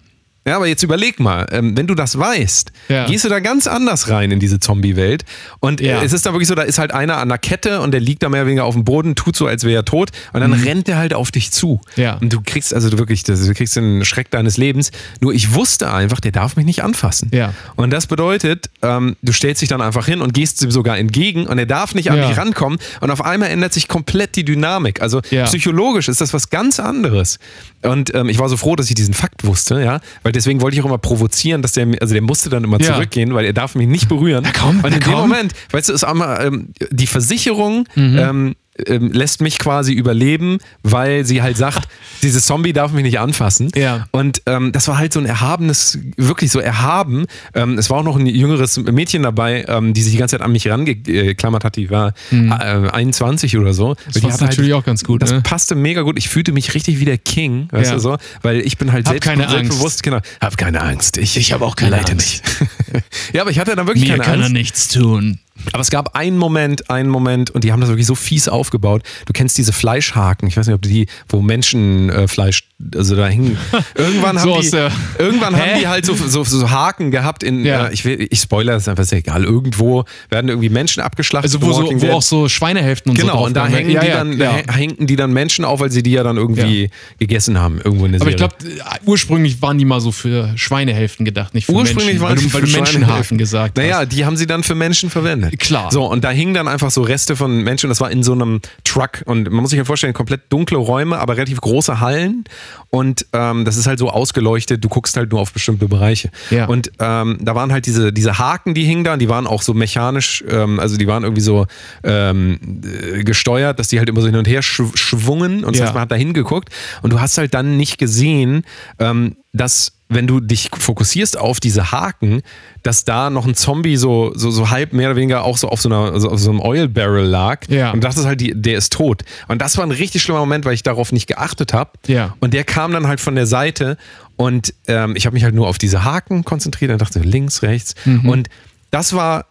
Ja, 0.47 0.57
aber 0.57 0.67
jetzt 0.67 0.83
überleg 0.83 1.19
mal, 1.19 1.47
ähm, 1.51 1.75
wenn 1.75 1.87
du 1.87 1.95
das 1.95 2.19
weißt, 2.19 2.71
Ja. 2.87 3.07
gehst 3.07 3.25
du 3.25 3.29
da 3.29 3.39
ganz 3.39 3.65
anders 3.65 4.09
rein 4.09 4.29
in 4.29 4.39
diese 4.39 4.59
Zombie-Welt. 4.59 5.25
Und 5.59 5.81
Ja. 5.81 6.01
äh, 6.01 6.05
es 6.05 6.13
ist 6.13 6.25
da 6.27 6.33
wirklich 6.33 6.47
so, 6.47 6.53
da 6.53 6.61
ist 6.61 6.77
halt 6.77 6.93
einer 6.93 7.17
an 7.17 7.29
der 7.29 7.39
Kette 7.39 7.81
und 7.81 7.91
der 7.91 7.99
liegt 7.99 8.21
da 8.21 8.29
mehr 8.29 8.41
oder 8.41 8.47
weniger 8.49 8.65
auf 8.65 8.75
dem 8.75 8.83
Boden, 8.85 9.15
tut 9.15 9.35
so, 9.35 9.47
als 9.47 9.63
wäre 9.63 9.73
er 9.79 9.85
tot. 9.85 10.11
Und 10.33 10.41
dann 10.41 10.53
rennt 10.53 10.87
der 10.87 10.97
halt 10.97 11.15
auf 11.15 11.31
dich 11.31 11.49
zu. 11.51 11.81
Mhm. 11.95 12.01
Ja. 12.03 12.13
Und 12.17 12.31
du 12.31 12.41
kriegst 12.45 12.75
also 12.75 12.95
wirklich, 12.99 13.23
du 13.23 13.53
kriegst 13.55 13.75
den 13.75 14.05
Schreck 14.05 14.29
deines 14.29 14.57
Lebens. 14.57 14.91
Nur 15.19 15.33
ich 15.33 15.55
wusste 15.55 15.91
einfach, 15.91 16.19
der 16.19 16.31
darf 16.31 16.55
mich 16.57 16.65
nicht 16.67 16.83
anfassen. 16.83 17.31
Ja. 17.33 17.53
Und 17.75 17.89
das 17.91 18.05
bedeutet, 18.05 18.69
ähm, 18.83 19.15
du 19.23 19.31
stellst 19.33 19.63
dich 19.63 19.69
dann 19.69 19.81
einfach 19.81 20.05
hin 20.05 20.21
und 20.21 20.35
gehst 20.35 20.61
ihm 20.61 20.69
sogar 20.69 20.99
entgegen 20.99 21.47
und 21.47 21.57
er 21.57 21.65
darf 21.65 21.95
nicht 21.95 22.11
an 22.11 22.17
Ja. 22.17 22.27
dich 22.27 22.37
rankommen. 22.37 22.77
Und 23.01 23.09
auf 23.09 23.25
einmal 23.25 23.49
ändert 23.49 23.73
sich 23.73 23.87
komplett 23.87 24.35
die 24.35 24.45
Dynamik. 24.45 25.01
Also 25.01 25.21
Ja. 25.31 25.45
psychologisch 25.45 26.07
ist 26.07 26.21
das 26.21 26.33
was 26.35 26.51
ganz 26.51 26.79
anderes. 26.79 27.39
Und 27.81 28.13
ähm, 28.13 28.29
ich 28.29 28.37
war 28.37 28.47
so 28.49 28.57
froh, 28.57 28.75
dass 28.75 28.89
ich 28.89 28.95
diesen 28.95 29.13
Fakt 29.15 29.43
wusste, 29.45 29.81
ja, 29.81 29.99
weil 30.23 30.34
deswegen 30.35 30.61
wollte 30.61 30.75
ich 30.77 30.81
auch 30.83 30.87
immer 30.87 30.97
provozieren, 30.97 31.61
dass 31.61 31.71
der, 31.71 31.87
also 32.01 32.13
der 32.13 32.21
musste 32.21 32.49
dann 32.49 32.63
immer 32.63 32.79
Ja. 32.81 32.93
zurückgehen, 32.93 33.33
weil 33.33 33.45
er 33.45 33.53
darf 33.53 33.75
mich 33.75 33.87
nicht 33.87 34.07
berühren. 34.09 34.43
Na 34.45 34.51
komm, 34.51 34.77
und 34.79 34.85
in 34.85 34.91
na 34.91 34.99
dem 34.99 35.01
komm. 35.03 35.13
Moment, 35.29 35.53
weißt 35.71 35.89
du, 35.89 35.93
ist 35.93 36.03
einmal 36.03 36.45
ähm, 36.45 36.69
die 36.91 37.07
Versicherung 37.07 37.87
Mhm. 37.95 38.17
ähm, 38.19 38.55
ähm, 38.87 39.11
lässt 39.11 39.41
mich 39.41 39.57
quasi 39.59 39.93
überleben, 39.93 40.57
weil 40.83 41.25
sie 41.25 41.41
halt 41.41 41.57
sagt, 41.57 41.87
dieses 42.23 42.45
Zombie 42.45 42.73
darf 42.73 42.91
mich 42.91 43.03
nicht 43.03 43.19
anfassen. 43.19 43.69
Ja. 43.75 44.05
Und 44.11 44.41
ähm, 44.45 44.71
das 44.71 44.87
war 44.87 44.97
halt 44.97 45.13
so 45.13 45.19
ein 45.19 45.25
erhabenes, 45.25 45.97
wirklich 46.17 46.51
so 46.51 46.59
erhaben. 46.59 47.25
Ähm, 47.53 47.77
es 47.77 47.89
war 47.89 47.99
auch 47.99 48.03
noch 48.03 48.17
ein 48.17 48.25
jüngeres 48.25 48.77
Mädchen 48.77 49.23
dabei, 49.23 49.65
ähm, 49.67 49.93
die 49.93 50.01
sich 50.01 50.11
die 50.13 50.17
ganze 50.17 50.37
Zeit 50.37 50.41
an 50.45 50.51
mich 50.51 50.67
rangeklammert 50.67 51.63
hat. 51.63 51.75
Die 51.77 51.89
war 51.89 52.13
äh, 52.31 52.89
21 52.89 53.57
oder 53.57 53.73
so. 53.73 53.95
Das 54.11 54.21
passt 54.21 54.41
natürlich 54.41 54.73
auch 54.73 54.83
ganz 54.83 55.03
gut, 55.03 55.21
Das 55.21 55.31
ne? 55.31 55.41
passte 55.41 55.75
mega 55.75 56.01
gut. 56.01 56.17
Ich 56.17 56.29
fühlte 56.29 56.51
mich 56.51 56.73
richtig 56.73 56.99
wie 56.99 57.05
der 57.05 57.17
King, 57.17 57.67
weißt 57.71 57.91
Ja. 57.91 57.95
du 57.95 58.01
so, 58.01 58.17
weil 58.41 58.59
ich 58.61 58.77
bin 58.77 58.91
halt 58.91 59.05
Hab 59.05 59.13
selbst, 59.13 59.27
keine 59.27 59.43
Angst. 59.43 59.53
selbstbewusst, 59.55 60.03
genau. 60.03 60.19
Hab 60.41 60.57
keine 60.57 60.81
Angst. 60.81 61.17
Ich, 61.17 61.37
Ich 61.37 61.53
hab 61.53 61.61
auch 61.61 61.75
keine 61.75 61.91
leite 61.91 62.11
Angst. 62.13 62.43
Ja, 63.33 63.41
aber 63.41 63.51
ich 63.51 63.59
hatte 63.59 63.75
dann 63.75 63.87
wirklich 63.87 64.03
Mir 64.05 64.11
keine 64.17 64.23
kann 64.23 64.39
er 64.39 64.45
Angst. 64.45 64.53
nichts 64.53 64.87
tun. 64.87 65.39
Aber 65.71 65.81
es 65.81 65.89
gab 65.89 66.15
einen 66.15 66.37
Moment, 66.37 66.89
einen 66.89 67.09
Moment, 67.09 67.49
und 67.51 67.63
die 67.63 67.71
haben 67.71 67.79
das 67.79 67.89
wirklich 67.89 68.05
so 68.07 68.15
fies 68.15 68.47
aufgebaut. 68.49 69.03
Du 69.25 69.33
kennst 69.33 69.57
diese 69.57 69.71
Fleischhaken, 69.73 70.47
ich 70.47 70.57
weiß 70.57 70.67
nicht, 70.67 70.75
ob 70.75 70.81
die, 70.81 71.07
wo 71.29 71.41
Menschenfleisch, 71.41 72.63
also 72.93 73.15
da 73.15 73.27
hingen. 73.27 73.57
Irgendwann 73.95 74.37
haben 74.39 74.49
So 74.55 74.59
die, 74.61 74.69
der- 74.69 74.91
irgendwann 75.17 75.55
Hä? 75.55 75.61
haben 75.71 75.79
die 75.79 75.87
halt 75.87 76.05
so, 76.05 76.13
so, 76.13 76.43
so 76.43 76.69
Haken 76.69 77.09
gehabt 77.09 77.41
in, 77.41 77.63
Ja. 77.65 77.87
äh, 77.87 77.93
ich, 77.93 78.03
will, 78.03 78.27
ich 78.29 78.39
spoilere, 78.39 78.75
ist 78.75 78.89
einfach 78.89 79.03
ist 79.03 79.13
egal. 79.13 79.45
Irgendwo 79.45 80.03
werden 80.29 80.49
irgendwie 80.49 80.69
Menschen 80.69 81.01
abgeschlachtet. 81.01 81.53
Also 81.53 81.65
wo, 81.65 81.71
so, 81.71 81.89
wo 82.01 82.11
auch 82.11 82.21
so 82.21 82.49
Schweinehälften 82.49 83.11
und 83.11 83.17
so 83.19 83.25
Genau, 83.25 83.45
und 83.45 83.55
da 83.55 83.61
waren. 83.61 83.71
hängen, 83.73 83.91
ja, 83.91 84.01
die 84.01 84.07
ja, 84.07 84.17
dann, 84.17 84.37
da 84.37 84.73
hängen 84.73 85.07
die 85.07 85.15
dann 85.15 85.31
Menschen 85.31 85.63
auf, 85.63 85.79
weil 85.79 85.91
sie 85.91 86.03
die 86.03 86.11
ja 86.11 86.23
dann 86.23 86.35
irgendwie 86.37 86.89
gegessen 87.17 87.57
haben, 87.59 87.79
irgendwo 87.81 88.05
in 88.05 88.11
der 88.11 88.21
Aber 88.21 88.29
Serie. 88.31 88.49
ich 88.49 88.57
glaube, 88.83 88.99
ursprünglich 89.05 89.61
waren 89.61 89.77
die 89.77 89.85
mal 89.85 90.01
so 90.01 90.11
für 90.11 90.51
Schweinehälften 90.57 91.23
gedacht, 91.25 91.53
nicht 91.53 91.65
für 91.67 91.71
Ursprünglich 91.71 92.19
Menschen. 92.19 92.21
waren 92.21 92.31
weil 92.37 92.43
die 92.43 92.53
weil 92.53 92.61
du 92.61 92.67
für 92.67 92.77
Menschenhaken 92.77 93.37
gesagt 93.37 93.77
Naja, 93.77 93.99
hast. 93.99 94.09
die 94.11 94.25
haben 94.25 94.35
sie 94.35 94.47
dann 94.47 94.63
für 94.63 94.75
Menschen 94.75 95.09
verwendet. 95.09 95.44
Klar. 95.51 95.91
So, 95.91 96.05
und 96.05 96.23
da 96.23 96.29
hingen 96.31 96.53
dann 96.53 96.67
einfach 96.67 96.91
so 96.91 97.01
Reste 97.01 97.35
von 97.35 97.63
Menschen. 97.63 97.89
Das 97.89 97.99
war 98.01 98.11
in 98.11 98.23
so 98.23 98.33
einem 98.33 98.61
Truck. 98.83 99.23
Und 99.25 99.49
man 99.51 99.61
muss 99.61 99.71
sich 99.71 99.77
ja 99.77 99.85
vorstellen, 99.85 100.13
komplett 100.13 100.41
dunkle 100.49 100.77
Räume, 100.77 101.17
aber 101.19 101.35
relativ 101.37 101.61
große 101.61 101.99
Hallen. 101.99 102.43
Und 102.89 103.25
ähm, 103.33 103.65
das 103.65 103.77
ist 103.77 103.87
halt 103.87 103.99
so 103.99 104.09
ausgeleuchtet. 104.09 104.83
Du 104.83 104.89
guckst 104.89 105.17
halt 105.17 105.31
nur 105.31 105.41
auf 105.41 105.51
bestimmte 105.53 105.87
Bereiche. 105.87 106.29
Ja. 106.49 106.65
Und 106.65 106.91
ähm, 106.99 107.37
da 107.41 107.55
waren 107.55 107.71
halt 107.71 107.85
diese, 107.85 108.13
diese 108.13 108.37
Haken, 108.39 108.73
die 108.73 108.83
hingen 108.83 109.03
da. 109.03 109.13
Und 109.13 109.19
die 109.19 109.29
waren 109.29 109.47
auch 109.47 109.61
so 109.61 109.73
mechanisch, 109.73 110.43
ähm, 110.49 110.79
also 110.79 110.97
die 110.97 111.07
waren 111.07 111.23
irgendwie 111.23 111.41
so 111.41 111.65
ähm, 112.03 112.59
äh, 112.83 113.23
gesteuert, 113.23 113.79
dass 113.79 113.87
die 113.89 113.99
halt 113.99 114.09
immer 114.09 114.21
so 114.21 114.27
hin 114.27 114.35
und 114.35 114.47
her 114.47 114.61
sch 114.61 114.81
schwungen. 114.95 115.63
Und 115.63 115.73
das 115.75 115.79
Ja. 115.79 115.85
heißt, 115.85 115.93
man 115.93 116.01
hat 116.01 116.11
da 116.11 116.15
hingeguckt. 116.15 116.69
Und 117.01 117.11
du 117.13 117.19
hast 117.19 117.37
halt 117.37 117.53
dann 117.53 117.77
nicht 117.77 117.97
gesehen, 117.97 118.63
ähm, 118.99 119.35
dass 119.55 119.93
wenn 120.07 120.27
du 120.27 120.39
dich 120.39 120.69
fokussierst 120.77 121.37
auf 121.37 121.59
diese 121.59 121.91
Haken, 121.91 122.43
dass 122.83 123.05
da 123.05 123.31
noch 123.31 123.47
ein 123.47 123.55
Zombie 123.55 123.97
so, 123.97 124.31
so, 124.35 124.51
so 124.51 124.69
halb 124.69 124.93
mehr 124.93 125.09
oder 125.09 125.15
weniger 125.15 125.43
auch 125.43 125.57
so 125.57 125.69
auf 125.69 125.81
so, 125.81 125.89
einer, 125.89 126.13
also 126.13 126.29
auf 126.29 126.39
so 126.39 126.51
einem 126.51 126.59
Oil 126.59 126.87
Barrel 126.87 127.25
lag. 127.25 127.67
Ja. 127.69 127.91
Und 127.91 128.03
dachtest 128.03 128.25
halt, 128.27 128.39
die, 128.39 128.53
der 128.55 128.77
ist 128.77 128.93
tot. 128.93 129.23
Und 129.47 129.61
das 129.61 129.77
war 129.77 129.85
ein 129.85 129.91
richtig 129.91 130.21
schlimmer 130.21 130.41
Moment, 130.41 130.65
weil 130.65 130.73
ich 130.73 130.83
darauf 130.83 131.11
nicht 131.11 131.25
geachtet 131.25 131.73
habe. 131.73 131.91
Ja. 132.05 132.35
Und 132.39 132.53
der 132.53 132.63
kam 132.63 132.91
dann 132.91 133.07
halt 133.07 133.19
von 133.19 133.33
der 133.33 133.47
Seite 133.47 133.97
und 134.35 134.73
ähm, 134.87 135.15
ich 135.15 135.25
habe 135.25 135.33
mich 135.33 135.43
halt 135.43 135.55
nur 135.55 135.67
auf 135.67 135.79
diese 135.79 136.03
Haken 136.03 136.45
konzentriert 136.45 136.91
und 136.91 137.01
dachte 137.01 137.19
links, 137.19 137.63
rechts. 137.63 137.95
Mhm. 138.05 138.29
Und 138.29 138.49
das 138.91 139.13
war 139.13 139.47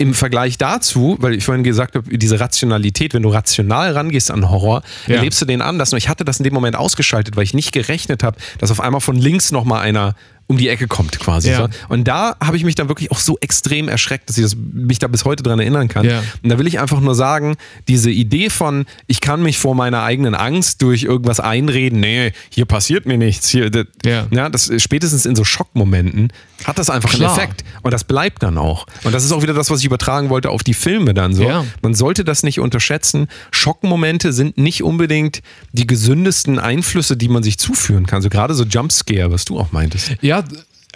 im 0.00 0.14
Vergleich 0.14 0.56
dazu, 0.56 1.16
weil 1.20 1.34
ich 1.34 1.44
vorhin 1.44 1.62
gesagt 1.62 1.94
habe, 1.94 2.16
diese 2.16 2.40
Rationalität, 2.40 3.12
wenn 3.12 3.22
du 3.22 3.28
rational 3.28 3.92
rangehst 3.92 4.30
an 4.30 4.48
Horror, 4.50 4.82
Ja. 5.06 5.16
erlebst 5.16 5.42
du 5.42 5.44
den 5.44 5.60
anders. 5.60 5.90
Nur 5.92 5.98
ich 5.98 6.08
hatte 6.08 6.24
das 6.24 6.38
in 6.38 6.44
dem 6.44 6.54
Moment 6.54 6.74
ausgeschaltet, 6.74 7.36
weil 7.36 7.44
ich 7.44 7.52
nicht 7.52 7.72
gerechnet 7.72 8.22
habe, 8.22 8.38
dass 8.58 8.70
auf 8.70 8.80
einmal 8.80 9.02
von 9.02 9.16
links 9.16 9.52
nochmal 9.52 9.82
einer 9.82 10.14
um 10.50 10.56
die 10.56 10.68
Ecke 10.68 10.88
kommt 10.88 11.20
quasi. 11.20 11.48
Ja. 11.48 11.58
So. 11.58 11.68
Und 11.88 12.08
da 12.08 12.34
habe 12.42 12.56
ich 12.56 12.64
mich 12.64 12.74
dann 12.74 12.88
wirklich 12.88 13.12
auch 13.12 13.20
so 13.20 13.38
extrem 13.40 13.88
erschreckt, 13.88 14.28
dass 14.28 14.36
ich 14.36 14.42
das, 14.42 14.56
mich 14.56 14.98
da 14.98 15.06
bis 15.06 15.24
heute 15.24 15.44
dran 15.44 15.60
erinnern 15.60 15.86
kann. 15.86 16.04
Ja. 16.04 16.24
Und 16.42 16.50
da 16.50 16.58
will 16.58 16.66
ich 16.66 16.80
einfach 16.80 16.98
nur 16.98 17.14
sagen, 17.14 17.54
diese 17.86 18.10
Idee 18.10 18.50
von, 18.50 18.84
ich 19.06 19.20
kann 19.20 19.44
mich 19.44 19.58
vor 19.58 19.76
meiner 19.76 20.02
eigenen 20.02 20.34
Angst 20.34 20.82
durch 20.82 21.04
irgendwas 21.04 21.38
einreden, 21.38 22.00
nee, 22.00 22.32
hier 22.48 22.64
passiert 22.64 23.06
mir 23.06 23.16
nichts. 23.16 23.48
Hier, 23.48 23.70
das, 23.70 23.86
Ja. 24.04 24.26
ja, 24.32 24.48
das 24.48 24.72
spätestens 24.78 25.24
in 25.24 25.36
so 25.36 25.44
Schockmomenten 25.44 26.32
hat 26.64 26.78
das 26.78 26.90
einfach 26.90 27.10
Klar. 27.10 27.30
einen 27.30 27.38
Effekt. 27.38 27.64
Und 27.82 27.92
das 27.92 28.04
bleibt 28.04 28.42
dann 28.42 28.58
auch. 28.58 28.86
Und 29.04 29.14
das 29.14 29.24
ist 29.24 29.32
auch 29.32 29.42
wieder 29.42 29.54
das, 29.54 29.70
was 29.70 29.78
ich 29.80 29.86
übertragen 29.86 30.30
wollte 30.30 30.50
auf 30.50 30.62
die 30.62 30.74
Filme 30.74 31.14
dann 31.14 31.32
so. 31.32 31.44
Ja. 31.44 31.64
Man 31.80 31.94
sollte 31.94 32.24
das 32.24 32.42
nicht 32.42 32.60
unterschätzen. 32.60 33.28
Schockmomente 33.50 34.32
sind 34.32 34.58
nicht 34.58 34.82
unbedingt 34.82 35.40
die 35.72 35.86
gesündesten 35.86 36.58
Einflüsse, 36.58 37.16
die 37.16 37.28
man 37.28 37.42
sich 37.42 37.56
zuführen 37.58 38.06
kann. 38.06 38.20
So 38.20 38.28
gerade 38.28 38.54
so 38.54 38.64
Jumpscare, 38.64 39.30
was 39.30 39.44
du 39.44 39.58
auch 39.58 39.72
meintest. 39.72 40.12
Ja, 40.20 40.39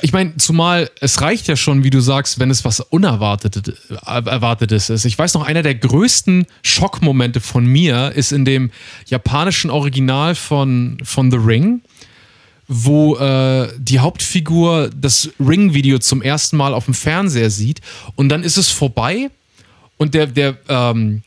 ich 0.03 0.13
meine, 0.13 0.37
zumal 0.39 0.91
es 1.01 1.21
reicht 1.21 1.47
ja 1.47 1.57
schon, 1.57 1.85
wie 1.85 1.91
du 1.91 2.01
sagst, 2.01 2.39
wenn 2.39 2.51
es 2.51 2.65
was 2.65 2.81
Unerwartetes 2.81 3.75
äh, 3.91 3.95
Erwartetes 4.29 4.91
ist. 4.91 5.05
Ich 5.05 5.17
weiß 5.19 5.35
noch, 5.35 5.47
einer 5.47 5.63
der 5.63 5.75
größten 5.77 6.47
Schockmomente 6.63 7.41
von 7.41 7.65
mir 7.65 8.13
ist 8.15 8.33
in 8.33 8.45
dem 8.45 8.71
japanischen 9.07 9.71
Original 9.71 10.35
von, 10.35 10.99
von 11.05 11.31
The 11.31 11.37
Ring, 11.39 11.81
wo 12.67 13.17
äh, 13.17 13.69
die 13.79 14.01
Hauptfigur 14.01 14.91
das 14.95 15.31
Ring-Video 15.39 15.99
zum 16.01 16.23
ersten 16.23 16.57
Mal 16.57 16.75
auf 16.75 16.87
dem 16.87 16.95
Fernseher 16.95 17.51
sieht 17.51 17.81
und 18.17 18.29
dann 18.31 18.43
ist 18.43 18.57
es 18.57 18.71
vorbei 18.71 19.31
und 19.97 20.15
der, 20.15 20.27
der 20.27 20.57
ähm, 20.69 21.23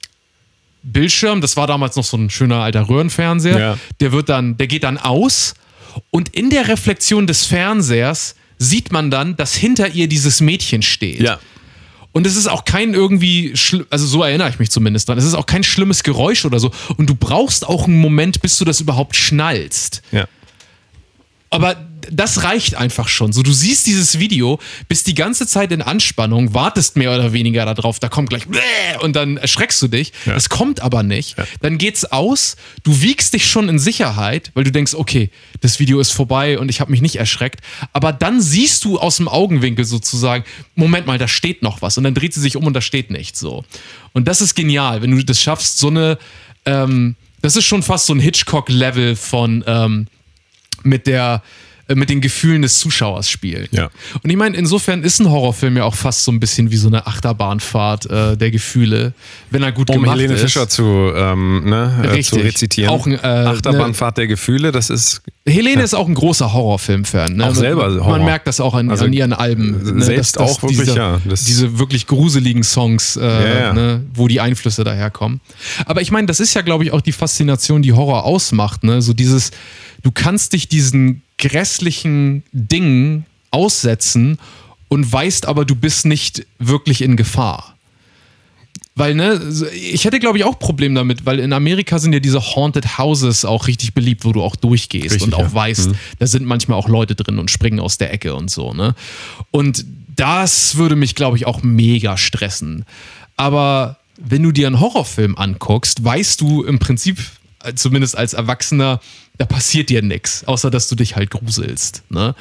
Bildschirm, 0.84 1.41
das 1.41 1.56
war 1.57 1.68
damals 1.68 1.95
noch 1.95 2.03
so 2.03 2.18
ein 2.18 2.30
schöner 2.30 2.61
alter 2.61 2.88
Röhrenfernseher, 2.89 3.60
Ja. 3.60 3.77
der 3.99 4.11
wird 4.11 4.30
dann, 4.30 4.57
der 4.57 4.68
geht 4.68 4.84
dann 4.84 4.98
aus 4.98 5.53
und 6.10 6.30
in 6.30 6.49
der 6.49 6.68
Reflexion 6.68 7.28
des 7.28 7.45
Fernsehers 7.45 8.36
sieht 8.57 8.91
man 8.91 9.11
dann, 9.11 9.36
dass 9.36 9.56
hinter 9.56 9.90
ihr 9.90 10.07
dieses 10.07 10.41
Mädchen 10.41 10.82
steht. 10.82 11.22
Und 12.11 12.26
es 12.26 12.36
ist 12.36 12.48
auch 12.48 12.65
kein 12.65 12.95
irgendwie, 12.95 13.53
also 13.91 14.07
so 14.07 14.24
erinnere 14.24 14.49
ich 14.49 14.57
mich 14.57 14.72
zumindest 14.72 15.07
dran, 15.07 15.19
es 15.19 15.26
ist 15.26 15.36
auch 15.36 15.45
kein 15.45 15.64
schlimmes 15.64 16.02
Geräusch 16.02 16.45
oder 16.45 16.60
so. 16.60 16.72
Und 16.98 17.10
du 17.10 17.15
brauchst 17.15 17.68
auch 17.68 17.86
einen 17.86 17.99
Moment, 17.99 18.41
bis 18.41 18.57
du 18.57 18.65
das 18.65 18.82
überhaupt 18.82 19.15
schnallst. 19.15 20.02
Ja. 20.11 20.28
Aber 21.52 21.87
das 22.12 22.44
reicht 22.44 22.76
einfach 22.76 23.08
schon. 23.08 23.34
So, 23.34 23.44
du 23.44 23.52
siehst 23.52 23.88
dieses 23.88 24.20
Video, 24.20 24.60
bist 24.88 25.08
die 25.08 25.16
ganze 25.16 25.48
Zeit 25.48 25.72
in 25.72 25.82
Anspannung, 25.82 26.54
wartest 26.54 26.96
mehr 26.96 27.14
oder 27.14 27.34
weniger 27.34 27.66
darauf, 27.66 28.00
da 28.00 28.10
kommt 28.10 28.30
gleich 28.30 28.48
Bäh! 28.48 28.60
und 29.02 29.16
dann 29.16 29.38
erschreckst 29.38 29.82
du 29.82 29.88
dich. 29.88 30.14
Es 30.26 30.50
kommt 30.50 30.82
aber 30.82 31.04
nicht. 31.04 31.36
Dann 31.62 31.78
geht's 31.78 32.06
aus, 32.06 32.56
du 32.84 33.02
wiegst 33.02 33.34
dich 33.34 33.48
schon 33.48 33.70
in 33.70 33.80
Sicherheit, 33.80 34.52
weil 34.54 34.64
du 34.64 34.72
denkst, 34.72 34.94
okay, 34.94 35.30
das 35.62 35.80
Video 35.80 36.00
ist 36.00 36.12
vorbei 36.12 36.60
und 36.60 36.70
ich 36.70 36.80
habe 36.80 36.92
mich 36.92 37.02
nicht 37.02 37.18
erschreckt. 37.18 37.62
Aber 37.94 38.14
dann 38.14 38.42
siehst 38.42 38.86
du 38.86 39.00
aus 39.00 39.18
dem 39.18 39.28
Augenwinkel 39.28 39.86
sozusagen, 39.86 40.44
Moment 40.76 41.08
mal, 41.08 41.18
da 41.18 41.28
steht 41.28 41.64
noch 41.64 41.82
was. 41.82 41.98
Und 41.98 42.04
dann 42.04 42.14
dreht 42.14 42.34
sie 42.34 42.42
sich 42.42 42.56
um 42.56 42.66
und 42.66 42.74
da 42.74 42.82
steht 42.82 43.12
nichts 43.12 43.40
so. 43.40 43.64
Und 44.14 44.28
das 44.28 44.42
ist 44.42 44.56
genial, 44.56 45.02
wenn 45.02 45.12
du 45.12 45.24
das 45.24 45.42
schaffst, 45.42 45.78
so 45.78 45.88
eine, 45.88 46.18
ähm, 46.66 47.16
das 47.42 47.56
ist 47.56 47.66
schon 47.66 47.84
fast 47.84 48.08
so 48.08 48.14
ein 48.14 48.20
Hitchcock-Level 48.20 49.16
von, 49.16 49.64
ähm, 49.68 50.08
mit 50.84 51.08
der 51.08 51.44
mit 51.96 52.10
den 52.10 52.22
Gefühlen 52.22 52.62
des 52.62 52.80
Zuschauers 52.80 53.30
spielen. 53.30 53.68
Ja. 53.72 53.90
Und 54.22 54.30
ich 54.30 54.36
meine, 54.36 54.58
insofern 54.58 55.04
ist 55.04 55.20
ein 55.20 55.30
Horrorfilm 55.30 55.78
ja 55.78 55.84
auch 55.84 55.96
fast 55.96 56.24
so 56.24 56.32
ein 56.32 56.40
bisschen 56.40 56.72
wie 56.72 56.78
so 56.78 56.88
eine 56.88 57.08
Achterbahnfahrt 57.08 58.10
äh, 58.10 58.38
der 58.38 58.52
Gefühle, 58.52 59.14
wenn 59.52 59.64
er 59.64 59.72
gut 59.72 59.90
Um 59.90 60.02
gemacht 60.02 60.18
Helene 60.18 60.34
ist. 60.34 60.42
Fischer 60.42 60.68
zu, 60.68 60.84
ähm, 60.84 61.70
ne, 61.70 62.10
äh, 62.14 62.22
zu 62.22 62.36
rezitieren. 62.38 62.90
Auch 62.90 63.06
ein, 63.06 63.14
äh, 63.14 63.18
Achterbahnfahrt 63.18 64.18
der 64.18 64.28
Gefühle, 64.28 64.72
das 64.72 64.90
ist 64.90 65.22
Helene 65.48 65.82
ist 65.82 65.94
auch 65.94 66.08
ein 66.08 66.14
großer 66.14 66.52
Horrorfilm-Fan. 66.52 67.38
Ne? 67.38 67.46
Auch 67.46 67.56
selber 67.56 67.88
Man, 67.88 68.00
Horror. 68.00 68.18
man 68.18 68.26
merkt 68.26 68.48
das 68.48 68.60
auch 68.60 68.74
an, 68.74 68.90
Also, 68.90 69.06
an 69.06 69.14
ihren 69.14 69.32
Alben. 69.32 69.98
Ne? 69.98 70.04
selbst 70.04 70.40
auch 70.40 70.62
wirklich, 70.62 70.80
diese, 70.82 70.96
ja. 70.96 71.22
Diese 71.26 71.80
wirklich 71.80 72.06
gruseligen 72.06 72.64
Songs, 72.64 73.16
äh, 73.16 73.22
Ja, 73.22 73.60
ja. 73.60 73.74
Ne? 73.74 74.06
wo 74.14 74.28
die 74.28 74.42
Einflüsse 74.42 74.84
daherkommen. 74.84 75.40
Aber 75.86 76.02
ich 76.02 76.12
meine, 76.12 76.28
das 76.28 76.42
ist 76.42 76.54
ja, 76.54 76.62
glaube 76.62 76.84
ich, 76.84 76.92
auch 76.92 77.02
die 77.02 77.14
Faszination, 77.14 77.82
die 77.82 77.94
Horror 77.94 78.26
ausmacht. 78.26 78.84
Ne? 78.84 79.02
So 79.02 79.14
dieses, 79.14 79.52
du 80.04 80.12
kannst 80.12 80.52
dich 80.52 80.68
diesen 80.68 81.22
grässlichen 81.38 82.44
Dingen 82.52 83.26
aussetzen 83.52 84.40
und 84.88 85.12
weißt 85.12 85.46
aber, 85.46 85.66
du 85.66 85.76
bist 85.76 86.06
nicht 86.06 86.46
wirklich 86.60 87.02
in 87.02 87.16
Gefahr. 87.16 87.76
Weil, 88.96 89.14
ne, 89.14 89.40
ich 89.76 90.06
hätte, 90.06 90.20
glaube 90.20 90.40
ich, 90.40 90.44
auch 90.44 90.58
Problem 90.58 90.96
damit, 90.96 91.24
weil 91.24 91.40
in 91.40 91.54
Amerika 91.54 92.00
sind 92.00 92.14
ja 92.14 92.20
diese 92.20 92.42
Haunted 92.42 92.98
Houses 92.98 93.46
auch 93.46 93.68
richtig 93.68 93.94
beliebt, 93.94 94.26
wo 94.26 94.34
du 94.34 94.42
auch 94.42 94.56
durchgehst 94.56 95.14
Richtig, 95.14 95.22
und 95.22 95.36
auch 95.36 95.40
ja. 95.40 95.50
Mhm. 95.50 95.54
weißt, 95.54 95.90
da 96.18 96.26
sind 96.26 96.48
manchmal 96.48 96.80
auch 96.80 96.90
Leute 96.90 97.14
drin 97.14 97.38
und 97.38 97.52
springen 97.52 97.80
aus 97.80 98.00
der 98.00 98.12
Ecke 98.12 98.34
und 98.34 98.50
so, 98.50 98.74
ne? 98.74 98.96
Und 99.52 99.86
das 100.16 100.78
würde 100.78 100.96
mich, 100.96 101.14
glaube 101.14 101.38
ich, 101.38 101.46
auch 101.46 101.62
mega 101.62 102.18
stressen. 102.18 102.86
Aber 103.36 103.98
wenn 104.18 104.42
du 104.42 104.52
dir 104.52 104.66
einen 104.66 104.80
Horrorfilm 104.80 105.38
anguckst, 105.38 106.04
weißt 106.04 106.42
du 106.42 106.64
im 106.64 106.80
Prinzip, 106.80 107.20
zumindest 107.76 108.18
als 108.18 108.34
Erwachsener, 108.34 108.99
da 109.38 109.45
passiert 109.45 109.89
dir 109.89 110.02
nichts, 110.02 110.44
außer 110.45 110.72
dass 110.72 110.88
du 110.88 110.95
dich 110.95 111.15
halt 111.15 111.31
gruselst, 111.31 112.03
ne? 112.10 112.35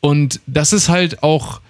Und 0.00 0.40
das 0.46 0.72
ist 0.72 0.88
halt 0.88 1.22
auch 1.22 1.60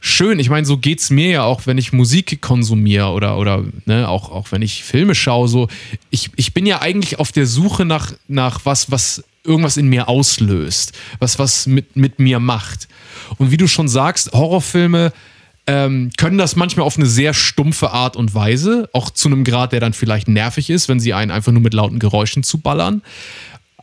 schön. 0.00 0.38
Ich 0.38 0.50
meine, 0.50 0.66
so 0.66 0.76
geht's 0.76 1.10
mir 1.10 1.30
ja 1.30 1.42
auch, 1.44 1.66
wenn 1.66 1.78
ich 1.78 1.92
Musik 1.92 2.40
konsumiere 2.40 3.10
oder, 3.10 3.38
oder 3.38 3.64
ne, 3.84 4.08
auch, 4.08 4.30
auch 4.30 4.50
wenn 4.50 4.62
ich 4.62 4.82
Filme 4.82 5.14
schaue. 5.14 5.48
So, 5.48 5.68
ich, 6.10 6.30
ich 6.36 6.52
bin 6.52 6.66
ja 6.66 6.80
eigentlich 6.80 7.18
auf 7.18 7.32
der 7.32 7.46
Suche 7.46 7.84
nach, 7.84 8.12
nach 8.28 8.60
was, 8.64 8.90
was 8.90 9.22
irgendwas 9.44 9.76
in 9.76 9.88
mir 9.88 10.08
auslöst, 10.08 10.92
was 11.18 11.38
was 11.38 11.66
mit, 11.66 11.96
mit 11.96 12.18
mir 12.18 12.40
macht. 12.40 12.88
Und 13.38 13.50
wie 13.50 13.56
du 13.56 13.68
schon 13.68 13.88
sagst, 13.88 14.32
Horrorfilme 14.32 15.12
ähm, 15.66 16.10
können 16.16 16.38
das 16.38 16.56
manchmal 16.56 16.86
auf 16.86 16.96
eine 16.96 17.06
sehr 17.06 17.34
stumpfe 17.34 17.90
Art 17.90 18.16
und 18.16 18.34
Weise, 18.34 18.88
auch 18.92 19.10
zu 19.10 19.28
einem 19.28 19.44
Grad, 19.44 19.72
der 19.72 19.80
dann 19.80 19.92
vielleicht 19.92 20.28
nervig 20.28 20.70
ist, 20.70 20.88
wenn 20.88 21.00
sie 21.00 21.12
einen 21.12 21.30
einfach 21.30 21.52
nur 21.52 21.62
mit 21.62 21.74
lauten 21.74 21.98
Geräuschen 21.98 22.42
zuballern. 22.42 23.02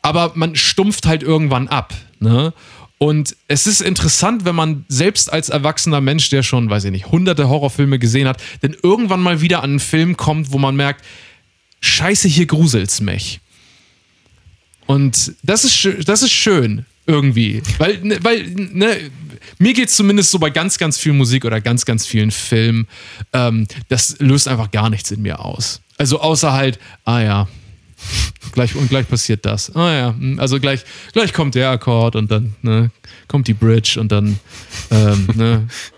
Aber 0.02 0.32
man 0.36 0.56
stumpft 0.56 1.06
halt 1.06 1.24
irgendwann 1.24 1.68
ab. 1.68 1.94
Ne? 2.20 2.54
Und 2.98 3.36
es 3.50 3.68
ist 3.68 3.82
interessant, 3.82 4.46
wenn 4.46 4.56
man 4.56 4.86
selbst 4.88 5.32
als 5.32 5.50
erwachsener 5.50 6.00
Mensch, 6.00 6.30
der 6.30 6.42
schon, 6.42 6.70
weiß 6.70 6.86
ich 6.86 6.92
nicht, 6.92 7.12
hunderte 7.12 7.50
Horrorfilme 7.50 8.00
gesehen 8.00 8.28
hat, 8.28 8.42
dann 8.62 8.76
irgendwann 8.82 9.22
mal 9.22 9.42
wieder 9.42 9.62
an 9.62 9.72
einen 9.72 9.80
Film 9.80 10.16
kommt, 10.16 10.54
wo 10.54 10.58
man 10.58 10.76
merkt, 10.76 11.04
scheiße, 11.82 12.30
hier 12.30 12.46
gruselt's 12.46 13.02
mich. 13.02 13.42
Und 14.86 15.34
das 15.44 15.66
ist, 15.66 16.08
das 16.08 16.22
ist 16.24 16.32
schön, 16.32 16.86
irgendwie. 17.06 17.62
Weil, 17.78 18.00
ne, 18.00 18.20
weil 18.22 18.48
ne, 18.48 19.12
mir 19.60 19.74
geht 19.74 19.90
es 19.90 19.96
zumindest 19.96 20.32
so 20.32 20.40
bei 20.40 20.50
ganz, 20.50 20.78
ganz 20.78 20.98
viel 20.98 21.14
Musik 21.14 21.46
oder 21.46 21.62
ganz, 21.62 21.86
ganz 21.86 22.06
vielen 22.06 22.32
Filmen, 22.32 22.88
ähm, 23.34 23.68
das 23.90 24.18
löst 24.20 24.48
einfach 24.48 24.72
gar 24.72 24.90
nichts 24.90 25.12
in 25.12 25.22
mir 25.22 25.40
aus. 25.40 25.82
Also 25.98 26.20
außer 26.20 26.54
halt, 26.54 26.80
ah 27.06 27.20
ja, 27.20 27.48
gleich 28.52 28.76
und 28.76 28.90
gleich 28.90 29.08
passiert 29.08 29.46
das. 29.46 29.76
Ah 29.76 29.94
ja, 29.94 30.08
hm, 30.10 30.40
also 30.40 30.60
gleich, 30.60 30.84
gleich 31.14 31.34
kommt 31.34 31.56
der 31.56 31.70
Akkord 31.70 32.16
und 32.16 32.32
dann 32.32 32.56
ne, 32.62 32.92
kommt 33.28 33.48
die 33.48 33.54
Bridge 33.54 34.00
und 34.00 34.12
dann 34.12 34.40
ähm, 34.92 35.28
ne, 35.36 35.68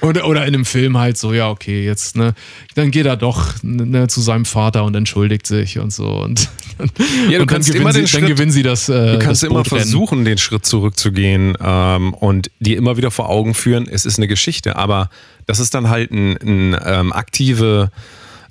oder, 0.00 0.26
oder 0.26 0.42
in 0.46 0.54
einem 0.54 0.64
Film 0.64 0.96
halt 0.98 1.18
so, 1.18 1.32
ja, 1.32 1.48
okay, 1.50 1.84
jetzt, 1.84 2.16
ne, 2.16 2.34
dann 2.74 2.90
geht 2.90 3.06
er 3.06 3.16
doch 3.16 3.54
ne, 3.62 4.06
zu 4.08 4.20
seinem 4.20 4.44
Vater 4.44 4.84
und 4.84 4.94
entschuldigt 4.94 5.46
sich 5.46 5.78
und 5.78 5.92
so. 5.92 6.06
Und, 6.08 6.48
Ja, 6.78 6.84
du 6.84 6.88
und 6.88 7.32
dann, 7.38 7.46
kannst 7.48 7.68
gewinnen 7.68 7.82
immer 7.82 7.92
sie, 7.92 7.98
den 8.00 8.04
dann 8.04 8.08
Schritt- 8.20 8.26
gewinnen 8.28 8.52
sie 8.52 8.62
das. 8.62 8.88
Äh, 8.88 9.12
Du 9.12 9.18
kannst 9.18 9.42
immer 9.42 9.64
versuchen, 9.64 10.24
den 10.24 10.38
Schritt 10.38 10.64
zurückzugehen 10.64 11.56
ähm, 11.60 12.14
und 12.14 12.50
dir 12.60 12.76
immer 12.76 12.96
wieder 12.96 13.10
vor 13.10 13.28
Augen 13.28 13.54
führen, 13.54 13.88
es 13.90 14.04
ist 14.06 14.18
eine 14.18 14.28
Geschichte, 14.28 14.76
aber 14.76 15.10
das 15.46 15.58
ist 15.58 15.74
dann 15.74 15.88
halt 15.88 16.12
ein, 16.12 16.36
ein 16.36 16.76
ähm, 16.84 17.12
aktive 17.12 17.90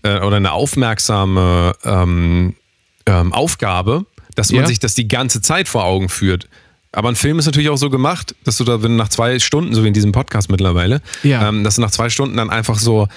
äh, 0.03 0.19
oder 0.19 0.35
eine 0.37 0.51
aufmerksame 0.51 1.73
ähm, 1.85 2.55
ähm, 3.05 3.31
Aufgabe, 3.33 4.05
dass 4.35 4.51
man 4.51 4.61
Ja. 4.61 4.67
sich 4.67 4.79
das 4.79 4.93
die 4.95 5.07
ganze 5.07 5.41
Zeit 5.41 5.67
vor 5.69 5.85
Augen 5.85 6.09
führt. 6.09 6.49
Aber 6.97 7.09
ein 7.09 7.15
Film 7.15 7.37
ist 7.37 7.45
natürlich 7.45 7.69
auch 7.69 7.77
so 7.77 7.91
gemacht, 7.91 8.33
dass 8.43 8.57
du 8.57 8.63
da, 8.63 8.81
wenn 8.81 8.95
nach 8.95 9.09
zwei 9.09 9.37
Stunden, 9.37 9.75
so 9.75 9.83
wie 9.83 9.87
in 9.87 9.93
diesem 9.93 10.11
Podcast 10.13 10.49
mittlerweile, 10.49 11.01
Ja. 11.21 11.47
ähm, 11.47 11.63
dass 11.63 11.75
du 11.75 11.81
nach 11.81 11.91
zwei 11.91 12.09
Stunden 12.09 12.35
dann 12.37 12.49
einfach 12.49 12.79
so 12.79 13.07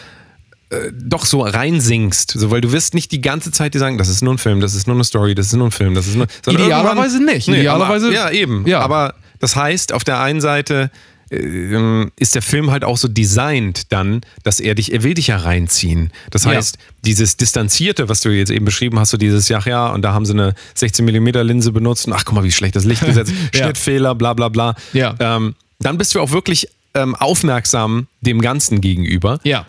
äh, 0.68 0.92
doch 0.92 1.24
so 1.24 1.40
reinsingst, 1.40 2.32
so, 2.32 2.50
weil 2.50 2.60
du 2.60 2.72
wirst 2.72 2.92
nicht 2.92 3.10
die 3.10 3.22
ganze 3.22 3.52
Zeit 3.52 3.72
dir 3.72 3.78
sagen, 3.78 3.96
das 3.96 4.08
ist 4.10 4.20
nur 4.22 4.34
ein 4.34 4.38
Film, 4.38 4.60
das 4.60 4.74
ist 4.74 4.86
nur 4.86 4.94
eine 4.96 5.04
Story, 5.04 5.34
das 5.34 5.46
ist 5.46 5.54
nur 5.54 5.68
ein 5.68 5.70
Film, 5.70 5.94
das 5.94 6.06
ist 6.06 6.14
nur. 6.16 6.26
Idealerweise 6.46 7.24
nicht. 7.24 7.48
Idealerweise- 7.48 8.06
aber, 8.08 8.14
ja, 8.14 8.30
eben. 8.30 8.66
Ja. 8.68 8.80
Aber 8.80 9.14
das 9.38 9.56
heißt, 9.56 9.94
auf 9.94 10.04
der 10.04 10.20
einen 10.20 10.42
Seite 10.42 10.90
ist 11.30 12.34
der 12.34 12.42
Film 12.42 12.70
halt 12.72 12.84
auch 12.84 12.96
so 12.96 13.06
designt 13.06 13.92
dann, 13.92 14.20
dass 14.42 14.58
er 14.58 14.74
dich, 14.74 14.92
er 14.92 15.02
will 15.04 15.14
dich 15.14 15.28
ja 15.28 15.36
reinziehen. 15.36 16.12
Das 16.30 16.44
Ja. 16.44 16.50
heißt, 16.52 16.76
dieses 17.04 17.36
Distanzierte, 17.36 18.08
was 18.08 18.20
du 18.20 18.30
jetzt 18.30 18.50
eben 18.50 18.64
beschrieben 18.64 18.98
hast, 18.98 19.10
so 19.10 19.16
dieses, 19.16 19.48
ja, 19.48 19.60
ja, 19.64 19.88
und 19.88 20.02
da 20.02 20.12
haben 20.12 20.26
sie 20.26 20.32
eine 20.32 20.54
16 20.74 21.04
mm 21.04 21.28
Linse 21.46 21.70
benutzt 21.72 22.06
und 22.08 22.12
ach, 22.14 22.24
guck 22.24 22.34
mal, 22.34 22.44
wie 22.44 22.50
schlecht 22.52 22.74
das 22.74 22.84
Licht 22.84 23.04
gesetzt, 23.06 23.32
Ja. 23.54 23.64
Schnittfehler, 23.64 24.14
bla, 24.16 24.34
bla, 24.34 24.48
bla. 24.48 24.74
Ja. 24.92 25.14
Ähm, 25.20 25.54
dann 25.78 25.98
bist 25.98 26.14
du 26.14 26.20
auch 26.20 26.32
wirklich 26.32 26.68
ähm, 26.94 27.14
aufmerksam 27.14 28.08
dem 28.20 28.40
Ganzen 28.40 28.80
gegenüber. 28.80 29.38
Ja. 29.44 29.66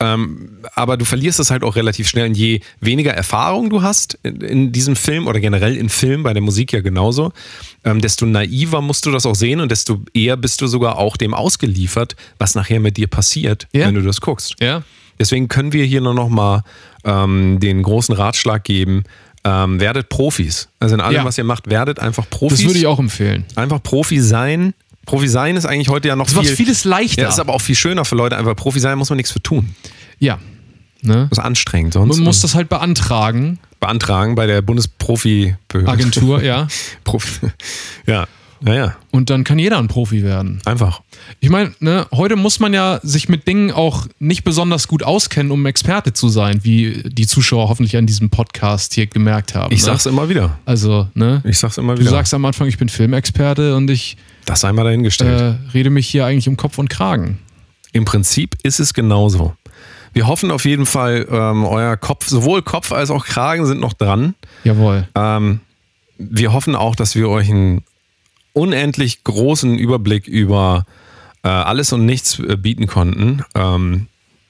Ähm, 0.00 0.58
aber 0.74 0.96
du 0.96 1.04
verlierst 1.04 1.38
es 1.40 1.50
halt 1.50 1.62
auch 1.62 1.76
relativ 1.76 2.08
schnell. 2.08 2.28
Und 2.28 2.34
je 2.36 2.60
weniger 2.80 3.12
Erfahrung 3.12 3.68
du 3.68 3.82
hast 3.82 4.18
in, 4.22 4.40
in 4.40 4.72
diesem 4.72 4.96
Film 4.96 5.26
oder 5.26 5.40
generell 5.40 5.76
in 5.76 5.90
Film, 5.90 6.22
bei 6.22 6.32
der 6.32 6.42
Musik 6.42 6.72
ja 6.72 6.80
genauso, 6.80 7.32
ähm, 7.84 8.00
desto 8.00 8.24
naiver 8.24 8.80
musst 8.80 9.04
du 9.06 9.10
das 9.10 9.26
auch 9.26 9.34
sehen 9.34 9.60
und 9.60 9.70
desto 9.70 10.00
eher 10.14 10.36
bist 10.38 10.60
du 10.62 10.66
sogar 10.66 10.96
auch 10.98 11.16
dem 11.18 11.34
ausgeliefert, 11.34 12.16
was 12.38 12.54
nachher 12.54 12.80
mit 12.80 12.96
dir 12.96 13.08
passiert, 13.08 13.68
Ja. 13.72 13.86
wenn 13.86 13.94
du 13.94 14.02
das 14.02 14.20
guckst. 14.22 14.54
Ja. 14.60 14.82
Deswegen 15.18 15.48
können 15.48 15.74
wir 15.74 15.84
hier 15.84 16.00
nur 16.00 16.14
noch 16.14 16.30
mal 16.30 16.62
ähm, 17.04 17.60
den 17.60 17.82
großen 17.82 18.14
Ratschlag 18.14 18.64
geben. 18.64 19.04
Ähm, 19.44 19.80
werdet 19.80 20.08
Profis. 20.10 20.68
Also 20.80 20.94
in 20.94 21.00
allem, 21.00 21.14
Ja. 21.16 21.24
was 21.24 21.38
ihr 21.38 21.44
macht, 21.44 21.68
werdet 21.70 21.98
einfach 21.98 22.28
Profis. 22.28 22.58
Das 22.58 22.66
würde 22.66 22.78
ich 22.78 22.86
auch 22.86 22.98
empfehlen. 22.98 23.44
Einfach 23.54 23.82
Profi 23.82 24.20
sein. 24.20 24.74
Profi 25.10 25.28
sein 25.28 25.56
ist 25.56 25.66
eigentlich 25.66 25.88
heute 25.88 26.08
ja 26.08 26.16
noch 26.16 26.28
viel, 26.28 26.44
vieles 26.44 26.84
leichter. 26.84 27.22
ja, 27.22 27.28
ist 27.28 27.40
aber 27.40 27.52
auch 27.52 27.60
viel 27.60 27.74
schöner 27.74 28.04
für 28.04 28.14
Leute. 28.16 28.36
Einfach 28.36 28.54
Profi 28.56 28.80
sein 28.80 28.96
muss 28.98 29.10
man 29.10 29.16
nichts 29.16 29.32
für 29.32 29.42
tun. 29.42 29.74
Ja. 30.18 30.38
Ne? 31.02 31.26
Das 31.30 31.38
ist 31.38 31.44
anstrengend. 31.44 31.94
Sonst 31.94 32.16
Man 32.16 32.24
muss 32.24 32.40
das 32.42 32.54
halt 32.54 32.68
beantragen. 32.68 33.58
beantragen 33.80 34.34
bei 34.34 34.46
der 34.46 34.62
Bundesprofi-Behörde. 34.62 35.90
Agentur, 35.90 36.42
ja. 36.44 36.68
Profi. 37.04 37.48
Ja, 38.06 38.26
naja, 38.62 38.94
Und 39.10 39.30
dann 39.30 39.42
kann 39.42 39.58
jeder 39.58 39.78
ein 39.78 39.88
Profi 39.88 40.22
werden. 40.22 40.60
einfach. 40.66 41.00
Ich 41.40 41.48
meine, 41.48 41.72
ne, 41.80 42.06
heute 42.12 42.36
muss 42.36 42.60
man 42.60 42.74
ja 42.74 43.00
sich 43.02 43.30
mit 43.30 43.48
Dingen 43.48 43.70
auch 43.72 44.06
nicht 44.18 44.44
besonders 44.44 44.86
gut 44.86 45.02
auskennen, 45.02 45.50
um 45.50 45.64
Experte 45.64 46.12
zu 46.12 46.28
sein, 46.28 46.60
wie 46.62 47.02
die 47.06 47.26
Zuschauer 47.26 47.70
hoffentlich 47.70 47.96
an 47.96 48.06
diesem 48.06 48.28
Podcast 48.28 48.92
hier 48.92 49.06
gemerkt 49.06 49.54
haben. 49.54 49.72
Ich 49.72 49.80
ne? 49.80 49.86
sag's 49.86 50.04
immer 50.04 50.28
wieder. 50.28 50.58
Also, 50.66 51.08
ne? 51.14 51.40
Ich 51.46 51.58
sag's 51.58 51.78
immer 51.78 51.94
Du 51.94 52.02
wieder. 52.02 52.10
sagst 52.10 52.34
am 52.34 52.44
Anfang, 52.44 52.68
ich 52.68 52.76
bin 52.76 52.90
Filmexperte 52.90 53.74
und 53.76 53.88
ich 53.90 54.18
das 54.44 54.60
sei 54.60 54.72
mal 54.72 54.84
dahingestellt. 54.84 55.40
äh, 55.40 55.70
rede 55.72 55.90
mich 55.90 56.08
hier 56.08 56.26
eigentlich 56.26 56.48
um 56.48 56.56
Kopf 56.56 56.78
und 56.78 56.88
Kragen. 56.90 57.38
Im 57.92 58.04
Prinzip 58.04 58.56
ist 58.62 58.80
es 58.80 58.94
genauso. 58.94 59.54
Wir 60.12 60.26
hoffen 60.26 60.50
auf 60.50 60.64
jeden 60.64 60.86
Fall, 60.86 61.26
ähm, 61.30 61.64
euer 61.64 61.96
Kopf, 61.96 62.26
sowohl 62.26 62.62
Kopf 62.62 62.92
als 62.92 63.10
auch 63.10 63.24
Kragen 63.24 63.66
sind 63.66 63.80
noch 63.80 63.92
dran. 63.92 64.34
Jawohl. 64.64 65.08
Ähm, 65.14 65.60
wir 66.18 66.52
hoffen 66.52 66.74
auch, 66.74 66.96
dass 66.96 67.14
wir 67.14 67.28
euch 67.28 67.48
einen 67.48 67.84
unendlich 68.52 69.24
großen 69.24 69.78
Überblick 69.78 70.26
über 70.26 70.84
äh, 71.42 71.48
alles 71.48 71.92
und 71.92 72.04
nichts 72.04 72.38
äh, 72.40 72.56
bieten 72.56 72.86
konnten. 72.86 73.42
Ähm, 73.54 74.06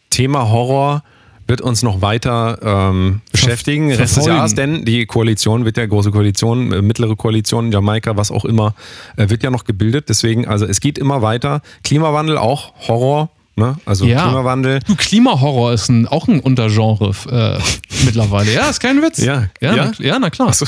Thema 0.08 0.48
Horror 0.48 1.04
wird 1.50 1.60
uns 1.60 1.82
noch 1.82 2.00
weiter 2.00 2.58
ähm, 2.62 3.22
beschäftigen, 3.32 3.92
Rest 3.92 4.16
des. 4.16 4.26
Jahres, 4.26 4.54
denn 4.54 4.84
die 4.84 5.04
Koalition 5.04 5.64
wird 5.64 5.76
ja 5.76 5.84
große 5.84 6.12
Koalition, 6.12 6.72
äh, 6.72 6.80
mittlere 6.80 7.16
Koalition, 7.16 7.72
Jamaika, 7.72 8.16
was 8.16 8.30
auch 8.30 8.44
immer, 8.44 8.74
äh, 9.16 9.28
wird 9.30 9.42
ja 9.42 9.50
noch 9.50 9.64
gebildet. 9.64 10.08
Deswegen, 10.08 10.46
also 10.46 10.64
es 10.64 10.80
geht 10.80 10.96
immer 10.96 11.22
weiter. 11.22 11.60
Klimawandel 11.82 12.38
auch 12.38 12.72
Horror, 12.86 13.30
ne? 13.56 13.76
Also 13.84 14.06
Ja. 14.06 14.22
Klimawandel. 14.22 14.78
Du, 14.86 14.94
Klimahorror 14.94 15.72
ist 15.72 15.88
ein, 15.88 16.06
auch 16.06 16.28
ein 16.28 16.38
Untergenre 16.38 17.10
äh, 17.28 17.58
mittlerweile. 18.04 18.52
Ja, 18.52 18.70
ist 18.70 18.78
kein 18.78 19.02
Witz. 19.02 19.18
Ja, 19.18 19.48
ja, 19.60 19.74
ja? 19.74 19.92
Na, 19.98 20.04
ja 20.06 20.18
na 20.20 20.30
klar. 20.30 20.48
Achso. 20.50 20.66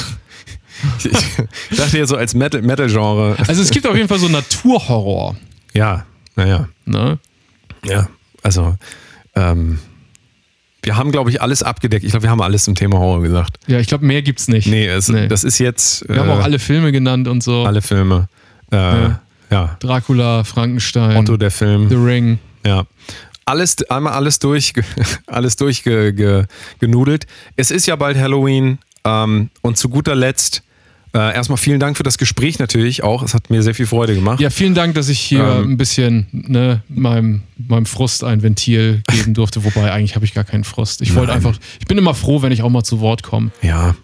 Ich 0.99 1.05
ich 1.71 1.77
dachte 1.79 1.97
jetzt 1.97 2.09
so 2.09 2.17
als 2.17 2.35
Metal- 2.35 2.61
Metal-Genre. 2.61 3.37
Also 3.47 3.63
es 3.63 3.71
gibt 3.71 3.87
auf 3.87 3.95
jeden 3.95 4.09
Fall 4.09 4.19
so 4.19 4.29
Naturhorror. 4.29 5.37
ja, 5.75 6.05
naja. 6.35 6.69
Ne? 6.87 7.21
Ja, 7.85 8.09
also 8.43 8.75
ähm, 9.37 9.79
wir 10.83 10.97
haben, 10.97 11.13
glaube 11.13 11.31
ich, 11.31 11.41
alles 11.41 11.63
abgedeckt. 11.63 12.05
Ich 12.05 12.11
glaube, 12.11 12.25
wir 12.25 12.31
haben 12.31 12.41
alles 12.41 12.65
zum 12.65 12.75
Thema 12.75 12.99
Horror 12.99 13.23
gesagt. 13.23 13.59
Ja, 13.67 13.79
ich 13.79 13.87
glaube, 13.87 14.05
mehr 14.05 14.23
gibt's 14.23 14.49
nicht. 14.49 14.67
Nee, 14.67 14.87
es, 14.87 15.13
das 15.29 15.45
ist 15.45 15.59
jetzt 15.59 16.09
Wir 16.09 16.21
haben 16.21 16.29
äh, 16.29 16.33
auch 16.33 16.43
alle 16.43 16.59
Filme 16.59 16.91
genannt 16.93 17.29
und 17.29 17.43
so. 17.43 17.65
alle 17.65 17.83
Filme. 17.83 18.29
Äh, 18.73 18.77
ja. 18.77 19.21
Ja. 19.51 19.77
Dracula, 19.81 20.45
Frankenstein, 20.45 21.19
Otto 21.19 21.37
der 21.37 21.51
Film. 21.51 21.89
The 21.91 21.97
Ring. 21.97 22.39
Ja. 22.65 22.85
Alles, 23.45 23.83
einmal 23.91 24.15
alles 24.15 24.39
durch, 24.39 24.73
alles 25.27 25.57
durchgenudelt. 25.57 26.17
Ge, 27.27 27.35
es 27.57 27.71
ist 27.71 27.87
ja 27.87 27.97
bald 27.97 28.17
Halloween. 28.17 28.79
Ähm, 29.05 29.51
und 29.61 29.77
zu 29.77 29.89
guter 29.89 30.15
Letzt 30.15 30.63
äh, 31.15 31.35
erstmal 31.35 31.59
vielen 31.59 31.79
Dank 31.81 31.97
für 31.97 32.03
das 32.03 32.19
Gespräch 32.19 32.59
natürlich 32.59 33.03
auch. 33.03 33.23
Es 33.23 33.35
hat 33.35 33.51
mir 33.51 33.63
sehr 33.63 33.75
viel 33.75 33.87
Freude 33.87 34.15
gemacht. 34.15 34.41
Ja, 34.41 34.51
vielen 34.51 34.75
Dank, 34.75 34.95
dass 34.95 35.09
ich 35.09 35.21
hier 35.21 35.41
Ähm. 35.45 35.73
ein 35.73 35.77
bisschen 35.77 36.27
ne, 36.33 36.83
meinem, 36.89 37.43
meinem 37.57 37.87
Frust 37.87 38.25
ein 38.25 38.43
Ventil 38.43 39.03
geben 39.11 39.35
durfte. 39.35 39.65
Wobei, 39.65 39.93
eigentlich 39.93 40.15
habe 40.15 40.25
ich 40.25 40.35
gar 40.35 40.45
keinen 40.45 40.65
Frust. 40.65 41.03
Ich 41.03 41.15
wollte 41.15 41.33
einfach, 41.33 41.57
ich 41.81 41.87
bin 41.87 41.99
immer 41.99 42.15
froh, 42.15 42.43
wenn 42.43 42.53
ich 42.53 42.63
auch 42.63 42.71
mal 42.71 42.83
zu 42.83 43.01
Wort 43.01 43.23
komme. 43.23 43.51
Ja. 43.63 43.95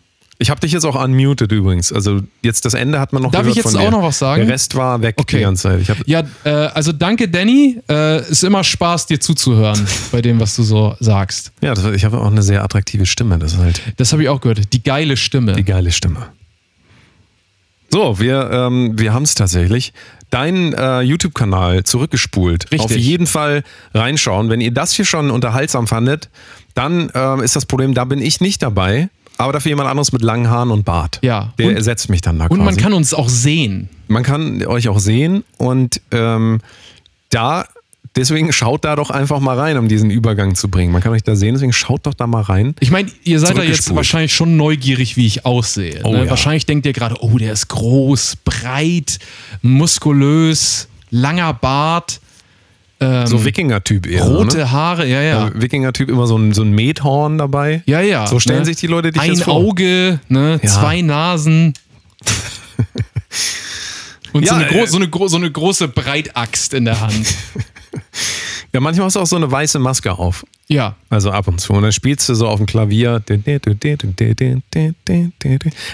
Ich 0.40 0.50
habe 0.50 0.60
dich 0.60 0.70
jetzt 0.70 0.84
auch 0.84 0.94
unmuted 1.02 1.50
übrigens. 1.50 1.92
Also 1.92 2.20
jetzt 2.44 2.64
das 2.64 2.74
Ende 2.74 3.00
hat 3.00 3.12
man 3.12 3.22
noch 3.24 3.32
Darf 3.32 3.48
ich 3.48 3.56
jetzt 3.56 3.74
auch 3.76 3.80
dir. 3.80 3.90
noch 3.90 4.04
was 4.04 4.20
sagen? 4.20 4.42
Der 4.46 4.54
Rest 4.54 4.76
war 4.76 5.02
weg 5.02 5.16
Okay. 5.18 5.38
die 5.38 5.42
ganze 5.42 5.62
Zeit. 5.84 6.06
Ja, 6.06 6.22
äh, 6.44 6.50
also 6.50 6.92
danke, 6.92 7.28
Danny. 7.28 7.80
Äh, 7.90 8.20
ist 8.30 8.44
immer 8.44 8.62
Spaß, 8.62 9.06
dir 9.06 9.18
zuzuhören 9.18 9.84
bei 10.12 10.22
dem, 10.22 10.38
was 10.38 10.54
du 10.54 10.62
so 10.62 10.94
sagst. 11.00 11.50
Ja, 11.60 11.74
das, 11.74 11.84
ich 11.86 12.04
habe 12.04 12.20
auch 12.20 12.30
eine 12.30 12.42
sehr 12.42 12.62
attraktive 12.62 13.04
Stimme. 13.04 13.38
Das 13.40 13.54
ist 13.54 13.58
halt 13.58 13.82
Das 13.96 14.12
habe 14.12 14.22
ich 14.22 14.28
auch 14.28 14.40
gehört. 14.40 14.72
Die 14.72 14.82
geile 14.84 15.16
Stimme. 15.16 15.54
die 15.54 15.64
geile 15.64 15.90
Stimme. 15.90 16.26
So, 17.90 18.18
wir, 18.20 18.50
ähm, 18.52 18.98
wir 18.98 19.12
haben 19.14 19.22
es 19.22 19.34
tatsächlich. 19.34 19.92
Dein 20.30 20.74
äh, 20.74 21.00
YouTube-Kanal 21.00 21.84
zurückgespult. 21.84 22.64
Richtig. 22.70 22.80
Auf 22.80 22.94
jeden 22.96 23.26
Fall 23.26 23.62
reinschauen. 23.94 24.50
Wenn 24.50 24.60
ihr 24.60 24.72
das 24.72 24.92
hier 24.92 25.06
schon 25.06 25.30
unterhaltsam 25.30 25.86
fandet, 25.86 26.28
dann 26.74 27.10
ähm, 27.14 27.40
ist 27.40 27.56
das 27.56 27.64
Problem, 27.64 27.94
da 27.94 28.04
bin 28.04 28.20
ich 28.20 28.40
nicht 28.40 28.62
dabei. 28.62 29.08
Aber 29.38 29.52
dafür 29.52 29.70
jemand 29.70 29.88
anderes 29.88 30.12
mit 30.12 30.20
langen 30.20 30.50
Haaren 30.50 30.70
und 30.70 30.84
Bart. 30.84 31.20
Ja. 31.22 31.54
Der 31.58 31.68
Und- 31.68 31.76
ersetzt 31.76 32.10
mich 32.10 32.20
dann 32.20 32.38
da 32.38 32.46
Und 32.46 32.58
quasi. 32.58 32.62
man 32.64 32.76
kann 32.76 32.92
uns 32.92 33.14
auch 33.14 33.28
sehen. 33.28 33.88
Man 34.08 34.22
kann 34.22 34.64
euch 34.66 34.88
auch 34.88 34.98
sehen 34.98 35.44
und 35.58 36.00
ähm, 36.10 36.60
da, 37.30 37.66
deswegen 38.16 38.52
schaut 38.52 38.84
da 38.84 38.96
doch 38.96 39.10
einfach 39.10 39.40
mal 39.40 39.58
rein, 39.58 39.76
um 39.78 39.88
diesen 39.88 40.10
Übergang 40.10 40.54
zu 40.54 40.68
bringen. 40.68 40.92
Man 40.92 41.02
kann 41.02 41.12
euch 41.12 41.22
da 41.22 41.36
sehen, 41.36 41.54
deswegen 41.54 41.72
schaut 41.72 42.06
doch 42.06 42.14
da 42.14 42.26
mal 42.26 42.42
rein. 42.42 42.74
Ich 42.80 42.90
meine, 42.90 43.10
ihr 43.24 43.40
seid 43.40 43.56
da 43.56 43.62
jetzt 43.62 43.94
wahrscheinlich 43.94 44.34
schon 44.34 44.56
neugierig, 44.56 45.16
wie 45.16 45.26
ich 45.26 45.46
aussehe. 45.46 46.00
Oh 46.04 46.12
ne? 46.12 46.24
ja. 46.24 46.30
Wahrscheinlich 46.30 46.66
denkt 46.66 46.86
ihr 46.86 46.92
gerade, 46.92 47.16
oh, 47.20 47.38
der 47.38 47.52
ist 47.52 47.68
groß, 47.68 48.36
breit, 48.44 49.18
muskulös, 49.62 50.88
langer 51.10 51.54
Bart. 51.54 52.20
Ähm, 53.00 53.26
So 53.26 53.44
Wikinger-Typ 53.44 54.06
eher. 54.06 54.24
rote 54.24 54.58
ne? 54.58 54.72
Haare, 54.72 55.06
ja, 55.06 55.22
ja. 55.22 55.50
Wikinger-Typ 55.54 56.08
immer 56.08 56.26
so 56.26 56.36
ein, 56.36 56.52
so 56.52 56.62
ein 56.62 56.72
Methorn 56.72 57.38
dabei. 57.38 57.82
Ja, 57.86 58.00
ja. 58.00 58.26
So 58.26 58.40
stellen 58.40 58.60
ne? 58.60 58.64
sich 58.64 58.76
die 58.76 58.88
Leute 58.88 59.12
dich 59.12 59.22
Ein 59.22 59.34
jetzt 59.34 59.44
vor. 59.44 59.54
Auge, 59.54 60.20
ne? 60.28 60.58
Ja. 60.62 60.68
zwei 60.68 61.00
Nasen. 61.02 61.74
Und 64.32 64.46
so, 64.46 64.54
Ja, 64.54 64.60
eine 64.60 64.68
gro 64.68 64.84
äh, 64.84 64.86
so, 64.86 64.98
eine 64.98 65.08
so 65.28 65.36
eine 65.36 65.50
große 65.50 65.88
Breitaxt 65.88 66.74
in 66.74 66.84
der 66.84 67.00
Hand. 67.00 67.26
Ja, 68.74 68.80
manchmal 68.80 69.06
hast 69.06 69.16
du 69.16 69.20
auch 69.20 69.26
so 69.26 69.36
eine 69.36 69.50
weiße 69.50 69.78
Maske 69.78 70.12
auf. 70.12 70.44
Ja. 70.68 70.94
Also 71.08 71.30
ab 71.30 71.48
und 71.48 71.58
zu. 71.60 71.72
Und 71.72 71.82
dann 71.82 71.92
spielst 71.92 72.28
du 72.28 72.34
so 72.34 72.46
auf 72.46 72.58
dem 72.58 72.66
Klavier. 72.66 73.22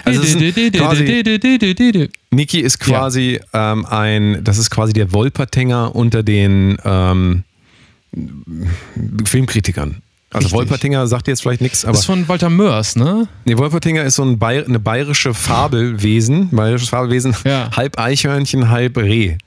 Also 0.03 0.21
es 0.21 0.35
ist 0.35 0.39
quasi, 0.71 2.09
Niki 2.31 2.59
ist 2.59 2.79
quasi 2.79 3.39
ähm, 3.53 3.85
ein, 3.85 4.43
das 4.43 4.57
ist 4.57 4.69
quasi 4.69 4.91
der 4.93 5.13
Wolpertinger 5.13 5.95
unter 5.95 6.21
den 6.23 6.77
ähm, 6.83 7.43
Filmkritikern. 9.23 10.01
Also 10.31 10.47
Richtig. 10.47 10.53
Wolpertinger 10.59 11.07
sagt 11.07 11.27
jetzt 11.29 11.43
vielleicht 11.43 11.61
nichts, 11.61 11.85
aber 11.85 11.93
Das 11.93 12.01
ist 12.01 12.05
von 12.07 12.27
Walter 12.27 12.49
Mörs, 12.49 12.97
ne? 12.97 13.27
nee, 13.45 13.57
Wolpertinger 13.57 14.03
ist 14.03 14.15
so 14.15 14.23
ein 14.23 14.37
Bayer, 14.37 14.65
eine 14.65 14.79
bayerische 14.79 15.33
Fabelwesen, 15.33 16.49
bayerisches 16.49 16.89
Fabelwesen, 16.89 17.33
Ja. 17.45 17.69
halb 17.73 17.97
Eichhörnchen, 17.97 18.69
halb 18.69 18.97
Reh. 18.97 19.37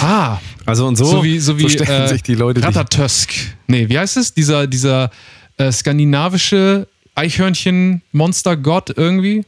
Ah, 0.00 0.38
Also 0.66 0.86
und 0.86 0.96
so, 0.96 1.04
so, 1.04 1.24
wie, 1.24 1.38
so 1.38 1.58
wie 1.58 1.68
stellen 1.68 2.02
äh, 2.04 2.08
sich 2.08 2.22
die 2.22 2.34
Leute 2.34 2.62
Ratatösk. 2.62 3.32
Nee, 3.66 3.88
wie 3.88 3.98
heißt 3.98 4.16
es? 4.16 4.34
Dieser, 4.34 4.66
dieser 4.66 5.10
äh, 5.56 5.72
skandinavische 5.72 6.86
Eichhörnchen-Monster-Gott 7.14 8.90
irgendwie? 8.96 9.44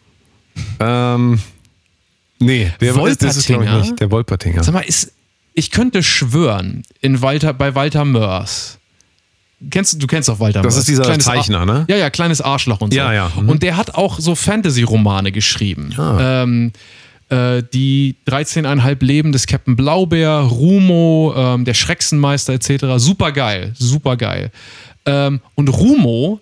Ähm, 0.79 1.41
nee, 2.39 2.73
der 2.81 2.97
ist, 3.07 3.23
das 3.23 3.37
ist 3.37 3.47
glaube 3.47 3.65
ich 3.65 3.71
Wolpertinger? 3.71 3.81
nicht. 3.91 4.01
Der 4.01 4.11
Wolpertinger. 4.11 4.65
Sag 4.65 4.75
mal, 4.75 4.81
ist, 4.81 5.13
ich 5.55 5.71
könnte 5.71 6.03
schwören, 6.03 6.83
in 7.01 7.23
Walter, 7.23 7.53
bei 7.53 7.75
Walter 7.75 8.05
Mörs. 8.05 8.79
Kennst, 9.71 10.03
du- 10.03 10.07
kennst 10.07 10.31
auch 10.31 10.41
Walter 10.41 10.63
Das 10.63 10.75
Mörs. 10.75 10.79
ist 10.81 10.89
dieser 10.89 11.05
Kleines 11.05 11.27
Ar- 11.29 11.35
Zeichner, 11.37 11.67
ne? 11.67 11.85
Ja, 11.89 11.97
ja, 11.97 12.09
kleines 12.11 12.41
Arschloch 12.41 12.81
und 12.81 12.93
so. 12.93 12.99
Ja, 12.99 13.13
ja. 13.13 13.31
Mhm. 13.39 13.49
Und 13.49 13.63
der 13.63 13.77
hat 13.77 13.95
auch 13.95 14.19
so 14.19 14.35
Fantasy-Romane 14.35 15.33
geschrieben. 15.33 15.93
Ah. 15.99 16.43
Ähm, 16.45 16.73
äh, 17.31 17.63
die 17.73 18.17
13,5 18.29 19.05
Leben 19.05 19.33
des 19.33 19.47
Captain 19.47 19.77
Blaubeer, 19.77 20.39
Rumo, 20.41 21.33
ähm, 21.37 21.65
der 21.65 21.75
Schrecksenmeister 21.75 22.53
etc. 22.55 22.85
Super 22.97 23.33
geil, 23.33 23.73
super 23.79 24.17
geil. 24.17 24.51
Ähm, 25.07 25.41
und 25.55 25.69
Rumo 25.69 26.41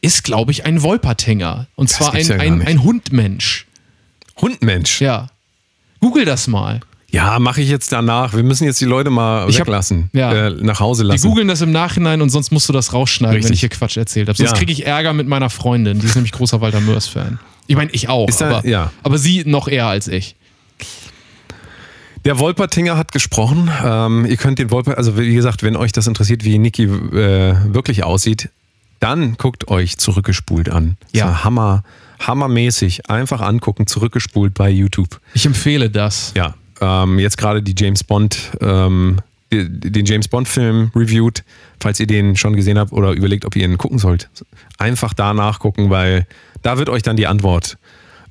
ist, 0.00 0.22
glaube 0.24 0.52
ich, 0.52 0.64
ein 0.66 0.82
Wolpertinger. 0.82 1.66
Und 1.74 1.88
zwar 1.88 2.12
gibt's 2.12 2.30
ein, 2.30 2.38
ja 2.38 2.44
ein, 2.44 2.62
ein 2.62 2.82
Hundmensch. 2.82 3.66
Hundmensch. 4.40 5.00
Ja. 5.00 5.28
Google 6.00 6.24
das 6.24 6.46
mal. 6.46 6.80
Ja, 7.10 7.38
mache 7.38 7.62
ich 7.62 7.68
jetzt 7.68 7.92
danach. 7.92 8.34
Wir 8.34 8.42
müssen 8.42 8.64
jetzt 8.64 8.80
die 8.80 8.84
Leute 8.86 9.08
mal 9.08 9.48
Ich 9.48 9.60
hab- 9.60 9.66
weglassen, 9.68 10.10
ja. 10.12 10.48
äh, 10.48 10.50
nach 10.50 10.80
Hause 10.80 11.04
lassen. 11.04 11.26
googeln 11.28 11.46
das 11.46 11.60
im 11.60 11.70
Nachhinein 11.70 12.20
und 12.20 12.30
sonst 12.30 12.50
musst 12.50 12.68
du 12.68 12.72
das 12.72 12.92
rausschneiden, 12.92 13.34
wenn 13.36 13.42
Richtig. 13.42 13.54
ich 13.54 13.60
hier 13.60 13.68
Quatsch 13.68 13.96
erzählt 13.96 14.28
habe. 14.28 14.36
Sonst 14.36 14.50
Ja. 14.50 14.56
kriege 14.58 14.72
ich 14.72 14.84
Ärger 14.84 15.12
mit 15.12 15.28
meiner 15.28 15.48
Freundin. 15.48 16.00
Die 16.00 16.06
ist 16.06 16.16
nämlich 16.16 16.32
großer 16.32 16.60
Walter 16.60 16.80
Mörs-Fan. 16.80 17.38
Ich 17.66 17.76
meine, 17.76 17.90
ich 17.92 18.08
auch, 18.08 18.28
da- 18.30 18.48
aber, 18.58 18.66
ja. 18.68 18.92
aber 19.02 19.18
sie 19.18 19.42
noch 19.46 19.68
eher 19.68 19.86
als 19.86 20.08
ich. 20.08 20.36
Der 22.24 22.38
Wolpertinger 22.38 22.96
hat 22.96 23.12
gesprochen. 23.12 23.70
Ähm, 23.84 24.24
ihr 24.26 24.36
könnt 24.36 24.58
den 24.58 24.70
Wolper, 24.70 24.96
also 24.96 25.18
wie 25.18 25.34
gesagt, 25.34 25.62
wenn 25.62 25.76
euch 25.76 25.92
das 25.92 26.06
interessiert, 26.06 26.44
wie 26.44 26.58
Niki 26.58 26.84
äh, 26.84 27.54
wirklich 27.74 28.02
aussieht, 28.04 28.48
dann 29.00 29.36
guckt 29.36 29.68
euch 29.68 29.98
zurückgespult 29.98 30.70
an. 30.70 30.96
Ja. 31.12 31.28
So 31.28 31.44
hammer, 31.44 31.84
hammermäßig. 32.20 33.10
Einfach 33.10 33.42
angucken, 33.42 33.86
zurückgespult 33.86 34.54
bei 34.54 34.70
YouTube. 34.70 35.20
Ich 35.34 35.44
empfehle 35.44 35.90
das. 35.90 36.32
Ja, 36.34 36.54
ähm, 36.80 37.18
jetzt 37.18 37.36
gerade 37.36 37.62
die 37.62 37.74
James 37.76 38.02
Bond, 38.04 38.52
ähm, 38.62 39.18
den 39.52 40.06
James 40.06 40.26
Bond 40.28 40.48
Film 40.48 40.90
reviewed, 40.96 41.44
falls 41.78 42.00
ihr 42.00 42.06
den 42.06 42.36
schon 42.36 42.56
gesehen 42.56 42.78
habt 42.78 42.92
oder 42.92 43.12
überlegt, 43.12 43.44
ob 43.44 43.54
ihr 43.54 43.64
ihn 43.64 43.76
gucken 43.76 43.98
sollt. 43.98 44.30
Einfach 44.78 45.12
da 45.12 45.34
nachgucken, 45.34 45.90
weil 45.90 46.26
da 46.64 46.78
wird 46.78 46.88
euch 46.88 47.02
dann 47.02 47.16
die 47.16 47.28
Antwort 47.28 47.78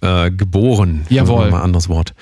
äh, 0.02 0.30
geboren. 0.30 1.06
Jawohl. 1.08 1.50
Mal 1.50 1.60
ein 1.60 1.64
anderes 1.64 1.88
Wort. 1.88 2.14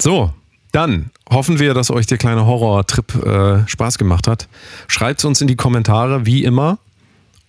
So, 0.00 0.32
dann 0.70 1.10
hoffen 1.30 1.58
wir, 1.58 1.74
dass 1.74 1.90
euch 1.90 2.06
der 2.06 2.18
kleine 2.18 2.46
Horror-Trip 2.46 3.14
äh, 3.24 3.68
Spaß 3.68 3.98
gemacht 3.98 4.28
hat. 4.28 4.48
Schreibt 4.86 5.20
es 5.20 5.24
uns 5.24 5.40
in 5.40 5.48
die 5.48 5.56
Kommentare, 5.56 6.26
wie 6.26 6.44
immer. 6.44 6.78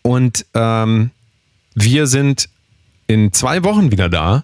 Und 0.02 0.46
ähm, 0.54 1.12
wir 1.76 2.08
sind 2.08 2.50
in 3.08 3.34
zwei 3.34 3.64
Wochen 3.64 3.92
wieder 3.92 4.10
da. 4.10 4.44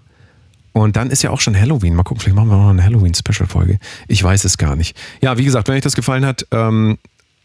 Und 0.73 0.95
dann 0.95 1.09
ist 1.09 1.21
ja 1.21 1.29
auch 1.29 1.39
schon 1.39 1.57
Halloween. 1.57 1.95
Mal 1.95 2.03
gucken, 2.03 2.21
vielleicht 2.21 2.35
machen 2.35 2.49
wir 2.49 2.57
noch 2.57 2.69
eine 2.69 2.83
Halloween-Special-Folge. 2.83 3.79
Ich 4.07 4.21
weiß 4.21 4.43
es 4.43 4.57
gar 4.57 4.75
nicht. 4.75 4.97
Ja, 5.21 5.37
wie 5.37 5.45
gesagt, 5.45 5.67
wenn 5.67 5.75
euch 5.75 5.83
das 5.83 5.95
gefallen 5.95 6.25
hat, 6.25 6.45
ähm, 6.51 6.97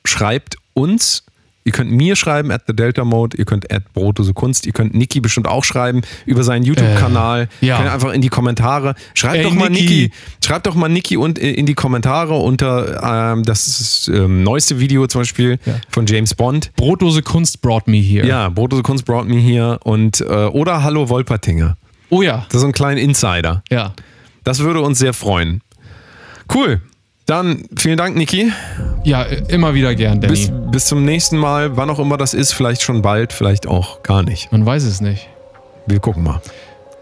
schreibt 0.05 0.57
uns. 0.75 1.25
Ihr 1.69 1.73
könnt 1.73 1.91
mir 1.91 2.17
schreiben, 2.17 2.51
at 2.51 2.63
the 2.67 2.75
Delta 2.75 3.05
Mode. 3.05 3.37
Ihr 3.37 3.45
könnt 3.45 3.71
at 3.71 3.93
Brotdose 3.93 4.33
Kunst. 4.33 4.65
Ihr 4.65 4.73
könnt 4.73 4.95
Niki 4.95 5.21
bestimmt 5.21 5.47
auch 5.47 5.65
schreiben 5.65 6.01
über 6.25 6.43
seinen 6.43 6.63
YouTube-Kanal. 6.63 7.51
Äh, 7.61 7.67
ja. 7.67 7.79
Einfach 7.93 8.15
in 8.15 8.23
die 8.23 8.31
Kommentare. 8.31 8.95
Schreibt 9.13 9.37
Ey, 9.37 9.43
doch 9.43 9.53
mal 9.53 9.69
Niki. 9.69 9.85
Niki. 10.05 10.11
Schreibt 10.43 10.67
doch 10.67 10.75
mal 10.75 10.89
Niki 10.89 11.19
und 11.19 11.39
äh, 11.39 11.51
in 11.51 11.67
die 11.67 11.75
Kommentare 11.75 12.37
unter 12.39 13.35
ähm, 13.35 13.43
das 13.43 14.11
ähm, 14.11 14.43
neueste 14.45 14.81
Video 14.81 15.07
zum 15.09 15.21
Beispiel 15.21 15.59
Ja. 15.67 15.75
von 15.91 16.07
James 16.07 16.35
Bond. 16.35 16.73
Brotlose 16.77 17.21
Kunst 17.21 17.61
brought 17.61 17.87
me 17.87 17.99
here. 17.99 18.27
Ja, 18.27 18.49
Brotdose 18.49 18.83
Kunst 18.83 19.05
brought 19.05 19.29
me 19.29 19.37
here 19.37 19.79
und 19.85 20.23
äh, 20.23 20.25
oder 20.25 20.83
Hallo 20.83 21.11
Wolpertinger. 21.11 21.77
Oh 22.09 22.23
ja. 22.23 22.47
Das 22.49 22.63
ist 22.63 22.67
ein 22.67 22.73
kleiner 22.73 22.99
Insider. 23.03 23.63
Ja. 23.69 23.93
Das 24.43 24.61
würde 24.61 24.81
uns 24.81 24.99
sehr 24.99 25.13
freuen. 25.13 25.61
Cool. 26.55 26.81
Dann 27.29 27.65
vielen 27.79 27.99
Dank, 27.99 28.17
Niki. 28.17 28.53
Ja, 29.05 29.23
immer 29.23 29.75
wieder 29.75 29.95
gern, 29.95 30.19
Danny. 30.19 30.33
Bis, 30.33 30.51
bis 30.73 30.87
zum 30.87 31.05
nächsten 31.05 31.37
Mal, 31.37 31.77
wann 31.77 31.91
auch 31.91 31.99
immer 31.99 32.17
das 32.17 32.33
ist. 32.33 32.55
Vielleicht 32.55 32.81
schon 32.81 33.03
bald, 33.03 33.35
vielleicht 33.35 33.67
auch 33.67 34.03
gar 34.03 34.23
nicht. 34.23 34.51
Man 34.51 34.65
weiß 34.65 34.85
es 34.85 35.03
nicht. 35.03 35.29
Wir 35.87 36.01
gucken 36.01 36.23
mal. 36.23 36.41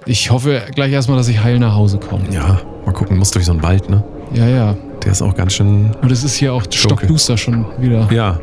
Ich 0.05 0.32
hoffe 0.32 0.62
gleich 0.74 0.90
erstmal, 0.90 1.16
dass 1.16 1.28
ich 1.28 1.44
heil 1.44 1.61
nach 1.61 1.77
Hause 1.77 1.98
komme. 1.98 2.24
Ja, 2.32 2.61
mal 2.85 2.90
gucken. 2.93 3.19
Muss 3.19 3.31
durch 3.31 3.44
so 3.44 3.53
einen 3.53 3.62
Wald, 3.62 3.89
ne? 3.89 4.03
Ja, 4.35 4.48
ja. 4.48 4.77
Der 5.05 5.12
ist 5.12 5.23
auch 5.23 5.35
ganz 5.36 5.53
schön. 5.53 5.94
Und 6.03 6.11
es 6.11 6.24
ist 6.24 6.35
hier 6.35 6.53
auch 6.53 6.65
stockduster 6.69 7.36
schon 7.36 7.65
wieder. 7.78 8.09
Ja. 8.11 8.40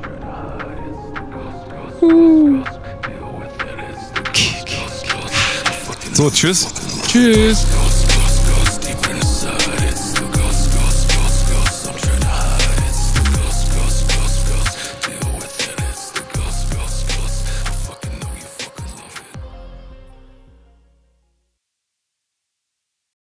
So, 6.13 6.29
tschüss. 6.29 6.69
Tschüss. 7.07 7.67